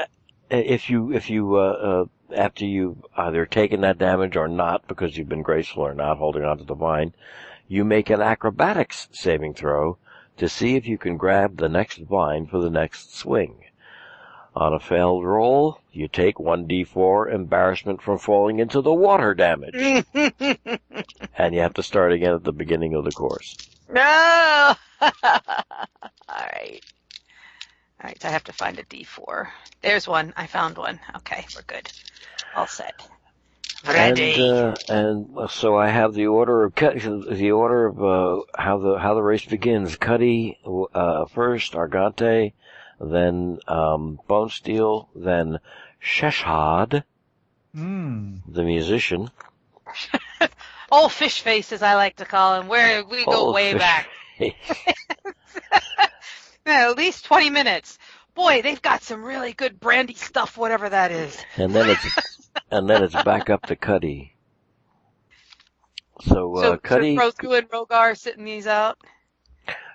if 0.50 0.90
you 0.90 1.12
if 1.12 1.30
you 1.30 1.54
uh, 1.54 1.60
uh, 1.60 2.04
after 2.34 2.64
you've 2.64 3.04
either 3.16 3.46
taken 3.46 3.80
that 3.82 3.98
damage 3.98 4.36
or 4.36 4.48
not 4.48 4.88
because 4.88 5.16
you've 5.16 5.28
been 5.28 5.42
graceful 5.42 5.84
or 5.86 5.94
not 5.94 6.18
holding 6.18 6.42
onto 6.44 6.64
the 6.64 6.74
vine, 6.74 7.14
you 7.68 7.84
make 7.84 8.10
an 8.10 8.20
acrobatics 8.20 9.08
saving 9.12 9.54
throw 9.54 9.98
to 10.36 10.48
see 10.48 10.76
if 10.76 10.86
you 10.86 10.98
can 10.98 11.16
grab 11.16 11.56
the 11.56 11.68
next 11.68 11.98
vine 11.98 12.46
for 12.46 12.58
the 12.60 12.70
next 12.70 13.14
swing. 13.16 13.64
On 14.56 14.72
a 14.72 14.78
failed 14.78 15.24
roll, 15.24 15.80
you 15.90 16.06
take 16.06 16.36
1d4 16.36 17.32
embarrassment 17.32 18.00
from 18.00 18.18
falling 18.18 18.60
into 18.60 18.80
the 18.80 18.94
water 18.94 19.34
damage, 19.34 19.74
and 20.14 21.54
you 21.54 21.60
have 21.60 21.74
to 21.74 21.82
start 21.82 22.12
again 22.12 22.34
at 22.34 22.44
the 22.44 22.52
beginning 22.52 22.94
of 22.94 23.04
the 23.04 23.10
course. 23.10 23.56
no. 23.88 24.74
All 25.00 25.10
right. 26.30 26.80
All 28.00 28.04
right. 28.04 28.24
I 28.24 28.30
have 28.30 28.44
to 28.44 28.52
find 28.52 28.78
a 28.78 28.84
D4. 28.84 29.48
There's 29.82 30.06
one. 30.06 30.32
I 30.36 30.46
found 30.46 30.78
one. 30.78 31.00
Okay, 31.16 31.44
we're 31.54 31.62
good. 31.62 31.90
All 32.54 32.66
set. 32.68 33.08
Ready. 33.86 34.34
And, 34.34 34.40
uh, 34.42 34.74
and 34.88 35.50
so 35.50 35.76
I 35.76 35.88
have 35.88 36.14
the 36.14 36.26
order 36.28 36.64
of 36.64 36.74
cut, 36.74 36.96
the 37.00 37.52
order 37.52 37.86
of 37.86 38.02
uh, 38.02 38.42
how 38.56 38.78
the 38.78 38.98
how 38.98 39.14
the 39.14 39.22
race 39.22 39.44
begins. 39.44 39.96
Cuddy 39.96 40.58
uh, 40.94 41.26
first, 41.26 41.72
Argante, 41.74 42.52
then 43.00 43.58
um, 43.68 44.18
Bonesteele, 44.28 45.08
then 45.14 45.58
Sheshad, 46.02 47.04
Hmm. 47.74 48.36
the 48.48 48.62
musician. 48.62 49.30
Old 50.90 51.12
fish 51.12 51.40
face, 51.40 51.72
as 51.72 51.82
I 51.82 51.94
like 51.94 52.16
to 52.16 52.24
call 52.24 52.60
him. 52.60 52.68
Where 52.68 53.04
we 53.04 53.24
go 53.26 53.48
Oh, 53.48 53.52
way 53.52 53.72
fish 53.72 53.80
back. 53.80 54.08
face. 54.38 54.54
Yeah, 56.66 56.88
at 56.90 56.96
least 56.96 57.24
20 57.26 57.50
minutes. 57.50 57.98
Boy, 58.34 58.62
they've 58.62 58.82
got 58.82 59.02
some 59.02 59.24
really 59.24 59.52
good 59.52 59.78
brandy 59.78 60.14
stuff, 60.14 60.56
whatever 60.56 60.88
that 60.88 61.12
is. 61.12 61.36
And 61.56 61.74
then 61.74 61.88
it's 61.90 62.50
and 62.70 62.88
then 62.88 63.02
it's 63.04 63.14
back 63.22 63.50
up 63.50 63.66
to 63.66 63.76
Cuddy. 63.76 64.34
So, 66.22 66.56
uh, 66.56 66.60
so, 66.62 66.76
Cuddy, 66.78 67.16
so 67.16 67.30
Crothu 67.30 67.58
and 67.58 67.68
Rhogar 67.68 67.90
are 67.92 68.14
sitting 68.14 68.44
these 68.44 68.66
out. 68.66 68.98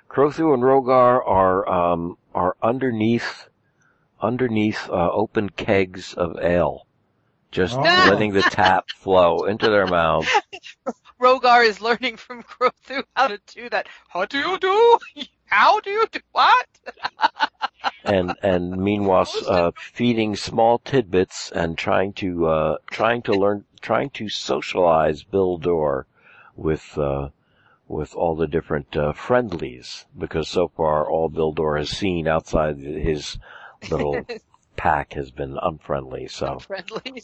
Crothu 0.10 0.54
and 0.54 0.64
Rhogar 0.64 1.22
are 1.26 1.68
um, 1.70 2.18
are 2.34 2.56
underneath 2.62 3.48
underneath 4.22 4.90
uh, 4.90 5.12
open 5.12 5.50
kegs 5.50 6.14
of 6.14 6.38
ale, 6.42 6.86
just 7.52 7.78
Oh. 7.78 7.82
letting 7.82 8.34
the 8.34 8.42
tap 8.42 8.90
flow 8.98 9.46
into 9.46 9.70
their 9.70 9.88
mouths. 9.88 10.28
Rhogar 11.20 11.66
is 11.66 11.82
learning 11.82 12.18
from 12.18 12.44
Crothu 12.44 13.04
how 13.16 13.28
to 13.28 13.40
do 13.54 13.70
that. 13.70 13.88
How 14.10 14.26
do 14.26 14.40
you 14.40 14.58
do? 14.60 15.00
How 15.50 15.80
do 15.80 15.90
you 15.90 16.06
do 16.12 16.20
what? 16.32 16.68
and 18.04 18.36
and 18.44 18.78
meanwhile 18.78 19.28
uh, 19.48 19.72
feeding 19.76 20.36
small 20.36 20.78
tidbits 20.80 21.52
and 21.52 21.78
trying 21.78 22.14
to 22.14 22.48
uh, 22.48 22.78
trying 22.92 23.22
to 23.24 23.34
learn 23.34 23.66
trying 23.82 24.12
to 24.12 24.30
socialize 24.30 25.24
Bill 25.24 25.58
Dorr 25.58 26.06
with 26.56 26.98
uh, 26.98 27.30
with 27.88 28.14
all 28.14 28.36
the 28.36 28.48
different 28.48 28.96
uh, 28.96 29.14
friendlies 29.14 30.06
because 30.18 30.48
so 30.48 30.68
far 30.68 31.10
all 31.10 31.30
Bill 31.30 31.52
Dorr 31.52 31.78
has 31.78 31.90
seen 31.90 32.28
outside 32.28 32.78
his 32.78 33.40
little 33.90 34.26
pack 34.76 35.14
has 35.14 35.32
been 35.32 35.58
unfriendly. 35.62 36.28
So. 36.28 36.60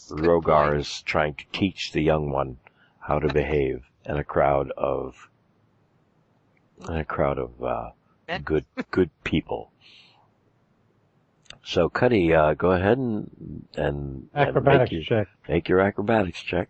Rhogar 0.10 0.77
is 0.77 1.03
trying 1.03 1.35
to 1.35 1.45
teach 1.53 1.91
the 1.91 2.02
young 2.02 2.31
one 2.31 2.57
how 2.99 3.19
to 3.19 3.31
behave 3.31 3.85
in 4.03 4.18
a 4.18 4.23
crowd 4.23 4.72
of 4.72 5.30
in 6.89 6.97
a 6.97 7.06
crowd 7.06 7.38
of 7.38 7.64
uh. 7.64 7.91
Good 8.43 8.65
good 8.91 9.10
people. 9.23 9.72
So, 11.64 11.89
Cuddy, 11.89 12.34
uh, 12.34 12.53
go 12.53 12.72
ahead 12.72 12.97
and 12.97 13.68
and, 13.76 13.76
and 13.76 14.30
make, 14.34 14.47
Acrobatics 14.49 14.91
your, 14.91 15.02
check. 15.03 15.27
make 15.49 15.68
your 15.68 15.80
acrobatics 15.80 16.41
check. 16.41 16.69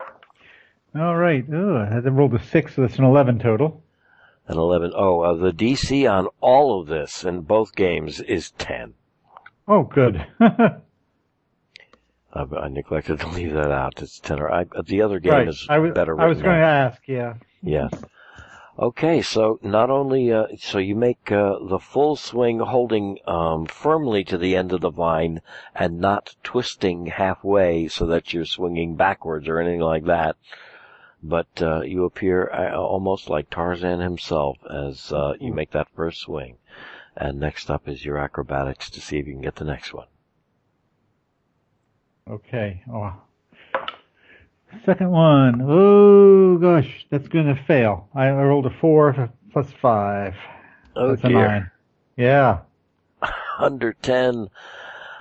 All 0.96 1.16
right. 1.18 1.44
Oh, 1.52 1.78
I 1.78 1.94
had 1.94 2.06
to 2.06 2.12
roll 2.12 2.34
a 2.34 2.40
six, 2.42 2.76
so 2.76 2.82
that's 2.82 2.98
an 2.98 3.04
eleven 3.04 3.38
total. 3.40 3.84
An 4.48 4.58
eleven. 4.58 4.94
Oh, 4.96 5.22
uh, 5.22 5.34
the 5.36 5.52
DC 5.52 6.10
on 6.10 6.30
all 6.40 6.80
of 6.80 6.88
this 6.88 7.24
in 7.26 7.42
both 7.42 7.76
games 7.76 8.22
is 8.22 8.52
ten. 8.52 8.94
Oh, 9.68 9.84
good. 9.84 10.26
Uh, 12.36 12.46
I 12.60 12.68
neglected 12.68 13.18
to 13.22 13.28
leave 13.34 13.54
that 13.54 13.72
out. 13.72 14.02
It's 14.02 14.20
ten. 14.20 14.42
Or 14.42 14.52
I, 14.52 14.66
the 14.86 15.02
other 15.02 15.20
game 15.20 15.32
right. 15.32 15.48
is 15.48 15.66
I 15.70 15.80
was, 15.80 15.94
better. 15.94 16.20
I 16.20 16.28
was 16.28 16.42
going 16.42 16.58
to 16.58 16.66
ask. 16.66 17.02
Yeah. 17.08 17.36
Yes. 17.64 17.90
Okay, 18.78 19.22
so 19.22 19.58
not 19.64 19.90
only 19.90 20.34
uh, 20.34 20.48
so 20.58 20.80
you 20.80 20.96
make 20.96 21.32
uh, 21.32 21.60
the 21.62 21.80
full 21.80 22.18
swing 22.18 22.60
holding 22.60 23.20
um, 23.26 23.68
firmly 23.68 24.26
to 24.26 24.38
the 24.38 24.58
end 24.58 24.74
of 24.74 24.82
the 24.82 24.90
vine 24.90 25.42
and 25.74 26.00
not 26.00 26.36
twisting 26.44 27.06
halfway 27.06 27.88
so 27.88 28.06
that 28.06 28.34
you're 28.34 28.44
swinging 28.44 28.98
backwards 28.98 29.48
or 29.48 29.60
anything 29.60 29.80
like 29.80 30.04
that, 30.06 30.36
but 31.24 31.48
uh, 31.62 31.82
you 31.82 32.04
appear 32.04 32.52
uh, 32.52 32.76
almost 32.76 33.30
like 33.30 33.50
Tarzan 33.50 34.02
himself 34.02 34.58
as 34.70 35.10
uh, 35.14 35.36
you 35.40 35.54
make 35.54 35.72
that 35.72 35.88
first 35.96 36.20
swing. 36.20 36.58
And 37.16 37.40
next 37.40 37.72
up 37.72 37.88
is 37.88 38.04
your 38.04 38.18
acrobatics 38.18 38.90
to 38.90 39.00
see 39.00 39.20
if 39.20 39.26
you 39.26 39.34
can 39.34 39.42
get 39.42 39.56
the 39.56 39.64
next 39.64 39.94
one. 39.94 40.08
Okay. 42.30 42.84
Oh. 42.92 43.14
Second 44.86 45.12
one. 45.12 45.62
Oh 45.64 46.58
gosh, 46.58 47.06
that's 47.10 47.28
going 47.28 47.48
to 47.48 47.64
fail. 47.66 48.10
I, 48.14 48.30
rolled 48.30 48.66
a 48.66 48.70
four 48.82 49.30
plus 49.52 49.72
five. 49.82 50.36
Oh 50.96 51.10
that's 51.10 51.24
a 51.24 51.28
dear, 51.28 51.48
nine. 51.48 51.72
Yeah. 52.18 52.60
under 53.60 53.94
ten. 53.94 54.50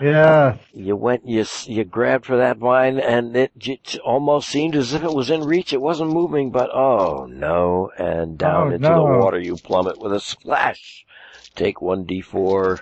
Yes. 0.01 0.59
You 0.73 0.97
went, 0.97 1.27
you 1.27 1.45
you 1.67 1.85
grabbed 1.85 2.27
for 2.27 2.37
that 2.39 2.59
vine, 2.59 2.99
and 2.99 3.37
it 3.37 3.53
j- 3.57 3.79
almost 4.05 4.49
seemed 4.49 4.75
as 4.75 4.93
if 4.93 5.05
it 5.05 5.15
was 5.15 5.31
in 5.31 5.45
reach. 5.45 5.73
It 5.73 5.81
wasn't 5.81 6.11
moving, 6.11 6.51
but 6.51 6.71
oh 6.75 7.27
no! 7.27 7.91
And 7.97 8.33
oh, 8.43 8.47
down 8.47 8.67
Oh, 8.69 8.75
into 8.75 8.89
no. 8.89 8.97
the 8.97 9.19
water 9.25 9.39
you 9.39 9.57
plummet 9.57 9.99
with 10.01 10.13
a 10.13 10.21
splash. 10.21 11.07
Take 11.55 11.81
one 11.81 12.05
d4. 12.07 12.81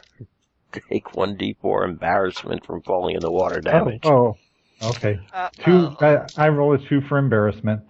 Take 0.91 1.15
one 1.15 1.37
d4 1.37 1.85
embarrassment 1.85 2.65
from 2.65 2.81
falling 2.81 3.15
in 3.15 3.21
the 3.21 3.31
water 3.31 3.59
oh, 3.59 3.61
damage. 3.61 4.01
Oh, 4.05 4.11
oh. 4.11 4.37
Okay. 4.83 5.21
Uh, 5.33 5.49
Two. 5.59 5.97
I, 6.01 6.27
I 6.37 6.49
roll 6.49 6.75
a 6.75 6.79
two 6.79 7.01
for 7.03 7.19
embarrassment. 7.19 7.83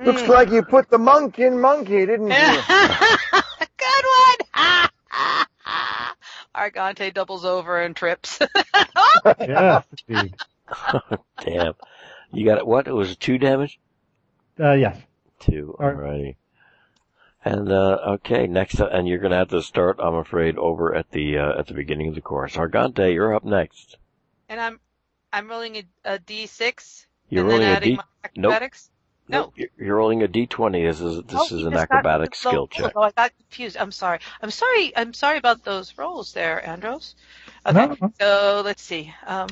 Looks 0.00 0.22
Mm. 0.22 0.28
like 0.28 0.50
you 0.50 0.62
put 0.62 0.88
the 0.90 0.98
monk 0.98 1.38
in 1.38 1.60
monkey, 1.60 2.04
didn't 2.06 2.28
you? 2.28 2.32
Good 3.76 4.04
one. 4.54 4.88
Argante 6.54 7.12
doubles 7.12 7.44
over 7.44 7.80
and 7.82 7.94
trips. 7.96 8.38
Yes, 9.38 9.84
indeed. 10.08 10.34
Damn. 11.40 11.74
You 12.32 12.44
got 12.44 12.58
it. 12.58 12.66
What? 12.66 12.86
It 12.88 12.92
was 12.92 13.16
two 13.16 13.38
damage. 13.38 13.78
Uh, 14.60 14.72
yes. 14.72 14.98
Two. 15.40 15.76
All 15.78 15.86
Alrighty. 15.86 16.36
And 17.44 17.70
uh, 17.70 17.98
okay, 18.14 18.46
next, 18.46 18.80
uh, 18.80 18.86
and 18.88 19.06
you're 19.08 19.18
gonna 19.18 19.36
have 19.36 19.48
to 19.50 19.62
start. 19.62 19.96
I'm 20.00 20.14
afraid 20.16 20.58
over 20.58 20.94
at 20.94 21.10
the 21.10 21.38
uh, 21.38 21.58
at 21.58 21.66
the 21.68 21.74
beginning 21.74 22.08
of 22.08 22.14
the 22.16 22.20
course. 22.22 22.56
Argante, 22.56 23.12
you're 23.14 23.34
up 23.34 23.44
next. 23.44 23.96
and 24.48 24.60
I'm 24.60 24.80
I'm 25.34 25.48
rolling 25.48 25.76
a, 25.76 25.84
a 26.04 26.18
D6 26.20 27.06
You're 27.28 27.44
rolling 27.44 27.60
then 27.60 27.70
a 27.72 27.74
adding 27.76 27.90
D. 27.90 27.96
my 27.96 28.02
Nope. 28.36 28.62
No. 29.26 29.38
Nope, 29.38 29.52
you're- 29.56 29.70
You're 29.78 29.96
rolling 29.96 30.22
a 30.22 30.28
d20. 30.28 30.86
This 30.86 31.00
is 31.00 31.22
this 31.24 31.40
Oh, 31.40 31.44
is 31.56 31.64
an 31.64 31.72
just 31.72 31.88
got 31.88 31.98
acrobatic 31.98 32.34
skill 32.34 32.66
check. 32.68 32.92
Oh, 32.94 33.02
I 33.02 33.10
got 33.12 33.32
confused. 33.38 33.76
I'm 33.78 33.90
sorry. 33.90 34.18
I'm 34.42 34.50
sorry. 34.50 34.92
I'm 34.96 35.12
sorry 35.14 35.38
about 35.38 35.64
those 35.64 35.96
rolls 35.98 36.32
there, 36.34 36.64
Andros. 36.66 37.14
Okay. 37.66 37.86
No. 38.00 38.12
So 38.20 38.62
let's 38.64 38.82
see. 38.82 39.12
Um. 39.26 39.48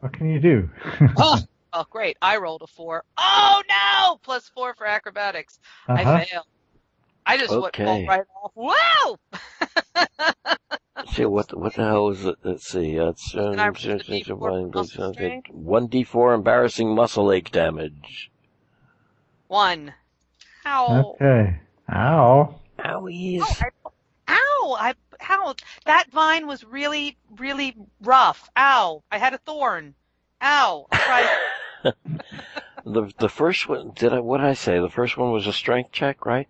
What 0.00 0.12
can 0.14 0.30
you 0.30 0.40
do? 0.40 0.70
Oh, 1.16 1.38
oh, 1.74 1.84
great. 1.90 2.16
I 2.22 2.38
rolled 2.38 2.62
a 2.62 2.66
four. 2.66 3.04
Oh 3.18 3.62
no! 3.68 4.16
Plus 4.22 4.48
four 4.48 4.74
for 4.74 4.86
acrobatics. 4.86 5.58
Uh-huh. 5.88 6.10
I 6.10 6.24
failed. 6.24 6.46
I 7.26 7.36
just 7.38 7.50
went 7.52 7.64
Okay. 7.66 7.84
fall 7.84 8.06
right 8.06 8.24
off. 8.42 8.52
Wow! 8.54 9.18
See 11.06 11.24
what 11.26 11.56
what 11.56 11.74
the 11.74 11.84
hell 11.84 12.08
is 12.10 12.24
it? 12.24 12.36
Let's 12.42 12.66
see. 12.66 12.98
Uh, 12.98 13.08
it's 13.10 13.34
And 13.34 13.60
I 13.60 13.66
rolled 13.66 13.76
a 13.76 13.98
D4 13.98 14.24
for 14.26 14.66
muscle 14.74 15.12
strength. 15.12 15.50
one 15.50 15.88
d4 15.88 16.34
embarrassing 16.34 16.94
muscle 16.94 17.30
ache 17.32 17.50
damage. 17.50 18.30
One. 19.48 19.92
Ow. 20.66 21.14
Okay. 21.20 21.58
Ow. 21.92 22.54
Owies. 22.78 23.42
Oh, 23.42 23.54
I, 24.28 24.32
ow! 24.32 24.76
I 24.80 24.94
ow! 25.30 25.54
That 25.84 26.10
vine 26.10 26.46
was 26.46 26.64
really, 26.64 27.16
really 27.36 27.76
rough. 28.00 28.48
Ow! 28.56 29.02
I 29.10 29.18
had 29.18 29.34
a 29.34 29.38
thorn. 29.38 29.94
Ow! 30.42 30.86
I. 30.90 31.40
The 32.86 33.10
the 33.18 33.30
first 33.30 33.66
one 33.66 33.92
did 33.94 34.12
I 34.12 34.20
what 34.20 34.38
did 34.38 34.46
I 34.46 34.52
say? 34.52 34.78
The 34.78 34.90
first 34.90 35.16
one 35.16 35.32
was 35.32 35.46
a 35.46 35.54
strength 35.54 35.90
check, 35.92 36.26
right? 36.26 36.46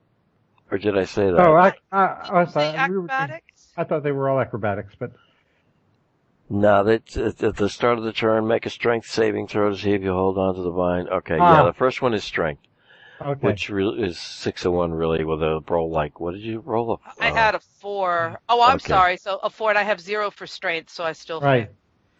Or 0.68 0.78
did 0.78 0.98
I 0.98 1.04
say 1.04 1.26
that? 1.30 1.38
Oh, 1.38 1.54
I, 1.54 1.72
I, 1.92 2.40
I, 2.40 2.44
Say 2.46 2.52
thought, 2.72 2.90
we 2.90 2.96
were- 2.98 3.04
acrobatics. 3.04 3.53
I 3.76 3.84
thought 3.84 4.02
they 4.02 4.12
were 4.12 4.28
all 4.28 4.40
acrobatics, 4.40 4.94
but 4.98 5.12
No, 6.48 6.84
that's 6.84 7.16
at 7.16 7.42
at 7.42 7.56
the 7.56 7.68
start 7.68 7.98
of 7.98 8.04
the 8.04 8.12
turn. 8.12 8.46
Make 8.46 8.66
a 8.66 8.70
strength 8.70 9.08
saving 9.08 9.48
throw 9.48 9.70
to 9.70 9.76
see 9.76 9.92
if 9.92 10.02
you 10.02 10.12
hold 10.12 10.38
on 10.38 10.54
to 10.54 10.62
the 10.62 10.70
vine. 10.70 11.08
Okay, 11.08 11.38
Ah. 11.40 11.58
yeah, 11.58 11.62
the 11.64 11.72
first 11.72 12.02
one 12.02 12.14
is 12.14 12.22
strength, 12.24 12.62
okay. 13.20 13.40
which 13.46 13.70
re- 13.70 13.88
is 14.02 14.18
six 14.18 14.64
of 14.64 14.72
one 14.72 14.92
really 14.92 15.24
with 15.24 15.42
a 15.42 15.60
roll 15.68 15.90
like 15.90 16.20
what 16.20 16.32
did 16.34 16.42
you 16.42 16.60
roll? 16.60 17.00
A, 17.18 17.24
I 17.24 17.30
uh, 17.30 17.34
had 17.34 17.54
a 17.54 17.60
four. 17.60 18.38
Oh, 18.48 18.62
I'm 18.62 18.76
Okay. 18.76 18.88
sorry. 18.88 19.16
So 19.16 19.38
a 19.42 19.50
four, 19.50 19.70
and 19.70 19.78
I 19.78 19.82
have 19.82 20.00
zero 20.00 20.30
for 20.30 20.46
strength, 20.46 20.90
so 20.90 21.02
I 21.04 21.12
still 21.12 21.40
right. 21.40 21.70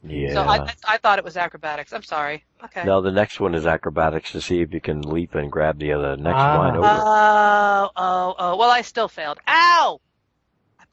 yeah. 0.02 0.32
So 0.34 0.40
I, 0.42 0.74
I 0.88 0.98
thought 0.98 1.18
it 1.18 1.24
was 1.24 1.36
acrobatics. 1.36 1.92
I'm 1.92 2.02
sorry. 2.02 2.44
Okay. 2.64 2.84
No, 2.84 3.00
the 3.02 3.12
next 3.12 3.40
one 3.40 3.54
is 3.54 3.66
acrobatics 3.66 4.32
to 4.32 4.40
see 4.40 4.60
if 4.62 4.72
you 4.72 4.80
can 4.80 5.02
leap 5.02 5.34
and 5.34 5.52
grab 5.52 5.78
the 5.78 5.92
other 5.92 6.16
next 6.16 6.38
Ah. 6.38 6.58
line 6.58 6.76
over. 6.76 6.86
Oh, 6.86 7.90
oh, 7.96 8.34
oh. 8.38 8.56
Well, 8.56 8.70
I 8.70 8.80
still 8.82 9.08
failed. 9.08 9.38
Ow! 9.46 10.00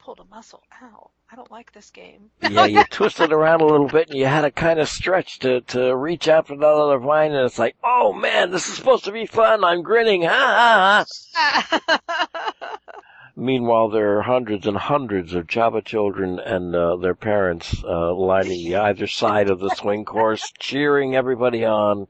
Pulled 0.04 0.18
a 0.18 0.24
muscle. 0.24 0.62
Ow. 0.82 1.10
I 1.30 1.36
don't 1.36 1.50
like 1.52 1.72
this 1.72 1.90
game. 1.90 2.30
yeah, 2.42 2.64
you 2.64 2.82
twisted 2.84 3.32
around 3.32 3.60
a 3.60 3.66
little 3.66 3.86
bit 3.86 4.08
and 4.08 4.18
you 4.18 4.26
had 4.26 4.40
to 4.40 4.50
kind 4.50 4.80
of 4.80 4.88
stretch 4.88 5.38
to, 5.40 5.60
to 5.62 5.94
reach 5.94 6.26
out 6.26 6.48
for 6.48 6.56
that 6.56 6.66
other 6.66 6.98
vine 6.98 7.30
and 7.32 7.46
it's 7.46 7.58
like, 7.58 7.76
oh 7.84 8.12
man, 8.12 8.50
this 8.50 8.68
is 8.68 8.74
supposed 8.74 9.04
to 9.04 9.12
be 9.12 9.26
fun. 9.26 9.62
I'm 9.62 9.82
grinning. 9.82 10.22
Ha 10.22 11.04
ha 11.06 11.06
ha. 11.34 12.78
Meanwhile, 13.36 13.90
there 13.90 14.18
are 14.18 14.22
hundreds 14.22 14.66
and 14.66 14.76
hundreds 14.76 15.34
of 15.34 15.46
Chaba 15.46 15.84
children 15.84 16.38
and 16.38 16.74
uh, 16.74 16.96
their 16.96 17.14
parents 17.14 17.82
uh, 17.84 18.12
lining 18.12 18.74
either 18.74 19.06
side 19.06 19.48
of 19.48 19.60
the 19.60 19.70
swing 19.70 20.04
course, 20.04 20.52
cheering 20.58 21.14
everybody 21.14 21.64
on 21.64 22.08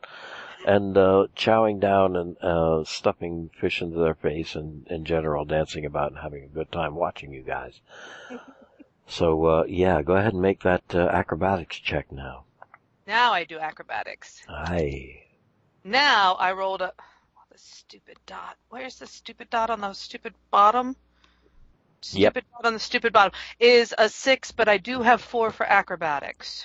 and 0.64 0.97
uh, 0.97 1.26
chowing 1.36 1.80
down 1.80 2.16
and 2.16 2.36
uh, 2.43 2.84
stuffing 2.84 3.51
fish 3.59 3.82
into 3.82 3.98
their 3.98 4.14
face 4.14 4.55
and 4.55 4.86
in 4.89 5.05
general 5.05 5.44
dancing 5.44 5.84
about 5.84 6.10
and 6.12 6.20
having 6.20 6.44
a 6.44 6.48
good 6.48 6.70
time 6.72 6.94
watching 6.94 7.32
you 7.32 7.43
guys. 7.43 7.80
So 9.09 9.44
uh, 9.44 9.64
yeah, 9.68 10.01
go 10.01 10.14
ahead 10.14 10.32
and 10.32 10.40
make 10.40 10.62
that 10.62 10.82
uh, 10.94 11.01
acrobatics 11.01 11.76
check 11.76 12.10
now. 12.10 12.44
now 13.06 13.32
I 13.32 13.44
do 13.44 13.59
acrobatics. 13.59 14.40
Aye. 14.48 15.24
Now 15.84 16.34
I 16.34 16.52
rolled 16.52 16.80
a. 16.80 16.93
Oh, 17.36 17.43
the 17.51 17.59
stupid 17.59 18.16
dot. 18.24 18.56
Where's 18.70 18.98
the 18.98 19.06
stupid 19.06 19.51
dot 19.51 19.68
on 19.68 19.80
the 19.80 19.93
stupid 19.93 20.32
bottom? 20.51 20.97
Stupid 22.01 22.44
note 22.52 22.66
on 22.66 22.72
the 22.72 22.78
stupid 22.78 23.12
bottom 23.12 23.32
is 23.60 23.94
a 23.98 24.09
six, 24.09 24.51
but 24.51 24.68
I 24.68 24.78
do 24.78 25.02
have 25.02 25.20
four 25.20 25.51
for 25.51 25.66
acrobatics. 25.66 26.64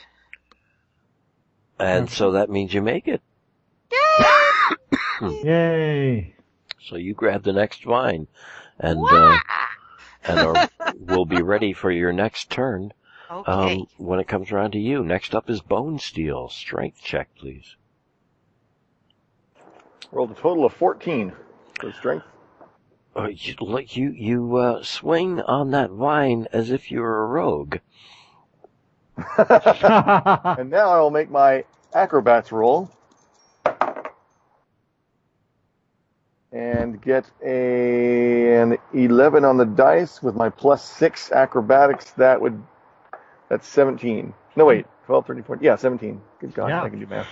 And 1.79 2.09
so 2.09 2.31
that 2.31 2.49
means 2.49 2.73
you 2.73 2.81
make 2.81 3.07
it. 3.07 3.21
Yay! 5.43 6.35
So 6.81 6.95
you 6.95 7.13
grab 7.13 7.43
the 7.43 7.53
next 7.53 7.83
vine, 7.83 8.27
and 8.79 9.03
uh, 9.11 9.37
and 10.23 10.39
are, 10.39 10.69
will 10.99 11.25
be 11.25 11.41
ready 11.41 11.73
for 11.73 11.91
your 11.91 12.13
next 12.13 12.49
turn 12.49 12.93
Okay. 13.29 13.79
um, 13.79 13.87
when 13.97 14.19
it 14.19 14.27
comes 14.27 14.51
around 14.51 14.71
to 14.71 14.79
you. 14.79 15.03
Next 15.03 15.35
up 15.35 15.49
is 15.49 15.61
Bonesteele. 15.61 16.49
Strength 16.51 17.01
check, 17.03 17.29
please. 17.37 17.75
Rolled 20.11 20.31
a 20.31 20.35
total 20.35 20.65
of 20.65 20.73
14 20.73 21.33
for 21.79 21.91
strength. 21.91 22.25
Uh, 23.15 23.27
you, 23.27 23.55
you 23.89 24.11
you 24.11 24.55
uh, 24.57 24.83
swing 24.83 25.41
on 25.41 25.71
that 25.71 25.89
vine 25.89 26.47
as 26.53 26.71
if 26.71 26.91
you 26.91 27.01
were 27.01 27.23
a 27.23 27.27
rogue. 27.27 27.77
And 29.37 30.69
now 30.69 30.89
I 30.89 30.99
will 30.99 31.11
make 31.11 31.29
my 31.29 31.65
acrobats 31.93 32.51
roll. 32.51 32.91
And 36.51 37.01
get 37.01 37.29
a, 37.45 38.55
an 38.61 38.77
11 38.93 39.43
on 39.43 39.57
the 39.57 39.65
dice 39.65 40.23
with 40.23 40.35
my 40.35 40.49
plus 40.49 40.83
6 40.91 41.31
acrobatics. 41.31 42.11
That 42.11 42.39
would, 42.41 42.63
that's 43.49 43.67
17. 43.67 44.33
No, 44.55 44.65
wait, 44.65 44.85
12, 45.07 45.27
13, 45.27 45.43
14. 45.43 45.63
Yeah, 45.63 45.75
17. 45.75 46.21
Good 46.39 46.53
God, 46.53 46.67
Yeah. 46.67 46.83
I 46.83 46.89
can 46.89 46.99
do 46.99 47.05
math. 47.07 47.27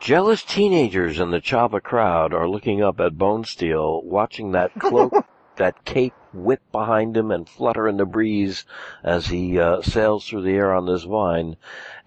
Jealous 0.00 0.42
teenagers 0.42 1.20
in 1.20 1.30
the 1.30 1.40
Chaba 1.40 1.82
crowd 1.82 2.32
are 2.32 2.48
looking 2.48 2.82
up 2.82 3.00
at 3.00 3.12
Bonesteele, 3.18 4.02
watching 4.02 4.52
that 4.52 4.72
cloak, 4.78 5.12
that 5.56 5.84
cape 5.84 6.14
whip 6.32 6.62
behind 6.72 7.16
him 7.16 7.30
and 7.30 7.48
flutter 7.48 7.86
in 7.86 7.96
the 7.98 8.06
breeze 8.06 8.64
as 9.02 9.26
he 9.26 9.58
uh, 9.58 9.82
sails 9.82 10.26
through 10.26 10.42
the 10.42 10.52
air 10.54 10.74
on 10.74 10.86
this 10.86 11.04
vine. 11.04 11.56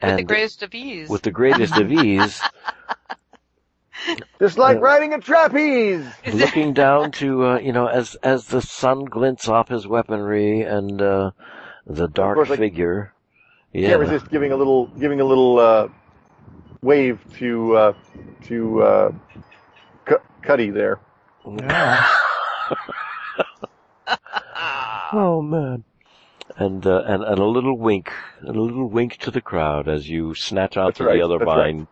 And 0.01 0.11
with 0.17 0.27
the 0.27 0.33
greatest 0.33 0.63
of 0.63 0.73
ease. 0.73 1.09
with 1.09 1.21
the 1.21 1.31
greatest 1.31 1.77
of 1.77 1.91
ease, 2.03 2.41
Just 4.39 4.57
like 4.57 4.79
riding 4.79 5.13
a 5.13 5.19
trapeze! 5.19 6.05
looking 6.33 6.73
down 6.73 7.11
to 7.13 7.45
uh, 7.45 7.59
you 7.59 7.73
know 7.73 7.87
as 7.87 8.15
as 8.15 8.45
the 8.45 8.61
sun 8.61 9.05
glints 9.05 9.47
off 9.47 9.69
his 9.69 9.87
weaponry 9.87 10.61
and 10.61 11.01
uh, 11.01 11.31
the 11.85 12.07
dark 12.07 12.35
course, 12.35 12.51
I 12.51 12.57
figure. 12.57 13.13
Yeah, 13.73 13.89
Can't 13.89 14.01
resist 14.01 14.29
giving 14.31 14.51
a 14.51 14.55
little, 14.55 14.87
giving 14.87 15.19
a 15.19 15.25
little, 15.25 15.59
uh, 15.59 15.87
wave 16.81 17.19
to, 17.37 17.75
uh, 17.75 17.93
to, 18.45 18.81
uh, 18.81 19.11
C- 20.07 20.15
Cuddy 20.41 20.69
there. 20.69 20.99
Yeah. 21.45 22.07
Oh 25.13 25.41
man. 25.41 25.85
And, 26.57 26.85
uh, 26.85 27.01
and 27.07 27.23
and 27.23 27.39
a 27.39 27.45
little 27.45 27.77
wink, 27.77 28.11
and 28.41 28.55
a 28.55 28.61
little 28.61 28.89
wink 28.89 29.15
to 29.19 29.31
the 29.31 29.39
crowd 29.39 29.87
as 29.87 30.09
you 30.09 30.33
snatch 30.33 30.75
out 30.75 30.87
That's 30.87 30.97
to 30.97 31.05
right, 31.05 31.13
the 31.13 31.21
other 31.21 31.43
vine 31.43 31.77
right. 31.79 31.87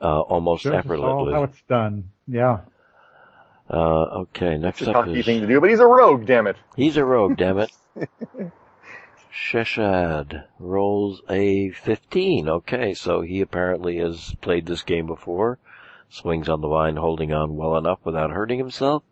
Vine, 0.00 0.08
uh, 0.10 0.20
almost 0.20 0.62
Shows 0.62 0.72
us 0.74 0.78
effortlessly. 0.84 1.32
how 1.32 1.42
it's 1.44 1.62
done. 1.68 2.10
Yeah. 2.26 2.60
Uh, 3.70 4.22
okay, 4.22 4.56
next 4.56 4.80
It's 4.80 4.88
a 4.88 4.92
up 4.92 5.04
cocky 5.04 5.18
is 5.20 5.26
thing 5.26 5.40
to 5.42 5.46
do, 5.46 5.60
but 5.60 5.68
he's 5.70 5.80
a 5.80 5.86
rogue, 5.86 6.24
damn 6.26 6.46
it. 6.46 6.56
he's 6.76 6.96
a 6.96 7.04
rogue, 7.04 7.36
damn 7.36 7.58
it. 7.58 7.70
Sheshad 9.32 10.44
rolls 10.58 11.22
a 11.28 11.70
15. 11.70 12.48
Okay, 12.48 12.94
so 12.94 13.20
he 13.20 13.40
apparently 13.40 13.98
has 13.98 14.34
played 14.40 14.66
this 14.66 14.82
game 14.82 15.06
before. 15.06 15.58
Swings 16.08 16.48
on 16.48 16.60
the 16.62 16.68
vine, 16.68 16.96
holding 16.96 17.32
on 17.32 17.56
well 17.56 17.76
enough 17.76 17.98
without 18.04 18.30
hurting 18.30 18.58
himself. 18.58 19.02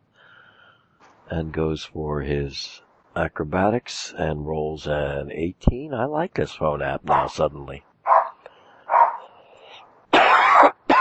And 1.28 1.52
goes 1.52 1.84
for 1.84 2.22
his 2.22 2.80
acrobatics 3.14 4.14
and 4.16 4.46
rolls 4.46 4.86
an 4.86 5.30
18. 5.32 5.92
I 5.92 6.04
like 6.06 6.34
this 6.34 6.52
phone 6.52 6.82
app 6.82 7.04
now 7.04 7.26
suddenly. 7.26 7.84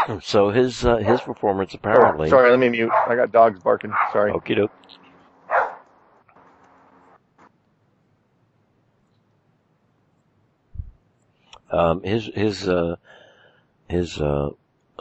so 0.22 0.50
his, 0.50 0.86
uh, 0.86 0.98
his 0.98 1.22
performance 1.22 1.74
apparently. 1.74 2.28
Oh, 2.28 2.32
sorry, 2.32 2.50
let 2.50 2.60
me 2.60 2.70
mute. 2.70 2.92
I 2.92 3.16
got 3.16 3.32
dogs 3.32 3.60
barking. 3.60 3.94
Sorry. 4.12 4.32
Okie 4.32 4.56
doke. 4.56 4.72
Um, 11.76 12.04
his 12.04 12.28
his 12.34 12.70
uh, 12.70 12.96
his 13.90 14.22
uh, 14.22 14.52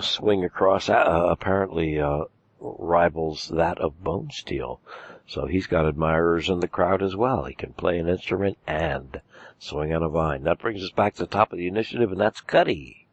swing 0.01 0.45
across 0.45 0.89
uh, 0.89 1.27
apparently 1.31 2.01
uh, 2.01 2.25
rivals 2.59 3.49
that 3.55 3.79
of 3.79 4.03
Bonesteele, 4.03 4.81
so 5.27 5.47
he's 5.47 5.69
got 5.69 5.87
admirers 5.87 6.49
in 6.49 6.59
the 6.59 6.67
crowd 6.67 7.01
as 7.01 7.15
well. 7.15 7.45
He 7.45 7.55
can 7.55 7.75
play 7.75 7.99
an 7.99 8.09
instrument 8.09 8.59
and 8.67 9.21
swing 9.59 9.95
on 9.95 10.03
a 10.03 10.09
vine. 10.09 10.43
That 10.43 10.59
brings 10.59 10.83
us 10.83 10.91
back 10.91 11.15
to 11.15 11.23
the 11.23 11.29
top 11.29 11.53
of 11.53 11.59
the 11.59 11.69
initiative, 11.69 12.11
and 12.11 12.21
that's 12.21 12.41
Cuddy. 12.41 13.04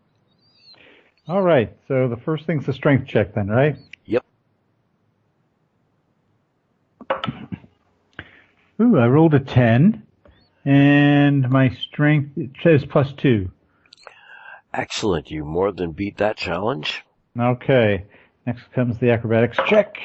All 1.32 1.42
right. 1.42 1.74
So 1.88 2.10
the 2.10 2.18
first 2.18 2.46
thing's 2.46 2.66
the 2.66 2.74
strength 2.74 3.08
check 3.08 3.34
then, 3.34 3.48
right? 3.48 3.78
Yep. 4.04 4.26
Ooh, 8.82 8.98
I 8.98 9.08
rolled 9.08 9.34
a 9.34 9.40
10. 9.40 10.06
And 10.66 11.50
my 11.50 11.70
strength 11.70 12.38
it 12.38 12.50
says 12.62 12.84
plus 12.84 13.14
2. 13.14 13.50
Excellent. 14.74 15.32
You 15.32 15.46
more 15.46 15.72
than 15.72 15.94
beat 15.94 16.18
that 16.18 16.36
challenge. 16.36 17.02
Okay. 17.40 18.04
Next 18.46 18.70
comes 18.74 18.98
the 18.98 19.12
acrobatics 19.12 19.58
check. 19.68 19.96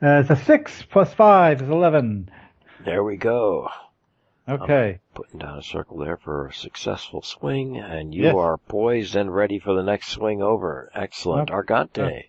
Uh, 0.00 0.22
it's 0.22 0.30
a 0.30 0.36
6 0.36 0.84
plus 0.92 1.12
5 1.12 1.62
is 1.62 1.68
11. 1.68 2.30
There 2.84 3.02
we 3.02 3.16
go. 3.16 3.68
Okay. 4.46 5.00
Putting 5.14 5.38
down 5.40 5.58
a 5.58 5.62
circle 5.62 5.96
there 5.98 6.18
for 6.18 6.46
a 6.48 6.52
successful 6.52 7.22
swing, 7.22 7.78
and 7.78 8.14
you 8.14 8.24
Yes. 8.24 8.34
are 8.34 8.58
poised 8.58 9.14
and 9.16 9.34
ready 9.34 9.58
for 9.58 9.74
the 9.74 9.82
next 9.82 10.08
swing 10.08 10.42
over. 10.42 10.90
Excellent. 10.94 11.50
Okay. 11.50 11.72
Argante, 11.72 12.24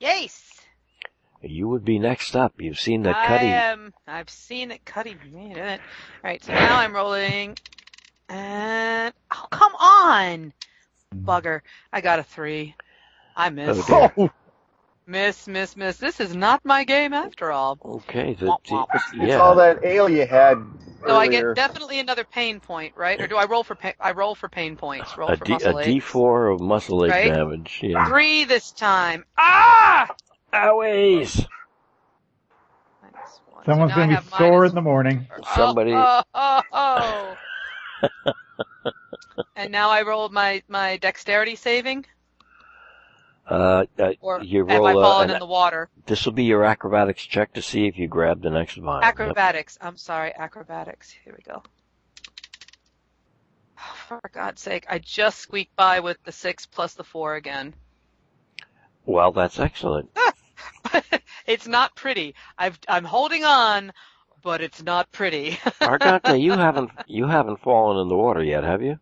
yes. 0.00 0.62
you 1.42 1.68
would 1.68 1.84
be 1.84 1.98
next 1.98 2.34
up. 2.34 2.54
You've 2.58 2.80
seen 2.80 3.02
that 3.02 3.14
cutie. 3.14 3.34
I 3.34 3.38
Cuddy. 3.38 3.46
am. 3.48 3.94
I've 4.06 4.30
seen 4.30 4.70
that 4.70 4.84
Cuddy 4.86 5.16
made 5.30 5.56
it. 5.58 5.80
Right. 6.22 6.42
So 6.42 6.52
now 6.54 6.78
I'm 6.78 6.94
rolling, 6.94 7.58
and 8.30 9.12
oh 9.30 9.46
come 9.50 9.74
on, 9.74 10.52
bugger! 11.14 11.60
I 11.92 12.00
got 12.00 12.18
a 12.18 12.22
three. 12.22 12.74
I 13.36 13.50
missed. 13.50 13.90
Oh, 13.90 14.30
Miss, 15.06 15.46
miss, 15.46 15.76
miss. 15.76 15.98
This 15.98 16.18
is 16.18 16.34
not 16.34 16.64
my 16.64 16.84
game 16.84 17.12
after 17.12 17.52
all. 17.52 17.78
Okay, 17.84 18.34
the, 18.34 18.46
Womp 18.46 18.64
the- 18.64 18.70
womp. 18.74 18.86
it's 19.22 19.34
all 19.34 19.54
that 19.56 19.84
ale 19.84 20.08
you 20.08 20.26
had 20.26 20.56
So 21.06 21.16
I 21.16 21.26
get 21.28 21.54
definitely 21.54 21.98
another 22.00 22.24
pain 22.24 22.58
point, 22.58 22.94
right? 22.96 23.20
Or 23.20 23.26
do 23.26 23.36
I 23.36 23.44
roll 23.44 23.62
for 23.64 23.74
pain? 23.74 23.92
I 24.00 24.12
roll 24.12 24.34
for 24.34 24.48
pain 24.48 24.76
points. 24.76 25.16
Roll 25.18 25.28
a, 25.28 25.36
for 25.36 25.44
D, 25.44 25.52
a 25.52 25.54
muscle 25.56 25.80
aches. 25.80 26.04
D4 26.06 26.54
of 26.54 26.60
muscle 26.60 27.04
ache 27.04 27.10
Right? 27.10 27.34
damage. 27.34 27.80
Yeah. 27.82 28.06
Three 28.08 28.44
this 28.44 28.70
time. 28.72 29.24
Ah! 29.36 30.08
Owies! 30.54 31.46
Minus 33.02 33.40
one. 33.52 33.64
Someone's 33.66 33.92
so 33.92 33.96
going 33.96 34.10
to 34.10 34.22
be 34.22 34.28
sore 34.38 34.64
in 34.64 34.74
the 34.74 34.80
morning. 34.82 35.26
Somebody- 35.54 35.92
Oh, 35.92 36.22
oh, 36.34 36.62
oh, 36.72 37.36
oh. 38.02 38.42
and 39.56 39.70
now 39.70 39.90
I 39.90 40.02
rolled 40.02 40.32
my 40.32 40.62
my 40.68 40.96
dexterity 40.96 41.56
saving, 41.56 42.06
Uh, 43.46 43.84
uh, 43.98 44.12
or 44.20 44.42
you 44.42 44.66
have 44.66 44.70
I 44.82 44.92
roll. 44.92 45.02
fallen 45.02 45.30
Uh, 45.30 45.34
in 45.34 45.38
the 45.40 45.46
water? 45.46 45.90
this 46.06 46.24
will 46.24 46.32
be 46.32 46.44
your 46.44 46.64
acrobatics 46.64 47.22
check 47.24 47.52
to 47.54 47.62
see 47.62 47.86
if 47.86 47.98
you 47.98 48.08
grab 48.08 48.40
the 48.42 48.48
next 48.50 48.76
vine. 48.76 49.02
Yep. 49.02 49.08
Acrobatics. 49.10 49.76
I'm 49.80 49.96
sorry, 49.98 50.32
acrobatics. 50.34 51.10
Here 51.10 51.34
we 51.36 51.42
go. 51.44 51.62
For 54.08 54.20
God's 54.32 54.62
sake, 54.62 54.86
I 54.88 54.98
just 54.98 55.38
squeaked 55.40 55.76
by 55.76 56.00
with 56.00 56.16
the 56.24 56.32
six 56.32 56.64
plus 56.64 56.94
the 56.94 57.04
four 57.04 57.34
again. 57.34 57.74
Well, 59.04 59.32
that's 59.32 59.58
excellent. 59.58 60.08
it's 61.46 61.66
not 61.66 61.94
pretty. 61.94 62.34
I've 62.56 62.78
I'm 62.88 63.04
holding 63.04 63.44
on, 63.44 63.92
but 64.42 64.62
it's 64.62 64.82
not 64.82 65.10
pretty. 65.12 65.50
Argante, 65.82 66.40
you 66.40 66.52
haven't 66.52 66.90
you 67.06 67.26
haven't 67.26 67.60
fallen 67.60 67.98
in 68.00 68.08
the 68.08 68.16
water 68.16 68.42
yet, 68.42 68.64
have 68.64 68.80
you? 68.82 68.98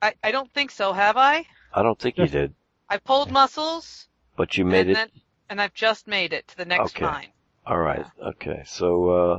I, 0.00 0.14
I 0.22 0.30
don't 0.30 0.50
think 0.54 0.70
so, 0.70 0.92
have 0.94 1.16
I? 1.18 1.44
I 1.74 1.82
don't 1.82 1.98
think 1.98 2.16
you 2.16 2.28
did, 2.28 2.54
I 2.90 2.98
pulled 2.98 3.30
muscles, 3.30 4.08
but 4.36 4.56
you 4.56 4.64
made 4.64 4.80
and 4.80 4.90
it. 4.90 4.94
then 4.94 5.10
and 5.50 5.60
I've 5.60 5.74
just 5.74 6.06
made 6.06 6.32
it 6.32 6.48
to 6.48 6.56
the 6.56 6.64
next 6.64 6.94
Okay. 6.94 7.04
vine. 7.04 7.28
All 7.66 7.78
right. 7.78 8.06
Okay. 8.22 8.62
So, 8.66 9.08
uh, 9.10 9.38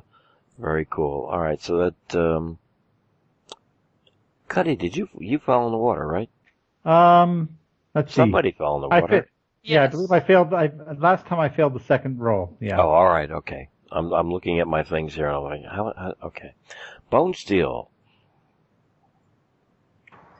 very 0.57 0.85
cool. 0.89 1.25
All 1.25 1.39
right. 1.39 1.61
So 1.61 1.77
that, 1.77 2.15
um, 2.19 2.57
Cuddy, 4.47 4.75
did 4.75 4.95
you, 4.95 5.09
you 5.17 5.39
fell 5.39 5.65
in 5.65 5.71
the 5.71 5.77
water, 5.77 6.05
right? 6.05 6.29
Um, 6.85 7.57
let's 7.93 8.11
see. 8.11 8.15
Somebody 8.15 8.51
fell 8.51 8.75
in 8.75 8.81
the 8.81 8.87
water. 8.87 8.97
I 8.97 9.01
water. 9.01 9.21
fa- 9.23 9.29
yeah, 9.63 9.83
I 9.83 9.87
believe 9.87 10.11
I 10.11 10.19
failed. 10.19 10.53
I, 10.53 10.71
last 10.97 11.25
time 11.27 11.39
I 11.39 11.49
failed 11.49 11.73
the 11.73 11.83
second 11.83 12.19
roll. 12.19 12.57
Yeah. 12.59 12.79
Oh, 12.79 12.89
all 12.89 13.07
right. 13.07 13.29
Okay. 13.29 13.69
I'm, 13.91 14.11
I'm 14.13 14.31
looking 14.31 14.59
at 14.59 14.67
my 14.67 14.83
things 14.83 15.13
here. 15.13 15.27
I'm 15.27 15.43
like, 15.43 15.63
how, 15.65 15.93
how 15.97 16.13
okay. 16.27 16.53
Bonesteele. 17.11 17.87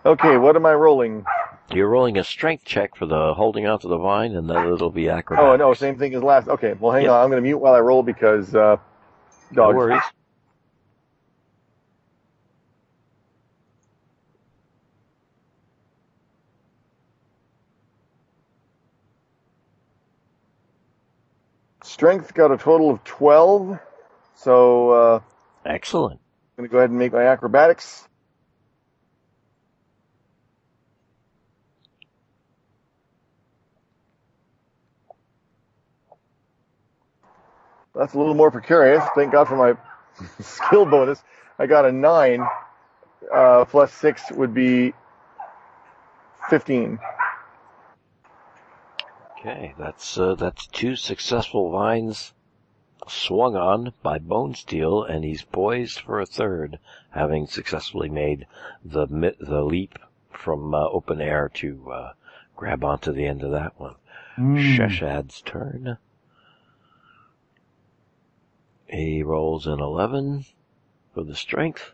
Okay, 0.06 0.38
what 0.38 0.56
am 0.56 0.66
I 0.66 0.74
rolling? 0.74 1.26
You're 1.72 1.90
rolling 1.90 2.18
a 2.18 2.24
strength 2.24 2.66
check 2.66 2.96
for 2.96 3.06
the 3.06 3.34
holding 3.34 3.68
onto 3.68 3.88
the 3.90 3.98
vine, 3.98 4.36
and 4.36 4.50
then 4.50 4.74
it'll 4.74 4.90
be 4.90 5.10
acrobatics. 5.10 5.52
Oh, 5.52 5.56
no, 5.56 5.74
same 5.74 5.98
thing 5.98 6.16
as 6.16 6.24
last. 6.24 6.48
Okay, 6.48 6.74
well, 6.80 6.92
hang 6.92 7.08
on. 7.08 7.22
I'm 7.22 7.30
going 7.30 7.42
to 7.42 7.48
mute 7.48 7.60
while 7.60 7.74
I 7.76 7.80
roll 7.80 8.02
because 8.02 8.56
uh, 8.56 8.78
No 9.52 9.72
worries. 9.72 10.02
Strength 21.84 22.34
got 22.34 22.52
a 22.52 22.58
total 22.58 22.90
of 22.90 23.04
12. 23.04 23.80
So 24.36 24.90
uh, 24.92 25.20
Excellent. 25.66 26.20
I'm 26.58 26.64
going 26.64 26.70
to 26.70 26.72
go 26.72 26.78
ahead 26.80 26.90
and 26.90 27.00
make 27.00 27.14
my 27.14 27.24
acrobatics. 27.24 28.09
That's 38.00 38.14
a 38.14 38.18
little 38.18 38.34
more 38.34 38.50
precarious. 38.50 39.04
Thank 39.14 39.34
God 39.34 39.50
for 39.50 39.58
my 39.58 39.76
skill 40.40 40.86
bonus. 40.86 41.22
I 41.60 41.68
got 41.68 41.84
a 41.84 41.92
9. 41.92 42.48
Uh, 43.34 43.66
plus 43.66 43.94
6 43.96 44.32
would 44.32 44.54
be 44.54 44.94
15. 46.50 46.98
Okay, 49.38 49.74
that's 49.78 50.18
uh, 50.18 50.36
that's 50.36 50.68
two 50.68 50.96
successful 50.96 51.72
vines 51.72 52.34
swung 53.08 53.58
on 53.58 53.92
by 54.02 54.18
Bonesteele, 54.18 55.10
and 55.10 55.26
he's 55.26 55.44
poised 55.44 56.00
for 56.00 56.22
a 56.22 56.26
third, 56.26 56.80
having 57.10 57.48
successfully 57.48 58.10
made 58.10 58.48
the 58.84 59.08
the 59.40 59.62
leap 59.62 60.00
from 60.32 60.74
uh, 60.74 60.88
open 60.88 61.20
air 61.22 61.50
to 61.56 61.92
uh, 61.92 62.14
grab 62.56 62.84
onto 62.84 63.12
the 63.12 63.26
end 63.26 63.44
of 63.44 63.52
that 63.52 63.78
one. 63.78 63.96
Mm. 64.38 64.78
Sheshad's 64.78 65.42
turn. 65.42 65.98
He 68.90 69.22
rolls 69.22 69.68
an 69.68 69.80
11 69.80 70.46
for 71.14 71.24
the 71.24 71.36
strength, 71.36 71.94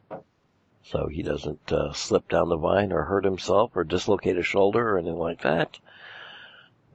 so 0.81 1.07
he 1.07 1.23
doesn't 1.23 1.71
uh, 1.71 1.91
slip 1.91 2.29
down 2.29 2.47
the 2.49 2.57
vine 2.57 2.93
or 2.93 3.03
hurt 3.03 3.25
himself 3.25 3.71
or 3.75 3.83
dislocate 3.83 4.37
a 4.37 4.43
shoulder 4.43 4.91
or 4.91 4.97
anything 4.97 5.19
like 5.19 5.41
that. 5.41 5.79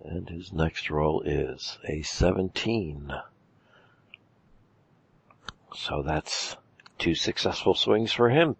And 0.02 0.30
his 0.30 0.52
next 0.52 0.88
roll 0.88 1.20
is 1.20 1.78
a 1.86 2.00
17. 2.00 3.12
So 5.74 6.02
that's 6.02 6.56
two 6.98 7.14
successful 7.14 7.74
swings 7.74 8.12
for 8.12 8.30
him. 8.30 8.56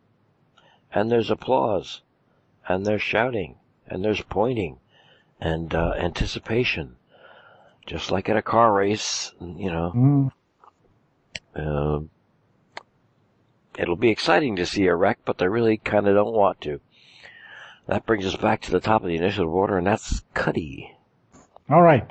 And 0.93 1.11
there's 1.11 1.31
applause. 1.31 2.03
And 2.69 2.85
there's 2.85 3.03
shouting. 3.03 3.57
And 3.87 4.05
there's 4.05 4.21
pointing. 4.23 4.79
And 5.41 5.75
uh, 5.75 5.95
anticipation. 5.97 6.97
Just 7.87 8.11
like 8.11 8.29
at 8.29 8.37
a 8.37 8.43
car 8.43 8.75
race, 8.75 9.33
you 9.41 9.71
know. 9.71 9.93
Mm. 9.97 10.33
Uh, 11.55 12.01
it'll 13.79 13.97
be 13.97 14.11
exciting 14.11 14.57
to 14.57 14.67
see 14.67 14.87
a 14.87 14.95
wreck, 14.95 15.19
but 15.25 15.39
they 15.39 15.49
really 15.49 15.77
kind 15.77 16.07
of 16.09 16.15
don't 16.15 16.35
want 16.35 16.61
to. 16.63 16.81
That 17.87 18.07
brings 18.07 18.25
us 18.27 18.37
back 18.37 18.63
to 18.63 18.71
the 18.71 18.81
top 18.81 19.03
of 19.03 19.09
the 19.09 19.17
initiative 19.17 19.49
order, 19.51 19.77
and 19.79 19.87
that's 19.87 20.23
Cuddy. 20.35 20.95
All 21.69 21.83
right. 21.83 22.09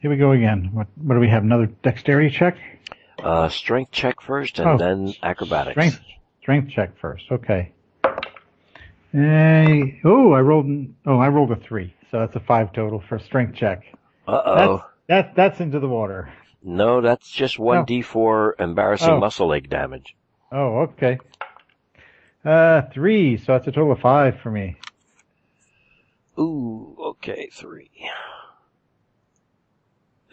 Here 0.00 0.10
we 0.10 0.16
go 0.16 0.32
again. 0.32 0.70
What, 0.72 0.86
what 0.96 1.14
do 1.14 1.20
we 1.20 1.28
have? 1.28 1.42
Another 1.42 1.66
dexterity 1.66 2.30
check? 2.30 2.56
Uh, 3.22 3.48
strength 3.48 3.90
check 3.92 4.20
first, 4.20 4.58
and 4.58 4.68
Oh, 4.68 4.78
then 4.78 5.14
acrobatics. 5.22 5.74
Strength, 5.74 6.00
strength 6.40 6.70
check 6.70 6.98
first. 7.00 7.24
Okay. 7.30 7.72
Hey, 9.12 10.00
oh, 10.04 10.32
I 10.32 10.40
rolled. 10.40 10.66
Oh, 11.06 11.18
I 11.18 11.28
rolled 11.28 11.50
a 11.50 11.56
three, 11.56 11.94
so 12.10 12.20
that's 12.20 12.36
a 12.36 12.40
five 12.40 12.72
total 12.72 13.02
for 13.08 13.18
strength 13.18 13.56
check. 13.56 13.82
Uh 14.26 14.42
oh. 14.44 14.84
That's 15.08 15.28
that's 15.28 15.36
that's 15.36 15.60
into 15.60 15.80
the 15.80 15.88
water. 15.88 16.30
No, 16.62 17.00
that's 17.00 17.30
just 17.30 17.58
one 17.58 17.78
Oh. 17.78 17.84
d4 17.84 18.52
embarrassing 18.58 19.14
Oh. 19.14 19.20
muscle 19.20 19.46
leg 19.48 19.68
damage. 19.70 20.16
Oh, 20.50 20.80
okay. 20.80 21.18
Uh, 22.44 22.82
three, 22.92 23.36
so 23.36 23.52
that's 23.52 23.66
a 23.66 23.72
total 23.72 23.92
of 23.92 24.00
five 24.00 24.38
for 24.40 24.50
me. 24.50 24.76
Ooh, 26.38 26.96
okay, 26.98 27.48
three. 27.52 27.90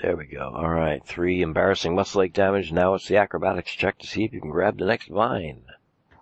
There 0.02 0.16
we 0.16 0.26
go. 0.26 0.52
All 0.56 0.70
right, 0.70 1.04
three 1.06 1.42
embarrassing 1.42 1.96
muscle 1.96 2.20
leg 2.22 2.34
damage. 2.34 2.72
Now 2.72 2.94
it's 2.94 3.08
the 3.08 3.18
acrobatics 3.18 3.72
check 3.72 3.98
to 4.00 4.08
see 4.08 4.24
if 4.24 4.34
you 4.34 4.42
can 4.42 4.52
grab 4.52 4.78
the 4.78 4.86
next 4.86 5.08
vine. 5.08 5.64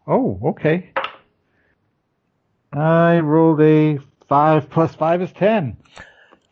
Oh, 0.07 0.39
okay. 0.43 0.91
I 2.71 3.19
rolled 3.19 3.61
a 3.61 3.99
five 4.27 4.69
plus 4.69 4.95
five 4.95 5.21
is 5.21 5.31
ten. 5.34 5.77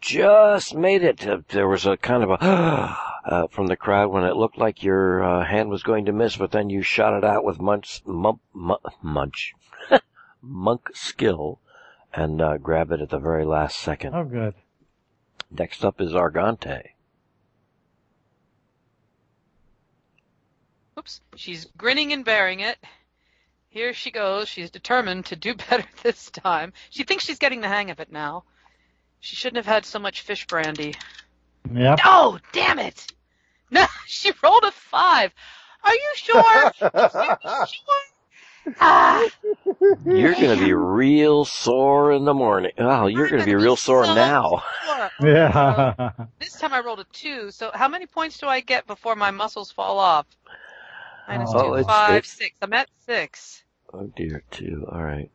Just 0.02 0.76
made 0.76 1.04
it. 1.04 1.26
There 1.50 1.68
was 1.68 1.86
a 1.86 1.96
kind 1.98 2.24
of 2.24 2.32
a 2.32 2.38
uh, 3.24 3.48
from 3.48 3.68
the 3.68 3.76
crowd 3.76 4.12
when 4.12 4.24
it 4.24 4.36
looked 4.36 4.58
like 4.58 4.84
your 4.84 5.24
uh, 5.24 5.46
hand 5.46 5.70
was 5.70 5.84
going 5.84 6.06
to 6.06 6.12
miss, 6.12 6.38
but 6.38 6.52
then 6.52 6.70
you 6.70 6.82
shot 6.82 7.18
it 7.18 7.24
out 7.24 7.44
with 7.44 7.60
munch, 7.60 8.02
mump, 8.06 8.42
mu- 8.54 8.76
munch, 9.02 9.54
monk 10.42 10.90
skill, 10.94 11.60
and 12.14 12.42
uh, 12.42 12.58
grab 12.58 12.92
it 12.92 13.02
at 13.02 13.10
the 13.10 13.20
very 13.20 13.46
last 13.46 13.78
second. 13.78 14.16
Oh, 14.16 14.24
good. 14.24 14.56
Next 15.50 15.84
up 15.84 16.00
is 16.00 16.14
Argante. 16.14 16.92
Oops. 20.98 21.22
She's 21.36 21.66
grinning 21.78 22.14
and 22.14 22.24
bearing 22.24 22.60
it. 22.60 22.78
Here 23.70 23.94
she 23.94 24.12
goes. 24.12 24.50
She's 24.50 24.70
determined 24.70 25.26
to 25.28 25.36
do 25.36 25.56
better 25.70 25.86
this 26.04 26.30
time. 26.30 26.74
She 26.90 27.04
thinks 27.04 27.26
she's 27.26 27.40
getting 27.40 27.62
the 27.62 27.68
hang 27.68 27.90
of 27.90 28.00
it 28.00 28.12
now. 28.12 28.44
She 29.20 29.36
shouldn't 29.36 29.64
have 29.64 29.74
had 29.74 29.86
so 29.86 30.00
much 30.00 30.22
fish 30.22 30.48
brandy. 30.48 30.96
Yep. 31.74 32.00
Oh, 32.06 32.40
damn 32.52 32.80
it! 32.80 33.08
No, 33.74 33.86
she 34.06 34.34
rolled 34.44 34.66
a 34.66 34.72
five. 34.72 35.32
Are 35.86 35.94
you 35.94 36.12
sure? 36.16 36.44
Are 36.82 37.32
you 37.54 37.66
sure? 37.68 38.76
Ah, 38.82 39.26
You're 40.06 40.34
gonna 40.34 40.58
be 40.58 40.74
real 40.74 41.46
sore 41.46 42.12
in 42.12 42.26
the 42.26 42.34
morning. 42.34 42.74
Oh, 42.78 43.08
you're 43.08 43.26
I'm 43.28 43.32
gonna 43.32 43.46
be 43.46 43.52
gonna 43.54 43.64
real 43.64 43.78
sore 43.78 44.04
so 44.06 44.14
now. 44.14 44.62
sure. 44.86 45.10
Yeah. 45.22 46.12
This 46.40 46.60
time 46.60 46.74
I 46.74 46.82
rolled 46.82 47.00
a 47.00 47.06
two. 47.14 47.50
So 47.52 47.72
how 47.74 47.88
many 47.88 48.06
points 48.08 48.38
do 48.40 48.48
I 48.48 48.60
get 48.60 48.86
before 48.88 49.16
my 49.16 49.32
muscles 49.32 49.72
fall 49.72 49.98
off? 50.00 50.26
Minus 51.30 51.52
Oh, 51.54 51.62
two, 51.70 51.74
it's- 51.76 51.86
five, 51.88 52.10
it's- 52.18 52.30
six. 52.34 52.58
I'm 52.62 52.74
at 52.74 52.90
six. 53.06 53.64
Oh 53.94 54.12
dear, 54.18 54.44
two. 54.52 54.86
All 54.92 55.02
right. 55.02 55.32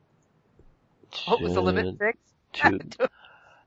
What 1.24 1.40
was 1.40 1.54
the 1.54 1.62
limit? 1.62 1.96
Six. 1.98 2.18
Two. 2.52 2.78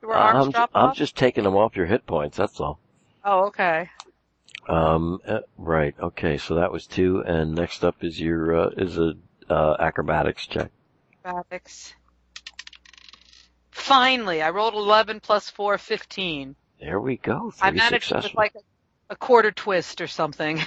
Were 0.02 0.14
arms 0.14 0.46
I'm, 0.46 0.52
drop 0.52 0.70
I'm 0.74 0.90
off? 0.90 0.96
just 0.96 1.16
taking 1.16 1.44
them 1.44 1.56
off 1.56 1.76
your 1.76 1.86
hit 1.86 2.06
points. 2.06 2.36
That's 2.36 2.60
all. 2.60 2.78
Oh, 3.24 3.46
okay. 3.46 3.90
Um, 4.68 5.20
uh, 5.26 5.40
right. 5.58 5.94
Okay. 5.98 6.38
So 6.38 6.54
that 6.56 6.72
was 6.72 6.86
two, 6.86 7.22
and 7.26 7.54
next 7.54 7.84
up 7.84 8.02
is 8.02 8.20
your 8.20 8.56
uh, 8.56 8.70
is 8.76 8.98
a 8.98 9.14
uh, 9.48 9.76
acrobatics 9.78 10.46
check. 10.46 10.70
Acrobatics. 11.24 11.94
Finally, 13.70 14.42
I 14.42 14.50
rolled 14.50 14.74
11 14.74 15.20
plus 15.20 15.50
4, 15.50 15.78
15. 15.78 16.54
There 16.80 17.00
we 17.00 17.16
go. 17.16 17.52
I 17.60 17.70
managed 17.70 18.12
it 18.12 18.22
with 18.22 18.34
like 18.34 18.54
a, 18.54 18.60
a 19.10 19.16
quarter 19.16 19.50
twist 19.50 20.00
or 20.00 20.06
something. 20.06 20.60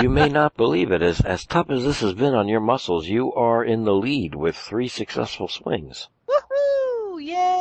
you 0.00 0.08
may 0.08 0.28
not 0.30 0.56
believe 0.56 0.92
it. 0.92 1.02
As 1.02 1.20
as 1.20 1.44
tough 1.44 1.68
as 1.70 1.84
this 1.84 2.00
has 2.00 2.14
been 2.14 2.34
on 2.34 2.48
your 2.48 2.60
muscles, 2.60 3.06
you 3.06 3.32
are 3.34 3.64
in 3.64 3.84
the 3.84 3.94
lead 3.94 4.34
with 4.34 4.56
three 4.56 4.88
successful 4.88 5.48
swings. 5.48 6.08
Woohoo! 6.28 7.22
Yay! 7.22 7.57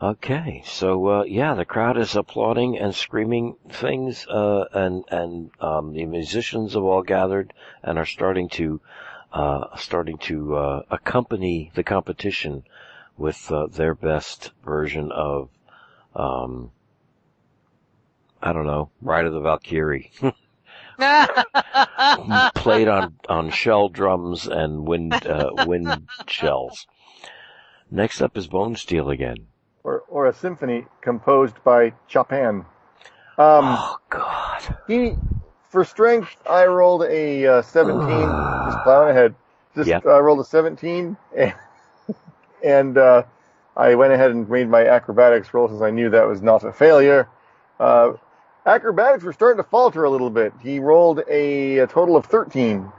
Okay, 0.00 0.62
so 0.64 1.08
uh, 1.08 1.22
yeah, 1.24 1.54
the 1.54 1.64
crowd 1.64 1.98
is 1.98 2.14
applauding 2.14 2.78
and 2.78 2.94
screaming 2.94 3.56
things, 3.68 4.28
uh, 4.28 4.66
and 4.72 5.04
and 5.10 5.50
um, 5.60 5.92
the 5.92 6.04
musicians 6.04 6.74
have 6.74 6.84
all 6.84 7.02
gathered 7.02 7.52
and 7.82 7.98
are 7.98 8.06
starting 8.06 8.48
to 8.50 8.80
uh, 9.32 9.76
starting 9.76 10.16
to 10.18 10.56
uh, 10.56 10.82
accompany 10.88 11.72
the 11.74 11.82
competition 11.82 12.62
with 13.16 13.50
uh, 13.50 13.66
their 13.66 13.92
best 13.92 14.52
version 14.64 15.10
of 15.10 15.48
um, 16.14 16.70
I 18.40 18.52
don't 18.52 18.66
know, 18.66 18.90
Ride 19.02 19.26
of 19.26 19.32
the 19.32 19.40
Valkyrie, 19.40 20.12
played 22.54 22.86
on 22.86 23.16
on 23.28 23.50
shell 23.50 23.88
drums 23.88 24.46
and 24.46 24.86
wind 24.86 25.26
uh, 25.26 25.50
wind 25.66 26.06
shells. 26.28 26.86
Next 27.90 28.22
up 28.22 28.36
is 28.36 28.46
Bonesteele 28.46 29.12
again. 29.12 29.48
Or, 29.88 30.04
or 30.08 30.26
a 30.26 30.34
symphony 30.34 30.84
composed 31.00 31.56
by 31.64 31.92
Chopin. 32.08 32.64
Um, 33.38 33.64
oh 33.64 33.96
God. 34.10 34.76
he, 34.86 35.14
for 35.70 35.84
strength, 35.84 36.36
I 36.48 36.66
rolled 36.66 37.04
a 37.04 37.46
uh, 37.46 37.62
17. 37.62 37.98
just 38.66 38.82
plowing 38.84 39.10
ahead. 39.10 39.34
Just 39.74 39.88
Yep. 39.88 40.06
uh, 40.06 40.22
rolled 40.22 40.40
a 40.40 40.44
17, 40.44 41.16
and, 41.36 41.54
and 42.64 42.98
uh, 42.98 43.22
I 43.76 43.94
went 43.94 44.12
ahead 44.12 44.30
and 44.30 44.48
made 44.48 44.68
my 44.68 44.86
acrobatics 44.86 45.54
roll 45.54 45.68
since 45.68 45.80
I 45.80 45.90
knew 45.90 46.10
that 46.10 46.26
was 46.26 46.42
not 46.42 46.64
a 46.64 46.72
failure. 46.72 47.28
Uh, 47.80 48.12
acrobatics 48.66 49.24
were 49.24 49.32
starting 49.32 49.62
to 49.62 49.68
falter 49.68 50.04
a 50.04 50.10
little 50.10 50.30
bit. 50.30 50.52
He 50.62 50.80
rolled 50.80 51.22
a, 51.30 51.78
a 51.78 51.86
total 51.86 52.16
of 52.16 52.26
13 52.26 52.90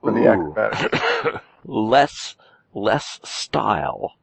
for 0.00 0.12
the 0.12 0.26
acrobatics. 0.26 1.44
less 1.64 2.36
less 2.74 3.20
style. 3.22 4.14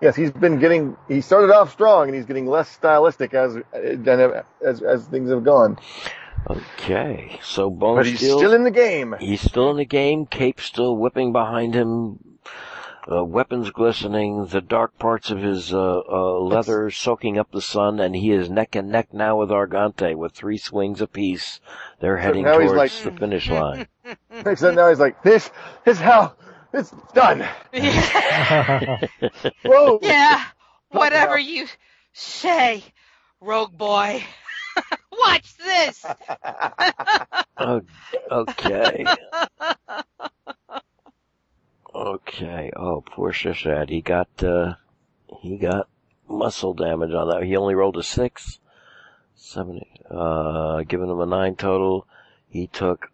Yes, 0.00 0.16
he's 0.16 0.30
been 0.30 0.58
getting. 0.58 0.96
He 1.08 1.20
started 1.20 1.50
off 1.54 1.70
strong, 1.72 2.08
and 2.08 2.14
he's 2.14 2.24
getting 2.24 2.46
less 2.46 2.68
stylistic 2.70 3.34
as 3.34 3.56
as 3.74 4.82
as 4.82 5.04
things 5.06 5.30
have 5.30 5.44
gone. 5.44 5.78
Okay, 6.48 7.38
so 7.42 7.68
Bone 7.68 7.96
But 7.96 8.06
he's 8.06 8.18
Steel- 8.18 8.38
still 8.38 8.54
in 8.54 8.64
the 8.64 8.70
game. 8.70 9.14
He's 9.20 9.42
still 9.42 9.70
in 9.70 9.76
the 9.76 9.84
game. 9.84 10.24
Cape 10.24 10.60
still 10.60 10.96
whipping 10.96 11.32
behind 11.32 11.74
him. 11.74 12.18
Uh, 13.10 13.24
weapons 13.24 13.70
glistening, 13.70 14.46
the 14.46 14.60
dark 14.60 14.96
parts 14.98 15.30
of 15.30 15.38
his 15.38 15.72
uh, 15.72 16.00
uh, 16.08 16.38
leather 16.38 16.90
soaking 16.90 17.38
up 17.38 17.50
the 17.50 17.60
sun, 17.60 17.98
and 17.98 18.14
he 18.14 18.30
is 18.30 18.48
neck 18.50 18.74
and 18.76 18.88
neck 18.90 19.12
now 19.12 19.36
with 19.38 19.48
Argante 19.50 20.14
with 20.14 20.32
three 20.32 20.58
swings 20.58 21.00
apiece. 21.00 21.60
They're 22.00 22.18
heading 22.18 22.46
he's 22.46 22.54
towards 22.54 22.72
like- 22.72 22.92
the 22.92 23.10
finish 23.18 23.50
line. 23.50 23.86
Except 24.30 24.76
now 24.76 24.88
he's 24.88 25.00
like, 25.00 25.22
this 25.22 25.50
is 25.86 25.98
how 25.98 26.34
it's 26.72 26.92
done. 27.14 27.46
yeah. 27.72 29.00
Whoa. 29.64 29.98
yeah. 30.02 30.44
Whatever 30.90 31.34
out. 31.34 31.44
you 31.44 31.66
say, 32.12 32.82
rogue 33.40 33.76
boy. 33.76 34.24
Watch 35.12 35.56
this. 35.58 36.06
Oh, 37.62 37.82
okay. 38.30 39.04
Okay. 41.94 42.70
Oh, 42.74 43.02
poor 43.04 43.32
Shishad. 43.32 43.90
He 43.90 44.00
got, 44.00 44.28
uh, 44.42 44.76
he 45.42 45.58
got 45.58 45.90
muscle 46.26 46.72
damage 46.72 47.12
on 47.12 47.28
that. 47.28 47.42
He 47.42 47.54
only 47.56 47.74
rolled 47.74 47.98
a 47.98 48.02
six. 48.02 48.58
Seven, 49.34 49.84
uh, 50.10 50.84
giving 50.88 51.10
him 51.10 51.20
a 51.20 51.26
nine 51.26 51.54
total. 51.56 52.06
He 52.48 52.66
took, 52.66 53.10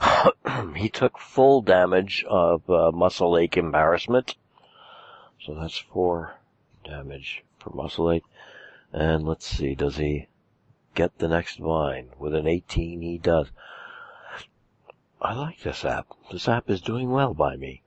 he 0.76 0.88
took 0.88 1.18
full 1.18 1.62
damage 1.62 2.24
of, 2.28 2.68
uh, 2.68 2.90
muscle 2.92 3.38
ache 3.38 3.56
embarrassment. 3.56 4.36
So 5.40 5.54
that's 5.54 5.76
four 5.76 6.36
damage 6.84 7.44
for 7.58 7.70
muscle 7.70 8.10
ache. 8.10 8.24
And 8.92 9.26
let's 9.26 9.46
see, 9.46 9.74
does 9.74 9.96
he 9.96 10.28
get 10.94 11.18
the 11.18 11.28
next 11.28 11.58
vine? 11.58 12.10
With 12.18 12.34
an 12.34 12.46
18, 12.46 13.02
he 13.02 13.18
does. 13.18 13.48
I 15.20 15.34
like 15.34 15.62
this 15.62 15.84
app. 15.84 16.06
This 16.30 16.48
app 16.48 16.70
is 16.70 16.80
doing 16.80 17.10
well 17.10 17.34
by 17.34 17.56
me. 17.56 17.82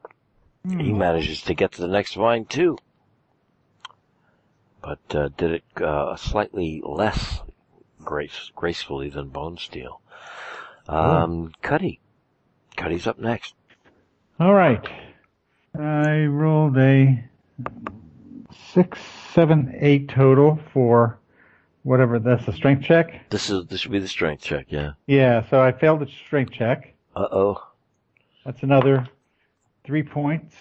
He 0.67 0.91
manages 0.91 1.41
to 1.43 1.53
get 1.53 1.71
to 1.73 1.81
the 1.81 1.87
next 1.87 2.15
vine 2.15 2.45
too. 2.45 2.77
But 4.81 5.15
uh, 5.15 5.29
did 5.37 5.51
it 5.51 5.81
uh, 5.81 6.15
slightly 6.17 6.81
less 6.83 7.41
grace 8.03 8.51
gracefully 8.55 9.09
than 9.09 9.29
Bonesteele. 9.29 9.99
Um, 10.87 11.51
Cuddy. 11.61 11.99
Cuddy's 12.75 13.07
up 13.07 13.19
next. 13.19 13.53
All 14.39 14.53
right. 14.53 14.85
I 15.77 16.25
rolled 16.25 16.77
a 16.77 17.23
six, 18.73 18.99
seven, 19.33 19.75
eight 19.79 20.09
total 20.09 20.59
for 20.73 21.19
whatever. 21.83 22.19
That's 22.19 22.47
a 22.47 22.53
strength 22.53 22.83
check. 22.85 23.29
This 23.29 23.49
is 23.49 23.65
this 23.65 23.81
should 23.81 23.91
be 23.91 23.99
the 23.99 24.07
strength 24.07 24.43
check. 24.43 24.67
Yeah. 24.69 24.91
Yeah. 25.07 25.47
So 25.49 25.61
I 25.61 25.71
failed 25.71 26.01
the 26.01 26.07
strength 26.25 26.51
check. 26.51 26.93
Uh 27.15 27.27
oh. 27.31 27.67
That's 28.45 28.63
another 28.63 29.07
three 29.83 30.03
points. 30.03 30.55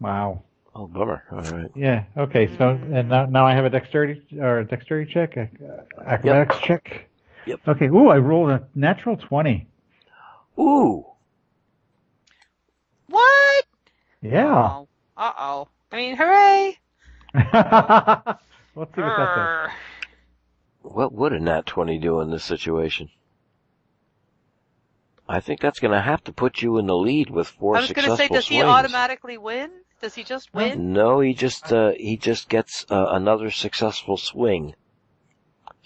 Wow. 0.00 0.42
Oh 0.74 0.86
bummer. 0.86 1.22
All 1.30 1.42
right. 1.42 1.70
Yeah. 1.76 2.04
Okay. 2.16 2.56
So 2.58 2.70
and 2.92 3.08
now, 3.08 3.26
now 3.26 3.46
I 3.46 3.54
have 3.54 3.64
a 3.64 3.70
dexterity 3.70 4.22
or 4.38 4.60
a 4.60 4.64
dexterity 4.64 5.12
check, 5.12 5.36
a, 5.36 5.48
acrobatics 6.04 6.58
check. 6.58 7.08
Yep. 7.46 7.60
Okay. 7.68 7.86
Ooh, 7.86 8.08
I 8.08 8.18
rolled 8.18 8.50
a 8.50 8.66
natural 8.74 9.16
twenty. 9.16 9.66
Ooh. 10.58 11.04
What? 13.08 13.64
Yeah. 14.22 14.68
Oh. 14.70 14.88
Uh 15.16 15.32
oh. 15.38 15.68
I 15.92 15.96
mean, 15.96 16.16
hooray. 16.16 16.78
Let's 17.34 18.94
see 18.94 19.00
what 19.02 19.16
that 19.16 19.34
does. 19.36 19.70
What 20.82 21.12
would 21.12 21.32
a 21.32 21.40
nat 21.40 21.66
twenty 21.66 21.98
do 21.98 22.20
in 22.20 22.30
this 22.30 22.44
situation? 22.44 23.10
I 25.28 25.40
think 25.40 25.60
that's 25.60 25.80
going 25.80 25.92
to 25.92 26.02
have 26.02 26.22
to 26.24 26.32
put 26.32 26.60
you 26.60 26.76
in 26.78 26.86
the 26.86 26.96
lead 26.96 27.30
with 27.30 27.48
four 27.48 27.76
I 27.76 27.80
was 27.80 27.92
going 27.92 28.10
to 28.10 28.16
say, 28.16 28.28
does 28.28 28.46
he 28.46 28.62
automatically 28.62 29.38
win? 29.38 29.70
Does 30.02 30.14
he 30.14 30.22
just 30.22 30.52
win? 30.52 30.92
No, 30.92 31.20
he 31.20 31.32
just 31.32 31.72
uh, 31.72 31.92
he 31.96 32.18
just 32.18 32.50
gets 32.50 32.84
uh, 32.90 33.06
another 33.08 33.50
successful 33.50 34.18
swing. 34.18 34.74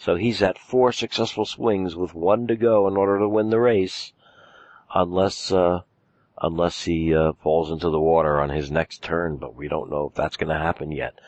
So 0.01 0.15
he's 0.15 0.43
at 0.43 0.59
four 0.59 0.93
successful 0.93 1.45
swings 1.45 1.97
with 1.97 2.15
one 2.15 2.47
to 2.47 2.57
go 2.57 2.87
in 2.87 2.97
order 2.97 3.19
to 3.19 3.29
win 3.29 3.51
the 3.51 3.59
race, 3.59 4.13
unless 4.95 5.51
uh, 5.51 5.81
unless 6.41 6.85
he 6.85 7.13
uh, 7.13 7.33
falls 7.43 7.71
into 7.71 7.91
the 7.91 8.01
water 8.01 8.41
on 8.41 8.51
his 8.51 8.71
next 8.71 9.03
turn. 9.03 9.39
But 9.39 9.57
we 9.57 9.67
don't 9.67 9.91
know 9.91 10.07
if 10.09 10.15
that's 10.15 10.37
going 10.37 10.55
to 10.57 10.63
happen 10.63 10.93
yet. 10.93 11.19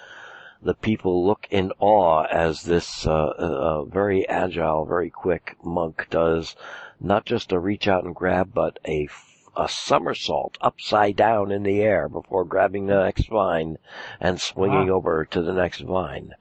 The 0.63 0.75
people 0.75 1.27
look 1.27 1.49
in 1.51 1.73
awe 1.81 2.25
as 2.31 2.63
this 2.63 3.07
uh, 3.07 3.11
uh, 3.11 3.85
very 3.87 4.29
agile, 4.29 4.85
very 4.85 5.11
quick 5.11 5.57
monk 5.65 6.07
does 6.11 6.55
not 7.01 7.25
just 7.25 7.51
a 7.51 7.59
reach 7.59 7.89
out 7.89 8.05
and 8.05 8.15
grab, 8.15 8.53
but 8.55 8.79
a 8.87 9.09
a 9.57 9.69
somersault 9.69 10.57
upside 10.61 11.17
down 11.17 11.51
in 11.51 11.65
the 11.65 11.81
air 11.83 12.09
before 12.09 12.45
grabbing 12.45 12.87
the 12.87 13.03
next 13.03 13.29
vine 13.29 13.79
and 14.21 14.41
swinging 14.41 14.87
Wow. 14.87 14.95
over 14.95 15.25
to 15.25 15.43
the 15.43 15.53
next 15.53 15.81
vine. 15.81 16.35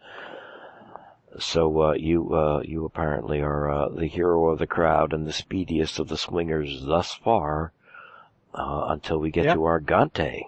So 1.39 1.81
uh, 1.81 1.93
you 1.93 2.33
uh, 2.33 2.61
you 2.63 2.85
apparently 2.85 3.41
are 3.41 3.69
uh, 3.69 3.89
the 3.89 4.07
hero 4.07 4.49
of 4.49 4.59
the 4.59 4.67
crowd 4.67 5.13
and 5.13 5.25
the 5.25 5.33
speediest 5.33 5.99
of 5.99 6.07
the 6.07 6.17
swingers 6.17 6.83
thus 6.85 7.13
far, 7.13 7.71
uh, 8.53 8.85
until 8.89 9.19
we 9.19 9.31
get 9.31 9.45
Yep. 9.45 9.55
to 9.55 9.59
Argante, 9.61 10.43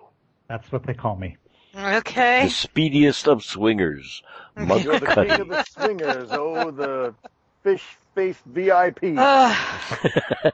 That's 0.47 0.71
what 0.71 0.83
they 0.85 0.93
call 0.93 1.15
me. 1.15 1.37
Okay. 1.75 2.43
the 2.45 2.49
speediest 2.49 3.27
of 3.27 3.43
swingers. 3.43 4.21
Monk 4.57 4.83
You're 4.83 4.99
the 4.99 5.07
king 5.07 5.31
of 5.31 5.47
the 5.47 5.63
swingers. 5.63 6.29
Oh, 6.31 6.71
the 6.71 7.13
fish 7.63 7.83
faced 8.13 8.43
VIP. 8.45 9.15
Ugh. 9.17 10.53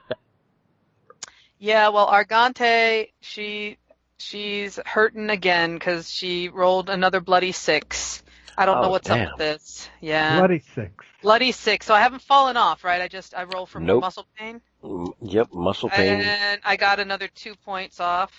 yeah, 1.58 1.88
well, 1.88 2.06
Argante, 2.06 3.10
she 3.20 3.76
she's 4.18 4.78
hurting 4.86 5.30
again 5.30 5.74
because 5.74 6.10
she 6.10 6.48
rolled 6.48 6.90
another 6.90 7.20
bloody 7.20 7.52
six. 7.52 8.22
I 8.58 8.66
don't 8.66 8.80
know 8.80 8.88
Oh, 8.88 8.90
what's 8.90 9.08
up 9.08 9.24
with 9.24 9.36
this. 9.36 9.88
Yeah, 10.00 10.36
Bloody 10.36 10.58
six. 10.74 11.06
bloody 11.22 11.52
six. 11.52 11.86
So 11.86 11.94
I 11.94 12.00
haven't 12.00 12.22
fallen 12.22 12.56
off, 12.56 12.84
right? 12.84 13.00
I 13.00 13.08
just 13.08 13.34
I 13.34 13.44
roll 13.44 13.66
from 13.66 13.84
Nope. 13.86 14.00
muscle 14.00 14.26
pain, 14.36 14.60
Mm, 14.82 15.12
Yep, 15.22 15.48
muscle 15.52 15.90
pain. 15.90 16.20
and 16.20 16.60
I 16.64 16.76
got 16.76 16.98
another 17.00 17.28
two 17.28 17.54
points 17.64 18.00
off. 18.00 18.32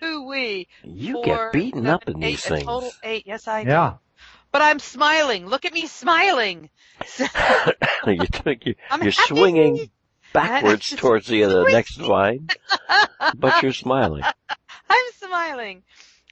Hoo 0.00 0.26
wee. 0.28 0.68
You 0.84 1.12
Four, 1.14 1.24
get 1.24 1.52
beaten 1.52 1.88
up 1.88 2.02
seven, 2.02 2.08
in 2.08 2.20
these 2.20 2.42
eight, 2.42 2.46
a 2.46 2.50
things. 2.50 2.64
total 2.64 2.94
eight. 3.02 3.26
Yes, 3.26 3.48
I 3.48 3.64
do. 3.64 3.70
Yeah. 3.70 3.94
But 4.52 4.62
I'm 4.62 4.78
smiling. 4.78 5.46
Look 5.46 5.64
at 5.64 5.72
me 5.72 5.86
smiling. 5.86 6.70
you 8.06 8.26
took, 8.26 8.66
you, 8.66 8.74
I'm 8.90 9.00
you're 9.02 9.12
happy. 9.12 9.26
swinging 9.28 9.90
backwards 10.32 10.90
towards 10.96 11.26
the, 11.26 11.44
uh, 11.44 11.48
the 11.48 11.66
next 11.66 11.96
vine, 11.96 12.50
but 13.34 13.62
you're 13.62 13.72
smiling. 13.72 14.24
I'm 14.88 15.12
smiling. 15.18 15.82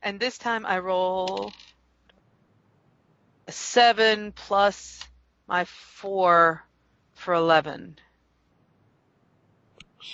And 0.02 0.20
this 0.20 0.38
time 0.38 0.64
I 0.66 0.78
roll 0.78 1.48
a 1.48 1.52
seven 3.48 4.32
plus 4.32 5.06
my 5.46 5.64
four 5.64 6.64
for 7.14 7.34
eleven 7.34 7.98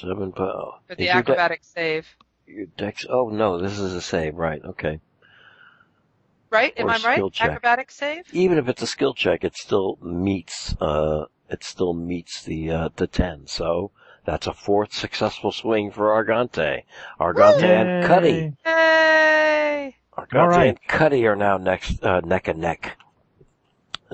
Seven 0.00 0.32
po- 0.32 0.78
for 0.86 0.92
is 0.92 0.98
the 0.98 1.04
your 1.04 1.12
de- 1.14 1.18
acrobatic 1.18 1.60
save. 1.62 2.16
your 2.46 2.66
dex. 2.66 3.06
Oh 3.08 3.28
no, 3.28 3.58
this 3.60 3.78
is 3.78 3.92
a 3.94 4.00
save, 4.00 4.34
right? 4.34 4.60
Okay. 4.64 5.00
Right? 6.50 6.72
Am 6.76 6.86
Or 6.86 6.92
I 6.92 6.98
right? 7.04 7.32
check. 7.32 7.50
Acrobatic 7.50 7.90
save? 7.90 8.24
Even 8.32 8.58
if 8.58 8.68
it's 8.68 8.82
a 8.82 8.86
skill 8.86 9.14
check, 9.14 9.44
it 9.44 9.56
still 9.56 9.98
meets. 10.02 10.74
Uh, 10.80 11.26
it 11.50 11.62
still 11.64 11.94
meets 11.94 12.42
the 12.42 12.70
uh, 12.70 12.88
the 12.96 13.06
ten. 13.06 13.46
So 13.46 13.90
that's 14.24 14.46
a 14.46 14.52
fourth 14.54 14.92
successful 14.92 15.52
swing 15.52 15.90
for 15.90 16.08
Argante. 16.08 16.84
Argante 17.20 17.62
and 17.62 18.06
Cuddy. 18.06 18.52
Yay! 18.64 19.96
Argante 20.16 20.40
All 20.40 20.48
right. 20.48 20.68
and 20.68 20.82
Cuddy 20.88 21.26
are 21.26 21.36
now 21.36 21.56
next 21.56 22.02
uh, 22.04 22.20
neck 22.20 22.48
and 22.48 22.60
neck. 22.60 22.96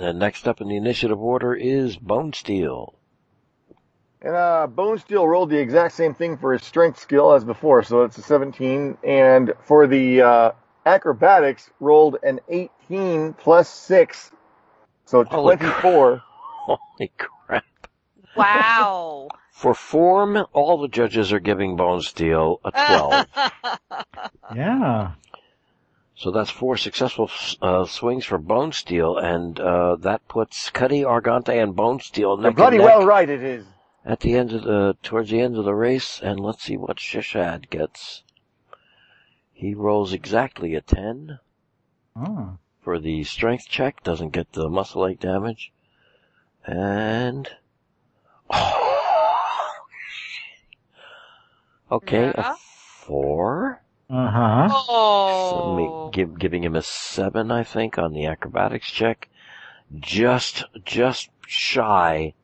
And 0.01 0.19
next 0.19 0.49
up 0.49 0.63
in 0.63 0.69
the 0.69 0.77
initiative 0.77 1.21
order 1.21 1.55
is 1.55 1.99
Bonesteele. 1.99 2.95
And 4.23 4.35
uh, 4.35 4.67
Bonesteele 4.67 5.29
rolled 5.29 5.51
the 5.51 5.59
exact 5.59 5.95
same 5.95 6.15
thing 6.15 6.39
for 6.39 6.55
his 6.55 6.63
strength 6.63 6.99
skill 6.99 7.35
as 7.35 7.45
before, 7.45 7.83
so 7.83 8.05
it's 8.05 8.17
a 8.17 8.23
17. 8.23 8.97
And 9.05 9.53
for 9.61 9.87
the 9.87 10.23
uh, 10.23 10.53
acrobatics, 10.87 11.69
rolled 11.81 12.17
an 12.23 12.41
18 12.49 13.35
plus 13.35 13.69
6, 13.69 14.31
so 15.05 15.23
Holy 15.25 15.59
24. 15.59 16.23
Holy 16.65 17.13
crap. 17.19 17.65
Wow. 18.35 19.29
For 19.53 19.75
form, 19.75 20.39
all 20.55 20.81
the 20.81 20.89
judges 20.89 21.35
are 21.35 21.41
giving 21.41 21.77
Bonesteele 21.77 22.57
a 22.65 22.71
12. 22.71 23.27
Yeah. 24.57 25.13
So 26.21 26.31
that's 26.31 26.51
four 26.51 26.77
successful 26.77 27.31
uh, 27.63 27.87
swings 27.87 28.27
for 28.27 28.39
Bonesteele, 28.39 29.17
and 29.25 29.59
uh, 29.59 29.97
that 30.01 30.29
puts 30.29 30.69
Cuddy, 30.69 31.01
Argante, 31.01 31.49
and 31.63 31.75
Bonesteele 31.75 32.37
You're 32.37 32.43
neck 32.43 32.57
bloody 32.57 32.77
and 32.77 32.85
neck 32.85 32.95
well 32.99 33.07
right 33.07 33.29
it 33.31 33.43
is. 33.43 33.65
at 34.05 34.21
the 34.21 34.35
end 34.35 34.53
of 34.53 34.63
the 34.65 34.99
towards 35.03 35.31
the 35.31 35.41
end 35.41 35.57
of 35.57 35.65
the 35.65 35.75
race. 35.75 36.21
And 36.23 36.39
let's 36.39 36.63
see 36.63 36.77
what 36.77 36.99
Shishad 36.99 37.71
gets. 37.71 38.23
He 39.55 39.75
rolls 39.75 40.13
exactly 40.13 40.75
a 40.75 40.83
10 40.83 41.39
Oh. 42.15 42.59
for 42.83 42.99
the 42.99 43.25
strength 43.25 43.65
check, 43.69 44.03
doesn't 44.03 44.35
get 44.35 44.53
the 44.53 44.69
muscle 44.69 45.07
ache 45.07 45.21
damage. 45.21 45.73
And, 46.67 47.49
oh, 48.51 49.81
okay, 51.93 52.27
Yeah. 52.37 52.53
a 52.53 52.57
4. 53.07 53.80
Uh 54.11 54.29
huh. 54.31 54.69
So 54.69 55.75
me- 55.77 55.87
Oh. 55.89 56.11
give, 56.13 56.39
giving 56.39 56.65
him 56.65 56.75
a 56.75 56.83
seven, 56.83 57.51
I 57.53 57.63
think, 57.63 57.97
on 57.99 58.13
the 58.13 58.27
acrobatics 58.27 58.91
check. 58.91 59.29
Just, 59.95 60.65
just 60.85 61.31
shy, 61.47 62.35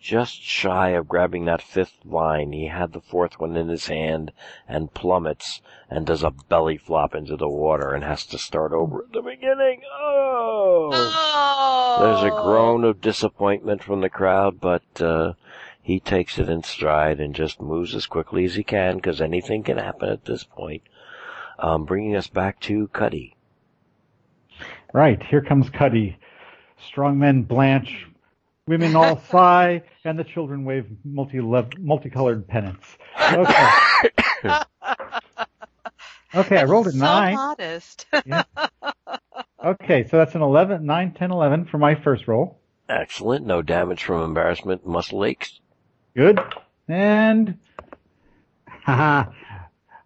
just 0.00 0.40
shy 0.42 0.90
of 0.90 1.08
grabbing 1.08 1.44
that 1.46 1.60
fifth 1.62 1.98
line. 2.04 2.52
He 2.52 2.66
had 2.68 2.92
the 2.92 3.00
fourth 3.00 3.38
one 3.40 3.56
in 3.56 3.68
his 3.68 3.86
hand 3.88 4.32
and 4.68 4.92
plummets 4.94 5.60
and 5.90 6.06
does 6.06 6.22
a 6.22 6.30
belly 6.30 6.76
flop 6.78 7.14
into 7.14 7.36
the 7.36 7.48
water 7.48 7.92
and 7.92 8.02
has 8.04 8.24
to 8.26 8.38
start 8.38 8.72
over 8.72 9.04
at 9.04 9.12
the 9.12 9.22
beginning. 9.22 9.82
Oh! 9.92 10.90
Oh. 10.92 11.96
There's 12.00 12.32
a 12.32 12.42
groan 12.42 12.84
of 12.84 13.00
disappointment 13.00 13.82
from 13.82 14.00
the 14.00 14.10
crowd, 14.10 14.60
but, 14.60 14.82
uh, 15.00 15.32
he 15.86 16.00
takes 16.00 16.36
it 16.40 16.48
in 16.48 16.64
stride 16.64 17.20
and 17.20 17.32
just 17.32 17.60
moves 17.60 17.94
as 17.94 18.06
quickly 18.06 18.44
as 18.44 18.56
he 18.56 18.64
can 18.64 18.96
because 18.96 19.20
anything 19.20 19.62
can 19.62 19.78
happen 19.78 20.08
at 20.08 20.24
this 20.24 20.42
point. 20.42 20.82
Um, 21.60 21.84
bringing 21.84 22.16
us 22.16 22.26
back 22.26 22.58
to 22.62 22.88
Cuddy. 22.88 23.36
Right, 24.92 25.22
here 25.22 25.42
comes 25.42 25.70
Cuddy. 25.70 26.18
Strong 26.88 27.20
men 27.20 27.44
blanch, 27.44 28.04
women 28.66 28.96
all 28.96 29.20
sigh, 29.30 29.84
and 30.04 30.18
the 30.18 30.24
children 30.24 30.64
wave 30.64 30.86
multi 31.04 31.38
multicolored 31.38 32.48
pennants. 32.48 32.84
Okay. 33.20 33.68
okay, 36.34 36.56
I 36.56 36.64
rolled 36.64 36.88
a 36.88 36.90
so 36.90 36.98
nine. 36.98 37.36
modest. 37.36 38.06
Okay, 39.64 40.08
so 40.08 40.16
that's 40.16 40.34
an 40.34 40.42
11, 40.42 40.84
9, 40.84 41.12
10, 41.12 41.30
11 41.30 41.66
for 41.66 41.78
my 41.78 41.94
first 41.94 42.26
roll. 42.26 42.58
Excellent. 42.88 43.46
No 43.46 43.62
damage 43.62 44.02
from 44.02 44.24
embarrassment, 44.24 44.84
muscle 44.84 45.24
aches. 45.24 45.60
Good. 46.16 46.40
And, 46.88 47.58
haha, 48.84 49.30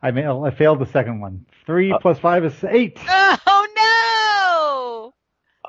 I, 0.02 0.10
ma- 0.10 0.42
I 0.44 0.50
failed 0.50 0.80
the 0.80 0.86
second 0.86 1.20
one. 1.20 1.46
Three 1.66 1.92
Uh, 1.92 1.98
plus 1.98 2.18
five 2.18 2.44
is 2.44 2.64
eight. 2.68 2.98
oh 3.08 3.66
no! 3.76 5.14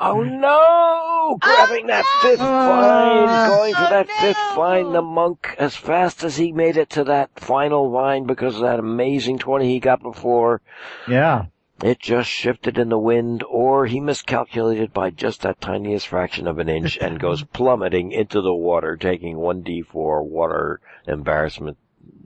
Oh 0.04 0.24
no! 0.24 1.38
Grabbing 1.40 1.88
that 1.88 2.06
fifth 2.24 2.40
vine, 2.40 3.50
going 3.50 3.74
for 3.76 3.82
Oh, 3.82 3.90
that 3.92 4.10
fifth 4.10 4.56
vine, 4.56 4.94
the 4.94 5.02
monk, 5.04 5.56
as 5.60 5.76
fast 5.76 6.24
as 6.24 6.36
he 6.38 6.52
made 6.52 6.78
it 6.78 6.90
to 6.92 7.04
that 7.04 7.30
final 7.40 7.92
vine 7.92 8.24
because 8.26 8.56
of 8.56 8.62
that 8.62 8.80
amazing 8.80 9.38
20 9.38 9.68
he 9.68 9.80
got 9.80 10.02
before, 10.02 10.62
Yeah. 11.08 11.46
It 11.84 12.00
just 12.00 12.30
shifted 12.30 12.78
in 12.78 12.90
the 12.90 12.98
wind, 12.98 13.44
or 13.50 13.86
he 13.86 14.00
miscalculated 14.00 14.94
by 14.94 15.10
just 15.10 15.42
that 15.42 15.62
tiniest 15.62 16.08
fraction 16.08 16.48
of 16.48 16.60
an 16.60 16.70
inch 16.70 16.98
and 16.98 17.20
goes 17.20 17.44
plummeting 17.54 18.12
into 18.12 18.42
the 18.42 18.54
water, 18.54 18.96
taking 18.96 19.38
1d4 19.38 20.24
water 20.24 20.80
embarrassment 21.08 21.78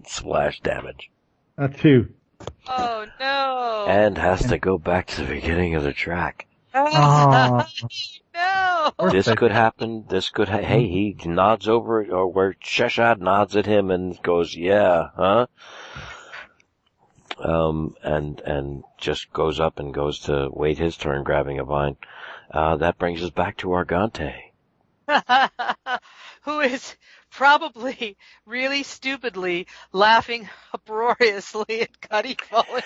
splash 0.06 0.60
damage. 0.60 1.10
A 1.57 1.69
two. 1.69 2.10
Oh 2.68 3.06
no! 3.19 3.86
And 3.88 4.18
has 4.18 4.45
to 4.48 4.57
go 4.57 4.77
back 4.77 5.07
to 5.07 5.22
the 5.22 5.34
beginning 5.36 5.76
of 5.76 5.84
the 5.84 5.94
track. 5.94 6.48
Oh. 6.73 7.65
no! 8.34 8.91
this 9.11 9.34
could 9.34 9.52
happen. 9.52 10.06
This 10.10 10.30
could. 10.30 10.49
Ha- 10.49 10.57
hey, 10.57 10.88
he 10.88 11.15
nods 11.26 11.69
over, 11.69 12.03
or 12.06 12.27
where 12.27 12.56
Sheshad 12.61 13.19
nods 13.19 13.56
at 13.56 13.65
him 13.65 13.90
and 13.90 14.22
goes, 14.22 14.56
"Yeah, 14.56 15.10
huh?" 15.15 15.48
Um, 17.38 17.95
and 18.02 18.40
and 18.41 18.84
just 18.98 19.32
goes 19.34 19.60
up 19.60 19.80
and 19.80 19.94
goes 19.94 20.20
to 20.22 20.49
wait 20.52 20.78
his 20.78 20.95
turn, 20.95 21.24
grabbing 21.24 21.60
a 21.60 21.66
vine. 21.66 21.98
Uh, 22.49 22.78
that 22.78 22.98
brings 22.98 23.22
us 23.24 23.30
back 23.30 23.57
to 23.57 23.68
Argante. 23.68 24.34
Who 26.44 26.60
is 26.62 26.95
probably 27.32 28.18
really 28.45 28.84
stupidly 28.84 29.68
laughing 29.91 30.49
uproariously 30.74 31.82
at 31.82 32.02
Cuddy 32.02 32.38
falling. 32.49 32.84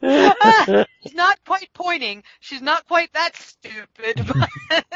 She's 1.02 1.14
not 1.14 1.38
quite 1.44 1.68
pointing. 1.72 2.22
She's 2.40 2.62
not 2.62 2.86
quite 2.86 3.12
that 3.12 3.36
stupid. 3.36 4.26
But 4.72 4.88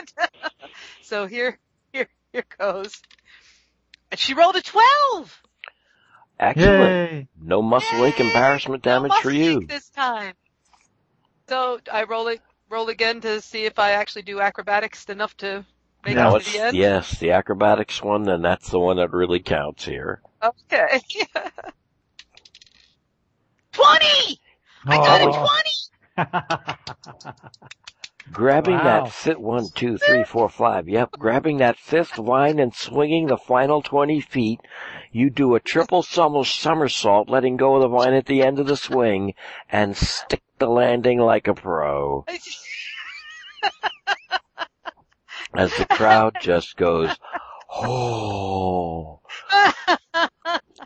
so 1.03 1.27
here, 1.27 1.59
here, 1.93 2.09
here 2.33 2.45
goes. 2.59 3.01
And 4.13 4.21
she 4.21 4.35
rolled 4.35 4.55
a 4.57 4.61
12! 4.61 5.43
Excellent. 6.39 7.13
Yay. 7.13 7.29
No 7.41 7.63
muscle 7.63 8.01
Yay. 8.01 8.09
ache 8.09 8.21
embarrassment 8.21 8.83
damage 8.83 9.11
no 9.11 9.21
for 9.23 9.31
you. 9.31 9.63
this 9.63 9.89
time. 9.89 10.35
So 11.49 11.81
I 11.91 12.03
roll 12.03 12.29
it, 12.29 12.43
roll 12.69 12.91
again 12.91 13.23
to 13.23 13.41
see 13.41 13.65
if 13.65 13.79
I 13.79 13.93
actually 13.93 14.23
do 14.23 14.39
acrobatics 14.39 15.07
enough 15.07 15.35
to 15.39 15.65
make 16.05 16.19
it 16.19 16.21
to 16.21 16.53
the 16.53 16.59
end. 16.61 16.77
Yes, 16.77 17.19
the 17.21 17.31
acrobatics 17.31 18.03
one, 18.03 18.29
and 18.29 18.45
that's 18.45 18.69
the 18.69 18.79
one 18.79 18.99
that 18.99 19.13
really 19.13 19.41
counts 19.41 19.87
here. 19.87 20.21
Okay. 20.43 21.01
20! 23.73 24.05
Oh. 24.05 24.39
I 24.89 24.97
got 24.99 25.23
a 25.23 25.25
20! 26.19 27.33
Grabbing 28.31 28.77
Wow. 28.77 29.05
that 29.05 29.13
fifth 29.13 29.39
one, 29.39 29.69
two, 29.75 29.99
three, 29.99 30.25
four, 30.25 30.49
five. 30.49 30.89
Yep, 30.89 31.13
grabbing 31.13 31.59
that 31.59 31.77
fifth 31.77 32.19
line 32.19 32.59
and 32.59 32.75
swinging 32.75 33.27
the 33.27 33.37
final 33.37 33.83
twenty 33.83 34.21
feet. 34.21 34.61
You 35.11 35.29
do 35.29 35.55
a 35.55 35.61
triple 35.61 36.03
somersault, 36.03 37.29
letting 37.29 37.57
go 37.57 37.75
of 37.77 37.83
the 37.83 37.89
vine 37.89 38.15
at 38.15 38.27
the 38.27 38.43
end 38.43 38.59
of 38.59 38.67
the 38.67 38.77
swing, 38.77 39.35
and 39.69 39.97
stick 39.97 40.43
the 40.59 40.69
landing 40.69 41.19
like 41.19 41.49
a 41.49 41.55
pro. 41.55 42.25
As 45.55 45.77
the 45.77 45.87
crowd 45.87 46.37
just 46.41 46.77
goes, 46.77 47.11
oh. 47.75 49.21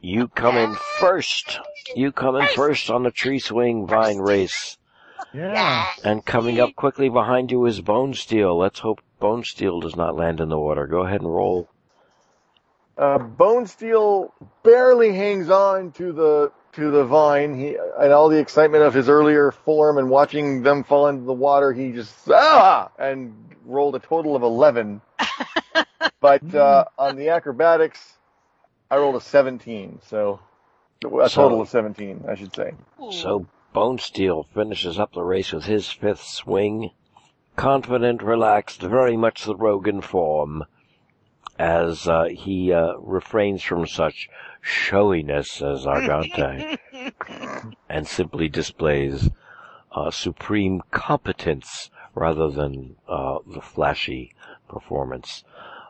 You 0.01 0.29
come 0.29 0.57
in 0.57 0.75
first. 0.99 1.61
You 1.95 2.13
come 2.13 2.37
in 2.37 2.47
first 2.49 2.91
on 2.91 3.03
the 3.03 3.11
tree 3.11 3.39
swing 3.39 3.87
vine 3.87 4.19
race. 4.19 4.79
Yeah. 5.35 5.87
And 6.05 6.25
coming 6.25 6.61
up 6.61 6.75
quickly 6.77 7.09
behind 7.09 7.51
you 7.51 7.67
is 7.67 7.81
Bonesteele. 7.81 8.59
Let's 8.59 8.79
hope 8.79 9.01
Bonesteele 9.21 9.81
does 9.83 9.97
not 9.97 10.17
land 10.17 10.41
in 10.41 10.49
the 10.49 10.59
water. 10.59 10.87
Go 10.87 11.01
ahead 11.01 11.21
and 11.21 11.33
roll. 11.35 11.69
Uh, 12.97 13.19
Bonesteele 13.19 14.31
barely 14.63 15.13
hangs 15.13 15.51
on 15.51 15.93
to 15.93 16.13
the 16.13 16.53
to 16.73 16.91
the 16.91 17.05
vine. 17.05 17.59
He 17.59 17.77
and 17.99 18.13
all 18.13 18.29
the 18.29 18.39
excitement 18.39 18.85
of 18.85 18.95
his 18.95 19.09
earlier 19.09 19.51
form 19.51 19.99
and 19.99 20.09
watching 20.09 20.63
them 20.63 20.83
fall 20.85 21.09
into 21.09 21.25
the 21.25 21.33
water, 21.35 21.73
he 21.73 21.93
just 21.93 22.15
ah 22.31 22.91
and 22.99 23.35
rolled 23.65 23.97
a 23.97 23.99
total 23.99 24.35
of 24.37 24.43
eleven. 24.43 25.03
but 26.21 26.55
uh, 26.55 26.87
on 26.99 27.17
the 27.17 27.29
acrobatics, 27.31 28.01
I 28.91 28.97
rolled 28.97 29.17
a 29.17 29.21
seventeen. 29.21 30.01
So 30.07 30.41
a 31.05 31.29
So- 31.29 31.43
total 31.43 31.61
of 31.61 31.69
seventeen, 31.69 32.25
I 32.27 32.35
should 32.35 32.55
say. 32.55 32.73
So 33.11 33.47
Bonesteele 33.77 34.47
finishes 34.55 34.99
up 34.99 35.13
the 35.13 35.23
race 35.23 35.53
with 35.53 35.67
his 35.67 35.91
fifth 35.91 36.23
swing. 36.23 36.93
Confident, 37.57 38.23
relaxed, 38.23 38.81
very 38.81 39.19
much 39.19 39.45
the 39.45 39.55
Rogan 39.55 40.01
form, 40.01 40.65
as 41.59 42.09
uh, 42.09 42.25
he 42.25 42.73
uh, 42.73 42.95
refrains 42.97 43.63
from 43.63 43.87
such 43.87 44.31
showiness 44.63 45.61
as 45.61 45.85
Argante, 45.85 46.79
and 47.91 48.09
simply 48.09 48.49
displays 48.49 49.29
uh, 49.93 50.11
supreme 50.11 50.81
competence 50.91 51.91
rather 52.15 52.51
than 52.51 52.97
uh, 53.07 53.41
the 53.47 53.61
flashy 53.61 54.33
performance, 54.71 55.45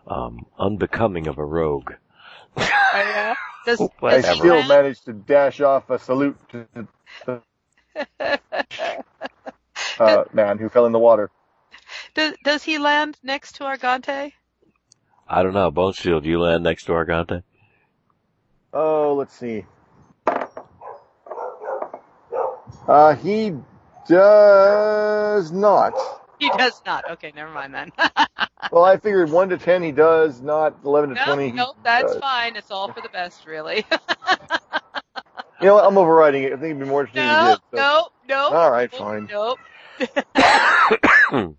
um, 0.08 0.44
unbecoming 0.58 1.28
of 1.28 1.38
a 1.38 1.44
rogue. 1.44 1.92
Yeah? 2.56 3.36
Does, 3.64 3.80
I 4.02 4.10
does 4.10 4.28
he 4.28 4.34
still 4.34 4.54
land? 4.56 4.68
managed 4.68 5.04
to 5.04 5.12
dash 5.12 5.60
off 5.60 5.90
a 5.90 5.98
salute 6.00 6.38
to 6.50 6.66
the 7.24 7.42
uh, 10.00 10.24
man 10.32 10.58
who 10.58 10.68
fell 10.68 10.86
in 10.86 10.92
the 10.92 10.98
water. 10.98 11.30
does, 12.14 12.34
does 12.44 12.62
he 12.62 12.78
land 12.78 13.16
next 13.22 13.56
to 13.56 13.64
Argante? 13.64 14.32
I 15.28 15.42
don't 15.42 15.54
know, 15.54 15.70
Bonesteele, 15.70 16.22
do 16.22 16.28
you 16.28 16.40
land 16.40 16.62
next 16.64 16.84
to 16.84 16.92
Argante? 16.92 17.42
Oh, 18.72 19.14
let's 19.14 19.34
see. 19.34 19.64
Uh, 22.86 23.14
he 23.16 23.52
does 24.08 25.50
not. 25.50 25.94
He 26.38 26.50
does 26.50 26.80
not. 26.84 27.08
Okay, 27.10 27.32
never 27.34 27.50
mind 27.50 27.74
then. 27.74 27.92
Well, 28.72 28.84
I 28.84 28.96
figured 28.96 29.30
one 29.30 29.50
to 29.50 29.58
ten 29.58 29.82
he 29.82 29.92
does, 29.92 30.40
not 30.40 30.74
eleven 30.84 31.10
to 31.10 31.14
no, 31.14 31.24
twenty. 31.24 31.50
he 31.50 31.56
no, 31.56 31.72
that's 31.84 32.12
does. 32.12 32.20
fine. 32.20 32.56
It's 32.56 32.70
all 32.70 32.88
for 32.88 33.00
the 33.00 33.08
best, 33.08 33.46
really. 33.46 33.86
You 35.60 35.66
know 35.68 35.74
what? 35.74 35.84
I'm 35.86 35.98
overriding 35.98 36.42
it. 36.44 36.52
I 36.52 36.56
think 36.56 36.64
it'd 36.64 36.78
be 36.78 36.84
more 36.84 37.02
interesting 37.02 37.22
if 37.24 37.30
he 37.30 37.36
no, 37.36 37.50
did. 37.50 37.60
so. 37.70 38.10
no, 38.28 38.50
no. 38.50 38.56
All 38.56 38.70
right, 38.70 38.90
nope, 38.92 39.00
fine. 39.00 39.26
Nope. 39.30 39.58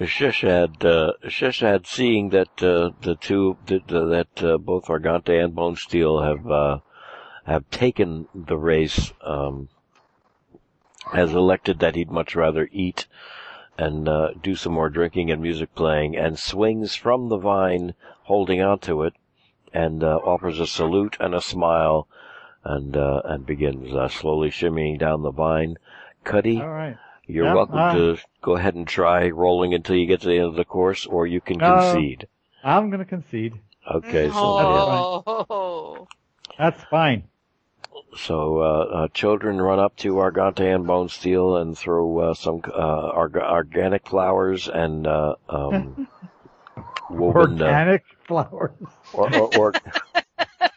Shishad, 0.00 0.84
uh, 0.84 1.12
Shishad, 1.24 1.86
seeing 1.86 2.30
that 2.30 2.62
uh, 2.62 2.90
the 3.00 3.16
two 3.18 3.56
that, 3.66 3.88
that 3.88 4.42
uh, 4.42 4.58
both 4.58 4.86
Argante 4.86 5.42
and 5.42 5.54
Bonesteele 5.54 6.22
have 6.26 6.50
uh, 6.50 6.78
have 7.44 7.68
taken 7.70 8.28
the 8.34 8.58
race, 8.58 9.12
um, 9.22 9.68
has 11.12 11.32
elected 11.32 11.78
that 11.78 11.94
he'd 11.94 12.10
much 12.10 12.34
rather 12.34 12.68
eat 12.72 13.06
and 13.78 14.08
uh, 14.08 14.30
do 14.42 14.54
some 14.54 14.72
more 14.72 14.88
drinking 14.88 15.30
and 15.30 15.40
music 15.40 15.74
playing, 15.74 16.16
and 16.16 16.38
swings 16.38 16.94
from 16.94 17.28
the 17.28 17.36
vine, 17.36 17.94
holding 18.24 18.60
onto 18.60 19.02
it, 19.02 19.14
and 19.72 20.02
uh, 20.02 20.16
offers 20.24 20.58
a 20.58 20.66
salute 20.66 21.16
and 21.20 21.34
a 21.34 21.40
smile, 21.40 22.08
and 22.68 22.96
uh, 22.96 23.22
and 23.24 23.46
begins 23.46 23.94
uh, 23.94 24.08
slowly 24.08 24.50
shimmying 24.50 24.98
down 24.98 25.22
the 25.22 25.30
vine. 25.30 25.76
Cuddy, 26.24 26.60
All 26.60 26.68
right. 26.68 26.96
you're 27.26 27.46
Yeah, 27.46 27.54
welcome 27.54 27.78
uh, 27.78 27.94
to 27.94 28.18
go 28.42 28.56
ahead 28.56 28.74
and 28.74 28.86
try 28.86 29.28
rolling 29.30 29.74
until 29.74 29.96
you 29.96 30.06
get 30.06 30.20
to 30.22 30.28
the 30.28 30.36
end 30.38 30.46
of 30.48 30.56
the 30.56 30.64
course, 30.64 31.06
or 31.06 31.26
you 31.26 31.40
can 31.40 31.58
No. 31.58 31.78
concede. 31.78 32.26
I'm 32.64 32.90
going 32.90 32.98
to 32.98 33.04
concede. 33.06 33.54
Okay, 33.88 34.28
so 34.30 35.24
Oh. 35.48 36.08
That's 36.58 36.82
fine. 36.84 37.24
So, 38.16 38.58
uh, 38.60 38.62
uh, 39.04 39.08
children 39.08 39.60
run 39.60 39.78
up 39.78 39.94
to 39.98 40.14
Argante 40.14 40.74
and 40.74 40.84
Bonesteele 40.86 41.60
and 41.60 41.76
throw, 41.78 42.18
uh, 42.18 42.34
some, 42.34 42.62
uh, 42.66 43.08
org- 43.10 43.36
organic 43.36 44.08
flowers 44.08 44.68
and, 44.68 45.06
uh, 45.06 45.34
um, 45.48 46.08
woven, 47.10 47.60
uh, 47.62 47.66
Organic 47.66 48.04
flowers. 48.26 48.72
or, 49.12 49.32
or, 49.34 49.58
or 49.58 49.72
Dude, 49.72 49.82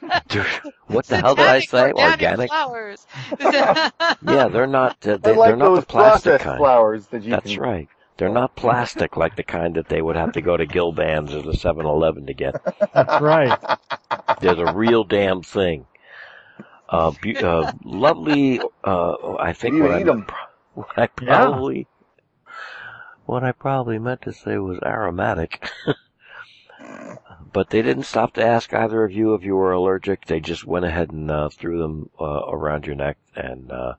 what 0.88 1.06
the 1.08 1.18
hell 1.18 1.36
did 1.36 1.46
I 1.48 1.60
say? 1.62 1.92
Organic, 1.92 2.12
Organic? 2.12 2.50
flowers. 2.50 3.06
Yeah, 4.22 4.48
they're 4.50 4.68
not, 4.68 5.06
uh, 5.08 5.14
I 5.14 5.18
they, 5.18 5.36
like 5.36 5.48
they're 5.50 5.56
not 5.58 5.76
the 5.76 5.82
plastic 5.86 6.42
kind. 6.42 6.58
flowers 6.58 7.08
that 7.08 7.24
you 7.24 7.32
That's 7.32 7.54
can. 7.54 7.62
right. 7.62 7.90
They're 8.18 8.30
not 8.30 8.56
plastic 8.56 9.16
like 9.16 9.36
the 9.38 9.44
kind 9.44 9.76
that 9.76 9.88
they 9.88 10.02
would 10.02 10.16
have 10.18 10.34
to 10.34 10.42
go 10.42 10.58
to 10.58 10.66
Gilban's 10.68 11.34
or 11.34 11.42
the 11.42 11.54
7-Eleven 11.54 12.26
to 12.28 12.34
get. 12.34 12.62
That's 12.94 13.22
right. 13.22 13.58
They're 14.42 14.56
the 14.56 14.74
real 14.74 15.04
damn 15.06 15.42
thing. 15.42 15.86
Uh, 16.90 17.12
be- 17.22 17.38
uh, 17.38 17.72
lovely, 17.84 18.60
uh, 18.84 19.36
I 19.40 19.54
think 19.54 19.76
You 19.76 19.84
what 19.84 19.92
I, 19.92 20.02
eat 20.02 20.08
'em. 20.08 20.26
what 20.74 20.90
I 20.98 21.02
Yeah. 21.22 21.46
probably, 21.46 21.88
what 23.26 23.44
I 23.44 23.52
probably 23.54 24.00
meant 24.00 24.24
to 24.24 24.34
say 24.34 24.58
was 24.58 24.80
aromatic. 24.84 25.70
But 27.52 27.70
they 27.70 27.82
didn't 27.82 28.04
stop 28.04 28.34
to 28.34 28.46
ask 28.46 28.74
either 28.74 29.04
of 29.04 29.12
you 29.12 29.34
if 29.34 29.44
you 29.44 29.56
were 29.56 29.72
allergic. 29.72 30.26
They 30.26 30.40
just 30.40 30.66
went 30.66 30.86
ahead 30.86 31.12
and, 31.12 31.30
uh, 31.32 31.50
threw 31.50 31.80
them, 31.80 32.10
uh, 32.20 32.44
around 32.48 32.86
your 32.86 32.96
neck 32.96 33.18
and, 33.36 33.72
uh, 33.72 33.96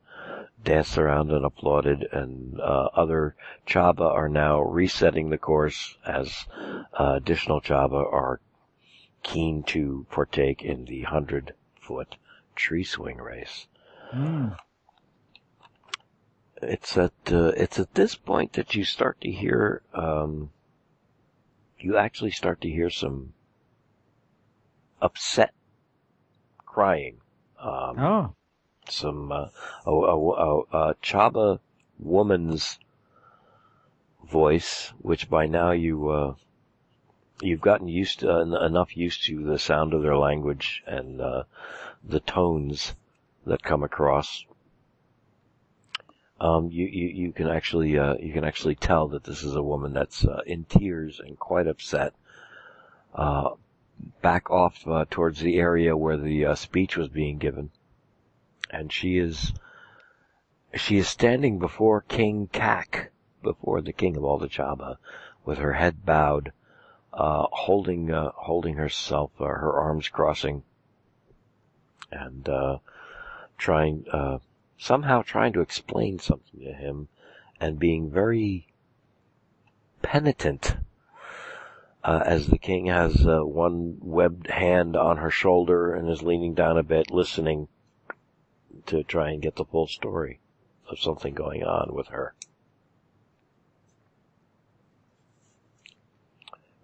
danced 0.62 0.98
around 0.98 1.32
and 1.32 1.44
applauded 1.44 2.04
and, 2.12 2.60
uh, 2.60 2.88
other 2.94 3.34
Chaba 3.66 4.10
are 4.12 4.28
now 4.28 4.60
resetting 4.60 5.30
the 5.30 5.38
course 5.38 5.96
as, 6.04 6.46
uh, 6.98 7.14
additional 7.16 7.60
Chaba 7.60 8.12
are 8.12 8.40
keen 9.22 9.62
to 9.64 10.06
partake 10.10 10.62
in 10.62 10.84
the 10.84 11.02
hundred 11.02 11.54
foot 11.80 12.16
tree 12.54 12.84
swing 12.84 13.18
race. 13.18 13.66
Mm. 14.14 14.56
It's 16.62 16.96
at 16.96 17.12
uh, 17.30 17.52
it's 17.56 17.78
at 17.78 17.94
this 17.94 18.14
point 18.14 18.52
that 18.54 18.74
you 18.74 18.84
start 18.84 19.20
to 19.22 19.30
hear 19.30 19.82
um, 19.94 20.50
you 21.82 21.96
actually 21.96 22.30
start 22.30 22.60
to 22.60 22.68
hear 22.70 22.90
some 22.90 23.32
upset 25.00 25.52
crying. 26.58 27.20
Um, 27.58 27.98
Oh. 27.98 28.34
some 28.88 29.30
uh, 29.30 29.48
a, 29.86 29.90
a, 29.90 30.60
a, 30.60 30.94
Chaba 31.02 31.60
woman's 31.98 32.78
voice, 34.24 34.92
which 34.98 35.28
by 35.28 35.46
now 35.46 35.72
you 35.72 36.08
uh, 36.08 36.34
you've 37.42 37.60
gotten 37.60 37.88
used 37.88 38.20
to 38.20 38.30
uh, 38.30 38.66
enough 38.66 38.96
used 38.96 39.24
to 39.24 39.44
the 39.44 39.58
sound 39.58 39.92
of 39.94 40.02
their 40.02 40.16
language 40.16 40.82
and 40.86 41.20
uh, 41.20 41.44
the 42.02 42.20
tones 42.20 42.94
that 43.46 43.62
come 43.62 43.82
across. 43.82 44.44
Um, 46.40 46.70
you, 46.70 46.86
you 46.86 47.08
you 47.08 47.32
can 47.32 47.48
actually 47.48 47.98
uh, 47.98 48.14
you 48.14 48.32
can 48.32 48.44
actually 48.44 48.74
tell 48.74 49.08
that 49.08 49.24
this 49.24 49.42
is 49.42 49.54
a 49.54 49.62
woman 49.62 49.92
that's 49.92 50.24
uh, 50.24 50.40
in 50.46 50.64
tears 50.64 51.20
and 51.20 51.38
quite 51.38 51.66
upset. 51.66 52.14
Uh, 53.14 53.50
back 54.22 54.50
off 54.50 54.86
uh, 54.86 55.04
towards 55.10 55.40
the 55.40 55.58
area 55.58 55.94
where 55.94 56.16
the 56.16 56.46
uh, 56.46 56.54
speech 56.54 56.96
was 56.96 57.08
being 57.08 57.36
given 57.36 57.70
and 58.70 58.92
she 58.92 59.18
is 59.18 59.52
she 60.74 60.98
is 60.98 61.08
standing 61.08 61.58
before 61.58 62.02
King 62.02 62.48
Kak, 62.52 63.10
before 63.42 63.80
the 63.80 63.92
king 63.92 64.16
of 64.16 64.24
all 64.24 64.38
the 64.38 64.48
Chaba, 64.48 64.98
with 65.44 65.58
her 65.58 65.72
head 65.72 66.06
bowed, 66.06 66.52
uh, 67.12 67.46
holding 67.50 68.10
uh, 68.10 68.30
holding 68.34 68.76
herself, 68.76 69.32
uh, 69.40 69.44
her 69.44 69.72
arms 69.80 70.08
crossing, 70.08 70.62
and 72.12 72.48
uh, 72.48 72.78
trying 73.58 74.04
uh, 74.12 74.38
somehow 74.80 75.20
trying 75.20 75.52
to 75.52 75.60
explain 75.60 76.18
something 76.18 76.60
to 76.60 76.72
him, 76.72 77.06
and 77.60 77.78
being 77.78 78.10
very 78.10 78.66
penitent. 80.02 80.76
Uh, 82.02 82.22
as 82.24 82.46
the 82.46 82.56
king 82.56 82.86
has 82.86 83.26
uh, 83.26 83.40
one 83.44 83.98
webbed 84.00 84.48
hand 84.48 84.96
on 84.96 85.18
her 85.18 85.30
shoulder 85.30 85.94
and 85.94 86.08
is 86.08 86.22
leaning 86.22 86.54
down 86.54 86.78
a 86.78 86.82
bit, 86.82 87.10
listening 87.10 87.68
to 88.86 89.02
try 89.04 89.30
and 89.30 89.42
get 89.42 89.54
the 89.56 89.64
full 89.66 89.86
story 89.86 90.40
of 90.88 90.98
something 90.98 91.34
going 91.34 91.62
on 91.62 91.94
with 91.94 92.08
her. 92.08 92.34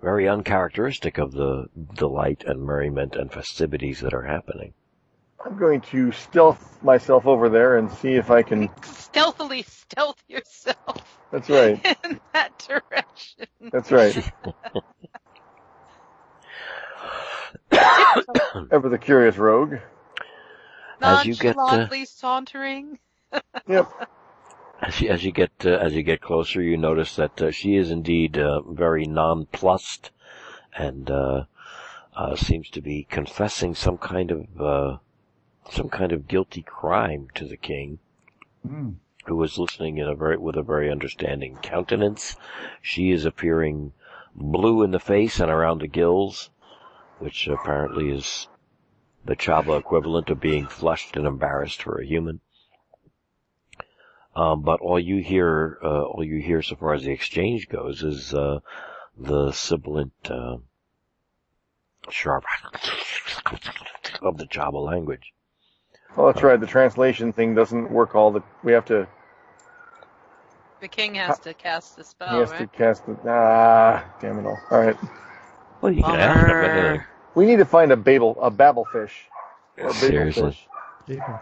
Very 0.03 0.29
uncharacteristic 0.29 1.17
of 1.17 1.33
the 1.33 1.71
delight 1.95 2.45
and 2.47 2.63
merriment 2.63 3.17
and 3.17 3.33
festivities 3.33 4.01
that 4.01 4.13
are 4.13 4.27
happening. 4.27 4.75
I'm 5.47 5.57
going 5.57 5.81
to 5.93 6.11
stealth 6.11 6.83
myself 6.83 7.25
over 7.25 7.49
there 7.49 7.79
and 7.79 7.89
see 7.89 8.15
if 8.15 8.33
I 8.33 8.43
can. 8.43 8.69
Stealthily 8.83 9.63
stealth 9.63 10.21
yourself 10.27 11.21
That's 11.31 11.49
right. 11.49 11.97
in 12.05 12.21
that 12.33 12.59
direction. 12.59 13.47
That's 13.71 13.93
right. 13.93 14.33
Ever 18.73 18.89
the 18.89 18.99
curious 18.99 19.39
rogue. 19.39 19.77
As 21.01 21.25
you 21.25 21.37
get, 21.37 21.57
uh, 21.57 21.61
Nonchalantly 21.61 22.07
sauntering. 22.07 22.99
Yep. 23.69 23.93
As 24.83 25.01
you, 25.01 25.11
as 25.11 25.25
you 25.25 25.31
get 25.31 25.51
uh, 25.65 25.71
as 25.71 25.95
you 25.95 26.03
get 26.03 26.21
closer, 26.21 26.61
you 26.61 26.77
notice 26.77 27.17
that 27.17 27.41
uh, 27.41 27.51
she 27.51 27.77
is 27.77 27.91
indeed 27.91 28.39
uh, 28.39 28.63
very 28.63 29.05
nonplussed, 29.05 30.11
and 30.77 31.11
uh, 31.11 31.45
uh, 32.17 32.35
seems 32.37 32.71
to 32.71 32.81
be 32.81 33.07
confessing 33.09 33.75
some 33.75 33.99
kind 33.99 34.31
of 34.31 34.61
uh, 34.61 34.99
some 35.71 35.89
kind 35.89 36.13
of 36.13 36.29
guilty 36.29 36.63
crime 36.63 37.29
to 37.35 37.47
the 37.47 37.57
king. 37.57 37.99
Mm. 38.67 38.97
who 39.27 39.43
is 39.43 39.59
listening 39.59 39.99
in 39.99 40.09
a 40.09 40.15
very 40.15 40.37
with 40.37 40.57
a 40.57 40.63
very 40.63 40.91
understanding 40.91 41.57
countenance. 41.63 42.37
She 42.83 43.11
is 43.11 43.25
appearing 43.25 43.93
blue 44.35 44.83
in 44.83 44.91
the 44.91 45.01
face 45.01 45.41
and 45.41 45.51
around 45.51 45.81
the 45.81 45.89
gills, 45.89 46.51
which 47.19 47.47
apparently 47.47 48.11
is 48.11 48.49
the 49.25 49.37
Chaba 49.37 49.79
equivalent 49.79 50.31
of 50.31 50.41
being 50.41 50.67
flushed 50.67 51.17
and 51.17 51.27
embarrassed 51.27 51.83
for 51.83 52.01
a 52.01 52.07
human. 52.07 52.41
Um, 54.35 54.63
but 54.63 54.81
all 54.81 55.01
you 55.01 55.23
hear, 55.23 55.79
uh, 55.83 56.03
all 56.03 56.25
you 56.25 56.41
hear 56.41 56.63
so 56.63 56.77
far 56.77 56.95
as 56.95 57.05
the 57.05 57.13
exchange 57.13 57.69
goes 57.69 58.03
is 58.03 58.35
uh, 58.35 58.61
the 59.17 59.51
sibilant 59.53 60.13
uh, 60.31 60.59
sharp 62.11 62.45
of 64.23 64.37
the 64.37 64.47
Chaba 64.47 64.85
language. 64.85 65.33
Well, 66.17 66.27
that's 66.29 66.43
right. 66.43 66.59
The 66.59 66.67
translation 66.67 67.33
thing 67.33 67.55
doesn't 67.55 67.91
work 67.91 68.15
all 68.15 68.31
the. 68.31 68.43
We 68.63 68.73
have 68.73 68.87
to. 68.87 69.07
The 70.81 70.89
king 70.89 71.15
has 71.15 71.39
to 71.41 71.55
cast 71.55 71.97
the 71.97 72.05
spell. 72.05 72.41
He 72.41 72.47
spell, 72.47 72.59
has 72.59 72.61
to 72.61 72.67
cast 72.77 73.07
the. 73.07 73.17
Ah, 73.27 74.05
damn 74.21 74.39
it 74.39 74.47
all. 74.47 74.59
All 74.71 74.81
right. 74.81 74.97
Well, 75.81 75.93
you 75.93 76.03
can 76.03 76.19
ask 76.19 76.41
them 76.41 76.49
Bummer. 76.49 76.63
anything. 76.63 77.07
We 77.35 77.47
need 77.47 77.57
to 77.57 77.65
find 77.67 77.93
a 77.93 77.97
babel, 77.97 78.39
a 78.41 78.51
babel 78.51 78.87
fish. 78.87 79.13
Or 79.77 79.85
babel 79.85 79.95
Seriously. 79.95 80.51
fish. 80.53 80.67
People. 81.07 81.41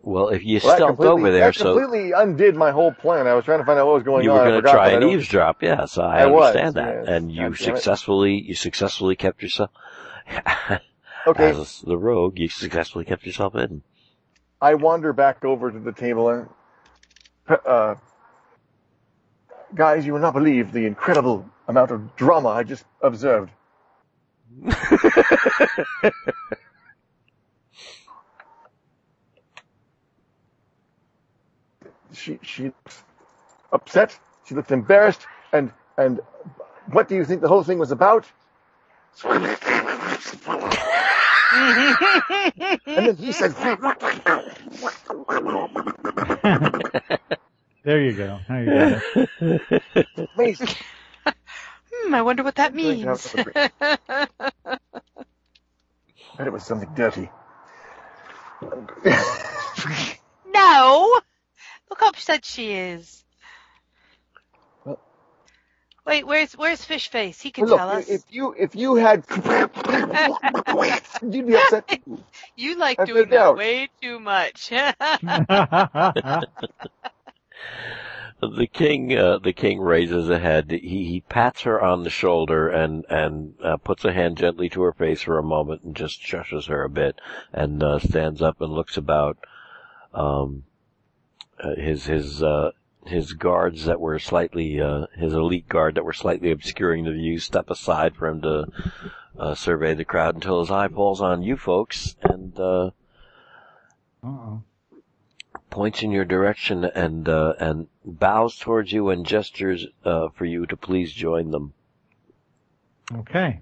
Well, 0.00 0.28
if 0.28 0.44
you 0.44 0.60
Well, 0.62 0.72
that 0.72 0.76
stealth 0.76 1.00
over 1.00 1.30
there, 1.30 1.46
that 1.46 1.54
so 1.54 1.74
completely 1.74 2.12
undid 2.12 2.54
my 2.56 2.72
whole 2.72 2.92
plan. 2.92 3.26
I 3.26 3.34
was 3.34 3.46
trying 3.46 3.60
to 3.60 3.64
find 3.64 3.78
out 3.78 3.86
what 3.86 3.94
was 3.94 4.02
going 4.02 4.24
you 4.24 4.32
on. 4.32 4.36
were 4.36 4.42
I 4.42 4.48
going 4.50 4.62
to 4.62 4.70
try 4.70 4.90
but 4.90 5.02
I 5.02 5.06
and 5.06 5.12
eavesdrop. 5.12 5.62
Yes, 5.62 5.96
I, 5.96 6.20
I 6.20 6.26
was, 6.26 6.48
understand 6.48 6.74
that, 6.74 6.94
yes. 6.96 7.04
and 7.08 7.32
you 7.32 7.42
God 7.42 7.52
it. 7.52 7.58
successfully 7.58 8.34
you 8.46 8.54
successfully 8.54 9.16
kept 9.16 9.42
yourself. 9.42 9.70
Okay, 11.26 11.50
As 11.50 11.80
the 11.80 11.96
rogue, 11.96 12.38
you 12.38 12.48
successfully 12.48 13.04
kept 13.04 13.24
yourself 13.24 13.54
hidden. 13.54 13.82
I 14.60 14.74
wander 14.74 15.12
back 15.12 15.44
over 15.44 15.70
to 15.70 15.78
the 15.78 15.92
table 15.92 16.28
and, 16.28 16.48
uh, 17.66 17.94
guys, 19.74 20.04
you 20.06 20.12
will 20.12 20.20
not 20.20 20.34
believe 20.34 20.72
the 20.72 20.86
incredible 20.86 21.48
amount 21.68 21.90
of 21.90 22.14
drama 22.16 22.50
I 22.50 22.62
just 22.62 22.84
observed. 23.00 23.50
She, 32.14 32.38
she, 32.42 32.72
upset, 33.72 34.18
She 34.44 34.54
looked 34.54 34.70
embarrassed, 34.70 35.26
and 35.52 35.72
and 35.98 36.20
what 36.92 37.08
do 37.08 37.16
you 37.16 37.24
think 37.24 37.40
the 37.40 37.48
whole 37.48 37.64
thing 37.64 37.78
was 37.78 37.90
about? 37.90 38.26
and 42.86 43.06
then 43.06 43.16
he 43.16 43.32
said, 43.32 43.54
There 47.84 48.00
you 48.00 48.12
go. 48.12 48.40
There 48.48 48.64
you 48.64 48.70
go. 50.16 50.28
"Amazing." 50.36 50.68
Hmm, 51.92 52.14
I 52.14 52.22
wonder 52.22 52.42
what 52.42 52.56
that 52.56 52.74
Going 52.74 53.00
to 53.00 53.06
have 53.06 53.20
means. 53.20 53.20
some. 53.20 53.44
Bet 53.44 53.72
it 56.46 56.52
was 56.52 56.64
something 56.64 56.90
dirty. 56.94 57.30
no! 60.52 61.20
Look 61.90 62.00
how 62.00 62.08
upset 62.08 62.44
she 62.44 62.72
is. 62.72 63.23
Well- 66.04 66.14
Wait, 66.16 66.26
where's 66.26 66.52
where's 66.54 66.84
Fish 66.84 67.08
Face? 67.10 67.40
He 67.40 67.50
can 67.50 67.64
Look, 67.66 67.78
tell 67.78 67.88
us. 67.90 68.08
if 68.08 68.22
you 68.30 68.54
if 68.58 68.74
you 68.76 68.96
had, 68.96 69.24
you'd 71.22 71.46
be 71.46 71.56
upset. 71.56 72.00
you 72.56 72.76
like 72.78 73.00
I've 73.00 73.06
doing 73.06 73.30
that 73.30 73.38
out. 73.40 73.56
way 73.56 73.88
too 74.02 74.20
much. 74.20 74.70
The 78.40 78.66
king, 78.66 79.16
uh, 79.16 79.38
the 79.38 79.54
king 79.54 79.80
raises 79.80 80.28
a 80.28 80.38
head. 80.38 80.70
He, 80.70 81.04
he 81.04 81.22
pats 81.30 81.62
her 81.62 81.80
on 81.80 82.02
the 82.02 82.10
shoulder 82.10 82.68
and, 82.68 83.06
and, 83.08 83.54
uh, 83.62 83.78
puts 83.78 84.04
a 84.04 84.12
hand 84.12 84.36
gently 84.36 84.68
to 84.70 84.82
her 84.82 84.92
face 84.92 85.22
for 85.22 85.38
a 85.38 85.42
moment 85.42 85.82
and 85.82 85.96
just 85.96 86.20
shushes 86.20 86.66
her 86.66 86.82
a 86.84 86.90
bit 86.90 87.18
and, 87.54 87.82
uh, 87.82 87.98
stands 88.00 88.42
up 88.42 88.60
and 88.60 88.70
looks 88.70 88.98
about. 88.98 89.38
Um, 90.12 90.64
uh, 91.58 91.74
his, 91.76 92.04
his, 92.04 92.42
uh, 92.42 92.72
his 93.06 93.32
guards 93.32 93.84
that 93.84 94.00
were 94.00 94.18
slightly, 94.18 94.80
uh, 94.80 95.06
his 95.16 95.32
elite 95.32 95.68
guard 95.68 95.94
that 95.94 96.04
were 96.04 96.12
slightly 96.12 96.50
obscuring 96.50 97.04
the 97.04 97.12
view 97.12 97.38
step 97.38 97.70
aside 97.70 98.16
for 98.16 98.28
him 98.28 98.40
to, 98.42 98.66
uh, 99.38 99.54
survey 99.54 99.94
the 99.94 100.04
crowd 100.04 100.34
until 100.34 100.60
his 100.60 100.70
eye 100.70 100.88
falls 100.88 101.20
on 101.20 101.42
you 101.42 101.56
folks 101.56 102.16
and, 102.22 102.58
uh, 102.58 102.90
Uh-oh. 104.22 104.62
points 105.70 106.02
in 106.02 106.10
your 106.10 106.24
direction 106.24 106.84
and 106.84 107.28
uh, 107.28 107.52
and 107.58 107.88
bows 108.04 108.56
towards 108.58 108.90
you 108.92 109.10
and 109.10 109.26
gestures 109.26 109.86
uh, 110.04 110.28
for 110.30 110.44
you 110.46 110.64
to 110.66 110.76
please 110.76 111.12
join 111.12 111.50
them. 111.50 111.74
Okay. 113.12 113.60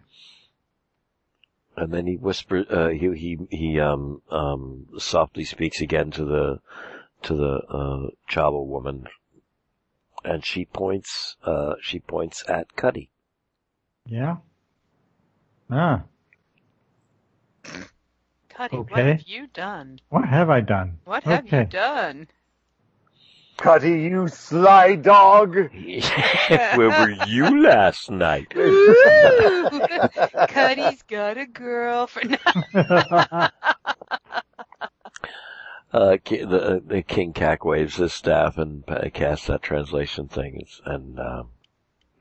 And 1.76 1.90
then 1.92 2.06
he 2.06 2.16
whispers. 2.16 2.66
Uh, 2.70 2.88
he 2.90 3.08
he 3.16 3.38
he 3.50 3.80
um 3.80 4.20
um 4.30 4.86
softly 4.98 5.44
speaks 5.44 5.80
again 5.80 6.10
to 6.12 6.24
the 6.24 6.60
to 7.22 7.34
the 7.34 7.54
uh, 7.68 8.10
Chaba 8.30 8.64
woman, 8.64 9.08
and 10.24 10.44
she 10.44 10.64
points. 10.64 11.36
Uh, 11.44 11.74
she 11.80 11.98
points 11.98 12.44
at 12.48 12.74
Cuddy. 12.76 13.10
Yeah. 14.06 14.36
Ah, 15.70 16.02
Cuddy, 18.48 18.76
what 18.76 19.06
have 19.06 19.22
you 19.26 19.46
done? 19.46 19.98
what 20.08 20.28
have 20.28 20.50
I 20.50 20.60
done? 20.60 20.98
What 21.04 21.24
have 21.24 21.46
okay. 21.46 21.60
you 21.60 21.66
done? 21.66 22.28
Cuddy, 23.56 24.02
you 24.02 24.28
sly 24.28 24.96
dog. 24.96 25.54
Where 26.76 26.76
were 26.76 27.26
you 27.26 27.62
last 27.62 28.10
night? 28.10 28.52
Ooh, 28.56 29.70
Cuddy's 30.48 31.02
got 31.02 31.38
a 31.38 31.46
girlfriend. 31.46 32.38
Uh, 35.92 36.16
the, 36.24 36.82
the 36.84 37.02
King 37.02 37.32
Cack 37.34 37.64
waves 37.64 37.96
his 37.96 38.14
staff 38.14 38.56
and 38.56 38.82
uh, 38.88 39.10
casts 39.12 39.46
that 39.48 39.60
translation 39.62 40.26
thing, 40.26 40.64
and 40.86 41.20
um, 41.20 41.48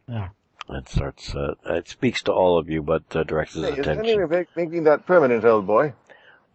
Yeah. 0.10 0.30
and 0.68 0.88
starts. 0.88 1.34
Uh, 1.34 1.56
it 1.68 1.88
speaks 1.88 2.22
to 2.24 2.34
all 2.34 2.58
of 2.58 2.70
you, 2.70 2.82
but 2.84 3.04
uh, 3.16 3.24
directs 3.24 3.54
his 3.54 3.64
Hey, 3.64 3.72
is 3.74 3.80
attention. 3.80 4.06
anyone 4.06 4.30
make- 4.30 4.56
making 4.58 4.84
that 4.84 5.06
permanent, 5.06 5.46
old 5.46 5.66
boy? 5.68 5.94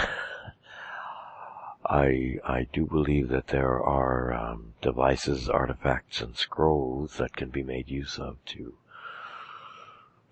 I 1.84 2.38
I 2.46 2.68
do 2.72 2.86
believe 2.86 3.30
that 3.30 3.48
there 3.48 3.82
are 3.82 4.32
um, 4.32 4.76
devices, 4.82 5.50
artifacts, 5.50 6.22
and 6.22 6.38
scrolls 6.38 7.18
that 7.18 7.36
can 7.36 7.50
be 7.50 7.64
made 7.64 7.90
use 7.90 8.20
of 8.20 8.38
to 8.46 8.76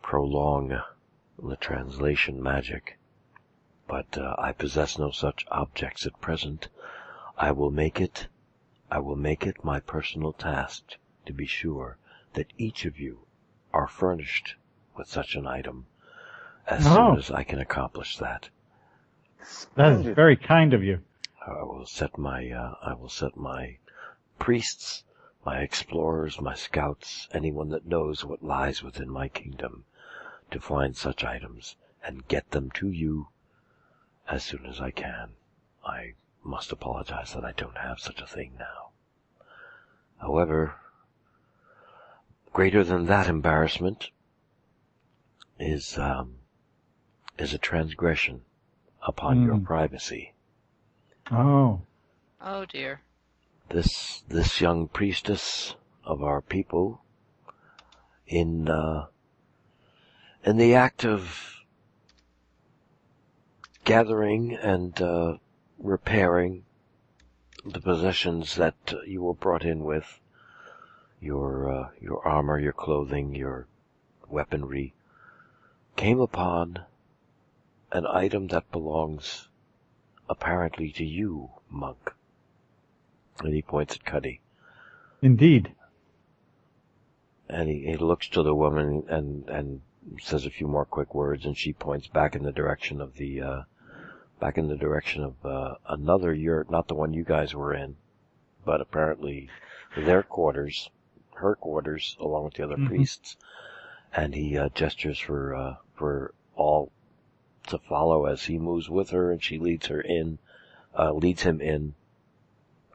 prolong 0.03 0.79
the 1.41 1.55
translation 1.55 2.41
magic. 2.41 2.98
But 3.91 4.19
uh, 4.19 4.35
I 4.37 4.51
possess 4.51 4.99
no 4.99 5.09
such 5.09 5.47
objects 5.49 6.05
at 6.05 6.21
present. 6.21 6.67
I 7.39 7.51
will 7.51 7.71
make 7.71 7.99
it. 7.99 8.27
I 8.91 8.99
will 8.99 9.15
make 9.15 9.47
it 9.47 9.63
my 9.63 9.79
personal 9.79 10.31
task 10.31 10.93
to 11.25 11.33
be 11.33 11.47
sure 11.47 11.97
that 12.33 12.53
each 12.59 12.85
of 12.85 12.99
you 12.99 13.25
are 13.73 13.87
furnished 13.87 14.53
with 14.95 15.07
such 15.07 15.33
an 15.33 15.47
item 15.47 15.87
as 16.67 16.85
Oh. 16.85 16.93
soon 16.93 17.17
as 17.17 17.31
I 17.31 17.43
can 17.43 17.57
accomplish 17.59 18.17
that. 18.17 18.49
That 19.73 19.93
is 19.93 20.05
very 20.05 20.35
kind 20.37 20.75
of 20.75 20.83
you. 20.83 21.01
I 21.47 21.63
will 21.63 21.87
set 21.87 22.15
my, 22.15 22.51
uh, 22.51 22.75
I 22.83 22.93
will 22.93 23.09
set 23.09 23.35
my 23.35 23.79
priests, 24.37 25.03
my 25.43 25.61
explorers, 25.61 26.39
my 26.39 26.53
scouts, 26.53 27.27
anyone 27.33 27.69
that 27.69 27.87
knows 27.87 28.23
what 28.23 28.43
lies 28.43 28.83
within 28.83 29.09
my 29.09 29.29
kingdom 29.29 29.85
to 30.51 30.59
find 30.59 30.95
such 30.95 31.23
items 31.23 31.75
and 32.03 32.27
get 32.27 32.51
them 32.51 32.69
to 32.75 32.91
you 32.91 33.29
as 34.29 34.43
soon 34.43 34.65
as 34.65 34.79
I 34.79 34.91
can. 34.91 35.31
I 35.85 36.13
must 36.43 36.71
apologize 36.71 37.33
that 37.33 37.43
I 37.45 37.51
don't 37.53 37.77
have 37.77 37.99
such 37.99 38.21
a 38.21 38.27
thing 38.27 38.53
now. 38.57 38.89
However, 40.21 40.75
greater 42.53 42.83
than 42.83 43.05
that 43.07 43.27
embarrassment 43.27 44.11
is, 45.59 45.97
um, 45.97 46.35
is 47.37 47.53
a 47.53 47.57
transgression 47.57 48.41
upon 49.01 49.41
your 49.43 49.55
Mm. 49.55 49.65
privacy. 49.65 50.33
Oh. 51.31 51.81
oh 52.41 52.65
dear. 52.65 53.01
this 53.69 54.21
this 54.27 54.59
young 54.59 54.87
priestess 54.87 55.75
of 56.03 56.23
our 56.23 56.41
people 56.41 57.01
in 58.25 58.67
uh, 58.67 59.05
in 60.43 60.57
the 60.57 60.73
act 60.73 61.05
of 61.05 61.58
gathering 63.89 64.53
and 64.53 65.01
uh, 65.01 65.35
repairing 65.79 66.63
the 67.65 67.81
possessions 67.81 68.55
that 68.55 68.75
uh, 68.93 69.01
you 69.01 69.23
were 69.23 69.33
brought 69.33 69.65
in 69.65 69.83
with 69.83 70.19
your 71.19 71.71
uh, 71.71 71.89
your 71.99 72.23
armor, 72.27 72.59
your 72.59 72.71
clothing, 72.71 73.33
your 73.33 73.65
weaponry 74.29 74.93
came 75.95 76.19
upon 76.19 76.79
an 77.91 78.05
item 78.05 78.49
that 78.49 78.71
belongs 78.71 79.47
apparently 80.29 80.91
to 80.91 81.03
you, 81.03 81.49
monk. 81.67 82.13
And 83.43 83.55
he 83.55 83.63
points 83.63 83.95
at 83.95 84.05
Cuddy. 84.05 84.39
Indeed. 85.23 85.73
And 87.49 87.67
he, 87.67 87.87
he 87.87 87.97
looks 87.97 88.27
to 88.29 88.43
the 88.43 88.53
woman 88.53 89.05
and, 89.09 89.49
and 89.49 89.81
says 90.21 90.45
a 90.45 90.51
few 90.51 90.67
more 90.67 90.85
quick 90.85 91.15
words 91.15 91.43
and 91.43 91.57
she 91.57 91.73
points 91.73 92.05
back 92.05 92.35
in 92.35 92.43
the 92.43 92.51
direction 92.51 93.01
of 93.01 93.15
the, 93.15 93.41
uh, 93.41 93.61
back 94.39 94.57
in 94.57 94.67
the 94.67 94.75
direction 94.75 95.23
of, 95.23 95.45
uh, 95.45 95.75
another 95.87 96.33
yurt, 96.33 96.69
not 96.69 96.87
the 96.87 96.95
one 96.95 97.13
you 97.13 97.23
guys 97.23 97.53
were 97.53 97.73
in, 97.73 97.95
but 98.65 98.81
apparently 98.81 99.49
their 99.95 100.23
quarters, 100.23 100.89
her 101.35 101.55
quarters, 101.55 102.15
along 102.19 102.45
with 102.45 102.53
the 102.53 102.63
other 102.63 102.77
Mhm. 102.77 102.87
priests. 102.87 103.37
And 104.13 104.33
he, 104.33 104.57
uh, 104.57 104.69
gestures 104.69 105.19
for, 105.19 105.53
uh, 105.55 105.75
for 105.93 106.33
all 106.55 106.91
to 107.67 107.77
follow 107.77 108.25
as 108.25 108.45
he 108.45 108.57
moves 108.57 108.89
with 108.89 109.11
her 109.11 109.31
and 109.31 109.43
she 109.43 109.59
leads 109.59 109.87
her 109.87 110.01
in, 110.01 110.39
uh, 110.97 111.11
leads 111.13 111.43
him 111.43 111.61
in 111.61 111.93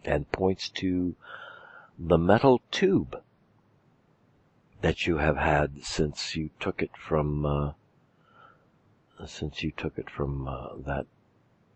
and 0.04 0.30
points 0.32 0.68
to 0.68 1.14
the 1.98 2.18
metal 2.18 2.60
tube 2.70 3.22
that 4.80 5.06
you 5.06 5.18
have 5.18 5.36
had 5.36 5.82
since 5.84 6.36
you 6.36 6.50
took 6.60 6.82
it 6.82 6.94
from 6.96 7.46
uh, 7.46 7.72
since 9.26 9.62
you 9.62 9.70
took 9.70 9.96
it 9.96 10.10
from 10.10 10.46
uh, 10.48 10.74
that 10.76 11.06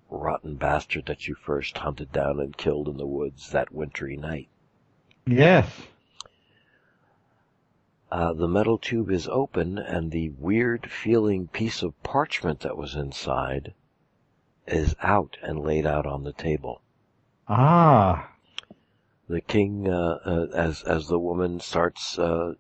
rotten 0.09 0.55
bastard 0.55 1.07
that 1.07 1.29
you 1.29 1.35
first 1.35 1.79
hunted 1.79 2.13
down 2.13 2.41
and 2.41 2.57
killed 2.57 2.89
in 2.89 2.97
the 2.97 3.07
woods 3.07 3.51
that 3.51 3.73
wintry 3.73 4.17
night. 4.17 4.49
Yes. 5.27 5.71
Uh, 8.11 8.33
the 8.33 8.49
metal 8.49 8.79
tube 8.79 9.11
is 9.11 9.29
open 9.29 9.79
and 9.79 10.11
the 10.11 10.31
weird 10.31 10.91
feeling 10.91 11.47
piece 11.49 11.83
of 11.83 12.03
parchment 12.03 12.61
that 12.61 12.77
was 12.77 12.95
inside 12.95 13.75
is 14.67 14.95
out 15.03 15.37
and 15.43 15.61
laid 15.61 15.87
out 15.87 16.07
on 16.07 16.25
the 16.25 16.33
table. 16.33 16.81
Ah. 17.49 18.31
the 19.29 19.41
king, 19.43 19.89
uh, 19.89 20.19
uh, 20.25 20.47
as 20.55 20.83
as 20.83 21.09
the 21.09 21.19
woman 21.19 21.61
starts 21.61 22.19
uh, 22.19 22.55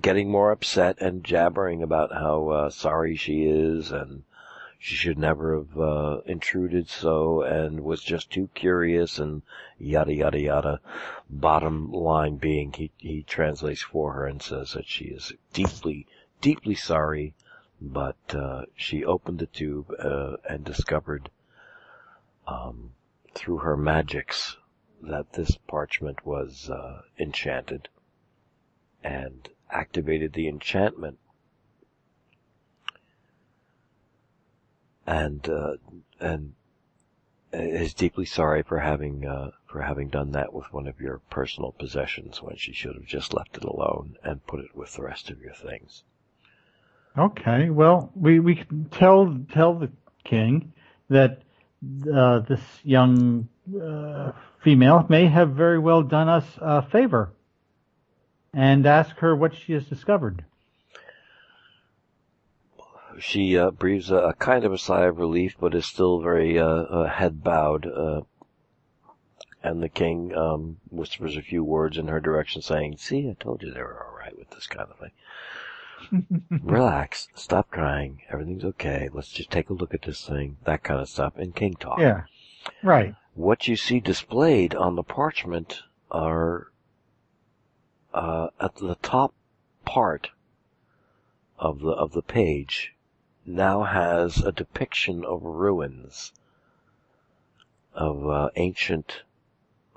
getting 0.00 0.30
more 0.30 0.52
upset 0.52 1.00
and 1.00 1.24
jabbering 1.24 1.82
about 1.82 2.12
how 2.12 2.48
uh, 2.48 2.70
sorry 2.70 3.16
she 3.16 3.44
is, 3.44 3.90
and 3.90 4.22
she 4.80 4.94
should 4.94 5.18
never 5.18 5.56
have 5.56 5.78
uh, 5.78 6.20
intruded 6.24 6.88
so 6.88 7.42
and 7.42 7.80
was 7.80 8.02
just 8.02 8.30
too 8.30 8.48
curious 8.54 9.18
and 9.18 9.42
yada 9.76 10.14
yada 10.14 10.40
yada. 10.40 10.80
Bottom 11.28 11.90
line 11.90 12.36
being, 12.36 12.72
he 12.72 12.92
he 12.96 13.24
translates 13.24 13.82
for 13.82 14.12
her 14.12 14.26
and 14.26 14.40
says 14.40 14.72
that 14.74 14.86
she 14.86 15.06
is 15.06 15.32
deeply 15.52 16.06
deeply 16.40 16.76
sorry, 16.76 17.34
but 17.80 18.16
uh, 18.32 18.62
she 18.76 19.04
opened 19.04 19.40
the 19.40 19.46
tube 19.46 19.92
uh, 19.98 20.36
and 20.48 20.64
discovered 20.64 21.28
um, 22.46 22.92
through 23.34 23.58
her 23.58 23.76
magics 23.76 24.56
that 25.02 25.32
this 25.32 25.56
parchment 25.66 26.24
was 26.24 26.70
uh, 26.70 27.02
enchanted 27.18 27.88
and 29.02 29.48
activated 29.70 30.32
the 30.32 30.48
enchantment 30.48 31.18
and 35.08 35.48
uh, 35.48 35.76
and 36.20 36.52
is 37.50 37.94
deeply 37.94 38.26
sorry 38.26 38.62
for 38.62 38.78
having 38.78 39.26
uh, 39.26 39.50
for 39.66 39.80
having 39.80 40.08
done 40.08 40.32
that 40.32 40.52
with 40.52 40.70
one 40.72 40.86
of 40.86 41.00
your 41.00 41.20
personal 41.30 41.72
possessions 41.72 42.42
when 42.42 42.56
she 42.56 42.72
should 42.72 42.94
have 42.94 43.06
just 43.06 43.32
left 43.32 43.56
it 43.56 43.64
alone 43.64 44.16
and 44.22 44.46
put 44.46 44.60
it 44.60 44.76
with 44.76 44.94
the 44.94 45.02
rest 45.02 45.30
of 45.30 45.40
your 45.40 45.54
things. 45.54 46.04
Okay, 47.16 47.70
well, 47.70 48.12
we 48.14 48.38
we 48.38 48.56
can 48.56 48.84
tell 48.90 49.38
tell 49.50 49.74
the 49.74 49.90
king 50.24 50.72
that 51.08 51.40
uh, 52.12 52.40
this 52.40 52.60
young 52.84 53.48
uh, 53.82 54.32
female 54.62 55.06
may 55.08 55.24
have 55.24 55.50
very 55.52 55.78
well 55.78 56.02
done 56.02 56.28
us 56.28 56.44
a 56.58 56.82
favor, 56.82 57.32
and 58.52 58.84
ask 58.84 59.16
her 59.16 59.34
what 59.34 59.54
she 59.54 59.72
has 59.72 59.86
discovered. 59.86 60.44
She 63.20 63.58
uh, 63.58 63.70
breathes 63.70 64.10
a, 64.10 64.16
a, 64.16 64.32
kind 64.34 64.64
of 64.64 64.72
a 64.72 64.78
sigh 64.78 65.06
of 65.06 65.18
relief, 65.18 65.56
but 65.58 65.74
is 65.74 65.86
still 65.86 66.20
very 66.20 66.58
uh, 66.58 66.66
uh, 66.66 67.08
head 67.08 67.42
bowed. 67.42 67.86
Uh, 67.86 68.22
and 69.62 69.82
the 69.82 69.88
king 69.88 70.34
um, 70.36 70.78
whispers 70.90 71.36
a 71.36 71.42
few 71.42 71.64
words 71.64 71.98
in 71.98 72.08
her 72.08 72.20
direction, 72.20 72.62
saying, 72.62 72.96
"See, 72.98 73.28
I 73.28 73.34
told 73.38 73.62
you 73.62 73.72
they 73.72 73.82
were 73.82 74.04
all 74.04 74.16
right 74.16 74.36
with 74.38 74.50
this 74.50 74.66
kind 74.66 74.88
of 74.90 74.98
thing. 74.98 76.48
Relax, 76.62 77.28
stop 77.34 77.70
crying. 77.70 78.22
Everything's 78.30 78.64
okay. 78.64 79.08
Let's 79.12 79.30
just 79.30 79.50
take 79.50 79.68
a 79.68 79.74
look 79.74 79.94
at 79.94 80.02
this 80.02 80.24
thing. 80.24 80.58
That 80.64 80.84
kind 80.84 81.00
of 81.00 81.08
stuff." 81.08 81.36
And 81.36 81.54
king 81.54 81.74
talk. 81.74 81.98
Yeah, 81.98 82.24
right. 82.82 83.14
What 83.34 83.68
you 83.68 83.76
see 83.76 84.00
displayed 84.00 84.74
on 84.74 84.96
the 84.96 85.02
parchment 85.02 85.82
are 86.10 86.68
uh, 88.14 88.48
at 88.60 88.76
the 88.76 88.96
top 89.02 89.34
part 89.84 90.30
of 91.58 91.80
the 91.80 91.90
of 91.90 92.12
the 92.12 92.22
page 92.22 92.94
now 93.48 93.82
has 93.82 94.38
a 94.38 94.52
depiction 94.52 95.24
of 95.24 95.42
ruins 95.42 96.32
of 97.94 98.28
uh, 98.28 98.50
ancient. 98.56 99.22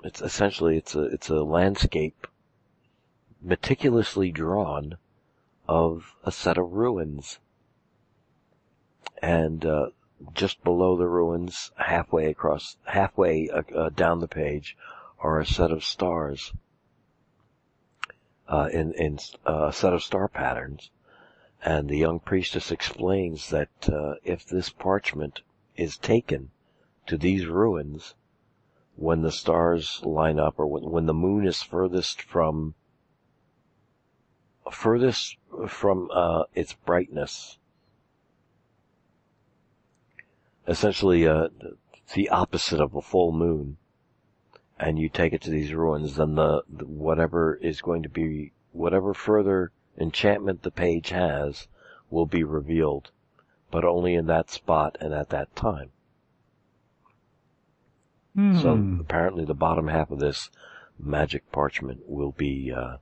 It's 0.02 0.20
essentially 0.20 0.76
it's 0.76 0.94
a 0.94 1.02
it's 1.02 1.28
a 1.28 1.42
landscape 1.44 2.26
meticulously 3.40 4.32
drawn 4.32 4.96
of 5.68 6.16
a 6.24 6.32
set 6.32 6.58
of 6.58 6.72
ruins, 6.72 7.38
and 9.20 9.64
uh, 9.64 9.86
just 10.34 10.64
below 10.64 10.96
the 10.96 11.06
ruins, 11.06 11.70
halfway 11.76 12.26
across, 12.26 12.76
halfway 12.84 13.48
uh, 13.50 13.62
uh 13.74 13.88
down 13.90 14.20
the 14.20 14.28
page, 14.28 14.76
are 15.20 15.38
a 15.38 15.46
set 15.46 15.70
of 15.70 15.84
stars. 15.84 16.52
Uh, 18.48 18.68
in 18.72 18.92
in 18.94 19.18
uh, 19.46 19.66
a 19.66 19.72
set 19.72 19.92
of 19.92 20.02
star 20.02 20.26
patterns, 20.26 20.90
and 21.64 21.88
the 21.88 21.98
young 21.98 22.18
priestess 22.18 22.72
explains 22.72 23.50
that 23.50 23.68
uh, 23.88 24.14
if 24.24 24.44
this 24.44 24.68
parchment 24.68 25.42
is 25.76 25.96
taken 25.96 26.50
to 27.06 27.16
these 27.16 27.46
ruins, 27.46 28.14
when 28.96 29.22
the 29.22 29.32
stars 29.32 30.00
line 30.04 30.38
up 30.38 30.58
or 30.58 30.66
when, 30.66 30.90
when 30.90 31.06
the 31.06 31.14
moon 31.14 31.46
is 31.46 31.62
furthest 31.62 32.20
from 32.20 32.74
furthest 34.70 35.36
from 35.68 36.10
uh, 36.12 36.44
its 36.54 36.72
brightness, 36.72 37.58
essentially 40.66 41.26
uh, 41.26 41.48
the 42.14 42.28
opposite 42.28 42.80
of 42.80 42.94
a 42.94 43.02
full 43.02 43.32
moon, 43.32 43.76
and 44.78 44.98
you 44.98 45.08
take 45.08 45.32
it 45.32 45.42
to 45.42 45.50
these 45.50 45.72
ruins, 45.72 46.16
then 46.16 46.34
the, 46.34 46.62
the 46.68 46.86
whatever 46.86 47.54
is 47.56 47.80
going 47.80 48.02
to 48.02 48.08
be 48.08 48.52
whatever 48.72 49.14
further 49.14 49.70
enchantment 49.98 50.62
the 50.62 50.70
page 50.70 51.10
has 51.10 51.68
will 52.10 52.26
be 52.26 52.44
revealed, 52.44 53.10
but 53.70 53.84
only 53.84 54.14
in 54.14 54.26
that 54.26 54.50
spot 54.50 54.96
and 55.00 55.12
at 55.14 55.30
that 55.30 55.54
time. 55.56 55.90
Hmm. 58.34 58.58
So 58.58 58.96
apparently 59.00 59.44
the 59.44 59.54
bottom 59.54 59.88
half 59.88 60.10
of 60.10 60.18
this 60.18 60.50
magic 60.98 61.50
parchment 61.52 62.00
will 62.06 62.32
be, 62.32 62.72
uh, 62.72 62.96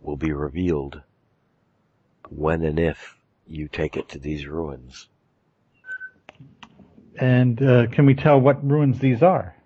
will 0.00 0.16
be 0.16 0.32
revealed 0.32 1.02
when 2.28 2.62
and 2.62 2.78
if 2.78 3.16
you 3.46 3.68
take 3.68 3.96
it 3.96 4.08
to 4.10 4.18
these 4.18 4.46
ruins. 4.46 5.08
And 7.16 7.62
uh, 7.62 7.86
can 7.88 8.06
we 8.06 8.14
tell 8.14 8.40
what 8.40 8.66
ruins 8.66 8.98
these 8.98 9.22
are? 9.22 9.56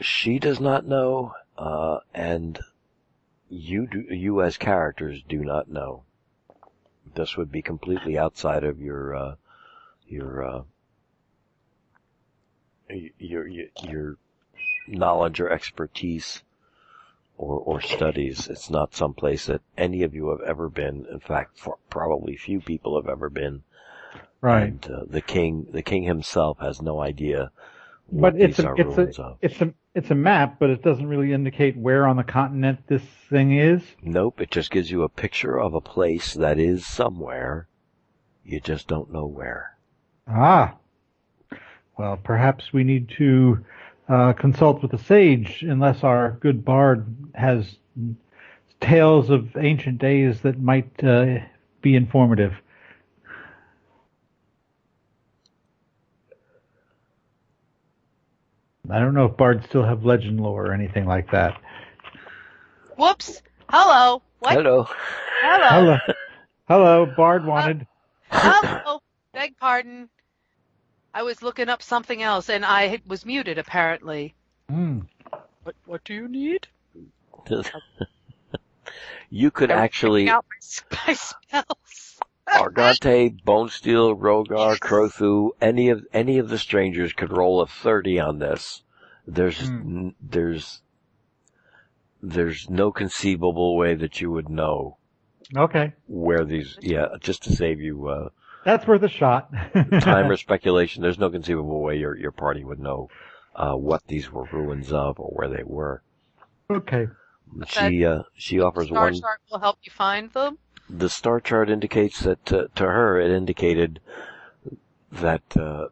She 0.00 0.38
does 0.38 0.60
not 0.60 0.86
know, 0.86 1.34
uh, 1.56 1.98
and 2.12 2.58
you 3.52 3.86
do, 3.86 4.00
you 4.08 4.40
as 4.42 4.56
characters 4.56 5.22
do 5.28 5.44
not 5.44 5.70
know. 5.70 6.04
This 7.14 7.36
would 7.36 7.52
be 7.52 7.60
completely 7.60 8.16
outside 8.16 8.64
of 8.64 8.80
your, 8.80 9.14
uh, 9.14 9.34
your, 10.08 10.42
uh, 10.42 10.62
your, 13.18 13.46
your, 13.46 13.66
your 13.82 14.16
knowledge 14.88 15.38
or 15.38 15.50
expertise 15.50 16.42
or, 17.36 17.58
or 17.58 17.80
studies. 17.82 18.48
It's 18.48 18.70
not 18.70 18.94
some 18.94 19.12
place 19.12 19.44
that 19.46 19.60
any 19.76 20.02
of 20.02 20.14
you 20.14 20.30
have 20.30 20.40
ever 20.40 20.70
been. 20.70 21.04
In 21.12 21.20
fact, 21.20 21.60
probably 21.90 22.36
few 22.36 22.60
people 22.60 22.98
have 22.98 23.08
ever 23.08 23.28
been. 23.28 23.64
Right. 24.40 24.62
And, 24.62 24.86
uh, 24.86 25.04
the 25.06 25.20
king, 25.20 25.66
the 25.70 25.82
king 25.82 26.04
himself 26.04 26.58
has 26.60 26.80
no 26.80 27.00
idea 27.00 27.50
but 28.10 28.36
it's 28.36 28.58
a, 28.58 28.74
it's 28.76 29.18
a, 29.18 29.22
of. 29.22 29.38
it's 29.40 29.60
a, 29.60 29.74
it's 29.94 30.10
a 30.10 30.14
map, 30.14 30.56
but 30.58 30.70
it 30.70 30.82
doesn't 30.82 31.06
really 31.06 31.32
indicate 31.32 31.76
where 31.76 32.06
on 32.06 32.16
the 32.16 32.24
continent 32.24 32.80
this 32.88 33.02
thing 33.30 33.58
is. 33.58 33.82
Nope, 34.02 34.40
it 34.40 34.50
just 34.50 34.70
gives 34.70 34.90
you 34.90 35.02
a 35.02 35.08
picture 35.08 35.58
of 35.58 35.74
a 35.74 35.80
place 35.80 36.34
that 36.34 36.58
is 36.58 36.86
somewhere. 36.86 37.68
You 38.44 38.60
just 38.60 38.88
don't 38.88 39.12
know 39.12 39.26
where. 39.26 39.76
Ah. 40.26 40.76
Well, 41.98 42.16
perhaps 42.16 42.72
we 42.72 42.84
need 42.84 43.10
to 43.18 43.64
uh, 44.08 44.32
consult 44.32 44.82
with 44.82 44.92
a 44.92 44.98
sage, 44.98 45.62
unless 45.62 46.02
our 46.02 46.32
good 46.40 46.64
bard 46.64 47.06
has 47.34 47.76
tales 48.80 49.30
of 49.30 49.56
ancient 49.56 49.98
days 49.98 50.40
that 50.40 50.60
might 50.60 51.04
uh, 51.04 51.38
be 51.82 51.94
informative. 51.94 52.54
I 58.90 58.98
don't 58.98 59.14
know 59.14 59.26
if 59.26 59.36
bards 59.36 59.64
still 59.66 59.84
have 59.84 60.04
legend 60.04 60.40
lore 60.40 60.66
or 60.66 60.72
anything 60.72 61.06
like 61.06 61.30
that. 61.30 61.60
Whoops. 62.96 63.42
Hello. 63.68 64.22
What? 64.40 64.54
Hello. 64.54 64.88
Hello. 65.40 65.68
Hello. 65.68 65.98
Hello. 66.68 67.06
Bard 67.16 67.46
wanted. 67.46 67.86
Hello. 68.30 69.00
Beg 69.32 69.56
pardon. 69.56 70.08
I 71.14 71.22
was 71.22 71.42
looking 71.42 71.68
up 71.68 71.82
something 71.82 72.22
else 72.22 72.48
and 72.48 72.64
I 72.64 73.00
was 73.06 73.24
muted 73.24 73.58
apparently. 73.58 74.34
Mm. 74.70 75.06
What 75.62 75.76
What 75.86 76.04
do 76.04 76.14
you 76.14 76.26
need? 76.28 76.66
you 79.30 79.50
could 79.50 79.70
actually. 79.70 80.28
Out 80.28 80.44
my, 80.48 80.96
my 81.06 81.14
spells. 81.14 82.11
Argante, 82.48 83.30
Bonesteele, 83.44 84.14
Rhogar, 84.18 84.76
Crothu, 84.78 85.50
any 85.60 85.88
of 85.88 86.04
any 86.12 86.38
of 86.38 86.48
the 86.48 86.58
strangers 86.58 87.12
could 87.12 87.32
roll 87.32 87.60
a 87.60 87.66
thirty 87.66 88.18
on 88.18 88.38
this. 88.38 88.82
There's 89.26 89.58
Hmm. 89.60 90.08
there's 90.20 90.82
there's 92.22 92.68
no 92.70 92.92
conceivable 92.92 93.76
way 93.76 93.94
that 93.94 94.20
you 94.20 94.30
would 94.30 94.48
know 94.48 94.98
Okay. 95.56 95.92
where 96.06 96.44
these. 96.44 96.78
Yeah, 96.80 97.08
just 97.20 97.42
to 97.44 97.50
save 97.56 97.80
you 97.80 98.08
uh, 98.08 98.28
That's 98.64 98.86
worth 98.86 99.02
a 99.02 99.08
shot. 99.08 99.50
time 100.00 100.30
or 100.30 100.36
speculation. 100.36 101.02
There's 101.02 101.18
no 101.18 101.30
conceivable 101.30 101.80
way 101.82 101.96
your 101.98 102.16
your 102.16 102.32
party 102.32 102.64
would 102.64 102.80
know 102.80 103.08
uh, 103.54 103.74
what 103.74 104.02
these 104.06 104.30
were 104.30 104.44
ruins 104.52 104.92
of 104.92 105.18
or 105.20 105.28
where 105.30 105.48
they 105.48 105.62
were. 105.64 106.02
okay. 106.70 107.08
She 107.66 108.04
uh, 108.04 108.22
she 108.34 108.60
offers 108.60 108.86
Star 108.86 109.04
one. 109.04 109.20
chart 109.20 109.40
will 109.50 109.58
help 109.60 109.78
you 109.84 109.92
find 109.92 110.32
them. 110.32 110.58
The 110.88 111.08
star 111.08 111.40
chart 111.40 111.70
indicates 111.70 112.20
that 112.20 112.52
uh, 112.52 112.66
to 112.74 112.84
her 112.84 113.18
it 113.20 113.30
indicated 113.30 114.00
that 115.10 115.42
uh, 115.56 115.88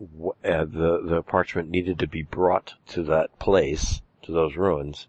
w- 0.00 0.34
uh, 0.44 0.64
the 0.64 1.00
the 1.04 1.22
parchment 1.22 1.70
needed 1.70 1.98
to 1.98 2.06
be 2.06 2.22
brought 2.22 2.74
to 2.88 3.02
that 3.02 3.38
place 3.38 4.00
to 4.22 4.32
those 4.32 4.56
ruins 4.56 5.06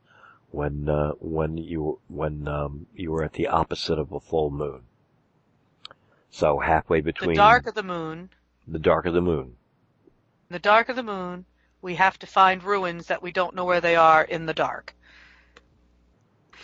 when 0.51 0.87
uh, 0.89 1.11
when 1.19 1.57
you 1.57 1.99
when 2.07 2.47
um, 2.47 2.85
you 2.95 3.11
were 3.11 3.23
at 3.23 3.33
the 3.33 3.47
opposite 3.47 3.99
of 3.99 4.11
a 4.11 4.19
full 4.19 4.49
moon. 4.49 4.81
So 6.29 6.59
halfway 6.59 7.01
between 7.01 7.29
The 7.29 7.35
dark 7.35 7.67
of 7.67 7.75
the 7.75 7.83
moon. 7.83 8.29
the 8.67 8.79
dark 8.79 9.05
of 9.05 9.13
the 9.13 9.21
moon. 9.21 9.55
In 10.49 10.53
the 10.53 10.59
dark 10.59 10.89
of 10.89 10.95
the 10.95 11.03
moon, 11.03 11.45
we 11.81 11.95
have 11.95 12.19
to 12.19 12.27
find 12.27 12.63
ruins 12.63 13.07
that 13.07 13.21
we 13.21 13.31
don't 13.31 13.55
know 13.55 13.65
where 13.65 13.81
they 13.81 13.95
are 13.95 14.23
in 14.23 14.45
the 14.45 14.53
dark. 14.53 14.95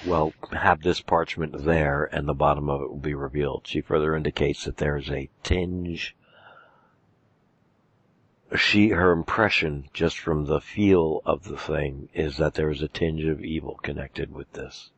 Well, 0.05 0.33
have 0.51 0.81
this 0.81 1.01
parchment 1.01 1.63
there, 1.63 2.05
and 2.05 2.27
the 2.27 2.33
bottom 2.33 2.69
of 2.69 2.81
it 2.81 2.89
will 2.89 2.97
be 2.97 3.13
revealed. 3.13 3.67
She 3.67 3.81
further 3.81 4.15
indicates 4.15 4.65
that 4.65 4.77
there 4.77 4.97
is 4.97 5.09
a 5.09 5.29
tinge. 5.43 6.15
She, 8.55 8.89
her 8.89 9.11
impression, 9.11 9.89
just 9.93 10.17
from 10.17 10.45
the 10.45 10.59
feel 10.59 11.21
of 11.25 11.43
the 11.43 11.57
thing, 11.57 12.09
is 12.13 12.37
that 12.37 12.55
there 12.55 12.69
is 12.69 12.81
a 12.81 12.87
tinge 12.87 13.23
of 13.25 13.43
evil 13.43 13.75
connected 13.81 14.33
with 14.33 14.51
this. 14.53 14.91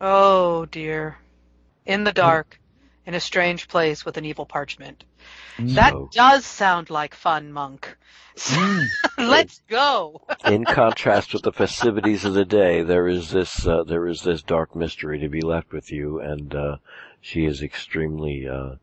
Oh 0.00 0.66
dear. 0.66 1.18
In 1.86 2.04
the 2.04 2.12
dark, 2.12 2.60
in 3.06 3.14
a 3.14 3.20
strange 3.20 3.68
place 3.68 4.04
with 4.04 4.16
an 4.16 4.24
evil 4.24 4.46
parchment. 4.46 5.04
That 5.58 5.94
does 6.12 6.44
sound 6.44 6.90
like 6.90 7.14
fun, 7.14 7.52
Monk. 7.52 7.96
Mm. 8.36 8.84
Let's 9.18 9.60
go. 9.68 10.22
In 10.46 10.64
contrast 10.64 11.34
with 11.34 11.42
the 11.42 11.52
festivities 11.52 12.24
of 12.24 12.34
the 12.34 12.44
day, 12.44 12.82
there 12.82 13.06
is 13.06 13.30
this 13.30 13.66
uh, 13.66 13.84
there 13.84 14.06
is 14.06 14.22
this 14.22 14.42
dark 14.42 14.74
mystery 14.74 15.18
to 15.20 15.28
be 15.28 15.42
left 15.42 15.72
with 15.72 15.92
you, 15.92 16.20
and 16.20 16.54
uh, 16.54 16.76
she 17.20 17.44
is 17.44 17.62
extremely 17.62 18.48
uh, 18.48 18.76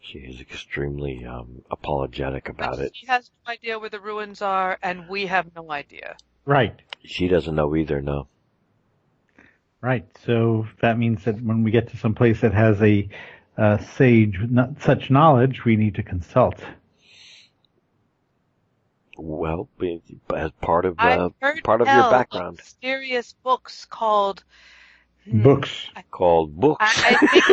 she 0.00 0.20
is 0.20 0.40
extremely 0.40 1.24
um, 1.26 1.62
apologetic 1.70 2.48
about 2.48 2.78
it. 2.78 2.92
She 2.94 3.06
has 3.06 3.30
no 3.46 3.52
idea 3.52 3.78
where 3.78 3.90
the 3.90 4.00
ruins 4.00 4.40
are, 4.40 4.78
and 4.82 5.08
we 5.08 5.26
have 5.26 5.54
no 5.54 5.70
idea. 5.70 6.16
Right. 6.46 6.74
She 7.04 7.28
doesn't 7.28 7.54
know 7.54 7.76
either. 7.76 8.00
No. 8.00 8.26
Right. 9.82 10.06
So 10.24 10.66
that 10.80 10.98
means 10.98 11.24
that 11.24 11.40
when 11.42 11.62
we 11.62 11.70
get 11.70 11.90
to 11.90 11.96
some 11.98 12.14
place 12.14 12.40
that 12.40 12.54
has 12.54 12.80
a 12.80 13.08
uh, 13.58 13.78
sage 13.78 14.38
not 14.48 14.80
such 14.80 15.10
knowledge, 15.10 15.64
we 15.64 15.76
need 15.76 15.96
to 15.96 16.02
consult. 16.02 16.62
Well, 19.16 19.68
as 20.34 20.52
part 20.60 20.84
of 20.84 20.94
I've 20.98 21.20
uh, 21.20 21.28
heard 21.40 21.64
part 21.64 21.80
of 21.80 21.88
your 21.88 22.08
background, 22.10 22.58
mysterious 22.58 23.34
books 23.42 23.84
called 23.84 24.44
hmm, 25.24 25.42
Books. 25.42 25.88
called 26.12 26.54
books. 26.56 26.78
I, 26.80 27.16
I 27.20 27.26
think 27.26 27.44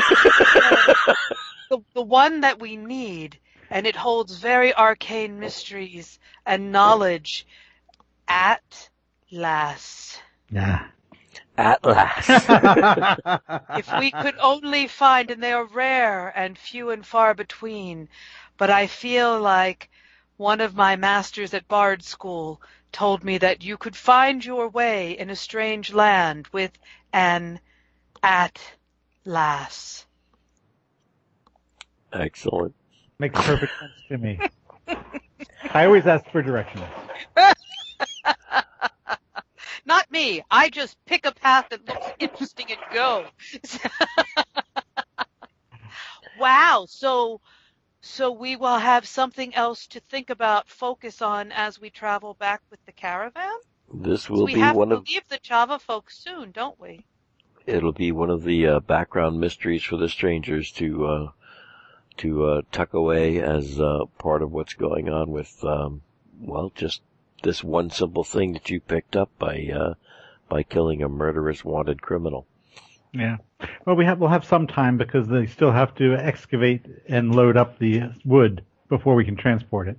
the, 1.71 1.83
the 1.95 2.03
one 2.03 2.41
that 2.41 2.59
we 2.59 2.75
need, 2.77 3.39
and 3.71 3.87
it 3.87 3.95
holds 3.95 4.37
very 4.37 4.75
arcane 4.75 5.39
mysteries 5.39 6.19
and 6.45 6.71
knowledge. 6.71 7.47
At 8.27 8.89
last, 9.31 10.19
Yeah. 10.49 10.87
At 11.57 11.85
last. 11.85 12.29
if 13.77 13.99
we 13.99 14.11
could 14.11 14.35
only 14.39 14.87
find, 14.87 15.31
and 15.31 15.41
they 15.41 15.53
are 15.53 15.65
rare 15.65 16.27
and 16.35 16.57
few 16.57 16.89
and 16.89 17.05
far 17.05 17.33
between, 17.33 18.09
but 18.57 18.69
I 18.69 18.87
feel 18.87 19.39
like 19.39 19.89
one 20.37 20.59
of 20.59 20.75
my 20.75 20.95
masters 20.97 21.53
at 21.53 21.67
Bard 21.67 22.03
School 22.03 22.61
told 22.91 23.23
me 23.23 23.37
that 23.37 23.63
you 23.63 23.77
could 23.77 23.95
find 23.95 24.43
your 24.43 24.67
way 24.67 25.17
in 25.17 25.29
a 25.29 25.35
strange 25.35 25.93
land 25.93 26.47
with 26.51 26.71
an 27.13 27.59
at 28.21 28.59
last. 29.23 30.05
Excellent. 32.11 32.73
Makes 33.19 33.41
perfect 33.41 33.71
sense 33.79 33.93
to 34.09 34.17
me. 34.17 34.39
I 35.73 35.85
always 35.85 36.05
ask 36.05 36.25
for 36.31 36.41
directions. 36.41 36.83
Not 39.85 40.09
me. 40.11 40.41
I 40.49 40.69
just 40.69 40.97
pick 41.05 41.25
a 41.25 41.31
path 41.31 41.67
that 41.69 41.87
looks 41.87 42.07
interesting 42.19 42.71
and 42.71 42.79
go. 42.93 43.25
wow. 46.39 46.85
So, 46.87 47.41
so 48.01 48.31
we 48.31 48.55
will 48.55 48.77
have 48.77 49.07
something 49.07 49.53
else 49.55 49.87
to 49.87 49.99
think 49.99 50.29
about, 50.29 50.69
focus 50.69 51.21
on 51.21 51.51
as 51.51 51.79
we 51.79 51.89
travel 51.89 52.33
back 52.33 52.61
with 52.69 52.83
the 52.85 52.91
caravan. 52.91 53.55
This 53.93 54.29
will 54.29 54.45
we 54.45 54.53
be 54.53 54.59
have 54.59 54.75
one 54.75 54.89
to 54.89 54.95
of 54.95 55.07
leave 55.07 55.27
the 55.29 55.39
Chaba 55.39 55.79
folks 55.79 56.17
soon, 56.17 56.51
don't 56.51 56.79
we? 56.79 57.05
it'll 57.65 57.91
be 57.91 58.11
one 58.11 58.29
of 58.29 58.43
the 58.43 58.67
uh, 58.67 58.79
background 58.79 59.39
mysteries 59.39 59.83
for 59.83 59.97
the 59.97 60.09
strangers 60.09 60.71
to 60.71 61.05
uh, 61.05 61.31
to 62.17 62.45
uh, 62.45 62.61
tuck 62.71 62.93
away 62.93 63.41
as 63.41 63.79
uh, 63.79 64.05
part 64.17 64.41
of 64.41 64.51
what's 64.51 64.73
going 64.73 65.09
on 65.09 65.31
with 65.31 65.63
um, 65.63 66.01
well 66.39 66.71
just 66.75 67.01
this 67.45 67.63
one 67.63 67.89
simple 67.89 68.25
thing 68.25 68.51
that 68.53 68.69
you 68.69 68.81
picked 68.81 69.15
up 69.15 69.29
by 69.39 69.69
uh, 69.73 69.93
by 70.49 70.63
killing 70.63 71.01
a 71.01 71.07
murderous 71.07 71.63
wanted 71.63 72.01
criminal. 72.01 72.45
Yeah. 73.13 73.37
Well, 73.85 73.95
we 73.95 74.03
have 74.03 74.19
we'll 74.19 74.29
have 74.29 74.43
some 74.43 74.67
time 74.67 74.97
because 74.97 75.29
they 75.29 75.45
still 75.45 75.71
have 75.71 75.95
to 75.95 76.15
excavate 76.15 76.85
and 77.07 77.33
load 77.33 77.55
up 77.55 77.79
the 77.79 78.11
wood 78.25 78.65
before 78.89 79.15
we 79.15 79.23
can 79.23 79.37
transport 79.37 79.87
it. 79.87 79.97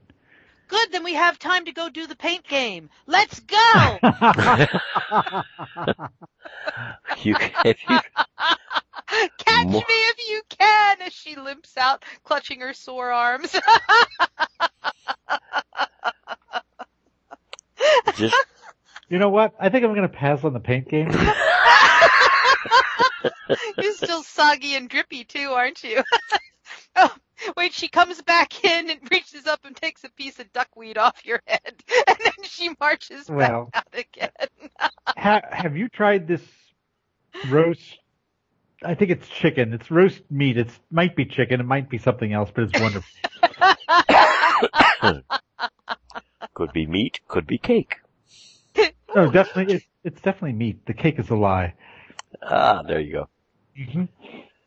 Good. 0.68 0.92
Then 0.92 1.04
we 1.04 1.14
have 1.14 1.38
time 1.38 1.64
to 1.64 1.72
go 1.72 1.88
do 1.88 2.06
the 2.06 2.16
paint 2.16 2.46
game. 2.46 2.90
Let's 3.06 3.40
go. 3.40 3.98
You, 7.22 7.34
if 7.64 7.78
you, 7.88 7.98
Catch 9.38 9.66
Mo- 9.66 9.78
me 9.78 9.84
if 9.88 10.28
you 10.28 10.42
can 10.48 11.02
as 11.02 11.12
she 11.12 11.36
limps 11.36 11.76
out, 11.76 12.04
clutching 12.24 12.60
her 12.60 12.72
sore 12.72 13.10
arms. 13.10 13.54
just 18.16 18.34
you 19.08 19.18
know 19.18 19.28
what? 19.28 19.54
I 19.60 19.68
think 19.68 19.84
I'm 19.84 19.90
going 19.94 20.02
to 20.02 20.08
pass 20.08 20.42
on 20.44 20.52
the 20.52 20.60
paint 20.60 20.88
game. 20.88 21.10
You're 23.78 23.94
still 23.94 24.22
soggy 24.22 24.74
and 24.74 24.88
drippy 24.88 25.24
too, 25.24 25.50
aren't 25.50 25.82
you? 25.84 26.02
oh, 26.96 27.14
wait, 27.56 27.72
she 27.72 27.88
comes 27.88 28.20
back 28.22 28.64
in 28.64 28.90
and 28.90 28.98
reaches 29.10 29.46
up 29.46 29.60
and 29.64 29.76
takes 29.76 30.02
a 30.04 30.10
piece 30.10 30.38
of 30.40 30.52
duckweed 30.52 30.98
off 30.98 31.24
your 31.24 31.40
head, 31.46 31.60
and 32.08 32.16
then 32.18 32.32
she 32.42 32.70
marches 32.80 33.28
Well. 33.28 33.70
back 33.72 33.86
out 33.86 34.00
again. 34.00 34.30
ha- 35.16 35.42
have 35.50 35.76
you 35.76 35.88
tried 35.88 36.26
this 36.26 36.42
roast? 37.48 37.98
I 38.84 38.94
think 38.94 39.10
it's 39.10 39.28
chicken. 39.28 39.72
It's 39.72 39.90
roast 39.90 40.20
meat. 40.30 40.58
It 40.58 40.68
might 40.90 41.16
be 41.16 41.24
chicken. 41.24 41.60
It 41.60 41.66
might 41.66 41.88
be 41.88 41.98
something 41.98 42.32
else, 42.32 42.50
but 42.54 42.64
it's 42.64 42.80
wonderful. 42.80 43.10
Could 46.56 46.72
be 46.72 46.86
meat, 46.86 47.20
could 47.28 47.46
be 47.46 47.58
cake. 47.58 47.96
No, 49.14 49.30
definitely, 49.30 49.74
it's, 49.76 49.86
it's 50.04 50.20
definitely 50.20 50.52
meat. 50.54 50.84
The 50.86 50.92
cake 50.94 51.18
is 51.18 51.30
a 51.30 51.36
lie. 51.36 51.74
Ah, 52.42 52.82
there 52.82 53.00
you 53.00 53.12
go. 53.12 53.28
hmm 53.76 54.04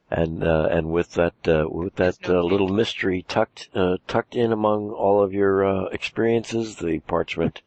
And 0.10 0.44
uh, 0.44 0.68
and 0.72 0.92
with 0.92 1.14
that 1.14 1.48
uh, 1.48 1.66
with 1.70 1.96
that 1.98 2.18
uh, 2.28 2.42
little 2.44 2.70
mystery 2.70 3.24
tucked 3.28 3.70
uh, 3.76 3.98
tucked 4.08 4.36
in 4.36 4.52
among 4.52 4.90
all 4.92 5.22
of 5.22 5.34
your 5.34 5.66
uh, 5.66 5.84
experiences, 5.92 6.78
the 6.78 7.00
parchment, 7.02 7.62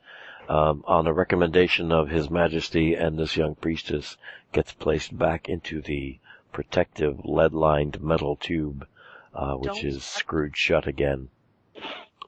um, 0.49 0.83
on 0.89 1.07
a 1.07 1.13
recommendation 1.13 1.93
of 1.93 2.09
His 2.09 2.31
Majesty 2.31 2.95
and 2.95 3.17
this 3.19 3.37
young 3.37 3.55
priestess, 3.55 4.17
gets 4.53 4.73
placed 4.73 5.17
back 5.17 5.49
into 5.49 5.81
the 5.83 6.19
protective 6.53 7.25
lead-lined 7.25 8.03
metal 8.03 8.35
tube, 8.37 8.87
uh, 9.35 9.55
which 9.55 9.83
Don't- 9.83 9.85
is 9.85 10.05
screwed 10.05 10.57
shut 10.57 10.87
again 10.89 11.29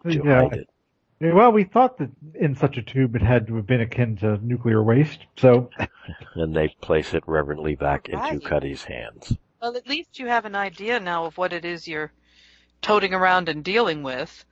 to 0.05 0.23
Yeah. 0.24 0.42
hide 0.42 0.52
it. 0.58 0.68
Yeah, 1.20 1.33
Well, 1.33 1.52
we 1.52 1.65
thought 1.65 1.99
that 1.99 2.10
in 2.34 2.55
such 2.57 2.76
a 2.76 2.83
tube 2.83 3.15
it 3.17 3.23
had 3.23 3.47
to 3.47 3.57
have 3.57 3.67
been 3.67 3.81
akin 3.81 4.17
to 4.18 4.39
nuclear 4.44 4.83
waste. 4.83 5.20
So, 5.39 5.70
And 6.34 6.55
they 6.55 6.68
place 6.81 7.15
it 7.15 7.23
reverently 7.26 7.76
back 7.76 8.09
into 8.09 8.18
Right. 8.18 8.44
Cuddy's 8.44 8.84
hands. 8.84 9.36
well, 9.62 9.76
at 9.76 9.86
least 9.89 10.18
you 10.18 10.26
have 10.26 10.44
an 10.44 10.55
idea 10.57 11.01
now 11.01 11.25
of 11.25 11.39
what 11.39 11.52
it 11.52 11.65
is 11.65 11.86
you're 11.89 12.12
toting 12.83 13.15
around 13.15 13.49
and 13.49 13.65
dealing 13.65 14.02
with. 14.02 14.44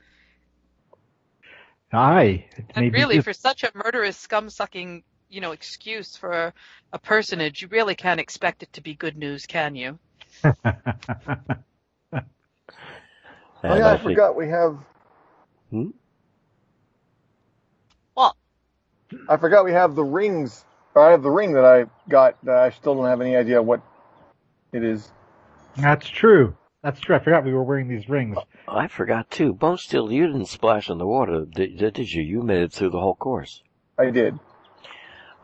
aye, 1.92 2.46
And 2.74 2.92
really, 2.92 3.16
just- 3.16 3.26
for 3.26 3.32
such 3.34 3.64
a 3.64 3.70
murderous, 3.74 4.16
scum-sucking, 4.16 5.02
you 5.28 5.40
know, 5.42 5.52
excuse 5.52 6.16
for 6.16 6.30
a, 6.32 6.54
a 6.92 6.98
personage, 6.98 7.60
you 7.60 7.68
really 7.68 7.94
can't 7.94 8.20
expect 8.20 8.62
it 8.62 8.72
to 8.74 8.80
be 8.80 8.94
good 8.94 9.16
news, 9.18 9.44
can 9.46 9.74
you? 9.74 9.98
Oh 13.64 13.76
yeah, 13.76 13.90
I, 13.90 13.96
think- 13.96 14.02
forgot 14.10 14.34
we 14.36 14.48
have. 14.48 14.76
Hmm? 15.70 15.90
What? 18.14 18.34
I 19.28 19.36
forgot 19.36 19.64
we 19.64 19.72
have 19.72 19.94
the 19.94 20.04
rings. 20.04 20.64
Or 20.94 21.06
I 21.08 21.10
have 21.12 21.22
the 21.22 21.30
ring 21.30 21.52
that 21.54 21.64
I 21.64 21.86
got 22.10 22.36
that 22.44 22.56
I 22.56 22.70
still 22.70 22.94
don't 22.94 23.06
have 23.06 23.20
any 23.20 23.34
idea 23.34 23.62
what 23.62 23.80
it 24.72 24.84
is. 24.84 25.10
That's 25.76 26.06
true. 26.08 26.54
That's 26.82 27.00
true. 27.00 27.16
I 27.16 27.18
forgot 27.20 27.44
we 27.44 27.54
were 27.54 27.62
wearing 27.62 27.88
these 27.88 28.08
rings. 28.08 28.36
I 28.68 28.88
forgot 28.88 29.30
too. 29.30 29.54
Bonesteele, 29.54 30.12
you 30.12 30.26
didn't 30.26 30.46
splash 30.46 30.90
in 30.90 30.98
the 30.98 31.06
water, 31.06 31.46
did, 31.46 31.78
did 31.78 32.12
you? 32.12 32.22
You 32.22 32.42
made 32.42 32.62
it 32.62 32.72
through 32.72 32.90
the 32.90 33.00
whole 33.00 33.14
course. 33.14 33.62
I 33.98 34.10
did. 34.10 34.38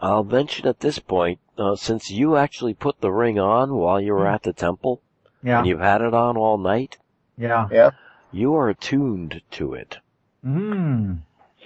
I'll 0.00 0.24
mention 0.24 0.66
at 0.66 0.80
this 0.80 0.98
point, 0.98 1.38
uh, 1.56 1.76
since 1.76 2.10
you 2.10 2.36
actually 2.36 2.74
put 2.74 3.00
the 3.00 3.10
ring 3.10 3.38
on 3.38 3.74
while 3.74 4.00
you 4.00 4.12
were 4.12 4.26
at 4.26 4.42
the 4.42 4.52
temple, 4.52 5.00
Yeah. 5.42 5.58
and 5.58 5.66
you've 5.66 5.80
had 5.80 6.02
it 6.02 6.14
on 6.14 6.36
all 6.36 6.58
night, 6.58 6.98
Yeah. 7.36 7.68
Yeah. 7.70 7.90
you 8.32 8.54
are 8.54 8.68
attuned 8.68 9.40
to 9.52 9.74
it. 9.74 9.98
Mm. 10.44 11.20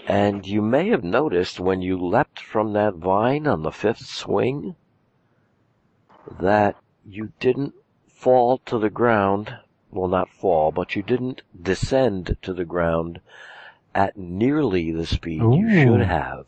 And 0.09 0.47
you 0.47 0.61
may 0.63 0.89
have 0.89 1.05
noticed 1.05 1.61
when 1.61 1.81
you 1.81 1.97
leapt 1.97 2.41
from 2.41 2.73
that 2.73 2.95
vine 2.95 3.47
on 3.47 3.63
the 3.63 3.71
fifth 3.71 4.07
swing, 4.07 4.75
that 6.41 6.77
you 7.05 7.33
didn't 7.39 7.75
fall 8.09 8.59
to 8.67 8.79
the 8.79 8.91
ground 8.91 9.57
well 9.93 10.09
not 10.09 10.31
fall, 10.31 10.73
but 10.73 10.97
you 10.97 11.03
didn't 11.03 11.43
descend 11.61 12.37
to 12.43 12.53
the 12.55 12.65
ground 12.65 13.21
at 13.95 14.17
nearly 14.17 14.91
the 14.91 15.07
speed 15.07 15.43
you 15.43 15.71
should 15.71 16.01
have. 16.01 16.47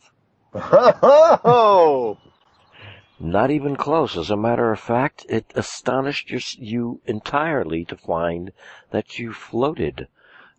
Oh, 0.54 2.18
Not 3.20 3.50
even 3.50 3.76
close. 3.76 4.16
As 4.16 4.30
a 4.30 4.36
matter 4.36 4.72
of 4.72 4.80
fact, 4.80 5.24
it 5.28 5.52
astonished 5.54 6.30
your, 6.30 6.40
you 6.58 7.00
entirely 7.06 7.84
to 7.84 7.96
find 7.96 8.52
that 8.90 9.18
you 9.18 9.32
floated 9.32 10.08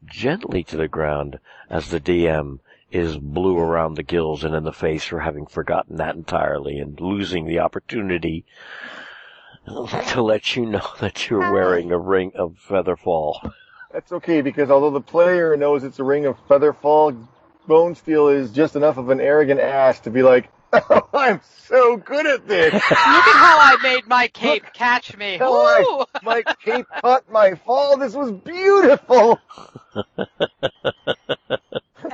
gently 0.06 0.64
to 0.64 0.78
the 0.78 0.88
ground 0.88 1.40
as 1.70 1.90
the 1.90 2.00
DM 2.00 2.60
is 2.96 3.18
blue 3.18 3.58
around 3.58 3.96
the 3.96 4.04
gills 4.04 4.44
and 4.46 4.56
in 4.56 4.64
the 4.64 4.72
face 4.72 5.04
for 5.04 5.20
having 5.20 5.46
forgotten 5.46 5.98
that 5.98 6.16
entirely 6.16 6.80
and 6.80 7.00
losing 7.02 7.46
the 7.46 7.60
opportunity 7.60 8.46
to 9.68 10.22
let 10.22 10.56
you 10.56 10.66
know 10.66 10.88
that 11.02 11.30
you're 11.30 11.52
wearing 11.52 11.92
a 11.92 11.98
ring 11.98 12.32
of 12.36 12.58
featherfall. 12.70 13.52
that's 13.92 14.14
okay 14.14 14.42
because 14.42 14.72
although 14.72 14.92
the 14.92 15.02
player 15.02 15.58
knows 15.58 15.84
it's 15.84 16.00
a 16.00 16.04
ring 16.04 16.26
of 16.26 16.38
featherfall, 16.48 17.28
Bonesteele 17.68 18.34
is 18.34 18.52
just 18.52 18.76
enough 18.78 18.98
of 18.98 19.10
an 19.10 19.20
arrogant 19.20 19.60
ass 19.60 20.00
to 20.02 20.10
be 20.10 20.22
like, 20.24 20.50
oh, 20.74 21.10
I'm 21.14 21.42
so 21.68 21.98
good 21.98 22.26
at 22.26 22.48
this. 22.48 22.72
Look 22.74 22.82
at 22.84 22.90
how 22.92 23.58
I 23.60 23.78
made 23.84 24.08
my 24.08 24.28
cape 24.30 24.64
catch 24.74 25.18
me. 25.18 25.38
How 25.38 25.54
I- 25.54 26.06
My 26.24 26.44
cape 26.64 26.86
caught 27.02 27.30
my 27.30 27.56
fall. 27.56 27.98
This 27.98 28.14
was 28.14 28.32
beautiful. 28.32 29.40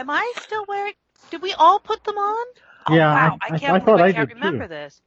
Am 0.01 0.09
I 0.09 0.33
still 0.41 0.65
wearing? 0.67 0.93
Did 1.29 1.43
we 1.43 1.53
all 1.53 1.79
put 1.79 2.03
them 2.03 2.17
on? 2.17 2.45
Oh, 2.87 2.95
Yeah, 2.95 3.13
wow. 3.13 3.37
I- 3.39 3.51
I, 3.51 3.55
I- 3.55 3.59
can't 3.59 3.63
I 3.75 3.77
believe 3.79 3.85
thought 3.85 4.01
I 4.01 4.07
I 4.07 4.13
can't 4.13 4.29
did, 4.29 4.35
remember 4.35 4.63
too. 4.65 4.69
this. 4.69 4.99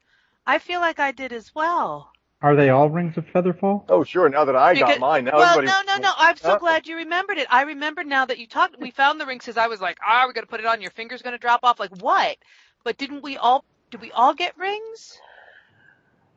I 0.46 0.60
feel 0.60 0.78
like 0.80 1.00
I 1.00 1.10
did 1.10 1.32
as 1.32 1.52
well. 1.52 2.12
Are 2.42 2.54
they 2.54 2.70
all 2.70 2.88
rings 2.88 3.16
of 3.16 3.26
Featherfall? 3.26 3.86
Oh, 3.88 4.04
sure. 4.04 4.28
Now 4.28 4.44
that 4.44 4.54
I 4.54 4.74
got 4.74 4.86
Because- 4.86 5.00
mine, 5.00 5.24
now 5.24 5.32
well, 5.36 5.58
everybody. 5.58 5.82
no, 5.88 5.94
no, 5.96 6.00
no. 6.00 6.12
I'm 6.16 6.36
so 6.36 6.50
Huh? 6.50 6.58
glad 6.58 6.86
you 6.86 6.96
remembered 6.98 7.38
it. 7.38 7.48
I 7.50 7.62
remember 7.62 8.04
now 8.04 8.24
that 8.26 8.38
you 8.38 8.46
talked. 8.46 8.78
We 8.78 8.92
found 8.92 9.20
the 9.20 9.26
rings 9.26 9.42
because 9.44 9.56
I 9.56 9.66
was 9.66 9.80
like, 9.80 9.98
"Ah, 10.06 10.22
we're 10.26 10.32
gonna 10.32 10.46
put 10.46 10.60
it 10.60 10.66
on. 10.66 10.80
Your 10.80 10.92
finger's 10.92 11.22
gonna 11.22 11.38
drop 11.38 11.60
off." 11.64 11.80
Like 11.80 11.90
what? 12.00 12.36
But 12.84 12.96
didn't 12.98 13.24
we 13.24 13.36
all? 13.36 13.64
Did 13.90 14.00
we 14.00 14.12
all 14.12 14.32
get 14.34 14.56
rings? 14.56 15.18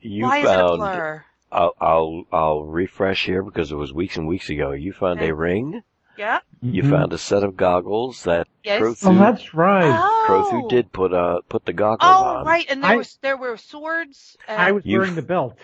You 0.02 0.24
Why 0.24 0.40
is 0.40 0.46
it 0.46 0.50
a 0.50 0.54
found, 0.54 0.78
blur? 0.80 1.26
I'll, 1.52 1.76
I'll, 1.80 2.24
I'll 2.32 2.64
refresh 2.64 3.26
here 3.26 3.44
because 3.44 3.72
it 3.72 3.76
was 3.76 3.94
weeks 3.94 4.18
and 4.18 4.28
weeks 4.28 4.50
ago. 4.50 4.72
You 4.72 4.94
found 4.94 5.20
Okay. 5.20 5.30
a 5.30 5.36
ring. 5.36 5.84
Yeah. 6.18 6.40
You 6.62 6.84
Mhm. 6.84 6.90
found 6.90 7.14
a 7.14 7.18
set 7.18 7.44
of 7.44 7.56
goggles 7.56 8.24
that 8.24 8.48
Yes. 8.64 8.82
Crothu, 8.82 9.08
Oh, 9.08 9.14
that's 9.20 9.54
right. 9.54 9.86
Oh. 9.96 10.26
Crothu 10.28 10.70
did 10.70 10.92
put, 10.92 11.14
uh, 11.14 11.42
put 11.48 11.66
the 11.66 11.74
goggles 11.74 12.10
Oh, 12.12 12.26
on. 12.40 12.46
right. 12.46 12.66
And 12.70 12.84
there 12.84 12.92
I- 12.92 12.96
was 12.98 13.18
there 13.22 13.38
were 13.38 13.56
swords. 13.58 14.36
And 14.48 14.60
I 14.62 14.72
was 14.72 14.86
You- 14.86 15.00
wearing 15.00 15.16
the 15.16 15.22
belt. 15.22 15.56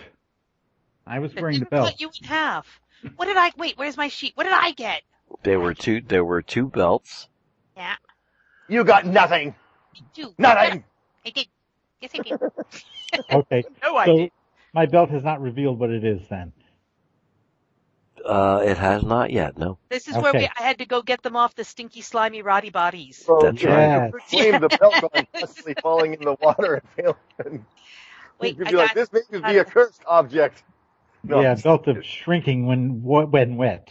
I 1.07 1.19
was 1.19 1.33
wearing 1.35 1.55
the 1.55 1.59
didn't 1.65 1.71
belt. 1.71 1.89
cut 1.89 2.01
you 2.01 2.11
in 2.21 2.27
half. 2.27 2.79
What 3.17 3.25
did 3.25 3.35
I? 3.35 3.51
Wait, 3.57 3.77
where's 3.77 3.97
my 3.97 4.07
sheet? 4.07 4.31
What 4.35 4.43
did 4.43 4.53
I 4.53 4.71
get? 4.71 5.01
There 5.43 5.59
were 5.59 5.73
two, 5.73 5.99
there 6.01 6.23
were 6.23 6.41
two 6.41 6.67
belts. 6.67 7.27
Yeah. 7.75 7.95
You 8.69 8.83
got 8.83 9.05
nothing. 9.05 9.55
Two. 10.13 10.33
Nothing. 10.37 10.83
I 11.25 11.29
did. 11.31 11.47
Yes, 11.99 12.11
I 12.13 12.17
did. 12.19 12.39
Okay. 13.31 13.63
No, 13.83 13.95
I 13.97 14.05
So 14.05 14.17
did. 14.17 14.31
my 14.73 14.85
belt 14.85 15.09
has 15.09 15.23
not 15.23 15.41
revealed 15.41 15.77
what 15.79 15.89
it 15.91 16.03
is 16.03 16.27
then. 16.29 16.53
Uh, 18.25 18.63
it 18.65 18.77
has 18.77 19.03
not 19.03 19.31
yet, 19.31 19.57
no. 19.57 19.77
This 19.89 20.07
is 20.07 20.15
where 20.15 20.31
we, 20.33 20.45
I 20.45 20.61
had 20.61 20.77
to 20.77 20.85
go 20.85 21.01
get 21.01 21.21
them 21.23 21.35
off 21.35 21.55
the 21.55 21.63
stinky, 21.65 22.01
slimy, 22.01 22.41
rotty 22.41 22.69
bodies. 22.69 23.17
So 23.25 23.39
That's 23.41 23.61
you 23.61 23.69
right. 23.69 23.81
have 23.81 24.11
to 24.11 24.11
Proclaim 24.11 24.61
the 24.61 24.69
belt 24.69 25.03
on 25.13 25.27
constantly 25.35 25.75
falling 25.81 26.13
in 26.13 26.21
the 26.21 26.35
water 26.41 26.75
and 26.75 26.83
failing. 26.95 27.15
And 27.45 27.65
Wait, 28.39 28.57
you 28.57 28.65
could 28.65 28.67
I 28.67 28.71
be 28.71 28.77
like, 28.77 28.87
got- 28.89 28.95
this 28.95 29.11
may 29.13 29.19
just 29.31 29.43
be 29.45 29.57
a 29.57 29.65
cursed 29.65 30.03
object. 30.07 30.63
No. 31.23 31.41
Yeah, 31.41 31.55
belt 31.55 31.87
of 31.87 32.03
shrinking 32.05 32.65
when 32.65 33.01
when 33.03 33.55
wet. 33.57 33.89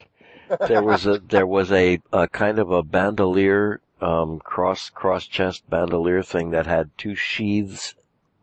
There 0.68 0.82
was 0.82 1.06
a, 1.06 1.18
there 1.28 1.46
was 1.46 1.72
a, 1.72 1.98
a 2.12 2.28
kind 2.28 2.58
of 2.58 2.70
a 2.70 2.82
bandolier, 2.82 3.80
um, 4.02 4.38
cross, 4.38 4.90
cross 4.90 5.26
chest 5.26 5.68
bandolier 5.70 6.22
thing 6.22 6.50
that 6.50 6.66
had 6.66 6.90
two 6.98 7.14
sheaths 7.14 7.94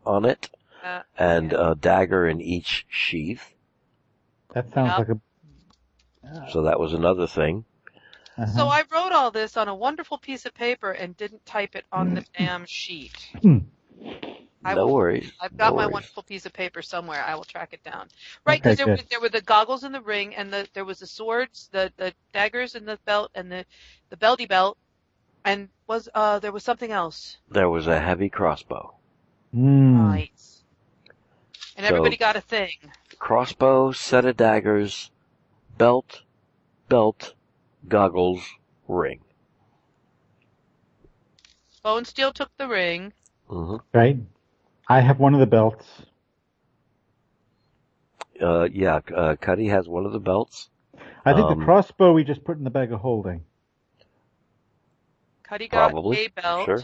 on 0.06 0.24
it 0.24 0.50
Uh, 0.84 1.02
and 1.18 1.52
yeah. 1.52 1.70
a 1.70 1.74
dagger 1.74 2.26
in 2.26 2.40
each 2.40 2.86
sheath. 2.88 3.54
That 4.54 4.72
sounds 4.72 4.88
Yep. 4.90 4.98
like 4.98 5.08
a. 5.08 5.20
So 6.52 6.62
that 6.62 6.78
was 6.78 6.92
another 6.92 7.26
thing. 7.26 7.64
uh-huh. 8.36 8.46
So 8.56 8.66
I 8.68 8.82
wrote 8.92 9.12
all 9.12 9.30
this 9.30 9.56
on 9.56 9.68
a 9.68 9.74
wonderful 9.74 10.18
piece 10.18 10.46
of 10.46 10.54
paper 10.54 10.92
and 10.92 11.16
didn't 11.16 11.44
type 11.46 11.74
it 11.76 11.84
on 11.92 12.14
the 12.14 12.24
damn 12.38 12.64
sheet. 12.66 13.28
Hmm. 13.42 13.58
I 14.62 14.74
no 14.74 14.86
will- 14.86 14.94
worries. 14.94 15.32
I've 15.40 15.56
got 15.56 15.70
no 15.70 15.76
my 15.76 15.84
worries. 15.86 15.92
wonderful 15.94 16.22
piece 16.22 16.44
of 16.44 16.52
paper 16.52 16.82
somewhere. 16.82 17.24
I 17.26 17.34
will 17.34 17.44
track 17.44 17.72
it 17.72 17.82
down. 17.82 18.08
Right, 18.46 18.60
Okay, 18.60 18.70
because 18.72 18.76
there, 18.76 18.86
were- 18.88 19.02
there 19.10 19.20
were 19.20 19.28
the 19.30 19.40
goggles 19.40 19.84
in 19.84 19.92
the 19.92 20.02
ring, 20.02 20.34
and 20.34 20.52
the 20.52 20.68
there 20.74 20.84
was 20.84 20.98
the 20.98 21.06
swords, 21.06 21.68
the 21.72 21.90
the 21.96 22.12
daggers 22.34 22.74
in 22.74 22.84
the 22.84 22.98
belt, 23.06 23.30
and 23.34 23.50
the 23.50 23.64
the 24.10 24.16
belty 24.16 24.46
belt, 24.46 24.76
and 25.46 25.70
was 25.86 26.10
uh 26.14 26.38
there 26.40 26.52
was 26.52 26.62
something 26.62 26.90
else. 26.92 27.38
There 27.48 27.70
was 27.70 27.86
a 27.86 27.98
heavy 27.98 28.28
crossbow. 28.28 28.94
Mm. 29.54 29.98
Right. 30.10 30.30
And 31.76 31.86
So- 31.86 31.94
everybody 31.94 32.18
got 32.18 32.36
a 32.36 32.42
thing. 32.42 32.74
Crossbow, 33.18 33.92
set 33.92 34.26
of 34.26 34.36
daggers, 34.36 35.10
belt, 35.80 36.22
belt, 36.90 37.32
goggles, 37.88 38.46
ring. 38.86 39.20
Bonesteele 41.82 42.34
took 42.34 42.50
the 42.58 42.68
ring. 42.68 43.14
hmm 43.48 43.76
Right. 43.94 44.18
I 44.86 45.00
have 45.00 45.18
one 45.18 45.32
of 45.32 45.40
the 45.40 45.46
belts. 45.46 45.86
Uh, 48.38 48.68
yeah, 48.70 49.00
uh, 49.14 49.36
Cuddy 49.40 49.68
has 49.68 49.88
one 49.88 50.04
of 50.04 50.12
the 50.12 50.20
belts. 50.20 50.68
I 51.24 51.32
think 51.32 51.46
Um, 51.46 51.58
the 51.58 51.64
crossbow 51.64 52.12
we 52.12 52.24
just 52.24 52.44
put 52.44 52.58
in 52.58 52.64
the 52.64 52.70
bag 52.70 52.92
of 52.92 53.00
holding. 53.00 53.44
Cuddy 55.42 55.68
got 55.68 55.90
Probably, 55.90 56.26
a 56.26 56.28
belt. 56.28 56.66
sure. 56.66 56.82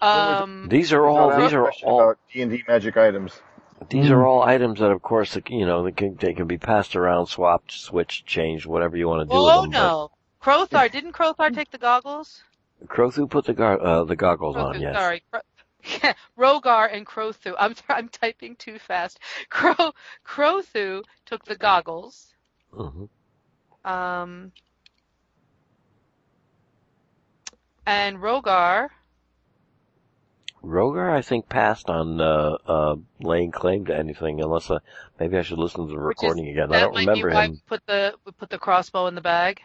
Um, 0.00 0.68
These 0.68 0.92
are 0.92 1.04
all, 1.04 1.36
these 1.40 1.52
are 1.52 1.70
all, 1.84 2.14
D&D 2.32 2.62
magic 2.68 2.96
items. 2.96 3.42
These 3.90 4.06
Mm. 4.06 4.10
are 4.10 4.26
all 4.26 4.42
items 4.42 4.80
that 4.80 4.90
of 4.90 5.00
course, 5.02 5.36
you 5.48 5.64
know, 5.64 5.82
they 5.84 5.92
can, 5.92 6.16
they 6.16 6.34
can 6.34 6.46
be 6.46 6.58
passed 6.58 6.96
around, 6.96 7.26
swapped, 7.26 7.72
switched, 7.72 8.26
changed, 8.26 8.66
whatever 8.66 8.96
you 8.96 9.08
want 9.08 9.28
to 9.28 9.34
do 9.34 9.40
oh 9.40 9.62
with 9.62 9.72
them. 9.72 9.72
no, 9.72 10.10
Crothar 10.42 10.88
didn't 10.90 11.12
Crothar 11.12 11.50
take 11.50 11.70
the 11.70 11.78
goggles? 11.78 12.42
But 12.80 12.88
Crothu 12.88 13.28
put 13.28 13.44
the, 13.46 13.54
gar- 13.54 13.80
uh, 13.80 14.04
the 14.04 14.16
goggles 14.16 14.56
on, 14.56 14.80
yes. 14.80 14.96
Sorry. 14.96 15.22
Cro- 15.30 16.12
Rhogar 16.38 16.92
and 16.92 17.06
Crothu. 17.06 17.54
I'm 17.58 17.74
I'm 17.88 18.08
typing 18.08 18.56
too 18.56 18.78
fast. 18.78 19.18
Cro 19.48 19.74
Crothu 20.26 21.02
took 21.24 21.44
the 21.44 21.56
goggles. 21.56 22.34
hmm 22.72 23.04
Um, 23.84 24.52
and 27.86 28.18
Rhogar. 28.18 28.90
Rhogar, 30.62 31.10
I 31.10 31.22
think, 31.22 31.48
passed 31.48 31.88
on, 31.88 32.20
uh, 32.20 32.56
uh, 32.66 32.96
laying 33.20 33.50
claim 33.52 33.86
to 33.86 33.96
anything 33.96 34.40
unless, 34.40 34.70
uh, 34.70 34.80
maybe 35.20 35.38
I 35.38 35.42
should 35.42 35.58
listen 35.58 35.86
to 35.86 35.92
the 35.94 36.00
Which 36.00 36.16
is- 36.18 36.22
recording 36.22 36.48
again. 36.48 36.72
I 36.74 36.80
don't 36.80 36.96
remember 36.96 37.30
be 37.30 37.36
him. 37.36 37.50
we 37.52 37.60
put 37.66 37.86
the 37.86 38.14
we 38.24 38.32
put 38.32 38.50
the 38.50 38.58
crossbow 38.58 39.06
in 39.06 39.14
the 39.14 39.20
bag. 39.20 39.60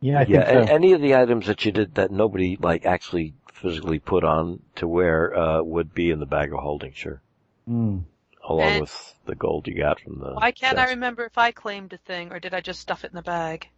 Yeah, 0.00 0.20
I 0.20 0.22
yeah, 0.28 0.44
think 0.44 0.68
so. 0.68 0.74
any 0.74 0.92
of 0.92 1.00
the 1.00 1.16
items 1.16 1.46
that 1.46 1.64
you 1.64 1.72
did 1.72 1.94
that 1.96 2.10
nobody 2.10 2.56
like 2.60 2.84
actually 2.86 3.34
physically 3.52 3.98
put 3.98 4.22
on 4.24 4.60
to 4.76 4.86
wear 4.86 5.34
uh, 5.36 5.62
would 5.62 5.94
be 5.94 6.10
in 6.10 6.20
the 6.20 6.26
bag 6.26 6.52
of 6.52 6.58
holding, 6.60 6.92
sure, 6.92 7.20
Mm. 7.68 8.04
along 8.48 8.62
And- 8.68 8.80
with 8.82 9.14
the 9.24 9.34
gold 9.34 9.66
you 9.66 9.74
got 9.76 10.00
from 10.00 10.18
the. 10.20 10.34
Why 10.34 10.52
can't 10.52 10.78
I 10.78 10.90
remember 10.90 11.24
if 11.24 11.38
I 11.38 11.50
claimed 11.50 11.92
a 11.92 11.98
thing 11.98 12.30
or 12.32 12.38
did 12.38 12.52
I 12.54 12.60
just 12.60 12.80
stuff 12.80 13.04
it 13.04 13.10
in 13.10 13.16
the 13.16 13.22
bag? 13.22 13.68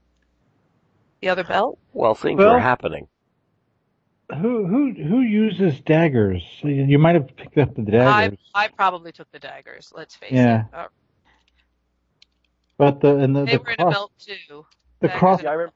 The 1.20 1.28
other 1.28 1.44
belt? 1.44 1.78
Well, 1.92 2.14
things 2.14 2.38
Well- 2.38 2.54
were 2.54 2.60
happening. 2.60 3.08
Who 4.32 4.66
who 4.66 4.92
who 4.92 5.20
uses 5.20 5.78
daggers? 5.80 6.42
You 6.62 6.98
might 6.98 7.14
have 7.14 7.34
picked 7.36 7.58
up 7.58 7.74
the 7.76 7.82
daggers, 7.82 8.38
I 8.54 8.64
I 8.64 8.68
probably 8.68 9.12
took 9.12 9.30
the 9.30 9.38
daggers. 9.38 9.92
Let's 9.94 10.16
face 10.16 10.32
Yeah. 10.32 10.62
it. 10.62 10.74
Uh, 10.74 10.86
but 12.76 13.00
the 13.00 13.16
and 13.16 13.36
the 13.36 13.44
they 13.44 13.52
the, 13.52 13.58
were 13.62 13.70
in 13.70 13.76
cross, 13.76 13.92
a 13.92 13.94
belt 13.94 14.12
too. 14.18 14.66
the 15.00 15.06
daggers 15.08 15.18
cross 15.20 15.42
Yeah, 15.44 15.50
I 15.50 15.52
remember. 15.54 15.74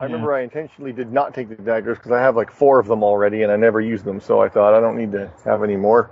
I 0.00 0.04
Yeah. 0.06 0.12
remember 0.12 0.34
I 0.34 0.40
intentionally 0.42 0.92
did 0.92 1.12
not 1.12 1.32
take 1.32 1.48
the 1.48 1.54
daggers 1.54 1.96
because 1.98 2.10
I 2.10 2.20
have 2.20 2.34
like 2.34 2.50
four 2.50 2.80
of 2.80 2.86
them 2.88 3.04
already 3.04 3.42
and 3.44 3.52
I 3.52 3.56
never 3.56 3.80
use 3.80 4.02
them, 4.02 4.20
so 4.20 4.40
I 4.42 4.48
thought 4.48 4.74
I 4.74 4.80
don't 4.80 4.96
need 4.96 5.12
to 5.12 5.30
have 5.44 5.62
any 5.62 5.76
more. 5.76 6.10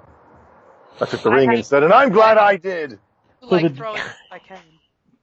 I 1.00 1.06
took 1.06 1.22
the 1.22 1.30
I 1.30 1.34
ring 1.36 1.52
instead, 1.52 1.82
and 1.82 1.92
I'm 1.92 2.10
glad 2.10 2.38
I 2.38 2.56
did. 2.56 3.00
So 3.40 3.48
like 3.48 3.62
the- 3.64 3.70
throwing 3.70 3.96
if 3.98 4.16
I 4.30 4.38
can. 4.38 4.60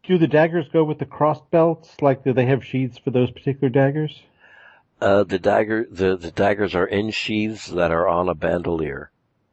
do 0.03 0.17
the 0.17 0.27
daggers 0.27 0.67
go 0.67 0.83
with 0.83 0.99
the 0.99 1.05
cross 1.05 1.39
belts? 1.49 1.95
Like, 2.01 2.25
do 2.25 2.33
they 2.33 2.45
have 2.45 2.63
sheaths 2.65 2.97
for 2.97 3.09
those 3.11 3.31
particular 3.31 3.69
daggers? 3.69 4.21
Uh, 5.01 5.23
the 5.23 5.39
dagger, 5.39 5.88
the 5.89 6.15
the 6.15 6.31
daggers 6.31 6.75
are 6.75 6.85
in 6.85 7.09
sheaths 7.09 7.67
that 7.67 7.91
are 7.91 8.07
on 8.07 8.30
a 8.30 8.35
bandolier. 8.35 9.11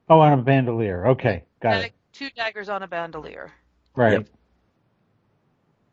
Oh, 0.09 0.21
on 0.21 0.39
a 0.39 0.43
bandolier. 0.43 1.09
Okay, 1.09 1.45
got 1.61 1.77
And 1.77 1.85
it. 1.87 1.93
two 2.13 2.29
daggers 2.31 2.69
on 2.69 2.83
a 2.83 2.87
bandolier. 2.89 3.53
Right. 3.97 4.13
Yep. 4.13 4.27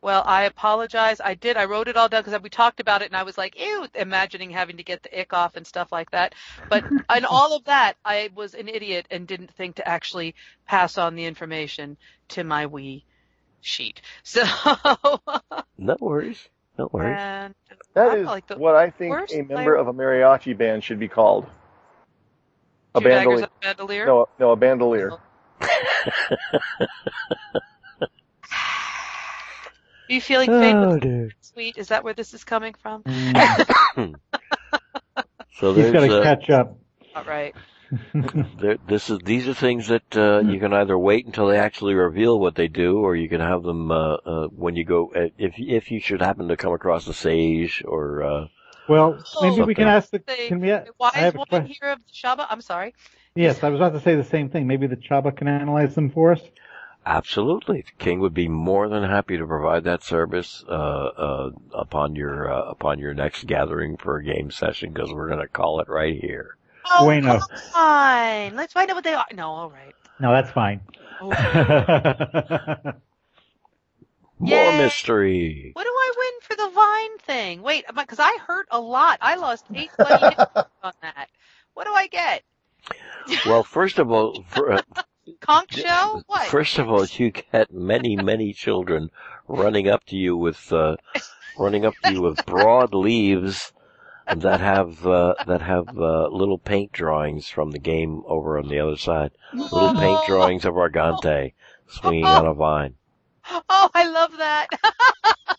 Well, 0.01 0.23
I 0.25 0.43
apologize. 0.43 1.19
I 1.19 1.33
did. 1.33 1.57
I 1.57 1.65
wrote 1.65 1.87
it 1.87 1.97
all 1.97 2.07
down 2.09 2.21
because 2.23 2.39
we 2.41 2.49
talked 2.49 2.79
about 2.79 3.01
it, 3.01 3.05
and 3.05 3.15
I 3.17 3.23
was 3.23 3.37
like, 3.37 3.59
"Ew," 3.59 3.87
imagining 3.95 4.51
having 4.51 4.77
to 4.77 4.83
get 4.83 5.01
the 5.01 5.19
ick 5.19 5.33
off 5.33 5.55
and 5.55 5.65
stuff 5.65 5.91
like 5.91 6.11
that. 6.11 6.35
But 6.69 6.83
in 7.17 7.25
all 7.25 7.55
of 7.55 7.63
that, 7.65 7.93
I 8.05 8.29
was 8.35 8.53
an 8.53 8.67
idiot 8.67 9.07
and 9.09 9.25
didn't 9.27 9.51
think 9.55 9.77
to 9.77 9.87
actually 9.87 10.35
pass 10.67 10.97
on 10.97 11.15
the 11.15 11.25
information 11.25 11.97
to 12.29 12.43
my 12.43 12.65
wee 12.67 13.05
sheet. 13.61 14.01
So, 14.23 14.43
No 15.77 15.97
worries. 15.99 16.49
No 16.77 16.89
worries. 16.91 17.17
and 17.19 17.53
That 17.93 18.09
I 18.11 18.15
is 18.17 18.25
like 18.25 18.49
what 18.57 18.75
I 18.75 18.89
think 18.89 19.13
a 19.31 19.37
member 19.37 19.53
player- 19.55 19.75
of 19.75 19.87
a 19.87 19.93
mariachi 19.93 20.57
band 20.57 20.83
should 20.83 20.99
be 20.99 21.07
called. 21.07 21.45
A 22.95 22.99
two 22.99 23.05
bandolier. 23.07 23.45
a 23.45 23.49
bandolier. 23.61 24.05
No, 24.05 24.27
no, 24.39 24.51
a 24.51 24.55
bandolier. 24.55 25.11
Are 25.11 25.19
you 30.09 30.21
feeling 30.21 30.49
fade 30.49 30.75
Oh, 30.75 30.93
with 30.93 31.01
dude. 31.01 31.33
sweet? 31.41 31.77
Is 31.77 31.87
that 31.89 32.03
where 32.03 32.13
this 32.13 32.33
is 32.33 32.43
coming 32.43 32.73
from? 32.81 33.03
So 35.57 35.73
He's 35.73 35.89
got 35.89 36.01
to 36.01 36.19
uh, 36.19 36.23
catch 36.23 36.49
up. 36.49 36.77
All 37.15 37.23
right. 37.23 37.55
there, 38.59 38.77
this 38.87 39.09
is 39.09 39.19
these 39.19 39.47
are 39.47 39.53
things 39.53 39.87
that 39.87 40.17
uh, 40.17 40.39
you 40.39 40.59
can 40.59 40.73
either 40.73 40.97
wait 40.97 41.25
until 41.25 41.47
they 41.47 41.57
actually 41.57 41.93
reveal 41.93 42.39
what 42.39 42.55
they 42.55 42.67
do, 42.67 42.99
or 42.99 43.15
you 43.15 43.29
can 43.29 43.41
have 43.41 43.63
them 43.63 43.91
uh, 43.91 44.15
uh, 44.25 44.47
when 44.47 44.75
you 44.75 44.83
go 44.83 45.11
uh, 45.15 45.29
if 45.37 45.53
if 45.57 45.91
you 45.91 45.99
should 45.99 46.21
happen 46.21 46.47
to 46.47 46.57
come 46.57 46.73
across 46.73 47.07
a 47.07 47.13
sage 47.13 47.83
or 47.85 48.23
uh, 48.23 48.47
well, 48.87 49.23
maybe 49.41 49.61
we 49.61 49.75
can 49.75 49.87
ask 49.87 50.11
the. 50.11 50.19
The 50.19 50.47
Can 50.47 50.59
we? 50.59 50.71
I 50.71 50.79
the 50.79 50.91
wise 50.99 51.33
woman 51.33 51.47
question. 51.47 51.75
here 51.79 51.91
of 51.91 51.99
Chaba. 52.11 52.45
I'm 52.49 52.61
sorry. 52.61 52.93
Yes, 53.35 53.63
I 53.63 53.69
was 53.69 53.79
about 53.79 53.93
to 53.93 53.99
say 53.99 54.15
the 54.15 54.23
same 54.23 54.49
thing. 54.49 54.67
Maybe 54.67 54.87
the 54.87 54.95
Chaba 54.95 55.35
can 55.35 55.47
analyze 55.47 55.95
them 55.95 56.09
for 56.09 56.31
us. 56.33 56.41
Absolutely. 57.05 57.81
The 57.81 57.91
King 58.03 58.19
would 58.21 58.33
be 58.33 58.47
more 58.47 58.89
than 58.89 59.03
happy 59.03 59.37
to 59.37 59.45
provide 59.45 59.83
that 59.83 60.03
service 60.03 60.63
uh, 60.67 60.71
uh, 60.71 61.49
upon 61.71 62.15
your 62.15 62.51
uh, 62.51 62.69
upon 62.69 62.99
your 62.99 63.13
next 63.13 63.45
gathering 63.45 63.97
for 63.97 64.17
a 64.17 64.23
game 64.23 64.49
session 64.51 64.91
because 64.91 65.11
we're 65.11 65.27
going 65.27 65.39
to 65.39 65.47
call 65.47 65.79
it 65.79 65.89
right 65.89 66.19
here. 66.19 66.57
Oh, 66.91 67.03
Bueno. 67.05 67.39
come 67.39 67.59
on. 67.75 68.55
Let's 68.55 68.73
find 68.73 68.89
out 68.89 68.95
what 68.95 69.03
they 69.03 69.13
are. 69.13 69.25
No, 69.33 69.49
all 69.49 69.69
right. 69.69 69.95
No, 70.19 70.31
that's 70.31 70.51
fine. 70.51 70.81
Oh. 71.21 71.29
More 74.39 74.49
Yay. 74.49 74.77
mystery. 74.77 75.71
What 75.73 75.83
do 75.83 75.89
I 75.89 76.13
win 76.17 76.31
for 76.41 76.55
the 76.55 76.69
Vine 76.75 77.17
thing? 77.19 77.61
Wait, 77.61 77.85
because 77.95 78.19
I 78.19 78.37
hurt 78.45 78.67
a 78.69 78.79
lot. 78.79 79.17
I 79.21 79.35
lost 79.35 79.65
eight 79.73 79.89
bloody 79.97 80.23
on 80.83 80.93
that. 81.01 81.29
What 81.73 81.85
do 81.87 81.93
I 81.93 82.07
get? 82.07 82.43
Well, 83.47 83.63
first 83.63 83.97
of 83.97 84.11
all, 84.11 84.43
for, 84.49 84.71
uh, 84.73 84.81
Conch 85.41 85.73
shell? 85.73 86.23
What? 86.27 86.47
first 86.47 86.77
of 86.77 86.89
all, 86.89 87.05
you 87.17 87.31
get 87.31 87.73
many 87.73 88.15
many 88.15 88.53
children 88.53 89.09
running 89.47 89.87
up 89.87 90.03
to 90.05 90.15
you 90.15 90.37
with 90.37 90.71
uh, 90.71 90.95
running 91.57 91.85
up 91.85 91.95
to 92.03 92.11
you 92.11 92.21
with 92.21 92.45
broad 92.45 92.93
leaves 92.93 93.73
that 94.33 94.59
have 94.59 95.05
uh, 95.05 95.35
that 95.45 95.61
have 95.61 95.87
uh, 95.97 96.27
little 96.27 96.57
paint 96.57 96.91
drawings 96.91 97.47
from 97.47 97.71
the 97.71 97.79
game 97.79 98.23
over 98.25 98.57
on 98.57 98.67
the 98.67 98.79
other 98.79 98.97
side. 98.97 99.31
Little 99.53 99.93
paint 99.93 100.19
drawings 100.27 100.65
of 100.65 100.73
Argante 100.75 101.53
swinging 101.87 102.25
on 102.25 102.45
a 102.45 102.53
vine. 102.53 102.95
Oh, 103.49 103.89
I 103.93 104.09
love 104.09 104.37
that. 104.37 104.67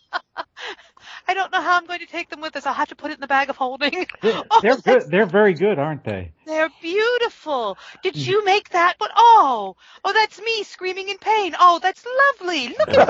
I 1.27 1.33
don't 1.33 1.51
know 1.51 1.61
how 1.61 1.77
I'm 1.77 1.85
going 1.85 1.99
to 1.99 2.05
take 2.05 2.29
them 2.29 2.41
with 2.41 2.55
us. 2.55 2.65
I'll 2.65 2.73
have 2.73 2.87
to 2.89 2.95
put 2.95 3.11
it 3.11 3.15
in 3.15 3.19
the 3.21 3.27
bag 3.27 3.49
of 3.49 3.57
holding. 3.57 4.05
They're, 4.21 4.43
Oh, 4.51 4.59
they're 4.61 4.77
good. 4.77 5.11
They're 5.11 5.25
very 5.25 5.53
good, 5.53 5.77
aren't 5.77 6.03
they? 6.03 6.31
They're 6.45 6.69
beautiful. 6.81 7.77
Did 8.01 8.15
you 8.15 8.45
make 8.45 8.69
that? 8.69 8.95
But 8.99 9.11
oh, 9.17 9.75
oh, 10.05 10.13
that's 10.13 10.39
me 10.41 10.63
screaming 10.63 11.09
in 11.09 11.17
pain. 11.17 11.53
Oh, 11.59 11.79
that's 11.81 12.05
lovely. 12.39 12.69
Look 12.69 12.89
at 12.89 13.07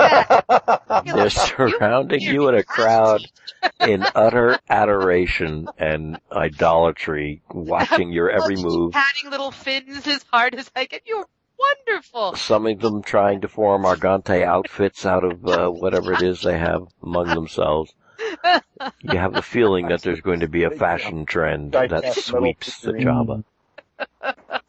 that. 0.48 1.04
They're 1.04 1.14
like, 1.14 1.30
surrounding 1.32 2.20
you 2.20 2.48
in 2.48 2.56
a 2.56 2.64
crowd 2.64 3.22
in 3.80 4.04
utter 4.14 4.58
adoration 4.68 5.68
and 5.78 6.18
idolatry, 6.32 7.42
watching 7.50 8.12
your 8.12 8.30
every 8.30 8.56
move. 8.56 8.92
Patting 8.92 9.30
little 9.30 9.52
fins 9.52 10.06
as 10.06 10.24
hard 10.32 10.54
as 10.56 10.70
I 10.74 10.86
can. 10.86 11.00
You're 11.06 11.26
wonderful. 11.58 12.34
Some 12.36 12.66
of 12.66 12.80
them 12.80 13.02
trying 13.02 13.42
to 13.42 13.48
form 13.48 13.84
Argante 13.84 14.42
outfits 14.42 15.06
out 15.06 15.24
of 15.24 15.46
uh, 15.46 15.68
whatever 15.68 16.12
it 16.12 16.22
is 16.22 16.42
they 16.42 16.58
have 16.58 16.82
among 17.02 17.28
themselves. 17.28 17.94
You 19.00 19.18
have 19.18 19.32
the 19.32 19.42
feeling 19.42 19.88
that 19.88 20.02
there's 20.02 20.20
going 20.20 20.40
to 20.40 20.48
be 20.48 20.64
a 20.64 20.70
fashion 20.70 21.26
trend 21.26 21.72
that 21.72 22.14
sweeps 22.14 22.80
the 22.80 22.92
Chaba. 22.92 23.44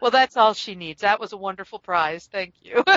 Well, 0.00 0.10
that's 0.10 0.36
all 0.36 0.52
she 0.54 0.74
needs. 0.74 1.02
That 1.02 1.20
was 1.20 1.32
a 1.32 1.36
wonderful 1.36 1.78
prize. 1.78 2.28
Thank 2.30 2.54
you. 2.62 2.82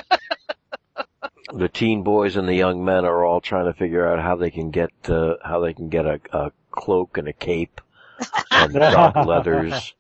The 1.54 1.70
teen 1.70 2.02
boys 2.04 2.36
and 2.36 2.48
the 2.48 2.56
young 2.56 2.84
men 2.84 3.06
are 3.06 3.24
all 3.24 3.40
trying 3.40 3.66
to 3.66 3.74
figure 3.74 4.08
out 4.08 4.20
how 4.20 4.36
they 4.36 4.50
can 4.50 4.72
get 4.72 4.90
uh, 5.08 5.36
how 5.44 5.60
they 5.60 5.74
can 5.74 5.90
get 5.90 6.06
a, 6.06 6.20
a 6.32 6.52
cloak 6.72 7.18
and 7.18 7.28
a 7.28 7.34
cape 7.34 7.80
and 8.50 8.74
dark 8.74 9.16
leathers. 9.16 9.94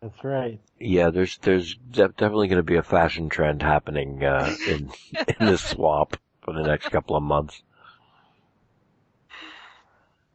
That's 0.00 0.24
right. 0.24 0.60
Yeah, 0.78 1.10
there's 1.10 1.36
there's 1.38 1.74
de- 1.74 2.08
definitely 2.08 2.48
going 2.48 2.56
to 2.56 2.62
be 2.62 2.76
a 2.76 2.82
fashion 2.82 3.28
trend 3.28 3.60
happening 3.62 4.24
uh, 4.24 4.54
in 4.66 4.90
in 5.28 5.46
this 5.46 5.62
swamp 5.62 6.16
for 6.40 6.54
the 6.54 6.62
next 6.62 6.88
couple 6.88 7.16
of 7.16 7.22
months. 7.22 7.62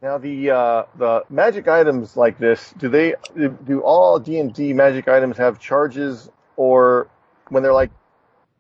Now 0.02 0.20
the 0.20 0.52
uh, 0.52 0.84
the 0.98 1.24
magic 1.30 1.68
items 1.68 2.16
like 2.16 2.38
this, 2.38 2.74
do 2.78 2.88
they 2.88 3.16
do- 3.36 3.82
all 3.82 4.20
D 4.20 4.40
and 4.40 4.54
D 4.54 4.72
magic 4.74 5.08
items 5.08 5.38
have 5.38 5.60
charges, 5.60 6.30
or 6.56 7.08
when 7.50 7.64
they're 7.64 7.74
like, 7.74 7.90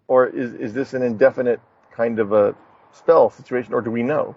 or 0.07 0.25
is 0.27 0.53
is 0.55 0.73
this 0.73 0.93
an 0.93 1.03
indefinite 1.03 1.59
kind 1.91 2.17
of 2.19 2.33
a 2.33 2.55
spell 2.91 3.29
situation, 3.29 3.73
or 3.73 3.81
do 3.81 3.91
we 3.91 4.01
know? 4.01 4.35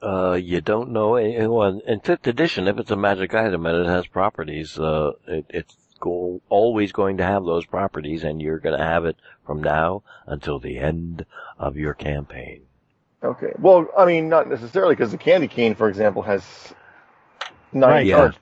Uh, 0.00 0.34
you 0.40 0.60
don't 0.60 0.90
know. 0.90 1.12
Well, 1.12 1.80
in 1.84 2.00
fifth 2.00 2.26
edition, 2.28 2.68
if 2.68 2.78
it's 2.78 2.90
a 2.92 2.96
magic 2.96 3.34
item 3.34 3.66
and 3.66 3.84
it 3.84 3.88
has 3.88 4.06
properties, 4.06 4.78
uh, 4.78 5.12
it, 5.26 5.46
it's 5.48 5.76
go, 5.98 6.40
always 6.48 6.92
going 6.92 7.16
to 7.16 7.24
have 7.24 7.44
those 7.44 7.66
properties, 7.66 8.22
and 8.22 8.40
you're 8.40 8.60
going 8.60 8.78
to 8.78 8.84
have 8.84 9.04
it 9.04 9.16
from 9.44 9.60
now 9.62 10.04
until 10.26 10.60
the 10.60 10.78
end 10.78 11.26
of 11.58 11.76
your 11.76 11.94
campaign. 11.94 12.62
Okay. 13.22 13.52
Well, 13.58 13.86
I 13.96 14.04
mean, 14.06 14.28
not 14.28 14.48
necessarily 14.48 14.94
because 14.94 15.12
the 15.12 15.18
candy 15.18 15.48
cane, 15.48 15.74
for 15.74 15.88
example, 15.88 16.22
has 16.22 16.44
nine 17.72 17.90
Right, 17.92 18.06
yeah. 18.06 18.16
charges. 18.16 18.40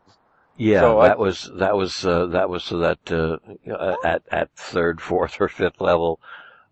Yeah, 0.56 0.80
So 0.80 1.00
I- 1.00 1.08
that 1.08 1.18
was 1.18 1.50
that 1.58 1.76
was 1.76 2.06
uh, 2.06 2.26
that 2.26 2.48
was 2.48 2.64
so 2.64 2.78
that 2.78 2.98
uh, 3.10 3.38
uh, 3.72 3.96
at 4.04 4.22
at 4.30 4.50
third, 4.56 5.00
fourth, 5.00 5.40
or 5.40 5.48
fifth 5.48 5.80
level, 5.80 6.20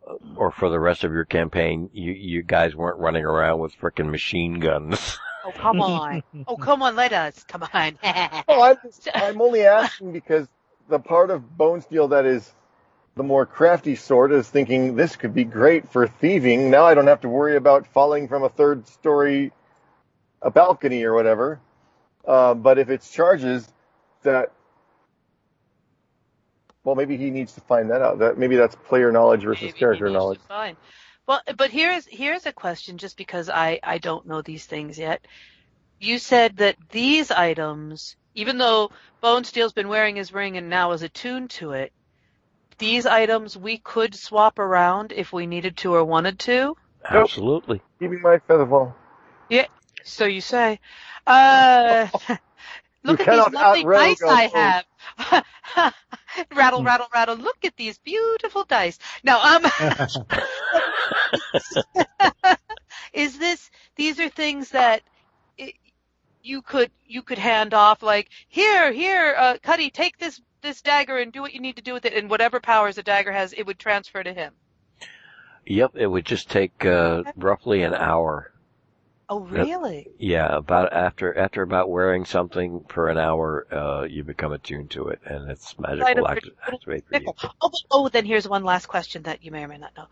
uh, 0.07 0.15
or 0.37 0.53
for 0.53 0.69
the 0.71 0.81
rest 0.81 1.05
of 1.05 1.13
your 1.13 1.25
campaign, 1.25 1.91
you 1.93 2.13
you 2.13 2.43
guys 2.43 2.77
weren't 2.77 2.99
running 3.01 3.25
around 3.25 3.61
with 3.61 3.75
frickin' 3.77 4.11
machine 4.11 4.61
guns. 4.61 5.19
Oh, 5.45 5.53
come 5.53 5.81
on. 5.81 6.23
Oh, 6.47 6.57
come 6.57 6.83
on. 6.83 6.95
Let 6.97 7.13
us. 7.13 7.45
Come 7.45 7.65
on. 7.75 7.99
Oh, 8.49 8.63
I'm 8.63 8.77
I'm 9.15 9.41
only 9.43 9.63
asking 9.63 10.13
because 10.13 10.47
the 10.89 10.99
part 11.01 11.31
of 11.31 11.57
Bone 11.57 11.81
Steel 11.81 12.09
that 12.09 12.27
is 12.27 12.53
the 13.15 13.23
more 13.23 13.45
crafty 13.45 13.95
sort 13.95 14.33
is 14.33 14.49
thinking 14.49 14.97
this 14.97 15.17
could 15.17 15.35
be 15.35 15.45
great 15.45 15.89
for 15.91 16.07
thieving. 16.07 16.71
Now 16.71 16.85
I 16.85 16.95
don't 16.95 17.07
have 17.07 17.21
to 17.23 17.29
worry 17.29 17.57
about 17.57 17.87
falling 17.87 18.29
from 18.29 18.43
a 18.43 18.49
third 18.49 18.87
story, 18.89 19.53
a 20.41 20.51
balcony 20.51 21.05
or 21.05 21.15
whatever. 21.15 21.61
Uh, 22.27 22.55
but 22.55 22.79
if 22.79 22.89
it's 22.89 23.11
charges 23.11 23.69
that, 24.23 24.53
well, 26.85 26.95
maybe 26.95 27.17
he 27.17 27.31
needs 27.31 27.53
to 27.55 27.61
find 27.61 27.91
that 27.91 28.01
out. 28.01 28.19
That 28.21 28.39
maybe 28.39 28.57
that's 28.57 28.75
player 28.75 29.13
knowledge 29.13 29.43
versus 29.43 29.63
Maybe 29.63 29.79
character 29.79 30.09
knowledge. 30.09 30.41
Well, 31.27 31.41
but 31.57 31.71
here's 31.71 32.07
here's 32.07 32.47
a 32.47 32.53
question, 32.53 32.99
just 32.99 33.17
because 33.17 33.49
I 33.49 33.79
I 33.83 33.99
don't 33.99 34.27
know 34.27 34.43
these 34.43 34.67
things 34.67 34.99
yet. 34.99 35.25
You 36.01 36.19
said 36.19 36.57
that 36.57 36.77
these 36.91 37.31
items, 37.31 38.17
even 38.35 38.59
though 38.59 38.91
Bonesteele's 39.23 39.73
been 39.73 39.89
wearing 39.89 40.17
his 40.17 40.33
ring 40.33 40.57
and 40.57 40.69
now 40.69 40.91
is 40.93 41.03
attuned 41.03 41.51
to 41.51 41.73
it, 41.73 41.93
these 42.83 43.07
items 43.07 43.57
we 43.57 43.79
could 43.79 44.13
swap 44.13 44.59
around 44.59 45.13
if 45.13 45.33
we 45.33 45.47
needed 45.47 45.77
to 45.77 45.95
or 45.95 46.05
wanted 46.05 46.37
to. 46.41 46.77
Absolutely. 47.09 47.81
Keeping 48.01 48.21
my 48.21 48.41
feather 48.41 48.93
Yeah. 49.49 49.67
So 50.03 50.25
you 50.25 50.41
say. 50.41 50.81
Uh, 51.25 52.09
look 53.05 53.21
You 53.21 53.27
at 53.27 53.47
these 53.47 53.55
lovely 53.55 53.85
dice 53.85 54.23
I 54.25 54.85
have. 55.79 55.95
rattle, 56.57 56.83
rattle, 56.83 57.07
rattle. 57.15 57.37
Look 57.37 57.65
at 57.65 57.77
these 57.77 57.99
beautiful 57.99 58.65
dice. 58.65 58.99
No, 59.23 59.41
um, 59.41 59.65
is 63.13 63.39
this? 63.39 63.71
These 63.95 64.19
are 64.19 64.29
things 64.29 64.71
that 64.71 65.03
it, 65.57 65.75
you 66.43 66.63
could 66.63 66.91
you 67.07 67.23
could 67.23 67.39
hand 67.39 67.75
off. 67.75 68.03
Like 68.03 68.29
here, 68.49 68.91
here, 68.93 69.37
uh, 69.39 69.59
Cuddy, 69.63 69.91
take 69.91 70.19
this 70.19 70.41
this 70.63 70.81
dagger 70.83 71.19
and 71.19 71.33
do 71.33 71.43
what 71.43 71.53
you 71.53 71.61
need 71.61 71.77
to 71.77 71.83
do 71.83 71.93
with 71.93 72.05
it, 72.05 72.15
and 72.15 72.31
whatever 72.31 72.61
powers 72.61 72.97
the 72.97 73.03
dagger 73.03 73.33
has, 73.33 73.53
it 73.53 73.65
would 73.67 73.79
transfer 73.79 74.23
to 74.23 74.33
him. 74.33 74.55
Yep, 75.67 75.93
it 75.97 76.07
would 76.07 76.25
just 76.25 76.51
take 76.51 76.85
uh, 76.85 77.23
roughly 77.37 77.83
an 77.83 77.95
hour. 77.95 78.53
Oh, 79.29 79.41
Yep. 79.41 79.51
really? 79.51 80.09
Yeah, 80.19 80.47
about 80.57 80.93
after 80.93 81.37
after 81.37 81.63
about 81.63 81.89
wearing 81.89 82.25
something 82.25 82.85
for 82.89 83.09
an 83.09 83.19
hour, 83.19 83.67
uh, 83.73 84.03
you 84.05 84.25
become 84.25 84.53
attuned 84.53 84.91
to 84.93 85.09
it, 85.09 85.21
and 85.25 85.51
it's 85.51 85.79
magical 85.79 86.07
Item 86.07 86.27
act- 86.27 86.51
activate 86.67 87.05
for 87.09 87.15
you. 87.17 87.33
Oh, 87.61 87.71
oh, 87.91 88.09
then 88.09 88.25
here's 88.25 88.49
one 88.49 88.65
last 88.65 88.87
question 88.87 89.23
that 89.23 89.43
you 89.45 89.51
may 89.51 89.65
or 89.65 89.69
may 89.69 89.79
not 89.79 89.97
know. 89.97 90.07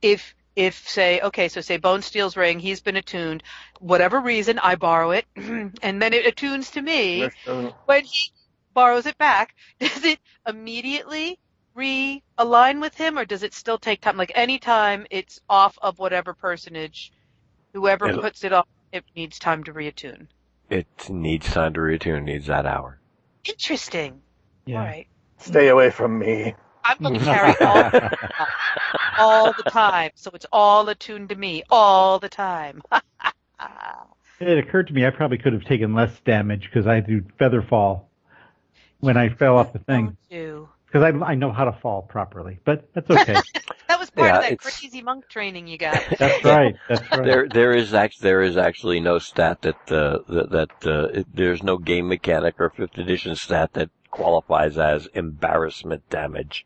If, 0.00 0.34
if 0.56 0.88
say, 0.88 1.20
okay, 1.20 1.48
so 1.48 1.60
say 1.60 1.78
Bonesteele's 1.78 2.36
ring, 2.36 2.58
he's 2.58 2.80
been 2.80 2.96
attuned, 2.96 3.42
whatever 3.78 4.20
reason, 4.20 4.58
I 4.58 4.76
borrow 4.76 5.10
it, 5.12 5.26
and 5.36 6.02
then 6.02 6.12
it 6.12 6.26
attunes 6.26 6.70
to 6.72 6.82
me. 6.82 7.28
When 7.86 8.04
he 8.04 8.32
borrows 8.74 9.06
it 9.06 9.18
back, 9.18 9.54
does 9.80 10.04
it 10.04 10.18
immediately 10.46 11.38
realign 11.76 12.80
with 12.80 12.94
him, 12.94 13.18
or 13.18 13.24
does 13.24 13.42
it 13.42 13.54
still 13.54 13.78
take 13.78 14.00
time? 14.00 14.16
Like 14.16 14.32
anytime 14.34 15.06
it's 15.10 15.40
off 15.48 15.78
of 15.80 15.98
whatever 15.98 16.34
personage, 16.34 17.12
whoever 17.72 18.08
It'll- 18.08 18.22
puts 18.22 18.44
it 18.44 18.52
off, 18.52 18.66
it 18.92 19.04
needs 19.16 19.38
time 19.38 19.64
to 19.64 19.72
reattune. 19.72 20.26
It 20.70 20.86
needs 21.10 21.52
time 21.52 21.74
to 21.74 21.80
retune. 21.80 22.24
Needs 22.24 22.46
that 22.46 22.64
hour. 22.64 22.98
Interesting. 23.44 24.22
Yeah. 24.64 24.80
All 24.80 24.86
right. 24.86 25.06
Stay 25.38 25.68
away 25.68 25.90
from 25.90 26.18
me. 26.18 26.54
I'm 26.84 26.96
going 26.98 27.18
to 27.18 27.24
carry 27.24 27.54
all, 27.60 27.90
all 29.18 29.52
the 29.52 29.70
time, 29.70 30.10
so 30.14 30.30
it's 30.34 30.46
all 30.52 30.88
attuned 30.88 31.28
to 31.28 31.36
me 31.36 31.62
all 31.70 32.18
the 32.18 32.28
time. 32.28 32.82
It 34.40 34.58
occurred 34.58 34.88
to 34.88 34.92
me 34.92 35.06
I 35.06 35.10
probably 35.10 35.38
could 35.38 35.52
have 35.52 35.64
taken 35.64 35.94
less 35.94 36.18
damage 36.24 36.64
because 36.64 36.88
I 36.88 36.98
do 36.98 37.22
feather 37.38 37.62
fall 37.62 38.10
when 39.02 39.16
I 39.18 39.28
fell 39.28 39.58
off 39.58 39.72
the 39.74 39.78
thing 39.80 40.16
Don't 40.30 40.68
because 40.86 41.02
I 41.02 41.08
I 41.32 41.34
know 41.34 41.52
how 41.52 41.64
to 41.64 41.72
fall 41.72 42.02
properly. 42.02 42.58
But 42.64 42.88
that's 42.94 43.10
okay. 43.10 43.36
That 43.88 44.00
was 44.00 44.08
part 44.10 44.26
Yeah, 44.28 44.36
of 44.36 44.42
that 44.42 44.52
it's- 44.52 44.80
crazy 44.80 45.02
monk 45.02 45.28
training 45.28 45.66
you 45.68 45.76
got. 45.76 46.02
that's 46.18 46.42
right. 46.44 46.74
That's 46.88 47.10
right. 47.10 47.24
There, 47.24 47.46
there 47.48 47.72
is 47.76 47.92
actually 47.92 48.22
there 48.28 48.40
is 48.42 48.56
actually 48.56 49.00
no 49.00 49.18
stat 49.18 49.60
that 49.62 49.92
uh, 49.92 50.20
that, 50.28 50.50
that 50.50 50.70
uh, 50.86 51.08
it, 51.18 51.26
there's 51.34 51.62
no 51.62 51.76
game 51.76 52.08
mechanic 52.08 52.54
or 52.58 52.70
fifth 52.70 52.96
edition 52.96 53.36
stat 53.36 53.74
that 53.74 53.90
qualifies 54.10 54.78
as 54.78 55.08
embarrassment 55.12 56.08
damage. 56.08 56.64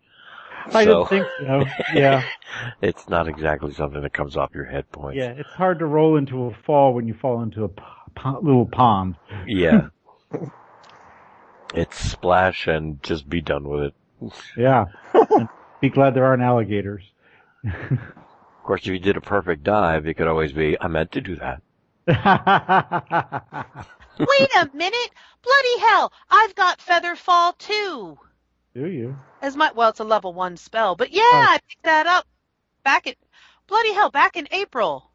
I 0.66 0.84
so 0.84 1.06
didn't 1.06 1.08
think 1.08 1.26
so. 1.40 1.64
Yeah, 1.94 2.22
it's 2.80 3.08
not 3.08 3.26
exactly 3.28 3.72
something 3.74 4.02
that 4.02 4.12
comes 4.12 4.36
off 4.36 4.54
your 4.54 4.64
hit 4.66 4.90
points. 4.92 5.16
yeah. 5.16 5.30
It's 5.30 5.50
hard 5.50 5.80
to 5.80 5.86
roll 5.86 6.16
into 6.16 6.44
a 6.44 6.54
fall 6.64 6.94
when 6.94 7.08
you 7.08 7.14
fall 7.14 7.42
into 7.42 7.64
a 7.64 7.68
p- 7.68 7.82
po- 8.14 8.38
little 8.40 8.66
pond. 8.66 9.16
Yeah. 9.48 9.88
It's 11.76 11.98
splash 11.98 12.66
and 12.66 13.00
just 13.02 13.28
be 13.28 13.40
done 13.40 13.68
with 13.68 13.84
it. 13.84 13.94
Yeah. 14.56 14.86
Be 15.80 15.90
glad 15.90 16.14
there 16.14 16.24
aren't 16.24 16.42
alligators. 16.42 17.02
Of 17.64 17.98
course, 18.64 18.80
if 18.80 18.86
you 18.88 18.98
did 18.98 19.16
a 19.18 19.20
perfect 19.20 19.62
dive, 19.62 20.06
it 20.06 20.14
could 20.14 20.26
always 20.26 20.52
be, 20.52 20.76
I 20.80 20.88
meant 20.88 21.12
to 21.12 21.20
do 21.20 21.36
that. 21.36 21.60
Wait 24.18 24.48
a 24.56 24.70
minute! 24.74 25.10
Bloody 25.42 25.78
hell! 25.80 26.12
I've 26.30 26.54
got 26.54 26.80
feather 26.80 27.14
fall 27.14 27.52
too. 27.52 28.18
Do 28.74 28.86
you? 28.86 29.16
As 29.42 29.54
my 29.54 29.70
well, 29.72 29.90
it's 29.90 30.00
a 30.00 30.04
level 30.04 30.32
one 30.32 30.56
spell, 30.56 30.96
but 30.96 31.10
yeah, 31.12 31.22
Oh. 31.22 31.46
I 31.50 31.58
picked 31.68 31.84
that 31.84 32.06
up 32.06 32.26
back 32.82 33.06
in 33.06 33.14
bloody 33.66 33.92
hell 33.92 34.10
back 34.10 34.36
in 34.36 34.48
April. 34.50 35.10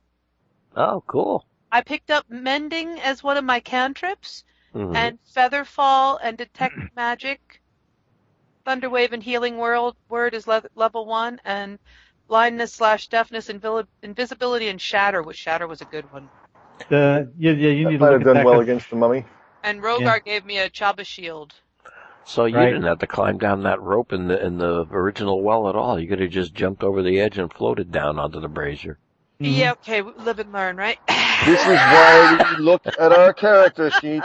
Oh, 0.75 1.03
cool. 1.07 1.45
I 1.71 1.81
picked 1.81 2.11
up 2.11 2.29
mending 2.29 2.99
as 2.99 3.23
one 3.23 3.37
of 3.37 3.43
my 3.43 3.59
cantrips, 3.59 4.43
Mhm. 4.75 4.95
and 4.95 5.19
feather 5.25 5.65
fall 5.65 6.17
and 6.23 6.37
detect 6.37 6.73
magic. 6.95 7.61
Thunderwave 8.65 9.11
and 9.11 9.23
healing 9.23 9.57
world 9.57 9.95
word 10.07 10.33
is 10.33 10.47
le- 10.47 10.63
level 10.75 11.05
one, 11.05 11.41
and 11.43 11.79
blindness 12.27 12.73
slash 12.73 13.07
deafness, 13.07 13.47
invili- 13.49 13.87
invisibility, 14.03 14.67
and 14.67 14.79
shatter. 14.79 15.21
Which 15.23 15.37
shatter 15.37 15.67
was 15.67 15.81
a 15.81 15.85
good 15.85 16.11
one. 16.13 16.29
The 16.89 17.31
yeah 17.37 17.51
yeah 17.51 17.69
you 17.69 17.85
That 17.85 17.91
need 17.91 17.97
to 17.97 18.03
might 18.03 18.09
look 18.11 18.11
have 18.13 18.21
at 18.21 18.25
done 18.25 18.35
that 18.35 18.45
well 18.45 18.55
'cause- 18.55 18.63
against 18.63 18.89
the 18.89 18.95
mummy. 18.97 19.25
And 19.63 19.81
Rhogar 19.81 20.23
gave 20.23 20.45
me 20.45 20.57
a 20.57 20.69
Chaba 20.69 21.05
shield. 21.05 21.53
So 22.23 22.45
you 22.45 22.55
Right. 22.55 22.67
didn't 22.71 22.83
have 22.83 22.99
to 22.99 23.07
climb 23.07 23.37
down 23.39 23.63
that 23.63 23.81
rope 23.81 24.13
in 24.13 24.27
the 24.27 24.43
in 24.43 24.57
the 24.57 24.85
original 24.91 25.41
well 25.41 25.67
at 25.69 25.75
all. 25.75 25.99
You 25.99 26.07
could 26.07 26.19
have 26.19 26.29
just 26.29 26.53
jumped 26.53 26.83
over 26.83 27.01
the 27.01 27.19
edge 27.19 27.37
and 27.39 27.51
floated 27.51 27.91
down 27.91 28.19
onto 28.19 28.39
the 28.39 28.47
brazier. 28.47 28.99
Mhm. 29.39 29.57
Yeah, 29.57 29.71
okay, 29.73 30.01
live 30.01 30.37
and 30.39 30.51
learn, 30.53 30.77
right? 30.77 30.99
This 31.45 31.59
is 31.61 31.65
why 31.65 32.55
we 32.57 32.63
look 32.63 32.85
at 32.85 33.11
our 33.11 33.33
character 33.33 33.89
sheet. 33.89 34.23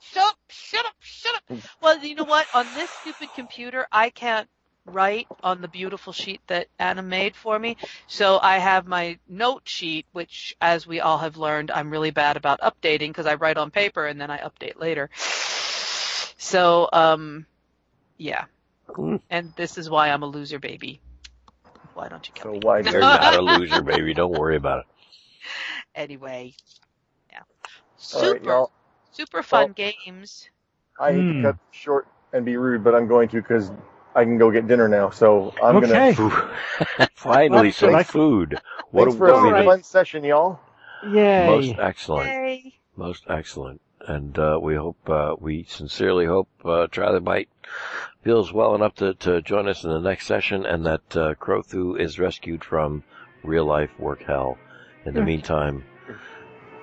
Shut 0.00 0.24
up, 0.24 0.36
shut 0.48 0.86
up, 0.86 0.94
shut 1.00 1.34
up. 1.36 1.42
Well, 1.82 1.98
you 2.04 2.14
know 2.14 2.24
what? 2.24 2.46
On 2.54 2.66
this 2.74 2.90
stupid 2.90 3.28
computer, 3.34 3.86
I 3.92 4.10
can't 4.10 4.48
write 4.86 5.26
on 5.42 5.60
the 5.60 5.68
beautiful 5.68 6.12
sheet 6.12 6.40
that 6.46 6.68
Anna 6.78 7.02
made 7.02 7.36
for 7.36 7.58
me. 7.58 7.76
So 8.06 8.38
I 8.40 8.58
have 8.58 8.86
my 8.86 9.18
note 9.28 9.62
sheet, 9.64 10.06
which, 10.12 10.56
as 10.60 10.86
we 10.86 11.00
all 11.00 11.18
have 11.18 11.36
learned, 11.36 11.70
I'm 11.70 11.90
really 11.90 12.10
bad 12.10 12.36
about 12.36 12.60
updating 12.60 13.08
because 13.08 13.26
I 13.26 13.34
write 13.34 13.58
on 13.58 13.70
paper 13.70 14.06
and 14.06 14.20
then 14.20 14.30
I 14.30 14.38
update 14.38 14.78
later. 14.80 15.10
So, 16.38 16.88
um, 16.92 17.46
yeah. 18.16 18.46
Hmm. 18.94 19.16
And 19.28 19.52
this 19.56 19.78
is 19.78 19.90
why 19.90 20.10
I'm 20.10 20.22
a 20.22 20.26
loser 20.26 20.58
baby. 20.58 21.00
Why 21.94 22.08
don't 22.08 22.26
you 22.26 22.32
kill 22.34 22.46
So 22.46 22.52
me? 22.52 22.60
why 22.62 22.80
You're 22.80 23.00
not 23.02 23.34
a 23.34 23.42
loser, 23.42 23.82
baby. 23.82 24.14
Don't 24.14 24.32
worry 24.32 24.56
about 24.56 24.80
it. 24.80 24.86
Anyway, 25.94 26.54
yeah. 27.30 27.40
All 28.12 28.26
right, 28.26 28.42
Super, 28.42 28.44
y'all. 28.44 28.72
Super 29.10 29.42
fun 29.42 29.74
Well- 29.76 29.90
games. 30.04 30.48
I 30.98 31.12
hate 31.12 31.20
Hmm. 31.22 31.42
to 31.42 31.52
cut 31.52 31.56
short 31.70 32.06
and 32.32 32.44
be 32.44 32.56
rude, 32.56 32.84
but 32.84 32.94
I'm 32.94 33.06
going 33.08 33.28
to 33.30 33.36
because 33.40 33.72
I 34.14 34.24
can 34.24 34.36
go 34.38 34.50
get 34.50 34.66
dinner 34.68 34.86
now. 34.88 35.08
So 35.10 35.54
I'm 35.62 35.76
Okay. 35.76 36.14
Gonna 36.14 37.08
finally, 37.14 37.68
That's 37.68 37.78
some 37.78 37.92
good. 37.92 38.06
food. 38.06 38.60
What 38.90 39.04
Thanks 39.04 39.14
a, 39.14 39.18
for 39.18 39.28
a 39.28 39.32
I 39.32 39.36
mean, 39.42 39.46
Alright. 39.46 39.64
fun 39.66 39.82
session, 39.82 40.24
y'all. 40.24 40.60
Yay. 41.08 41.46
most 41.46 41.78
excellent. 41.78 42.28
Yay. 42.28 42.74
Most 42.96 43.24
excellent. 43.28 43.80
And 44.06 44.38
uh, 44.38 44.58
we 44.60 44.74
hope, 44.74 45.08
uh, 45.08 45.36
we 45.38 45.64
sincerely 45.64 46.26
hope 46.26 46.48
uh, 46.64 46.86
Trilobite 46.90 47.48
feels 48.22 48.52
well 48.52 48.74
enough 48.74 48.94
to, 48.96 49.14
to 49.14 49.40
join 49.42 49.68
us 49.68 49.84
in 49.84 49.90
the 49.90 50.00
next 50.00 50.26
session 50.26 50.66
and 50.66 50.84
that 50.84 51.16
uh, 51.16 51.34
Crothu 51.34 51.98
is 51.98 52.18
rescued 52.18 52.62
from 52.64 53.04
real 53.42 53.64
life 53.64 53.90
work 53.98 54.22
hell. 54.22 54.58
In 55.06 55.14
the 55.14 55.22
meantime, 55.22 55.84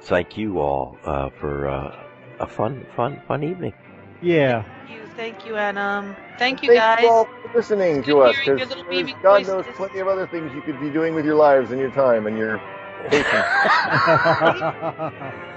thank 0.01 0.38
you 0.38 0.59
all 0.59 0.97
uh, 1.06 1.30
for 1.39 1.67
uh, 1.67 1.95
a 2.40 2.48
fun, 2.48 2.85
fun, 2.95 3.22
fun 3.27 3.43
evening. 3.43 3.74
Yeah. 4.22 4.64
Thank 4.64 4.90
you, 4.90 5.07
thank 5.16 5.45
you, 5.45 5.57
and 5.57 5.77
um, 5.77 6.17
thank 6.38 6.64
you 6.64 6.69
Thank 6.69 6.80
guys. 6.80 7.01
you 7.01 7.07
all 7.09 7.25
for 7.41 7.51
listening 7.57 8.03
to 8.03 8.22
us 8.22 8.35
because 8.38 8.59
your 8.59 8.67
little 8.67 8.83
beaming 8.90 9.16
God 9.24 9.48
knows 9.48 9.66
voices. 9.66 9.77
plenty 9.77 9.99
of 9.99 10.07
other 10.07 10.27
things 10.27 10.53
you 10.53 10.61
could 10.61 10.80
be 10.82 10.90
doing 10.90 11.16
with 11.16 11.25
your 11.25 11.35
lives 11.35 11.72
and 11.72 11.80
your 11.80 11.91
time 11.91 12.27
and 12.27 12.38
your 12.38 12.61
patience. 13.09 13.48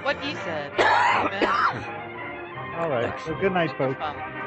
What 0.02 0.17
he 0.18 0.34
said. 0.36 0.73
Amen. 1.15 1.57
All 2.76 2.91
right. 2.91 3.18
So 3.26 3.34
good 3.41 3.52
night, 3.52 3.76
folks. 3.78 4.00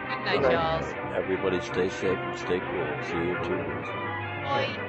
Good 0.10 0.26
night, 0.26 0.42
Good 0.42 0.42
night. 0.42 0.52
y'all. 0.52 0.84
Everybody 1.16 1.62
stay 1.62 1.90
safe 1.90 2.18
and 2.20 2.40
stay 2.40 2.60
cool. 2.60 3.04
See 3.10 3.18
you 3.18 3.36
in 3.38 3.44
two 3.44 3.58
weeks. 3.58 3.90
Bye. 4.44 4.80